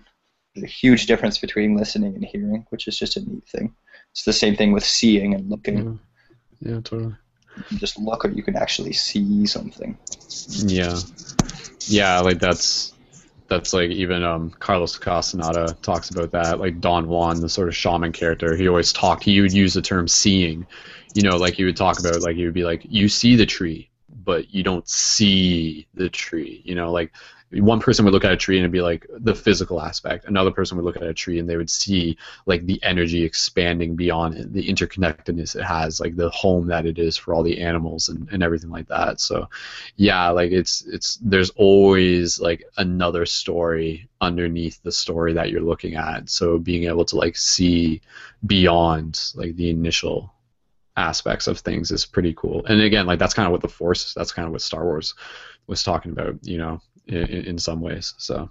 There's 0.54 0.64
a 0.64 0.66
huge 0.66 1.06
difference 1.06 1.38
between 1.38 1.76
listening 1.76 2.14
and 2.14 2.24
hearing, 2.24 2.66
which 2.70 2.88
is 2.88 2.98
just 2.98 3.16
a 3.16 3.20
neat 3.20 3.46
thing. 3.46 3.74
It's 4.12 4.24
the 4.24 4.32
same 4.32 4.56
thing 4.56 4.72
with 4.72 4.84
seeing 4.84 5.34
and 5.34 5.50
looking. 5.50 5.98
Yeah, 6.64 6.80
totally. 6.82 7.14
Just 7.74 7.98
look 7.98 8.24
or 8.24 8.30
you 8.30 8.42
can 8.42 8.56
actually 8.56 8.92
see 8.92 9.46
something. 9.46 9.98
Yeah, 10.48 10.98
yeah, 11.86 12.20
like 12.20 12.38
that's 12.38 12.94
that's 13.48 13.74
like 13.74 13.90
even 13.90 14.22
um, 14.22 14.50
Carlos 14.58 14.96
Castaneda 14.96 15.76
talks 15.82 16.10
about 16.10 16.30
that. 16.30 16.58
Like 16.58 16.80
Don 16.80 17.08
Juan, 17.08 17.40
the 17.40 17.48
sort 17.48 17.68
of 17.68 17.76
shaman 17.76 18.12
character, 18.12 18.56
he 18.56 18.68
always 18.68 18.92
talked. 18.92 19.24
He 19.24 19.40
would 19.40 19.52
use 19.52 19.74
the 19.74 19.82
term 19.82 20.08
seeing. 20.08 20.66
You 21.14 21.22
know, 21.22 21.36
like 21.36 21.54
he 21.54 21.64
would 21.64 21.76
talk 21.76 22.00
about 22.00 22.22
like 22.22 22.36
he 22.36 22.44
would 22.46 22.54
be 22.54 22.64
like, 22.64 22.86
you 22.88 23.08
see 23.08 23.36
the 23.36 23.44
tree, 23.44 23.90
but 24.24 24.54
you 24.54 24.62
don't 24.62 24.88
see 24.88 25.86
the 25.92 26.08
tree. 26.08 26.62
You 26.64 26.74
know, 26.74 26.90
like 26.90 27.12
one 27.54 27.80
person 27.80 28.04
would 28.04 28.14
look 28.14 28.24
at 28.24 28.32
a 28.32 28.36
tree 28.36 28.56
and 28.56 28.64
it'd 28.64 28.72
be 28.72 28.80
like 28.80 29.06
the 29.10 29.34
physical 29.34 29.80
aspect. 29.80 30.24
Another 30.26 30.50
person 30.50 30.76
would 30.76 30.84
look 30.84 30.96
at 30.96 31.02
a 31.02 31.12
tree 31.12 31.38
and 31.38 31.48
they 31.48 31.56
would 31.56 31.70
see 31.70 32.16
like 32.46 32.64
the 32.66 32.82
energy 32.82 33.24
expanding 33.24 33.94
beyond 33.94 34.34
it, 34.34 34.52
the 34.52 34.66
interconnectedness 34.66 35.56
it 35.56 35.62
has, 35.62 36.00
like 36.00 36.16
the 36.16 36.30
home 36.30 36.66
that 36.68 36.86
it 36.86 36.98
is 36.98 37.16
for 37.16 37.34
all 37.34 37.42
the 37.42 37.60
animals 37.60 38.08
and, 38.08 38.28
and 38.32 38.42
everything 38.42 38.70
like 38.70 38.88
that. 38.88 39.20
So 39.20 39.48
yeah, 39.96 40.28
like 40.30 40.52
it's 40.52 40.82
it's 40.86 41.16
there's 41.16 41.50
always 41.50 42.40
like 42.40 42.64
another 42.78 43.26
story 43.26 44.08
underneath 44.20 44.82
the 44.82 44.92
story 44.92 45.32
that 45.34 45.50
you're 45.50 45.60
looking 45.60 45.96
at. 45.96 46.30
So 46.30 46.58
being 46.58 46.84
able 46.84 47.04
to 47.06 47.16
like 47.16 47.36
see 47.36 48.00
beyond 48.46 49.32
like 49.34 49.56
the 49.56 49.70
initial 49.70 50.32
aspects 50.96 51.46
of 51.46 51.58
things 51.58 51.90
is 51.90 52.06
pretty 52.06 52.34
cool. 52.34 52.64
And 52.66 52.80
again, 52.80 53.06
like 53.06 53.18
that's 53.18 53.34
kind 53.34 53.46
of 53.46 53.52
what 53.52 53.62
the 53.62 53.68
Force, 53.68 54.14
that's 54.14 54.32
kind 54.32 54.46
of 54.46 54.52
what 54.52 54.62
Star 54.62 54.84
Wars 54.84 55.14
was 55.66 55.82
talking 55.82 56.12
about, 56.12 56.36
you 56.42 56.58
know, 56.58 56.80
in, 57.06 57.26
in 57.26 57.58
some 57.58 57.80
ways. 57.80 58.14
So 58.18 58.50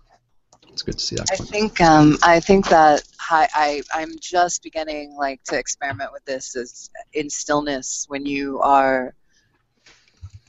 it's 0.70 0.82
good 0.82 0.98
to 0.98 1.04
see 1.04 1.16
that. 1.16 1.32
I 1.32 1.36
think 1.36 1.82
um, 1.82 2.18
I 2.24 2.40
think 2.40 2.68
that 2.70 3.04
I, 3.30 3.48
I 3.54 3.82
I'm 3.94 4.12
just 4.20 4.64
beginning 4.64 5.16
like 5.18 5.44
to 5.46 5.58
experiment 5.58 6.12
with 6.12 6.26
this 6.26 6.56
is 6.56 6.90
in 7.14 7.30
stillness 7.30 8.06
when 8.08 8.26
you 8.26 8.60
are 8.62 9.14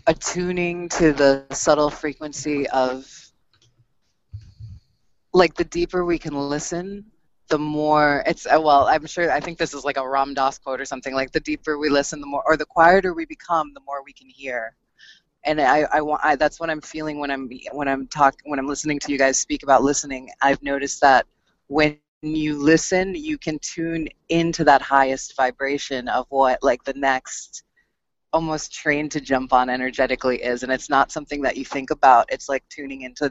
attuning 0.07 0.89
to 0.89 1.13
the 1.13 1.45
subtle 1.53 1.91
frequency 1.91 2.69
of 2.71 3.07
like 5.33 5.55
the 5.55 5.65
deeper 5.65 6.05
we 6.05 6.19
can 6.19 6.35
listen 6.35 7.05
the 7.49 7.59
more 7.59 8.23
it's 8.27 8.47
uh, 8.47 8.61
well 8.61 8.87
i'm 8.89 9.07
sure 9.07 9.31
i 9.31 9.39
think 9.39 9.59
this 9.59 9.75
is 9.75 9.85
like 9.85 9.97
a 9.97 10.09
ram 10.09 10.35
dass 10.35 10.59
quote 10.59 10.81
or 10.81 10.85
something 10.85 11.15
like 11.15 11.31
the 11.31 11.41
deeper 11.41 11.79
we 11.79 11.89
listen 11.89 12.21
the 12.21 12.27
more 12.27 12.43
or 12.47 12.57
the 12.57 12.67
quieter 12.67 13.15
we 13.15 13.25
become 13.27 13.73
the 13.75 13.81
more 13.87 14.03
we 14.05 14.13
can 14.13 14.29
hear 14.29 14.75
and 15.45 15.61
I, 15.61 15.87
I 15.93 16.01
want 16.01 16.21
I, 16.25 16.37
that's 16.37 16.61
what 16.61 16.71
I'm 16.71 16.81
feeling 16.81 17.19
when 17.19 17.31
I'm 17.31 17.51
when 17.73 17.89
I'm 17.89 18.07
talk 18.07 18.37
when 18.45 18.59
I'm 18.59 18.69
listening 18.69 18.99
to 19.01 19.13
you 19.13 19.19
guys 19.19 19.39
speak 19.39 19.63
about 19.63 19.83
listening. 19.83 20.31
I've 20.41 20.63
noticed 20.63 21.01
that 21.01 21.27
when 21.69 21.99
you 22.23 22.57
listen, 22.57 23.15
you 23.15 23.37
can 23.39 23.59
tune 23.61 24.09
into 24.29 24.65
that 24.65 24.83
highest 24.83 25.37
vibration 25.37 26.09
of 26.09 26.27
what 26.29 26.63
like 26.63 26.85
the 26.85 26.95
next 26.95 27.65
almost 28.33 28.73
train 28.73 29.09
to 29.11 29.21
jump 29.21 29.53
on 29.53 29.69
energetically 29.69 30.43
is, 30.43 30.63
and 30.63 30.73
it's 30.73 30.89
not 30.89 31.13
something 31.13 31.43
that 31.43 31.57
you 31.57 31.65
think 31.65 31.91
about. 31.91 32.27
It's 32.33 32.49
like 32.49 32.65
tuning 32.69 33.03
into 33.03 33.31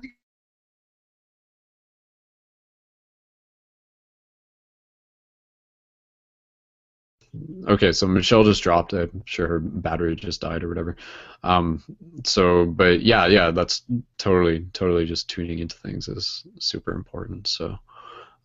Okay, 7.68 7.92
so 7.94 8.08
Michelle 8.08 8.44
just 8.44 8.64
dropped. 8.64 8.94
I'm 8.94 9.24
sure 9.26 9.48
her 9.48 9.60
battery 9.60 10.16
just 10.16 10.42
died 10.42 10.64
or 10.64 10.70
whatever. 10.70 10.98
Um, 11.44 11.82
so, 12.26 12.66
but 12.66 13.02
yeah, 13.02 13.28
yeah, 13.28 13.52
that's 13.52 13.84
totally, 14.18 14.66
totally 14.74 15.06
just 15.06 15.30
tuning 15.30 15.60
into 15.60 15.78
things 15.78 16.08
is 16.10 16.44
super 16.60 16.92
important. 16.92 17.48
So 17.48 17.78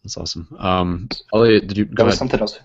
that's 0.04 0.16
awesome. 0.16 0.48
Um, 0.58 1.08
Elliot, 1.34 1.66
did 1.66 1.78
you? 1.78 1.84
Go 1.86 1.94
that 1.96 2.04
was 2.04 2.12
ahead. 2.14 2.18
something 2.18 2.40
else. 2.40 2.60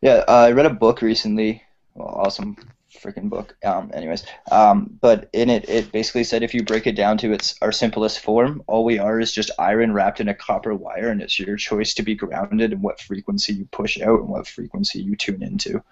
Yeah, 0.00 0.24
uh, 0.26 0.46
I 0.48 0.52
read 0.52 0.66
a 0.66 0.70
book 0.70 1.00
recently. 1.00 1.62
Well, 1.94 2.08
awesome 2.08 2.56
freaking 3.00 3.28
book. 3.28 3.56
Um, 3.64 3.90
anyways, 3.94 4.24
um, 4.50 4.98
but 5.00 5.28
in 5.32 5.50
it, 5.50 5.68
it 5.68 5.92
basically 5.92 6.24
said 6.24 6.42
if 6.42 6.54
you 6.54 6.62
break 6.62 6.86
it 6.86 6.96
down 6.96 7.18
to 7.18 7.32
its 7.32 7.54
our 7.62 7.72
simplest 7.72 8.20
form, 8.20 8.62
all 8.66 8.84
we 8.84 8.98
are 8.98 9.20
is 9.20 9.32
just 9.32 9.50
iron 9.58 9.92
wrapped 9.92 10.20
in 10.20 10.28
a 10.28 10.34
copper 10.34 10.74
wire, 10.74 11.08
and 11.08 11.22
it's 11.22 11.38
your 11.38 11.56
choice 11.56 11.94
to 11.94 12.02
be 12.02 12.14
grounded 12.14 12.72
and 12.72 12.82
what 12.82 13.00
frequency 13.00 13.54
you 13.54 13.68
push 13.70 14.00
out 14.00 14.20
and 14.20 14.28
what 14.28 14.46
frequency 14.46 15.00
you 15.00 15.16
tune 15.16 15.42
into, 15.42 15.82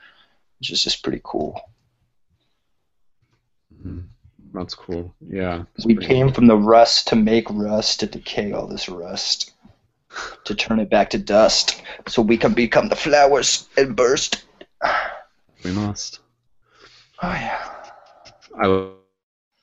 which 0.59 0.71
is 0.71 0.83
just 0.83 1.03
pretty 1.03 1.21
cool. 1.25 1.61
Mm-hmm. 3.75 4.01
That's 4.53 4.75
cool. 4.75 5.15
Yeah. 5.29 5.65
That's 5.77 5.87
we 5.87 5.97
came 5.97 6.27
cool. 6.27 6.35
from 6.35 6.47
the 6.47 6.57
rust 6.57 7.09
to 7.09 7.17
make 7.17 7.49
rust 7.51 8.01
to 8.01 8.07
decay 8.07 8.53
all 8.53 8.67
this 8.67 8.89
rust, 8.89 9.53
to 10.45 10.55
turn 10.55 10.81
it 10.81 10.91
back 10.91 11.11
to 11.11 11.19
dust, 11.19 11.83
so 12.09 12.21
we 12.21 12.37
can 12.37 12.53
become 12.53 12.89
the 12.89 12.97
flowers 12.97 13.69
and 13.77 13.95
burst. 13.95 14.45
We 15.63 15.73
must. 15.73 16.21
Oh 17.23 17.33
yeah. 17.33 17.71
I 18.61 18.91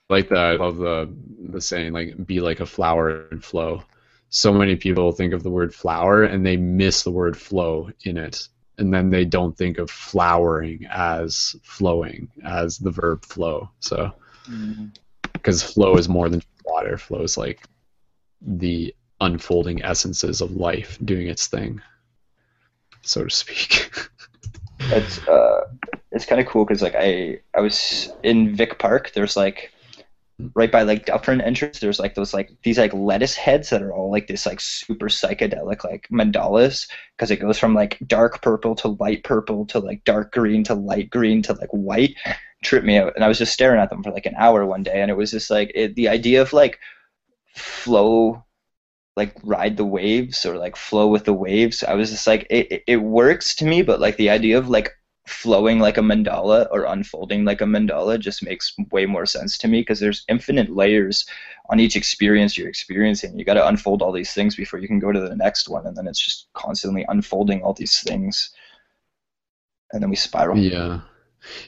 like 0.10 0.30
that. 0.30 0.38
I 0.38 0.56
love 0.56 0.77
the 0.77 1.14
the 1.50 1.61
saying 1.61 1.94
like 1.94 2.26
be 2.26 2.40
like 2.40 2.60
a 2.60 2.66
flower 2.66 3.27
and 3.30 3.44
flow. 3.44 3.84
So 4.30 4.53
many 4.53 4.76
people 4.76 5.11
think 5.11 5.34
of 5.34 5.44
the 5.44 5.50
word 5.50 5.74
flower 5.74 6.24
and 6.24 6.45
they 6.45 6.58
miss 6.58 7.03
the 7.03 7.11
word 7.11 7.38
flow 7.38 7.90
in 8.03 8.18
it. 8.18 8.48
And 8.77 8.94
then 8.94 9.10
they 9.10 9.26
don't 9.26 9.58
think 9.58 9.80
of 9.80 9.90
flowering 9.90 10.86
as 10.92 11.56
flowing, 11.64 12.30
as 12.45 12.77
the 12.77 12.92
verb 12.92 13.26
flow. 13.26 13.69
So, 13.80 14.11
because 15.34 15.64
mm-hmm. 15.64 15.74
flow 15.74 15.98
is 15.98 16.08
more 16.08 16.30
than 16.30 16.44
water. 16.64 16.98
Flow 16.98 17.22
is 17.22 17.38
like 17.38 17.64
the 18.42 18.94
unfolding 19.19 19.84
essences 19.84 20.42
of 20.42 20.52
life 20.52 21.00
doing 21.03 21.27
its 21.27 21.48
thing, 21.48 21.82
so 23.02 23.24
to 23.24 23.30
speak. 23.30 23.92
It's 24.80 25.27
uh, 25.27 25.68
it's 26.18 26.26
kind 26.26 26.42
of 26.42 26.48
cool 26.48 26.66
because 26.66 26.82
like 26.82 26.96
I 26.98 27.40
I 27.56 27.62
was 27.62 28.12
in 28.24 28.56
Vic 28.56 28.80
Park. 28.80 29.14
There's 29.14 29.38
like 29.38 29.72
right 30.56 30.72
by 30.72 30.82
like 30.82 31.06
Dufferin 31.06 31.42
entrance. 31.42 31.80
There's 31.80 32.00
like 32.00 32.16
those 32.16 32.34
like 32.34 32.52
these 32.64 32.78
like 32.78 32.94
lettuce 32.94 33.36
heads 33.36 33.70
that 33.70 33.82
are 33.82 33.94
all 33.94 34.12
like 34.12 34.28
this 34.28 34.46
like 34.46 34.60
super 34.60 35.10
psychedelic 35.10 35.84
like 35.84 36.08
mandalas 36.12 36.90
because 37.16 37.32
it 37.32 37.40
goes 37.40 37.58
from 37.58 37.74
like 37.74 37.98
dark 38.06 38.42
purple 38.42 38.76
to 38.76 38.90
light 38.90 39.24
purple 39.24 39.66
to 39.68 39.80
like 39.80 40.04
dark 40.04 40.34
green 40.34 40.64
to 40.66 40.74
light 40.74 41.10
green 41.10 41.42
to 41.44 41.54
like 41.54 41.70
white. 41.70 42.16
Tripped 42.64 42.88
me 42.88 42.98
out, 42.98 43.14
and 43.16 43.24
I 43.24 43.28
was 43.28 43.38
just 43.38 43.54
staring 43.54 43.80
at 43.80 43.92
them 43.92 44.02
for 44.02 44.12
like 44.12 44.26
an 44.26 44.36
hour 44.36 44.66
one 44.66 44.82
day, 44.82 45.02
and 45.02 45.12
it 45.12 45.18
was 45.18 45.30
just 45.30 45.52
like 45.52 45.72
it, 45.76 45.96
the 45.96 46.10
idea 46.10 46.42
of 46.42 46.52
like 46.52 46.80
flow 47.54 48.44
like 49.16 49.36
ride 49.44 49.78
the 49.78 49.86
waves 49.86 50.46
or 50.46 50.58
like 50.58 50.76
flow 50.76 51.08
with 51.08 51.26
the 51.26 51.34
waves. 51.34 51.84
I 51.84 51.94
was 51.94 52.10
just 52.10 52.26
like 52.26 52.48
it, 52.50 52.84
it 52.88 52.98
works 52.98 53.56
to 53.56 53.66
me, 53.66 53.84
but 53.84 54.00
like 54.00 54.18
the 54.18 54.32
idea 54.32 54.58
of 54.58 54.70
like 54.70 54.92
flowing 55.28 55.80
like 55.80 55.98
a 55.98 56.02
mandala 56.02 56.68
or 56.72 56.86
unfolding 56.86 57.44
like 57.44 57.62
a 57.62 57.66
mandala 57.66 58.20
just 58.20 58.44
makes 58.44 58.74
way 58.92 59.06
more 59.06 59.26
sense 59.26 59.58
to 59.58 59.68
me 59.68 59.82
because 59.82 60.00
there's 60.00 60.24
infinite 60.30 60.70
layers 60.70 61.26
on 61.70 61.80
each 61.80 61.96
experience 61.96 62.58
you're 62.58 62.70
experiencing. 62.70 63.38
You 63.38 63.44
got 63.44 63.56
to 63.56 63.68
unfold 63.68 64.02
all 64.02 64.14
these 64.14 64.34
things 64.34 64.56
before 64.56 64.80
you 64.80 64.88
can 64.88 65.00
go 65.00 65.12
to 65.12 65.20
the 65.20 65.36
next 65.36 65.68
one, 65.68 65.86
and 65.86 65.96
then 65.96 66.08
it's 66.08 66.24
just 66.24 66.48
constantly 66.54 67.06
unfolding 67.10 67.62
all 67.62 67.74
these 67.74 68.00
things, 68.02 68.52
and 69.92 70.02
then 70.02 70.10
we 70.10 70.16
spiral. 70.16 70.58
Yeah, 70.58 71.02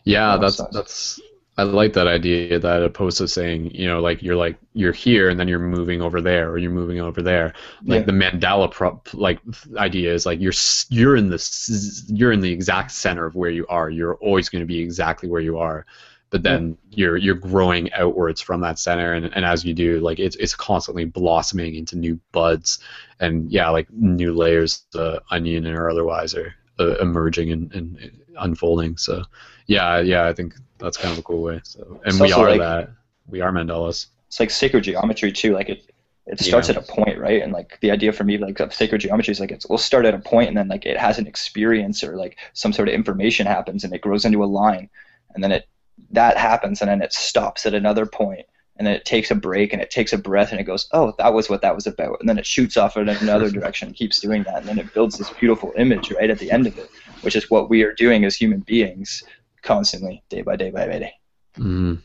yeah, 0.03 0.37
that's 0.37 0.61
that's 0.71 1.19
I 1.59 1.63
like 1.63 1.91
that 1.93 2.07
idea 2.07 2.57
that 2.57 2.83
opposed 2.83 3.17
to 3.17 3.27
saying, 3.27 3.71
you 3.71 3.85
know, 3.85 3.99
like 3.99 4.23
you're 4.23 4.37
like 4.37 4.57
you're 4.73 4.93
here 4.93 5.27
and 5.29 5.37
then 5.37 5.49
you're 5.49 5.59
moving 5.59 6.01
over 6.01 6.21
there 6.21 6.49
or 6.49 6.57
you're 6.57 6.71
moving 6.71 7.01
over 7.01 7.21
there. 7.21 7.53
Like 7.83 8.01
yeah. 8.01 8.05
the 8.05 8.11
mandala 8.13 8.71
prop, 8.71 9.09
like 9.13 9.39
idea 9.75 10.13
is 10.13 10.25
like 10.25 10.39
you're 10.39 10.53
you're 10.89 11.17
in 11.17 11.29
the 11.29 12.05
you're 12.07 12.31
in 12.31 12.39
the 12.39 12.51
exact 12.51 12.91
center 12.91 13.25
of 13.25 13.35
where 13.35 13.49
you 13.49 13.67
are. 13.67 13.89
You're 13.89 14.15
always 14.15 14.47
going 14.47 14.61
to 14.61 14.65
be 14.65 14.79
exactly 14.79 15.27
where 15.27 15.41
you 15.41 15.57
are. 15.57 15.85
But 16.29 16.43
then 16.43 16.77
yeah. 16.91 16.97
you're 16.97 17.17
you're 17.17 17.35
growing 17.35 17.91
outwards 17.91 18.39
from 18.39 18.61
that 18.61 18.79
center 18.79 19.13
and, 19.13 19.25
and 19.25 19.43
as 19.43 19.65
you 19.65 19.73
do, 19.73 19.99
like 19.99 20.19
it's 20.19 20.37
it's 20.37 20.55
constantly 20.55 21.03
blossoming 21.03 21.75
into 21.75 21.97
new 21.97 22.17
buds 22.31 22.79
and 23.19 23.51
yeah, 23.51 23.67
like 23.69 23.91
new 23.91 24.33
layers, 24.33 24.85
the 24.93 25.21
onion 25.29 25.67
or 25.67 25.89
otherwise 25.89 26.35
are 26.35 26.55
uh, 26.79 26.95
emerging 26.99 27.51
and, 27.51 27.73
and 27.73 28.11
unfolding. 28.37 28.95
So 28.95 29.23
yeah, 29.69 29.99
yeah, 29.99 30.25
I 30.25 30.33
think 30.33 30.55
that's 30.79 30.97
kind 30.97 31.11
of 31.13 31.19
a 31.19 31.21
cool 31.21 31.43
way. 31.43 31.61
So, 31.63 32.01
and 32.03 32.13
it's 32.13 32.19
we 32.19 32.31
are 32.31 32.49
like, 32.49 32.59
that. 32.59 32.89
We 33.29 33.41
are 33.41 33.51
mandalas. 33.51 34.07
It's 34.27 34.39
like 34.39 34.49
sacred 34.49 34.83
geometry 34.83 35.31
too. 35.31 35.53
Like 35.53 35.69
it, 35.69 35.91
it 36.25 36.39
starts 36.39 36.69
yeah. 36.69 36.75
at 36.75 36.83
a 36.83 36.91
point, 36.91 37.19
right? 37.19 37.43
And 37.43 37.53
like 37.53 37.77
the 37.81 37.91
idea 37.91 38.11
for 38.11 38.23
me, 38.23 38.39
like 38.39 38.59
of 38.59 38.73
sacred 38.73 39.01
geometry 39.01 39.31
is 39.31 39.39
like 39.39 39.51
it's 39.51 39.69
we'll 39.69 39.77
start 39.77 40.05
at 40.05 40.15
a 40.15 40.19
point, 40.19 40.47
and 40.47 40.57
then 40.57 40.69
like 40.69 40.87
it 40.87 40.97
has 40.97 41.19
an 41.19 41.27
experience 41.27 42.03
or 42.03 42.15
like 42.15 42.39
some 42.53 42.73
sort 42.73 42.87
of 42.87 42.95
information 42.95 43.45
happens, 43.45 43.83
and 43.83 43.93
it 43.93 44.01
grows 44.01 44.25
into 44.25 44.43
a 44.43 44.45
line, 44.45 44.89
and 45.35 45.43
then 45.43 45.51
it 45.51 45.67
that 46.09 46.35
happens, 46.35 46.81
and 46.81 46.89
then 46.89 47.03
it 47.03 47.13
stops 47.13 47.67
at 47.67 47.75
another 47.75 48.07
point, 48.07 48.47
and 48.77 48.87
then 48.87 48.95
it 48.95 49.05
takes 49.05 49.29
a 49.29 49.35
break, 49.35 49.71
and 49.71 49.83
it 49.83 49.91
takes 49.91 50.13
a 50.13 50.17
breath, 50.17 50.49
and 50.49 50.59
it 50.59 50.63
goes, 50.63 50.87
oh, 50.93 51.13
that 51.19 51.31
was 51.31 51.47
what 51.47 51.61
that 51.61 51.75
was 51.75 51.85
about, 51.85 52.17
and 52.19 52.27
then 52.27 52.39
it 52.39 52.45
shoots 52.45 52.75
off 52.75 52.97
in 52.97 53.07
another 53.07 53.51
direction, 53.59 53.93
keeps 53.93 54.19
doing 54.19 54.41
that, 54.43 54.57
and 54.57 54.67
then 54.67 54.79
it 54.79 54.91
builds 54.95 55.19
this 55.19 55.29
beautiful 55.29 55.73
image 55.77 56.09
right 56.11 56.31
at 56.31 56.39
the 56.39 56.49
end 56.49 56.65
of 56.65 56.75
it, 56.79 56.89
which 57.21 57.35
is 57.35 57.51
what 57.51 57.69
we 57.69 57.83
are 57.83 57.93
doing 57.93 58.25
as 58.25 58.35
human 58.35 58.61
beings 58.61 59.23
constantly, 59.61 60.23
day 60.29 60.41
by 60.41 60.55
day 60.55 60.71
by 60.71 60.87
day. 60.87 61.13
Mm-hmm. 61.57 61.95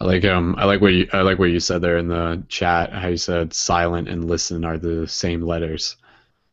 I 0.00 0.04
like 0.04 0.24
um 0.24 0.54
I 0.58 0.64
like 0.64 0.80
what 0.80 0.92
you 0.92 1.08
I 1.12 1.22
like 1.22 1.38
what 1.38 1.50
you 1.50 1.60
said 1.60 1.82
there 1.82 1.98
in 1.98 2.08
the 2.08 2.42
chat. 2.48 2.92
How 2.92 3.08
you 3.08 3.16
said 3.16 3.52
silent 3.52 4.08
and 4.08 4.24
listen 4.24 4.64
are 4.64 4.78
the 4.78 5.08
same 5.08 5.42
letters. 5.42 5.96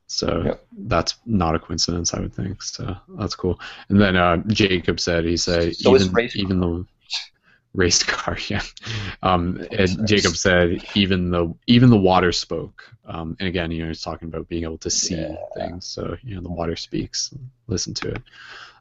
So 0.08 0.44
yep. 0.46 0.66
that's 0.78 1.16
not 1.26 1.56
a 1.56 1.60
coincidence, 1.60 2.14
I 2.14 2.20
would 2.20 2.34
think. 2.34 2.62
So 2.62 2.96
that's 3.18 3.36
cool. 3.36 3.60
And 3.90 4.00
then 4.00 4.16
uh, 4.16 4.38
Jacob 4.48 5.00
said 5.00 5.26
he 5.26 5.38
said 5.38 5.76
so 5.76 5.96
even 5.96 6.30
even 6.36 6.60
the 6.60 6.86
race 7.74 8.04
car, 8.04 8.38
yeah. 8.48 8.62
Um, 9.22 9.66
and 9.72 10.08
Jacob 10.08 10.36
said 10.36 10.84
even 10.96 11.32
the 11.32 11.54
even 11.68 11.90
the 11.90 11.98
water 11.98 12.32
spoke. 12.32 12.90
Um, 13.06 13.36
and 13.40 13.48
again, 13.48 13.70
you 13.72 13.84
know, 13.84 13.88
he's 13.90 14.02
talking 14.02 14.28
about 14.28 14.48
being 14.48 14.64
able 14.64 14.78
to 14.80 14.90
see 14.90 15.16
yeah. 15.16 15.36
things. 15.56 15.86
So 15.86 16.16
you 16.24 16.36
know, 16.36 16.42
the 16.42 16.52
water 16.52 16.76
speaks. 16.76 17.34
listen 17.68 17.94
to 17.96 18.10
it. 18.10 18.22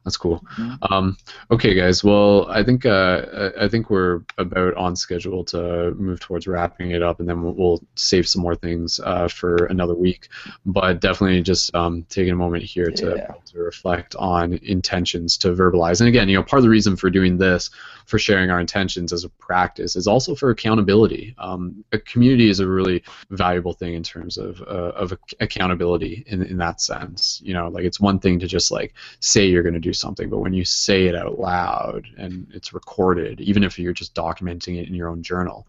That's 0.05 0.17
cool. 0.17 0.45
Um, 0.91 1.17
okay, 1.49 1.73
guys. 1.73 2.03
Well, 2.03 2.45
I 2.47 2.63
think 2.63 2.85
uh, 2.85 3.49
I 3.59 3.67
think 3.67 3.89
we're 3.89 4.21
about 4.37 4.75
on 4.75 4.95
schedule 4.95 5.43
to 5.45 5.95
move 5.95 6.19
towards 6.19 6.45
wrapping 6.45 6.91
it 6.91 7.01
up, 7.01 7.19
and 7.19 7.27
then 7.27 7.41
we'll, 7.41 7.53
we'll 7.53 7.83
save 7.95 8.27
some 8.27 8.43
more 8.43 8.55
things 8.55 8.99
uh, 9.03 9.27
for 9.27 9.65
another 9.65 9.95
week. 9.95 10.29
But 10.63 11.01
definitely 11.01 11.41
just 11.41 11.73
um, 11.73 12.03
taking 12.07 12.33
a 12.33 12.35
moment 12.35 12.63
here 12.63 12.91
to, 12.91 13.15
Yeah. 13.17 13.33
to 13.47 13.59
reflect 13.59 14.15
on 14.17 14.53
intentions 14.61 15.37
to 15.39 15.47
verbalize. 15.55 16.01
And 16.01 16.07
again, 16.07 16.29
you 16.29 16.35
know, 16.35 16.43
part 16.43 16.59
of 16.59 16.63
the 16.63 16.69
reason 16.69 16.95
for 16.95 17.09
doing 17.09 17.37
this, 17.39 17.71
for 18.05 18.19
sharing 18.19 18.51
our 18.51 18.59
intentions 18.59 19.11
as 19.11 19.23
a 19.23 19.29
practice, 19.29 19.95
is 19.95 20.05
also 20.05 20.35
for 20.35 20.51
accountability. 20.51 21.33
Um, 21.39 21.83
a 21.93 21.97
community 21.97 22.47
is 22.47 22.59
a 22.59 22.67
really 22.67 23.01
valuable 23.31 23.73
thing 23.73 23.95
in 23.95 24.03
terms 24.03 24.37
of 24.37 24.61
uh, 24.61 24.91
of 24.95 25.17
accountability 25.39 26.23
in 26.27 26.43
in 26.43 26.57
that 26.57 26.79
sense. 26.79 27.41
You 27.43 27.55
know, 27.55 27.69
like 27.69 27.85
it's 27.85 27.99
one 27.99 28.19
thing 28.19 28.37
to 28.41 28.47
just 28.47 28.69
like 28.69 28.93
say 29.19 29.47
you're 29.47 29.63
going 29.63 29.73
to 29.73 29.79
do 29.79 29.94
something, 29.95 30.29
but 30.29 30.39
when 30.39 30.53
you 30.53 30.63
say 30.63 31.07
it 31.07 31.15
out 31.15 31.39
loud 31.39 32.05
and 32.17 32.47
it's 32.53 32.73
recorded, 32.73 33.41
even 33.41 33.63
if 33.63 33.79
you're 33.79 33.93
just 33.93 34.13
documenting 34.13 34.77
it 34.79 34.87
in 34.87 34.93
your 34.93 35.09
own 35.09 35.23
journal, 35.23 35.67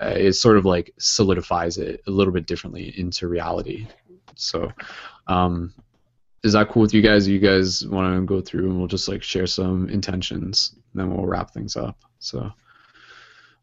uh, 0.00 0.14
it 0.16 0.32
sort 0.32 0.56
of 0.56 0.64
like 0.64 0.92
solidifies 0.98 1.78
it 1.78 2.02
a 2.06 2.10
little 2.10 2.32
bit 2.32 2.46
differently 2.46 2.92
into 2.98 3.28
reality. 3.28 3.86
So, 4.36 4.72
um, 5.26 5.74
is 6.42 6.52
that 6.52 6.68
cool 6.68 6.82
with 6.82 6.94
you 6.94 7.00
guys? 7.00 7.26
You 7.26 7.38
guys 7.38 7.86
want 7.86 8.14
to 8.14 8.26
go 8.26 8.40
through 8.40 8.68
and 8.68 8.78
we'll 8.78 8.88
just 8.88 9.08
like 9.08 9.22
share 9.22 9.46
some 9.46 9.88
intentions, 9.88 10.72
and 10.74 11.00
then 11.00 11.14
we'll 11.14 11.26
wrap 11.26 11.52
things 11.52 11.76
up. 11.76 11.96
So, 12.18 12.52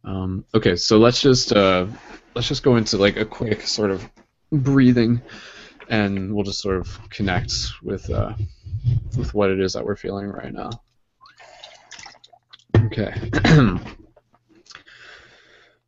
um, 0.04 0.46
okay, 0.54 0.76
so 0.76 0.98
let's 0.98 1.22
just 1.22 1.54
uh, 1.54 1.86
let's 2.34 2.48
just 2.48 2.64
go 2.64 2.78
into 2.78 2.98
like 2.98 3.18
a 3.18 3.26
quick 3.26 3.68
sort 3.68 3.92
of 3.92 4.10
breathing, 4.52 5.22
and 5.92 6.34
we'll 6.34 6.46
just 6.46 6.62
sort 6.62 6.78
of 6.78 7.10
connect 7.10 7.54
with 7.84 8.10
uh, 8.10 8.34
with 9.18 9.34
what 9.34 9.52
it 9.52 9.60
is 9.60 9.74
that 9.74 9.86
we're 9.86 9.98
feeling 9.98 10.28
right 10.28 10.54
now. 10.54 10.70
Okay. 12.86 13.14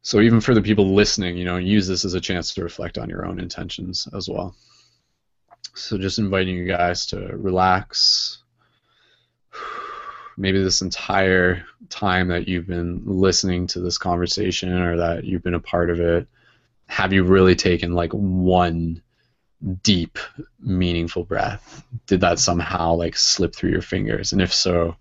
so 0.02 0.20
even 0.20 0.42
for 0.42 0.54
the 0.54 0.62
people 0.62 0.94
listening, 0.94 1.38
you 1.38 1.46
know, 1.46 1.56
use 1.56 1.88
this 1.88 2.04
as 2.04 2.14
a 2.14 2.22
chance 2.22 2.54
to 2.54 2.64
reflect 2.64 2.98
on 2.98 3.10
your 3.10 3.26
own 3.26 3.40
intentions 3.40 4.08
as 4.16 4.28
well. 4.30 4.56
So 5.74 5.98
just 5.98 6.20
inviting 6.20 6.58
you 6.58 6.68
guys 6.68 7.08
to 7.08 7.20
relax. 7.38 8.40
Maybe 10.36 10.62
this 10.62 10.82
entire 10.82 11.64
time 11.90 12.28
that 12.28 12.48
you've 12.48 12.68
been 12.68 13.04
listening 13.06 13.68
to 13.68 13.80
this 13.80 13.98
conversation 13.98 14.74
or 14.74 14.98
that 14.98 15.24
you've 15.24 15.44
been 15.44 15.54
a 15.54 15.60
part 15.60 15.90
of 15.90 16.00
it, 16.02 16.28
have 16.88 17.14
you 17.14 17.24
really 17.24 17.56
taken 17.56 17.94
like 17.94 18.12
one 18.12 19.03
deep, 19.82 20.18
meaningful 20.60 21.24
breath? 21.24 21.84
Did 22.08 22.22
that 22.22 22.40
somehow 22.40 22.94
like 22.94 23.16
slip 23.16 23.56
through 23.56 23.72
your 23.72 23.82
fingers? 23.82 24.34
And 24.34 24.42
if 24.42 24.54
so, 24.54 24.96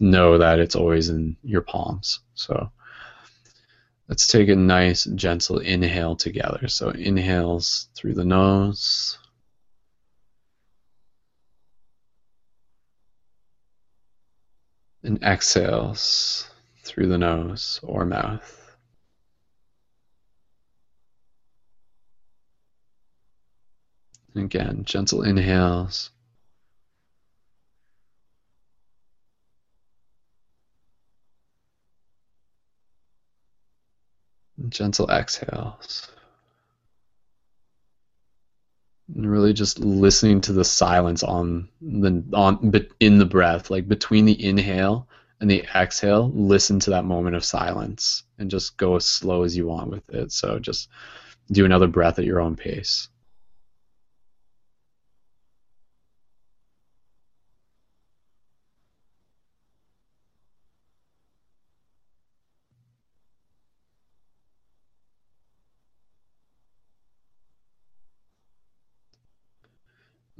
know 0.00 0.38
that 0.38 0.58
it's 0.58 0.76
always 0.76 1.08
in 1.08 1.36
your 1.42 1.62
palms. 1.62 2.20
So 2.34 2.70
let's 4.08 4.26
take 4.26 4.48
a 4.48 4.56
nice, 4.56 5.04
gentle 5.04 5.58
inhale 5.58 6.16
together. 6.16 6.68
So 6.68 6.90
inhales 6.90 7.88
through 7.94 8.14
the 8.14 8.24
nose. 8.24 9.18
And 15.02 15.22
exhales 15.22 16.50
through 16.82 17.06
the 17.06 17.18
nose 17.18 17.78
or 17.82 18.04
mouth. 18.04 18.65
Again, 24.38 24.84
gentle 24.84 25.22
inhales. 25.22 26.10
Gentle 34.68 35.10
exhales. 35.10 36.08
And 39.14 39.30
really 39.30 39.52
just 39.52 39.78
listening 39.78 40.40
to 40.42 40.52
the 40.52 40.64
silence 40.64 41.22
on 41.22 41.68
the 41.80 42.24
on 42.32 42.70
but 42.70 42.88
in 43.00 43.18
the 43.18 43.24
breath, 43.24 43.70
like 43.70 43.86
between 43.88 44.24
the 44.24 44.44
inhale 44.44 45.08
and 45.40 45.50
the 45.50 45.64
exhale, 45.74 46.30
listen 46.34 46.80
to 46.80 46.90
that 46.90 47.04
moment 47.04 47.36
of 47.36 47.44
silence 47.44 48.24
and 48.38 48.50
just 48.50 48.76
go 48.76 48.96
as 48.96 49.06
slow 49.06 49.42
as 49.42 49.56
you 49.56 49.66
want 49.66 49.90
with 49.90 50.08
it. 50.10 50.32
So 50.32 50.58
just 50.58 50.88
do 51.52 51.64
another 51.64 51.86
breath 51.86 52.18
at 52.18 52.24
your 52.24 52.40
own 52.40 52.56
pace. 52.56 53.08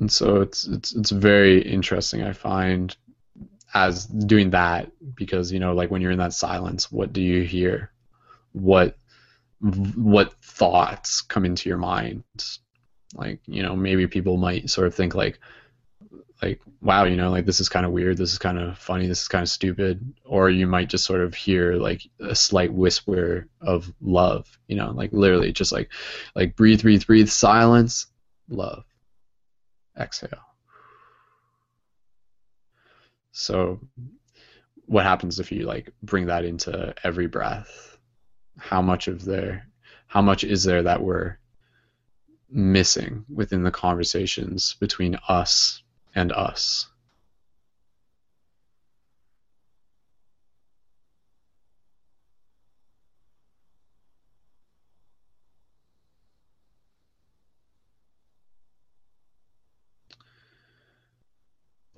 And 0.06 0.12
so 0.12 0.40
it's 0.40 0.68
it's 0.68 0.94
it's 0.94 1.10
very 1.10 1.60
interesting 1.62 2.22
I 2.22 2.32
find 2.32 2.96
as 3.74 4.06
doing 4.06 4.50
that 4.50 4.92
because 5.16 5.50
you 5.50 5.58
know 5.58 5.74
like 5.74 5.90
when 5.90 6.00
you're 6.00 6.12
in 6.12 6.20
that 6.20 6.32
silence 6.32 6.92
what 6.92 7.12
do 7.12 7.20
you 7.20 7.42
hear? 7.42 7.90
What 8.52 8.96
what 9.96 10.32
thoughts 10.34 11.22
come 11.22 11.44
into 11.44 11.68
your 11.68 11.78
mind? 11.78 12.22
Like 13.16 13.40
you 13.46 13.64
know 13.64 13.74
maybe 13.74 14.06
people 14.06 14.36
might 14.36 14.70
sort 14.70 14.86
of 14.86 14.94
think 14.94 15.16
like 15.16 15.40
like 16.40 16.60
wow 16.80 17.02
you 17.02 17.16
know 17.16 17.32
like 17.32 17.44
this 17.44 17.58
is 17.58 17.68
kind 17.68 17.84
of 17.84 17.90
weird 17.90 18.16
this 18.16 18.30
is 18.30 18.38
kind 18.38 18.58
of 18.60 18.78
funny 18.78 19.08
this 19.08 19.22
is 19.22 19.28
kind 19.28 19.42
of 19.42 19.48
stupid. 19.48 20.14
Or 20.24 20.50
you 20.50 20.68
might 20.68 20.88
just 20.88 21.04
sort 21.04 21.20
of 21.20 21.34
hear 21.34 21.74
like 21.74 22.02
a 22.20 22.36
slight 22.36 22.72
whisper 22.72 23.48
of 23.60 23.92
love 24.00 24.56
you 24.68 24.76
know 24.76 24.92
like 24.92 25.12
literally 25.12 25.50
just 25.50 25.72
like 25.72 25.90
like 26.36 26.54
breathe 26.54 26.82
breathe 26.82 27.04
breathe 27.06 27.28
silence 27.28 28.06
love 28.48 28.84
exhale. 29.98 30.30
So 33.32 33.80
what 34.86 35.04
happens 35.04 35.40
if 35.40 35.52
you 35.52 35.66
like 35.66 35.90
bring 36.02 36.26
that 36.26 36.44
into 36.44 36.94
every 37.04 37.26
breath? 37.26 37.98
How 38.58 38.80
much 38.80 39.08
of 39.08 39.24
there 39.24 39.66
how 40.06 40.22
much 40.22 40.44
is 40.44 40.64
there 40.64 40.82
that 40.82 41.02
we're 41.02 41.36
missing 42.48 43.24
within 43.32 43.62
the 43.62 43.70
conversations 43.70 44.76
between 44.80 45.16
us 45.28 45.82
and 46.14 46.32
us 46.32 46.88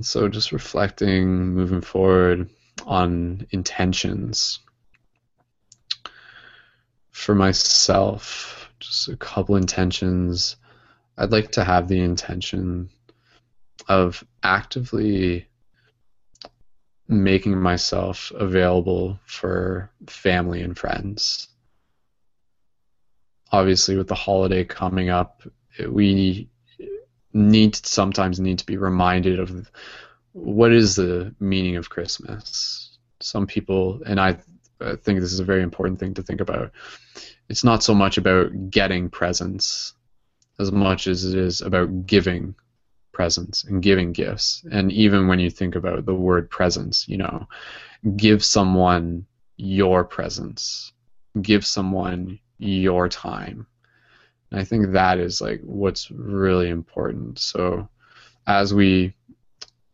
so 0.01 0.29
just 0.29 0.53
reflecting 0.53 1.55
moving 1.55 1.81
forward 1.81 2.49
on 2.87 3.47
intentions. 3.51 4.61
For 7.11 7.35
myself 7.35 8.59
just 8.81 9.09
a 9.09 9.17
couple 9.17 9.57
intentions. 9.57 10.57
I'd 11.17 11.33
like 11.33 11.53
to 11.53 11.65
have 11.65 11.89
the 11.89 12.01
intention 12.01 12.91
of 13.89 14.25
actively 14.43 15.47
making 17.09 17.59
myself 17.59 18.31
available 18.35 19.19
for 19.25 19.91
family 20.07 20.63
and 20.63 20.77
friends. 20.79 21.49
Obviously 23.51 23.97
with 23.97 24.09
the 24.09 24.15
holiday 24.15 24.65
coming 24.65 25.09
up 25.09 25.43
we 25.89 26.49
need 27.33 27.77
sometimes 27.77 28.41
need 28.41 28.59
to 28.59 28.67
be 28.67 28.77
reminded 28.77 29.39
of 29.39 29.71
what 30.33 30.73
is 30.73 30.97
the 30.97 31.35
meaning 31.41 31.77
of 31.77 31.91
Christmas. 31.91 32.99
Some 33.21 33.47
people, 33.47 34.01
and 34.07 34.21
I, 34.21 34.39
I 34.81 34.97
think 34.97 35.21
this 35.21 35.33
is 35.33 35.41
a 35.41 35.45
very 35.45 35.63
important 35.63 35.99
thing 35.99 36.15
to 36.15 36.23
think 36.23 36.41
about. 36.41 36.73
It's 37.49 37.65
not 37.65 37.83
so 37.83 37.95
much 37.95 38.19
about 38.19 38.71
getting 38.71 39.11
presents 39.11 39.95
as 40.59 40.73
much 40.73 41.07
as 41.07 41.25
it 41.25 41.39
is 41.39 41.61
about 41.61 42.07
giving 42.07 42.55
presents 43.13 43.65
and 43.65 43.83
giving 43.83 44.13
gifts. 44.13 44.65
And 44.71 44.93
even 44.93 45.27
when 45.27 45.41
you 45.41 45.51
think 45.51 45.75
about 45.75 46.05
the 46.07 46.15
word 46.15 46.51
presents, 46.51 47.09
you 47.09 47.17
know, 47.17 47.49
give 48.17 48.45
someone 48.45 49.27
your 49.57 50.05
presence, 50.05 50.93
give 51.41 51.67
someone 51.67 52.39
your 52.59 53.09
time. 53.09 53.67
And 54.51 54.61
I 54.61 54.65
think 54.65 54.93
that 54.93 55.19
is 55.19 55.41
like 55.41 55.61
what's 55.63 56.11
really 56.11 56.69
important. 56.69 57.39
So 57.39 57.89
as 58.47 58.73
we 58.75 59.15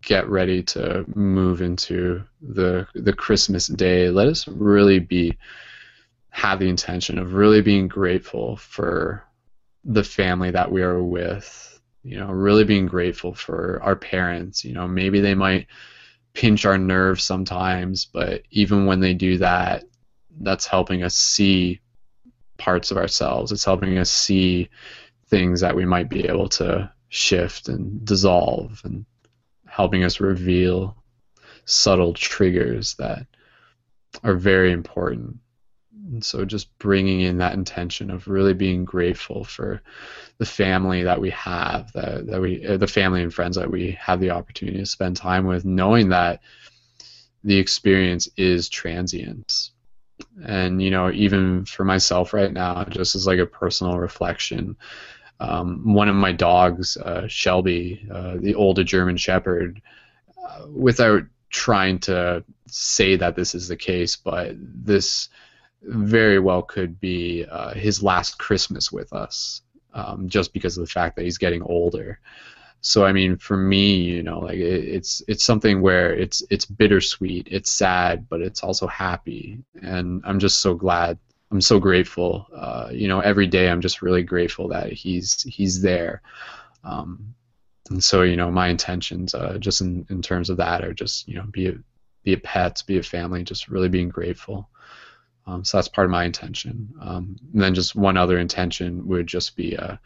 get 0.03 0.29
ready 0.29 0.63
to 0.63 1.05
move 1.17 1.63
into 1.63 2.23
the 2.43 2.87
the 2.95 3.13
Christmas 3.13 3.67
day, 3.67 4.11
let 4.11 4.29
us 4.29 4.47
really 4.49 4.99
be 5.01 5.37
have 6.31 6.59
the 6.59 6.69
intention 6.69 7.19
of 7.19 7.35
really 7.35 7.63
being 7.63 7.89
grateful 7.89 8.57
for 8.57 9.25
the 9.85 10.05
family 10.05 10.51
that 10.51 10.71
we 10.71 10.83
are 10.83 11.03
with 11.03 11.81
You 12.05 12.19
know, 12.19 12.31
really 12.31 12.65
being 12.65 12.87
grateful 12.87 13.35
for 13.35 13.81
our 13.83 13.97
parents. 13.97 14.65
You 14.65 14.75
know, 14.75 14.87
maybe 14.87 15.21
they 15.21 15.35
might 15.35 15.67
pinch 16.35 16.67
our 16.67 16.77
nerves 16.79 17.25
sometimes, 17.25 18.05
but 18.05 18.43
even 18.51 18.85
when 18.87 19.01
they 19.01 19.15
do 19.15 19.39
that, 19.39 19.85
that's 20.41 20.67
helping 20.67 21.03
us 21.03 21.15
see 21.15 21.81
parts 22.57 22.91
of 22.91 22.97
ourselves. 22.97 23.53
It's 23.53 23.65
helping 23.65 23.99
us 23.99 24.11
see 24.11 24.69
things 25.29 25.61
that 25.61 25.77
we 25.77 25.85
might 25.85 26.09
be 26.09 26.27
able 26.27 26.49
to 26.51 26.91
shift 27.09 27.69
and 27.69 28.05
dissolve 28.05 28.81
and 28.85 29.05
helping 29.67 30.05
us 30.05 30.21
reveal 30.21 30.97
subtle 31.65 32.13
triggers 32.13 32.95
that 32.95 33.27
are 34.23 34.35
very 34.35 34.73
important. 34.73 35.39
And 36.13 36.25
so 36.25 36.45
just 36.45 36.77
bringing 36.79 37.23
in 37.23 37.39
that 37.39 37.55
intention 37.55 38.11
of 38.11 38.29
really 38.29 38.53
being 38.53 38.85
grateful 38.85 39.43
for 39.43 39.83
the 40.39 40.47
family 40.47 41.03
that 41.03 41.21
we 41.21 41.31
have, 41.31 41.93
that, 41.93 42.27
that 42.27 42.41
we, 42.41 42.65
uh, 42.67 42.77
the 42.77 42.87
family 42.87 43.23
and 43.23 43.33
friends 43.33 43.57
that 43.57 43.71
we 43.71 43.93
have 43.93 44.21
the 44.21 44.31
opportunity 44.31 44.79
to 44.79 44.87
spend 44.87 45.17
time 45.17 45.47
with, 45.47 45.65
knowing 45.65 46.11
that 46.11 46.41
the 47.43 47.59
experience 47.59 48.29
is 48.37 48.69
transient. 48.69 49.71
And, 50.45 50.83
you 50.83 50.91
know, 50.91 51.11
even 51.11 51.65
for 51.65 51.85
myself 51.85 52.33
right 52.33 52.53
now, 52.53 52.85
just 52.85 53.15
as 53.15 53.27
like 53.27 53.39
a 53.39 53.47
personal 53.47 53.99
reflection, 53.99 54.77
um, 55.41 55.95
one 55.95 56.09
of 56.09 56.15
my 56.15 56.33
dogs, 56.33 56.97
uh, 56.97 57.27
Shelby, 57.29 58.07
uh, 58.13 58.37
the 58.39 58.55
older 58.55 58.85
German 58.85 59.17
Shepherd, 59.17 59.83
uh, 60.43 60.67
without 60.69 61.25
trying 61.51 61.99
to 62.01 62.45
say 62.67 63.17
that 63.17 63.37
this 63.37 63.55
is 63.55 63.69
the 63.69 63.77
case, 63.77 64.17
but 64.17 64.55
this 64.59 65.29
very 65.83 66.39
well 66.39 66.63
could 66.63 67.01
be 67.01 67.45
uh, 67.51 67.75
his 67.75 68.03
last 68.03 68.39
Christmas 68.39 68.91
with 68.91 69.13
us, 69.13 69.63
um, 69.93 70.29
just 70.29 70.53
because 70.53 70.77
of 70.79 70.85
the 70.85 70.91
fact 70.91 71.17
that 71.17 71.25
he's 71.25 71.39
getting 71.39 71.63
older. 71.63 72.19
So 72.87 73.07
I 73.07 73.15
mean, 73.15 73.39
for 73.39 73.57
me, 73.57 73.95
you 73.95 74.23
know, 74.23 74.41
like 74.41 74.59
it, 74.59 74.85
it's 74.85 75.23
it's 75.27 75.43
something 75.43 75.81
where 75.81 76.13
it's 76.15 76.43
it's 76.51 76.67
bittersweet, 76.67 77.49
it's 77.51 77.73
sad, 77.73 78.29
but 78.29 78.43
it's 78.43 78.63
also 78.63 78.87
happy, 78.87 79.65
and 79.81 80.23
I'm 80.27 80.39
just 80.39 80.59
so 80.59 80.75
glad 80.75 81.19
I'm 81.51 81.63
so 81.63 81.81
grateful. 81.81 82.47
Uh, 82.55 82.91
you 82.93 83.09
know, 83.09 83.21
every 83.21 83.47
day 83.47 83.71
I'm 83.71 83.81
just 83.81 84.03
really 84.03 84.23
grateful 84.23 84.69
that 84.69 84.93
he's 84.93 85.43
he's 85.45 85.81
there. 85.81 86.21
Um, 86.85 87.35
and 87.89 88.05
so 88.05 88.21
you 88.21 88.37
know, 88.37 88.51
my 88.51 88.69
intentions, 88.69 89.35
uh, 89.35 89.57
just 89.59 89.81
in, 89.81 90.05
in 90.11 90.21
terms 90.21 90.51
of 90.51 90.59
that, 90.59 90.85
are 90.85 90.93
just 90.93 91.27
you 91.27 91.37
know, 91.37 91.45
be 91.51 91.69
it 91.69 91.79
be 92.23 92.33
it 92.33 92.43
pets, 92.43 92.83
be 92.83 92.99
a 92.99 93.03
family, 93.03 93.45
just 93.45 93.69
really 93.69 93.89
being 93.89 94.11
grateful. 94.11 94.69
Um, 95.47 95.65
so 95.65 95.79
that's 95.79 95.89
part 95.89 96.05
of 96.05 96.11
my 96.11 96.25
intention. 96.25 96.93
Um, 97.01 97.37
and 97.55 97.63
then 97.63 97.75
just 97.75 97.95
one 97.95 98.19
other 98.19 98.39
intention 98.39 99.07
would 99.07 99.27
just 99.27 99.57
be 99.57 99.75
uh, 99.75 99.97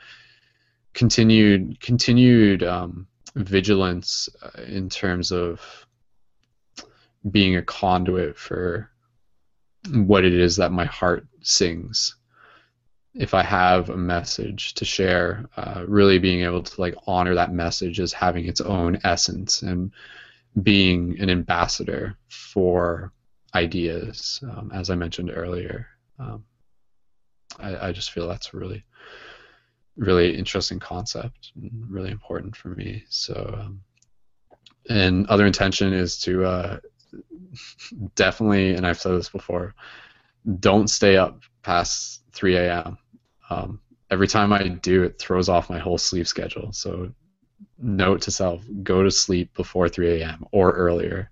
continued 0.98 1.80
continued 1.80 2.64
um, 2.64 3.06
vigilance 3.36 4.28
uh, 4.42 4.62
in 4.62 4.88
terms 4.88 5.30
of 5.30 5.60
being 7.30 7.54
a 7.54 7.62
conduit 7.62 8.36
for 8.36 8.90
what 9.92 10.24
it 10.24 10.34
is 10.34 10.56
that 10.56 10.72
my 10.72 10.84
heart 10.86 11.24
sings 11.40 12.16
if 13.14 13.32
I 13.32 13.42
have 13.42 13.90
a 13.90 13.96
message 13.96 14.74
to 14.74 14.84
share, 14.84 15.46
uh, 15.56 15.84
really 15.86 16.18
being 16.18 16.42
able 16.44 16.62
to 16.62 16.80
like 16.80 16.94
honor 17.06 17.34
that 17.34 17.52
message 17.52 18.00
as 18.00 18.12
having 18.12 18.46
its 18.46 18.60
own 18.60 18.98
essence 19.04 19.62
and 19.62 19.92
being 20.62 21.18
an 21.20 21.30
ambassador 21.30 22.16
for 22.28 23.12
ideas, 23.54 24.40
um, 24.44 24.70
as 24.74 24.90
I 24.90 24.94
mentioned 24.94 25.32
earlier. 25.34 25.86
Um, 26.18 26.44
I, 27.58 27.88
I, 27.88 27.92
just 27.92 28.12
feel 28.12 28.28
that's 28.28 28.52
really, 28.52 28.84
really 29.98 30.36
interesting 30.36 30.78
concept 30.78 31.52
really 31.88 32.10
important 32.10 32.56
for 32.56 32.68
me. 32.68 33.04
So, 33.08 33.58
um, 33.60 33.80
and 34.88 35.26
other 35.26 35.44
intention 35.44 35.92
is 35.92 36.18
to 36.20 36.44
uh, 36.44 36.78
definitely, 38.14 38.74
and 38.74 38.86
I've 38.86 39.00
said 39.00 39.12
this 39.12 39.28
before, 39.28 39.74
don't 40.60 40.88
stay 40.88 41.16
up 41.16 41.42
past 41.62 42.22
3 42.32 42.56
a.m. 42.56 42.98
Um, 43.50 43.80
every 44.10 44.28
time 44.28 44.52
I 44.52 44.68
do, 44.68 45.02
it 45.02 45.18
throws 45.18 45.48
off 45.48 45.68
my 45.68 45.78
whole 45.78 45.98
sleep 45.98 46.26
schedule. 46.26 46.72
So, 46.72 47.12
note 47.78 48.22
to 48.22 48.30
self: 48.30 48.62
go 48.82 49.02
to 49.02 49.10
sleep 49.10 49.52
before 49.54 49.88
3 49.88 50.20
a.m. 50.20 50.46
or 50.52 50.72
earlier. 50.72 51.30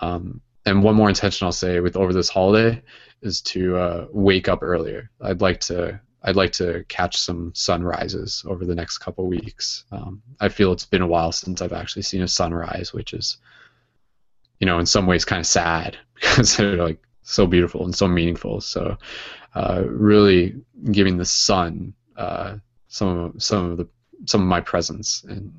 Um, 0.00 0.40
and 0.66 0.82
one 0.82 0.94
more 0.94 1.08
intention 1.08 1.44
I'll 1.44 1.52
say 1.52 1.80
with 1.80 1.96
over 1.96 2.12
this 2.12 2.28
holiday 2.28 2.82
is 3.22 3.40
to 3.42 3.76
uh, 3.76 4.06
wake 4.10 4.48
up 4.48 4.62
earlier. 4.62 5.10
I'd 5.20 5.40
like 5.40 5.60
to 5.60 6.00
I'd 6.24 6.36
like 6.36 6.52
to 6.52 6.84
catch 6.88 7.18
some 7.18 7.52
sunrises 7.54 8.44
over 8.48 8.64
the 8.64 8.74
next 8.74 8.98
couple 8.98 9.26
weeks. 9.26 9.84
Um, 9.92 10.22
I 10.40 10.48
feel 10.48 10.72
it's 10.72 10.86
been 10.86 11.02
a 11.02 11.06
while 11.06 11.32
since 11.32 11.60
I've 11.60 11.74
actually 11.74 12.02
seen 12.02 12.22
a 12.22 12.28
sunrise, 12.28 12.94
which 12.94 13.12
is, 13.12 13.36
you 14.58 14.66
know, 14.66 14.78
in 14.78 14.86
some 14.86 15.06
ways 15.06 15.26
kind 15.26 15.40
of 15.40 15.46
sad 15.46 15.98
because 16.14 16.56
they're 16.56 16.76
like 16.76 17.02
so 17.22 17.46
beautiful 17.46 17.84
and 17.84 17.94
so 17.94 18.08
meaningful. 18.08 18.62
So, 18.62 18.96
uh, 19.54 19.84
really 19.86 20.56
giving 20.90 21.18
the 21.18 21.26
sun 21.26 21.92
uh, 22.16 22.56
some 22.88 23.18
of 23.18 23.42
some 23.42 23.72
of 23.72 23.76
the 23.76 23.88
some 24.24 24.40
of 24.40 24.48
my 24.48 24.60
presence 24.60 25.24
and 25.28 25.52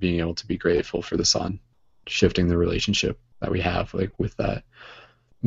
being 0.00 0.18
able 0.18 0.34
to 0.34 0.46
be 0.46 0.56
grateful 0.56 1.02
for 1.02 1.16
the 1.16 1.24
sun, 1.24 1.60
shifting 2.08 2.48
the 2.48 2.56
relationship 2.56 3.18
that 3.38 3.52
we 3.52 3.60
have 3.60 3.94
like 3.94 4.18
with 4.18 4.36
that 4.38 4.64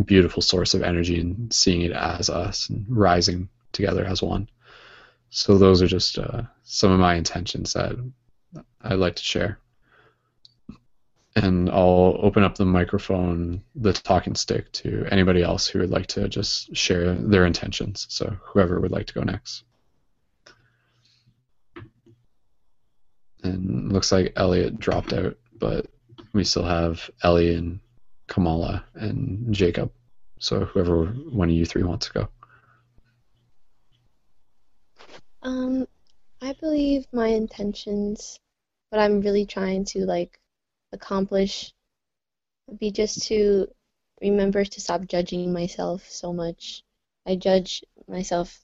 beautiful 0.06 0.42
source 0.42 0.74
of 0.74 0.82
energy 0.82 1.20
and 1.20 1.52
seeing 1.54 1.82
it 1.82 1.92
as 1.92 2.30
us 2.30 2.70
and 2.70 2.86
rising 2.88 3.50
together 3.74 4.06
as 4.06 4.22
one. 4.22 4.50
So 5.30 5.58
those 5.58 5.82
are 5.82 5.88
just 5.88 6.18
uh, 6.18 6.44
some 6.64 6.92
of 6.92 7.00
my 7.00 7.16
intentions 7.16 7.74
that 7.74 7.96
I'd 8.82 8.94
like 8.94 9.16
to 9.16 9.24
share 9.24 9.60
and 11.36 11.70
I'll 11.70 12.18
open 12.20 12.44
up 12.44 12.56
the 12.56 12.66
microphone, 12.66 13.64
the 13.76 13.94
talking 13.94 14.36
stick, 14.36 14.72
to 14.74 15.08
anybody 15.10 15.42
else 15.42 15.68
who 15.68 15.80
would 15.80 15.90
like 15.90 16.08
to 16.08 16.30
just 16.30 16.76
share 16.76 17.16
their 17.16 17.46
intentions. 17.46 18.06
So 18.10 18.38
whoever 18.42 18.80
would 18.80 18.92
like 18.92 19.08
to 19.08 19.14
go 19.14 19.24
next. 19.24 19.64
And 23.44 23.92
looks 23.92 24.12
like 24.12 24.34
Elliot 24.36 24.80
dropped 24.80 25.12
out, 25.12 25.38
but 25.58 25.88
we 26.34 26.44
still 26.44 26.64
have 26.64 27.10
Ellie 27.24 27.56
and 27.56 27.80
Kamala 28.28 28.86
and 28.94 29.54
Jacob. 29.54 29.92
So 30.40 30.66
whoever 30.66 31.06
one 31.06 31.50
of 31.50 31.56
you 31.56 31.66
three 31.66 31.84
wants 31.84 32.08
to 32.08 32.14
go. 32.14 32.30
Um, 35.44 35.88
I 36.42 36.54
believe 36.54 37.06
my 37.12 37.28
intentions, 37.28 38.40
what 38.90 39.00
I'm 39.02 39.20
really 39.20 39.46
trying 39.46 39.84
to 39.86 40.06
like 40.06 40.40
accomplish 40.94 41.74
would 42.68 42.80
be 42.80 42.92
just 42.92 43.28
to 43.28 43.68
remember 44.22 44.64
to 44.64 44.82
stop 44.82 45.06
judging 45.06 45.52
myself 45.52 46.10
so 46.10 46.32
much. 46.32 46.84
I 47.26 47.36
judge 47.36 47.84
myself 48.08 48.58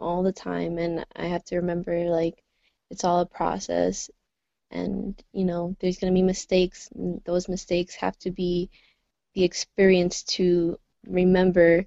all 0.00 0.22
the 0.22 0.32
time, 0.32 0.78
and 0.78 1.04
I 1.14 1.26
have 1.26 1.44
to 1.46 1.56
remember 1.56 2.06
like 2.06 2.42
it's 2.90 3.04
all 3.04 3.20
a 3.20 3.26
process, 3.26 4.10
and 4.70 5.22
you 5.32 5.44
know 5.44 5.76
there's 5.80 5.98
gonna 5.98 6.12
be 6.14 6.22
mistakes. 6.22 6.88
And 6.94 7.22
those 7.24 7.48
mistakes 7.48 7.94
have 7.96 8.18
to 8.20 8.30
be 8.30 8.70
the 9.34 9.44
experience 9.44 10.22
to 10.36 10.78
remember 11.06 11.86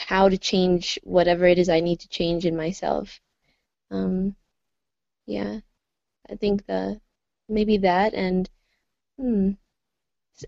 how 0.00 0.28
to 0.28 0.38
change 0.38 0.98
whatever 1.04 1.46
it 1.46 1.58
is 1.58 1.68
I 1.68 1.80
need 1.80 2.00
to 2.00 2.08
change 2.08 2.46
in 2.46 2.56
myself. 2.56 3.20
Um, 3.90 4.36
yeah, 5.26 5.60
I 6.30 6.36
think 6.36 6.66
the 6.66 7.00
maybe 7.48 7.78
that 7.78 8.14
and 8.14 8.48
hmm, 9.18 9.52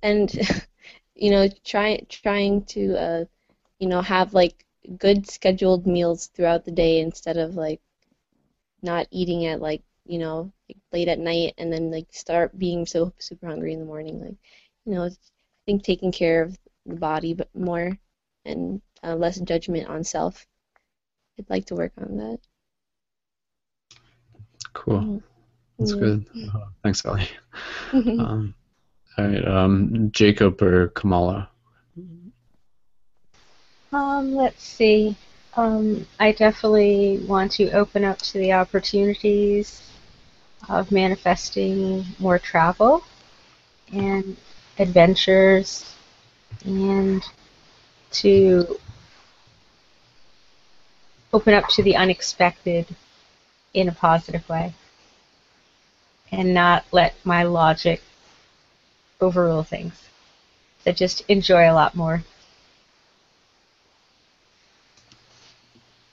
and 0.02 0.32
you 1.14 1.30
know 1.30 1.48
try 1.64 1.98
trying 2.08 2.64
to 2.66 2.96
uh, 2.96 3.24
you 3.78 3.88
know 3.88 4.02
have 4.02 4.34
like 4.34 4.64
good 4.98 5.28
scheduled 5.28 5.86
meals 5.86 6.28
throughout 6.28 6.64
the 6.64 6.72
day 6.72 7.00
instead 7.00 7.36
of 7.36 7.56
like 7.56 7.80
not 8.82 9.06
eating 9.10 9.46
at 9.46 9.60
like 9.60 9.82
you 10.04 10.18
know 10.18 10.52
late 10.92 11.08
at 11.08 11.18
night 11.18 11.54
and 11.58 11.72
then 11.72 11.90
like 11.90 12.06
start 12.12 12.58
being 12.58 12.86
so 12.86 13.12
super 13.18 13.46
hungry 13.46 13.72
in 13.72 13.80
the 13.80 13.86
morning 13.86 14.20
like 14.20 14.36
you 14.84 14.94
know 14.94 15.04
I 15.04 15.10
think 15.66 15.82
taking 15.84 16.12
care 16.12 16.42
of 16.42 16.58
the 16.86 16.96
body 16.96 17.34
but 17.34 17.48
more 17.54 17.96
and 18.44 18.82
uh, 19.02 19.14
less 19.14 19.38
judgment 19.40 19.88
on 19.88 20.04
self 20.04 20.46
I'd 21.38 21.50
like 21.50 21.66
to 21.66 21.74
work 21.74 21.92
on 21.98 22.16
that 22.18 22.38
cool 24.72 25.00
mm-hmm. 25.00 25.18
That's 25.82 25.94
good. 25.94 26.26
Uh, 26.54 26.66
thanks, 26.82 27.04
Ellie. 27.04 27.28
um, 27.92 28.54
all 29.18 29.26
right, 29.26 29.46
um, 29.46 30.10
Jacob 30.12 30.62
or 30.62 30.88
Kamala? 30.88 31.48
Um, 33.92 34.34
let's 34.34 34.62
see. 34.62 35.16
Um, 35.56 36.06
I 36.18 36.32
definitely 36.32 37.24
want 37.26 37.52
to 37.52 37.70
open 37.72 38.04
up 38.04 38.18
to 38.18 38.38
the 38.38 38.52
opportunities 38.52 39.90
of 40.68 40.92
manifesting 40.92 42.04
more 42.18 42.38
travel 42.38 43.02
and 43.92 44.36
adventures 44.78 45.94
and 46.64 47.22
to 48.12 48.78
open 51.32 51.54
up 51.54 51.68
to 51.68 51.82
the 51.82 51.96
unexpected 51.96 52.86
in 53.74 53.88
a 53.88 53.92
positive 53.92 54.48
way. 54.48 54.74
and 56.32 56.54
not 56.54 56.84
let 56.92 57.14
my 57.24 57.42
logic 57.44 58.02
overrule 59.20 59.62
things. 59.62 60.08
So 60.84 60.92
just 60.92 61.22
enjoy 61.28 61.70
a 61.70 61.74
lot 61.74 61.94
more. 61.94 62.24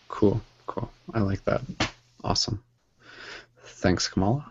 Cool, 0.10 0.42
cool. 0.68 0.92
I 1.14 1.20
like 1.22 1.44
that. 1.46 1.62
Awesome. 2.24 2.62
Thanks, 3.64 4.08
Kamala. 4.10 4.46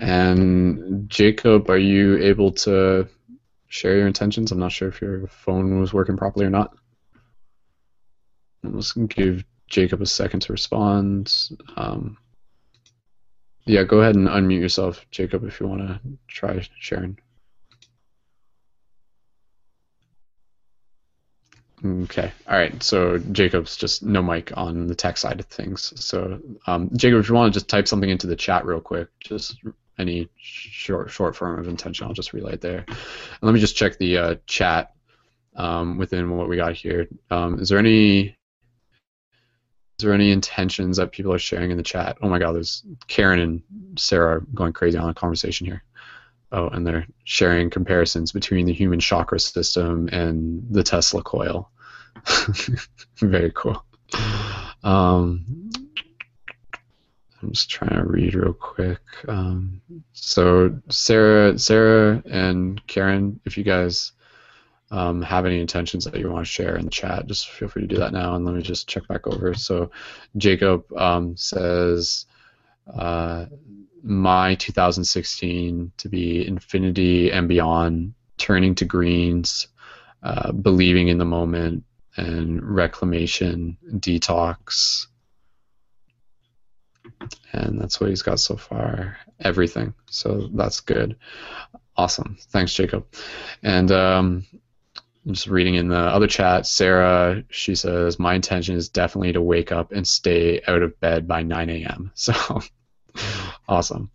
And 0.00 1.08
Jacob, 1.08 1.70
are 1.70 1.78
you 1.78 2.18
able 2.18 2.50
to 2.52 3.06
share 3.68 3.96
your 3.96 4.08
intentions? 4.08 4.50
I'm 4.50 4.58
not 4.58 4.72
sure 4.72 4.88
if 4.88 5.00
your 5.00 5.28
phone 5.28 5.78
was 5.78 5.92
working 5.94 6.16
properly 6.16 6.46
or 6.46 6.50
not. 6.50 6.76
Let's 8.64 8.92
give 8.92 9.44
Jacob 9.68 10.00
a 10.02 10.06
second 10.06 10.40
to 10.40 10.52
respond. 10.52 11.32
Um, 11.76 12.18
yeah, 13.64 13.84
go 13.84 14.00
ahead 14.00 14.16
and 14.16 14.28
unmute 14.28 14.60
yourself, 14.60 15.06
Jacob, 15.10 15.44
if 15.44 15.60
you 15.60 15.68
want 15.68 15.82
to 15.82 16.00
try 16.28 16.66
sharing. 16.78 17.18
Okay. 21.84 22.32
All 22.48 22.56
right. 22.56 22.80
So 22.82 23.18
Jacob's 23.18 23.76
just 23.76 24.02
no 24.04 24.22
mic 24.22 24.56
on 24.56 24.86
the 24.86 24.94
tech 24.94 25.16
side 25.16 25.40
of 25.40 25.46
things. 25.46 25.92
So 25.96 26.40
um, 26.66 26.90
Jacob, 26.94 27.20
if 27.20 27.28
you 27.28 27.34
want 27.34 27.52
to 27.52 27.58
just 27.58 27.68
type 27.68 27.88
something 27.88 28.10
into 28.10 28.26
the 28.26 28.36
chat 28.36 28.64
real 28.64 28.80
quick, 28.80 29.08
just 29.20 29.56
any 29.98 30.28
short 30.36 31.10
short 31.10 31.34
form 31.34 31.58
of 31.58 31.68
intention, 31.68 32.06
I'll 32.06 32.12
just 32.12 32.32
relay 32.32 32.54
it 32.54 32.60
there. 32.60 32.84
And 32.86 33.42
let 33.42 33.52
me 33.52 33.60
just 33.60 33.76
check 33.76 33.98
the 33.98 34.16
uh, 34.16 34.34
chat 34.46 34.92
um, 35.56 35.98
within 35.98 36.30
what 36.30 36.48
we 36.48 36.56
got 36.56 36.74
here. 36.74 37.08
Um, 37.30 37.58
is 37.58 37.68
there 37.68 37.78
any 37.78 38.36
there 40.02 40.12
any 40.12 40.30
intentions 40.30 40.96
that 40.98 41.12
people 41.12 41.32
are 41.32 41.38
sharing 41.38 41.70
in 41.70 41.76
the 41.76 41.82
chat? 41.82 42.18
Oh 42.22 42.28
my 42.28 42.38
God, 42.38 42.52
there's 42.52 42.82
Karen 43.08 43.38
and 43.38 43.62
Sarah 43.96 44.42
going 44.54 44.72
crazy 44.72 44.98
on 44.98 45.08
a 45.08 45.14
conversation 45.14 45.66
here. 45.66 45.82
Oh, 46.52 46.68
and 46.68 46.86
they're 46.86 47.06
sharing 47.24 47.70
comparisons 47.70 48.32
between 48.32 48.66
the 48.66 48.74
human 48.74 49.00
chakra 49.00 49.40
system 49.40 50.08
and 50.12 50.66
the 50.70 50.82
Tesla 50.82 51.22
coil. 51.22 51.70
Very 53.16 53.50
cool. 53.54 53.82
Um, 54.84 55.70
I'm 57.42 57.52
just 57.52 57.70
trying 57.70 57.96
to 57.96 58.04
read 58.04 58.34
real 58.34 58.52
quick. 58.52 59.00
Um, 59.26 59.80
so 60.12 60.78
Sarah, 60.90 61.58
Sarah, 61.58 62.22
and 62.30 62.86
Karen, 62.86 63.40
if 63.44 63.56
you 63.56 63.64
guys 63.64 64.12
um, 64.92 65.22
have 65.22 65.46
any 65.46 65.60
intentions 65.60 66.04
that 66.04 66.16
you 66.16 66.30
want 66.30 66.46
to 66.46 66.52
share 66.52 66.76
in 66.76 66.84
the 66.84 66.90
chat, 66.90 67.26
just 67.26 67.48
feel 67.48 67.68
free 67.68 67.82
to 67.82 67.88
do 67.88 67.96
that 67.96 68.12
now. 68.12 68.36
And 68.36 68.44
let 68.44 68.54
me 68.54 68.62
just 68.62 68.88
check 68.88 69.08
back 69.08 69.26
over. 69.26 69.54
So 69.54 69.90
Jacob 70.36 70.84
um, 70.96 71.36
says. 71.36 72.26
Uh, 72.92 73.46
my 74.02 74.56
2016 74.56 75.92
to 75.96 76.08
be 76.08 76.46
infinity 76.46 77.30
and 77.30 77.48
beyond, 77.48 78.14
turning 78.36 78.74
to 78.74 78.84
greens, 78.84 79.68
uh, 80.22 80.52
believing 80.52 81.08
in 81.08 81.18
the 81.18 81.24
moment, 81.24 81.84
and 82.16 82.62
reclamation, 82.62 83.78
detox. 83.88 85.06
And 87.52 87.80
that's 87.80 88.00
what 88.00 88.10
he's 88.10 88.22
got 88.22 88.40
so 88.40 88.56
far. 88.56 89.16
Everything. 89.40 89.94
So 90.10 90.48
that's 90.52 90.80
good. 90.80 91.16
Awesome. 91.96 92.36
Thanks, 92.50 92.74
Jacob. 92.74 93.06
And 93.62 93.90
um, 93.92 94.46
just 95.26 95.46
reading 95.46 95.74
in 95.76 95.88
the 95.88 95.96
other 95.96 96.26
chat, 96.26 96.66
Sarah, 96.66 97.44
she 97.50 97.74
says, 97.74 98.18
My 98.18 98.34
intention 98.34 98.76
is 98.76 98.88
definitely 98.88 99.32
to 99.32 99.42
wake 99.42 99.72
up 99.72 99.92
and 99.92 100.06
stay 100.06 100.60
out 100.66 100.82
of 100.82 100.98
bed 101.00 101.28
by 101.28 101.42
9 101.42 101.70
a.m. 101.70 102.12
So 102.22 102.62
awesome. 103.68 104.10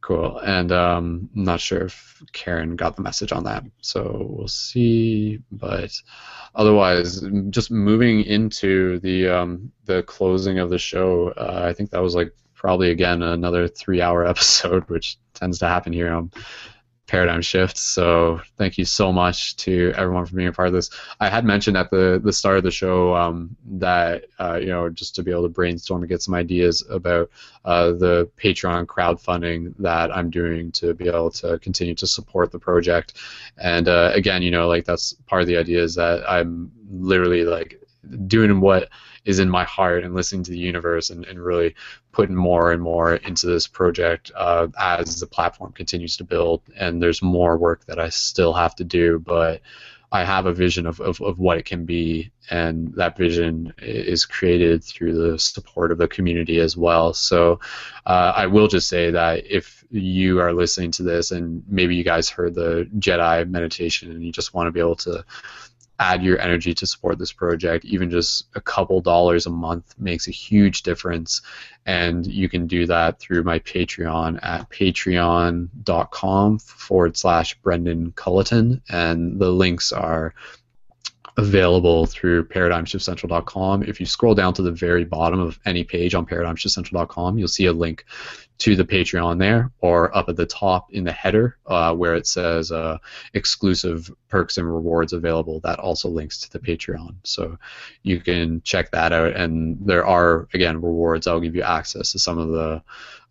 Cool. 0.00 0.38
And 0.38 0.70
um, 0.70 1.28
I'm 1.34 1.44
not 1.44 1.60
sure 1.60 1.82
if 1.86 2.22
Karen 2.32 2.76
got 2.76 2.94
the 2.94 3.02
message 3.02 3.32
on 3.32 3.42
that, 3.44 3.64
so 3.80 4.24
we'll 4.30 4.46
see. 4.46 5.40
But 5.50 5.90
otherwise, 6.54 7.24
just 7.50 7.72
moving 7.72 8.22
into 8.22 9.00
the 9.00 9.28
um, 9.28 9.72
the 9.84 10.04
closing 10.04 10.60
of 10.60 10.70
the 10.70 10.78
show, 10.78 11.30
uh, 11.30 11.62
I 11.64 11.72
think 11.72 11.90
that 11.90 12.02
was 12.02 12.14
like 12.14 12.32
probably 12.54 12.92
again 12.92 13.20
another 13.24 13.66
three-hour 13.66 14.24
episode, 14.28 14.88
which 14.88 15.18
tends 15.34 15.58
to 15.58 15.66
happen 15.66 15.92
here 15.92 16.12
on 16.12 16.30
paradigm 17.06 17.40
shift. 17.40 17.78
So 17.78 18.40
thank 18.56 18.78
you 18.78 18.84
so 18.84 19.12
much 19.12 19.56
to 19.56 19.92
everyone 19.96 20.26
for 20.26 20.34
being 20.34 20.48
a 20.48 20.52
part 20.52 20.68
of 20.68 20.74
this. 20.74 20.90
I 21.20 21.28
had 21.28 21.44
mentioned 21.44 21.76
at 21.76 21.90
the 21.90 22.20
the 22.22 22.32
start 22.32 22.56
of 22.56 22.64
the 22.64 22.70
show 22.70 23.14
um, 23.14 23.56
that 23.78 24.24
uh, 24.38 24.58
you 24.60 24.68
know 24.68 24.88
just 24.88 25.14
to 25.16 25.22
be 25.22 25.30
able 25.30 25.44
to 25.44 25.48
brainstorm 25.48 26.02
and 26.02 26.08
get 26.08 26.22
some 26.22 26.34
ideas 26.34 26.84
about 26.90 27.30
uh, 27.64 27.92
the 27.92 28.28
Patreon 28.36 28.86
crowdfunding 28.86 29.74
that 29.78 30.14
I'm 30.14 30.30
doing 30.30 30.72
to 30.72 30.94
be 30.94 31.08
able 31.08 31.30
to 31.32 31.58
continue 31.58 31.94
to 31.96 32.06
support 32.06 32.50
the 32.52 32.58
project. 32.58 33.14
And 33.56 33.88
uh, 33.88 34.10
again, 34.14 34.42
you 34.42 34.50
know, 34.50 34.68
like 34.68 34.84
that's 34.84 35.12
part 35.26 35.42
of 35.42 35.48
the 35.48 35.56
idea 35.56 35.82
is 35.82 35.94
that 35.94 36.28
I'm 36.28 36.72
literally 36.90 37.44
like 37.44 37.85
doing 38.26 38.60
what 38.60 38.88
is 39.24 39.38
in 39.38 39.50
my 39.50 39.64
heart 39.64 40.04
and 40.04 40.14
listening 40.14 40.42
to 40.44 40.50
the 40.50 40.58
universe 40.58 41.10
and, 41.10 41.24
and 41.26 41.44
really 41.44 41.74
putting 42.12 42.36
more 42.36 42.72
and 42.72 42.82
more 42.82 43.16
into 43.16 43.46
this 43.46 43.66
project 43.66 44.30
uh, 44.36 44.68
as 44.78 45.20
the 45.20 45.26
platform 45.26 45.72
continues 45.72 46.16
to 46.16 46.24
build. 46.24 46.62
And 46.76 47.02
there's 47.02 47.22
more 47.22 47.58
work 47.58 47.84
that 47.86 47.98
I 47.98 48.08
still 48.08 48.52
have 48.52 48.74
to 48.76 48.84
do, 48.84 49.18
but 49.18 49.60
I 50.12 50.24
have 50.24 50.46
a 50.46 50.52
vision 50.52 50.86
of, 50.86 51.00
of, 51.00 51.20
of 51.20 51.38
what 51.38 51.58
it 51.58 51.64
can 51.64 51.84
be, 51.84 52.30
and 52.48 52.94
that 52.94 53.16
vision 53.16 53.74
is 53.78 54.24
created 54.24 54.84
through 54.84 55.14
the 55.14 55.38
support 55.38 55.90
of 55.90 55.98
the 55.98 56.06
community 56.06 56.60
as 56.60 56.76
well. 56.76 57.12
So 57.12 57.58
uh, 58.06 58.32
I 58.36 58.46
will 58.46 58.68
just 58.68 58.88
say 58.88 59.10
that 59.10 59.44
if 59.46 59.84
you 59.90 60.40
are 60.40 60.52
listening 60.52 60.92
to 60.92 61.02
this 61.02 61.32
and 61.32 61.64
maybe 61.68 61.96
you 61.96 62.04
guys 62.04 62.28
heard 62.28 62.54
the 62.54 62.88
Jedi 62.98 63.48
meditation 63.48 64.12
and 64.12 64.22
you 64.22 64.30
just 64.30 64.54
want 64.54 64.68
to 64.68 64.72
be 64.72 64.80
able 64.80 64.96
to 64.96 65.24
add 65.98 66.22
your 66.22 66.38
energy 66.38 66.74
to 66.74 66.86
support 66.86 67.18
this 67.18 67.32
project. 67.32 67.84
Even 67.84 68.10
just 68.10 68.46
a 68.54 68.60
couple 68.60 69.00
dollars 69.00 69.46
a 69.46 69.50
month 69.50 69.94
makes 69.98 70.28
a 70.28 70.32
huge 70.32 70.82
difference. 70.82 71.42
And 71.84 72.26
you 72.26 72.48
can 72.48 72.66
do 72.66 72.86
that 72.86 73.18
through 73.18 73.44
my 73.44 73.58
Patreon 73.60 74.40
at 74.42 74.68
patreon.com 74.70 76.58
forward 76.58 77.16
slash 77.16 77.54
Brendon 77.62 78.12
Culliton. 78.12 78.80
And 78.88 79.40
the 79.40 79.50
links 79.50 79.92
are 79.92 80.34
available 81.36 82.06
through 82.06 82.48
paradigmshiftcentral.com. 82.48 83.82
If 83.82 84.00
you 84.00 84.06
scroll 84.06 84.34
down 84.34 84.54
to 84.54 84.62
the 84.62 84.72
very 84.72 85.04
bottom 85.04 85.38
of 85.38 85.58
any 85.66 85.84
page 85.84 86.14
on 86.14 86.24
paradigmshiftcentral.com, 86.24 87.38
you'll 87.38 87.48
see 87.48 87.66
a 87.66 87.72
link 87.72 88.04
to 88.58 88.74
the 88.74 88.84
Patreon 88.84 89.38
there, 89.38 89.70
or 89.80 90.16
up 90.16 90.30
at 90.30 90.36
the 90.36 90.46
top 90.46 90.90
in 90.90 91.04
the 91.04 91.12
header 91.12 91.58
uh, 91.66 91.94
where 91.94 92.14
it 92.14 92.26
says 92.26 92.72
uh, 92.72 92.96
exclusive 93.34 94.10
perks 94.28 94.56
and 94.56 94.66
rewards 94.66 95.12
available. 95.12 95.60
That 95.60 95.78
also 95.78 96.08
links 96.08 96.40
to 96.40 96.50
the 96.50 96.58
Patreon. 96.58 97.16
So 97.24 97.58
you 98.02 98.18
can 98.18 98.62
check 98.62 98.90
that 98.92 99.12
out. 99.12 99.36
And 99.36 99.76
there 99.80 100.06
are, 100.06 100.48
again, 100.54 100.80
rewards. 100.80 101.26
I'll 101.26 101.40
give 101.40 101.54
you 101.54 101.62
access 101.62 102.12
to 102.12 102.18
some 102.18 102.38
of 102.38 102.48
the 102.48 102.82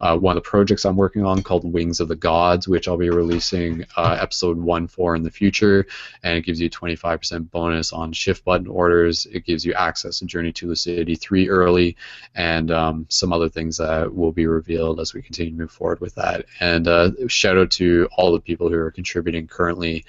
uh, 0.06 0.16
one 0.16 0.38
of 0.38 0.43
the 0.43 0.48
projects 0.48 0.85
I'm 0.85 0.98
working 0.98 1.25
on 1.25 1.42
called 1.42 1.72
Wings 1.74 2.00
of 2.00 2.08
the 2.08 2.16
Gods, 2.16 2.67
which 2.67 2.88
I'll 2.88 2.95
be 2.95 3.09
releasing 3.09 3.85
uh, 3.98 4.17
episode 4.22 4.56
one 4.56 4.88
for 4.88 5.16
in 5.16 5.24
the 5.24 5.32
future, 5.32 5.88
and 6.22 6.38
it 6.38 6.45
gives 6.45 6.61
you 6.61 6.69
25% 6.69 7.50
bonus 7.50 7.92
on 7.92 8.14
shift 8.14 8.45
button 8.45 8.67
orders. 8.67 9.25
It 9.25 9.45
gives 9.45 9.66
you 9.66 9.74
access 9.74 10.19
to 10.19 10.25
Journey 10.25 10.51
to 10.53 10.67
Lucidity 10.67 11.16
3 11.16 11.50
early, 11.50 11.98
and 12.35 12.69
um, 12.69 13.08
some 13.09 13.34
other 13.34 13.50
things 13.50 13.77
that 13.77 14.14
will 14.14 14.32
be 14.32 14.45
revealed 14.45 15.00
as 15.00 15.16
we 15.16 15.24
continue 15.24 15.53
to 15.53 15.58
move 15.58 15.72
forward 15.72 16.01
with 16.01 16.14
that. 16.16 16.45
And 16.59 16.88
uh, 16.88 17.27
shout 17.27 17.58
out 17.58 17.72
to 17.72 18.08
all 18.16 18.32
the 18.32 18.40
people 18.40 18.69
who 18.69 18.75
are 18.75 18.92
contributing 18.92 19.48
currently. 19.48 20.06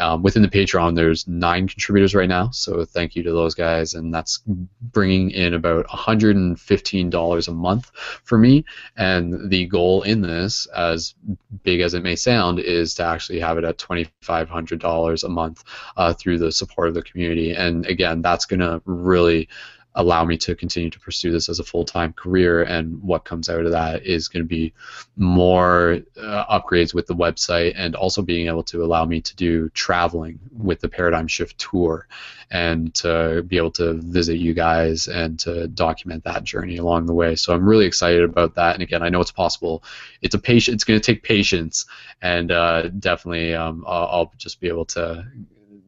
Um, 0.00 0.22
within 0.22 0.42
the 0.42 0.48
Patreon, 0.48 0.96
there's 0.96 1.28
nine 1.28 1.68
contributors 1.68 2.14
right 2.14 2.28
now, 2.28 2.50
so 2.50 2.84
thank 2.84 3.14
you 3.14 3.22
to 3.22 3.32
those 3.32 3.54
guys, 3.54 3.94
and 3.94 4.12
that's 4.12 4.42
bringing 4.46 5.30
in 5.30 5.54
about 5.54 5.86
$115 5.88 7.48
a 7.48 7.52
month 7.52 7.90
for 8.24 8.38
me. 8.38 8.64
And 8.96 9.50
the 9.50 9.66
goal 9.66 10.02
in 10.02 10.22
this, 10.22 10.66
as 10.74 11.14
big 11.62 11.80
as 11.80 11.94
it 11.94 12.02
may 12.02 12.16
sound, 12.16 12.60
is 12.60 12.94
to 12.94 13.04
actually 13.04 13.40
have 13.40 13.58
it 13.58 13.64
at 13.64 13.78
$2,500 13.78 15.24
a 15.24 15.28
month 15.28 15.64
uh, 15.96 16.14
through 16.14 16.38
the 16.38 16.50
support 16.50 16.88
of 16.88 16.94
the 16.94 17.02
community. 17.02 17.52
And 17.52 17.86
again, 17.86 18.22
that's 18.22 18.46
going 18.46 18.60
to 18.60 18.80
really 18.86 19.48
allow 19.96 20.24
me 20.24 20.36
to 20.36 20.54
continue 20.54 20.90
to 20.90 21.00
pursue 21.00 21.32
this 21.32 21.48
as 21.48 21.58
a 21.58 21.64
full-time 21.64 22.12
career 22.12 22.62
and 22.62 23.02
what 23.02 23.24
comes 23.24 23.48
out 23.48 23.64
of 23.64 23.72
that 23.72 24.06
is 24.06 24.28
going 24.28 24.42
to 24.42 24.48
be 24.48 24.72
more 25.16 25.98
uh, 26.16 26.60
upgrades 26.60 26.94
with 26.94 27.06
the 27.06 27.14
website 27.14 27.72
and 27.76 27.96
also 27.96 28.22
being 28.22 28.46
able 28.46 28.62
to 28.62 28.84
allow 28.84 29.04
me 29.04 29.20
to 29.20 29.34
do 29.34 29.68
traveling 29.70 30.38
with 30.56 30.80
the 30.80 30.88
paradigm 30.88 31.26
shift 31.26 31.58
tour 31.58 32.06
and 32.52 32.94
to 32.94 33.42
be 33.48 33.56
able 33.56 33.70
to 33.70 33.94
visit 33.94 34.36
you 34.36 34.54
guys 34.54 35.08
and 35.08 35.38
to 35.40 35.66
document 35.68 36.22
that 36.22 36.44
journey 36.44 36.76
along 36.76 37.06
the 37.06 37.14
way. 37.14 37.34
So 37.34 37.52
i'm 37.52 37.68
really 37.68 37.86
excited 37.86 38.22
about 38.22 38.54
that. 38.54 38.74
And 38.74 38.82
again 38.82 39.02
i 39.02 39.08
know 39.08 39.20
it's 39.20 39.32
possible. 39.32 39.82
It's 40.22 40.34
a 40.36 40.38
patient 40.38 40.76
it's 40.76 40.84
going 40.84 41.00
to 41.00 41.04
take 41.04 41.24
patience. 41.24 41.86
And 42.22 42.52
uh, 42.52 42.88
definitely 42.88 43.54
um, 43.54 43.84
I'll, 43.88 44.06
I'll 44.06 44.32
just 44.36 44.60
be 44.60 44.68
able 44.68 44.84
to 44.86 45.26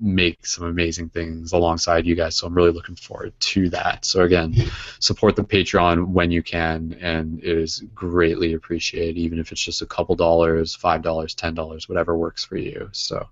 make 0.03 0.45
some 0.45 0.67
amazing 0.67 1.09
things 1.09 1.53
alongside 1.53 2.05
you 2.05 2.17
guys. 2.17 2.35
So 2.37 2.47
I'm 2.47 2.55
really 2.55 2.73
looking 2.73 2.97
forward 2.97 3.33
to 3.39 3.71
that. 3.71 4.05
So 4.05 4.23
again, 4.23 4.55
support 4.99 5.37
the 5.37 5.45
Patreon 5.45 6.09
when 6.09 6.33
you 6.33 6.43
can, 6.43 6.99
and 7.01 7.39
it 7.39 7.57
is 7.57 7.85
greatly 7.95 8.55
appreciated, 8.55 9.17
even 9.17 9.39
if 9.39 9.53
it's 9.53 9.63
just 9.63 9.81
a 9.81 9.87
couple 9.87 10.17
dollars, 10.17 10.75
five 10.75 11.03
dollars, 11.03 11.35
ten 11.35 11.55
dollars, 11.55 11.89
whatever 11.89 12.19
works 12.19 12.45
for 12.45 12.57
you. 12.57 12.89
So, 12.93 13.29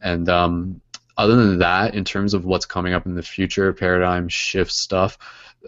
and 0.00 0.28
um, 0.28 0.80
other 1.16 1.34
than 1.34 1.58
that, 1.58 1.94
in 1.94 2.04
terms 2.04 2.34
of 2.34 2.44
what's 2.44 2.66
coming 2.66 2.94
up 2.94 3.06
in 3.06 3.16
the 3.16 3.22
future, 3.22 3.72
paradigm 3.72 4.28
shift 4.28 4.72
stuff, 4.72 5.18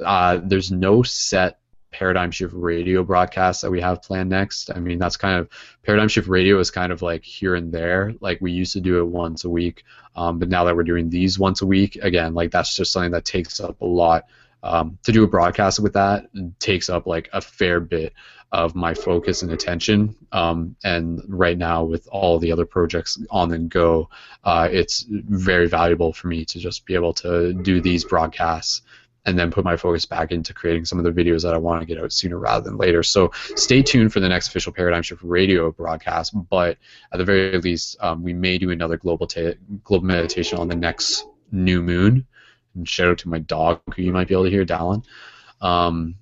uh, 0.04 0.38
there's 0.44 0.70
no 0.70 1.02
set 1.02 1.58
paradigm 1.98 2.30
shift 2.30 2.54
radio 2.54 3.02
broadcast 3.02 3.62
that 3.62 3.72
we 3.72 3.80
have 3.80 4.00
planned 4.02 4.30
next. 4.30 4.70
I 4.72 4.78
mean, 4.78 5.00
that's 5.00 5.16
kind 5.16 5.36
of 5.36 5.48
paradigm 5.82 6.06
shift 6.06 6.28
radio 6.28 6.60
is 6.60 6.70
kind 6.70 6.92
of 6.92 7.02
like 7.02 7.24
here 7.24 7.56
and 7.56 7.72
there. 7.72 8.14
Like 8.20 8.40
we 8.40 8.52
used 8.52 8.74
to 8.74 8.80
do 8.80 8.98
it 8.98 9.06
once 9.06 9.44
a 9.44 9.50
week, 9.50 9.84
um, 10.14 10.38
but 10.38 10.48
now 10.48 10.64
that 10.64 10.76
we're 10.76 10.84
doing 10.84 11.10
these 11.10 11.40
once 11.40 11.60
a 11.60 11.66
week, 11.66 11.96
again, 11.96 12.34
like 12.34 12.52
that's 12.52 12.76
just 12.76 12.92
something 12.92 13.10
that 13.12 13.24
takes 13.24 13.58
up 13.58 13.80
a 13.80 13.84
lot. 13.84 14.26
Um, 14.62 14.98
to 15.04 15.12
do 15.12 15.22
a 15.22 15.28
broadcast 15.28 15.78
with 15.78 15.92
that 15.92 16.26
takes 16.58 16.88
up 16.90 17.06
like 17.06 17.28
a 17.32 17.40
fair 17.40 17.78
bit 17.78 18.12
of 18.50 18.74
my 18.74 18.94
focus 18.94 19.42
and 19.42 19.52
attention. 19.52 20.16
Um, 20.32 20.76
and 20.82 21.22
right 21.28 21.58
now, 21.58 21.84
with 21.84 22.08
all 22.10 22.38
the 22.38 22.50
other 22.52 22.66
projects 22.66 23.20
on 23.30 23.52
and 23.52 23.70
go, 23.70 24.08
uh, 24.44 24.68
it's 24.70 25.04
very 25.08 25.68
valuable 25.68 26.12
for 26.12 26.28
me 26.28 26.44
to 26.46 26.58
just 26.58 26.86
be 26.86 26.94
able 26.94 27.12
to 27.14 27.52
do 27.52 27.80
these 27.80 28.04
broadcasts 28.04 28.82
and 29.26 29.38
then 29.38 29.50
put 29.50 29.64
my 29.64 29.76
focus 29.76 30.06
back 30.06 30.32
into 30.32 30.54
creating 30.54 30.84
some 30.84 30.98
of 30.98 31.04
the 31.04 31.10
videos 31.10 31.42
that 31.42 31.54
I 31.54 31.58
want 31.58 31.80
to 31.80 31.86
get 31.86 32.02
out 32.02 32.12
sooner 32.12 32.38
rather 32.38 32.64
than 32.64 32.78
later. 32.78 33.02
So 33.02 33.30
stay 33.56 33.82
tuned 33.82 34.12
for 34.12 34.20
the 34.20 34.28
next 34.28 34.48
official 34.48 34.72
Paradigm 34.72 35.02
Shift 35.02 35.22
radio 35.22 35.70
broadcast. 35.70 36.32
But 36.48 36.78
at 37.12 37.18
the 37.18 37.24
very 37.24 37.58
least, 37.58 37.96
um, 38.00 38.22
we 38.22 38.32
may 38.32 38.58
do 38.58 38.70
another 38.70 38.96
global 38.96 39.26
ta- 39.26 39.54
global 39.84 40.06
meditation 40.06 40.58
on 40.58 40.68
the 40.68 40.76
next 40.76 41.26
new 41.52 41.82
moon. 41.82 42.26
And 42.74 42.88
shout 42.88 43.08
out 43.08 43.18
to 43.18 43.28
my 43.28 43.38
dog, 43.38 43.80
who 43.94 44.02
you 44.02 44.12
might 44.12 44.28
be 44.28 44.34
able 44.34 44.44
to 44.44 44.50
hear, 44.50 44.64
Dallin. 44.64 45.04
Um, 45.60 46.14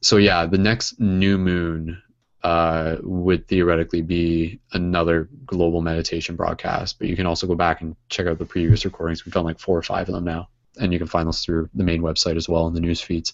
so 0.00 0.16
yeah, 0.16 0.46
the 0.46 0.58
next 0.58 1.00
new 1.00 1.36
moon 1.36 2.02
uh, 2.42 2.96
would 3.02 3.48
theoretically 3.48 4.02
be 4.02 4.60
another 4.72 5.28
global 5.44 5.80
meditation 5.80 6.36
broadcast. 6.36 6.98
But 6.98 7.08
you 7.08 7.16
can 7.16 7.26
also 7.26 7.46
go 7.46 7.54
back 7.54 7.80
and 7.80 7.96
check 8.08 8.26
out 8.26 8.38
the 8.38 8.44
previous 8.46 8.84
recordings. 8.84 9.26
We've 9.26 9.34
done 9.34 9.44
like 9.44 9.58
four 9.58 9.76
or 9.76 9.82
five 9.82 10.08
of 10.08 10.14
them 10.14 10.24
now 10.24 10.48
and 10.78 10.92
you 10.92 10.98
can 10.98 11.08
find 11.08 11.26
those 11.26 11.44
through 11.44 11.68
the 11.74 11.84
main 11.84 12.02
website 12.02 12.36
as 12.36 12.48
well 12.48 12.66
in 12.66 12.74
the 12.74 12.80
news 12.80 13.00
feeds. 13.00 13.32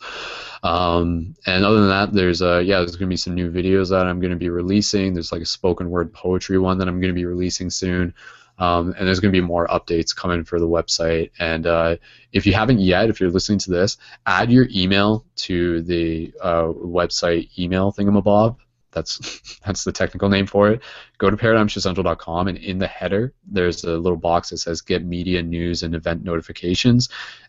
Um, 0.62 1.34
and 1.46 1.64
other 1.64 1.80
than 1.80 1.88
that, 1.88 2.12
there's 2.12 2.42
uh, 2.42 2.58
yeah, 2.58 2.78
there's 2.78 2.96
gonna 2.96 3.08
be 3.08 3.16
some 3.16 3.34
new 3.34 3.50
videos 3.50 3.90
that 3.90 4.06
I'm 4.06 4.20
gonna 4.20 4.36
be 4.36 4.50
releasing. 4.50 5.14
There's 5.14 5.32
like 5.32 5.42
a 5.42 5.46
spoken 5.46 5.90
word 5.90 6.12
poetry 6.12 6.58
one 6.58 6.78
that 6.78 6.88
I'm 6.88 7.00
gonna 7.00 7.12
be 7.12 7.26
releasing 7.26 7.70
soon. 7.70 8.14
Um, 8.58 8.94
and 8.96 9.08
there's 9.08 9.18
going 9.18 9.32
to 9.32 9.40
be 9.40 9.44
more 9.44 9.66
updates 9.68 10.14
coming 10.14 10.44
for 10.44 10.60
the 10.60 10.68
website. 10.68 11.30
And 11.38 11.66
uh, 11.66 11.96
if 12.32 12.46
you 12.46 12.52
haven't 12.52 12.80
yet, 12.80 13.08
if 13.08 13.20
you're 13.20 13.30
listening 13.30 13.58
to 13.60 13.70
this, 13.70 13.96
add 14.26 14.52
your 14.52 14.68
email 14.72 15.24
to 15.36 15.82
the 15.82 16.32
uh, 16.40 16.66
website 16.66 17.58
email 17.58 17.92
thingamabob. 17.92 18.56
That's 18.92 19.58
that's 19.66 19.84
the 19.84 19.92
technical 19.92 20.28
name 20.28 20.46
for 20.46 20.70
it. 20.70 20.82
Go 21.18 21.30
to 21.30 21.36
paradigmshiftcentral.com 21.36 22.48
and 22.48 22.58
in 22.58 22.78
the 22.78 22.86
header 22.86 23.32
there's 23.46 23.84
a 23.84 23.96
little 23.96 24.18
box 24.18 24.50
that 24.50 24.58
says 24.58 24.80
get 24.80 25.04
media 25.04 25.42
news 25.42 25.82
and 25.82 25.94
event 25.94 26.24
notifications. 26.24 27.08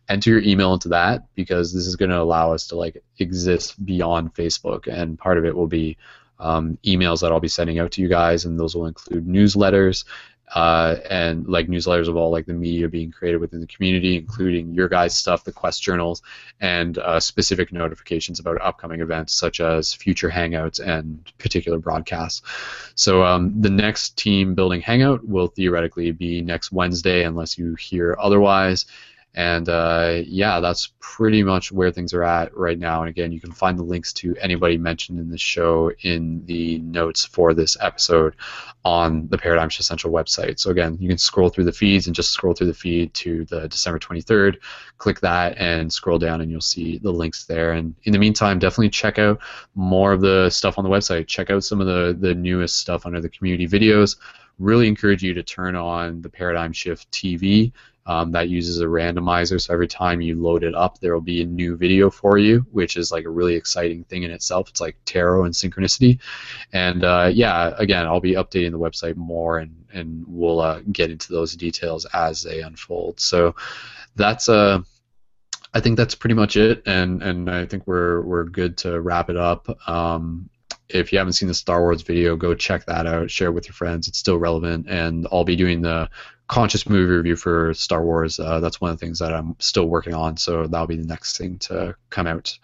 Enter 0.10 0.32
your 0.32 0.42
email 0.42 0.74
into 0.74 0.90
that 0.90 1.28
because 1.36 1.74
this 1.74 1.86
is 1.86 1.96
going 1.96 2.12
to 2.12 2.22
allow 2.22 2.54
us 2.54 2.68
to 2.68 2.76
like 2.76 3.04
exist 3.20 3.84
beyond 3.86 4.34
Facebook 4.34 4.88
and 4.88 5.20
part 5.20 5.38
of 5.38 5.46
it 5.46 5.56
will 5.56 5.68
be 5.68 5.98
um, 6.40 6.78
emails 6.84 7.22
that 7.22 7.32
I'll 7.32 7.40
be 7.40 7.48
sending 7.48 7.80
out 7.80 7.92
to 7.94 8.02
you 8.02 8.10
guys 8.10 8.44
and 8.44 8.60
those 8.60 8.76
will 8.76 8.88
include 8.88 9.28
newsletters 9.28 10.04
uh, 10.54 10.98
and 11.10 11.48
like 11.48 11.68
newsletters 11.68 12.08
of 12.08 12.16
all 12.16 12.32
like 12.32 12.46
the 12.46 12.54
media 12.54 12.88
being 12.88 13.12
created 13.12 13.38
within 13.38 13.60
the 13.60 13.68
community, 13.68 14.18
including 14.18 14.74
your 14.74 14.88
guys' 14.88 15.18
stuff, 15.18 15.44
the 15.44 15.52
Quest 15.52 15.82
journals, 15.82 16.22
and 16.62 16.98
uh, 17.00 17.20
specific 17.20 17.74
notifications 17.74 18.40
about 18.40 18.62
upcoming 18.62 19.02
events 19.02 19.34
such 19.34 19.60
as 19.60 19.94
future 19.94 20.30
hangouts 20.30 20.80
and 20.80 21.32
particular 21.38 21.80
broadcasts. 21.80 22.42
So 22.96 23.24
um, 23.24 23.62
the 23.62 23.70
next 23.70 24.18
team 24.18 24.54
building 24.54 24.82
hangout 24.82 25.28
will 25.28 25.48
theoretically 25.48 26.12
be 26.12 26.42
next 26.42 26.72
Wednesday, 26.72 27.24
unless 27.24 27.58
you 27.58 27.76
hear 27.76 28.16
otherwise. 28.20 28.86
And 29.36 29.68
uh, 29.68 30.22
yeah, 30.26 30.60
that's 30.60 30.94
pretty 31.00 31.42
much 31.42 31.72
where 31.72 31.92
things 31.92 32.14
are 32.14 32.24
at 32.24 32.56
right 32.56 32.78
now. 32.78 33.02
And 33.02 33.10
again, 33.10 33.32
you 33.32 33.40
can 33.40 33.52
find 33.52 33.80
the 33.80 33.84
links 33.84 34.14
to 34.14 34.36
anybody 34.40 34.78
mentioned 34.78 35.20
in 35.20 35.30
the 35.30 35.40
show 35.40 35.92
in 36.02 36.46
the 36.46 36.78
notes 36.80 37.26
for 37.26 37.56
this 37.56 37.76
episode 37.82 38.36
on 38.86 39.28
the 39.30 39.38
Paradigm 39.38 39.70
Shift 39.70 39.86
Central 39.86 40.14
website. 40.14 40.60
So 40.60 40.70
again, 40.70 40.98
you 41.00 41.08
can 41.08 41.18
scroll 41.18 41.50
through 41.50 41.64
the 41.64 41.72
feeds 41.72 42.06
and 42.06 42.16
just 42.16 42.32
scroll 42.32 42.54
through 42.54 42.68
the 42.68 42.74
feed 42.76 43.14
to 43.16 43.46
the 43.46 43.68
December 43.68 43.98
23rd. 43.98 44.58
Click 45.00 45.20
that 45.22 45.58
and 45.58 45.92
scroll 45.92 46.20
down, 46.20 46.42
and 46.42 46.52
you'll 46.52 46.62
see 46.62 47.00
the 47.00 47.12
links 47.12 47.46
there. 47.46 47.74
And 47.74 47.96
in 48.04 48.14
the 48.14 48.20
meantime, 48.20 48.60
definitely 48.60 48.90
check 48.90 49.18
out 49.18 49.40
more 49.74 50.14
of 50.14 50.22
the 50.22 50.52
stuff 50.52 50.78
on 50.78 50.84
the 50.84 50.92
website. 50.92 51.26
Check 51.26 51.50
out 51.50 51.64
some 51.64 51.82
of 51.82 51.88
the 51.88 52.16
the 52.20 52.36
newest 52.36 52.78
stuff 52.78 53.08
under 53.08 53.20
the 53.20 53.30
community 53.30 53.68
videos 53.68 54.18
really 54.60 54.88
encourage 54.88 55.24
you 55.24 55.34
to 55.34 55.44
turn 55.44 55.76
on 55.76 56.22
the 56.22 56.30
Paradigm 56.30 56.72
Shift 56.72 57.10
TV 57.12 57.72
um, 58.06 58.32
that 58.32 58.50
uses 58.50 58.80
a 58.82 58.86
randomizer, 58.86 59.62
so 59.62 59.74
every 59.74 59.88
time 59.88 60.20
you 60.20 60.42
load 60.42 60.64
it 60.64 60.76
up, 60.76 61.00
there 61.00 61.14
will 61.14 61.22
be 61.22 61.42
a 61.42 61.46
new 61.46 61.78
video 61.78 62.10
for 62.10 62.38
you, 62.38 62.66
which 62.72 62.98
is 62.98 63.12
like 63.12 63.26
a 63.26 63.30
really 63.30 63.56
exciting 63.56 64.04
thing 64.06 64.24
in 64.24 64.32
itself. 64.32 64.70
It's 64.70 64.82
like 64.82 64.98
tarot 65.06 65.46
and 65.46 65.54
synchronicity, 65.54 66.20
and 66.74 67.04
uh, 67.04 67.32
yeah, 67.34 67.74
again, 67.78 68.06
I'll 68.06 68.20
be 68.20 68.34
updating 68.34 68.72
the 68.72 68.80
website 68.80 69.16
more, 69.16 69.60
and 69.60 69.86
and 69.94 70.26
we'll 70.28 70.60
uh, 70.60 70.82
get 70.92 71.12
into 71.12 71.32
those 71.32 71.56
details 71.56 72.06
as 72.14 72.44
they 72.44 72.62
unfold. 72.62 73.20
So 73.20 73.56
that's 74.16 74.50
uh, 74.50 74.80
I 75.74 75.80
think 75.80 75.98
that's 75.98 76.16
pretty 76.16 76.36
much 76.36 76.58
it, 76.58 76.84
and 76.86 77.24
and 77.24 77.50
I 77.50 77.66
think 77.66 77.88
we're 77.88 78.22
we're 78.22 78.44
good 78.44 78.78
to 78.80 79.00
wrap 79.00 79.30
it 79.30 79.38
up. 79.38 79.70
Um, 79.90 80.50
if 80.90 81.12
you 81.12 81.18
haven't 81.18 81.34
seen 81.34 81.48
the 81.48 81.54
Star 81.54 81.82
Wars 81.82 82.02
video, 82.02 82.36
go 82.36 82.54
check 82.54 82.86
that 82.86 83.08
out. 83.08 83.32
Share 83.32 83.48
it 83.48 83.54
with 83.54 83.68
your 83.68 83.74
friends. 83.74 84.08
It's 84.08 84.20
still 84.20 84.38
relevant, 84.38 84.88
and 84.90 85.28
I'll 85.32 85.44
be 85.44 85.56
doing 85.56 85.82
the 85.82 86.10
conscious 86.48 86.88
movie 86.88 87.12
review 87.12 87.36
for 87.36 87.74
Star 87.74 88.04
Wars. 88.04 88.40
Uh, 88.40 88.60
that's 88.60 88.82
one 88.82 88.92
of 88.92 89.00
the 89.00 89.06
things 89.06 89.20
that 89.20 89.34
I'm 89.34 89.56
still 89.60 89.86
working 89.86 90.14
on, 90.14 90.38
so 90.38 90.68
that'll 90.68 90.88
be 90.88 90.98
the 90.98 91.08
next 91.08 91.38
thing 91.38 91.58
to 91.60 91.96
come 92.10 92.28
out, 92.28 92.58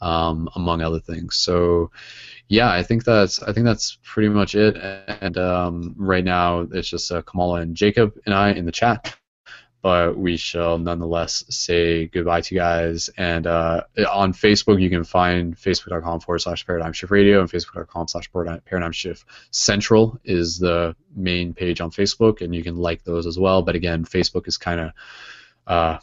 um, 0.00 0.48
among 0.56 0.82
other 0.82 1.00
things. 1.00 1.36
So, 1.36 1.90
yeah, 2.48 2.70
I 2.70 2.82
think 2.82 3.04
that's 3.04 3.42
I 3.42 3.52
think 3.52 3.64
that's 3.66 3.98
pretty 4.02 4.28
much 4.28 4.54
it. 4.54 4.76
And 5.20 5.38
um, 5.38 5.94
right 5.96 6.24
now, 6.24 6.60
it's 6.72 6.88
just 6.88 7.10
uh, 7.12 7.22
Kamala 7.22 7.60
and 7.60 7.76
Jacob 7.76 8.14
and 8.26 8.34
I 8.34 8.50
in 8.52 8.66
the 8.66 8.72
chat 8.72 9.16
but 9.82 10.16
we 10.16 10.36
shall 10.36 10.78
nonetheless 10.78 11.44
say 11.48 12.06
goodbye 12.06 12.42
to 12.42 12.54
you 12.54 12.60
guys. 12.60 13.08
And 13.16 13.46
uh, 13.46 13.82
on 14.10 14.32
Facebook, 14.32 14.80
you 14.80 14.90
can 14.90 15.04
find 15.04 15.56
facebook.com 15.56 16.20
forward 16.20 16.40
slash 16.40 16.66
paradigm 16.66 16.92
shift 16.92 17.10
radio 17.10 17.40
and 17.40 17.50
facebook.com 17.50 18.08
slash 18.08 18.30
paradigm 18.32 18.92
shift 18.92 19.24
central 19.50 20.18
is 20.24 20.58
the 20.58 20.94
main 21.16 21.54
page 21.54 21.80
on 21.80 21.90
Facebook, 21.90 22.42
and 22.42 22.54
you 22.54 22.62
can 22.62 22.76
like 22.76 23.04
those 23.04 23.26
as 23.26 23.38
well. 23.38 23.62
But 23.62 23.74
again, 23.74 24.04
Facebook 24.04 24.46
is 24.46 24.58
kind 24.58 24.80
of 24.80 24.92
uh, 25.66 25.98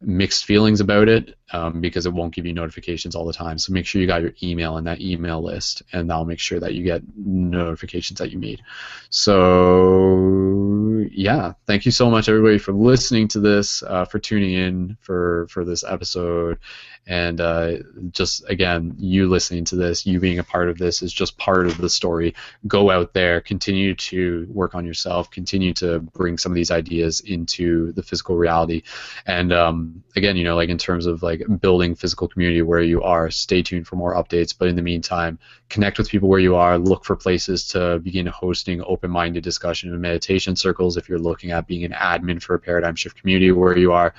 mixed 0.00 0.44
feelings 0.44 0.80
about 0.80 1.08
it 1.08 1.34
um, 1.52 1.80
because 1.80 2.06
it 2.06 2.12
won't 2.12 2.34
give 2.34 2.46
you 2.46 2.52
notifications 2.52 3.14
all 3.14 3.26
the 3.26 3.32
time. 3.32 3.58
So 3.58 3.72
make 3.72 3.86
sure 3.86 4.00
you 4.00 4.06
got 4.06 4.22
your 4.22 4.34
email 4.42 4.76
in 4.78 4.84
that 4.84 5.00
email 5.00 5.42
list, 5.42 5.82
and 5.92 6.08
that'll 6.08 6.24
make 6.24 6.38
sure 6.38 6.60
that 6.60 6.74
you 6.74 6.82
get 6.82 7.02
notifications 7.16 8.18
that 8.18 8.30
you 8.30 8.38
need. 8.38 8.62
So 9.10 10.82
yeah, 11.10 11.52
thank 11.66 11.84
you 11.84 11.92
so 11.92 12.10
much 12.10 12.28
everybody 12.28 12.58
for 12.58 12.72
listening 12.72 13.28
to 13.28 13.40
this, 13.40 13.82
uh, 13.82 14.04
for 14.04 14.18
tuning 14.18 14.54
in 14.54 14.96
for 15.00 15.46
for 15.48 15.64
this 15.64 15.84
episode, 15.84 16.58
and 17.06 17.40
uh, 17.40 17.78
just 18.10 18.48
again, 18.48 18.94
you 18.98 19.28
listening 19.28 19.64
to 19.66 19.76
this, 19.76 20.06
you 20.06 20.20
being 20.20 20.38
a 20.38 20.44
part 20.44 20.68
of 20.68 20.78
this 20.78 21.02
is 21.02 21.12
just 21.12 21.36
part 21.38 21.66
of 21.66 21.78
the 21.78 21.90
story. 21.90 22.34
Go 22.66 22.90
out 22.90 23.12
there, 23.12 23.40
continue 23.40 23.94
to 23.94 24.46
work 24.50 24.74
on 24.74 24.86
yourself, 24.86 25.30
continue 25.30 25.74
to 25.74 26.00
bring 26.00 26.38
some 26.38 26.52
of 26.52 26.56
these 26.56 26.70
ideas 26.70 27.20
into 27.20 27.92
the 27.92 28.02
physical 28.02 28.36
reality, 28.36 28.82
and 29.26 29.52
um, 29.52 30.02
again, 30.16 30.36
you 30.36 30.44
know, 30.44 30.56
like 30.56 30.68
in 30.68 30.78
terms 30.78 31.06
of 31.06 31.22
like 31.22 31.41
building 31.60 31.94
physical 31.94 32.28
community 32.28 32.62
where 32.62 32.82
you 32.82 33.02
are. 33.02 33.30
Stay 33.30 33.62
tuned 33.62 33.86
for 33.86 33.96
more 33.96 34.14
updates. 34.14 34.54
But 34.56 34.68
in 34.68 34.76
the 34.76 34.82
meantime, 34.82 35.38
connect 35.68 35.98
with 35.98 36.08
people 36.08 36.28
where 36.28 36.40
you 36.40 36.56
are. 36.56 36.78
Look 36.78 37.04
for 37.04 37.16
places 37.16 37.68
to 37.68 37.98
begin 37.98 38.26
hosting 38.26 38.82
open-minded 38.82 39.42
discussion 39.42 39.92
and 39.92 40.00
meditation 40.00 40.56
circles. 40.56 40.96
If 40.96 41.08
you're 41.08 41.18
looking 41.18 41.50
at 41.50 41.66
being 41.66 41.84
an 41.84 41.92
admin 41.92 42.42
for 42.42 42.54
a 42.54 42.58
paradigm 42.58 42.94
shift 42.94 43.16
community 43.16 43.52
where 43.52 43.76
you 43.76 43.92
are, 43.92 44.14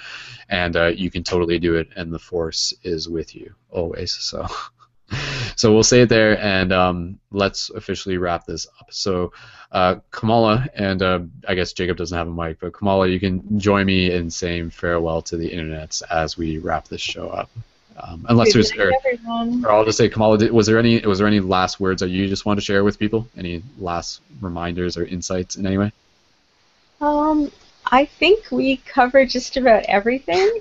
and 0.50 0.76
uh, 0.76 0.88
you 0.88 1.10
can 1.10 1.24
totally 1.24 1.60
do 1.60 1.76
it. 1.76 1.90
And 1.96 2.14
the 2.14 2.20
force 2.20 2.74
is 2.84 3.10
with 3.10 3.36
you 3.36 3.54
always. 3.70 4.14
So. 4.14 4.48
so 5.56 5.74
we'll 5.74 5.84
say 5.84 6.02
it 6.02 6.10
there, 6.10 6.40
and 6.40 6.72
um, 6.72 7.20
let's 7.32 7.70
officially 7.70 8.18
wrap 8.18 8.46
this 8.46 8.68
up. 8.80 8.88
So, 8.92 9.34
uh, 9.72 9.96
Kamala, 10.12 10.68
and 10.76 11.02
uh, 11.02 11.20
I 11.48 11.56
guess 11.56 11.74
Jacob 11.74 11.98
doesn't 11.98 12.18
have 12.18 12.28
a 12.28 12.32
mic, 12.32 12.60
but 12.60 12.74
Kamala, 12.74 13.08
you 13.08 13.20
can 13.20 13.60
join 13.60 13.86
me 13.86 14.12
in 14.12 14.30
saying 14.30 14.72
farewell 14.72 15.22
to 15.24 15.38
the 15.38 15.50
internets 15.50 16.02
as 16.10 16.38
we 16.38 16.58
wrap 16.58 16.88
this 16.88 17.02
show 17.02 17.30
up. 17.30 17.50
Um, 18.02 18.26
unless 18.28 18.54
there's, 18.54 18.72
or, 18.74 18.92
or, 19.64 19.72
I'll 19.72 19.86
just 19.86 20.00
say, 20.00 20.10
Kamala, 20.10 20.52
was 20.52 20.66
there 20.66 20.80
any 20.80 21.00
was 21.02 21.20
there 21.20 21.28
any 21.28 21.40
last 21.40 21.80
words 21.80 22.02
that 22.02 22.10
you 22.10 22.28
just 22.28 22.46
want 22.46 22.60
to 22.60 22.66
share 22.66 22.84
with 22.84 22.98
people? 22.98 23.28
Any 23.38 23.62
last 23.78 24.22
reminders 24.42 24.98
or 24.98 25.06
insights 25.06 25.58
in 25.58 25.68
any 25.68 25.78
way? 25.78 25.92
Um, 27.02 27.52
I 27.86 28.06
think 28.06 28.46
we 28.50 28.78
covered 28.78 29.30
just 29.30 29.58
about 29.58 29.84
everything. 29.84 30.60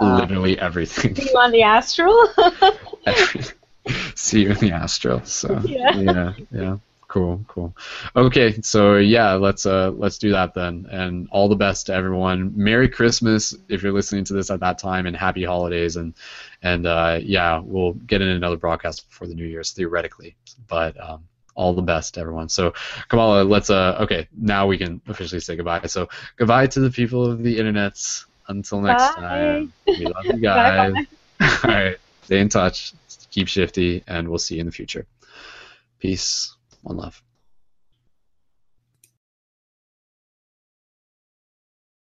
Literally 0.00 0.58
everything. 0.58 1.14
See 1.14 1.30
you 1.30 1.38
on 1.38 1.52
the 1.52 1.62
astral. 1.62 2.28
See 4.14 4.42
you 4.42 4.50
in 4.50 4.58
the 4.58 4.72
astral. 4.72 5.24
So 5.24 5.60
Yeah. 5.64 5.96
yeah, 5.96 6.32
yeah. 6.50 6.76
Cool, 7.08 7.44
cool. 7.46 7.76
Okay, 8.16 8.60
so 8.62 8.96
yeah, 8.96 9.34
let's 9.34 9.66
uh 9.66 9.90
let's 9.90 10.18
do 10.18 10.32
that 10.32 10.52
then. 10.54 10.86
And 10.90 11.28
all 11.30 11.48
the 11.48 11.54
best 11.54 11.86
to 11.86 11.94
everyone. 11.94 12.52
Merry 12.56 12.88
Christmas 12.88 13.54
if 13.68 13.82
you're 13.82 13.92
listening 13.92 14.24
to 14.24 14.32
this 14.32 14.50
at 14.50 14.60
that 14.60 14.78
time, 14.78 15.06
and 15.06 15.16
happy 15.16 15.44
holidays. 15.44 15.96
And 15.96 16.14
and 16.62 16.86
uh, 16.86 17.20
yeah, 17.22 17.60
we'll 17.62 17.92
get 17.92 18.20
in 18.20 18.28
another 18.28 18.56
broadcast 18.56 19.08
before 19.08 19.28
the 19.28 19.34
New 19.34 19.46
Year's 19.46 19.70
theoretically. 19.72 20.34
But 20.66 21.00
um, 21.00 21.22
all 21.54 21.72
the 21.74 21.82
best 21.82 22.14
to 22.14 22.20
everyone. 22.20 22.48
So 22.48 22.72
Kamala, 23.08 23.44
let's 23.44 23.70
uh 23.70 23.96
okay 24.00 24.26
now 24.36 24.66
we 24.66 24.76
can 24.78 25.00
officially 25.08 25.40
say 25.40 25.56
goodbye. 25.56 25.86
So 25.86 26.08
goodbye 26.36 26.66
to 26.68 26.80
the 26.80 26.90
people 26.90 27.24
of 27.30 27.42
the 27.42 27.58
internets. 27.58 28.24
Until 28.48 28.80
next 28.82 29.14
Bye. 29.14 29.20
time, 29.20 29.72
we 29.86 30.06
love 30.06 30.24
you 30.26 30.40
guys. 30.42 30.92
Bye-bye. 31.40 31.58
all 31.64 31.70
right, 31.70 31.96
stay 32.22 32.40
in 32.40 32.48
touch, 32.48 32.92
keep 33.34 33.48
shifty, 33.48 34.04
and 34.06 34.28
we'll 34.28 34.38
see 34.38 34.54
you 34.54 34.60
in 34.60 34.66
the 34.66 34.72
future. 34.72 35.06
Peace. 35.98 36.54
One 36.82 36.96
love. 36.98 37.20